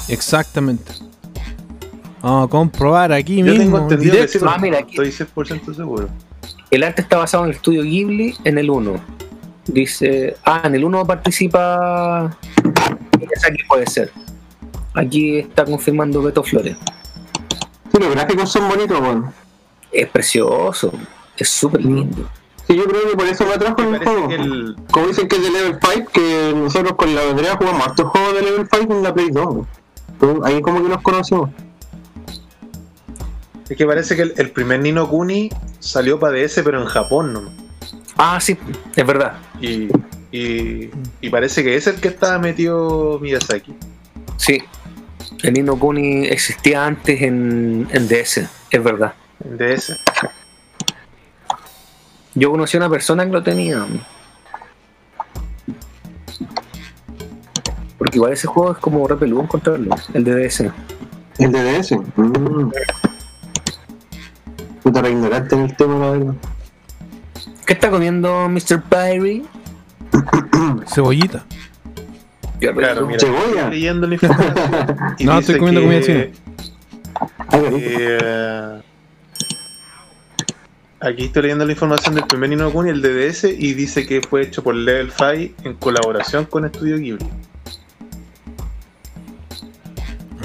Exactamente. 0.08 0.92
Vamos 2.22 2.46
a 2.46 2.50
comprobar 2.50 3.12
aquí 3.12 3.36
Yo 3.38 3.44
mismo. 3.44 3.58
tengo 3.58 3.78
entendido 3.78 4.16
que 4.16 4.28
sí. 4.28 4.38
Ah, 4.46 4.58
mira, 4.60 4.78
aquí- 4.78 4.90
estoy 5.00 5.10
100% 5.26 5.74
seguro. 5.74 6.08
El 6.70 6.82
arte 6.82 7.02
está 7.02 7.16
basado 7.18 7.44
en 7.44 7.50
el 7.50 7.56
estudio 7.56 7.82
Ghibli 7.82 8.34
en 8.44 8.58
el 8.58 8.70
1. 8.70 8.94
Dice. 9.66 10.36
Ah, 10.44 10.62
en 10.64 10.74
el 10.74 10.84
1 10.84 11.06
participa. 11.06 12.36
Miyazaki 13.18 13.64
puede 13.68 13.86
ser. 13.86 14.10
Aquí 14.98 15.38
está 15.38 15.64
confirmando 15.64 16.22
Beto 16.22 16.42
Flores. 16.42 16.76
Sí, 17.92 17.98
los 18.00 18.10
gráficos 18.10 18.50
son 18.50 18.68
bonitos, 18.68 19.00
weón. 19.00 19.32
Es 19.92 20.08
precioso. 20.08 20.92
Es 21.36 21.48
súper 21.48 21.84
lindo. 21.84 22.28
Sí, 22.66 22.76
yo 22.76 22.84
creo 22.84 23.08
que 23.10 23.16
por 23.16 23.26
eso 23.26 23.46
me 23.46 23.54
atrajo 23.54 23.80
el 23.80 23.98
juego. 23.98 24.30
el, 24.30 24.76
Como 24.90 25.06
dicen 25.06 25.28
que 25.28 25.36
es 25.36 25.42
de 25.42 25.50
Level 25.50 25.78
5, 25.94 26.10
que 26.12 26.52
nosotros 26.54 26.92
con 26.96 27.14
la 27.14 27.22
Andrea 27.30 27.56
jugamos 27.56 27.86
hartos 27.86 28.06
juegos 28.10 28.34
de 28.34 28.42
Level 28.42 28.68
5 28.70 28.92
en 28.94 29.02
la 29.02 29.14
Play 29.14 29.30
2. 29.30 29.46
weón. 29.46 29.66
Entonces, 30.12 30.44
Ahí 30.44 30.60
como 30.60 30.82
que 30.82 30.88
nos 30.88 31.00
conocimos. 31.02 31.50
es 33.68 33.76
que 33.76 33.86
parece 33.86 34.16
que 34.16 34.22
el, 34.22 34.34
el 34.36 34.50
primer 34.50 34.80
Nino 34.80 35.08
Kuni 35.08 35.48
salió 35.78 36.18
para 36.18 36.32
DS, 36.36 36.60
pero 36.64 36.80
en 36.82 36.86
Japón, 36.88 37.32
¿no? 37.32 37.42
Ah, 38.16 38.40
sí, 38.40 38.58
es 38.96 39.06
verdad. 39.06 39.34
Y, 39.60 39.88
y, 40.32 40.90
y 41.20 41.30
parece 41.30 41.62
que 41.62 41.76
es 41.76 41.86
el 41.86 42.00
que 42.00 42.08
estaba 42.08 42.38
metido 42.38 43.18
Miyazaki. 43.22 43.74
Sí. 44.36 44.60
El 45.42 45.54
Nino 45.54 45.78
Kuni 45.78 46.26
existía 46.26 46.84
antes 46.84 47.22
en, 47.22 47.88
en 47.90 48.08
DS, 48.08 48.48
es 48.70 48.82
verdad. 48.82 49.14
En 49.44 49.56
DS. 49.56 49.96
Yo 52.34 52.50
conocí 52.50 52.76
a 52.76 52.80
una 52.80 52.90
persona 52.90 53.24
que 53.24 53.32
lo 53.32 53.42
tenía. 53.42 53.86
Porque 57.96 58.16
igual 58.16 58.32
ese 58.32 58.46
juego 58.46 58.72
es 58.72 58.78
como 58.78 59.06
re 59.06 59.16
peludo 59.16 59.42
encontrarlo, 59.42 59.94
el 60.14 60.24
de 60.24 60.48
DS. 60.48 60.64
El 61.38 61.52
de 61.52 61.78
DS. 61.78 61.92
Mm. 62.16 62.70
Puta, 64.82 65.02
re 65.02 65.10
ignorante 65.10 65.54
en 65.54 65.62
el 65.62 65.76
tema, 65.76 65.98
la 65.98 66.10
verdad. 66.10 66.34
¿Qué 67.66 67.74
está 67.74 67.90
comiendo 67.90 68.48
Mr. 68.48 68.82
Pyrie? 68.88 69.44
Cebollita. 70.86 71.44
Claro, 72.60 73.06
mira, 73.06 73.20
Cebolla. 73.20 73.44
estoy 73.46 73.70
leyendo 73.70 74.06
la 74.06 74.14
información. 74.14 74.54
y 75.18 75.24
No, 75.24 75.38
estoy 75.38 75.58
comiendo 75.58 75.80
que, 75.80 75.86
comida 75.86 76.00
china. 76.02 76.26
Eh, 77.52 78.80
aquí 81.00 81.24
estoy 81.24 81.42
leyendo 81.42 81.64
la 81.64 81.72
información 81.72 82.14
del 82.14 82.24
primer 82.24 82.50
Nino 82.50 82.70
Kuni, 82.72 82.90
el 82.90 83.02
de 83.02 83.28
DS, 83.28 83.44
y 83.44 83.74
dice 83.74 84.06
que 84.06 84.20
fue 84.20 84.42
hecho 84.42 84.62
por 84.62 84.74
Level 84.74 85.10
5 85.10 85.62
en 85.64 85.74
colaboración 85.74 86.44
con 86.46 86.64
Estudio 86.64 86.98
Ghibli. 86.98 87.26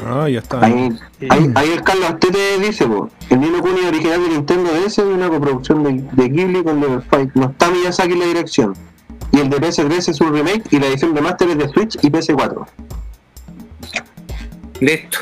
Ah, 0.05 0.27
ya 0.27 0.39
está. 0.39 0.63
Ahí, 0.63 0.89
ahí, 1.29 1.51
ahí 1.55 1.69
el 1.71 1.81
Carlos 1.81 2.05
Astete 2.09 2.59
dice, 2.59 2.85
po, 2.85 3.09
el 3.29 3.39
Nino 3.39 3.61
Kuni 3.61 3.85
original 3.85 4.21
de 4.21 4.29
Nintendo 4.29 4.71
DS 4.73 4.97
es 4.97 5.05
una 5.05 5.29
coproducción 5.29 5.83
de, 5.83 6.03
de 6.11 6.29
Ghibli 6.29 6.63
con 6.63 6.79
Level 6.81 7.01
5. 7.09 7.31
No 7.35 7.51
está 7.51 7.69
Miyazaki 7.71 8.13
en 8.13 8.19
la 8.19 8.25
dirección. 8.25 8.73
Y 9.33 9.39
el 9.39 9.49
de 9.49 9.57
PS3 9.57 10.09
es 10.09 10.21
un 10.21 10.31
remake 10.31 10.63
y 10.71 10.79
la 10.79 10.87
edición 10.87 11.13
de 11.13 11.21
Master 11.21 11.49
es 11.49 11.57
de 11.57 11.69
Switch 11.69 11.95
y 12.03 12.09
PS4. 12.09 12.65
Listo. 14.79 15.17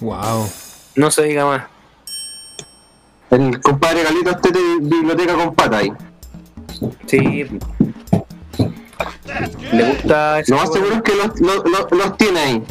Wow. 0.00 0.48
No 0.94 1.10
se 1.10 1.24
diga 1.24 1.44
más. 1.44 1.64
El 3.30 3.60
compadre 3.60 4.02
Galito 4.02 4.30
Astete 4.30 4.58
biblioteca 4.80 5.34
con 5.34 5.54
pata 5.54 5.78
ahí. 5.78 5.92
Sí. 7.06 7.46
Le 9.72 9.84
gusta 9.90 10.40
ese 10.40 10.52
Lo 10.52 10.58
más 10.58 10.72
seguro 10.72 10.94
es 10.94 11.02
que 11.02 11.14
los, 11.14 11.40
los, 11.40 11.64
los, 11.70 11.90
los 11.90 12.16
tiene 12.16 12.40
ahí. 12.40 12.62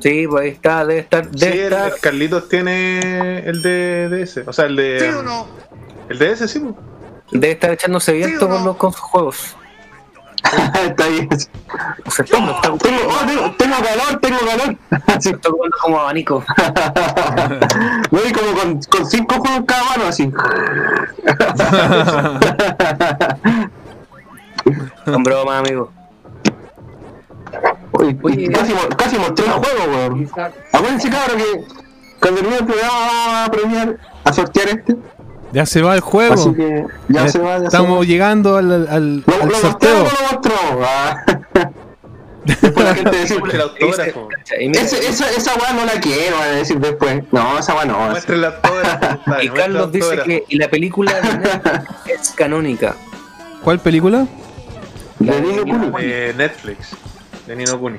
Sí, 0.00 0.26
pues 0.28 0.42
ahí 0.44 0.48
está, 0.50 0.84
debe 0.86 1.00
estar, 1.00 1.24
Sí, 1.24 1.30
debe 1.40 1.56
el, 1.66 1.72
estar. 1.72 1.92
el 1.92 2.00
Carlitos 2.00 2.48
tiene 2.48 3.38
el 3.40 3.62
de 3.62 4.08
DS. 4.10 4.46
O 4.46 4.52
sea, 4.52 4.66
el 4.66 4.76
de. 4.76 5.00
¿Sí 5.00 5.06
o 5.06 5.22
no? 5.24 5.48
El 6.08 6.18
de 6.18 6.36
DS, 6.36 6.48
sí. 6.48 6.60
po. 6.60 6.76
Debe 7.30 7.52
estar 7.52 7.70
echándose 7.70 8.12
viento 8.12 8.48
con, 8.48 8.64
los, 8.64 8.76
con 8.76 8.92
sus 8.92 9.00
juegos. 9.00 9.56
está 10.84 11.04
ahí. 11.04 11.28
O 12.04 12.10
sea, 12.10 12.24
está, 12.24 12.38
está, 12.38 12.60
Tengo, 12.78 13.00
oh, 13.08 13.26
tengo, 13.26 13.54
tengo 13.56 13.76
calor, 13.76 14.20
tengo 14.20 14.38
calor. 14.38 14.76
Así. 15.06 15.30
está 15.30 15.48
ocupando 15.50 15.76
como 15.82 15.98
abanico. 15.98 16.44
No, 18.10 18.20
y 18.24 18.32
como 18.32 18.52
con, 18.58 18.80
con 18.82 19.06
cinco 19.06 19.34
juegos 19.40 19.64
cada 19.66 19.84
mano, 19.84 20.04
así. 20.06 20.32
Con 25.04 25.22
broma, 25.24 25.58
amigo. 25.58 25.92
Oye, 27.92 28.16
Oye. 28.22 28.50
casi, 28.50 28.72
casi 28.96 29.18
mostré 29.18 29.46
el 29.46 29.52
juego, 29.52 29.92
weón. 29.92 30.30
Acuérdense, 30.72 31.10
cabrón, 31.10 31.38
que 31.38 31.64
cuando 32.20 32.40
termine 32.40 32.58
el 32.58 32.66
programa 32.66 32.98
vamos 32.98 33.48
a 33.48 33.50
premiar, 33.50 33.98
a 34.24 34.32
sortear 34.32 34.68
este. 34.68 34.96
Ya 35.56 35.64
se 35.64 35.80
va 35.80 35.94
el 35.94 36.00
juego. 36.02 36.34
Así 36.34 36.52
que 36.52 36.84
ya, 37.08 37.22
Ya 37.24 37.28
se 37.30 37.38
va, 37.38 37.58
ya 37.58 37.64
Estamos 37.64 37.92
se 37.92 37.98
va. 38.00 38.04
llegando 38.04 38.56
al, 38.56 38.70
al, 38.70 38.88
al 38.88 39.16
¿Lo, 39.26 39.46
lo 39.46 39.54
sorteo. 39.56 39.98
lo 40.00 40.04
mostramos? 40.04 40.86
Ah. 40.86 41.24
Después 42.44 42.84
la 42.84 42.94
gente 42.94 43.18
dice, 43.22 43.38
el 43.52 43.60
autógrafo. 43.62 44.28
Ese, 44.50 45.08
esa, 45.08 45.30
esa 45.30 45.54
weá 45.54 45.72
no 45.72 45.86
la 45.86 45.98
quiero, 45.98 46.36
van 46.36 46.48
a 46.50 46.52
decir 46.52 46.78
después. 46.78 47.24
No, 47.32 47.58
esa 47.58 47.74
weá 47.74 47.86
no. 47.86 47.98
Muestra 48.10 48.34
el 48.36 48.44
autógrafo. 48.44 49.18
y 49.42 49.48
Carlos 49.48 49.90
dice 49.92 50.18
que 50.26 50.44
y 50.46 50.58
la 50.58 50.68
película 50.68 51.14
de 51.14 51.22
Netflix 51.38 51.88
es 52.06 52.30
canónica. 52.32 52.94
¿Cuál 53.64 53.78
película? 53.80 54.26
De 55.20 55.40
Nino 55.40 55.62
Kuni. 55.62 56.04
De 56.04 56.34
Netflix. 56.36 56.90
De 57.46 57.56
Nino 57.56 57.80
Kuni. 57.80 57.96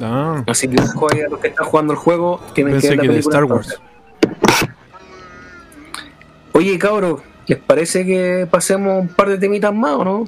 Ah, 0.00 0.42
Así 0.46 0.68
que 0.68 0.80
a 0.80 1.28
los 1.28 1.38
que 1.40 1.48
están 1.48 1.66
jugando 1.66 1.92
el 1.92 1.98
juego 1.98 2.40
tienen 2.54 2.72
pensé 2.72 2.88
que 2.88 2.96
ver 2.96 3.00
que 3.02 3.06
la 3.08 3.12
de 3.12 3.18
película. 3.18 3.36
Star 3.36 3.44
Wars. 3.44 3.80
Oye, 6.58 6.76
cabros, 6.76 7.20
¿les 7.46 7.56
parece 7.56 8.04
que 8.04 8.48
pasemos 8.50 9.00
un 9.02 9.06
par 9.06 9.28
de 9.28 9.38
temitas 9.38 9.72
más 9.72 9.92
o 9.92 10.04
no? 10.04 10.24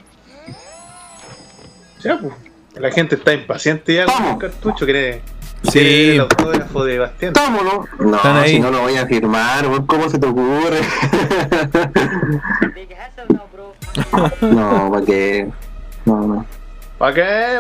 Ya, 2.05 2.17
pues. 2.19 2.33
La 2.77 2.93
gente 2.93 3.17
está 3.17 3.33
impaciente 3.35 3.95
ya 3.95 4.05
con 4.05 4.15
Vamos. 4.15 4.33
el 4.35 4.39
cartucho. 4.39 4.85
Quiere, 4.85 5.23
Sí. 5.65 6.11
el 6.13 6.21
autógrafo 6.21 6.85
de 6.85 7.01
Bastián. 7.01 7.33
Vámonos. 7.35 7.87
No, 7.99 8.15
Están 8.17 8.37
ahí. 8.37 8.51
si 8.53 8.61
no 8.61 8.71
lo 8.71 8.83
voy 8.83 8.95
a 8.97 9.07
firmar, 9.07 9.67
¿cómo 9.87 10.09
se 10.09 10.21
te 10.21 10.27
ocurre? 10.29 10.79
no, 14.41 14.91
¿para 14.93 15.05
qué? 15.05 15.49
No, 16.05 16.21
no. 16.29 16.47
¿Para 16.97 17.15
qué? 17.15 17.59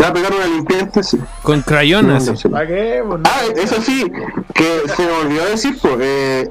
va 0.00 0.08
a 0.08 0.12
pegar 0.14 0.32
una 0.32 0.46
limpieza, 0.46 1.02
sí. 1.02 1.18
Con 1.42 1.60
crayones. 1.60 2.42
¿Para 2.50 2.66
qué? 2.66 3.02
Ah, 3.24 3.40
eso 3.54 3.82
sí, 3.82 4.10
que 4.54 4.80
se 4.96 5.02
me 5.04 5.12
olvidó 5.12 5.44
decir, 5.44 5.76
pues, 5.82 5.96
eh, 6.00 6.50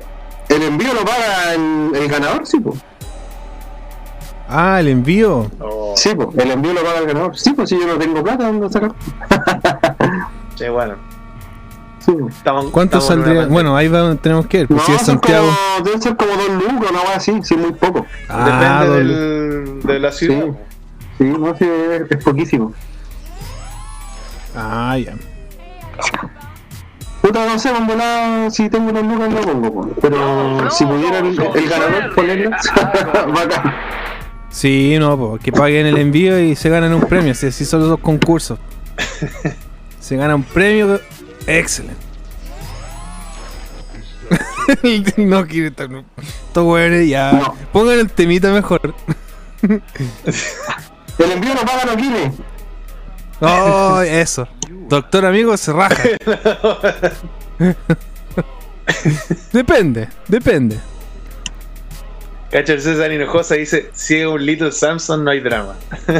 el 0.50 0.64
envío 0.64 0.94
lo 0.94 1.06
paga 1.06 1.54
el, 1.54 1.92
el 1.96 2.08
ganador, 2.08 2.46
sí, 2.46 2.60
pues. 2.60 2.80
Ah, 4.48 4.80
el 4.80 4.88
envío. 4.88 5.50
Sí, 5.96 6.10
pues, 6.16 6.30
el 6.38 6.52
envío 6.52 6.74
lo 6.74 6.84
paga 6.84 7.00
el 7.00 7.06
ganador. 7.08 7.38
Sí, 7.38 7.54
pues, 7.54 7.70
si 7.70 7.80
yo 7.80 7.86
no 7.88 7.98
tengo 7.98 8.24
plata, 8.24 8.46
¿dónde 8.46 8.70
sacar? 8.70 8.92
Sí, 10.56 10.68
bueno. 10.68 10.96
Sí. 12.00 12.14
Estamos, 12.28 12.66
¿Cuánto 12.72 12.98
estamos 12.98 13.24
saldría? 13.26 13.46
Bueno, 13.48 13.78
ahí 13.78 13.88
va, 13.88 14.14
tenemos 14.16 14.46
que 14.48 14.62
ir. 14.62 14.68
Pues 14.68 14.80
No, 14.82 14.86
si 14.86 14.92
es 14.92 15.02
Santiago. 15.04 15.48
como, 15.48 15.86
debe 15.86 16.02
ser 16.02 16.18
como 16.18 16.32
dos 16.34 16.50
lucas, 16.50 16.92
una 16.92 17.00
cosa 17.02 17.16
así, 17.16 17.40
sí, 17.44 17.56
muy 17.56 17.72
poco. 17.72 18.06
Ah, 18.28 18.46
Depende 18.84 18.98
del, 18.98 19.82
de 19.84 20.00
la 20.00 20.12
ciudad. 20.12 20.46
Sí. 20.48 20.52
Sí, 21.20 21.24
no 21.26 21.56
sé, 21.56 21.96
es, 21.96 22.12
es 22.12 22.24
poquísimo. 22.24 22.74
Ah, 24.56 24.98
ya. 24.98 25.14
Puta, 27.22 27.46
no 27.46 27.60
sé, 27.60 27.70
si 28.52 28.70
tengo 28.70 28.90
unos 28.92 29.04
lucas 29.04 29.34
lo 29.34 29.42
pongo, 29.42 29.74
po. 29.74 29.90
pero 30.02 30.72
si 30.72 30.86
pudiera 30.86 31.20
el, 31.20 31.40
el 31.40 31.70
ganador 31.70 32.16
ponerlo, 32.16 32.52
bacán. 33.34 33.74
Sí, 34.50 34.98
no, 35.00 35.18
po, 35.18 35.38
que 35.38 35.52
paguen 35.52 35.86
el 35.86 35.98
envío 35.98 36.40
y 36.40 36.56
se 36.56 36.70
ganan 36.70 36.94
un 36.94 37.02
premio. 37.02 37.36
Si 37.36 37.48
así 37.48 37.66
son 37.66 37.82
los 37.82 37.90
dos 37.90 38.00
concursos. 38.00 38.58
Se 40.00 40.16
gana 40.16 40.34
un 40.34 40.44
premio. 40.44 41.00
Excelente. 41.46 42.02
no 45.18 45.46
quiere 45.46 45.68
estar. 45.68 45.90
Estos 46.18 46.66
weones 46.66 47.08
ya. 47.08 47.32
No. 47.34 47.56
Pongan 47.72 48.00
el 48.00 48.10
temita 48.10 48.52
mejor. 48.52 48.96
El 49.62 51.32
envío 51.32 51.54
no 51.54 51.62
paga 51.62 51.86
no 51.86 51.96
quiere. 51.96 52.32
Oh, 53.42 54.02
eso. 54.02 54.48
Doctor 54.90 55.26
amigo 55.26 55.56
se 55.58 55.72
raja. 55.74 56.04
depende, 59.54 60.10
depende. 60.28 60.80
Cacha 62.52 62.74
el 62.74 62.82
César 62.82 63.12
Hinojosa 63.12 63.56
dice: 63.56 63.90
Si 63.94 64.16
es 64.18 64.28
un 64.28 64.46
Little 64.46 64.72
Samson, 64.72 65.24
no 65.24 65.32
hay 65.32 65.40
drama. 65.40 65.76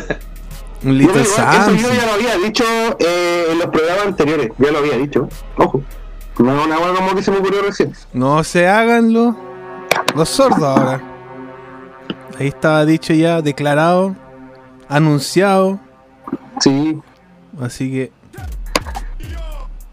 Un 0.82 0.92
Yo 0.98 1.08
Little 1.08 1.22
igual, 1.24 1.26
eso 1.26 1.36
Samson. 1.36 1.78
yo 1.78 1.94
ya 1.94 2.06
lo 2.06 2.14
había 2.14 2.38
dicho 2.38 2.64
eh, 3.00 3.48
en 3.52 3.58
los 3.60 3.68
programas 3.68 4.06
anteriores, 4.06 4.50
ya 4.58 4.72
lo 4.72 4.78
había 4.78 4.96
dicho. 4.98 5.28
Ojo, 5.58 5.84
no 6.38 6.58
es 6.58 6.66
una 6.68 6.80
hueá 6.80 6.94
como 6.94 7.16
que 7.16 7.22
se 7.22 7.32
me 7.32 7.38
ocurrió 7.40 7.64
recién. 7.64 7.92
No 8.14 8.42
se 8.46 8.66
háganlo. 8.66 9.36
Los 10.16 10.30
sordos 10.30 10.64
ahora. 10.64 11.02
Ahí 12.40 12.48
estaba 12.48 12.86
dicho 12.86 13.12
ya, 13.14 13.42
declarado, 13.42 14.16
anunciado. 14.88 15.82
Sí, 16.62 16.98
Así 17.62 17.92
que. 17.92 18.12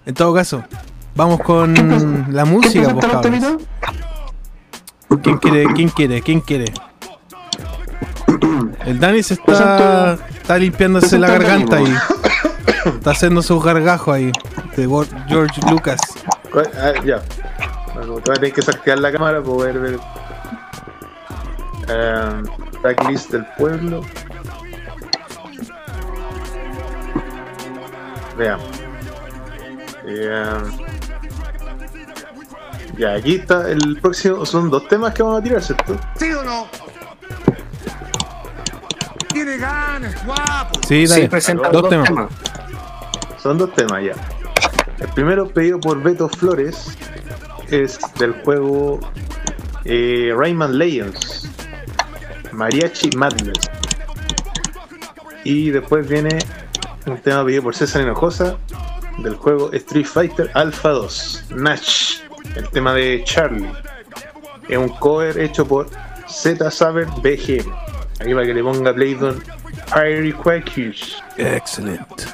En 0.05 0.15
todo 0.15 0.35
caso, 0.35 0.62
vamos 1.15 1.41
con 1.41 1.75
la 2.33 2.44
¿qué 2.44 2.51
música, 2.51 2.94
pues? 2.94 3.44
¿Quién 5.23 5.39
quiere? 5.39 5.65
¿Quién 5.75 5.89
quiere? 5.89 6.23
¿Quién 6.23 6.41
quiere? 6.41 6.73
El 8.85 9.01
Dani 9.01 9.23
se 9.23 9.35
está, 9.35 10.15
está 10.15 10.59
limpiándose 10.59 11.18
la 11.18 11.28
garganta 11.28 11.76
ahí. 11.76 11.94
Está 12.86 13.10
haciendo 13.10 13.43
sus 13.43 13.65
gargajos 13.65 14.15
ahí. 14.15 14.31
De 14.76 14.86
George 15.28 15.60
Lucas. 15.68 15.99
Ah, 16.78 16.93
ya. 17.05 17.20
Bueno, 17.94 18.15
te 18.17 18.31
voy 18.31 18.36
a 18.36 18.41
tener 18.41 18.52
que 18.52 18.62
saquear 18.62 19.01
la 19.01 19.10
cámara 19.10 19.41
para 19.41 19.55
poder 19.55 19.78
ver. 19.81 19.99
Eh, 21.89 22.43
tracklist 22.83 23.33
del 23.33 23.44
pueblo. 23.59 24.02
Veamos. 28.36 28.66
Eh, 30.06 30.62
ya, 32.98 33.12
aquí 33.15 33.36
está 33.36 33.70
el 33.70 33.98
próximo. 34.00 34.47
Son 34.47 34.70
dos 34.70 34.86
temas 34.89 35.12
que 35.15 35.23
vamos 35.23 35.40
a 35.40 35.42
tirar, 35.42 35.62
¿cierto? 35.62 35.98
¿Sí 36.16 36.32
o 36.32 36.42
no? 36.42 36.68
Tiene 39.28 39.58
ganas, 39.58 40.24
guapo. 40.24 40.81
Sí, 40.86 41.06
Dani. 41.06 41.23
Sí, 41.23 41.28
presenta 41.28 41.68
dos 41.70 41.82
dos 41.82 41.90
temas. 41.90 42.08
temas. 42.08 42.31
Son 43.42 43.58
dos 43.58 43.73
temas 43.74 44.02
ya. 44.02 44.15
El 44.98 45.08
primero 45.08 45.47
pedido 45.48 45.78
por 45.78 46.02
Beto 46.02 46.28
Flores 46.28 46.97
es 47.68 47.98
del 48.18 48.32
juego 48.42 49.00
eh, 49.84 50.32
Rayman 50.34 50.78
Legends 50.78 51.50
Mariachi 52.52 53.10
Madness. 53.16 53.70
Y 55.44 55.70
después 55.70 56.08
viene 56.08 56.39
un 57.07 57.18
tema 57.18 57.44
pedido 57.44 57.62
por 57.62 57.75
César 57.75 58.02
Hinojosa 58.02 58.57
del 59.18 59.36
juego 59.36 59.73
Street 59.73 60.07
Fighter 60.07 60.51
Alpha 60.55 60.91
2 60.91 61.44
Nash, 61.57 62.18
el 62.55 62.68
tema 62.70 62.93
de 62.94 63.23
Charlie. 63.25 63.70
Es 64.68 64.76
un 64.76 64.89
cover 64.89 65.39
hecho 65.39 65.67
por 65.67 65.89
Z 66.28 66.70
Saber 66.70 67.07
BG. 67.23 67.65
Aquí 68.20 68.35
para 68.35 68.47
que 68.47 68.55
le 68.55 68.62
ponga 68.62 68.93
Playdon 68.93 69.43
Fiery 69.86 70.33
Quakers. 70.33 71.23
Excelente. 71.36 72.25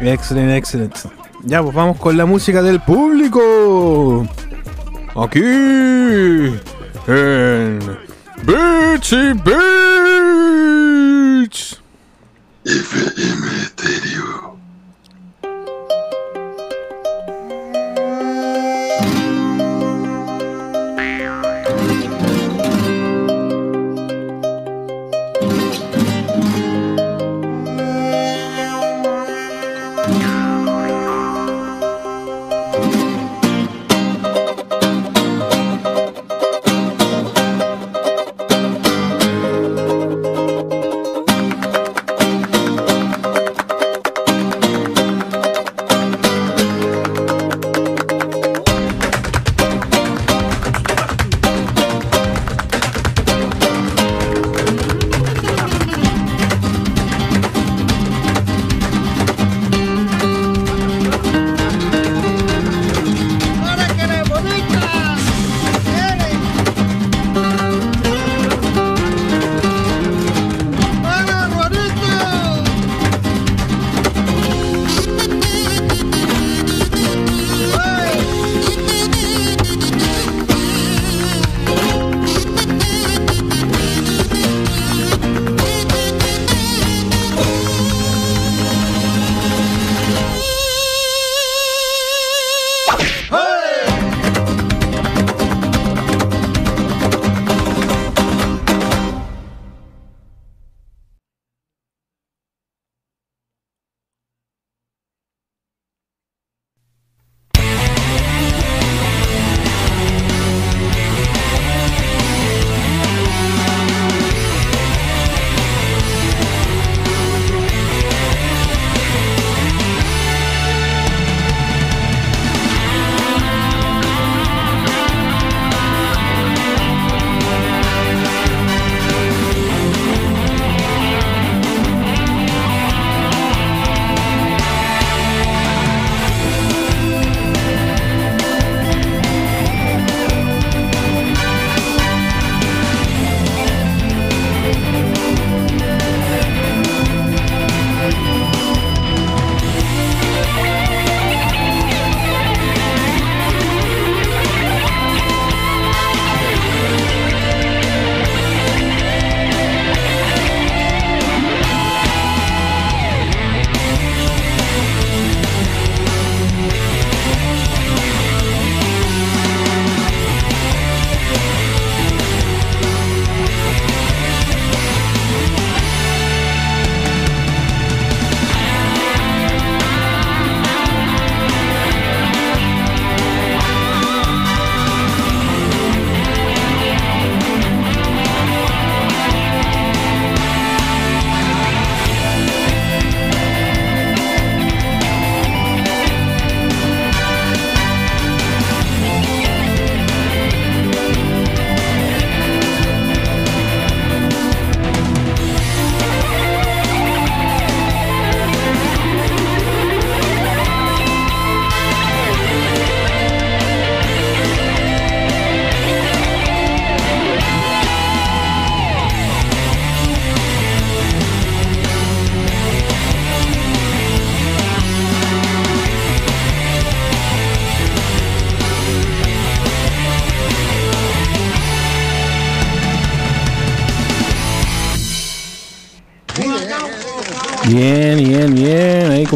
Excelente, 0.00 0.56
excelente. 0.56 1.00
Ya, 1.44 1.62
pues 1.62 1.74
vamos 1.74 1.98
con 1.98 2.16
la 2.16 2.26
música 2.26 2.62
del 2.62 2.80
público. 2.80 4.26
Aquí. 5.14 6.58
En 7.06 7.78
Beachy 8.42 9.32
Beach. 9.44 9.56
FM 12.66 13.42
Ethereum. 13.62 14.45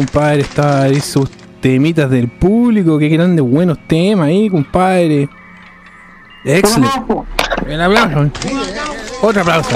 Compadre, 0.01 0.41
está 0.41 0.81
ahí 0.83 0.99
sus 0.99 1.29
temitas 1.61 2.09
del 2.09 2.27
público. 2.27 2.97
Qué 2.97 3.07
grandes 3.07 3.45
buenos 3.45 3.77
temas 3.87 4.27
ahí, 4.27 4.49
compadre. 4.49 5.29
Excelente. 6.43 6.97
El 7.67 7.81
aplauso. 7.81 8.31
Otro 9.21 9.41
aplauso. 9.41 9.75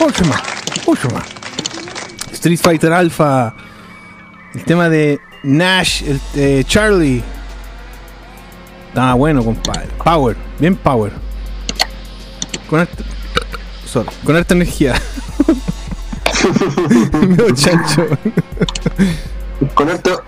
Otro 0.00 0.26
más. 0.26 0.42
Otro 0.84 1.10
más. 1.10 1.24
Street 2.32 2.58
Fighter 2.58 2.92
Alpha. 2.92 3.54
El 4.52 4.64
tema 4.64 4.88
de 4.88 5.20
Nash, 5.44 6.02
el, 6.02 6.20
eh, 6.34 6.64
Charlie. 6.66 7.22
Está 8.88 9.14
bueno, 9.14 9.44
compadre. 9.44 9.88
Power. 10.02 10.36
Bien 10.58 10.74
power. 10.74 11.12
Con 12.68 12.80
harta, 12.80 13.04
sorry, 13.86 14.10
con 14.24 14.34
harta 14.34 14.54
energía. 14.54 14.94
Chancho. 17.54 18.08
Con 19.74 19.88
esto, 19.90 20.22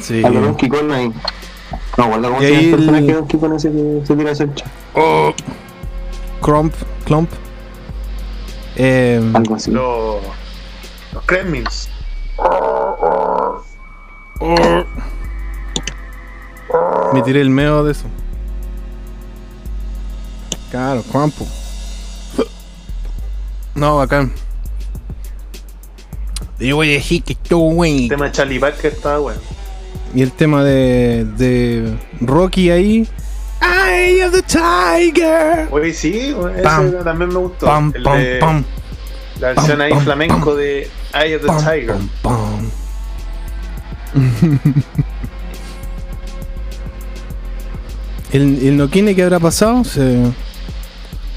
Sí. 0.00 0.24
a 0.24 0.30
lo 0.30 0.40
Donkey 0.40 0.68
Kong 0.68 0.90
ahí. 0.92 1.12
No, 1.96 2.08
guarda 2.08 2.28
cómo 2.28 2.40
se 2.40 2.48
llama 2.50 2.60
el 2.62 2.70
personaje 2.70 3.04
de 3.06 3.12
Donkey 3.14 3.40
Kong 3.40 3.52
ese 3.54 3.70
que 3.72 4.02
se 4.06 4.16
tira 4.16 4.30
ese 4.30 4.44
hecho. 4.44 4.64
Oh. 4.94 5.32
Crump. 6.40 6.74
Clump. 7.04 7.30
Em, 8.76 9.36
Algo 9.36 9.54
así. 9.54 9.70
Los, 9.70 10.16
los 11.12 11.24
Kremlins. 11.26 11.88
me 17.12 17.22
tiré 17.22 17.40
el 17.40 17.50
meo 17.50 17.84
de 17.84 17.92
eso. 17.92 18.06
Claro, 20.70 21.02
Crumpo. 21.12 21.46
No, 23.74 23.96
bacán. 23.98 24.32
Yo 26.62 26.76
voy 26.76 26.90
a 26.90 26.92
decir 26.94 27.22
que 27.22 27.32
estuvo 27.32 27.72
bueno. 27.74 28.02
El 28.02 28.08
tema 28.08 28.24
de 28.26 28.32
Charlie 28.32 28.58
Parker 28.58 28.92
estaba 28.92 29.18
bueno. 29.18 29.40
Y 30.14 30.22
el 30.22 30.32
tema 30.32 30.62
de, 30.62 31.24
de 31.36 31.96
Rocky 32.20 32.70
ahí. 32.70 33.08
Eye 33.60 34.24
of 34.24 34.32
the 34.32 34.42
Tiger. 34.42 35.68
Oye, 35.70 35.92
sí, 35.92 36.34
ese 36.54 36.62
Pam, 36.62 36.92
también 37.04 37.30
me 37.30 37.38
gustó. 37.38 37.66
Pam, 37.66 37.92
El 37.94 38.02
pam, 38.02 38.18
de- 38.18 38.36
pam. 38.38 38.64
La 39.40 39.48
versión 39.48 39.78
pam, 39.78 39.80
ahí 39.86 39.90
pam, 39.92 40.04
flamenco 40.04 40.46
pam. 40.50 40.56
de 40.56 40.88
Eye 41.14 41.36
of 41.36 41.42
the 41.42 41.46
Pam, 41.48 41.58
Tiger. 41.58 41.86
pam, 41.86 42.08
pam. 42.22 42.70
el, 48.32 48.66
el 48.66 48.76
Nokine 48.76 49.14
que 49.14 49.22
habrá 49.22 49.38
pasado 49.40 49.84
se, 49.84 50.18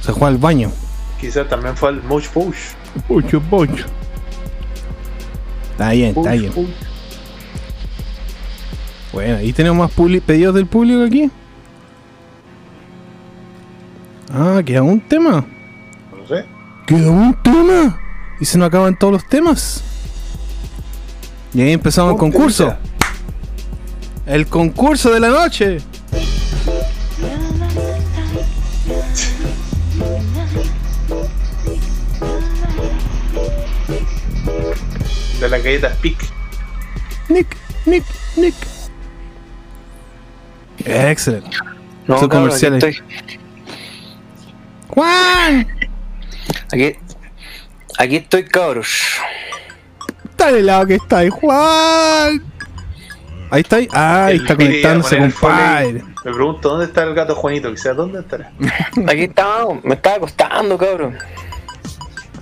se 0.02 0.14
fue 0.14 0.28
al 0.28 0.38
baño. 0.38 0.72
Quizás 1.20 1.48
también 1.50 1.76
fue 1.76 1.90
al 1.90 2.04
Much 2.04 2.28
Push. 2.30 2.58
Mucho, 3.10 3.42
mucho. 3.52 3.86
Está 5.76 5.92
bien, 5.92 6.14
está 6.16 6.32
bien. 6.32 6.54
push. 6.54 6.70
Bueno, 9.12 9.42
¿y 9.42 9.52
tenemos 9.52 9.78
más 9.78 10.22
pedidos 10.22 10.56
del 10.56 10.68
público 10.68 11.04
aquí? 11.04 11.30
Ah, 14.32 14.62
queda 14.66 14.84
un 14.84 15.02
tema. 15.02 15.45
No 16.12 16.28
sé. 16.28 16.45
Queda 16.88 17.10
un 17.10 17.36
tema. 17.44 18.00
Y 18.40 18.45
se 18.45 18.58
nos 18.58 18.70
acaban 18.70 18.98
todos 18.98 19.12
los 19.12 19.28
temas. 19.28 19.84
Y 21.54 21.62
ahí 21.62 21.74
empezamos 21.74 22.14
el 22.14 22.20
concurso. 22.20 22.74
El 24.26 24.48
concurso 24.48 25.12
de 25.12 25.20
la 25.20 25.30
noche. 25.30 25.80
De 35.40 35.50
las 35.50 35.64
galletas 35.64 35.96
Pic. 35.98 36.18
Nick, 37.30 37.56
Nick, 37.86 38.04
Nick. 38.38 38.56
Excelente. 40.86 41.58
No, 42.08 42.20
Son 42.20 42.30
cabrón, 42.30 42.50
aquí 42.54 42.66
comerciales. 42.66 42.84
estoy. 42.84 43.38
Juan, 44.90 45.68
Aquí, 46.72 46.96
aquí 47.98 48.16
estoy, 48.18 48.46
cabros. 48.46 48.88
está 50.30 50.52
del 50.52 50.66
lado 50.68 50.86
que 50.86 50.96
está 50.96 51.18
ahí, 51.20 51.30
Juan. 51.30 52.44
Ahí 53.52 53.62
está 53.62 53.76
ahí. 53.78 53.88
Ah, 53.94 54.26
ahí 54.26 54.36
El 54.36 54.42
está 54.42 54.56
conectándose, 54.56 55.18
el 55.18 55.34
compadre. 55.34 56.04
Me 56.24 56.32
pregunto 56.34 56.70
dónde 56.70 56.86
está 56.86 57.04
el 57.04 57.14
gato 57.14 57.36
Juanito, 57.36 57.72
quizás 57.72 57.96
dónde 57.96 58.20
estará. 58.20 58.52
Aquí 59.08 59.24
estaba, 59.24 59.74
me 59.84 59.96
estaba 59.96 60.16
acostando, 60.18 60.78
cabrón. 60.78 61.18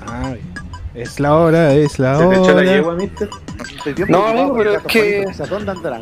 Ay, 0.08 0.42
es 0.96 1.20
la 1.20 1.36
hora, 1.36 1.74
es 1.74 1.98
la 1.98 2.18
¿Se 2.18 2.28
te 2.28 2.36
echó 2.36 2.48
la 2.48 2.54
hora. 2.54 2.64
yegua, 2.64 2.96
mister? 2.96 3.30
No, 4.08 4.28
amigo, 4.28 4.56
pero 4.58 4.70
el 4.72 4.76
es 4.78 4.84
que-. 4.84 5.26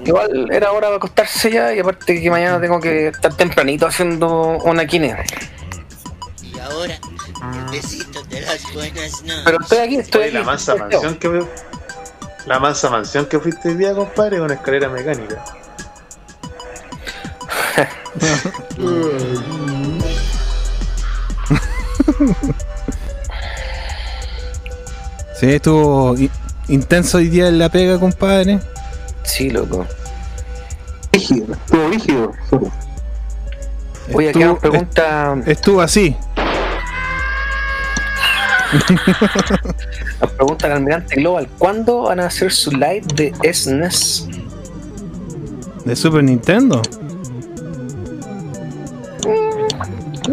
Igual 0.06 0.52
era 0.52 0.72
hora 0.72 0.90
de 0.90 0.96
acostarse 0.98 1.52
ya 1.52 1.74
y 1.74 1.80
aparte 1.80 2.22
que 2.22 2.30
mañana 2.30 2.60
tengo 2.60 2.80
que 2.80 3.08
estar 3.08 3.34
tempranito 3.34 3.88
haciendo 3.88 4.58
una 4.64 4.86
kine. 4.86 5.16
Y 6.44 6.60
ahora, 6.60 7.00
besitos 7.72 8.28
de 8.30 8.42
las 8.42 8.62
buenas 8.74 9.24
noches. 9.24 9.42
Pero 9.46 9.58
estoy 9.62 9.78
aquí, 9.78 9.96
estoy 9.96 10.22
Oye, 10.22 10.30
aquí. 10.30 10.38
la 10.40 10.44
mansa 10.44 10.76
mansión 10.76 11.16
que 11.16 11.46
La 12.46 12.60
mansa 12.60 12.90
mansión 12.90 13.26
que 13.28 13.40
fuiste 13.40 13.70
hoy 13.70 13.76
día, 13.76 13.94
compadre, 13.94 14.40
con 14.40 14.52
escalera 14.52 14.90
mecánica. 14.90 15.44
Sí, 25.42 25.54
estuvo 25.54 26.14
intenso 26.68 27.18
hoy 27.18 27.28
día 27.30 27.48
en 27.48 27.58
la 27.58 27.68
pega, 27.70 28.00
compadre. 28.00 28.60
Sí, 29.24 29.50
loco. 29.50 29.88
Rígido, 31.12 31.56
todo 31.68 31.90
rígido. 31.90 32.32
Oye, 34.14 34.30
aquí 34.30 34.40
Estuvo- 34.40 34.46
nos 34.54 34.60
pregunta, 34.60 35.36
Estuvo 35.48 35.82
así. 35.82 36.16
nos 40.22 40.32
pregunta 40.32 40.68
el 40.68 40.74
almirante 40.74 41.16
Global, 41.16 41.48
¿cuándo 41.58 42.04
van 42.04 42.20
a 42.20 42.28
hacer 42.28 42.52
su 42.52 42.70
live 42.72 43.02
de 43.16 43.34
E 43.42 43.52
SNES? 43.52 44.28
De 45.86 45.96
Super 45.96 46.24
Nintendo. 46.24 46.84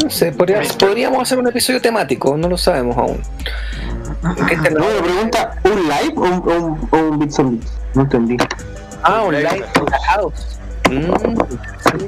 No 0.05 0.11
sé, 0.11 0.33
podría- 0.33 0.61
podríamos 0.79 1.23
hacer 1.23 1.39
un 1.39 1.49
episodio 1.49 1.81
temático, 1.81 2.37
no 2.37 2.47
lo 2.51 2.59
sabemos 2.59 2.95
aún. 2.99 3.23
No- 4.23 4.35
me 4.35 5.03
pregunta, 5.03 5.55
¿un 5.65 5.83
live 5.83 6.15
o 6.17 6.23
un, 6.23 6.89
un, 6.93 7.19
bits 7.19 7.39
on 7.39 7.51
bits? 7.59 7.73
No 7.95 8.03
entendí. 8.03 8.37
Ah, 9.03 9.23
un 9.23 9.35
live 9.35 9.57
in 9.57 9.85
the 9.87 9.99
house. 10.09 10.59
Mm. 10.91 11.37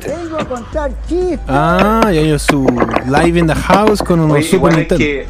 Vengo 0.07 0.39
a 0.39 0.45
contar 0.45 0.91
chistes. 1.07 1.39
Ah, 1.49 2.11
ya 2.13 2.23
yo 2.23 2.39
su 2.39 2.67
live 3.07 3.39
in 3.39 3.47
the 3.47 3.55
house 3.55 4.03
con 4.03 4.21
unos 4.21 4.39
Oye, 4.39 4.43
Super 4.49 4.75
Nintendo. 4.75 4.97
que, 4.99 5.27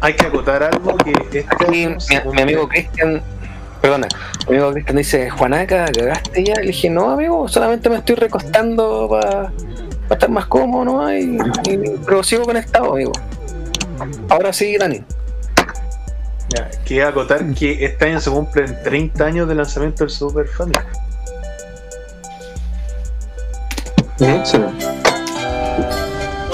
hay 0.00 0.14
que 0.14 0.26
acotar 0.26 0.62
algo 0.62 0.96
que 0.96 1.12
este 1.12 1.46
Aquí 1.48 1.86
mi 2.32 2.42
amigo 2.42 2.68
Cristian, 2.68 3.22
perdona, 3.80 4.08
mi 4.48 4.56
amigo 4.56 4.72
Cristian 4.72 4.96
dice, 4.96 5.30
Juanaca, 5.30 5.86
¿cagaste 5.92 6.44
ya? 6.44 6.54
Le 6.56 6.66
dije, 6.66 6.90
no, 6.90 7.10
amigo, 7.10 7.46
solamente 7.48 7.88
me 7.88 7.96
estoy 7.96 8.16
recostando 8.16 9.08
para 9.08 9.52
estar 10.10 10.28
más 10.30 10.46
cómodo, 10.46 10.84
¿no? 10.84 11.14
Y, 11.16 11.38
y- 11.68 11.78
pero 12.04 12.22
sigo 12.24 12.44
conectado, 12.44 12.92
amigo. 12.92 13.12
Ahora 14.28 14.52
sí, 14.52 14.76
Dani. 14.76 15.02
Ya, 16.54 16.68
que 16.84 17.02
acotar 17.02 17.44
que 17.54 17.84
este 17.84 18.04
año 18.06 18.20
se 18.20 18.30
cumplen 18.30 18.76
30 18.84 19.24
años 19.24 19.48
de 19.48 19.54
lanzamiento 19.54 20.04
del 20.04 20.10
Super 20.10 20.46
Famicom. 20.48 20.82
Excelente. 24.20 24.86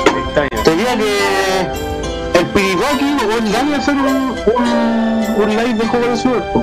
30 0.05 0.41
años. 0.41 0.62
Te 0.65 0.70
diría 0.70 0.97
que 0.97 2.39
el 2.39 2.47
Piriguaki 2.47 3.17
o 3.27 3.39
el 3.39 3.52
Dani 3.52 3.75
hacer 3.75 3.94
un, 3.94 4.07
un, 4.07 5.43
un 5.43 5.49
live 5.51 5.75
de 5.75 5.86
juego 5.89 6.07
de 6.09 6.17
suerte. 6.17 6.60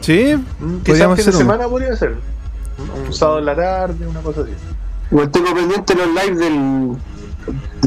Sí, 0.00 0.36
Mm, 0.60 0.76
Quizás 0.78 0.84
podríamos 0.86 1.16
fin 1.18 1.26
de 1.26 1.32
semana 1.32 1.68
podría 1.68 1.96
ser. 1.96 2.14
Un, 2.78 3.06
un 3.06 3.12
sábado 3.12 3.38
en 3.40 3.44
la 3.46 3.56
tarde, 3.56 4.06
una 4.06 4.20
cosa 4.20 4.42
así. 4.42 4.52
Igual 5.10 5.30
tengo 5.30 5.54
pendiente 5.54 5.94
los 5.94 6.06
lives 6.08 6.38
del. 6.38 6.96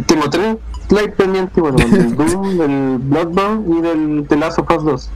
Tengo 0.06 0.30
tres 0.30 0.56
lives 0.92 1.16
pendientes, 1.16 1.56
bueno, 1.56 1.78
del 1.78 2.16
Doom, 2.18 2.58
del 2.58 2.98
Bloodborne 3.00 3.78
y 3.78 3.82
del 3.82 4.26
The 4.28 4.36
Last 4.38 4.60
of 4.60 4.70
Us 4.72 4.84
2. 4.84 5.10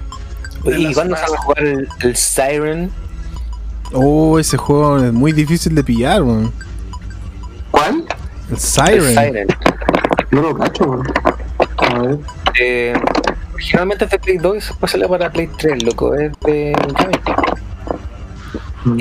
¿Y 0.77 0.93
cuándo 0.93 1.15
se 1.15 1.21
va 1.21 1.37
a 1.37 1.41
jugar 1.41 1.63
el, 1.63 1.87
el 2.01 2.15
Siren? 2.15 2.91
Oh, 3.93 4.39
ese 4.39 4.57
juego 4.57 4.97
es 5.03 5.13
muy 5.13 5.31
difícil 5.33 5.75
de 5.75 5.83
pillar, 5.83 6.23
weón. 6.23 6.51
¿Cuál? 7.71 8.05
El 8.47 8.53
El 8.53 8.59
Siren. 8.59 9.01
Siren. 9.13 9.47
No 10.31 10.41
lo 10.41 10.55
cacho, 10.55 10.83
weón. 10.85 11.13
A 11.77 11.99
ver. 11.99 12.19
Eh, 12.59 12.93
originalmente 13.53 14.05
es 14.05 14.11
de 14.11 14.19
Play 14.19 14.37
2 14.37 14.55
y 14.55 14.59
después 14.59 14.91
salió 14.91 15.09
para 15.09 15.31
Play 15.31 15.49
3, 15.57 15.83
loco. 15.83 16.13
Es 16.15 16.31
de 16.45 16.73
Famicom. 16.97 17.35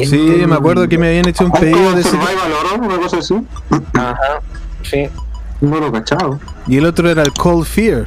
Sí, 0.05 0.45
me 0.47 0.55
acuerdo 0.55 0.89
que 0.89 0.97
me 0.97 1.09
habían 1.09 1.29
hecho 1.29 1.45
un 1.45 1.53
¿Hay 1.55 1.61
pedido 1.61 1.93
de 1.93 2.01
ese. 2.03 2.11
Survival 2.11 2.53
Horror, 2.53 2.81
una 2.81 2.97
cosa 2.99 3.19
así? 3.19 3.35
Ajá, 3.95 4.41
sí. 4.83 5.09
No 5.63 5.81
lo 5.81 5.91
cachado. 5.91 6.39
Y 6.67 6.77
el 6.79 6.87
otro 6.87 7.09
era 7.09 7.23
el 7.23 7.33
Cold 7.33 7.67
Fear. 7.67 8.05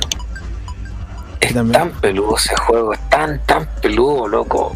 Es 1.39 1.53
También. 1.53 1.79
tan 1.79 1.91
peludo 2.01 2.35
ese 2.37 2.55
juego, 2.55 2.93
es 2.93 3.09
tan, 3.09 3.39
tan 3.45 3.65
peludo, 3.81 4.27
loco. 4.27 4.75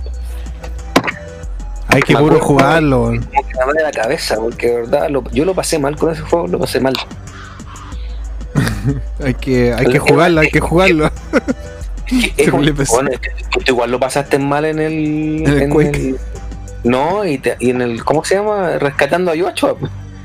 Hay 1.90 2.02
que 2.02 2.14
Me 2.14 2.20
puro 2.22 2.40
jugarlo, 2.40 3.12
me 3.12 3.82
la 3.84 3.92
cabeza, 3.92 4.36
porque 4.36 4.68
de 4.68 4.76
verdad, 4.82 5.10
lo- 5.10 5.24
yo 5.32 5.44
lo 5.44 5.56
pasé 5.56 5.80
mal 5.80 5.96
con 5.98 6.12
ese 6.12 6.22
juego, 6.22 6.48
lo 6.48 6.60
pasé 6.60 6.80
mal. 6.80 6.94
Hay 9.24 9.34
que, 9.36 9.74
hay 9.74 9.86
que 9.88 10.00
jugarlo, 10.00 10.42
hay 10.42 10.50
que 10.50 10.60
jugarlo. 10.60 11.12
Es 12.38 12.52
bueno, 12.52 13.10
es 13.12 13.20
que 13.20 13.30
tú 13.52 13.60
igual 13.68 13.92
lo 13.92 14.00
pasaste 14.00 14.40
mal 14.40 14.66
en 14.66 14.80
el. 14.80 14.94
En 15.48 15.62
el 15.64 15.70
Quake. 15.70 16.16
no, 16.84 17.26
y, 17.26 17.38
te- 17.40 17.58
y 17.60 17.70
en 17.72 17.82
el. 17.82 18.04
¿Cómo 18.04 18.24
se 18.24 18.36
llama? 18.36 18.78
Rescatando 18.80 19.32
a 19.32 19.36
Yocho. 19.36 19.78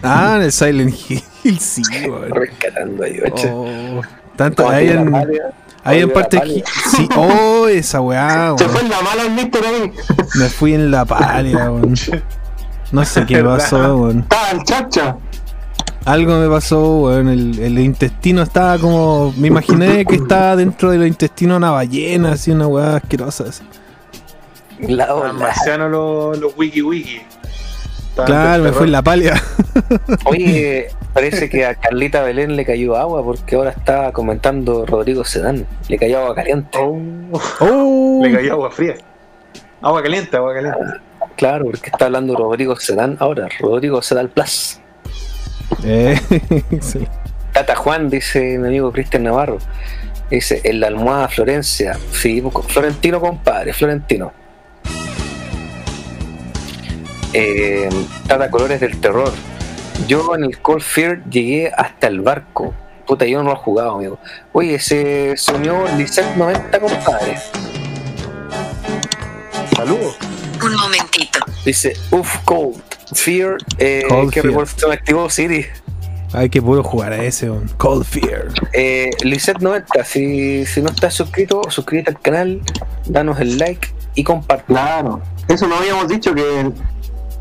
Ah, 0.05 0.35
en 0.37 0.43
el 0.43 0.53
Silent 0.53 0.95
Hill, 1.09 1.59
sí, 1.61 1.83
weón. 2.09 2.31
Rescatando 2.31 3.05
a 3.05 3.09
Yocho. 3.09 3.49
Oh, 3.53 4.01
tanto, 4.37 4.69
ahí 4.69 4.89
la 4.89 5.01
en, 5.01 5.15
ahí 5.85 6.01
en 6.01 6.11
parte 6.11 6.37
la 6.37 6.45
sí, 6.45 7.09
oh, 7.17 7.67
esa 7.69 8.01
weá, 8.01 8.55
Se 8.59 8.69
fue 8.69 8.81
en 8.83 8.91
la 8.91 9.01
mala 9.01 9.23
el 9.23 9.31
Mister 9.33 9.65
ahí. 9.65 9.93
Me 10.37 10.49
fui 10.49 10.75
en 10.75 10.91
la 10.91 11.05
palia, 11.05 11.71
weón. 11.71 11.95
No 12.93 13.05
sé 13.05 13.25
qué 13.27 13.43
pasó, 13.43 13.97
weón. 13.97 14.21
Estaba 14.21 14.51
en 14.51 14.63
chacha. 14.65 15.17
Algo 16.05 16.39
me 16.39 16.49
pasó, 16.49 16.99
weón. 17.01 17.29
El, 17.29 17.59
el 17.59 17.79
intestino 17.79 18.43
estaba 18.43 18.79
como. 18.79 19.33
Me 19.37 19.49
imaginé 19.49 20.05
que 20.05 20.17
estaba 20.17 20.55
dentro 20.57 20.91
del 20.91 21.07
intestino 21.07 21.57
una 21.57 21.71
ballena, 21.71 22.33
así, 22.33 22.51
una 22.51 22.67
weá 22.67 22.97
asquerosa. 22.97 23.45
así. 23.49 23.63
La 24.81 25.05
Estaban 25.05 25.31
ola. 25.31 25.33
marcianos 25.33 25.91
los, 25.91 26.39
los 26.39 26.53
wiki 26.59 26.83
wiki. 26.83 27.23
Claro, 28.15 28.63
me 28.65 28.73
fui 28.73 28.87
en 28.87 28.93
la 28.93 29.03
palia. 29.03 29.35
Oye, 30.27 30.89
parece 31.13 31.49
que 31.49 31.67
a 31.67 31.75
Carlita 31.75 32.23
Belén 32.23 32.55
le 32.57 32.65
cayó 32.65 32.97
agua 32.97 33.25
porque 33.25 33.57
ahora 33.57 33.71
está 33.71 34.13
comentando 34.13 34.87
Rodrigo 34.87 35.25
Sedán. 35.25 35.67
Le 35.89 35.99
cayó 35.99 36.21
agua 36.21 36.35
caliente. 36.35 36.79
Oh, 36.81 37.41
Oh, 37.61 38.21
le 38.23 38.33
cayó 38.33 38.53
agua 38.53 38.71
fría. 38.71 38.95
Agua 39.83 40.03
caliente, 40.03 40.37
agua 40.37 40.55
caliente. 40.55 40.79
Claro, 41.37 41.65
porque 41.67 41.91
está 41.91 42.05
hablando 42.07 42.37
Rodrigo 42.37 42.77
Sedán 42.77 43.17
ahora. 43.19 43.49
Rodrigo 43.59 44.01
Sedán 44.03 44.29
Plus. 44.29 44.79
eh, 45.85 46.19
sí. 46.81 47.07
Tata 47.53 47.75
Juan, 47.77 48.09
dice 48.11 48.59
mi 48.59 48.69
amigo 48.69 48.93
Cristian 48.93 49.25
Navarro. 49.25 49.59
Dice, 50.31 50.61
en 50.65 50.81
la 50.81 50.87
almohada 50.87 51.29
Florencia. 51.29 51.99
Sí, 52.13 52.43
Florentino, 52.69 53.21
compadre, 53.21 53.73
Florentino. 53.73 54.33
Eh, 57.35 57.89
Tata 58.27 58.51
Colores 58.51 58.81
del 58.81 59.01
Terror. 59.01 59.33
Yo 60.07 60.35
en 60.35 60.45
el 60.45 60.59
Cold 60.61 60.83
Fear 60.83 61.25
llegué 61.29 61.71
hasta 61.77 62.07
el 62.07 62.21
barco. 62.21 62.73
Puta, 63.07 63.27
yo 63.27 63.43
no 63.43 63.51
lo 63.51 63.53
he 63.53 63.57
jugado, 63.57 63.97
amigo. 63.97 64.19
Oye, 64.53 64.79
se 64.79 65.37
se 65.37 65.53
unió 65.53 65.85
Lisette 65.97 66.37
90, 66.37 66.81
compadre. 66.81 67.37
Saludos. 69.77 70.17
Un 70.65 70.75
momentito. 70.77 71.41
Dice, 71.65 71.95
uff, 72.11 72.39
Cold 72.45 72.81
Fear. 73.13 73.57
Eh, 73.79 74.05
Cold 74.09 74.31
¿Qué 74.33 74.41
Fear. 74.41 74.47
recuerdo 74.53 74.73
se 74.77 74.87
me 74.87 74.95
activó 74.95 75.29
Siri? 75.31 75.67
Hay 76.33 76.49
que 76.49 76.61
puro 76.63 76.83
jugar 76.83 77.13
a 77.13 77.23
ese. 77.23 77.51
Cold 77.77 78.05
Fear. 78.05 78.49
Eh, 78.73 79.11
Lisette90, 79.21 80.05
si, 80.05 80.67
si 80.67 80.81
no 80.83 80.89
estás 80.91 81.15
suscrito, 81.15 81.63
suscríbete 81.69 82.11
al 82.11 82.21
canal, 82.21 82.61
danos 83.07 83.39
el 83.41 83.59
like 83.59 83.89
y 84.15 84.25
comparte. 84.25 84.65
Claro. 84.67 85.21
Eso 85.49 85.67
no 85.67 85.77
habíamos 85.77 86.09
dicho 86.09 86.35
que. 86.35 86.71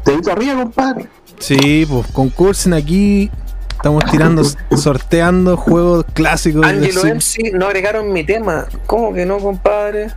Te 0.04 0.18
dice 0.18 0.32
arriba, 0.32 0.56
compadre. 0.56 1.08
Sí, 1.40 1.86
pues 1.90 2.08
concursen 2.08 2.74
aquí. 2.74 3.32
Estamos 3.72 4.06
tirando, 4.06 4.44
sorteando 4.78 5.58
juegos 5.58 6.06
clásicos. 6.14 6.66
Angelo 6.66 7.02
MC 7.04 7.54
no 7.54 7.68
agregaron 7.68 8.12
mi 8.12 8.24
tema. 8.24 8.66
¿Cómo 8.86 9.14
que 9.14 9.26
no, 9.26 9.40
compadre? 9.40 10.10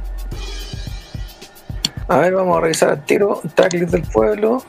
A 2.08 2.18
ver, 2.18 2.34
vamos 2.34 2.56
a 2.56 2.60
revisar 2.60 2.90
al 2.90 3.04
tiro. 3.04 3.40
Tracklist 3.54 3.92
del 3.92 4.02
pueblo. 4.02 4.62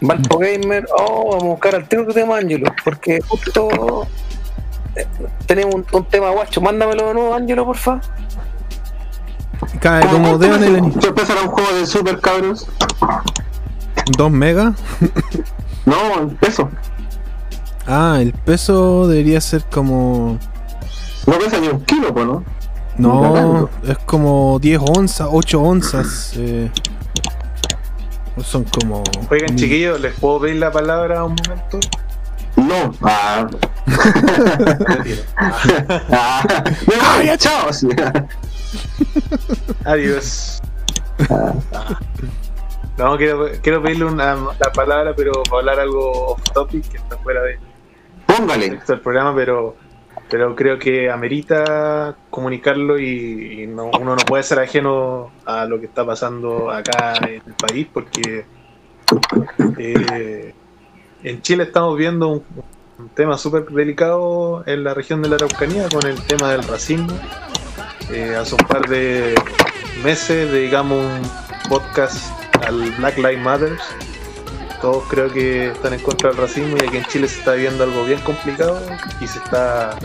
Valpo 0.00 0.38
Gamer. 0.38 0.86
Oh, 0.96 1.30
vamos 1.30 1.42
a 1.42 1.46
buscar 1.46 1.74
al 1.74 1.88
tiro 1.88 2.06
tu 2.06 2.12
tema, 2.12 2.38
Angelo. 2.38 2.72
Porque 2.84 3.20
justo 3.26 4.06
eh, 4.94 5.06
tenemos 5.46 5.74
un, 5.74 5.86
un 5.92 6.04
tema 6.04 6.30
guacho. 6.30 6.60
Mándamelo 6.60 7.08
de 7.08 7.14
nuevo, 7.14 7.34
Angelo, 7.34 7.64
porfa. 7.64 8.00
Cae 9.80 10.06
como 10.08 10.38
deban 10.38 10.62
el 10.62 11.00
¿Se 11.00 11.08
empezará 11.08 11.42
un 11.42 11.48
juego 11.48 11.72
de 11.72 11.86
super 11.86 12.20
cabros? 12.20 12.68
2 14.16 14.30
megas. 14.30 14.74
No, 15.86 16.20
en 16.20 16.30
peso. 16.36 16.68
Ah, 17.86 18.18
el 18.20 18.32
peso 18.32 19.06
debería 19.08 19.40
ser 19.40 19.64
como. 19.64 20.38
No 21.26 21.38
pesa 21.38 21.58
ni 21.58 21.68
un 21.68 21.80
kilo, 21.84 22.12
pues, 22.14 22.26
¿no? 22.26 22.44
No, 22.96 23.68
es 23.86 23.98
como 23.98 24.58
10 24.60 24.80
onzas, 24.96 25.28
8 25.30 25.60
onzas. 25.60 26.32
Eh, 26.36 26.70
son 28.42 28.64
como. 28.64 29.02
Oigan, 29.30 29.50
mil- 29.50 29.56
chiquillos, 29.56 30.00
¿les 30.00 30.14
puedo 30.14 30.40
pedir 30.40 30.56
la 30.56 30.70
palabra 30.70 31.24
un 31.24 31.34
momento? 31.34 31.80
No. 32.56 32.94
Ah. 33.02 33.46
Ah. 36.10 36.64
Me 36.86 37.26
voy, 37.28 37.36
chao. 37.38 37.68
Adiós. 39.84 40.62
Ah. 41.30 41.52
No, 42.96 43.16
quiero, 43.16 43.48
quiero 43.60 43.82
pedirle 43.82 44.04
una, 44.04 44.36
la 44.36 44.72
palabra, 44.72 45.14
pero 45.16 45.32
para 45.44 45.58
hablar 45.58 45.80
algo 45.80 46.28
off 46.32 46.42
topic, 46.52 46.88
que 46.88 46.96
está 46.98 47.16
fuera 47.18 47.42
del 47.42 47.58
Póngale. 48.26 48.80
del 48.86 49.00
programa, 49.00 49.34
pero, 49.34 49.76
pero 50.30 50.54
creo 50.54 50.78
que 50.78 51.10
amerita 51.10 52.16
comunicarlo 52.30 52.98
y, 52.98 53.62
y 53.62 53.66
no, 53.66 53.86
uno 54.00 54.14
no 54.16 54.24
puede 54.26 54.42
ser 54.44 54.60
ajeno 54.60 55.32
a 55.44 55.64
lo 55.66 55.80
que 55.80 55.86
está 55.86 56.06
pasando 56.06 56.70
acá 56.70 57.14
en 57.26 57.42
el 57.46 57.54
país, 57.54 57.88
porque 57.92 58.46
eh, 59.78 60.54
en 61.22 61.42
Chile 61.42 61.64
estamos 61.64 61.98
viendo 61.98 62.28
un, 62.28 62.44
un 62.98 63.08
tema 63.08 63.36
súper 63.36 63.64
delicado 63.66 64.62
en 64.66 64.84
la 64.84 64.94
región 64.94 65.20
de 65.20 65.28
la 65.28 65.36
Araucanía 65.36 65.88
con 65.88 66.06
el 66.06 66.20
tema 66.26 66.52
del 66.52 66.62
racismo. 66.62 67.12
Eh, 68.10 68.36
hace 68.38 68.54
un 68.54 68.66
par 68.68 68.88
de 68.88 69.34
meses 70.04 70.50
dedicamos 70.52 70.98
un 70.98 71.68
podcast 71.68 72.43
al 72.66 72.90
Black 72.92 73.16
Lives 73.18 73.40
Matter. 73.42 73.76
Todos 74.80 75.04
creo 75.08 75.32
que 75.32 75.68
están 75.68 75.94
en 75.94 76.00
contra 76.00 76.28
del 76.30 76.38
racismo 76.38 76.76
y 76.76 76.86
aquí 76.86 76.96
en 76.98 77.04
Chile 77.06 77.26
se 77.28 77.38
está 77.38 77.52
viendo 77.52 77.84
algo 77.84 78.04
bien 78.04 78.20
complicado 78.20 78.80
y 79.20 79.26
se 79.26 79.38
está 79.38 79.96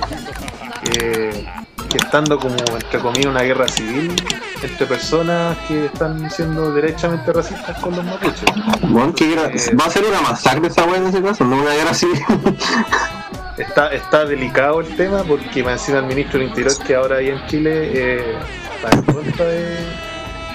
eh, 1.01 1.45
gestando 1.91 2.39
como, 2.39 2.55
entre 2.55 2.99
comillas, 2.99 3.25
una 3.27 3.41
guerra 3.41 3.67
civil 3.67 4.15
entre 4.61 4.85
personas 4.85 5.57
que 5.67 5.85
están 5.87 6.29
siendo 6.31 6.71
derechamente 6.71 7.31
racistas 7.33 7.77
con 7.81 7.95
los 7.95 8.05
mapuches. 8.05 8.41
Bueno, 8.83 9.13
Eh, 9.19 9.75
va 9.75 9.85
a 9.85 9.89
ser 9.89 10.05
una 10.05 10.21
masacre 10.21 10.67
esa 10.67 10.85
weá 10.85 10.97
en 10.97 11.07
ese 11.07 11.21
caso, 11.21 11.43
no 11.43 11.57
una 11.57 11.73
guerra 11.73 11.93
civil. 11.93 12.19
Está, 13.57 13.89
está 13.93 14.23
delicado 14.23 14.79
el 14.79 14.95
tema 14.95 15.21
porque 15.25 15.61
más 15.61 15.81
encima 15.81 15.97
el 15.99 16.05
ministro 16.05 16.39
del 16.39 16.47
Interior 16.47 16.71
que 16.87 16.95
ahora 16.95 17.17
hay 17.17 17.27
en 17.27 17.45
Chile 17.47 17.91
eh, 17.93 18.37
está 18.75 18.95
en 18.97 19.03
contra 19.03 19.43
de- 19.45 20.08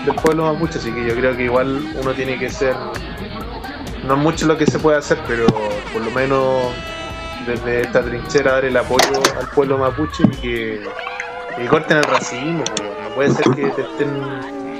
del 0.04 0.14
pueblo 0.16 0.52
mapuche, 0.52 0.78
así 0.78 0.90
que 0.92 1.04
yo 1.06 1.14
creo 1.14 1.36
que 1.36 1.44
igual 1.44 1.82
uno 2.00 2.12
tiene 2.12 2.38
que 2.38 2.50
ser, 2.50 2.74
no 4.06 4.14
es 4.14 4.20
mucho 4.20 4.46
lo 4.46 4.56
que 4.58 4.66
se 4.66 4.78
puede 4.78 4.98
hacer, 4.98 5.18
pero 5.26 5.46
por 5.92 6.02
lo 6.02 6.10
menos 6.10 6.72
desde 7.46 7.82
esta 7.82 8.02
trinchera 8.02 8.52
dar 8.52 8.64
el 8.64 8.76
apoyo 8.76 9.06
al 9.40 9.48
pueblo 9.50 9.78
mapuche 9.78 10.24
y 10.24 10.36
que, 10.36 10.80
que 11.56 11.66
corten 11.66 11.98
el 11.98 12.04
racismo, 12.04 12.64
no 13.02 13.14
puede 13.14 13.30
ser 13.30 13.44
que 13.54 13.66
te 13.66 13.82
estén 13.82 14.10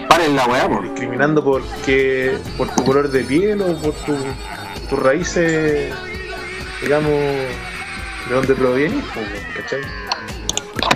Paren 0.08 0.36
la 0.36 0.46
weá, 0.46 0.68
discriminando 0.82 1.42
porque, 1.42 2.36
por 2.58 2.68
tu 2.68 2.84
color 2.84 3.10
de 3.10 3.24
piel 3.24 3.62
o 3.62 3.74
por 3.78 3.92
tu, 3.94 4.14
tus 4.90 4.98
raíces, 4.98 5.92
digamos, 6.82 7.10
de 7.10 8.34
donde 8.34 8.54
provienes, 8.54 9.02
pues, 9.14 9.26
¿cachai? 9.56 9.80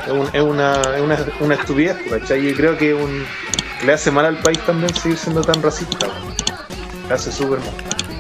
Es, 0.06 0.12
un- 0.12 0.28
es 0.32 0.42
una, 0.42 0.72
es 0.96 1.02
una, 1.02 1.18
una 1.40 1.54
estupidez, 1.54 1.96
¿cachai? 2.08 2.48
Y 2.48 2.54
creo 2.54 2.76
que 2.76 2.94
un, 2.94 3.24
le 3.84 3.92
hace 3.92 4.10
mal 4.10 4.26
al 4.26 4.38
país 4.38 4.58
también 4.66 4.94
seguir 4.94 5.18
siendo 5.18 5.42
tan 5.42 5.62
racista, 5.62 6.06
le 7.08 7.14
hace 7.14 7.30
súper 7.32 7.60
mal. 7.60 7.74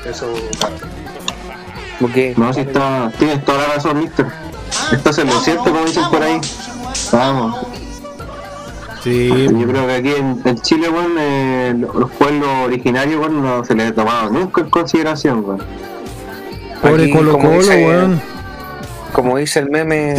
Eso, 0.04 0.32
Porque 2.00 2.34
No, 2.36 2.52
si 2.52 2.60
está, 2.60 3.10
tienes 3.18 3.44
toda 3.44 3.58
la 3.66 3.74
razón, 3.74 4.00
mister. 4.00 4.26
Estás 4.92 5.18
en 5.18 5.26
lo 5.26 5.40
cierto, 5.40 5.64
como 5.64 5.84
dicen 5.84 6.04
por 6.10 6.22
ahí. 6.22 6.40
Vamos. 7.12 7.56
Sí, 9.02 9.28
Yo 9.28 9.66
creo 9.68 9.86
que 9.86 9.94
aquí 9.94 10.12
en, 10.14 10.40
en 10.44 10.60
Chile, 10.60 10.88
weón, 10.88 11.12
eh, 11.18 11.74
los 11.76 12.10
pueblos 12.12 12.48
originarios, 12.64 13.20
weón, 13.20 13.42
no 13.42 13.64
se 13.64 13.74
les 13.74 13.90
ha 13.90 13.94
tomado 13.94 14.30
nunca 14.30 14.60
en 14.60 14.70
consideración, 14.70 15.44
weón. 15.44 15.62
pobre 16.82 17.10
Colo 17.10 17.38
Colo, 17.38 17.68
weón. 17.68 18.20
Como 19.18 19.36
dice 19.36 19.58
el 19.58 19.68
meme, 19.68 20.14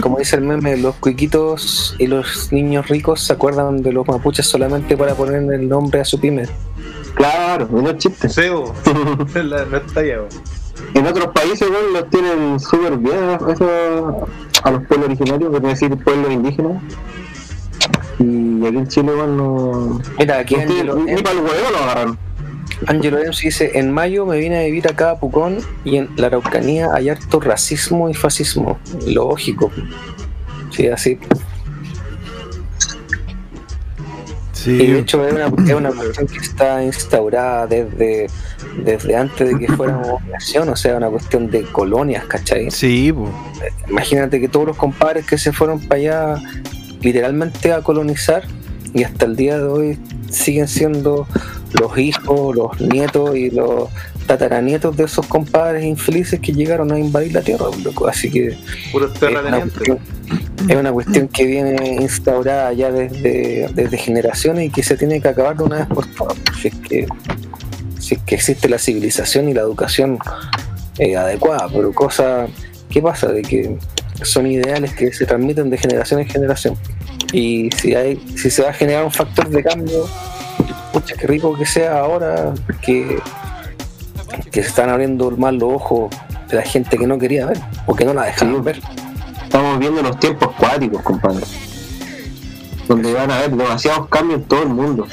como 0.00 0.18
dice 0.18 0.36
el 0.36 0.42
meme, 0.42 0.76
los 0.76 0.94
cuiquitos 0.96 1.96
y 1.98 2.06
los 2.06 2.52
niños 2.52 2.86
ricos 2.86 3.20
se 3.20 3.32
acuerdan 3.32 3.82
de 3.82 3.92
los 3.92 4.06
mapuches 4.06 4.46
solamente 4.46 4.96
para 4.96 5.16
poner 5.16 5.52
el 5.52 5.68
nombre 5.68 5.98
a 6.00 6.04
su 6.04 6.20
pyme. 6.20 6.44
Claro, 7.16 7.68
no 7.72 7.90
es 7.90 7.96
chiste. 7.98 8.28
Sebo, 8.28 8.72
la- 9.34 9.64
no 9.64 9.76
está. 9.78 10.00
En 10.94 11.06
otros 11.08 11.26
países, 11.34 11.68
weón, 11.68 11.92
los 11.92 12.08
tienen 12.08 12.60
súper 12.60 12.96
bien 12.98 13.36
eso, 13.50 14.26
a 14.62 14.70
los 14.70 14.84
pueblos 14.84 15.08
originarios, 15.08 15.52
es 15.56 15.62
decir, 15.62 15.96
pueblos 16.04 16.30
indígenas. 16.30 16.80
Y 18.20 18.64
aquí 18.64 18.76
en 18.76 18.86
Chile, 18.86 19.12
weón, 19.12 19.36
no. 19.36 20.00
Mira, 20.20 20.38
aquí 20.38 20.54
no 20.54 20.62
Angelo, 20.62 20.94
ni, 20.94 21.14
ni 21.14 21.20
para 21.22 21.32
el 21.32 21.38
huevo 21.44 21.70
lo 21.72 21.78
agarraron. 21.78 22.18
Angelo 22.86 23.18
Ems 23.18 23.40
dice, 23.40 23.78
en 23.78 23.90
mayo 23.92 24.26
me 24.26 24.38
vine 24.38 24.58
a 24.58 24.64
vivir 24.64 24.86
acá 24.88 25.12
a 25.12 25.20
Pucón 25.20 25.58
y 25.84 25.96
en 25.96 26.10
la 26.16 26.26
Araucanía 26.26 26.90
hay 26.92 27.08
harto 27.08 27.40
racismo 27.40 28.10
y 28.10 28.14
fascismo. 28.14 28.78
Lógico. 29.06 29.70
Sí, 30.70 30.88
así. 30.88 31.18
Sí. 34.52 34.72
Y 34.72 34.92
de 34.92 34.98
hecho 34.98 35.26
es 35.26 35.32
una, 35.32 35.46
es 35.46 35.74
una 35.74 35.90
cuestión 35.90 36.26
que 36.26 36.38
está 36.38 36.82
instaurada 36.82 37.66
desde, 37.66 38.26
desde 38.84 39.16
antes 39.16 39.48
de 39.48 39.58
que 39.58 39.72
fuéramos 39.72 40.22
nación, 40.26 40.68
o 40.68 40.76
sea, 40.76 40.96
una 40.96 41.08
cuestión 41.08 41.50
de 41.50 41.62
colonias, 41.62 42.24
¿cachai? 42.24 42.70
Sí, 42.70 43.12
po. 43.12 43.30
Imagínate 43.88 44.40
que 44.40 44.48
todos 44.48 44.66
los 44.66 44.76
compadres 44.76 45.24
que 45.24 45.38
se 45.38 45.52
fueron 45.52 45.80
para 45.80 46.00
allá 46.00 46.42
literalmente 47.00 47.72
a 47.72 47.80
colonizar 47.82 48.44
y 48.92 49.04
hasta 49.04 49.26
el 49.26 49.36
día 49.36 49.58
de 49.58 49.64
hoy 49.64 49.98
siguen 50.30 50.68
siendo 50.68 51.26
los 51.80 51.96
hijos, 51.98 52.56
los 52.56 52.80
nietos 52.80 53.36
y 53.36 53.50
los 53.50 53.88
tataranietos 54.26 54.96
de 54.96 55.04
esos 55.04 55.26
compadres 55.26 55.84
infelices 55.84 56.40
que 56.40 56.52
llegaron 56.52 56.92
a 56.92 56.98
invadir 56.98 57.32
la 57.32 57.42
tierra, 57.42 57.66
loco. 57.82 58.08
Así 58.08 58.30
que 58.30 58.56
Puros 58.92 59.12
es 59.14 59.22
una, 59.22 59.60
cuestión, 59.60 59.98
es 60.68 60.76
una 60.76 60.92
cuestión 60.92 61.28
que 61.28 61.46
viene 61.46 61.96
instaurada 62.00 62.72
ya 62.72 62.90
desde, 62.90 63.68
desde 63.74 63.98
generaciones 63.98 64.66
y 64.66 64.70
que 64.70 64.82
se 64.82 64.96
tiene 64.96 65.20
que 65.20 65.28
acabar 65.28 65.56
de 65.56 65.64
una 65.64 65.76
vez 65.76 65.86
por 65.86 66.06
todas. 66.06 66.36
Si 66.60 66.68
es 66.68 66.74
que, 66.74 67.06
si 67.98 68.14
es 68.14 68.20
que 68.22 68.34
existe 68.34 68.68
la 68.68 68.78
civilización 68.78 69.48
y 69.48 69.54
la 69.54 69.62
educación 69.62 70.18
eh, 70.98 71.16
adecuada, 71.16 71.68
pero 71.72 71.92
cosa, 71.92 72.46
¿qué 72.90 73.00
pasa? 73.02 73.28
De 73.28 73.42
que 73.42 73.78
son 74.22 74.46
ideales 74.46 74.94
que 74.94 75.12
se 75.12 75.26
transmiten 75.26 75.70
de 75.70 75.78
generación 75.78 76.20
en 76.20 76.28
generación. 76.28 76.76
Y 77.32 77.70
si 77.76 77.94
hay, 77.94 78.16
si 78.36 78.50
se 78.50 78.62
va 78.62 78.70
a 78.70 78.72
generar 78.72 79.04
un 79.04 79.12
factor 79.12 79.48
de 79.48 79.62
cambio, 79.62 80.08
pucha, 80.96 81.14
qué 81.14 81.26
rico 81.26 81.54
que 81.54 81.66
sea 81.66 81.98
ahora 81.98 82.54
que, 82.80 83.18
que 84.50 84.62
se 84.62 84.68
están 84.68 84.88
abriendo 84.88 85.30
más 85.32 85.52
los 85.52 85.74
ojos 85.74 86.14
de 86.48 86.56
la 86.56 86.62
gente 86.62 86.96
que 86.96 87.06
no 87.06 87.18
quería 87.18 87.44
ver 87.44 87.58
o 87.84 87.94
que 87.94 88.06
no 88.06 88.14
la 88.14 88.24
dejaban 88.24 88.54
Sí. 88.54 88.60
ver. 88.62 88.80
Estamos 89.42 89.78
viendo 89.78 90.00
los 90.02 90.18
tiempos 90.18 90.54
cuáticos, 90.58 91.02
compadre. 91.02 91.44
Donde 92.88 93.12
van 93.12 93.30
a 93.30 93.38
haber 93.40 93.50
demasiados 93.50 94.08
cambios 94.08 94.40
en 94.40 94.46
todo 94.46 94.62
el 94.62 94.70
mundo. 94.70 95.06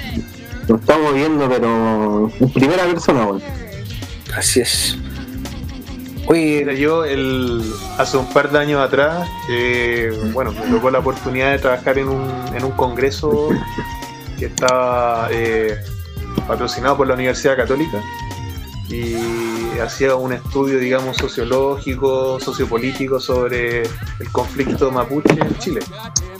Lo 0.69 0.77
estamos 0.77 1.13
viendo, 1.13 1.49
pero 1.49 2.31
en 2.39 2.49
primera 2.53 2.85
persona. 2.85 3.27
Así 4.37 4.61
es. 4.61 4.97
Oye, 6.27 6.59
Mira, 6.59 6.73
yo 6.73 7.03
el, 7.03 7.61
hace 7.97 8.15
un 8.15 8.27
par 8.27 8.49
de 8.49 8.59
años 8.59 8.79
atrás, 8.79 9.27
eh, 9.49 10.17
bueno, 10.31 10.53
me 10.53 10.61
tocó 10.73 10.89
la 10.89 10.99
oportunidad 10.99 11.51
de 11.51 11.59
trabajar 11.59 11.97
en 11.97 12.07
un, 12.07 12.31
en 12.55 12.63
un 12.63 12.71
congreso 12.71 13.49
estaba 14.45 15.27
eh, 15.31 15.77
patrocinado 16.47 16.97
por 16.97 17.07
la 17.07 17.13
Universidad 17.13 17.55
Católica 17.55 18.01
y 18.89 19.15
hacía 19.79 20.15
un 20.15 20.33
estudio, 20.33 20.77
digamos, 20.79 21.17
sociológico, 21.17 22.39
sociopolítico 22.39 23.19
sobre 23.19 23.81
el 23.83 24.31
conflicto 24.31 24.91
mapuche 24.91 25.33
en 25.33 25.57
Chile. 25.57 25.79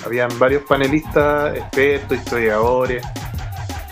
Habían 0.05 0.29
varios 0.37 0.63
panelistas, 0.63 1.55
expertos, 1.55 2.17
historiadores, 2.17 3.03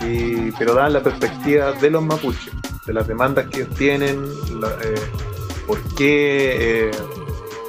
y, 0.00 0.50
pero 0.52 0.74
daban 0.74 0.92
la 0.92 1.02
perspectiva 1.02 1.72
de 1.72 1.90
los 1.90 2.02
mapuches, 2.02 2.52
de 2.86 2.92
las 2.92 3.06
demandas 3.06 3.46
que 3.48 3.62
ellos 3.62 3.74
tienen, 3.76 4.24
eh, 4.84 5.00
por 5.66 5.80
qué 5.94 6.88
eh, 6.88 6.90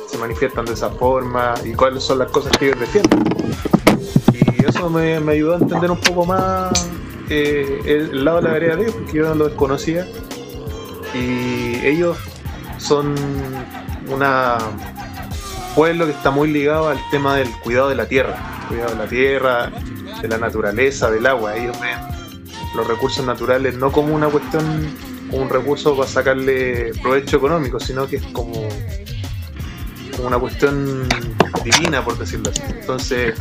se 0.07 0.17
manifiestan 0.17 0.65
de 0.65 0.73
esa 0.73 0.89
forma 0.89 1.53
y 1.63 1.73
cuáles 1.73 2.03
son 2.03 2.19
las 2.19 2.29
cosas 2.31 2.55
que 2.57 2.67
ellos 2.67 2.79
defienden. 2.79 3.32
Me, 4.89 5.15
ayudó 5.31 5.55
a 5.55 5.57
entender 5.57 5.91
un 5.91 5.99
poco 5.99 6.25
más 6.25 6.89
eh, 7.29 7.81
el, 7.85 8.23
lado 8.23 8.37
de 8.37 8.43
la 8.43 8.53
vereda 8.53 8.75
de 8.75 8.83
ellos, 8.83 8.95
porque 8.95 9.17
yo 9.17 9.23
no 9.29 9.35
lo 9.35 9.47
desconocía. 9.49 10.07
Y 11.13 11.75
ellos 11.85 12.17
son 12.77 13.15
una 14.09 14.57
un 15.73 15.75
pueblo 15.75 16.05
que 16.05 16.11
está 16.11 16.29
muy 16.29 16.51
ligado 16.51 16.89
al 16.89 16.99
tema 17.09 17.35
del 17.35 17.49
cuidado 17.61 17.89
de 17.89 17.95
la 17.95 18.05
tierra, 18.07 18.37
cuidado 18.67 18.91
de 18.91 18.95
la 18.95 19.07
tierra, 19.07 19.71
de 20.21 20.27
la 20.27 20.37
naturaleza, 20.37 21.09
del 21.09 21.25
agua. 21.25 21.55
Ellos 21.57 21.79
ven 21.79 21.97
los 22.75 22.87
recursos 22.87 23.25
naturales 23.25 23.75
no 23.75 23.91
como 23.91 24.15
una 24.15 24.27
cuestión, 24.27 24.63
un 25.31 25.49
recurso 25.49 25.95
para 25.95 26.07
sacarle 26.07 26.91
provecho 27.01 27.37
económico, 27.37 27.79
sino 27.79 28.07
que 28.07 28.17
es 28.17 28.23
como, 28.27 28.67
como 30.15 30.27
una 30.27 30.37
cuestión 30.37 31.07
divina, 31.63 32.03
por 32.03 32.17
decirlo 32.17 32.51
así. 32.51 32.61
Entonces, 32.79 33.35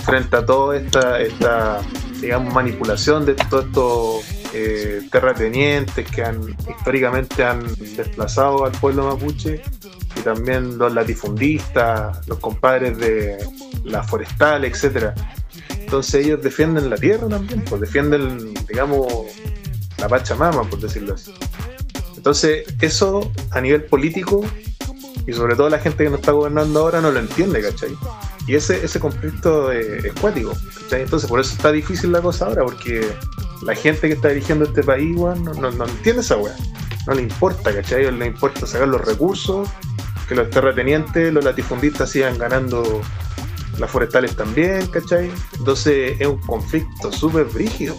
frente 0.00 0.36
a 0.36 0.44
toda 0.44 0.76
esta, 0.76 1.20
esta 1.20 1.80
digamos, 2.20 2.52
manipulación 2.52 3.24
de 3.24 3.34
todos 3.34 3.64
estos 3.64 4.24
eh, 4.52 5.02
terratenientes 5.10 6.10
que 6.10 6.22
han 6.22 6.56
históricamente 6.68 7.44
han 7.44 7.62
desplazado 7.96 8.64
al 8.64 8.72
pueblo 8.72 9.04
mapuche 9.04 9.62
y 10.16 10.20
también 10.20 10.76
los 10.76 10.92
latifundistas, 10.92 12.26
los 12.26 12.38
compadres 12.38 12.98
de 12.98 13.38
la 13.84 14.02
forestal, 14.02 14.64
etcétera. 14.64 15.14
Entonces 15.70 16.26
ellos 16.26 16.42
defienden 16.42 16.90
la 16.90 16.96
tierra 16.96 17.28
también, 17.28 17.64
pues 17.64 17.80
defienden, 17.80 18.54
digamos, 18.68 19.06
la 19.98 20.08
Pachamama, 20.08 20.62
por 20.64 20.80
decirlo 20.80 21.14
así. 21.14 21.32
Entonces, 22.16 22.64
eso 22.80 23.32
a 23.50 23.60
nivel 23.60 23.84
político, 23.84 24.44
y 25.26 25.32
sobre 25.32 25.56
todo 25.56 25.68
la 25.68 25.78
gente 25.78 26.04
que 26.04 26.10
nos 26.10 26.20
está 26.20 26.32
gobernando 26.32 26.80
ahora 26.80 27.00
no 27.00 27.10
lo 27.10 27.18
entiende, 27.18 27.62
¿cachai? 27.62 27.90
Y 28.50 28.56
ese, 28.56 28.84
ese 28.84 28.98
conflicto 28.98 29.70
es 29.70 30.12
cuático. 30.20 30.52
Entonces, 30.90 31.30
por 31.30 31.38
eso 31.38 31.52
está 31.54 31.70
difícil 31.70 32.10
la 32.10 32.20
cosa 32.20 32.46
ahora, 32.46 32.64
porque 32.64 33.08
la 33.62 33.76
gente 33.76 34.08
que 34.08 34.14
está 34.14 34.30
dirigiendo 34.30 34.64
este 34.64 34.82
país, 34.82 35.14
no, 35.14 35.36
no, 35.36 35.70
no 35.70 35.86
entiende 35.86 36.22
esa 36.22 36.36
weá. 36.36 36.56
No 37.06 37.14
le 37.14 37.22
importa, 37.22 37.72
¿cachai? 37.72 38.00
Ellos 38.00 38.14
les 38.14 38.26
importa 38.26 38.66
sacar 38.66 38.88
los 38.88 39.00
recursos, 39.02 39.68
que 40.28 40.34
los 40.34 40.50
terratenientes, 40.50 41.32
los 41.32 41.44
latifundistas 41.44 42.10
sigan 42.10 42.38
ganando 42.38 43.02
las 43.78 43.88
forestales 43.88 44.34
también, 44.34 44.84
¿cachai? 44.88 45.30
Entonces 45.56 46.16
es 46.18 46.26
un 46.26 46.38
conflicto 46.38 47.12
súper 47.12 47.44
brígido. 47.44 47.96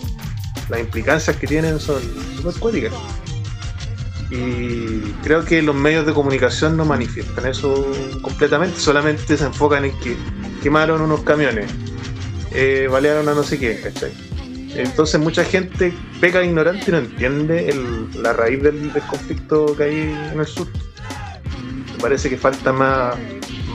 Las 0.67 0.81
implicancias 0.81 1.37
que 1.37 1.47
tienen 1.47 1.79
son 1.79 2.01
súper 2.35 2.55
cuáticas. 2.55 2.93
Y 4.31 5.01
creo 5.23 5.43
que 5.43 5.61
los 5.61 5.75
medios 5.75 6.05
de 6.05 6.13
comunicación 6.13 6.77
no 6.77 6.85
manifiestan 6.85 7.45
eso 7.47 7.85
completamente, 8.21 8.79
solamente 8.79 9.35
se 9.35 9.43
enfocan 9.45 9.83
en 9.85 9.91
que 9.99 10.15
quemaron 10.63 11.01
unos 11.01 11.21
camiones, 11.23 11.69
eh, 12.51 12.87
balearon 12.89 13.27
a 13.27 13.33
no 13.33 13.43
sé 13.43 13.59
qué, 13.59 13.79
¿cachai? 13.81 14.11
Entonces 14.73 15.19
mucha 15.19 15.43
gente 15.43 15.93
peca 16.21 16.41
ignorante 16.41 16.85
y 16.87 16.91
no 16.91 16.99
entiende 16.99 17.69
el- 17.69 18.23
la 18.23 18.31
raíz 18.31 18.63
del, 18.63 18.93
del 18.93 19.03
conflicto 19.03 19.75
que 19.75 19.83
hay 19.83 19.97
en 20.31 20.39
el 20.39 20.45
sur. 20.47 20.67
Me 21.95 21.99
parece 21.99 22.29
que 22.29 22.37
falta 22.37 22.71
más, 22.71 23.15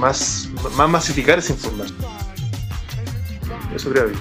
más, 0.00 0.48
más 0.74 0.88
masificar 0.88 1.38
esa 1.38 1.52
información. 1.52 1.98
Eso 3.74 3.90
creo 3.90 4.08
yo. 4.10 4.16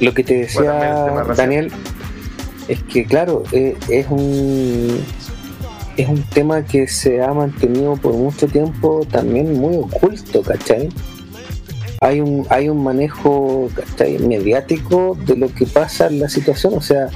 Lo 0.00 0.12
que 0.12 0.24
te 0.24 0.48
Bueno, 0.54 0.72
decía 0.72 1.22
racial. 1.22 1.36
Daniel 1.36 1.72
es 2.68 2.82
que, 2.84 3.04
claro, 3.04 3.42
eh, 3.52 3.76
es 3.88 4.06
un 4.10 5.04
es 5.96 6.08
un 6.08 6.22
tema 6.24 6.64
que 6.64 6.88
se 6.88 7.22
ha 7.22 7.32
mantenido 7.32 7.94
por 7.96 8.14
mucho 8.14 8.48
tiempo 8.48 9.06
también 9.10 9.54
muy 9.54 9.76
oculto, 9.76 10.42
¿cachai? 10.42 10.88
Hay 12.00 12.20
un, 12.20 12.44
hay 12.50 12.68
un 12.68 12.82
manejo 12.82 13.68
¿cachai? 13.74 14.18
mediático 14.18 15.16
de 15.24 15.36
lo 15.36 15.54
que 15.54 15.66
pasa 15.66 16.08
en 16.08 16.18
la 16.18 16.28
situación, 16.28 16.74
o 16.74 16.80
sea, 16.80 17.10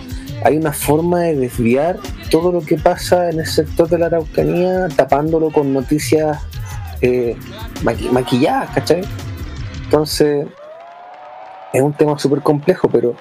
hay 0.45 0.57
una 0.57 0.73
forma 0.73 1.23
de 1.23 1.35
desviar 1.35 1.99
todo 2.31 2.53
lo 2.53 2.61
que 2.61 2.77
pasa 2.79 3.29
en 3.31 3.41
el 3.41 3.47
sector 3.47 3.89
de 3.89 3.99
la 3.99 4.07
Araucanía 4.07 4.87
tapándolo 4.95 5.51
con 5.51 5.73
noticias 5.73 6.39
eh, 7.01 7.37
maqui- 7.83 8.11
maquilladas, 8.13 8.71
¿cachai? 8.71 9.01
Entonces, 9.85 10.47
es 11.73 11.83
un 11.83 11.93
tema 11.95 12.17
súper 12.17 12.43
complejo, 12.43 12.89
pero 12.89 13.17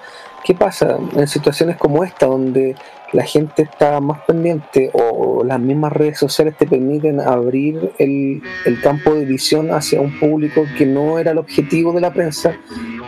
¿qué 0.48 0.56
pasa 0.56 0.98
en 1.14 1.28
situaciones 1.28 1.76
como 1.76 2.06
esta 2.06 2.26
donde 2.26 2.74
la 3.12 3.24
gente 3.26 3.64
está 3.64 4.00
más 4.00 4.22
pendiente 4.22 4.90
o 4.94 5.44
las 5.44 5.60
mismas 5.60 5.92
redes 5.92 6.18
sociales 6.18 6.56
te 6.56 6.66
permiten 6.66 7.20
abrir 7.20 7.92
el, 7.98 8.42
el 8.64 8.80
campo 8.80 9.14
de 9.14 9.26
visión 9.26 9.72
hacia 9.72 10.00
un 10.00 10.18
público 10.18 10.64
que 10.78 10.86
no 10.86 11.20
era 11.20 11.32
el 11.32 11.38
objetivo 11.38 11.92
de 11.92 12.00
la 12.00 12.14
prensa? 12.14 12.56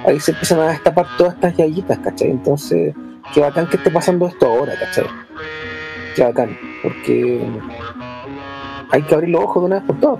Ahí 0.06 0.20
se 0.20 0.32
empiezan 0.32 0.60
a 0.60 0.68
destapar 0.68 1.06
todas 1.18 1.36
estas 1.36 1.56
yayitas, 1.56 2.00
¿cachai? 2.00 2.30
Entonces, 2.30 2.94
qué 3.34 3.40
bacán 3.40 3.70
que 3.70 3.78
esté 3.78 3.90
pasando 3.90 4.28
esto 4.28 4.46
ahora, 4.46 4.74
¿cachai? 4.78 5.06
Qué 6.18 6.24
bacán, 6.26 6.58
porque 6.84 7.42
hay 8.92 9.02
que 9.04 9.16
abrir 9.16 9.30
los 9.30 9.44
ojos 9.46 9.64
de 9.64 9.66
una 9.66 9.76
vez 9.78 9.86
por 9.86 10.00
todas. 10.02 10.20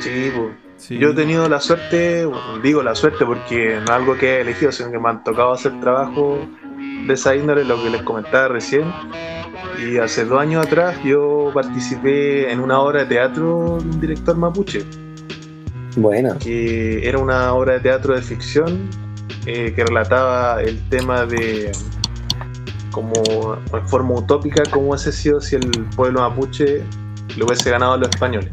Sí, 0.00 0.32
pues. 0.34 0.65
Sí. 0.76 0.98
Yo 0.98 1.10
he 1.10 1.14
tenido 1.14 1.48
la 1.48 1.60
suerte, 1.60 2.26
bueno, 2.26 2.58
digo 2.62 2.82
la 2.82 2.94
suerte 2.94 3.24
porque 3.24 3.76
no 3.76 3.84
es 3.84 3.90
algo 3.90 4.16
que 4.16 4.36
he 4.36 4.40
elegido, 4.42 4.70
sino 4.72 4.90
que 4.90 4.98
me 4.98 5.08
han 5.08 5.24
tocado 5.24 5.52
hacer 5.52 5.78
trabajo 5.80 6.38
de 7.06 7.14
esa 7.14 7.34
índole, 7.34 7.64
lo 7.64 7.82
que 7.82 7.90
les 7.90 8.02
comentaba 8.02 8.48
recién. 8.48 8.92
Y 9.78 9.98
hace 9.98 10.24
dos 10.24 10.40
años 10.40 10.66
atrás 10.66 10.98
yo 11.04 11.50
participé 11.52 12.50
en 12.50 12.60
una 12.60 12.80
obra 12.80 13.00
de 13.00 13.06
teatro 13.06 13.78
de 13.78 13.88
un 13.88 14.00
director 14.00 14.36
mapuche, 14.36 14.84
Buena. 15.96 16.36
que 16.38 17.06
era 17.06 17.18
una 17.18 17.52
obra 17.52 17.74
de 17.74 17.80
teatro 17.80 18.14
de 18.14 18.22
ficción 18.22 18.88
eh, 19.44 19.72
que 19.74 19.84
relataba 19.84 20.62
el 20.62 20.88
tema 20.88 21.26
de 21.26 21.72
como 22.90 23.58
en 23.72 23.88
forma 23.88 24.14
utópica 24.14 24.62
cómo 24.70 24.88
hubiese 24.88 25.12
sido 25.12 25.40
si 25.40 25.56
el 25.56 25.70
pueblo 25.94 26.20
mapuche 26.20 26.82
le 27.36 27.44
hubiese 27.44 27.70
ganado 27.70 27.92
a 27.92 27.96
los 27.98 28.08
españoles. 28.08 28.50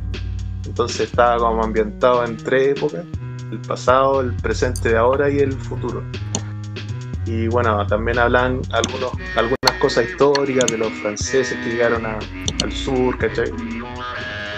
Entonces 0.74 1.02
estaba 1.02 1.38
como 1.38 1.64
ambientado 1.64 2.26
en 2.26 2.36
tres 2.36 2.76
épocas, 2.76 3.06
el 3.52 3.60
pasado, 3.60 4.22
el 4.22 4.34
presente 4.34 4.90
de 4.90 4.98
ahora 4.98 5.30
y 5.30 5.38
el 5.38 5.54
futuro. 5.54 6.04
Y 7.28 7.48
bueno, 7.48 7.86
también 7.86 8.18
hablan 8.18 8.60
algunos, 8.72 9.12
algunas 9.36 9.80
cosas 9.80 10.06
históricas 10.10 10.66
de 10.72 10.80
los 10.80 10.92
franceses 10.94 11.56
que 11.64 11.70
llegaron 11.74 12.08
al 12.08 12.72
sur, 12.72 13.16
¿cachai? 13.20 13.52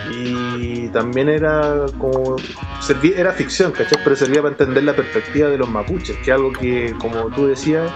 Y 0.10 0.88
también 0.88 1.28
era 1.28 1.86
como. 2.00 2.38
servía- 2.80 3.18
era 3.20 3.34
ficción, 3.34 3.74
¿cachai? 3.74 4.00
Pero 4.02 4.16
servía 4.16 4.42
para 4.42 4.52
entender 4.54 4.86
la 4.86 4.96
perspectiva 4.96 5.50
de 5.50 5.58
los 5.58 5.68
mapuches, 5.70 6.16
que 6.16 6.32
es 6.32 6.36
algo 6.38 6.54
que, 6.54 6.96
como 6.98 7.26
tú 7.36 7.48
decías, 7.48 7.92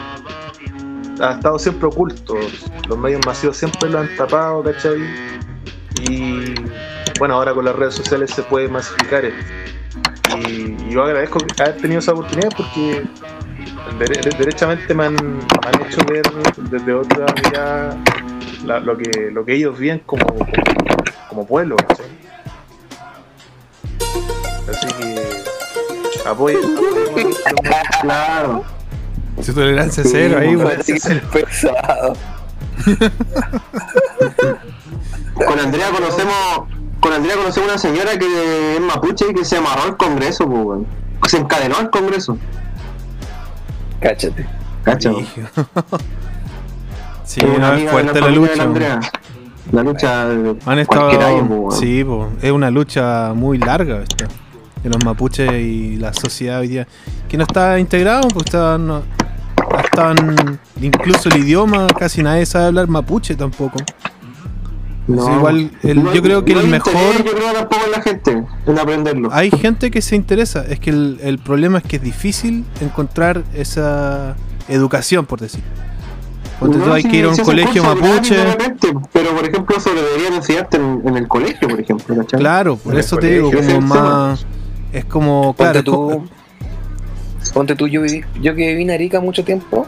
ha 1.21 1.31
estado 1.35 1.57
siempre 1.57 1.87
oculto. 1.87 2.35
Los 2.89 2.97
medios 2.97 3.25
masivos 3.25 3.55
siempre 3.55 3.89
lo 3.89 3.99
han 3.99 4.13
tapado, 4.17 4.61
¿cachai? 4.61 4.99
Y 6.09 6.53
bueno, 7.19 7.35
ahora 7.35 7.53
con 7.53 7.65
las 7.65 7.75
redes 7.75 7.93
sociales 7.95 8.31
se 8.31 8.41
puede 8.43 8.67
masificar 8.69 9.25
esto. 9.25 9.45
Y, 10.47 10.75
y 10.87 10.89
yo 10.91 11.03
agradezco 11.03 11.39
haber 11.59 11.77
tenido 11.77 11.99
esa 11.99 12.13
oportunidad 12.13 12.49
porque 12.55 13.03
dere- 13.99 14.37
derechamente 14.37 14.93
me 14.93 15.05
han, 15.05 15.15
me 15.15 15.41
han 15.65 15.81
hecho 15.85 16.01
ver 16.05 16.23
desde 16.69 16.93
otra 16.93 17.25
mirada 17.43 17.97
la- 18.65 18.79
lo, 18.79 18.95
que, 18.97 19.29
lo 19.31 19.43
que 19.45 19.55
ellos 19.55 19.77
ven 19.77 19.99
como, 20.05 20.25
como, 20.25 20.45
como 21.29 21.45
pueblo. 21.47 21.75
Así 24.69 24.87
que 24.99 25.19
apoyen. 26.27 26.59
Claro. 28.01 28.63
Su 29.41 29.53
tolerancia 29.53 30.03
cero 30.05 30.37
ahí, 30.39 30.55
es 30.87 31.03
pesado. 31.31 32.13
Con 35.33 35.59
Andrea 35.59 35.89
conocemos 35.91 36.67
con 36.99 37.13
Andrea 37.13 37.35
conocemos 37.35 37.69
una 37.69 37.77
señora 37.77 38.17
que 38.17 38.75
es 38.75 38.81
mapuche 38.81 39.25
y 39.29 39.33
que 39.33 39.45
se 39.45 39.57
amarró 39.57 39.83
al 39.83 39.97
Congreso, 39.97 40.45
pues, 40.47 40.63
weón. 40.65 40.87
Se 41.27 41.37
encadenó 41.37 41.77
al 41.77 41.89
Congreso. 41.89 42.37
Cáchate. 44.01 44.45
Brígido. 44.85 45.47
Sí, 47.25 47.41
una 47.45 47.73
no, 47.77 47.89
fuerte 47.91 48.19
la 48.21 48.29
lucha. 48.29 48.55
la. 48.55 48.63
Andrea. 48.63 48.99
La 49.71 49.83
lucha 49.83 50.25
de 50.29 50.49
Han 50.65 50.71
año, 50.71 50.81
estado. 50.81 51.09
weón. 51.43 51.71
Sí, 51.79 52.03
po, 52.03 52.27
es 52.41 52.51
una 52.51 52.71
lucha 52.71 53.33
muy 53.35 53.59
larga 53.59 54.01
esta. 54.01 54.25
De 54.81 54.89
los 54.89 55.05
mapuches 55.05 55.51
y 55.51 55.97
la 55.97 56.11
sociedad 56.11 56.59
hoy 56.61 56.69
día. 56.69 56.87
Que 57.27 57.37
no 57.37 57.43
está 57.43 57.77
integrado, 57.77 58.27
pues 58.29 58.51
no- 58.51 59.03
están 59.83 60.59
incluso 60.81 61.29
el 61.29 61.37
idioma, 61.37 61.85
casi 61.99 62.23
nadie 62.23 62.47
sabe 62.47 62.65
hablar 62.65 62.87
mapuche 62.87 63.35
tampoco. 63.35 63.77
No, 65.09 65.25
Sí, 65.25 65.31
igual, 65.33 65.71
el- 65.83 66.03
no- 66.03 66.13
yo 66.13 66.21
creo 66.21 66.45
que 66.45 66.53
no 66.53 66.59
el 66.59 66.65
hay 66.67 66.71
mejor- 66.71 66.93
interés, 66.93 67.23
yo 67.25 67.31
creo 67.37 67.53
tampoco 67.53 67.85
en 67.85 67.91
la 67.91 68.01
gente 68.01 68.43
en 68.67 68.79
aprenderlo. 68.79 69.29
Hay 69.31 69.49
gente 69.49 69.89
que 69.91 70.01
se 70.01 70.15
interesa, 70.15 70.63
es 70.69 70.79
que 70.79 70.91
el, 70.91 71.19
el 71.23 71.39
problema 71.39 71.79
es 71.79 71.83
que 71.83 71.95
es 71.95 72.01
difícil 72.03 72.63
encontrar 72.79 73.43
esa 73.55 74.35
educación, 74.67 75.25
por 75.25 75.39
decir. 75.39 75.63
Tú, 76.59 76.67
No, 76.67 76.93
hay 76.93 77.03
sí, 77.03 77.09
que 77.09 77.17
ir 77.17 77.25
a 77.25 77.29
un 77.29 77.37
colegio 77.37 77.83
mapuche. 77.83 78.35
pero 79.13 79.29
por 79.33 79.45
ejemplo 79.47 79.77
eso 79.77 79.93
lo 79.93 80.01
deberían 80.03 80.33
enseñarte 80.33 80.77
en, 80.77 81.01
en 81.05 81.17
el 81.17 81.27
colegio, 81.27 81.67
por 81.69 81.79
ejemplo, 81.79 82.15
¿cachai? 82.17 82.39
Claro, 82.39 82.75
por 82.75 82.91
En 82.93 82.99
el 82.99 83.03
eso 83.05 83.17
te 83.17 83.31
digo, 83.31 83.49
colegio, 83.49 83.75
como 83.75 83.79
es 83.79 83.95
el 83.95 84.01
más. 84.03 84.45
Es 84.93 85.05
como, 85.05 85.53
Ponte 85.53 85.63
claro, 85.71 85.83
tú, 85.83 86.23
ponte 87.53 87.75
tú, 87.75 87.87
yo, 87.87 88.01
viví, 88.01 88.23
yo 88.41 88.53
que 88.55 88.67
viví 88.67 88.83
en 88.83 88.91
Arica 88.91 89.19
mucho 89.21 89.43
tiempo, 89.43 89.87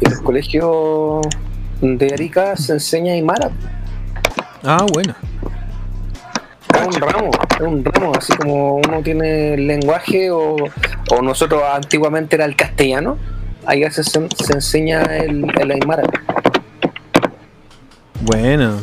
en 0.00 0.10
los 0.12 0.20
colegios 0.20 1.20
de 1.82 2.12
Arica 2.14 2.56
se 2.56 2.74
enseña 2.74 3.12
Aymara. 3.12 3.50
Ah, 4.64 4.84
bueno. 4.92 5.14
Es 6.74 6.86
un 6.86 7.00
ramo, 7.00 7.30
es 7.54 7.60
un 7.66 7.84
ramo, 7.84 8.12
así 8.16 8.32
como 8.36 8.76
uno 8.76 9.02
tiene 9.02 9.54
el 9.54 9.66
lenguaje 9.66 10.30
o, 10.30 10.56
o 10.56 11.22
nosotros 11.22 11.62
antiguamente 11.74 12.36
era 12.36 12.44
el 12.44 12.54
castellano, 12.56 13.16
allá 13.66 13.90
se, 13.90 14.04
se 14.04 14.20
enseña 14.52 15.02
el, 15.02 15.44
el 15.60 15.70
Aymara. 15.70 16.02
Bueno. 18.20 18.76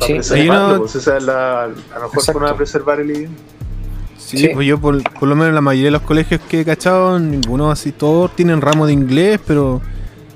Sí, 0.00 0.18
hay 0.34 0.48
una- 0.48 0.76
pues, 0.78 0.94
esa 0.94 1.16
es 1.16 1.22
la, 1.22 1.64
a 1.64 1.66
lo 1.68 1.74
mejor 1.74 2.06
Exacto. 2.14 2.32
forma 2.32 2.48
de 2.48 2.54
preservar 2.54 3.00
el 3.00 3.10
idioma. 3.10 3.34
Sí, 4.18 4.38
Sí. 4.38 4.48
pues 4.52 4.66
yo 4.66 4.78
por, 4.80 5.02
por 5.14 5.28
lo 5.28 5.34
menos 5.36 5.50
en 5.50 5.54
la 5.54 5.60
mayoría 5.60 5.86
de 5.86 5.90
los 5.92 6.02
colegios 6.02 6.40
que 6.48 6.60
he 6.60 6.64
cachado, 6.64 7.18
ninguno 7.18 7.70
así, 7.70 7.92
todos 7.92 8.34
tienen 8.34 8.60
ramo 8.60 8.86
de 8.86 8.92
inglés, 8.92 9.40
pero 9.46 9.80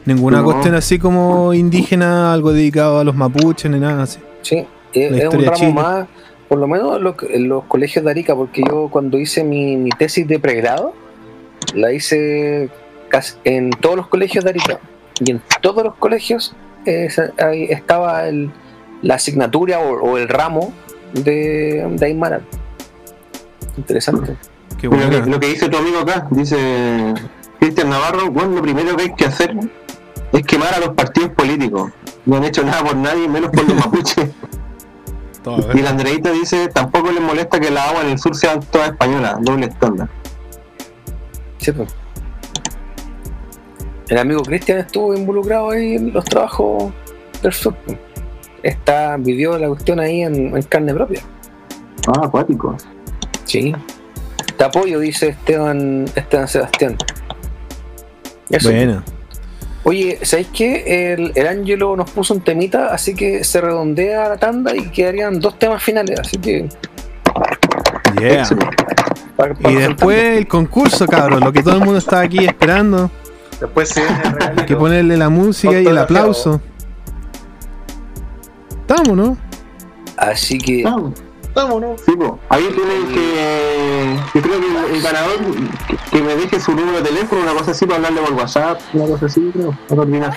ninguna 0.06 0.39
No. 0.39 0.44
cuestión 0.44 0.74
así 0.76 0.98
como 0.98 1.52
indígena, 1.55 2.32
algo 2.32 2.52
dedicado 2.52 3.00
a 3.00 3.05
los 3.05 3.16
mapuches 3.16 3.70
ni 3.70 3.80
nada 3.80 4.05
así. 4.05 4.18
Sí, 4.43 4.67
es, 4.93 5.10
un 5.35 5.44
ramo 5.44 5.57
Chile. 5.57 5.73
más, 5.73 6.07
por 6.49 6.59
lo 6.59 6.67
menos 6.67 6.97
en 6.97 7.05
los, 7.05 7.15
los 7.31 7.65
colegios 7.65 8.05
de 8.05 8.10
Arica, 8.10 8.35
porque 8.35 8.62
yo 8.69 8.89
cuando 8.91 9.19
hice 9.19 9.44
mi, 9.44 9.77
mi 9.77 9.91
tesis 9.91 10.27
de 10.27 10.39
pregrado, 10.39 10.94
la 11.75 11.93
hice 11.93 12.69
casi 13.09 13.35
en 13.44 13.70
todos 13.70 13.97
los 13.97 14.07
colegios 14.09 14.44
de 14.44 14.51
Arica. 14.51 14.78
Y 15.23 15.33
en 15.33 15.43
todos 15.60 15.85
los 15.85 15.94
colegios 15.97 16.55
eh, 16.86 17.09
ahí 17.39 17.65
estaba 17.65 18.27
el- 18.28 18.51
la 19.02 19.15
asignatura 19.17 19.78
o, 19.81 19.93
o 20.12 20.19
el 20.19 20.28
ramo 20.28 20.73
de, 21.12 21.86
de 21.97 22.07
Aymara. 22.07 22.41
Qué 22.41 23.81
Interesante. 23.81 24.36
Lo, 24.83 24.91
bueno. 24.91 25.10
que, 25.25 25.31
lo 25.31 25.41
que 25.41 25.47
dice 25.49 25.69
tu 25.69 25.77
amigo 25.77 25.99
acá, 26.01 26.27
dice 26.31 27.15
Cristian 27.59 27.91
Navarro, 27.91 28.31
bueno, 28.31 28.57
lo 28.57 28.62
primero 28.62 28.97
que 28.97 29.02
hay 29.05 29.15
que 29.15 29.27
hacer 29.27 29.55
es 30.33 30.43
quemar 30.47 30.75
a 30.75 30.81
los 30.81 30.91
partidos 30.94 31.31
políticos. 31.31 31.91
No 32.26 32.36
han 32.36 32.44
hecho 32.44 32.62
nada 32.65 32.84
por 32.84 32.97
nadie, 32.97 33.28
menos 33.28 33.50
por 33.50 33.65
los 33.68 33.76
mapuches. 33.86 34.31
Todo, 35.42 35.73
Y 35.74 35.81
la 35.81 35.90
Andreita 35.90 36.31
dice, 36.32 36.68
tampoco 36.68 37.10
les 37.10 37.23
molesta 37.23 37.58
que 37.58 37.70
las 37.70 37.89
aguas 37.89 38.05
en 38.05 38.10
el 38.10 38.18
sur 38.18 38.36
sean 38.36 38.60
todas 38.70 38.90
españolas, 38.90 39.36
doble 39.40 39.66
estándar. 39.66 40.08
Sí, 41.58 41.73
pues. 41.73 41.89
El 44.08 44.18
amigo 44.18 44.42
Cristian 44.42 44.78
estuvo 44.78 45.15
involucrado 45.15 45.70
ahí 45.70 45.94
en 45.94 46.12
los 46.12 46.24
trabajos 46.24 46.92
del 47.42 47.52
sur. 47.52 47.74
pues. 47.86 47.97
Está, 48.62 49.16
vivió 49.16 49.57
la 49.58 49.68
cuestión 49.68 50.00
ahí 50.00 50.20
en, 50.23 50.55
en 50.55 50.62
carne 50.65 50.92
propia. 50.92 51.23
Ah, 52.08 52.26
acuático. 52.26 52.76
Sí. 53.44 53.74
Te 54.58 54.65
apoyo, 54.65 54.99
dice 55.00 55.28
Esteban, 55.28 56.05
Esteban 56.15 56.49
Sebastián. 56.49 56.97
Eso. 58.50 58.68
Bueno. 58.70 59.02
Oye, 59.84 60.18
¿sabéis 60.23 60.49
qué? 60.52 61.12
El, 61.15 61.33
el 61.34 61.47
Ángelo 61.47 61.97
nos 61.97 62.10
puso 62.10 62.34
un 62.34 62.42
temita, 62.42 62.89
así 62.92 63.15
que 63.15 63.44
se 63.44 63.60
redondea 63.60 64.28
la 64.28 64.36
tanda 64.36 64.76
y 64.76 64.91
quedarían 64.91 65.41
dos 65.41 65.59
temas 65.59 65.83
finales, 65.83 66.20
así 66.20 66.36
que... 66.39 66.68
Yeah. 68.20 68.41
Excelente. 68.41 68.76
para- 69.36 69.55
para 69.55 69.70
Y 69.73 69.76
después 69.76 70.36
el 70.36 70.47
concurso, 70.47 71.07
cabros, 71.07 71.41
lo 71.41 71.50
que 71.52 71.62
todo 71.62 71.75
el 71.76 71.81
mundo 71.81 71.99
está 71.99 72.20
aquí 72.20 72.44
esperando. 72.44 73.10
Después 73.59 73.89
se 73.89 74.00
viene 74.02 74.17
el 74.25 74.33
regalito. 74.33 74.60
Hay 74.60 74.67
que 74.67 74.76
ponerle 74.76 75.17
la 75.17 75.28
música 75.31 75.81
y 75.81 75.86
el 75.86 75.97
aplauso. 75.99 76.60
Estamos, 78.81 79.17
¿no? 79.17 79.36
Así 80.17 80.59
que... 80.59 80.84
Sí, 82.04 82.12
po. 82.16 82.38
Ahí 82.48 82.68
tienen 82.74 83.08
que. 83.12 84.16
Yo 84.34 84.42
creo 84.42 84.60
que 84.60 84.66
el, 84.66 84.94
el 84.94 85.02
ganador 85.02 85.38
que, 86.10 86.22
me 86.22 86.36
deje 86.36 86.60
su 86.60 86.72
número 86.72 86.98
de 86.98 87.02
teléfono, 87.10 87.42
una 87.42 87.52
cosa 87.52 87.72
así, 87.72 87.86
para 87.86 87.96
hablarle 87.96 88.20
por 88.22 88.32
WhatsApp, 88.34 88.80
una 88.92 89.06
cosa 89.06 89.26
así, 89.26 89.50
creo. 89.52 89.70
Para 89.88 89.96
coordinar. 89.96 90.36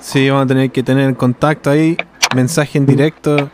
Sí, 0.00 0.28
vamos 0.28 0.44
a 0.44 0.46
tener 0.48 0.70
que 0.70 0.82
tener 0.82 1.14
contacto 1.16 1.70
ahí, 1.70 1.96
mensaje 2.34 2.78
en 2.78 2.86
directo. 2.86 3.50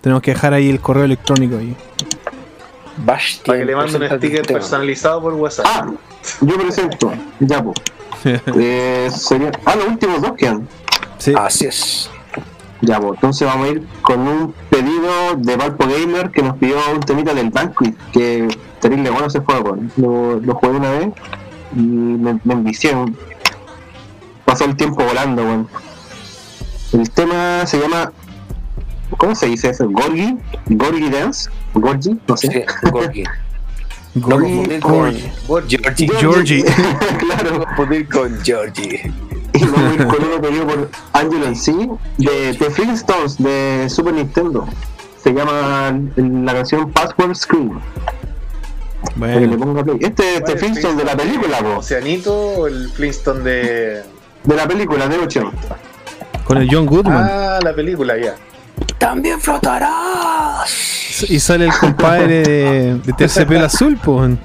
Tenemos 0.00 0.22
que 0.22 0.32
dejar 0.32 0.52
ahí 0.54 0.68
el 0.68 0.80
correo 0.80 1.04
electrónico 1.04 1.56
ahí. 1.56 1.76
Bastian, 2.98 3.44
Para 3.46 3.58
que 3.60 3.64
le 3.64 3.76
manden 3.76 4.02
un 4.02 4.08
sticker 4.18 4.46
tema. 4.46 4.58
personalizado 4.58 5.22
por 5.22 5.34
WhatsApp. 5.34 5.66
Ah, 5.68 5.86
yo 6.40 6.54
presento. 6.58 7.12
Ya, 7.40 7.62
pues. 7.62 7.76
Eh, 8.56 9.10
sería... 9.12 9.50
Ah, 9.64 9.74
los 9.74 9.86
últimos 9.86 10.22
dos 10.22 10.32
quedan. 10.36 10.68
Sí. 11.18 11.32
Así 11.36 11.66
es. 11.66 12.10
Ya, 12.82 12.98
pues, 13.00 13.14
entonces 13.14 13.46
vamos 13.46 13.68
a 13.68 13.70
ir 13.70 13.86
con 14.02 14.20
un 14.20 14.54
pedido 14.68 15.36
de 15.36 15.56
Valpo 15.56 15.86
Gamer 15.86 16.30
que 16.30 16.42
nos 16.42 16.56
pidió 16.58 16.76
un 16.92 17.00
temita 17.00 17.32
del 17.32 17.50
Banquet, 17.50 17.94
que 18.12 18.48
terrible 18.80 19.08
bueno 19.10 19.28
ese 19.28 19.38
juego. 19.40 19.76
Lo, 19.96 20.40
lo 20.40 20.54
jugué 20.56 20.76
una 20.78 20.90
vez 20.90 21.08
y 21.76 21.80
me, 21.80 22.38
me 22.44 22.54
envicié. 22.54 22.92
Pasó 24.44 24.64
el 24.64 24.76
tiempo 24.76 25.04
volando, 25.04 25.42
weón. 25.44 25.68
El 26.92 27.08
tema 27.10 27.64
se 27.66 27.78
llama. 27.80 28.12
¿Cómo 29.16 29.34
se 29.34 29.46
dice 29.46 29.70
eso? 29.70 29.88
¿Gorgi? 29.88 30.36
¿Gorgi 30.66 31.08
Dance? 31.08 31.50
¿Gorgi? 31.74 32.18
No 32.26 32.36
sé. 32.36 32.48
Sí. 32.50 32.64
No 32.82 32.90
Gorgi- 32.90 33.28
confundir 34.22 34.80
con 34.80 34.92
Gorgi. 34.92 35.30
Georgie. 35.68 36.08
Georgie. 36.18 36.64
No 36.64 37.18
claro. 37.18 37.64
confundir 37.64 38.08
con 38.08 38.38
Georgie. 38.42 39.12
Y 39.62 39.66
vamos 39.66 39.90
a 39.90 39.94
ir 39.94 40.06
con 40.06 40.24
uno 40.24 40.40
pedido 40.40 40.66
por 40.66 40.90
Angelo 41.12 41.46
en 41.46 41.56
sí, 41.56 41.88
de 42.18 42.54
The 42.58 42.70
Flintstones, 42.70 43.38
de 43.38 43.86
Super 43.88 44.14
Nintendo. 44.14 44.66
Se 45.22 45.32
llama 45.32 45.98
la 46.16 46.52
canción 46.52 46.90
Password 46.90 47.34
Screen. 47.36 47.78
Para 49.18 49.34
que 49.34 49.40
le 49.40 49.46
Bueno, 49.56 49.64
ponga 49.66 49.84
play. 49.84 49.98
Este 50.00 50.34
es 50.34 50.40
¿Cuál 50.40 50.44
The 50.44 50.52
es 50.52 50.58
Flintstone 50.60 50.96
de 50.96 51.04
la 51.04 51.16
película. 51.16 51.58
¿Oceanito 51.76 52.34
o 52.34 52.66
el 52.66 52.88
Flintstone 52.90 53.40
de. 53.44 54.02
De 54.44 54.56
la 54.56 54.66
película, 54.66 55.06
de 55.06 55.18
8. 55.18 55.52
con 56.44 56.58
el 56.58 56.68
John 56.70 56.86
Goodman. 56.86 57.28
Ah, 57.30 57.58
la 57.62 57.72
película 57.74 58.16
ya. 58.18 58.34
También 58.98 59.40
flotarás. 59.40 61.24
Y 61.28 61.38
sale 61.38 61.66
el 61.66 61.72
compadre 61.72 62.42
de, 62.42 62.94
de 63.04 63.12
Terciopelo 63.12 63.66
Azul, 63.66 63.96
pues, 64.02 64.36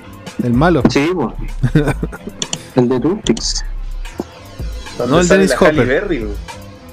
el 0.44 0.54
malo. 0.54 0.84
Sí, 0.90 1.10
el 2.76 2.90
de 2.90 3.00
Twinpix. 3.00 3.66
Donde 4.98 5.12
No, 5.16 5.20
el 5.22 5.28
Dennis 5.28 5.54
Hopper. 5.60 6.04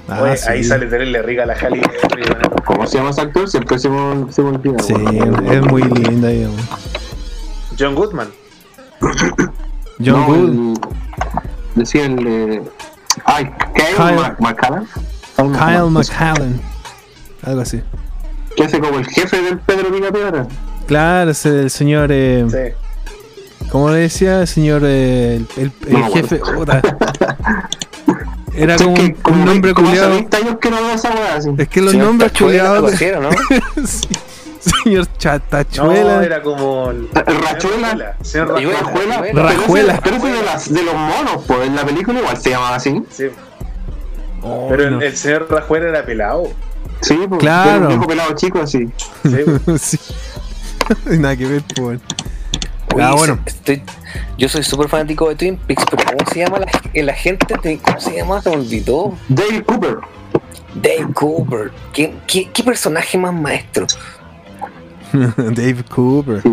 Ah, 0.08 0.20
Oye, 0.22 0.36
sí. 0.36 0.44
Ahí 0.50 0.62
sale 0.64 0.86
tenerle 0.86 1.22
rica 1.22 1.46
la 1.46 1.54
Halle 1.54 1.80
Berry, 1.80 2.22
güey. 2.24 2.62
¿Cómo 2.66 2.86
se 2.86 2.98
llama 2.98 3.10
ese 3.10 3.22
actor? 3.22 3.48
Siempre 3.48 3.78
se 3.78 3.88
me, 3.88 4.30
se 4.32 4.42
me 4.42 4.48
olvida. 4.50 4.78
Sí, 4.80 4.92
es 5.50 5.60
muy 5.62 5.82
linda, 5.82 6.28
digamos. 6.28 6.60
John 7.78 7.94
Goodman. 7.94 8.28
John 9.00 10.20
No, 10.20 10.26
Good, 10.26 10.48
el- 10.50 10.74
Decía 11.74 12.04
el. 12.06 12.26
eh, 12.26 12.62
Ay, 13.24 13.50
Kyle, 13.74 14.34
McCallum. 14.40 14.86
Kyle 15.36 15.90
McCallan. 15.90 16.60
Algo 17.42 17.60
así. 17.62 17.82
Que 18.56 18.64
hace 18.64 18.78
como 18.80 18.98
el 18.98 19.06
jefe 19.06 19.40
del 19.42 19.58
Pedro 19.58 19.90
Picapiedra. 19.92 20.46
Claro, 20.86 21.30
es 21.30 21.44
el 21.46 21.70
señor. 21.70 22.10
Eh, 22.12 22.44
Sí. 22.50 23.66
¿Cómo 23.70 23.90
le 23.90 23.98
decía? 24.00 24.42
El 24.42 24.46
señor. 24.48 24.82
eh, 24.84 25.36
el 25.36 25.46
el- 25.56 25.72
el 25.88 25.92
No 26.00 26.10
jefe. 26.12 26.40
Era 28.56 28.76
como 28.76 28.94
que 28.94 29.02
un, 29.02 29.10
como 29.14 29.40
un 29.40 29.44
nombre 29.46 29.74
culiado. 29.74 30.10
20 30.10 30.36
años 30.36 30.56
que 30.60 30.70
no 30.70 30.76
veo 30.76 30.90
esa 30.94 31.10
weá 31.10 31.34
así. 31.36 31.50
Es 31.58 31.68
que 31.68 31.80
los 31.80 31.90
Señor 31.92 32.06
nombres 32.08 32.32
culiados. 32.32 32.92
¿no? 32.92 33.30
Sí, 34.64 34.70
Señor 34.84 35.06
No, 35.06 35.18
Chatachuela. 35.18 36.24
era 36.24 36.42
como. 36.42 36.90
El, 36.90 37.08
Rachuela. 37.12 38.16
Señor 38.22 38.48
Rachuela. 38.48 38.80
Rachuela. 38.80 39.16
Rajuela. 39.16 39.42
Rajuela. 39.52 40.00
Pero 40.02 40.16
ese- 40.16 40.26
de, 40.28 40.42
las, 40.42 40.72
de 40.72 40.82
los 40.82 40.94
monos, 40.94 41.44
pues 41.46 41.66
en 41.66 41.76
la 41.76 41.84
película 41.84 42.18
igual 42.20 42.36
se 42.38 42.50
llamaba 42.50 42.76
así. 42.76 43.02
Sí. 43.10 43.24
Oh, 44.42 44.66
Pero 44.70 44.90
no. 44.90 44.98
el, 44.98 45.02
el 45.04 45.16
señor 45.16 45.46
Rajuela 45.50 45.88
era 45.88 46.06
pelado. 46.06 46.44
Sí, 47.02 47.18
pues. 47.28 47.40
Claro. 47.40 47.70
Era 47.70 47.78
un 47.80 47.88
viejo 47.88 48.06
pelado 48.06 48.34
chico 48.36 48.60
así. 48.60 48.88
Sí. 49.24 49.44
sí. 49.78 49.98
Nada 51.18 51.36
que 51.36 51.46
ver, 51.46 51.62
pues. 51.76 52.00
Oye, 52.94 53.02
Ah, 53.04 53.14
bueno. 53.14 53.38
estoy- 53.46 53.82
yo 54.38 54.48
soy 54.48 54.62
súper 54.62 54.88
fanático 54.88 55.28
de 55.28 55.34
Twin 55.36 55.56
Peaks, 55.56 55.84
pero 55.90 56.04
¿cómo 56.04 56.30
se 56.30 56.38
llama 56.40 56.58
la, 56.60 56.66
el 56.92 57.08
agente? 57.10 57.54
de- 57.62 57.78
¿Cómo 57.78 58.00
se 58.00 58.16
llama? 58.16 58.40
Se 58.42 58.50
me 58.50 58.56
olvidó. 58.56 59.16
Dale 59.28 59.62
Cooper. 59.64 59.98
Dave 60.74 61.12
Cooper. 61.14 61.70
¿Qué, 61.92 62.14
qué, 62.26 62.48
qué 62.52 62.62
personaje 62.62 63.16
más 63.18 63.32
maestro? 63.34 63.86
Dave 65.12 65.84
Cooper. 65.94 66.42
Sí. 66.42 66.50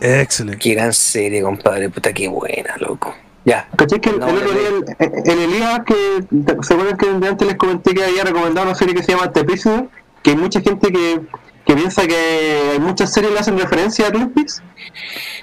Excelente. 0.00 0.58
Qué 0.58 0.74
gran 0.74 0.92
serie, 0.92 1.42
compadre. 1.42 1.88
Puta, 1.90 2.12
qué 2.12 2.28
buena, 2.28 2.76
loco. 2.78 3.14
Ya. 3.44 3.68
¿Cachai 3.76 4.00
que 4.00 4.10
el, 4.10 4.18
No, 4.18 4.28
el 4.28 4.36
otro 4.38 4.50
de 4.50 4.58
día, 4.58 4.96
el, 4.98 5.30
el 5.30 5.38
Elías, 5.52 5.80
que 5.86 6.24
se 6.62 6.74
acuerdan 6.74 6.96
que 6.96 7.08
antes 7.26 7.46
les 7.46 7.56
comenté 7.56 7.94
que 7.94 8.04
había 8.04 8.24
recomendado 8.24 8.66
una 8.66 8.74
serie 8.76 8.94
que 8.94 9.02
se 9.02 9.12
llama 9.12 9.30
The 9.32 9.44
Prisoner? 9.44 9.88
Que 10.22 10.30
hay 10.30 10.36
mucha 10.36 10.60
gente 10.60 10.90
que, 10.92 11.20
que 11.66 11.74
piensa 11.74 12.06
que 12.06 12.70
hay 12.72 12.78
muchas 12.78 13.12
series 13.12 13.30
que 13.30 13.34
le 13.34 13.40
hacen 13.40 13.58
referencia 13.58 14.06
a 14.06 14.12
Twin 14.12 14.30
Peaks. 14.30 14.62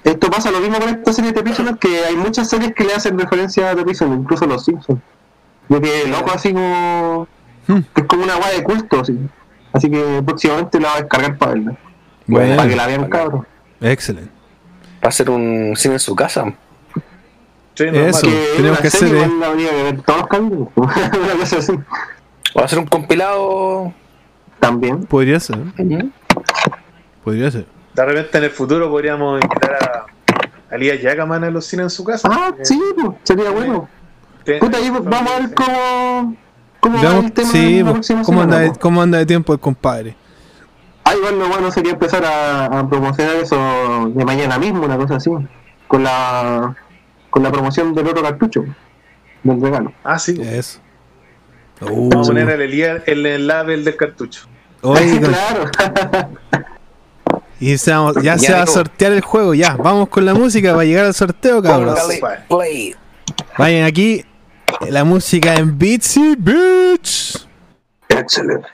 Esto 0.05 0.29
pasa 0.29 0.51
lo 0.51 0.61
mismo 0.61 0.79
con 0.79 0.89
esta 0.89 1.11
serie 1.11 1.31
de 1.31 1.35
The 1.35 1.43
Prisoner, 1.43 1.77
que 1.77 2.05
hay 2.05 2.15
muchas 2.15 2.49
series 2.49 2.73
que 2.73 2.85
le 2.85 2.93
hacen 2.93 3.19
referencia 3.19 3.69
a 3.69 3.75
The 3.75 3.83
Prisoner, 3.83 4.17
incluso 4.17 4.45
Los 4.45 4.63
Simpsons. 4.63 5.01
Yo 5.67 5.81
que 5.81 6.07
loco 6.07 6.31
así 6.33 6.53
como... 6.53 7.27
Que 7.67 8.01
es 8.01 8.07
como 8.07 8.23
una 8.23 8.35
guay 8.35 8.57
de 8.57 8.63
culto, 8.63 9.01
así. 9.01 9.17
Así 9.73 9.89
que 9.89 10.21
próximamente 10.25 10.79
la 10.79 10.89
voy 10.89 10.97
a 10.97 11.01
descargar 11.01 11.37
para 11.37 11.53
verla. 11.53 11.77
Bueno. 12.25 12.55
para 12.55 12.69
que 12.69 12.75
la 12.75 12.87
vean 12.87 13.09
cabros. 13.09 13.45
Excelente. 13.81 14.31
Va 15.03 15.09
a 15.09 15.11
ser 15.11 15.29
un 15.29 15.73
cine 15.75 15.95
en 15.95 15.99
su 15.99 16.15
casa. 16.15 16.53
Sí, 17.73 17.85
normal. 17.85 18.05
Eso. 18.05 18.27
Que 18.27 18.47
tenemos 18.55 18.79
una 18.79 18.81
que 18.81 18.89
serie 18.89 19.07
hacer, 19.07 19.27
igual 19.27 19.39
la 19.39 19.47
habría 19.47 19.69
que 19.71 19.83
ver 19.83 20.01
todos 20.03 20.19
los 20.19 20.27
capítulos. 20.27 20.67
una 20.77 21.33
cosa 21.37 21.57
así. 21.57 21.73
Va 22.57 22.63
a 22.63 22.67
ser 22.67 22.79
un 22.79 22.85
compilado. 22.85 23.93
También. 24.63 25.03
Podría 25.05 25.39
ser. 25.41 25.57
Podría 27.21 27.51
ser. 27.51 27.65
De 27.93 28.05
repente 28.05 28.37
en 28.37 28.43
el 28.45 28.49
futuro 28.49 28.89
podríamos 28.89 29.41
invitar 29.43 29.73
a, 29.73 30.05
a 30.71 30.75
Elías 30.75 31.01
Yagaman 31.01 31.43
a 31.43 31.49
los 31.51 31.65
cines 31.65 31.83
en 31.83 31.89
su 31.89 32.03
casa. 32.05 32.29
Ah, 32.31 32.51
Eh, 32.57 32.63
sí, 32.63 32.81
pues, 32.95 33.17
sería 33.23 33.49
bueno. 33.49 33.89
Puta, 34.61 34.77
ahí 34.77 34.89
vamos 34.89 35.13
a 35.31 35.39
ver 35.39 35.53
cómo, 35.53 36.35
cómo 36.79 36.95
va 36.95 37.01
Veamos, 37.01 37.25
el 37.25 37.31
tema 37.33 37.49
sí, 37.49 37.77
la 37.79 37.83
pues, 37.83 37.93
próxima 37.93 38.23
¿cómo, 38.23 38.41
anda 38.41 38.59
de, 38.59 38.67
pues. 38.67 38.77
¿cómo 38.79 39.01
anda 39.01 39.17
de 39.17 39.25
tiempo 39.25 39.51
el 39.53 39.59
compadre? 39.59 40.15
Ah, 41.03 41.13
igual 41.13 41.39
lo 41.39 41.49
bueno 41.49 41.69
sería 41.69 41.91
empezar 41.91 42.23
a, 42.23 42.65
a 42.65 42.89
promocionar 42.89 43.35
eso 43.35 44.11
de 44.15 44.23
mañana 44.25 44.57
mismo, 44.57 44.83
una 44.85 44.95
cosa 44.97 45.17
así. 45.17 45.29
Con 45.87 46.03
la 46.03 46.73
con 47.29 47.43
la 47.43 47.51
promoción 47.51 47.93
del 47.93 48.07
otro 48.07 48.23
cartucho. 48.23 48.63
Del 49.43 49.61
regalo. 49.61 49.91
Ah, 50.05 50.17
sí. 50.17 50.39
Eso. 50.41 50.79
Vamos 51.81 52.29
a 52.29 52.31
poner 52.31 52.49
al 52.49 52.61
Elías 52.61 53.01
el, 53.07 53.25
el 53.25 53.45
label 53.47 53.83
del 53.83 53.97
cartucho. 53.97 54.45
Oye, 54.83 55.19
claro. 55.21 55.71
y 57.59 57.77
se 57.77 57.91
vamos- 57.91 58.15
ya, 58.17 58.35
Ya 58.35 58.37
se 58.39 58.53
va 58.53 58.61
a 58.63 58.67
sortear 58.67 59.11
el 59.13 59.21
juego. 59.21 59.53
Ya, 59.53 59.75
vamos 59.75 60.09
con 60.09 60.25
la 60.25 60.33
música 60.33 60.71
para 60.73 60.83
llegar 60.85 61.05
al 61.05 61.13
sorteo, 61.13 61.61
cabros. 61.61 61.99
Vayan 63.57 63.85
aquí. 63.85 64.25
La 64.89 65.03
música 65.03 65.55
en 65.55 65.77
Beatsy 65.77 66.35
Beats. 66.37 67.47
Excelente. 68.09 68.67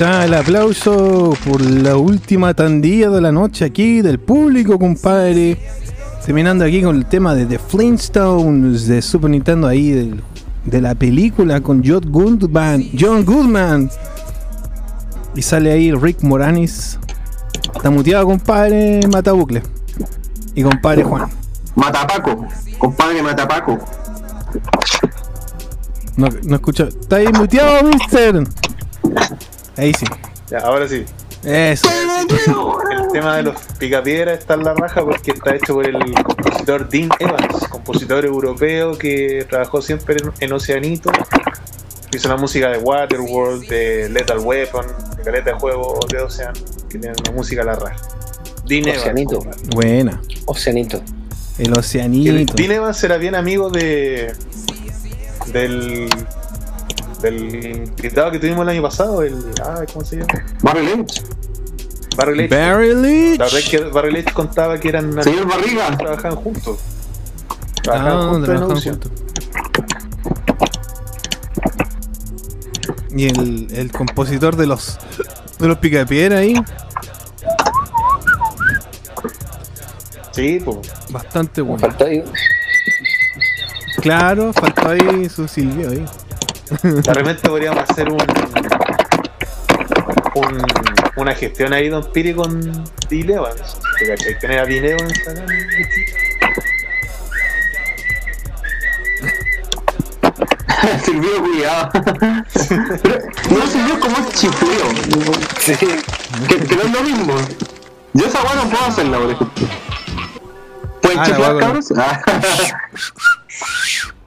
Está 0.00 0.24
el 0.24 0.32
aplauso 0.32 1.36
por 1.46 1.60
la 1.60 1.94
última 1.94 2.54
tandilla 2.54 3.10
de 3.10 3.20
la 3.20 3.30
noche 3.30 3.66
aquí 3.66 4.00
del 4.00 4.18
público, 4.18 4.78
compadre. 4.78 5.58
Terminando 6.24 6.64
aquí 6.64 6.80
con 6.80 6.96
el 6.96 7.04
tema 7.04 7.34
de 7.34 7.44
The 7.44 7.58
Flintstones 7.58 8.86
de 8.86 9.02
Super 9.02 9.28
Nintendo 9.28 9.66
ahí 9.66 10.18
de 10.64 10.80
la 10.80 10.94
película 10.94 11.60
con 11.60 11.82
John 11.84 12.10
Goodman. 12.10 12.82
John 12.98 13.26
Goodman. 13.26 13.90
Y 15.34 15.42
sale 15.42 15.70
ahí 15.70 15.92
Rick 15.92 16.22
Moranis. 16.22 16.98
Está 17.74 17.90
muteado, 17.90 18.24
compadre 18.24 19.00
Matabucle. 19.06 19.62
Y 20.54 20.62
compadre 20.62 21.04
Juan. 21.04 21.28
Matapaco, 21.74 22.46
compadre 22.78 23.22
Matapaco. 23.22 23.78
No, 26.16 26.28
no 26.44 26.56
escucho. 26.56 26.84
Está 26.84 27.16
ahí 27.16 27.28
muteado, 27.34 27.86
mister. 27.86 28.46
Ahí 29.80 29.94
sí. 29.94 30.04
Ya, 30.50 30.58
ahora 30.58 30.86
sí. 30.86 31.06
Eso. 31.42 31.88
El 32.90 33.12
tema 33.12 33.36
de 33.36 33.44
los 33.44 33.56
picapiedras 33.78 34.40
está 34.40 34.54
en 34.54 34.64
la 34.64 34.74
raja 34.74 35.02
porque 35.02 35.30
está 35.30 35.54
hecho 35.54 35.72
por 35.72 35.86
el 35.86 35.96
compositor 36.22 36.86
Dean 36.90 37.08
Evans, 37.18 37.66
compositor 37.70 38.26
europeo 38.26 38.98
que 38.98 39.46
trabajó 39.48 39.80
siempre 39.80 40.18
en, 40.38 40.52
Oceanito. 40.52 41.10
Hizo 42.12 42.28
la 42.28 42.36
música 42.36 42.68
de 42.68 42.76
Waterworld, 42.76 43.66
de 43.68 44.10
Lethal 44.10 44.40
Weapon, 44.40 44.84
de 45.16 45.22
caleta 45.22 45.52
de 45.52 45.58
juegos 45.58 46.06
de 46.08 46.20
Ocean, 46.20 46.52
que 46.90 46.98
tiene 46.98 47.16
una 47.18 47.32
música 47.32 47.62
a 47.62 47.64
la 47.64 47.76
raja. 47.76 47.96
Dean 48.66 48.86
Evans. 48.86 49.00
Oceanito. 49.00 49.40
Buena. 49.74 50.20
Oceanito. 50.44 51.02
El 51.56 51.72
Oceanito. 51.72 52.52
Dean 52.54 52.72
Evans 52.72 53.02
era 53.02 53.16
bien 53.16 53.34
amigo 53.34 53.70
de. 53.70 54.34
del. 55.54 56.10
Del 57.22 57.64
invitado 57.64 58.30
que 58.30 58.38
tuvimos 58.38 58.62
el 58.62 58.68
año 58.70 58.82
pasado, 58.82 59.22
el. 59.22 59.36
Ah, 59.64 59.84
¿cómo 59.92 60.04
se 60.04 60.16
llama? 60.16 60.28
Barry 60.62 60.86
Lynch. 60.86 61.22
Barry 62.16 62.36
Leitch. 62.36 62.50
Barry 62.50 62.94
Leach. 62.94 63.38
La 63.38 63.44
verdad 63.44 63.58
es 63.60 63.68
que 63.68 63.78
Barry 63.84 64.12
Leitch 64.12 64.32
contaba 64.32 64.78
que 64.78 64.88
eran. 64.88 65.22
Señor 65.22 65.46
Barriga. 65.48 65.96
Trabajaban 65.96 66.36
juntos. 66.36 66.78
Trabajaban 67.82 68.18
Ah, 68.18 68.30
juntos 68.30 68.44
trabajaban 68.48 68.82
juntos. 68.82 69.12
Y 73.16 73.26
el, 73.28 73.68
el 73.72 73.90
compositor 73.92 74.56
de 74.56 74.66
los 74.66 74.98
de 75.58 75.68
los 75.68 75.78
picapiedra 75.78 76.38
ahí, 76.38 76.54
Sí, 80.32 80.60
pues. 80.64 80.78
bastante 81.10 81.60
bueno. 81.60 81.80
Falta 81.80 82.04
ahí. 82.04 82.22
Claro, 84.00 84.52
faltó 84.52 84.88
ahí 84.88 85.28
su 85.28 85.46
silbido 85.48 85.90
ahí. 85.90 86.04
De 86.82 87.14
repente 87.14 87.48
podríamos 87.48 87.88
hacer 87.90 88.08
un. 88.08 88.20
un 90.34 90.64
una 91.16 91.34
gestión 91.34 91.72
ahí, 91.72 91.88
Don 91.88 92.10
Piri, 92.12 92.34
con 92.34 92.60
Evans. 93.10 93.78
¿Te 93.98 94.06
cachai? 94.08 94.38
Tener 94.38 94.60
a 94.60 94.62
acá. 94.62 95.44
Silvio 101.04 101.42
cuidado. 101.42 101.90
no, 103.50 103.66
Silvio 103.66 104.00
como 104.00 104.16
es 104.16 104.32
chifleo. 104.34 104.86
Sí. 105.60 105.74
Que, 105.76 106.56
que 106.56 106.76
no 106.76 106.82
es 106.82 106.90
lo 106.90 107.02
mismo. 107.02 107.34
Yo 108.14 108.26
esa 108.26 108.42
weá 108.42 108.54
no 108.54 108.70
puedo 108.70 108.84
hacerla, 108.86 109.18
por 109.18 109.30
ejemplo. 109.30 109.68
¿Pueden 111.02 111.18
Ah, 111.18 111.22
la 111.22 111.26
chiflar, 111.26 111.58
cabros? 111.58 111.88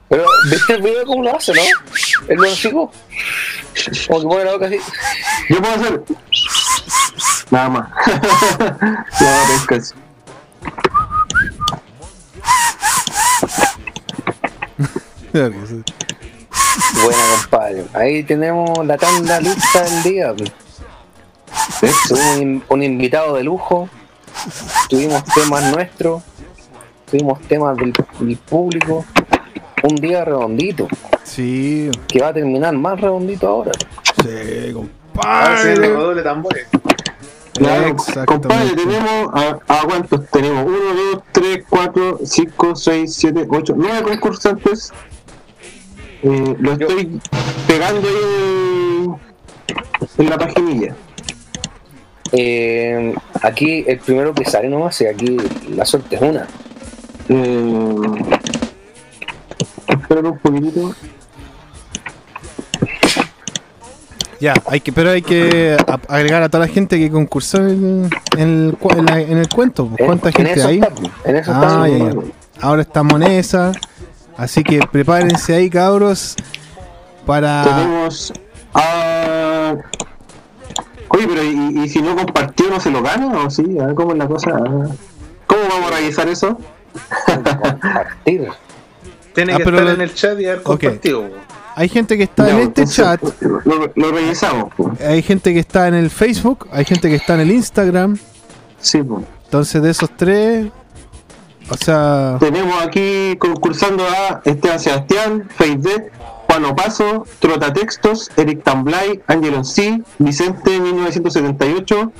Pero, 0.08 0.24
¿viste 0.50 0.74
el 0.74 0.82
video 0.82 1.04
cómo 1.06 1.22
lo 1.22 1.36
hace, 1.36 1.52
no? 1.52 1.62
El 2.28 2.40
hocico. 2.40 2.92
Como 4.06 4.20
que 4.20 4.26
pone 4.26 4.44
la 4.44 4.52
boca 4.52 4.66
así. 4.66 4.78
Yo 5.48 5.60
puedo 5.60 5.74
hacer. 5.74 6.02
Nada 7.50 7.68
más. 7.68 7.88
no, 9.20 9.26
no 9.70 9.76
es 9.76 9.94
Buena, 17.02 17.22
compadre. 17.40 17.84
Ahí 17.94 18.22
tenemos 18.22 18.86
la 18.86 18.96
tanda 18.96 19.40
lista 19.40 19.82
del 19.82 20.02
día. 20.02 20.34
Tuvimos 22.08 22.38
un, 22.38 22.64
un 22.68 22.82
invitado 22.82 23.34
de 23.34 23.42
lujo. 23.42 23.88
Tuvimos 24.88 25.24
temas 25.24 25.64
nuestros. 25.72 26.22
Tuvimos 27.10 27.40
temas 27.42 27.76
del, 27.76 27.92
del 27.92 28.36
público. 28.38 29.04
Un 29.86 29.96
día 29.96 30.24
redondito. 30.24 30.88
Sí, 31.22 31.90
Que 32.08 32.20
va 32.20 32.28
a 32.28 32.32
terminar 32.34 32.72
más 32.74 33.00
redondito 33.00 33.46
ahora. 33.48 33.72
sí, 34.22 34.74
Ah, 35.22 35.56
sí, 35.62 35.68
compadre. 35.68 35.88
doble 35.90 36.22
tambores. 36.22 36.66
Claro, 37.52 37.94
compadre, 38.26 38.70
tenemos 38.74 39.30
a, 39.32 39.58
a 39.68 39.82
cuántos 39.84 40.26
tenemos? 40.30 40.64
1, 40.66 40.76
2, 41.12 41.22
3, 41.30 41.64
4, 41.70 42.18
5, 42.24 42.74
6, 42.76 43.14
7, 43.14 43.46
8, 43.48 43.74
9 43.76 44.02
concursantes. 44.02 44.92
Eh, 46.24 46.56
lo 46.58 46.72
estoy 46.72 47.20
pegando 47.68 48.08
ahí 48.08 49.14
en, 50.18 50.24
en 50.24 50.30
la 50.30 50.38
paginilla. 50.38 50.96
Eh, 52.32 53.14
aquí 53.42 53.84
el 53.86 53.98
primero 54.00 54.34
que 54.34 54.44
sale 54.44 54.68
nomás, 54.68 55.00
y 55.02 55.06
aquí 55.06 55.36
la 55.76 55.84
suerte 55.84 56.16
es 56.16 56.22
una. 56.22 56.48
Eh, 57.28 57.94
espera 59.94 60.20
un 60.20 60.38
poquitito. 60.38 60.94
Ya, 64.40 64.52
hay 64.66 64.80
que, 64.80 64.92
pero 64.92 65.10
hay 65.10 65.22
que 65.22 65.76
agregar 66.08 66.42
a 66.42 66.48
toda 66.48 66.66
la 66.66 66.72
gente 66.72 66.98
que 66.98 67.10
concursó 67.10 67.58
en, 67.58 68.10
en 68.36 68.40
el, 68.40 68.76
en 68.98 69.06
la- 69.06 69.20
en 69.20 69.38
el 69.38 69.48
cuento. 69.48 69.86
pues, 69.88 70.02
¿Cuánta 70.04 70.28
En- 70.30 70.34
en 70.40 70.46
gente 70.46 70.62
hay? 70.64 70.78
está, 70.80 70.90
pues, 70.90 71.10
en 71.24 71.36
eso 71.36 71.52
Ah, 71.54 71.86
está. 71.88 71.98
ya, 71.98 72.12
ya. 72.12 72.20
Ahora 72.60 72.82
estamos 72.82 73.14
en 73.14 73.22
esa. 73.22 73.72
Así 74.36 74.62
que 74.64 74.80
prepárense 74.90 75.54
ahí, 75.54 75.70
cabros. 75.70 76.34
Para. 77.24 77.62
Tenemos. 77.64 78.32
Oye, 81.08 81.26
pero 81.28 81.44
¿y, 81.44 81.84
y 81.84 81.88
si 81.88 82.02
no 82.02 82.16
compartió 82.16 82.68
no 82.68 82.80
se 82.80 82.90
lo 82.90 83.02
gana 83.02 83.28
o 83.46 83.50
sí? 83.50 83.78
A 83.80 83.86
ver 83.86 83.94
cómo 83.94 84.12
es 84.12 84.18
la 84.18 84.26
cosa. 84.26 84.50
¿Cómo 84.50 85.62
vamos 85.70 85.86
a 85.86 85.90
realizar 85.90 86.28
eso? 86.28 86.58
Compartir. 87.26 88.48
Tiene 89.34 89.52
Ah, 89.52 89.56
que 89.56 89.62
estar 89.64 89.82
lo- 89.84 89.90
en 89.90 90.00
el 90.00 90.14
chat 90.14 90.40
y 90.40 90.46
haber 90.46 90.62
compartido. 90.62 91.22
po. 91.28 91.34
Hay 91.76 91.88
gente 91.88 92.16
que 92.16 92.22
está 92.24 92.50
en 92.50 92.58
este 92.60 92.86
chat. 92.86 93.20
Lo, 93.40 93.90
lo 93.94 94.12
revisamos. 94.12 94.72
pues. 94.76 95.00
Hay 95.00 95.22
gente 95.22 95.52
que 95.52 95.58
está 95.58 95.88
en 95.88 95.94
el 95.94 96.08
Facebook. 96.10 96.68
Hay 96.70 96.84
gente 96.84 97.08
que 97.08 97.16
está 97.16 97.34
en 97.34 97.40
el 97.40 97.50
Instagram. 97.50 98.16
Sí, 98.80 99.02
pues. 99.02 99.24
Entonces, 99.46 99.82
de 99.82 99.90
esos 99.90 100.10
tres. 100.16 100.68
O 101.68 101.76
sea. 101.76 102.36
Tenemos 102.38 102.80
aquí 102.82 103.36
concursando 103.38 104.04
a 104.06 104.40
Esteban 104.44 104.78
Sebastián, 104.78 105.48
Feide, 105.56 106.12
Juan 106.46 106.64
Opaso, 106.66 107.26
Trota 107.40 107.72
Textos, 107.72 108.30
Eric 108.36 108.62
Tamblay, 108.62 109.20
Angelo 109.26 109.64
C, 109.64 110.00
Vicente 110.18 110.78
1978, 110.78 112.12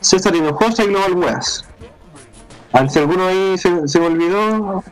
César 0.00 0.36
Hinojosa 0.36 0.84
y 0.84 0.88
Global 0.88 1.14
Weas. 1.14 1.64
Al 2.72 2.90
si 2.90 2.98
alguno 2.98 3.26
ahí 3.26 3.56
se, 3.56 3.88
se 3.88 3.98
me 4.00 4.06
olvidó, 4.06 4.84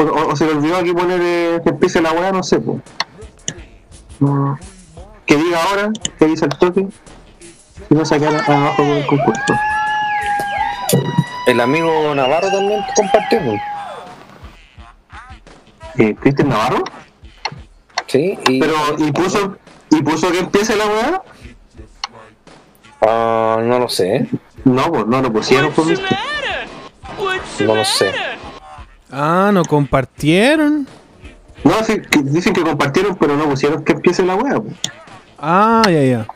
o, 0.00 0.04
o- 0.04 0.32
o 0.32 0.36
se 0.36 0.46
le 0.46 0.52
olvidó 0.52 0.76
aquí 0.76 0.92
poner 0.92 1.20
eh, 1.22 1.60
que 1.62 1.70
empiece 1.70 2.00
la 2.02 2.12
wea, 2.12 2.32
no 2.32 2.42
sé, 2.42 2.58
pues. 2.60 2.80
No. 4.20 4.58
Que 5.26 5.36
diga 5.36 5.62
ahora, 5.64 5.90
que 6.18 6.26
dice 6.26 6.44
el 6.46 6.50
toque, 6.58 6.86
y 7.88 7.94
no 7.94 8.04
sacar 8.04 8.34
abajo 8.34 8.76
con 8.76 8.86
el 8.86 9.06
concurso. 9.06 9.54
El 11.46 11.60
amigo 11.60 12.14
Navarro 12.14 12.50
también 12.50 12.84
compartió. 12.94 13.38
pues. 13.44 13.60
Eh, 15.98 16.14
¿Cristian 16.20 16.48
Navarro? 16.48 16.84
Sí, 18.06 18.38
y. 18.48 18.60
Pero, 18.60 18.74
¿y 18.98 19.12
puso, 19.12 19.56
¿y 19.90 20.02
puso 20.02 20.30
que 20.32 20.38
empiece 20.40 20.76
la 20.76 20.86
weá? 20.86 21.22
Ah, 23.02 23.58
no 23.62 23.78
lo 23.78 23.88
sé. 23.88 24.26
No, 24.64 24.90
pues 24.92 25.06
no 25.06 25.22
lo 25.22 25.32
pusieron 25.32 25.72
por 25.72 25.86
visto. 25.86 26.04
No 27.60 27.74
lo 27.74 27.84
sé. 27.84 28.12
Ah, 29.10 29.50
no 29.52 29.64
compartieron. 29.64 30.86
No, 31.64 31.84
sí, 31.84 32.00
que 32.10 32.22
dicen 32.22 32.54
que 32.54 32.62
compartieron, 32.62 33.16
pero 33.16 33.36
no 33.36 33.48
pusieron 33.48 33.84
que 33.84 33.92
empiece 33.92 34.24
la 34.24 34.36
pues. 34.36 34.74
Ah, 35.38 35.82
ya, 35.86 36.02
ya. 36.02 36.26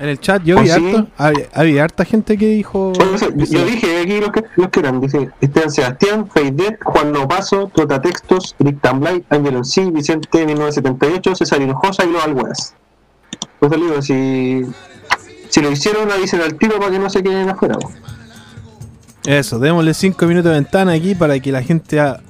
En 0.00 0.08
el 0.08 0.18
chat 0.18 0.42
yo 0.42 0.58
¿Oh, 0.58 0.60
vi 0.60 0.68
sí? 0.68 0.72
harta, 0.72 1.06
había, 1.16 1.46
había 1.52 1.84
harta 1.84 2.04
gente 2.04 2.36
que 2.36 2.48
dijo. 2.48 2.92
Eso, 3.14 3.30
yo, 3.34 3.44
yo 3.44 3.64
dije 3.64 4.00
aquí 4.00 4.20
los 4.20 4.32
que, 4.32 4.42
los 4.56 4.68
que 4.68 4.80
eran, 4.80 5.00
dice 5.00 5.30
Esteban 5.40 5.70
Sebastián, 5.70 6.28
Feidet, 6.28 6.82
Juan 6.82 7.12
Nopaso, 7.12 7.70
Textos, 8.02 8.56
Rick 8.58 8.80
Tamblay, 8.80 9.24
Ángel 9.30 9.64
C, 9.64 9.90
Vicente 9.92 10.44
1978, 10.44 11.36
César 11.36 11.62
Hinojosa 11.62 12.04
y 12.04 12.08
Global 12.08 12.34
Weas. 12.34 12.74
Pues 13.60 13.70
te 13.70 13.78
digo, 13.78 14.02
si, 14.02 14.62
si 15.48 15.60
lo 15.62 15.70
hicieron, 15.70 16.10
avisen 16.10 16.40
al 16.40 16.56
tiro 16.56 16.78
para 16.78 16.90
que 16.90 16.98
no 16.98 17.08
se 17.08 17.22
queden 17.22 17.48
afuera. 17.48 17.76
Eso, 19.26 19.58
démosle 19.58 19.94
5 19.94 20.26
minutos 20.26 20.50
de 20.50 20.58
ventana 20.58 20.92
aquí 20.92 21.14
para 21.14 21.38
que 21.40 21.50
la 21.50 21.62
gente 21.62 21.98
ha- 22.00 22.20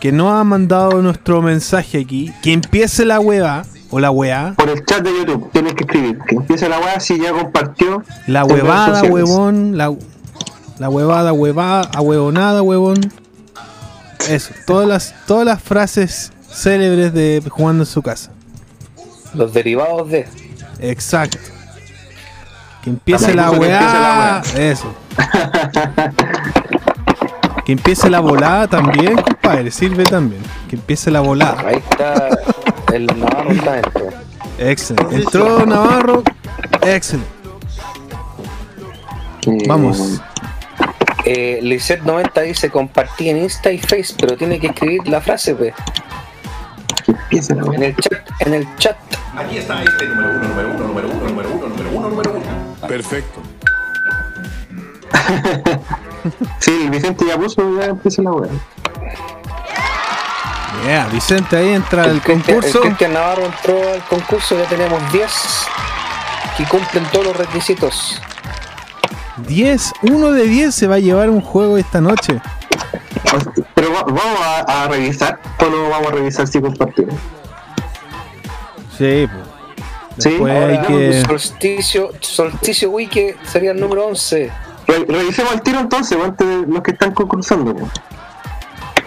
que 0.00 0.10
no 0.12 0.36
ha 0.36 0.42
mandado 0.44 1.02
nuestro 1.02 1.42
mensaje 1.42 2.00
aquí, 2.00 2.32
que 2.42 2.52
empiece 2.52 3.04
la 3.04 3.20
hueva, 3.20 3.64
O 3.90 4.00
la 4.00 4.10
weá. 4.10 4.54
Por 4.56 4.68
el 4.70 4.84
chat 4.84 5.04
de 5.04 5.10
YouTube 5.18 5.50
tienes 5.52 5.74
que 5.74 5.84
escribir. 5.84 6.18
Que 6.26 6.34
empiece 6.34 6.68
la 6.68 6.80
weá 6.80 6.98
si 6.98 7.20
ya 7.20 7.30
compartió. 7.32 8.02
La 8.26 8.44
huevada, 8.44 9.02
huevón. 9.04 9.76
La, 9.78 9.94
la 10.80 10.88
huevada, 10.88 11.32
huevada, 11.32 11.88
ahuevonada, 11.94 12.62
huevón. 12.62 12.98
Eso. 14.28 14.52
Todas 14.66 14.88
las, 14.88 15.14
todas 15.26 15.44
las 15.46 15.62
frases 15.62 16.32
célebres 16.50 17.12
de 17.14 17.40
jugando 17.48 17.84
en 17.84 17.86
su 17.86 18.02
casa. 18.02 18.30
Los 19.32 19.52
derivados 19.52 20.08
de. 20.10 20.26
Exacto. 20.80 21.38
Que 22.82 22.90
empiece 22.90 23.32
la 23.34 23.50
que 23.50 23.56
weá. 23.58 24.42
Eso. 24.56 24.92
Que 27.64 27.72
empiece 27.72 28.10
la 28.10 28.20
volada 28.20 28.68
también, 28.68 29.16
compadre. 29.16 29.70
Sirve 29.70 30.04
también. 30.04 30.42
Que 30.68 30.76
empiece 30.76 31.10
la 31.10 31.20
volada. 31.20 31.66
Ahí 31.66 31.76
está. 31.76 32.28
El 32.92 33.06
Navarro 33.06 33.50
está 33.52 33.72
dentro. 33.72 34.08
Excelente. 34.58 35.16
Entró 35.16 35.64
Navarro. 35.64 36.22
Excelente. 36.82 37.28
Eh, 39.46 39.64
Vamos. 39.66 40.20
Eh, 41.24 41.60
Lisette90 41.62 42.42
dice 42.42 42.70
compartí 42.70 43.30
en 43.30 43.38
Insta 43.38 43.72
y 43.72 43.78
Face, 43.78 44.14
pero 44.18 44.36
tiene 44.36 44.60
que 44.60 44.66
escribir 44.68 45.08
la 45.08 45.22
frase, 45.22 45.54
pues. 45.54 45.72
En 47.30 47.82
el 47.82 47.96
chat, 47.96 48.30
en 48.40 48.54
el 48.54 48.76
chat. 48.76 48.96
Aquí 49.36 49.56
está 49.58 49.82
este 49.82 50.06
número 50.06 50.30
uno, 50.36 50.48
número 50.48 50.68
uno, 50.70 50.86
número 50.86 51.08
uno, 51.08 51.28
número 51.28 51.50
uno, 51.50 51.68
número 51.68 51.90
uno, 51.90 52.08
número 52.10 52.32
uno. 52.32 52.88
Perfecto. 52.88 53.40
Sí, 56.58 56.80
el 56.84 56.90
Vicente 56.90 57.26
ya 57.26 57.36
puso, 57.36 57.78
ya 57.78 57.86
empieza 57.86 58.22
la 58.22 58.32
weá. 58.32 58.50
Yeah, 60.86 61.06
Vicente 61.08 61.56
ahí 61.56 61.68
entra 61.74 62.04
al 62.04 62.20
concurso. 62.22 62.78
El 62.78 62.84
Cristian 62.88 63.12
Navarro 63.14 63.44
entró 63.46 63.76
al 63.92 64.02
concurso, 64.04 64.56
ya 64.58 64.64
tenemos 64.66 65.00
10 65.12 65.30
que 66.56 66.64
cumplen 66.64 67.04
todos 67.12 67.26
los 67.26 67.36
requisitos. 67.36 68.20
10, 69.48 69.92
uno 70.02 70.30
de 70.32 70.44
10 70.46 70.74
se 70.74 70.86
va 70.86 70.94
a 70.96 70.98
llevar 70.98 71.28
un 71.30 71.40
juego 71.40 71.76
esta 71.78 72.00
noche. 72.00 72.40
Pero 73.74 73.92
va- 73.92 74.04
vamos 74.04 74.40
a, 74.40 74.84
a 74.84 74.88
revisar, 74.88 75.40
o 75.58 75.64
no 75.66 75.90
vamos 75.90 76.08
a 76.08 76.14
revisar 76.14 76.46
si 76.46 76.60
compartimos. 76.60 77.14
Sí, 78.96 79.26
pues. 79.30 79.44
Sí, 80.18 80.30
Después 80.30 80.52
ahora 80.54 80.66
hay 80.80 80.86
que. 80.86 81.22
Solsticio, 81.26 82.10
Solsticio 82.20 82.90
Wiki 82.90 83.34
sería 83.44 83.72
el 83.72 83.80
número 83.80 84.06
11. 84.06 84.50
Re- 84.86 85.04
revisemos 85.08 85.52
el 85.54 85.62
tiro 85.62 85.80
entonces, 85.80 86.16
pues, 86.16 86.28
antes 86.30 86.46
de 86.46 86.66
los 86.66 86.82
que 86.82 86.90
están 86.92 87.12
concursando. 87.12 87.74
pues. 87.74 87.90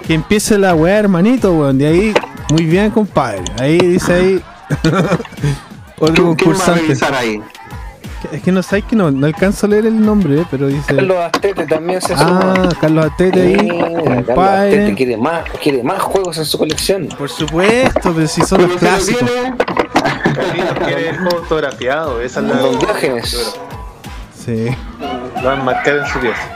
Que 0.06 0.14
empiece 0.14 0.58
la 0.58 0.74
weá, 0.74 0.98
hermanito, 1.00 1.54
weón. 1.54 1.78
De 1.78 1.88
ahí, 1.88 2.14
muy 2.52 2.66
bien, 2.66 2.92
compadre. 2.92 3.44
Ahí 3.60 3.78
dice 3.78 4.14
ahí. 4.14 4.44
Otro 6.00 6.14
¿Quién, 6.14 6.14
quién 6.14 6.26
va 6.26 6.32
a 6.32 6.36
concursante. 6.36 6.82
revisar 6.82 7.14
ahí? 7.16 7.42
Es 8.32 8.42
que 8.42 8.52
no 8.52 8.64
sabes 8.64 8.84
que 8.86 8.96
no, 8.96 9.12
no 9.12 9.26
alcanzo 9.28 9.68
a 9.68 9.70
leer 9.70 9.86
el 9.86 10.02
nombre, 10.02 10.42
eh, 10.42 10.46
pero 10.50 10.68
dice. 10.68 10.96
Carlos 10.96 11.18
Astete 11.18 11.66
también 11.68 12.02
se 12.02 12.14
Ah, 12.14 12.18
suma. 12.18 12.70
Carlos 12.82 13.06
Atete 13.06 13.42
ahí. 13.42 13.58
Mira, 13.62 13.76
Carlos 13.86 14.08
Astete 14.08 14.24
Compadre. 14.26 14.96
quiere 14.96 15.18
más, 15.18 15.44
quiere 15.62 15.84
más 15.84 16.02
juegos 16.02 16.38
en 16.38 16.46
su 16.46 16.58
colección. 16.58 17.08
Por 17.18 17.30
supuesto, 17.30 18.14
pero 18.16 18.28
si 18.28 18.42
son 18.42 18.62
los 18.64 18.72
Pero 18.80 18.98
se 19.00 19.12
lo 19.12 19.18
clásicos. 19.20 19.32
Carlitos 20.36 20.78
quiere 20.86 21.14
fotografiado, 21.30 22.22
esa 22.22 22.40
es 22.42 22.46
la. 22.48 22.56
Don 22.56 22.80
Diógenes. 22.80 23.56
Sí. 24.48 24.70
Lo 25.42 25.50
van 25.50 25.60
a 25.60 25.64
marcar 25.64 25.98
en 25.98 26.06
su 26.08 26.20
pieza. 26.20 26.56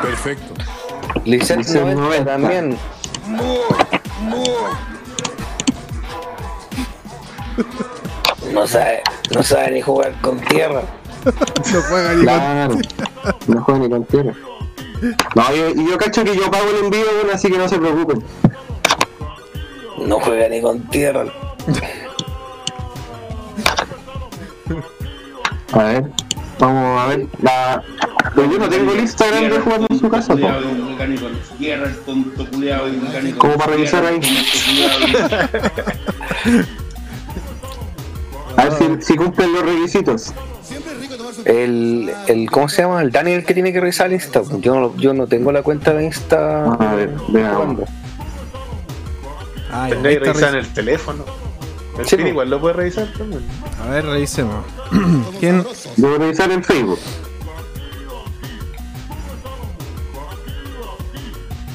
Perfecto. 0.00 0.54
Lisette 1.26 1.58
Lisette 1.58 1.94
90 1.94 1.94
90. 1.94 2.24
también. 2.24 2.78
No 8.52 8.66
sabe, 8.66 9.02
no 9.34 9.42
sabe 9.42 9.72
ni 9.72 9.80
jugar 9.82 10.12
con 10.20 10.40
tierra. 10.40 10.82
No 11.72 11.82
juega 11.82 12.10
ni 12.14 12.16
con- 12.16 12.22
Claro, 12.24 12.78
no 13.46 13.62
juega 13.62 13.80
ni 13.80 13.90
con 13.90 14.04
tierra. 14.04 14.32
No, 15.34 15.54
yo, 15.54 15.68
y 15.70 15.90
yo 15.90 15.98
cacho 15.98 16.24
que 16.24 16.34
yo 16.36 16.50
pago 16.50 16.64
el 16.70 16.84
envío, 16.84 17.04
bueno, 17.20 17.32
así 17.34 17.50
que 17.50 17.58
no 17.58 17.68
se 17.68 17.78
preocupen. 17.78 18.22
No 20.06 20.18
juega 20.20 20.48
ni 20.48 20.62
con 20.62 20.80
tierra. 20.88 21.24
A 25.72 25.78
ver, 25.82 26.10
vamos 26.58 27.00
a 27.00 27.06
ver. 27.06 27.26
La... 27.42 27.82
Pero 28.34 28.50
yo 28.52 28.58
no 28.58 28.68
tengo 28.68 28.92
el 28.92 29.00
Instagram 29.00 29.50
de 29.50 29.58
jugando 29.58 29.86
en 29.90 29.98
su 29.98 30.08
casa. 30.08 30.34
Como 33.38 33.56
para 33.56 33.72
revisar 33.72 34.04
ahí. 34.04 34.20
A 38.56 38.64
ver 38.64 38.72
si, 38.72 39.02
si 39.06 39.16
cumplen 39.16 39.52
los 39.52 39.62
requisitos. 39.62 40.32
El, 41.44 42.12
el, 42.26 42.50
¿cómo 42.50 42.68
se 42.68 42.82
llama? 42.82 43.00
El 43.02 43.10
Daniel 43.10 43.44
que 43.44 43.54
tiene 43.54 43.72
que 43.72 43.80
revisar 43.80 44.08
el 44.08 44.14
Insta. 44.14 44.42
Yo 44.58 44.74
no, 44.74 44.96
yo 44.96 45.14
no 45.14 45.26
tengo 45.26 45.52
la 45.52 45.62
cuenta 45.62 45.94
de 45.94 46.04
Insta. 46.04 46.64
A 46.74 46.94
ver, 46.94 47.14
veamos. 47.28 47.88
Ah, 49.70 49.84
ahí 49.84 49.92
que 49.92 50.18
revisar 50.18 50.50
en 50.50 50.56
el 50.56 50.68
teléfono. 50.72 51.24
El 51.98 52.06
Sí, 52.06 52.16
po. 52.16 52.26
igual 52.26 52.50
lo 52.50 52.60
puede 52.60 52.74
revisar 52.74 53.12
también. 53.16 53.42
A 53.82 53.90
ver, 53.90 54.06
revisemos. 54.06 54.64
¿Quién? 55.40 55.64
Debo 55.96 56.16
revisar 56.18 56.50
en 56.50 56.62
Facebook. 56.62 56.98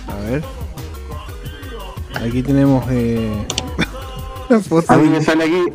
A 0.08 0.16
ver. 0.30 0.44
Aquí 2.16 2.42
tenemos. 2.44 2.86
Eh... 2.90 3.48
A 4.88 4.98
mí 4.98 5.10
me 5.10 5.22
sale 5.22 5.46
aquí 5.46 5.74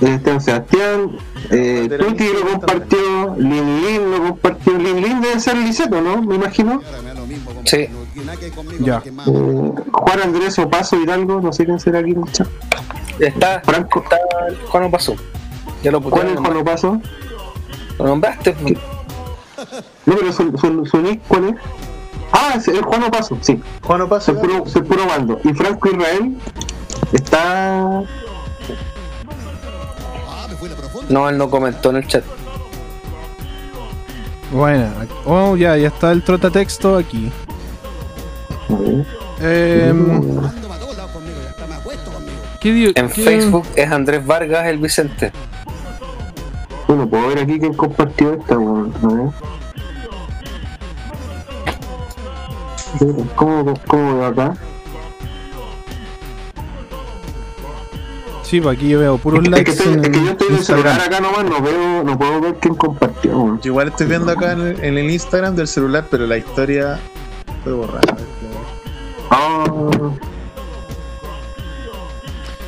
Esteban 0.00 0.40
Sebastián, 0.40 1.10
eh, 1.50 1.88
Tuti 1.98 2.24
lista 2.24 2.38
lo 2.38 2.50
compartió, 2.52 3.34
Lin 3.36 3.82
Lin 3.82 4.10
lo 4.10 4.22
compartió. 4.28 4.78
Lin 4.78 5.02
Lin 5.02 5.20
debe 5.20 5.40
ser 5.40 5.56
Liceto, 5.56 6.00
¿no? 6.00 6.22
Me 6.22 6.36
imagino. 6.36 6.80
Sí. 7.64 7.88
Ya. 8.80 9.02
Eh, 9.06 9.72
Juan 9.92 10.20
Andrés 10.22 10.58
Opaso 10.58 10.96
Hidalgo, 10.96 11.40
no 11.40 11.52
sé 11.52 11.64
quién 11.64 11.80
será 11.80 11.98
aquí 12.00 12.12
en 12.12 12.22
el 12.22 12.32
chat. 12.32 12.48
Está, 13.18 13.60
Franco. 13.60 14.02
está 14.02 14.16
el 14.48 14.56
Juan 14.66 14.90
pasó. 14.90 15.14
Ya 15.82 15.90
lo 15.90 16.00
¿Cuál 16.00 16.28
es. 16.28 16.38
Juan 16.38 16.56
Opaso? 16.56 17.00
Lo 17.98 18.04
nombraste. 18.06 18.52
pues. 18.52 18.74
No, 20.06 20.16
pero 20.16 20.32
su, 20.32 20.56
su, 20.58 20.86
su 20.86 20.98
nick, 21.02 21.20
¿cuál 21.28 21.50
es? 21.50 21.54
Ah, 22.32 22.54
es 22.56 22.68
el 22.68 22.82
Juan 22.82 23.02
Opaso, 23.04 23.36
sí. 23.40 23.60
Juan 23.82 24.02
Opaso. 24.02 24.32
Soy 24.32 24.40
puro, 24.40 24.66
soy 24.66 24.82
puro 24.82 25.06
bando. 25.06 25.40
Y 25.44 25.52
Franco 25.52 25.88
Israel 25.90 26.36
está. 27.12 28.02
No, 31.08 31.28
él 31.28 31.36
no 31.36 31.50
comentó 31.50 31.90
en 31.90 31.96
el 31.96 32.06
chat. 32.06 32.24
Bueno, 34.52 34.88
oh, 35.26 35.56
ya, 35.56 35.76
ya 35.76 35.88
está 35.88 36.10
el 36.12 36.22
trotatexto 36.22 36.96
aquí. 36.96 37.30
¿Qué 42.60 42.72
dio? 42.72 42.90
En 42.94 43.08
qué- 43.08 43.22
Facebook 43.22 43.66
es 43.74 43.90
Andrés 43.90 44.26
Vargas 44.26 44.66
el 44.66 44.78
Vicente. 44.78 45.32
Bueno, 46.86 47.08
puedo 47.08 47.28
ver 47.28 47.38
aquí 47.40 47.58
quién 47.58 47.72
compartió 47.74 48.34
esta, 48.34 48.58
weón. 48.58 48.92
Ver. 49.00 49.30
¿Cómo, 53.36 53.74
cómo 53.86 54.16
veo 54.18 54.26
acá? 54.26 54.54
Sí, 58.42 58.60
pues 58.60 58.76
aquí 58.76 58.88
yo 58.88 58.98
veo 58.98 59.16
puros 59.16 59.38
Es 59.38 59.44
que, 59.44 59.50
likes 59.50 59.70
estoy- 59.70 59.92
en 59.92 60.04
es 60.04 60.10
que 60.10 60.24
yo 60.24 60.30
estoy 60.32 60.48
en 60.48 60.54
el 60.56 60.64
celular 60.64 61.00
acá 61.00 61.20
nomás, 61.20 61.44
no 61.44 61.62
veo, 61.62 62.02
no 62.04 62.18
puedo 62.18 62.40
ver 62.40 62.54
quién 62.60 62.74
compartió. 62.74 63.30
Yo 63.62 63.70
igual 63.70 63.88
estoy 63.88 64.08
viendo 64.08 64.32
acá 64.32 64.52
en 64.52 64.60
el, 64.60 64.84
en 64.84 64.98
el 64.98 65.08
Instagram 65.10 65.54
del 65.54 65.68
celular, 65.68 66.06
pero 66.10 66.26
la 66.26 66.36
historia 66.36 66.98
fue 67.62 67.72
borrada. 67.72 68.16
Ah, 69.30 69.64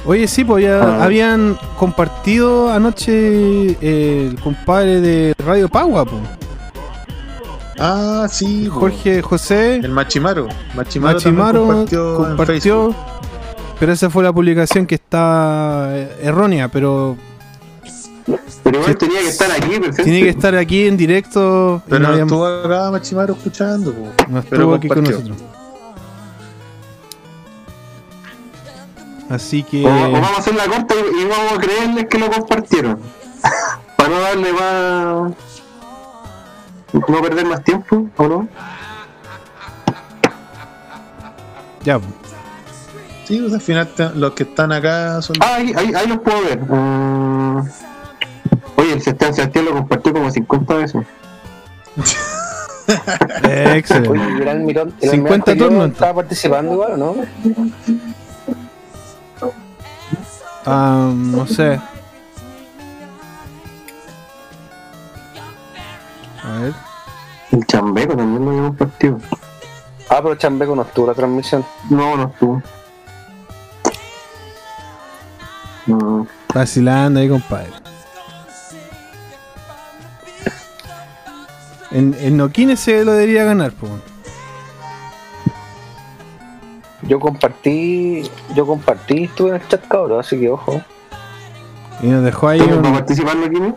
Oye, 0.04 0.26
sí, 0.26 0.44
pues 0.44 0.64
ya 0.64 0.80
Ah. 0.82 1.04
habían 1.04 1.56
compartido 1.78 2.70
anoche 2.72 3.12
eh, 3.80 4.28
el 4.32 4.40
compadre 4.40 5.00
de 5.00 5.34
Radio 5.44 5.68
Pagua, 5.68 6.04
pues. 6.04 6.22
Ah, 7.78 8.26
sí. 8.28 8.68
po. 8.68 8.80
Jorge 8.80 9.22
José 9.22 9.76
El 9.76 9.90
Machimaro. 9.90 10.48
Machimaro, 10.74 11.86
compartió, 12.16 12.94
pero 13.78 13.92
esa 13.92 14.10
fue 14.10 14.22
la 14.24 14.32
publicación 14.32 14.86
que 14.86 14.96
está 14.96 15.88
eh, 15.92 16.16
errónea, 16.22 16.68
pero 16.68 17.16
pero 18.64 18.78
igual 18.80 18.96
tenía 18.96 19.20
que 19.20 19.28
estar 19.28 19.50
aquí, 19.50 19.78
presente. 19.80 20.02
tiene 20.04 20.22
que 20.22 20.28
estar 20.30 20.54
aquí 20.56 20.86
en 20.86 20.96
directo. 20.96 21.82
Pero 21.88 21.98
no 22.00 22.06
no 22.08 22.12
habíamos- 22.14 22.32
estuvo 22.32 22.46
acá 22.46 22.90
Machimaro 22.90 23.34
escuchando. 23.34 23.92
po. 23.92 24.00
no 24.28 24.42
pero 24.42 24.62
estuvo 24.62 24.74
aquí 24.74 24.88
con 24.88 25.04
nosotros. 25.04 25.36
Así 29.32 29.62
que 29.62 29.86
O, 29.86 29.88
o 29.88 30.12
vamos 30.12 30.30
a 30.36 30.40
hacer 30.40 30.54
la 30.54 30.66
corta 30.66 30.94
y, 30.94 31.22
y 31.22 31.24
vamos 31.24 31.54
a 31.54 31.58
creerles 31.58 32.06
que 32.06 32.18
lo 32.18 32.30
compartieron. 32.30 33.00
Para 33.96 34.08
no 34.10 34.20
darle 34.20 34.52
más. 34.52 35.32
No 36.92 37.22
perder 37.22 37.46
más 37.46 37.64
tiempo, 37.64 38.06
¿o 38.18 38.28
no? 38.28 38.48
ya. 41.82 41.98
Sí, 43.24 43.38
pues 43.40 43.54
al 43.54 43.60
final 43.62 43.88
los 44.16 44.32
que 44.32 44.42
están 44.42 44.70
acá 44.70 45.22
son. 45.22 45.36
Ah, 45.40 45.54
ahí, 45.54 45.72
ahí, 45.74 45.92
ahí 45.94 46.06
los 46.06 46.18
puedo 46.18 46.42
ver. 46.42 46.60
Ah, 46.70 47.64
oye, 48.76 48.92
el 48.92 49.00
Sebastián 49.00 49.32
Sebastián 49.32 49.64
lo 49.64 49.72
compartió 49.72 50.12
como 50.12 50.30
50 50.30 50.74
veces. 50.74 51.02
Excelente. 53.44 54.10
Oye, 54.10 54.22
¿y 54.38 54.42
el 54.42 54.48
almirón, 54.48 54.94
el 55.00 55.10
50 55.10 55.52
almirante 55.52 55.54
Leo 55.54 55.68
turnos, 55.68 55.90
estaba 55.92 56.14
participando 56.16 56.72
igual 56.74 56.92
o 56.92 56.96
no? 56.98 57.14
Ah, 60.64 61.12
no 61.14 61.46
sé. 61.46 61.80
A 66.44 66.52
ver. 66.60 66.74
El 67.50 67.66
Chambeco 67.66 68.16
también 68.16 68.44
lo 68.44 68.50
había 68.50 68.62
compartido. 68.62 69.18
Ah, 70.08 70.20
pero 70.22 70.34
Chambeco 70.36 70.76
no 70.76 70.82
estuvo 70.82 71.06
la 71.06 71.14
transmisión. 71.14 71.64
No, 71.90 72.16
no 72.16 72.28
estuvo. 72.28 72.62
No. 75.86 76.26
Vacilando 76.54 77.20
ahí, 77.20 77.28
compadre. 77.28 77.70
En, 81.90 82.14
en 82.20 82.36
Noquines 82.36 82.80
se 82.80 83.04
lo 83.04 83.12
debería 83.12 83.44
ganar, 83.44 83.72
pues. 83.72 83.92
Yo 87.02 87.18
compartí, 87.18 88.22
yo 88.54 88.66
compartí, 88.66 89.24
estuve 89.24 89.50
en 89.50 89.54
el 89.56 89.68
chat 89.68 89.86
cabrón, 89.88 90.20
así 90.20 90.38
que 90.38 90.48
ojo. 90.50 90.80
Y 92.00 92.06
nos 92.06 92.24
dejó 92.24 92.48
ahí 92.48 92.60
¿Estamos 92.60 92.86
un. 92.88 92.94
participando 92.94 93.46
aquí? 93.46 93.60
no? 93.60 93.76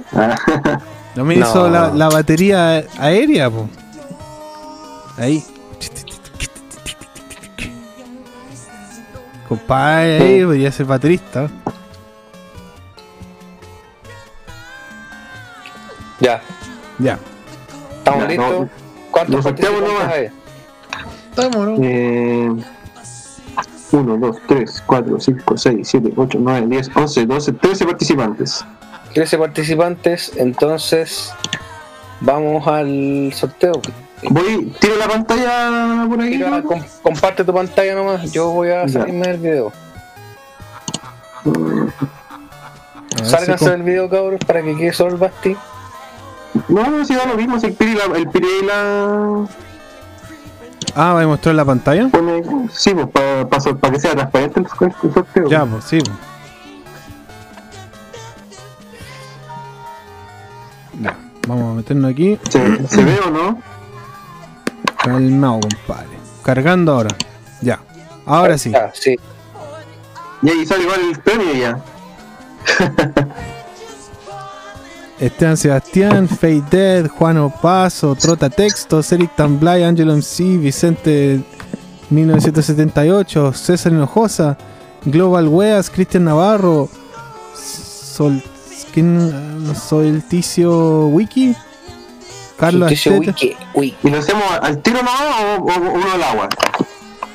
No 1.15 1.23
me 1.25 1.35
No. 1.37 1.45
hizo 1.47 1.69
la, 1.69 1.89
la 1.89 2.09
batería 2.09 2.83
aérea, 2.99 3.49
pues. 3.49 3.65
Ahí. 5.17 5.43
Compadre, 9.47 10.17
ahí 10.21 10.43
podría 10.45 10.71
ser 10.71 10.85
baterista. 10.87 11.47
Ya, 16.19 16.41
Ya. 16.99 17.19
¿estamos 17.97 18.27
listos? 18.27 18.59
no. 18.61 18.69
¿Cuántos 19.11 19.45
nos? 19.45 19.53
Estamos, 21.29 21.67
¿no? 21.67 21.75
eh, 21.83 22.49
1, 23.91 24.17
2, 24.17 24.37
3, 24.47 24.83
4, 24.85 25.19
5, 25.19 25.57
6, 25.57 25.87
7, 25.87 26.13
8, 26.15 26.37
9, 26.41 26.67
10, 26.67 26.89
11, 26.95 27.25
12, 27.25 27.53
13 27.53 27.85
participantes. 27.85 28.65
13 29.13 29.37
participantes, 29.37 30.31
entonces 30.35 31.31
vamos 32.21 32.67
al 32.67 33.31
sorteo. 33.33 33.73
Voy, 34.29 34.73
tiro 34.79 34.95
la 34.97 35.07
pantalla 35.07 36.05
por 36.09 36.19
ahí. 36.19 36.31
Mira, 36.31 36.49
¿no? 36.49 36.63
com- 36.63 36.83
comparte 37.03 37.43
tu 37.43 37.53
pantalla 37.53 37.95
nomás, 37.95 38.31
yo 38.31 38.49
voy 38.51 38.69
a 38.69 38.85
Ya. 38.87 38.99
salirme 38.99 39.27
del 39.27 39.37
video. 39.37 39.71
Si 43.17 43.25
Sálganse 43.29 43.65
com- 43.65 43.69
del 43.73 43.83
video, 43.83 44.09
cabros, 44.09 44.39
para 44.45 44.61
que 44.61 44.75
quede 44.75 44.93
solo 44.93 45.11
el 45.11 45.17
Basti. 45.17 45.55
No, 46.69 46.89
no, 46.89 47.05
si 47.05 47.13
da 47.15 47.25
lo 47.25 47.35
mismo, 47.35 47.59
si 47.59 47.67
el 47.67 47.73
Piri, 47.73 47.93
la, 47.95 48.05
el 48.17 48.27
Piri 48.29 48.45
ahí 48.47 48.65
la 48.65 49.45
Ah, 50.95 51.13
¿va 51.13 51.21
a 51.21 51.27
mostrar 51.27 51.55
la 51.55 51.65
pantalla? 51.65 52.07
pone, 52.09 52.41
sí, 52.71 52.93
pues 52.93 53.07
para 53.75 53.93
que 53.93 53.99
sea 53.99 54.11
transparente 54.13 54.61
el, 54.61 54.65
el 55.03 55.13
sorteo. 55.13 55.49
Ya, 55.49 55.65
pues 55.65 55.83
sí. 55.83 55.99
pues. 55.99 56.17
Ya, 61.01 61.17
vamos 61.47 61.71
a 61.71 61.75
meternos 61.75 62.11
aquí. 62.11 62.39
¿Se, 62.49 62.87
se 62.87 63.03
ve 63.03 63.19
o 63.27 63.29
no? 63.29 63.61
Calmado, 65.03 65.59
compadre. 65.59 66.17
Cargando 66.43 66.93
ahora. 66.93 67.09
Ya. 67.61 67.79
Ahora 68.25 68.57
sí. 68.57 68.73
Ah, 68.73 68.91
sí. 68.93 69.17
Y 70.41 70.49
ahí 70.49 70.65
sale 70.65 70.83
igual 70.83 71.01
el 71.09 71.19
premio 71.19 71.53
ya. 71.53 71.79
Esteban 75.19 75.55
Sebastián, 75.57 76.27
Fade 76.27 76.63
Dead, 76.69 77.07
Juan 77.07 77.37
Opaso, 77.37 78.15
Trota 78.15 78.49
Textos, 78.49 79.11
Eric 79.11 79.35
Tamblay, 79.35 79.83
Angelo 79.83 80.13
MC, 80.13 80.57
Vicente 80.57 81.41
1978, 82.09 83.53
César 83.53 83.91
Hinojosa, 83.93 84.57
Global 85.05 85.47
Weas, 85.47 85.89
Cristian 85.89 86.25
Navarro, 86.25 86.89
Sol, 87.55 88.43
¿quién? 88.93 89.73
Solticio 89.75 91.07
Wiki, 91.07 91.55
Carlos. 92.57 92.91
Wiki, 93.05 93.55
Wiki. 93.73 93.97
¿Y 94.03 94.09
lo 94.09 94.19
hacemos 94.19 94.43
al 94.61 94.81
tiro 94.81 94.97
nomás 94.97 95.21
o, 95.21 95.63
o 95.63 95.91
uno 95.93 96.11
al 96.13 96.23
agua? 96.23 96.49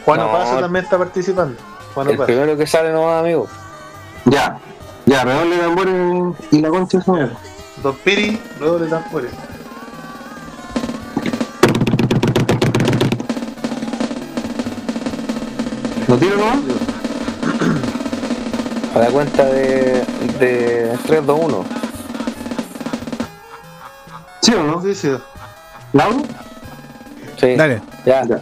Juan 0.05 0.21
No. 0.21 0.27
Opaso 0.27 0.61
también 0.61 0.85
está 0.85 0.99
participando. 0.99 1.57
Juan 1.95 2.09
El 2.09 2.15
Opaso. 2.15 2.27
primero 2.27 2.57
que 2.57 2.67
sale 2.67 2.93
nomás, 2.93 3.21
amigo. 3.21 3.49
Ya, 4.27 4.59
ya, 5.07 5.25
redoble 5.25 5.57
de 5.57 5.63
tambores 5.63 6.37
y 6.51 6.61
la 6.61 6.69
concha 6.69 6.99
de 6.99 7.05
su 7.05 7.13
Dos 7.83 7.97
Piri, 8.05 8.39
luego 8.59 8.79
de 8.79 8.89
tambores. 8.89 9.33
¿Lo 16.09 16.17
tiro 16.19 16.37
nomás? 16.37 16.59
A 18.95 18.99
la 18.99 19.07
cuenta 19.11 19.45
de, 19.47 20.05
de 20.41 20.99
3, 21.07 21.25
2, 21.27 21.41
1. 21.45 21.65
¿Sí 24.43 24.55
o 24.55 24.63
No 24.65 24.73
no? 24.77 24.83
sé 24.83 24.95
si. 24.95 25.09
¿Lauro? 25.93 26.23
Sí. 27.39 27.55
Dale. 27.55 27.81
Ya. 28.05 28.25
Ya. 28.27 28.41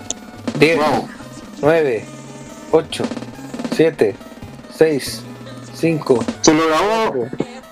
10, 0.59 0.79
Vamos. 0.79 1.11
9, 1.61 2.05
8, 2.73 3.05
7, 3.77 4.17
6, 4.77 5.23
5, 5.75 6.25
Se 6.41 6.55
lo 6.55 6.67
grabó 6.67 7.27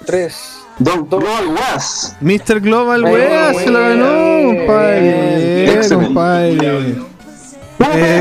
3. 0.04 0.65
Don 0.78 1.08
Global 1.08 1.46
Was. 1.48 2.14
Mr. 2.20 2.60
Global 2.60 3.04
Wea 3.04 3.54
se 3.54 3.70
lo 3.70 3.80
ganó, 3.80 4.56
compadre. 4.58 5.72
excelente. 5.74 6.06
compadre. 6.06 6.96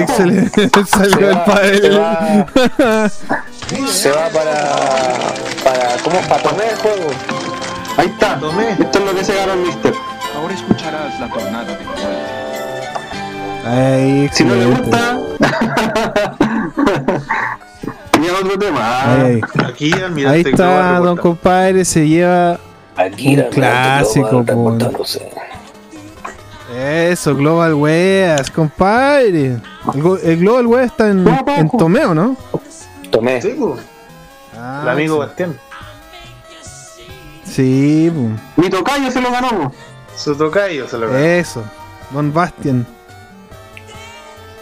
Excelente. 0.01 0.69
Salió 0.87 1.17
Se 1.17 1.29
el 1.31 1.39
padre. 1.43 1.81
se 1.81 1.89
va. 1.89 2.45
Se 3.91 4.11
va 4.11 4.29
para. 4.29 4.55
para 5.63 5.97
¿Cómo? 6.03 6.19
Para 6.29 6.43
tomar 6.43 6.65
el 6.69 6.75
juego. 6.77 7.07
Ahí 7.97 8.07
está. 8.07 8.39
Tomé. 8.39 8.71
Esto 8.71 8.99
es 8.99 9.05
lo 9.05 9.15
que 9.15 9.23
se 9.23 9.35
ganó 9.35 9.53
el 9.53 9.59
Mister. 9.59 9.93
Ahora 10.35 10.53
escucharás 10.53 11.19
la 11.19 11.27
tornada 11.29 11.63
de 11.75 11.83
muerte. 11.83 12.03
Ay, 13.65 14.29
Si 14.31 14.43
no 14.43 14.55
le 14.55 14.65
gusta. 14.67 15.19
Tenía 18.11 18.33
otro 18.33 18.59
tema. 18.59 19.13
Ay, 19.23 19.41
ay. 19.55 19.65
Aquí, 19.65 19.91
mira, 20.13 20.31
Ahí 20.31 20.41
está, 20.45 20.99
don 20.99 21.17
compadre, 21.17 21.83
se 21.83 22.07
lleva 22.07 22.59
Aquí 22.95 23.35
Un 23.37 23.49
clásico, 23.49 24.45
po. 24.45 24.77
eso, 26.77 27.35
Global 27.35 27.73
Weas, 27.73 28.49
compadre. 28.51 29.57
El, 30.23 30.37
Global 30.37 30.67
Weas 30.67 30.85
está 30.87 31.09
en, 31.09 31.27
en 31.27 31.69
Tomeo, 31.71 32.13
¿no? 32.13 32.37
Tomé. 33.09 33.41
Sí. 33.41 33.55
Ah, 34.57 34.81
el 34.83 34.89
amigo 34.89 35.15
sí. 35.15 35.19
Bastián. 35.19 35.59
Sí, 37.43 38.11
pum. 38.13 38.37
Mi 38.57 38.69
tocayo 38.69 39.11
se 39.11 39.21
lo 39.21 39.31
ganó. 39.31 39.49
po. 39.49 39.71
Su 40.15 40.35
tocayo 40.35 40.87
se 40.87 40.97
lo 40.97 41.07
ganó. 41.07 41.19
eso. 41.19 41.63
Don 42.11 42.31
Bastian. 42.33 42.85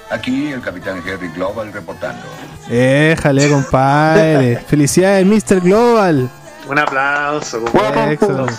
Aquí 0.09 0.51
el 0.51 0.61
capitán 0.61 1.01
Harry 1.07 1.30
Global 1.30 1.72
reportando. 1.73 2.22
Éjale, 2.69 3.49
compadre. 3.49 4.57
Felicidades, 4.67 5.25
Mr. 5.25 5.59
Global. 5.61 6.30
Un 6.69 6.80
aplauso, 6.80 7.61
compadre. 7.64 8.14
Excelente. 8.14 8.53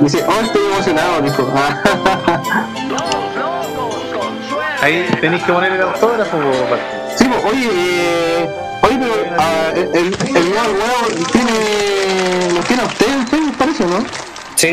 Dice, 0.00 0.24
oh, 0.28 0.40
estoy 0.44 0.62
emocionado, 0.72 1.22
dijo. 1.22 1.52
Ah, 1.56 1.82
Ahí 4.82 5.04
tenéis 5.20 5.42
que 5.42 5.52
poner 5.52 5.72
el 5.72 5.82
autógrafo, 5.82 6.38
sí, 7.16 7.24
po, 7.24 7.48
oye, 7.48 7.68
eh, 7.72 8.48
oye, 8.82 8.98
pero 9.00 9.14
ah, 9.38 9.70
el, 9.74 9.82
el, 9.96 10.14
el 10.14 10.50
nuevo 10.50 10.72
huevo 10.74 11.26
tiene. 11.32 12.52
¿Lo 12.54 12.60
tiene 12.60 12.82
a 12.82 12.86
usted 12.86 13.06
en 13.12 13.26
Facebook, 13.26 13.56
parece, 13.56 13.84
no? 13.86 14.04
Sí. 14.54 14.68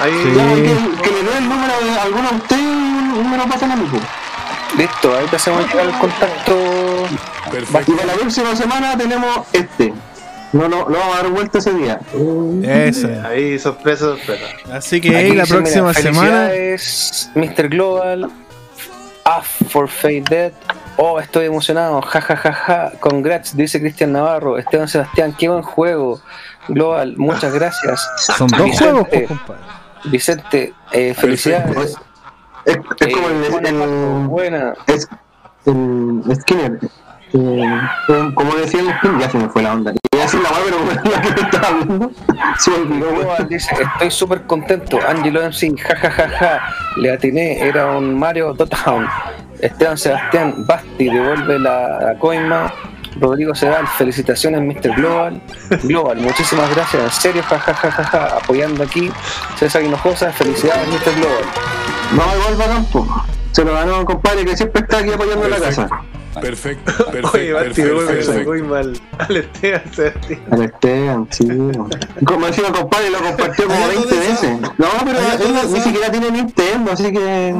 Ahí 0.00 0.12
Sí. 0.22 0.32
Ya, 0.34 0.54
que, 0.54 1.02
que 1.02 1.10
le 1.10 1.30
dé 1.30 1.38
el 1.38 1.48
número 1.48 1.72
de 1.84 1.98
alguno 2.00 2.28
a 2.28 2.32
usted 2.36 2.58
y 2.58 3.28
me 3.28 3.36
lo 3.36 3.44
pasan 3.48 3.72
a 3.72 3.76
mí. 3.76 3.86
po. 3.90 3.98
Listo, 4.76 5.16
ahí 5.16 5.26
te 5.26 5.36
hacemos 5.36 5.66
llegar 5.66 5.86
el 5.86 5.98
contacto. 5.98 6.54
Y 7.52 7.72
para 7.72 7.84
la 8.06 8.12
próxima 8.14 8.56
semana 8.56 8.96
tenemos 8.96 9.40
este. 9.52 9.92
No, 10.52 10.68
no, 10.68 10.88
no 10.88 10.98
vamos 10.98 11.14
a 11.14 11.22
dar 11.22 11.30
vuelta 11.30 11.58
ese 11.58 11.72
día. 11.74 12.00
Eso. 12.62 13.08
Ahí, 13.24 13.58
sorpresa, 13.58 14.06
sorpresa. 14.16 14.44
Así 14.72 15.00
que 15.00 15.16
ahí 15.16 15.32
la 15.32 15.44
dice, 15.44 15.54
próxima 15.54 15.88
mira, 15.88 16.00
semana. 16.00 16.48
felicidades, 16.48 17.30
Mr. 17.34 17.68
Global. 17.68 18.30
A 19.24 19.42
for 19.42 19.88
Fate 19.88 20.24
Dead. 20.28 20.52
Oh, 20.96 21.20
estoy 21.20 21.46
emocionado. 21.46 22.00
Ja, 22.02 22.20
ja, 22.20 22.36
ja, 22.36 22.52
ja. 22.52 22.92
Congrats, 23.00 23.56
dice 23.56 23.80
Cristian 23.80 24.12
Navarro. 24.12 24.58
Esteban 24.58 24.88
Sebastián, 24.88 25.34
qué 25.38 25.48
buen 25.48 25.62
juego. 25.62 26.20
Global, 26.68 27.14
muchas 27.16 27.52
gracias. 27.54 28.06
Son 28.36 28.48
dos 28.48 28.64
Vicente, 28.64 28.84
juegos, 28.90 29.08
pues, 29.08 29.28
compadre. 29.28 29.60
Vicente, 30.04 30.74
eh, 30.92 31.14
felicidades. 31.14 31.96
Es, 32.64 32.76
es 33.00 33.14
como 33.14 33.28
Eh, 33.28 33.44
el, 33.46 33.50
buena, 33.52 33.68
el, 33.84 34.26
buena. 34.28 34.74
es, 34.86 35.08
el 35.66 36.22
Skinner. 36.40 36.78
Eh, 37.32 37.80
como- 38.08 38.34
como 38.34 38.54
decía 38.56 38.80
el 38.80 39.18
ya 39.20 39.30
se 39.30 39.38
me 39.38 39.48
fue 39.48 39.62
la 39.62 39.72
onda. 39.74 39.92
Iba 40.12 40.22
a 40.22 40.26
decir 40.26 40.40
la 40.40 40.50
weá, 40.50 40.60
pero 40.64 40.78
como 40.78 41.10
la 41.14 41.20
que 41.22 41.40
estaba 41.40 41.68
hablando, 41.68 42.10
se 42.58 42.70
olvidó, 42.72 43.08
dice, 43.48 43.74
estoy 43.80 44.10
súper 44.10 44.42
contento. 44.46 44.98
Angelo 45.08 45.40
MC, 45.42 45.76
jajajaja. 45.78 46.60
Le 46.96 47.12
atiné, 47.12 47.60
era 47.66 47.96
un 47.96 48.18
Mario 48.18 48.52
Dottown. 48.52 49.06
Esteban 49.60 49.96
Sebastián, 49.98 50.64
Basti, 50.66 51.04
devuelve 51.08 51.58
la, 51.58 52.00
la 52.00 52.18
coima. 52.18 52.72
Rodrigo 53.18 53.54
Sedal, 53.54 53.86
felicitaciones 53.88 54.62
Mr. 54.62 54.94
Global. 54.94 55.40
Global, 55.82 56.18
muchísimas 56.18 56.74
gracias, 56.74 57.02
en 57.02 57.10
serio, 57.10 57.42
jajajaja, 57.42 58.36
apoyando 58.36 58.84
aquí. 58.84 59.10
César 59.56 59.82
Hinojosa, 59.82 60.32
felicidades 60.32 60.86
Mr. 60.88 61.14
Global. 61.16 61.44
No, 62.12 62.38
igual 62.38 62.60
va 62.60 62.74
campo. 62.74 63.24
Se 63.52 63.64
lo 63.64 63.72
ganó 63.72 63.98
un 64.00 64.04
compadre 64.04 64.44
que 64.44 64.56
siempre 64.56 64.82
está 64.82 64.98
aquí 64.98 65.10
apoyando 65.10 65.48
la 65.48 65.58
casa. 65.58 65.88
Perfecto, 66.40 66.92
perfecto, 67.10 67.30
Oye, 67.34 67.52
Basti, 67.52 67.82
perfecto, 67.82 68.50
muy 68.50 68.62
mal. 68.62 69.00
Al 69.18 69.36
Esteban 69.36 69.92
Sebastián. 69.92 70.40
Al 70.50 70.62
Esteban, 70.62 71.26
sí. 71.30 71.48
Como 72.24 72.46
decía 72.46 72.68
el 72.68 72.72
compadre, 72.72 73.10
lo 73.10 73.18
compartió 73.18 73.66
como 73.66 73.88
20 73.88 74.18
veces. 74.18 74.60
No, 74.78 74.86
pero 75.04 75.18
él 75.18 75.72
ni 75.72 75.80
siquiera 75.80 76.10
tiene 76.10 76.30
Nintendo, 76.30 76.92
así 76.92 77.12
que. 77.12 77.54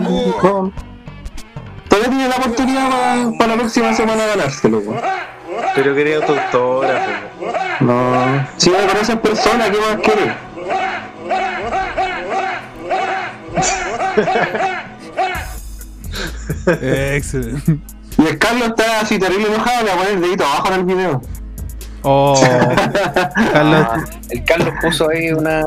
Todavía 1.88 2.08
tiene 2.08 2.28
la 2.28 2.36
oportunidad 2.36 2.88
para, 3.38 3.50
la 3.52 3.58
próxima 3.58 3.92
semana 3.92 4.24
ganárselo. 4.26 4.80
Pero 5.74 5.94
quería 5.94 6.24
tu 6.24 6.32
autógrafo. 6.32 7.10
No. 7.80 8.46
Si 8.56 8.70
no 8.70 8.78
conoces 8.86 9.16
personas, 9.16 9.70
¿qué 9.70 9.78
más 9.78 9.96
quieres? 10.02 10.34
Excelente. 17.16 17.78
Y 18.18 18.26
el 18.26 18.38
Carlos 18.38 18.68
está 18.68 19.00
así 19.00 19.18
terrible 19.18 19.46
enojado, 19.46 19.82
le 19.84 19.88
va 19.88 19.94
a 19.94 19.98
poner 19.98 20.12
el 20.12 20.20
dedito 20.20 20.44
abajo 20.44 20.68
en 20.68 20.74
el 20.74 20.84
video. 20.84 21.22
Oh, 22.02 22.34
Carlos, 23.52 23.86
Ah, 23.90 24.04
el 24.30 24.44
Carlos 24.44 24.74
puso 24.80 25.10
ahí 25.10 25.32
una, 25.32 25.62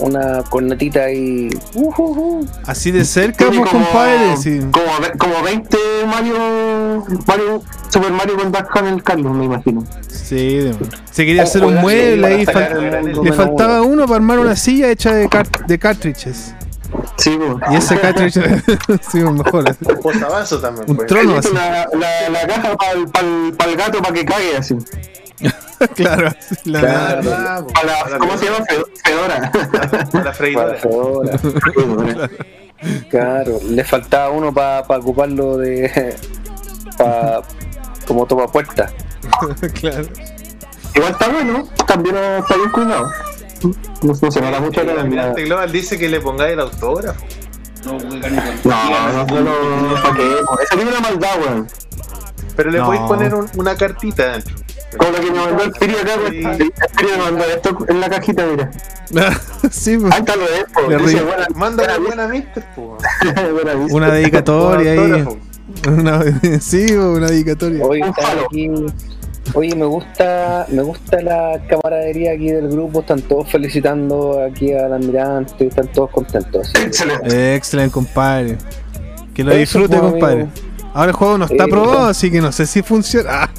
una 0.00 0.42
cornetita 0.42 1.04
ahí. 1.04 1.48
Uh, 1.74 2.44
así 2.66 2.90
de 2.90 3.04
cerca, 3.04 3.46
pues, 3.46 3.70
compadre. 3.70 4.36
Sí. 4.36 4.60
como, 4.70 4.86
como 5.18 5.42
20 5.42 5.76
Mario, 6.06 7.04
Mario, 7.26 7.62
Super 7.88 8.12
Mario 8.12 8.36
con 8.36 8.52
Duck 8.52 8.68
Hunt 8.76 8.88
el 8.88 9.02
Carlos, 9.02 9.32
me 9.34 9.44
imagino. 9.46 9.84
Sí, 10.08 10.56
de- 10.58 10.74
se 11.10 11.24
quería 11.24 11.42
Oh, 11.42 11.46
hacer 11.46 11.64
un 11.64 11.74
mueble 11.76 12.26
ahí. 12.26 12.44
fal- 12.46 13.06
el 13.06 13.22
le 13.22 13.32
faltaba 13.32 13.80
uno. 13.82 13.92
uno 13.92 14.02
para 14.04 14.16
armar 14.16 14.38
una 14.38 14.56
silla 14.56 14.90
hecha 14.90 15.12
de, 15.14 15.28
car- 15.28 15.48
de 15.66 15.78
cartridges. 15.78 16.54
Sí, 17.16 17.38
pues. 17.38 17.72
Y 17.72 17.76
ese 17.76 17.98
cartridge, 18.00 18.34
sí, 19.12 19.18
mejor. 19.18 19.64
Un 19.80 20.60
también, 20.60 20.84
Un 20.90 20.96
pues. 20.96 21.06
trono 21.08 21.36
así. 21.36 21.48
la, 21.54 21.88
la, 21.92 22.28
la 22.30 22.46
caja 22.46 22.76
para 22.76 22.92
el, 23.70 23.76
gato 23.76 23.98
para 24.02 24.12
que 24.14 24.24
cague 24.24 24.56
así. 24.58 24.76
claro, 25.94 26.30
la 26.64 26.80
Claro. 26.80 27.66
Para 27.68 28.08
la- 28.10 28.18
¿Cómo 28.18 28.36
se 28.36 28.44
llama? 28.46 28.64
Fe- 28.66 28.84
Fedora. 29.04 29.52
Para 30.12 30.24
la 30.24 30.32
freidora. 30.32 30.78
ahora. 30.84 32.30
Claro, 33.10 33.58
le 33.68 33.84
faltaba 33.84 34.30
uno 34.30 34.52
para 34.52 34.80
ocuparlo 34.98 35.56
de. 35.58 36.14
pa, 36.98 37.42
como 38.06 38.26
toma 38.26 38.46
puerta. 38.48 38.90
claro. 39.80 40.04
Igual 40.94 41.12
está 41.12 41.28
bueno, 41.28 41.68
también 41.86 42.16
está 42.16 42.56
bien 42.56 42.70
cuidado. 42.70 43.10
No, 44.02 44.14
no 44.22 44.30
se 44.30 44.40
nota 44.40 44.60
mucho 44.60 44.82
la 44.82 44.92
El 44.92 45.08
mirada. 45.08 45.28
almirante 45.30 45.44
Global 45.44 45.70
dice 45.72 45.98
que 45.98 46.08
le 46.08 46.20
pongáis 46.20 46.54
el 46.54 46.60
autógrafo. 46.60 47.24
No, 47.84 47.98
no, 47.98 49.24
no, 49.24 49.80
no, 49.80 50.02
¿para 50.02 50.14
qué? 50.16 50.36
Esa 50.62 50.74
tiene 50.76 50.90
una 50.90 51.00
maldad, 51.00 51.30
weón. 51.40 51.68
Pero 52.56 52.70
le 52.70 52.78
No. 52.78 52.86
podéis 52.86 53.02
poner 53.04 53.34
un- 53.34 53.50
una 53.56 53.74
cartita 53.76 54.32
dentro. 54.32 54.54
Como 54.98 55.10
la 55.12 55.20
que 55.20 55.30
me 55.30 55.38
mandó 55.38 55.62
el 55.64 55.72
Piri 55.72 55.94
acá. 55.94 56.14
El 56.14 56.30
Piri 56.96 57.10
me 57.12 57.18
mandó 57.18 57.44
esto 57.44 57.78
en 57.88 58.00
la 58.00 58.08
cajita, 58.10 58.46
mira. 58.46 58.70
sí, 59.70 59.96
pues. 59.98 60.12
Ahí 60.12 60.20
está 60.20 60.36
lo 60.36 60.44
de 60.44 60.58
esto. 60.58 61.04
Dice, 61.04 61.22
buena, 61.22 61.46
Mándale 61.54 61.98
buena 61.98 62.26
buena 62.26 62.28
mister, 62.28 62.64
pues. 62.74 63.92
Una 63.92 64.10
dedicatoria 64.12 64.92
ahí. 64.92 65.24
Una, 65.88 66.20
sí, 66.60 66.92
una 66.92 67.28
dedicatoria. 67.28 67.84
Hoy 67.84 68.02
aquí. 68.02 68.70
Oye, 69.54 69.74
me 69.74 69.86
gusta, 69.86 70.66
me 70.70 70.82
gusta 70.82 71.20
la 71.22 71.60
camaradería 71.68 72.32
aquí 72.32 72.50
del 72.52 72.68
grupo, 72.68 73.00
están 73.00 73.20
todos 73.22 73.50
felicitando 73.50 74.40
aquí 74.44 74.72
al 74.72 74.92
almirante, 74.92 75.66
están 75.66 75.88
todos 75.88 76.10
contentos. 76.10 76.72
Excelente. 76.76 77.56
Excelente, 77.56 77.92
compadre. 77.92 78.58
Que 79.34 79.42
lo 79.42 79.50
Eso, 79.52 79.58
disfrute, 79.80 79.98
pues, 79.98 80.12
compadre. 80.12 80.42
amigo. 80.42 80.50
Ahora 80.94 81.10
el 81.10 81.16
juego 81.16 81.38
no 81.38 81.44
está 81.46 81.64
Eh, 81.64 81.68
probado, 81.68 82.04
así 82.06 82.30
que 82.30 82.40
no 82.40 82.52
sé 82.52 82.66
si 82.66 82.82
funciona. 82.82 83.28
Ah. 83.44 83.50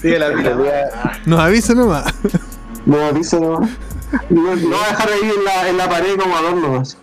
Sí, 0.00 0.14
almirante. 0.14 0.42
realidad, 0.54 0.90
Nos 1.26 1.40
avisa 1.40 1.74
nomás. 1.74 2.14
No, 2.86 3.12
dice 3.12 3.38
no. 3.40 3.60
No, 4.28 4.56
no 4.56 4.70
va 4.70 4.84
a 4.84 4.88
dejar 4.88 5.08
ahí 5.08 5.30
en 5.36 5.44
la, 5.44 5.68
en 5.68 5.76
la 5.76 5.88
pared 5.88 6.16
como 6.18 6.36
adornos. 6.36 6.98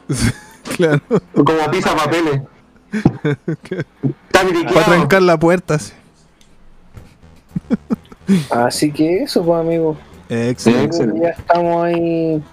Claro. 0.75 1.01
Como 1.33 1.71
pisa 1.71 1.95
papeles. 1.95 2.41
Está 2.91 4.73
Para 4.73 4.85
trancar 4.85 5.21
la 5.21 5.37
puerta. 5.37 5.79
sí. 5.79 5.93
Así 8.49 8.91
que 8.91 9.23
eso, 9.23 9.43
pues, 9.43 9.59
amigos. 9.61 9.97
Excelente. 10.29 10.85
Excelente. 10.87 11.21
Ya 11.21 11.29
estamos 11.29 11.85
ahí 11.85 12.43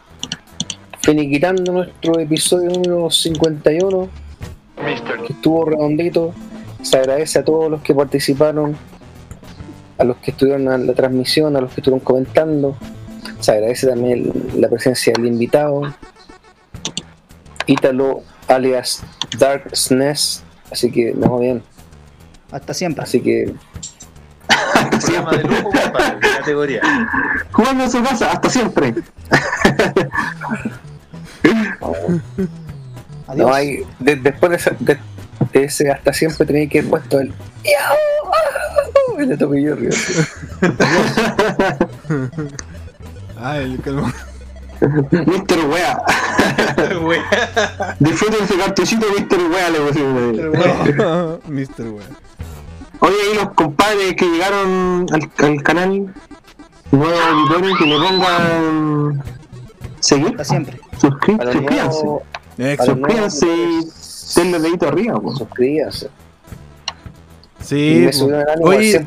finiquitando 1.03 1.73
nuestro 1.73 2.19
episodio 2.21 2.71
número 2.71 3.11
51, 3.11 4.09
que 5.27 5.33
estuvo 5.33 5.65
redondito. 5.67 6.33
Se 6.85 6.99
agradece 6.99 7.39
a 7.39 7.45
todos 7.45 7.71
los 7.71 7.81
que 7.83 7.95
participaron, 7.95 8.77
a 9.99 10.05
los 10.05 10.19
que 10.19 10.31
estuvieron 10.33 10.71
en 10.71 10.87
la 10.87 10.93
transmisión, 10.95 11.57
a 11.57 11.61
los 11.61 11.73
que 11.73 11.81
estuvieron 11.81 12.05
comentando. 12.05 12.77
Se 13.41 13.53
agradece 13.53 13.87
también 13.87 14.31
la 14.57 14.69
presencia 14.69 15.13
del 15.17 15.27
invitado, 15.27 15.83
Ítalo 17.67 18.23
alias 18.49 19.03
Dark 19.39 19.75
SNES. 19.75 20.43
Así 20.71 20.91
que, 20.91 21.15
no, 21.15 21.39
bien. 21.39 21.63
Hasta 22.53 22.75
siempre. 22.75 23.03
Así 23.03 23.21
que, 23.21 23.55
Programa 25.01 25.33
de 25.33 25.45
lujo, 25.45 25.63
compadre, 25.83 26.15
de 26.17 26.37
categoría. 26.39 26.83
Jugando 27.51 27.85
en 27.85 27.91
su 27.91 28.03
casa, 28.03 28.31
hasta 28.33 28.51
siempre. 28.51 28.95
Adiós. 31.81 33.37
no 33.37 33.55
hay. 33.55 33.81
de- 33.99 34.17
después 34.17 34.53
de 34.53 34.99
ese 35.63 35.91
hasta 35.91 36.13
siempre 36.13 36.45
tenía 36.47 36.69
que 36.69 36.81
haber 36.81 36.91
puesto 36.91 37.21
el. 37.21 37.33
El 39.19 39.29
de 39.29 39.37
Topillo 39.37 39.77
Río. 39.77 39.91
Ah, 43.39 43.59
el 43.59 43.81
calma. 43.81 44.13
Mr. 44.81 45.65
Wea. 45.71 46.03
Disfruten 48.01 48.49
su 48.49 48.59
cartuchito, 48.59 49.07
Mr. 49.19 49.39
Wea, 49.51 49.71
le 49.71 49.81
pusimos. 49.81 50.23
Mr. 51.49 51.89
Wea. 51.91 52.07
Oye, 53.01 53.15
ahí 53.29 53.35
los 53.37 53.51
compadres 53.55 54.15
que 54.17 54.25
llegaron 54.25 55.07
al, 55.13 55.31
al 55.47 55.63
canal, 55.63 56.15
nuevos 56.91 57.21
auditores, 57.27 57.77
que 57.79 57.87
le 57.87 57.97
pongan 57.97 59.23
seguir, 60.01 60.29
Hasta 60.29 60.45
siempre. 60.45 60.81
suscríbanse. 61.01 61.59
Excelente. 62.57 62.85
Suscríbanse 62.85 63.47
y 64.37 64.41
denle 64.41 64.59
dedito 64.61 64.89
arriba. 64.89 65.21
Sí, 67.61 68.03
pues. 68.05 68.21
el 68.21 68.35
ánimo 68.35 68.69
Oye, 68.69 68.99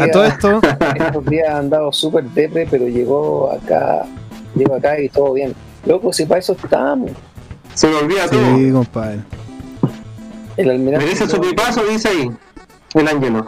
a 0.00 0.10
todo 0.10 0.24
esto, 0.24 0.60
Estos 0.96 1.24
días 1.26 1.54
han 1.54 1.68
dado 1.68 1.92
súper 1.92 2.24
depre, 2.24 2.66
pero 2.70 2.88
llegó 2.88 3.52
acá, 3.52 4.06
llegó 4.54 4.76
acá 4.76 4.98
y 5.00 5.08
todo 5.10 5.34
bien. 5.34 5.54
Loco, 5.84 6.12
si 6.12 6.24
para 6.24 6.38
eso 6.40 6.56
estamos. 6.60 7.10
Se 7.74 7.86
me 7.88 7.96
olvida 7.96 8.26
todo. 8.28 8.56
sí, 8.56 8.70
compadre. 8.72 9.20
El 10.56 10.70
almirante. 10.70 11.04
Merece 11.06 11.28
su 11.28 11.40
pipazo, 11.40 11.84
dice 11.84 12.08
ahí. 12.08 12.30
El 12.94 13.06
ángelo. 13.08 13.46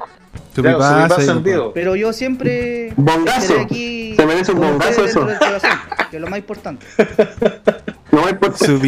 Tu 0.55 0.63
Claro, 0.63 0.79
pipazo 1.15 1.41
vivo. 1.41 1.73
Pero 1.75 1.97
yo 1.97 2.13
siempre 2.13 2.93
Bongazo. 2.97 3.59
aquí 3.61 4.15
Se 4.17 4.27
merece 4.27 4.53
un 4.53 4.61
bongazo 4.61 5.05
eso. 5.05 5.21
corazón, 5.21 5.71
que 6.11 6.17
es 6.17 6.21
lo 6.23 6.29
más 6.29 6.39
importante. 6.39 6.87
No 8.21 8.27
hay 8.27 8.35
por 8.35 8.57
Su 8.57 8.79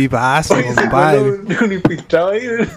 compadre. 0.75 1.20
un 1.20 1.73
infiltrado 1.73 2.31
ahí. 2.31 2.41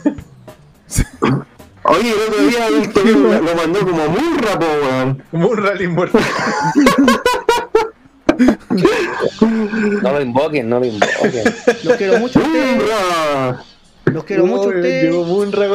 Oye, 1.88 2.09
el 2.09 2.19
otro 2.30 2.48
día 2.48 2.67
el 2.67 2.93
Tobias 2.93 3.16
lo, 3.16 3.42
lo 3.42 3.56
mandó 3.56 3.80
como 3.82 4.08
murra, 4.08 4.59
po, 4.59 4.66
weón. 4.66 5.24
Un 5.32 5.58
rally 5.58 5.88
muerto. 5.88 6.17
No 10.01 10.11
lo 10.11 10.22
invoquen, 10.22 10.67
no 10.69 10.80
lo 10.80 10.85
invoquen. 10.85 11.43
Los 11.84 11.98
quiero 11.98 12.19
mucho 12.19 12.40
a 12.40 12.43
ustedes. 12.43 12.75
Murra. 12.77 13.64
Los 14.06 14.24
quiero 14.24 14.45
mucho 14.45 14.64
a 14.64 14.67
ustedes. 14.67 15.03
Llegó 15.03 15.24
Munra. 15.25 15.67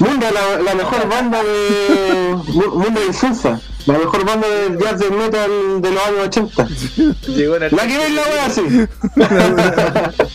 Munda, 0.00 0.30
la, 0.30 0.58
la 0.62 0.74
mejor 0.74 1.08
banda 1.08 1.42
de. 1.42 2.36
Mu- 2.52 2.74
Munda 2.78 3.00
de 3.00 3.06
Insulsa. 3.06 3.60
La 3.86 3.94
mejor 3.98 4.24
banda 4.24 4.46
de 4.48 4.78
jazz 4.78 4.98
de 5.00 5.10
metal 5.10 5.50
de 5.82 5.90
los 5.90 6.06
años 6.06 6.26
80. 6.26 6.68
Llegó 7.28 7.56
en 7.56 7.62
el. 7.64 7.76
La 7.76 7.86
que 7.86 7.98
ves 7.98 8.10
la 8.12 8.22
wea 8.22 8.46
así. 8.46 8.62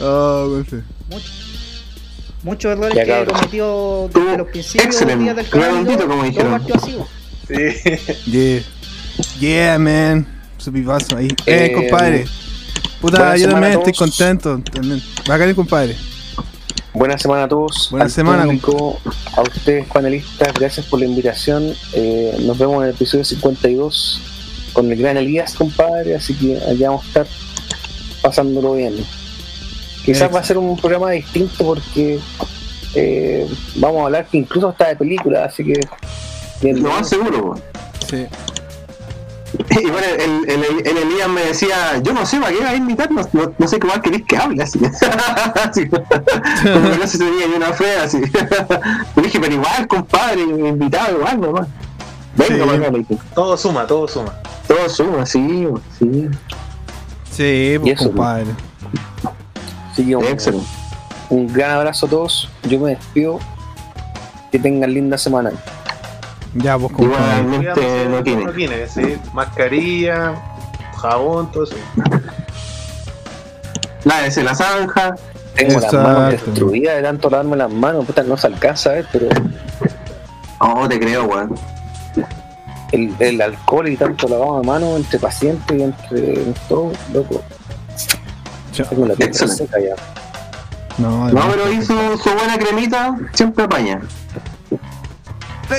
Oh, 0.00 0.52
perfecto. 0.56 0.86
Muchos 2.42 2.72
errores 2.72 2.94
Ya, 2.94 3.04
que 3.24 3.32
cometió 3.32 4.10
desde 4.12 4.36
los 4.38 4.48
principios 4.48 4.86
Excelente. 4.86 5.24
días 5.24 5.36
del 5.36 5.46
Redondito, 5.50 6.06
como 6.06 6.22
dijeron. 6.24 6.62
Sí. 6.84 6.96
Yeah. 8.30 8.62
Yeah, 9.40 9.78
man. 9.78 10.26
Su 10.58 10.70
pipazo 10.72 11.16
ahí. 11.16 11.28
Eh, 11.46 11.66
Eh, 11.66 11.72
compadre. 11.72 12.26
Puta, 13.00 13.36
yo 13.36 13.48
también 13.50 13.72
estoy 13.72 13.92
contento. 13.94 14.60
También. 14.72 15.02
Bacán, 15.26 15.54
compadre. 15.54 15.96
Buena 16.96 17.18
semana 17.18 17.44
a 17.44 17.48
todos. 17.48 17.88
Buena 17.90 18.06
al 18.06 18.10
semana. 18.10 18.44
público, 18.44 18.98
a 19.36 19.42
ustedes 19.42 19.86
panelistas, 19.86 20.54
gracias 20.54 20.86
por 20.86 20.98
la 20.98 21.04
invitación. 21.04 21.74
Eh, 21.92 22.34
nos 22.40 22.56
vemos 22.56 22.76
en 22.78 22.88
el 22.88 22.94
episodio 22.94 23.22
52 23.22 24.22
con 24.72 24.90
el 24.90 24.98
gran 24.98 25.18
Elías, 25.18 25.54
compadre. 25.54 26.14
Así 26.14 26.32
que 26.32 26.56
allá 26.56 26.88
vamos 26.88 27.04
a 27.04 27.08
estar 27.08 27.26
pasándolo 28.22 28.72
bien. 28.72 28.94
Quizás 30.06 30.34
va 30.34 30.40
a 30.40 30.44
ser 30.44 30.56
un 30.56 30.74
programa 30.78 31.10
distinto 31.10 31.66
porque 31.66 32.18
eh, 32.94 33.46
vamos 33.74 34.00
a 34.00 34.04
hablar 34.06 34.26
que 34.28 34.38
incluso 34.38 34.68
hasta 34.68 34.88
de 34.88 34.96
películas, 34.96 35.52
así 35.52 35.64
que. 35.64 35.78
bien, 36.62 36.82
Lo 36.82 36.88
más 36.88 37.10
seguro. 37.10 37.56
Sí. 38.08 38.26
Y 39.70 39.90
bueno, 39.90 40.06
el, 40.18 40.50
el, 40.50 40.64
el, 40.64 40.86
el 40.86 40.96
Elías 40.96 41.28
me 41.28 41.42
decía, 41.44 41.98
yo 42.02 42.12
no 42.12 42.24
sé 42.26 42.38
para 42.40 42.52
qué 42.52 42.60
vas 42.60 42.70
a 42.72 42.76
invitar, 42.76 43.10
no, 43.10 43.22
no, 43.32 43.52
no 43.58 43.68
sé 43.68 43.78
qué 43.78 43.86
más 43.86 44.00
querés 44.00 44.22
que 44.26 44.36
hable, 44.36 44.62
así. 44.62 44.80
Así, 45.68 45.88
Como 45.88 46.90
que 46.90 46.98
no 46.98 47.06
se 47.06 47.18
tenía 47.18 47.46
ni 47.48 47.54
una 47.54 47.72
fe, 47.72 47.96
así. 47.98 48.18
Le 49.16 49.22
dije, 49.22 49.38
pero 49.40 49.54
igual, 49.54 49.86
compadre, 49.86 50.40
invitado 50.42 51.16
igual 51.18 51.40
nomás. 51.40 51.68
Venga, 52.36 52.64
Sí. 52.64 52.70
venga, 52.70 52.90
le 52.90 52.98
dije. 52.98 53.18
Todo 53.34 53.56
suma, 53.56 53.86
todo 53.86 54.06
suma. 54.08 54.34
Todo 54.68 54.88
suma, 54.88 55.24
sí, 55.24 55.66
sí. 55.98 56.28
Sí, 57.30 57.72
Y 57.74 57.78
pues, 57.78 57.92
eso, 58.00 58.08
compadre. 58.10 58.46
Que 59.94 60.14
un, 60.16 60.24
Excelente. 60.24 60.66
un 61.30 61.50
gran 61.52 61.70
abrazo 61.70 62.06
a 62.06 62.08
todos. 62.10 62.50
Yo 62.68 62.78
me 62.80 62.90
despido. 62.90 63.38
Que 64.52 64.58
tengan 64.58 64.92
linda 64.92 65.16
semana. 65.16 65.50
Ya, 66.54 66.78
pues, 66.78 66.92
compadre. 66.92 67.40
Igualmente 67.42 68.06
no 68.08 68.22
tiene. 68.22 68.44
No 68.44 68.52
tiene, 68.52 68.86
sí. 68.88 69.18
Mascarilla, 69.32 70.34
jabón, 71.00 71.50
todo 71.52 71.64
eso. 71.64 71.76
Lávese 74.04 74.42
la 74.42 74.54
zanja. 74.54 75.14
Tengo 75.54 75.80
las 75.80 75.92
manos 75.92 76.30
destruidas 76.32 76.96
de 76.96 77.02
tanto 77.02 77.30
lavarme 77.30 77.56
las 77.56 77.70
manos. 77.72 78.04
Puta, 78.04 78.22
no 78.22 78.36
se 78.36 78.46
alcanza 78.46 78.90
a 78.90 78.92
ver, 78.94 79.06
pero 79.12 79.28
Oh, 80.58 80.88
te 80.88 80.98
creo, 80.98 81.24
weón. 81.24 81.54
el, 82.92 83.14
el 83.18 83.40
alcohol 83.42 83.88
y 83.88 83.96
tanto 83.96 84.28
lavado 84.28 84.60
de 84.60 84.66
manos 84.66 84.96
entre 84.96 85.18
pacientes 85.18 85.76
y 85.78 85.82
entre 85.82 86.34
todo, 86.68 86.92
loco. 87.12 87.42
Tengo 88.74 89.06
la 89.06 89.14
piel 89.14 89.34
seca 89.34 89.78
ya. 89.80 89.94
No, 90.98 91.28
No, 91.30 91.40
pero 91.50 91.70
hizo 91.72 92.16
su 92.16 92.30
buena 92.30 92.58
cremita, 92.58 93.16
siempre 93.32 93.64
apaña. 93.64 94.00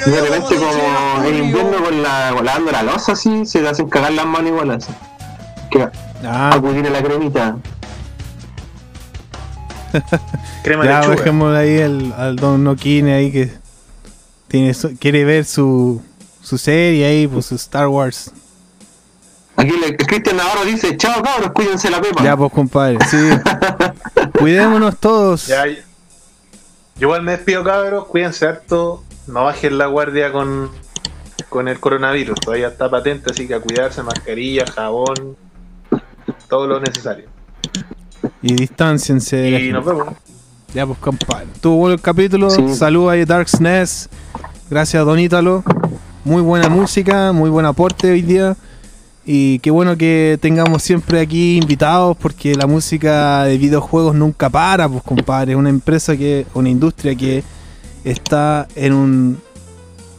Y 0.05 0.09
de 0.09 0.21
repente 0.21 0.55
como 0.55 1.23
en 1.25 1.35
invierno 1.45 1.83
con 1.83 2.03
la, 2.03 2.31
con 2.35 2.45
lavando 2.45 2.71
la 2.71 2.83
losa 2.83 3.13
así, 3.13 3.45
se 3.45 3.61
le 3.61 3.69
hacen 3.69 3.87
cagar 3.89 4.11
las 4.13 4.25
manos 4.25 4.49
igual 4.51 4.71
así. 4.71 4.91
Que 5.71 5.87
Ah, 6.25 6.51
acudir 6.53 6.85
a 6.87 6.89
la 6.89 7.01
cremita. 7.03 7.57
Crema 10.63 10.83
ya 10.85 10.91
de 10.95 10.97
lechuga. 10.99 11.15
dejémosle 11.15 11.57
ahí 11.57 11.81
al, 11.81 12.13
al 12.17 12.35
Don 12.35 12.63
Noquine 12.63 13.13
ahí 13.13 13.31
que 13.31 13.51
tiene 14.47 14.73
su- 14.73 14.95
quiere 14.97 15.23
ver 15.25 15.45
su, 15.45 16.01
su 16.41 16.57
serie 16.57 17.05
ahí, 17.05 17.27
pues 17.27 17.45
su 17.45 17.55
Star 17.55 17.87
Wars. 17.87 18.31
Aquí 19.55 19.71
le, 19.71 19.87
el 19.87 19.97
Cristian 19.97 20.37
Navarro 20.37 20.65
dice, 20.65 20.95
chao 20.97 21.21
cabros, 21.23 21.51
cuídense 21.51 21.89
la 21.89 21.99
pepa. 22.01 22.23
Ya, 22.23 22.37
pues, 22.37 22.51
compadre, 22.51 22.97
sí. 23.09 23.17
Cuidémonos 24.39 24.97
todos. 24.99 25.47
Ya, 25.47 25.65
yo 25.67 25.75
igual 26.99 27.23
me 27.23 27.31
despido, 27.31 27.63
cabros. 27.63 28.05
Cuídense 28.05 28.45
harto. 28.45 29.03
No 29.27 29.43
bajen 29.43 29.77
la 29.77 29.87
guardia 29.87 30.31
con, 30.31 30.69
con 31.49 31.67
el 31.67 31.79
coronavirus. 31.79 32.39
Todavía 32.39 32.69
está 32.69 32.89
patente, 32.89 33.31
así 33.31 33.47
que 33.47 33.55
a 33.55 33.59
cuidarse, 33.59 34.01
mascarilla, 34.03 34.65
jabón, 34.65 35.35
todo 36.47 36.67
lo 36.67 36.79
necesario. 36.79 37.25
Y 38.41 38.53
distanciense. 38.53 39.49
Y 39.49 39.71
nos 39.71 39.85
vemos. 39.85 40.07
Ya, 40.73 40.85
pues, 40.85 40.99
compadre. 40.99 41.47
Tuvo 41.61 41.77
bueno 41.77 41.95
el 41.95 42.01
capítulo. 42.01 42.49
Sí. 42.49 42.73
Saludos 42.73 43.11
ahí, 43.11 43.25
Dark 43.25 43.49
SNES. 43.49 44.09
Gracias, 44.69 45.05
Don 45.05 45.19
Ítalo. 45.19 45.63
Muy 46.23 46.41
buena 46.41 46.69
música, 46.69 47.31
muy 47.31 47.49
buen 47.49 47.65
aporte 47.65 48.11
hoy 48.11 48.21
día. 48.21 48.55
Y 49.25 49.59
qué 49.59 49.71
bueno 49.71 49.97
que 49.97 50.37
tengamos 50.41 50.83
siempre 50.83 51.19
aquí 51.19 51.57
invitados 51.57 52.15
porque 52.15 52.55
la 52.55 52.65
música 52.65 53.43
de 53.43 53.57
videojuegos 53.57 54.15
nunca 54.15 54.49
para, 54.49 54.87
pues 54.87 55.03
compadre. 55.03 55.51
Es 55.51 55.57
una 55.57 55.69
empresa 55.69 56.15
que, 56.15 56.45
una 56.53 56.69
industria 56.69 57.13
que 57.15 57.43
está 58.11 58.67
en 58.75 58.93
un, 58.93 59.41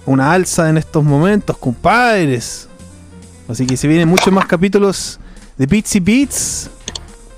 una 0.06 0.32
alza 0.32 0.68
en 0.68 0.76
estos 0.76 1.04
momentos, 1.04 1.56
compadres. 1.56 2.68
Así 3.48 3.66
que 3.66 3.76
se 3.76 3.88
vienen 3.88 4.08
muchos 4.08 4.32
más 4.32 4.46
capítulos 4.46 5.18
de 5.56 5.66
Beats 5.66 5.96
y 5.96 6.00
Beats. 6.00 6.70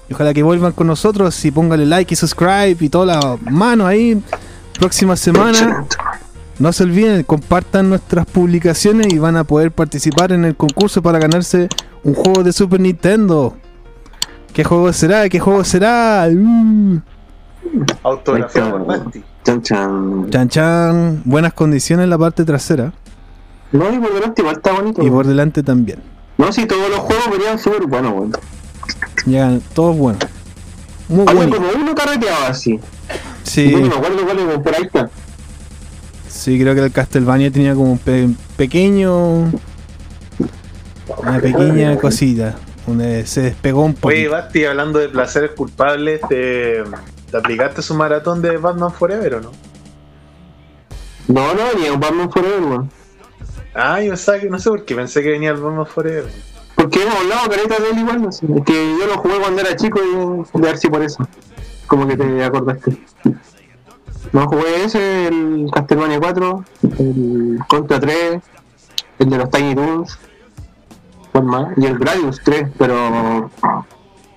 Y 0.09 0.15
ojalá 0.15 0.35
que 0.35 0.43
vuelvan 0.43 0.73
con 0.73 0.89
nosotros 0.89 1.45
y 1.45 1.51
póngale 1.53 1.87
like 1.87 2.13
y 2.13 2.17
subscribe 2.17 2.77
y 2.81 2.89
toda 2.89 3.07
la 3.07 3.39
mano 3.43 3.87
ahí. 3.87 4.21
Próxima 4.79 5.17
semana. 5.17 5.87
No 6.59 6.73
se 6.73 6.83
olviden, 6.83 7.23
compartan 7.23 7.89
nuestras 7.89 8.27
publicaciones 8.27 9.13
y 9.13 9.19
van 9.19 9.37
a 9.37 9.45
poder 9.45 9.71
participar 9.73 10.33
en 10.33 10.45
el 10.45 10.57
concurso 10.57 11.01
para 11.01 11.19
ganarse 11.19 11.69
un 12.03 12.15
juego 12.15 12.43
de 12.43 12.53
Super 12.53 12.81
Nintendo. 12.81 13.57
¿Qué 14.53 14.65
juego 14.65 14.93
será? 14.93 15.29
¿Qué 15.29 15.39
juego 15.39 15.65
será? 15.65 16.29
Uh. 16.31 17.01
Autografiado 18.03 18.73
por 18.73 18.87
Basti. 18.87 19.25
Chan 19.45 19.63
chan. 19.63 20.31
Chan 20.31 20.49
chan. 20.49 21.23
Buenas 21.25 21.53
condiciones 21.55 22.05
en 22.05 22.11
la 22.11 22.19
parte 22.19 22.45
trasera 22.45 22.93
No, 23.73 23.93
y 23.93 23.99
por 23.99 24.13
delante 24.15 24.43
igual 24.43 24.57
está 24.57 24.73
bonito. 24.73 25.03
y 25.03 25.11
por 25.11 25.27
delante 25.27 25.63
también. 25.63 26.01
No, 26.39 26.53
si 26.53 26.67
todos 26.67 26.89
los 26.91 26.99
juegos 27.01 27.31
venían 27.31 27.59
súper 27.59 27.87
buenos, 27.87 28.13
weón. 28.13 28.33
Llegan 29.27 29.61
todos 29.75 29.97
buenos. 29.97 30.23
Muy 31.09 31.25
Había 31.27 31.35
buenos. 31.49 31.57
como 31.59 31.69
uno 31.83 31.95
carreteado 31.95 32.47
así. 32.47 32.79
Sí, 33.43 33.73
no 33.75 33.81
me 33.81 33.95
acuerdo 33.95 34.25
cuál 34.25 34.39
era, 34.39 34.63
por 34.63 34.75
ahí 34.75 34.83
está. 34.85 35.11
sí, 36.29 36.59
creo 36.61 36.75
que 36.75 36.81
el 36.83 36.93
Castlevania 36.93 37.51
tenía 37.51 37.75
como 37.75 37.93
un 37.93 37.99
pe- 37.99 38.29
pequeño. 38.57 39.51
Una 41.19 41.41
pequeña 41.41 41.97
cosita. 41.97 42.55
Donde 42.87 43.27
se 43.27 43.43
despegó 43.43 43.83
un 43.85 43.91
Oye, 43.91 44.01
poquito. 44.01 44.31
Basti, 44.31 44.65
hablando 44.65 44.99
de 44.99 45.09
placeres 45.09 45.51
culpables, 45.53 46.21
¿te, 46.29 46.83
te 47.31 47.37
aplicaste 47.37 47.83
su 47.83 47.95
maratón 47.95 48.43
de 48.43 48.57
Batman 48.57 48.93
Forever 48.93 49.35
o 49.35 49.41
no? 49.41 49.53
No, 51.29 51.55
no, 51.55 51.73
ni 51.79 51.89
un 51.89 52.01
Batman 52.01 52.31
Forever, 52.31 52.63
weón. 52.63 52.91
Ah, 53.75 54.01
yo 54.01 54.11
pensaba 54.11 54.39
que 54.39 54.51
no 54.51 54.59
sé 54.59 54.69
por 54.69 54.85
qué 54.85 54.97
pensé 54.97 55.23
que 55.23 55.31
venía 55.31 55.51
el 55.51 55.57
Batman 55.57 55.87
Forever. 55.87 56.31
Porque 56.75 57.03
hemos 57.03 57.15
hablado 57.15 57.51
careta 57.51 57.79
de 57.79 57.91
él 57.91 57.99
igual, 57.99 58.23
no 58.23 58.33
sé. 58.33 58.47
Es 58.47 58.65
que 58.65 58.97
yo 58.99 59.07
lo 59.07 59.19
jugué 59.19 59.39
cuando 59.39 59.61
era 59.61 59.77
chico 59.77 60.01
y 60.03 60.59
de 60.59 60.67
ver 60.67 60.79
si 60.79 60.89
por 60.89 61.03
eso. 61.03 61.27
Como 61.87 62.07
que 62.07 62.17
te 62.17 62.45
acordaste. 62.45 62.97
No 64.33 64.47
jugué 64.49 64.85
ese, 64.85 65.29
el 65.29 65.69
Castlevania 65.73 66.21
4, 66.21 66.65
el 66.99 67.59
Contra 67.69 68.01
3, 68.01 68.41
el 69.19 69.31
de 69.31 69.39
los 69.39 69.51
Tiny 69.51 69.75
Toons. 69.75 70.19
Y 71.77 71.87
el 71.87 71.99
Gradius 71.99 72.41
3, 72.43 72.71
pero 72.77 73.51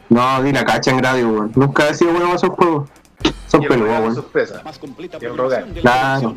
no 0.09 0.43
di 0.43 0.51
la 0.51 0.65
cacha 0.65 0.91
en 0.91 0.98
Gradius, 0.98 1.32
weón. 1.32 1.51
Nunca 1.56 1.90
he 1.90 1.93
sido 1.93 2.11
bueno 2.11 2.27
con 2.27 2.35
esos 2.35 2.49
juegos. 2.49 2.90
Son 3.48 3.61
peludos, 3.61 3.99
weón. 3.99 4.15
sorpresa. 4.15 4.61
El 5.22 5.38
rogar. 5.38 5.65
Claro. 5.82 6.35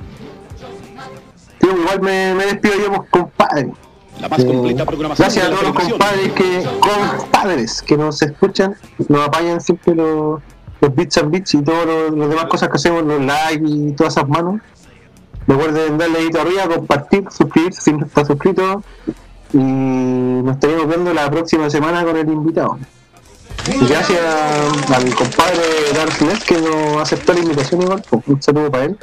Tío, 1.58 1.76
igual 1.76 2.00
me, 2.00 2.34
me 2.34 2.46
despido 2.46 2.74
yo, 2.76 2.92
pues, 2.92 3.10
compadre. 3.10 3.72
La 4.20 4.28
más 4.28 4.44
completa 4.44 4.82
Eh, 4.82 4.86
programación 4.86 5.24
Gracias 5.26 5.46
a 5.46 5.50
todos 5.50 5.62
los 5.62 5.88
compadres 5.88 6.32
que, 6.32 6.66
compadres 6.80 7.82
que 7.82 7.96
nos 7.96 8.22
escuchan, 8.22 8.74
nos 9.08 9.28
apañan 9.28 9.60
siempre 9.60 9.94
los, 9.94 10.40
los 10.80 10.94
bits 10.94 11.18
and 11.18 11.30
bits 11.30 11.54
y 11.54 11.62
todas 11.62 11.86
las 11.86 12.28
demás 12.28 12.46
cosas 12.46 12.70
que 12.70 12.76
hacemos, 12.76 13.02
los 13.04 13.20
likes 13.20 13.64
y 13.66 13.92
todas 13.92 14.16
esas 14.16 14.28
manos. 14.28 14.60
Recuerden 15.46 15.98
darle 15.98 16.20
dedito 16.20 16.40
arriba, 16.40 16.66
compartir, 16.66 17.24
suscribirse 17.30 17.80
si 17.80 17.92
no 17.92 18.06
está 18.06 18.24
suscrito. 18.24 18.82
Y 19.52 19.58
nos 19.58 20.54
estaremos 20.54 20.88
viendo 20.88 21.14
la 21.14 21.30
próxima 21.30 21.70
semana 21.70 22.04
con 22.04 22.16
el 22.16 22.28
invitado. 22.28 22.78
Gracias 23.88 24.20
al 24.90 25.14
compadre 25.14 25.62
Dark 25.94 26.44
que 26.44 26.60
nos 26.60 27.02
aceptó 27.02 27.32
la 27.32 27.40
invitación 27.40 27.82
igual, 27.82 28.02
pues, 28.08 28.22
un 28.26 28.42
saludo 28.42 28.70
para 28.70 28.84
él. 28.84 28.96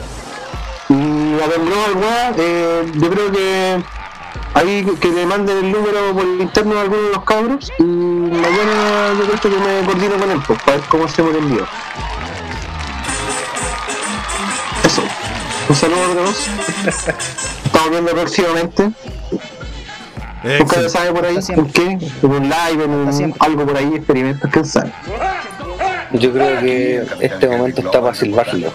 Y 0.90 0.94
a 0.94 1.48
Don 1.48 1.68
igual, 1.68 2.36
eh, 2.38 2.92
yo 2.96 3.10
creo 3.10 3.32
que 3.32 3.84
ahí 4.54 4.86
que 5.02 5.08
le 5.10 5.26
manden 5.26 5.58
el 5.58 5.72
número 5.72 6.14
por 6.14 6.26
interno 6.26 6.78
a 6.78 6.82
alguno 6.82 7.02
de 7.02 7.10
los 7.10 7.24
cabros 7.24 7.72
y 7.80 7.84
mañana 7.84 9.14
yo 9.18 9.26
creo 9.26 9.42
que 9.42 9.60
me 9.60 9.86
coordino 9.86 10.16
con 10.18 10.32
él, 10.32 10.42
pues, 10.46 10.62
para 10.64 10.78
ver 10.78 10.86
cómo 10.88 11.06
hacemos 11.06 11.32
el 11.32 11.38
envío. 11.44 11.66
Eso. 14.84 15.04
Un 15.70 15.76
saludo 15.76 16.04
a 16.04 16.16
todos. 16.16 16.48
Estamos 17.66 17.90
viendo 17.90 18.12
próximamente. 18.12 18.92
Nunca 20.44 20.76
se 20.76 20.90
sabe 20.90 21.12
por 21.12 21.26
ahí. 21.26 21.38
¿en 21.48 21.72
qué? 21.72 21.98
En 22.22 22.32
un 22.32 22.44
live, 22.44 22.84
en 22.84 22.92
un, 22.92 23.36
algo 23.40 23.66
por 23.66 23.78
ahí, 23.78 23.94
experimentos, 23.96 24.50
quién 24.52 24.66
sabe. 24.66 24.92
Yo 26.12 26.32
creo 26.32 26.60
que 26.60 27.06
este 27.22 27.48
momento 27.48 27.82
está 27.82 28.02
para 28.02 28.14
silbarlo. 28.14 28.72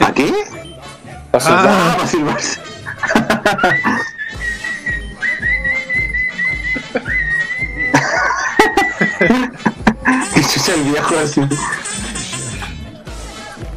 ¿A 0.00 0.12
qué? 0.12 0.32
Para 1.30 1.44
silbar. 1.44 1.66
Ah, 1.68 1.94
para 1.96 2.08
silbarse. 2.08 2.60
Que 10.34 10.42
chucha 10.42 10.74
el 10.74 10.82
viejo 10.82 11.14
así. 11.18 11.40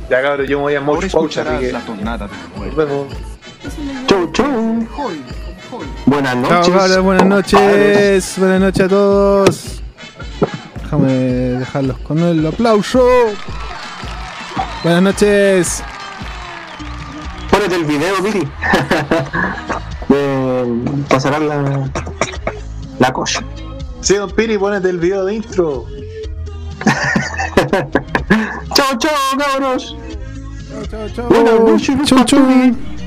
Ya 0.09 0.22
cabrón, 0.22 0.45
yo 0.48 0.57
me 0.57 0.64
voy 0.64 0.75
a 0.75 0.81
Moch 0.81 1.09
Pouch, 1.09 1.38
así 1.38 1.59
que. 1.59 1.72
Nos 1.72 2.75
vemos. 2.75 3.07
Chau, 4.07 4.31
chau. 4.31 4.88
Buenas 6.06 6.33
Chao, 6.33 6.41
noches. 6.41 6.74
cabros, 6.74 7.01
buenas 7.01 7.25
noches. 7.25 8.33
Buenas 8.38 8.59
noches 8.59 8.85
a 8.85 8.90
todos. 8.90 9.82
Déjame 10.83 11.11
dejarlos 11.14 11.98
con 12.00 12.19
el 12.19 12.45
aplauso. 12.45 13.08
Buenas 14.83 15.01
noches. 15.01 15.83
Ponete 17.50 17.75
el 17.75 17.85
video, 17.85 18.16
Piri. 18.24 18.40
De 20.09 21.03
pasarán 21.08 21.48
la, 21.48 21.90
la 23.00 23.14
cosa. 23.14 23.41
Sí, 24.01 24.16
don 24.16 24.32
Piri, 24.32 24.58
ponete 24.58 24.90
el 24.90 25.00
video 25.00 25.24
de 25.25 25.35
intro. 25.35 25.85
Chao, 28.74 28.98
chao, 28.98 29.11
cabros. 29.38 29.95
Chao, 30.90 31.08
chao, 31.16 31.30
Buenas 31.30 31.59
noches, 31.59 31.95
chau, 32.25 32.40
Lupa 32.40 33.01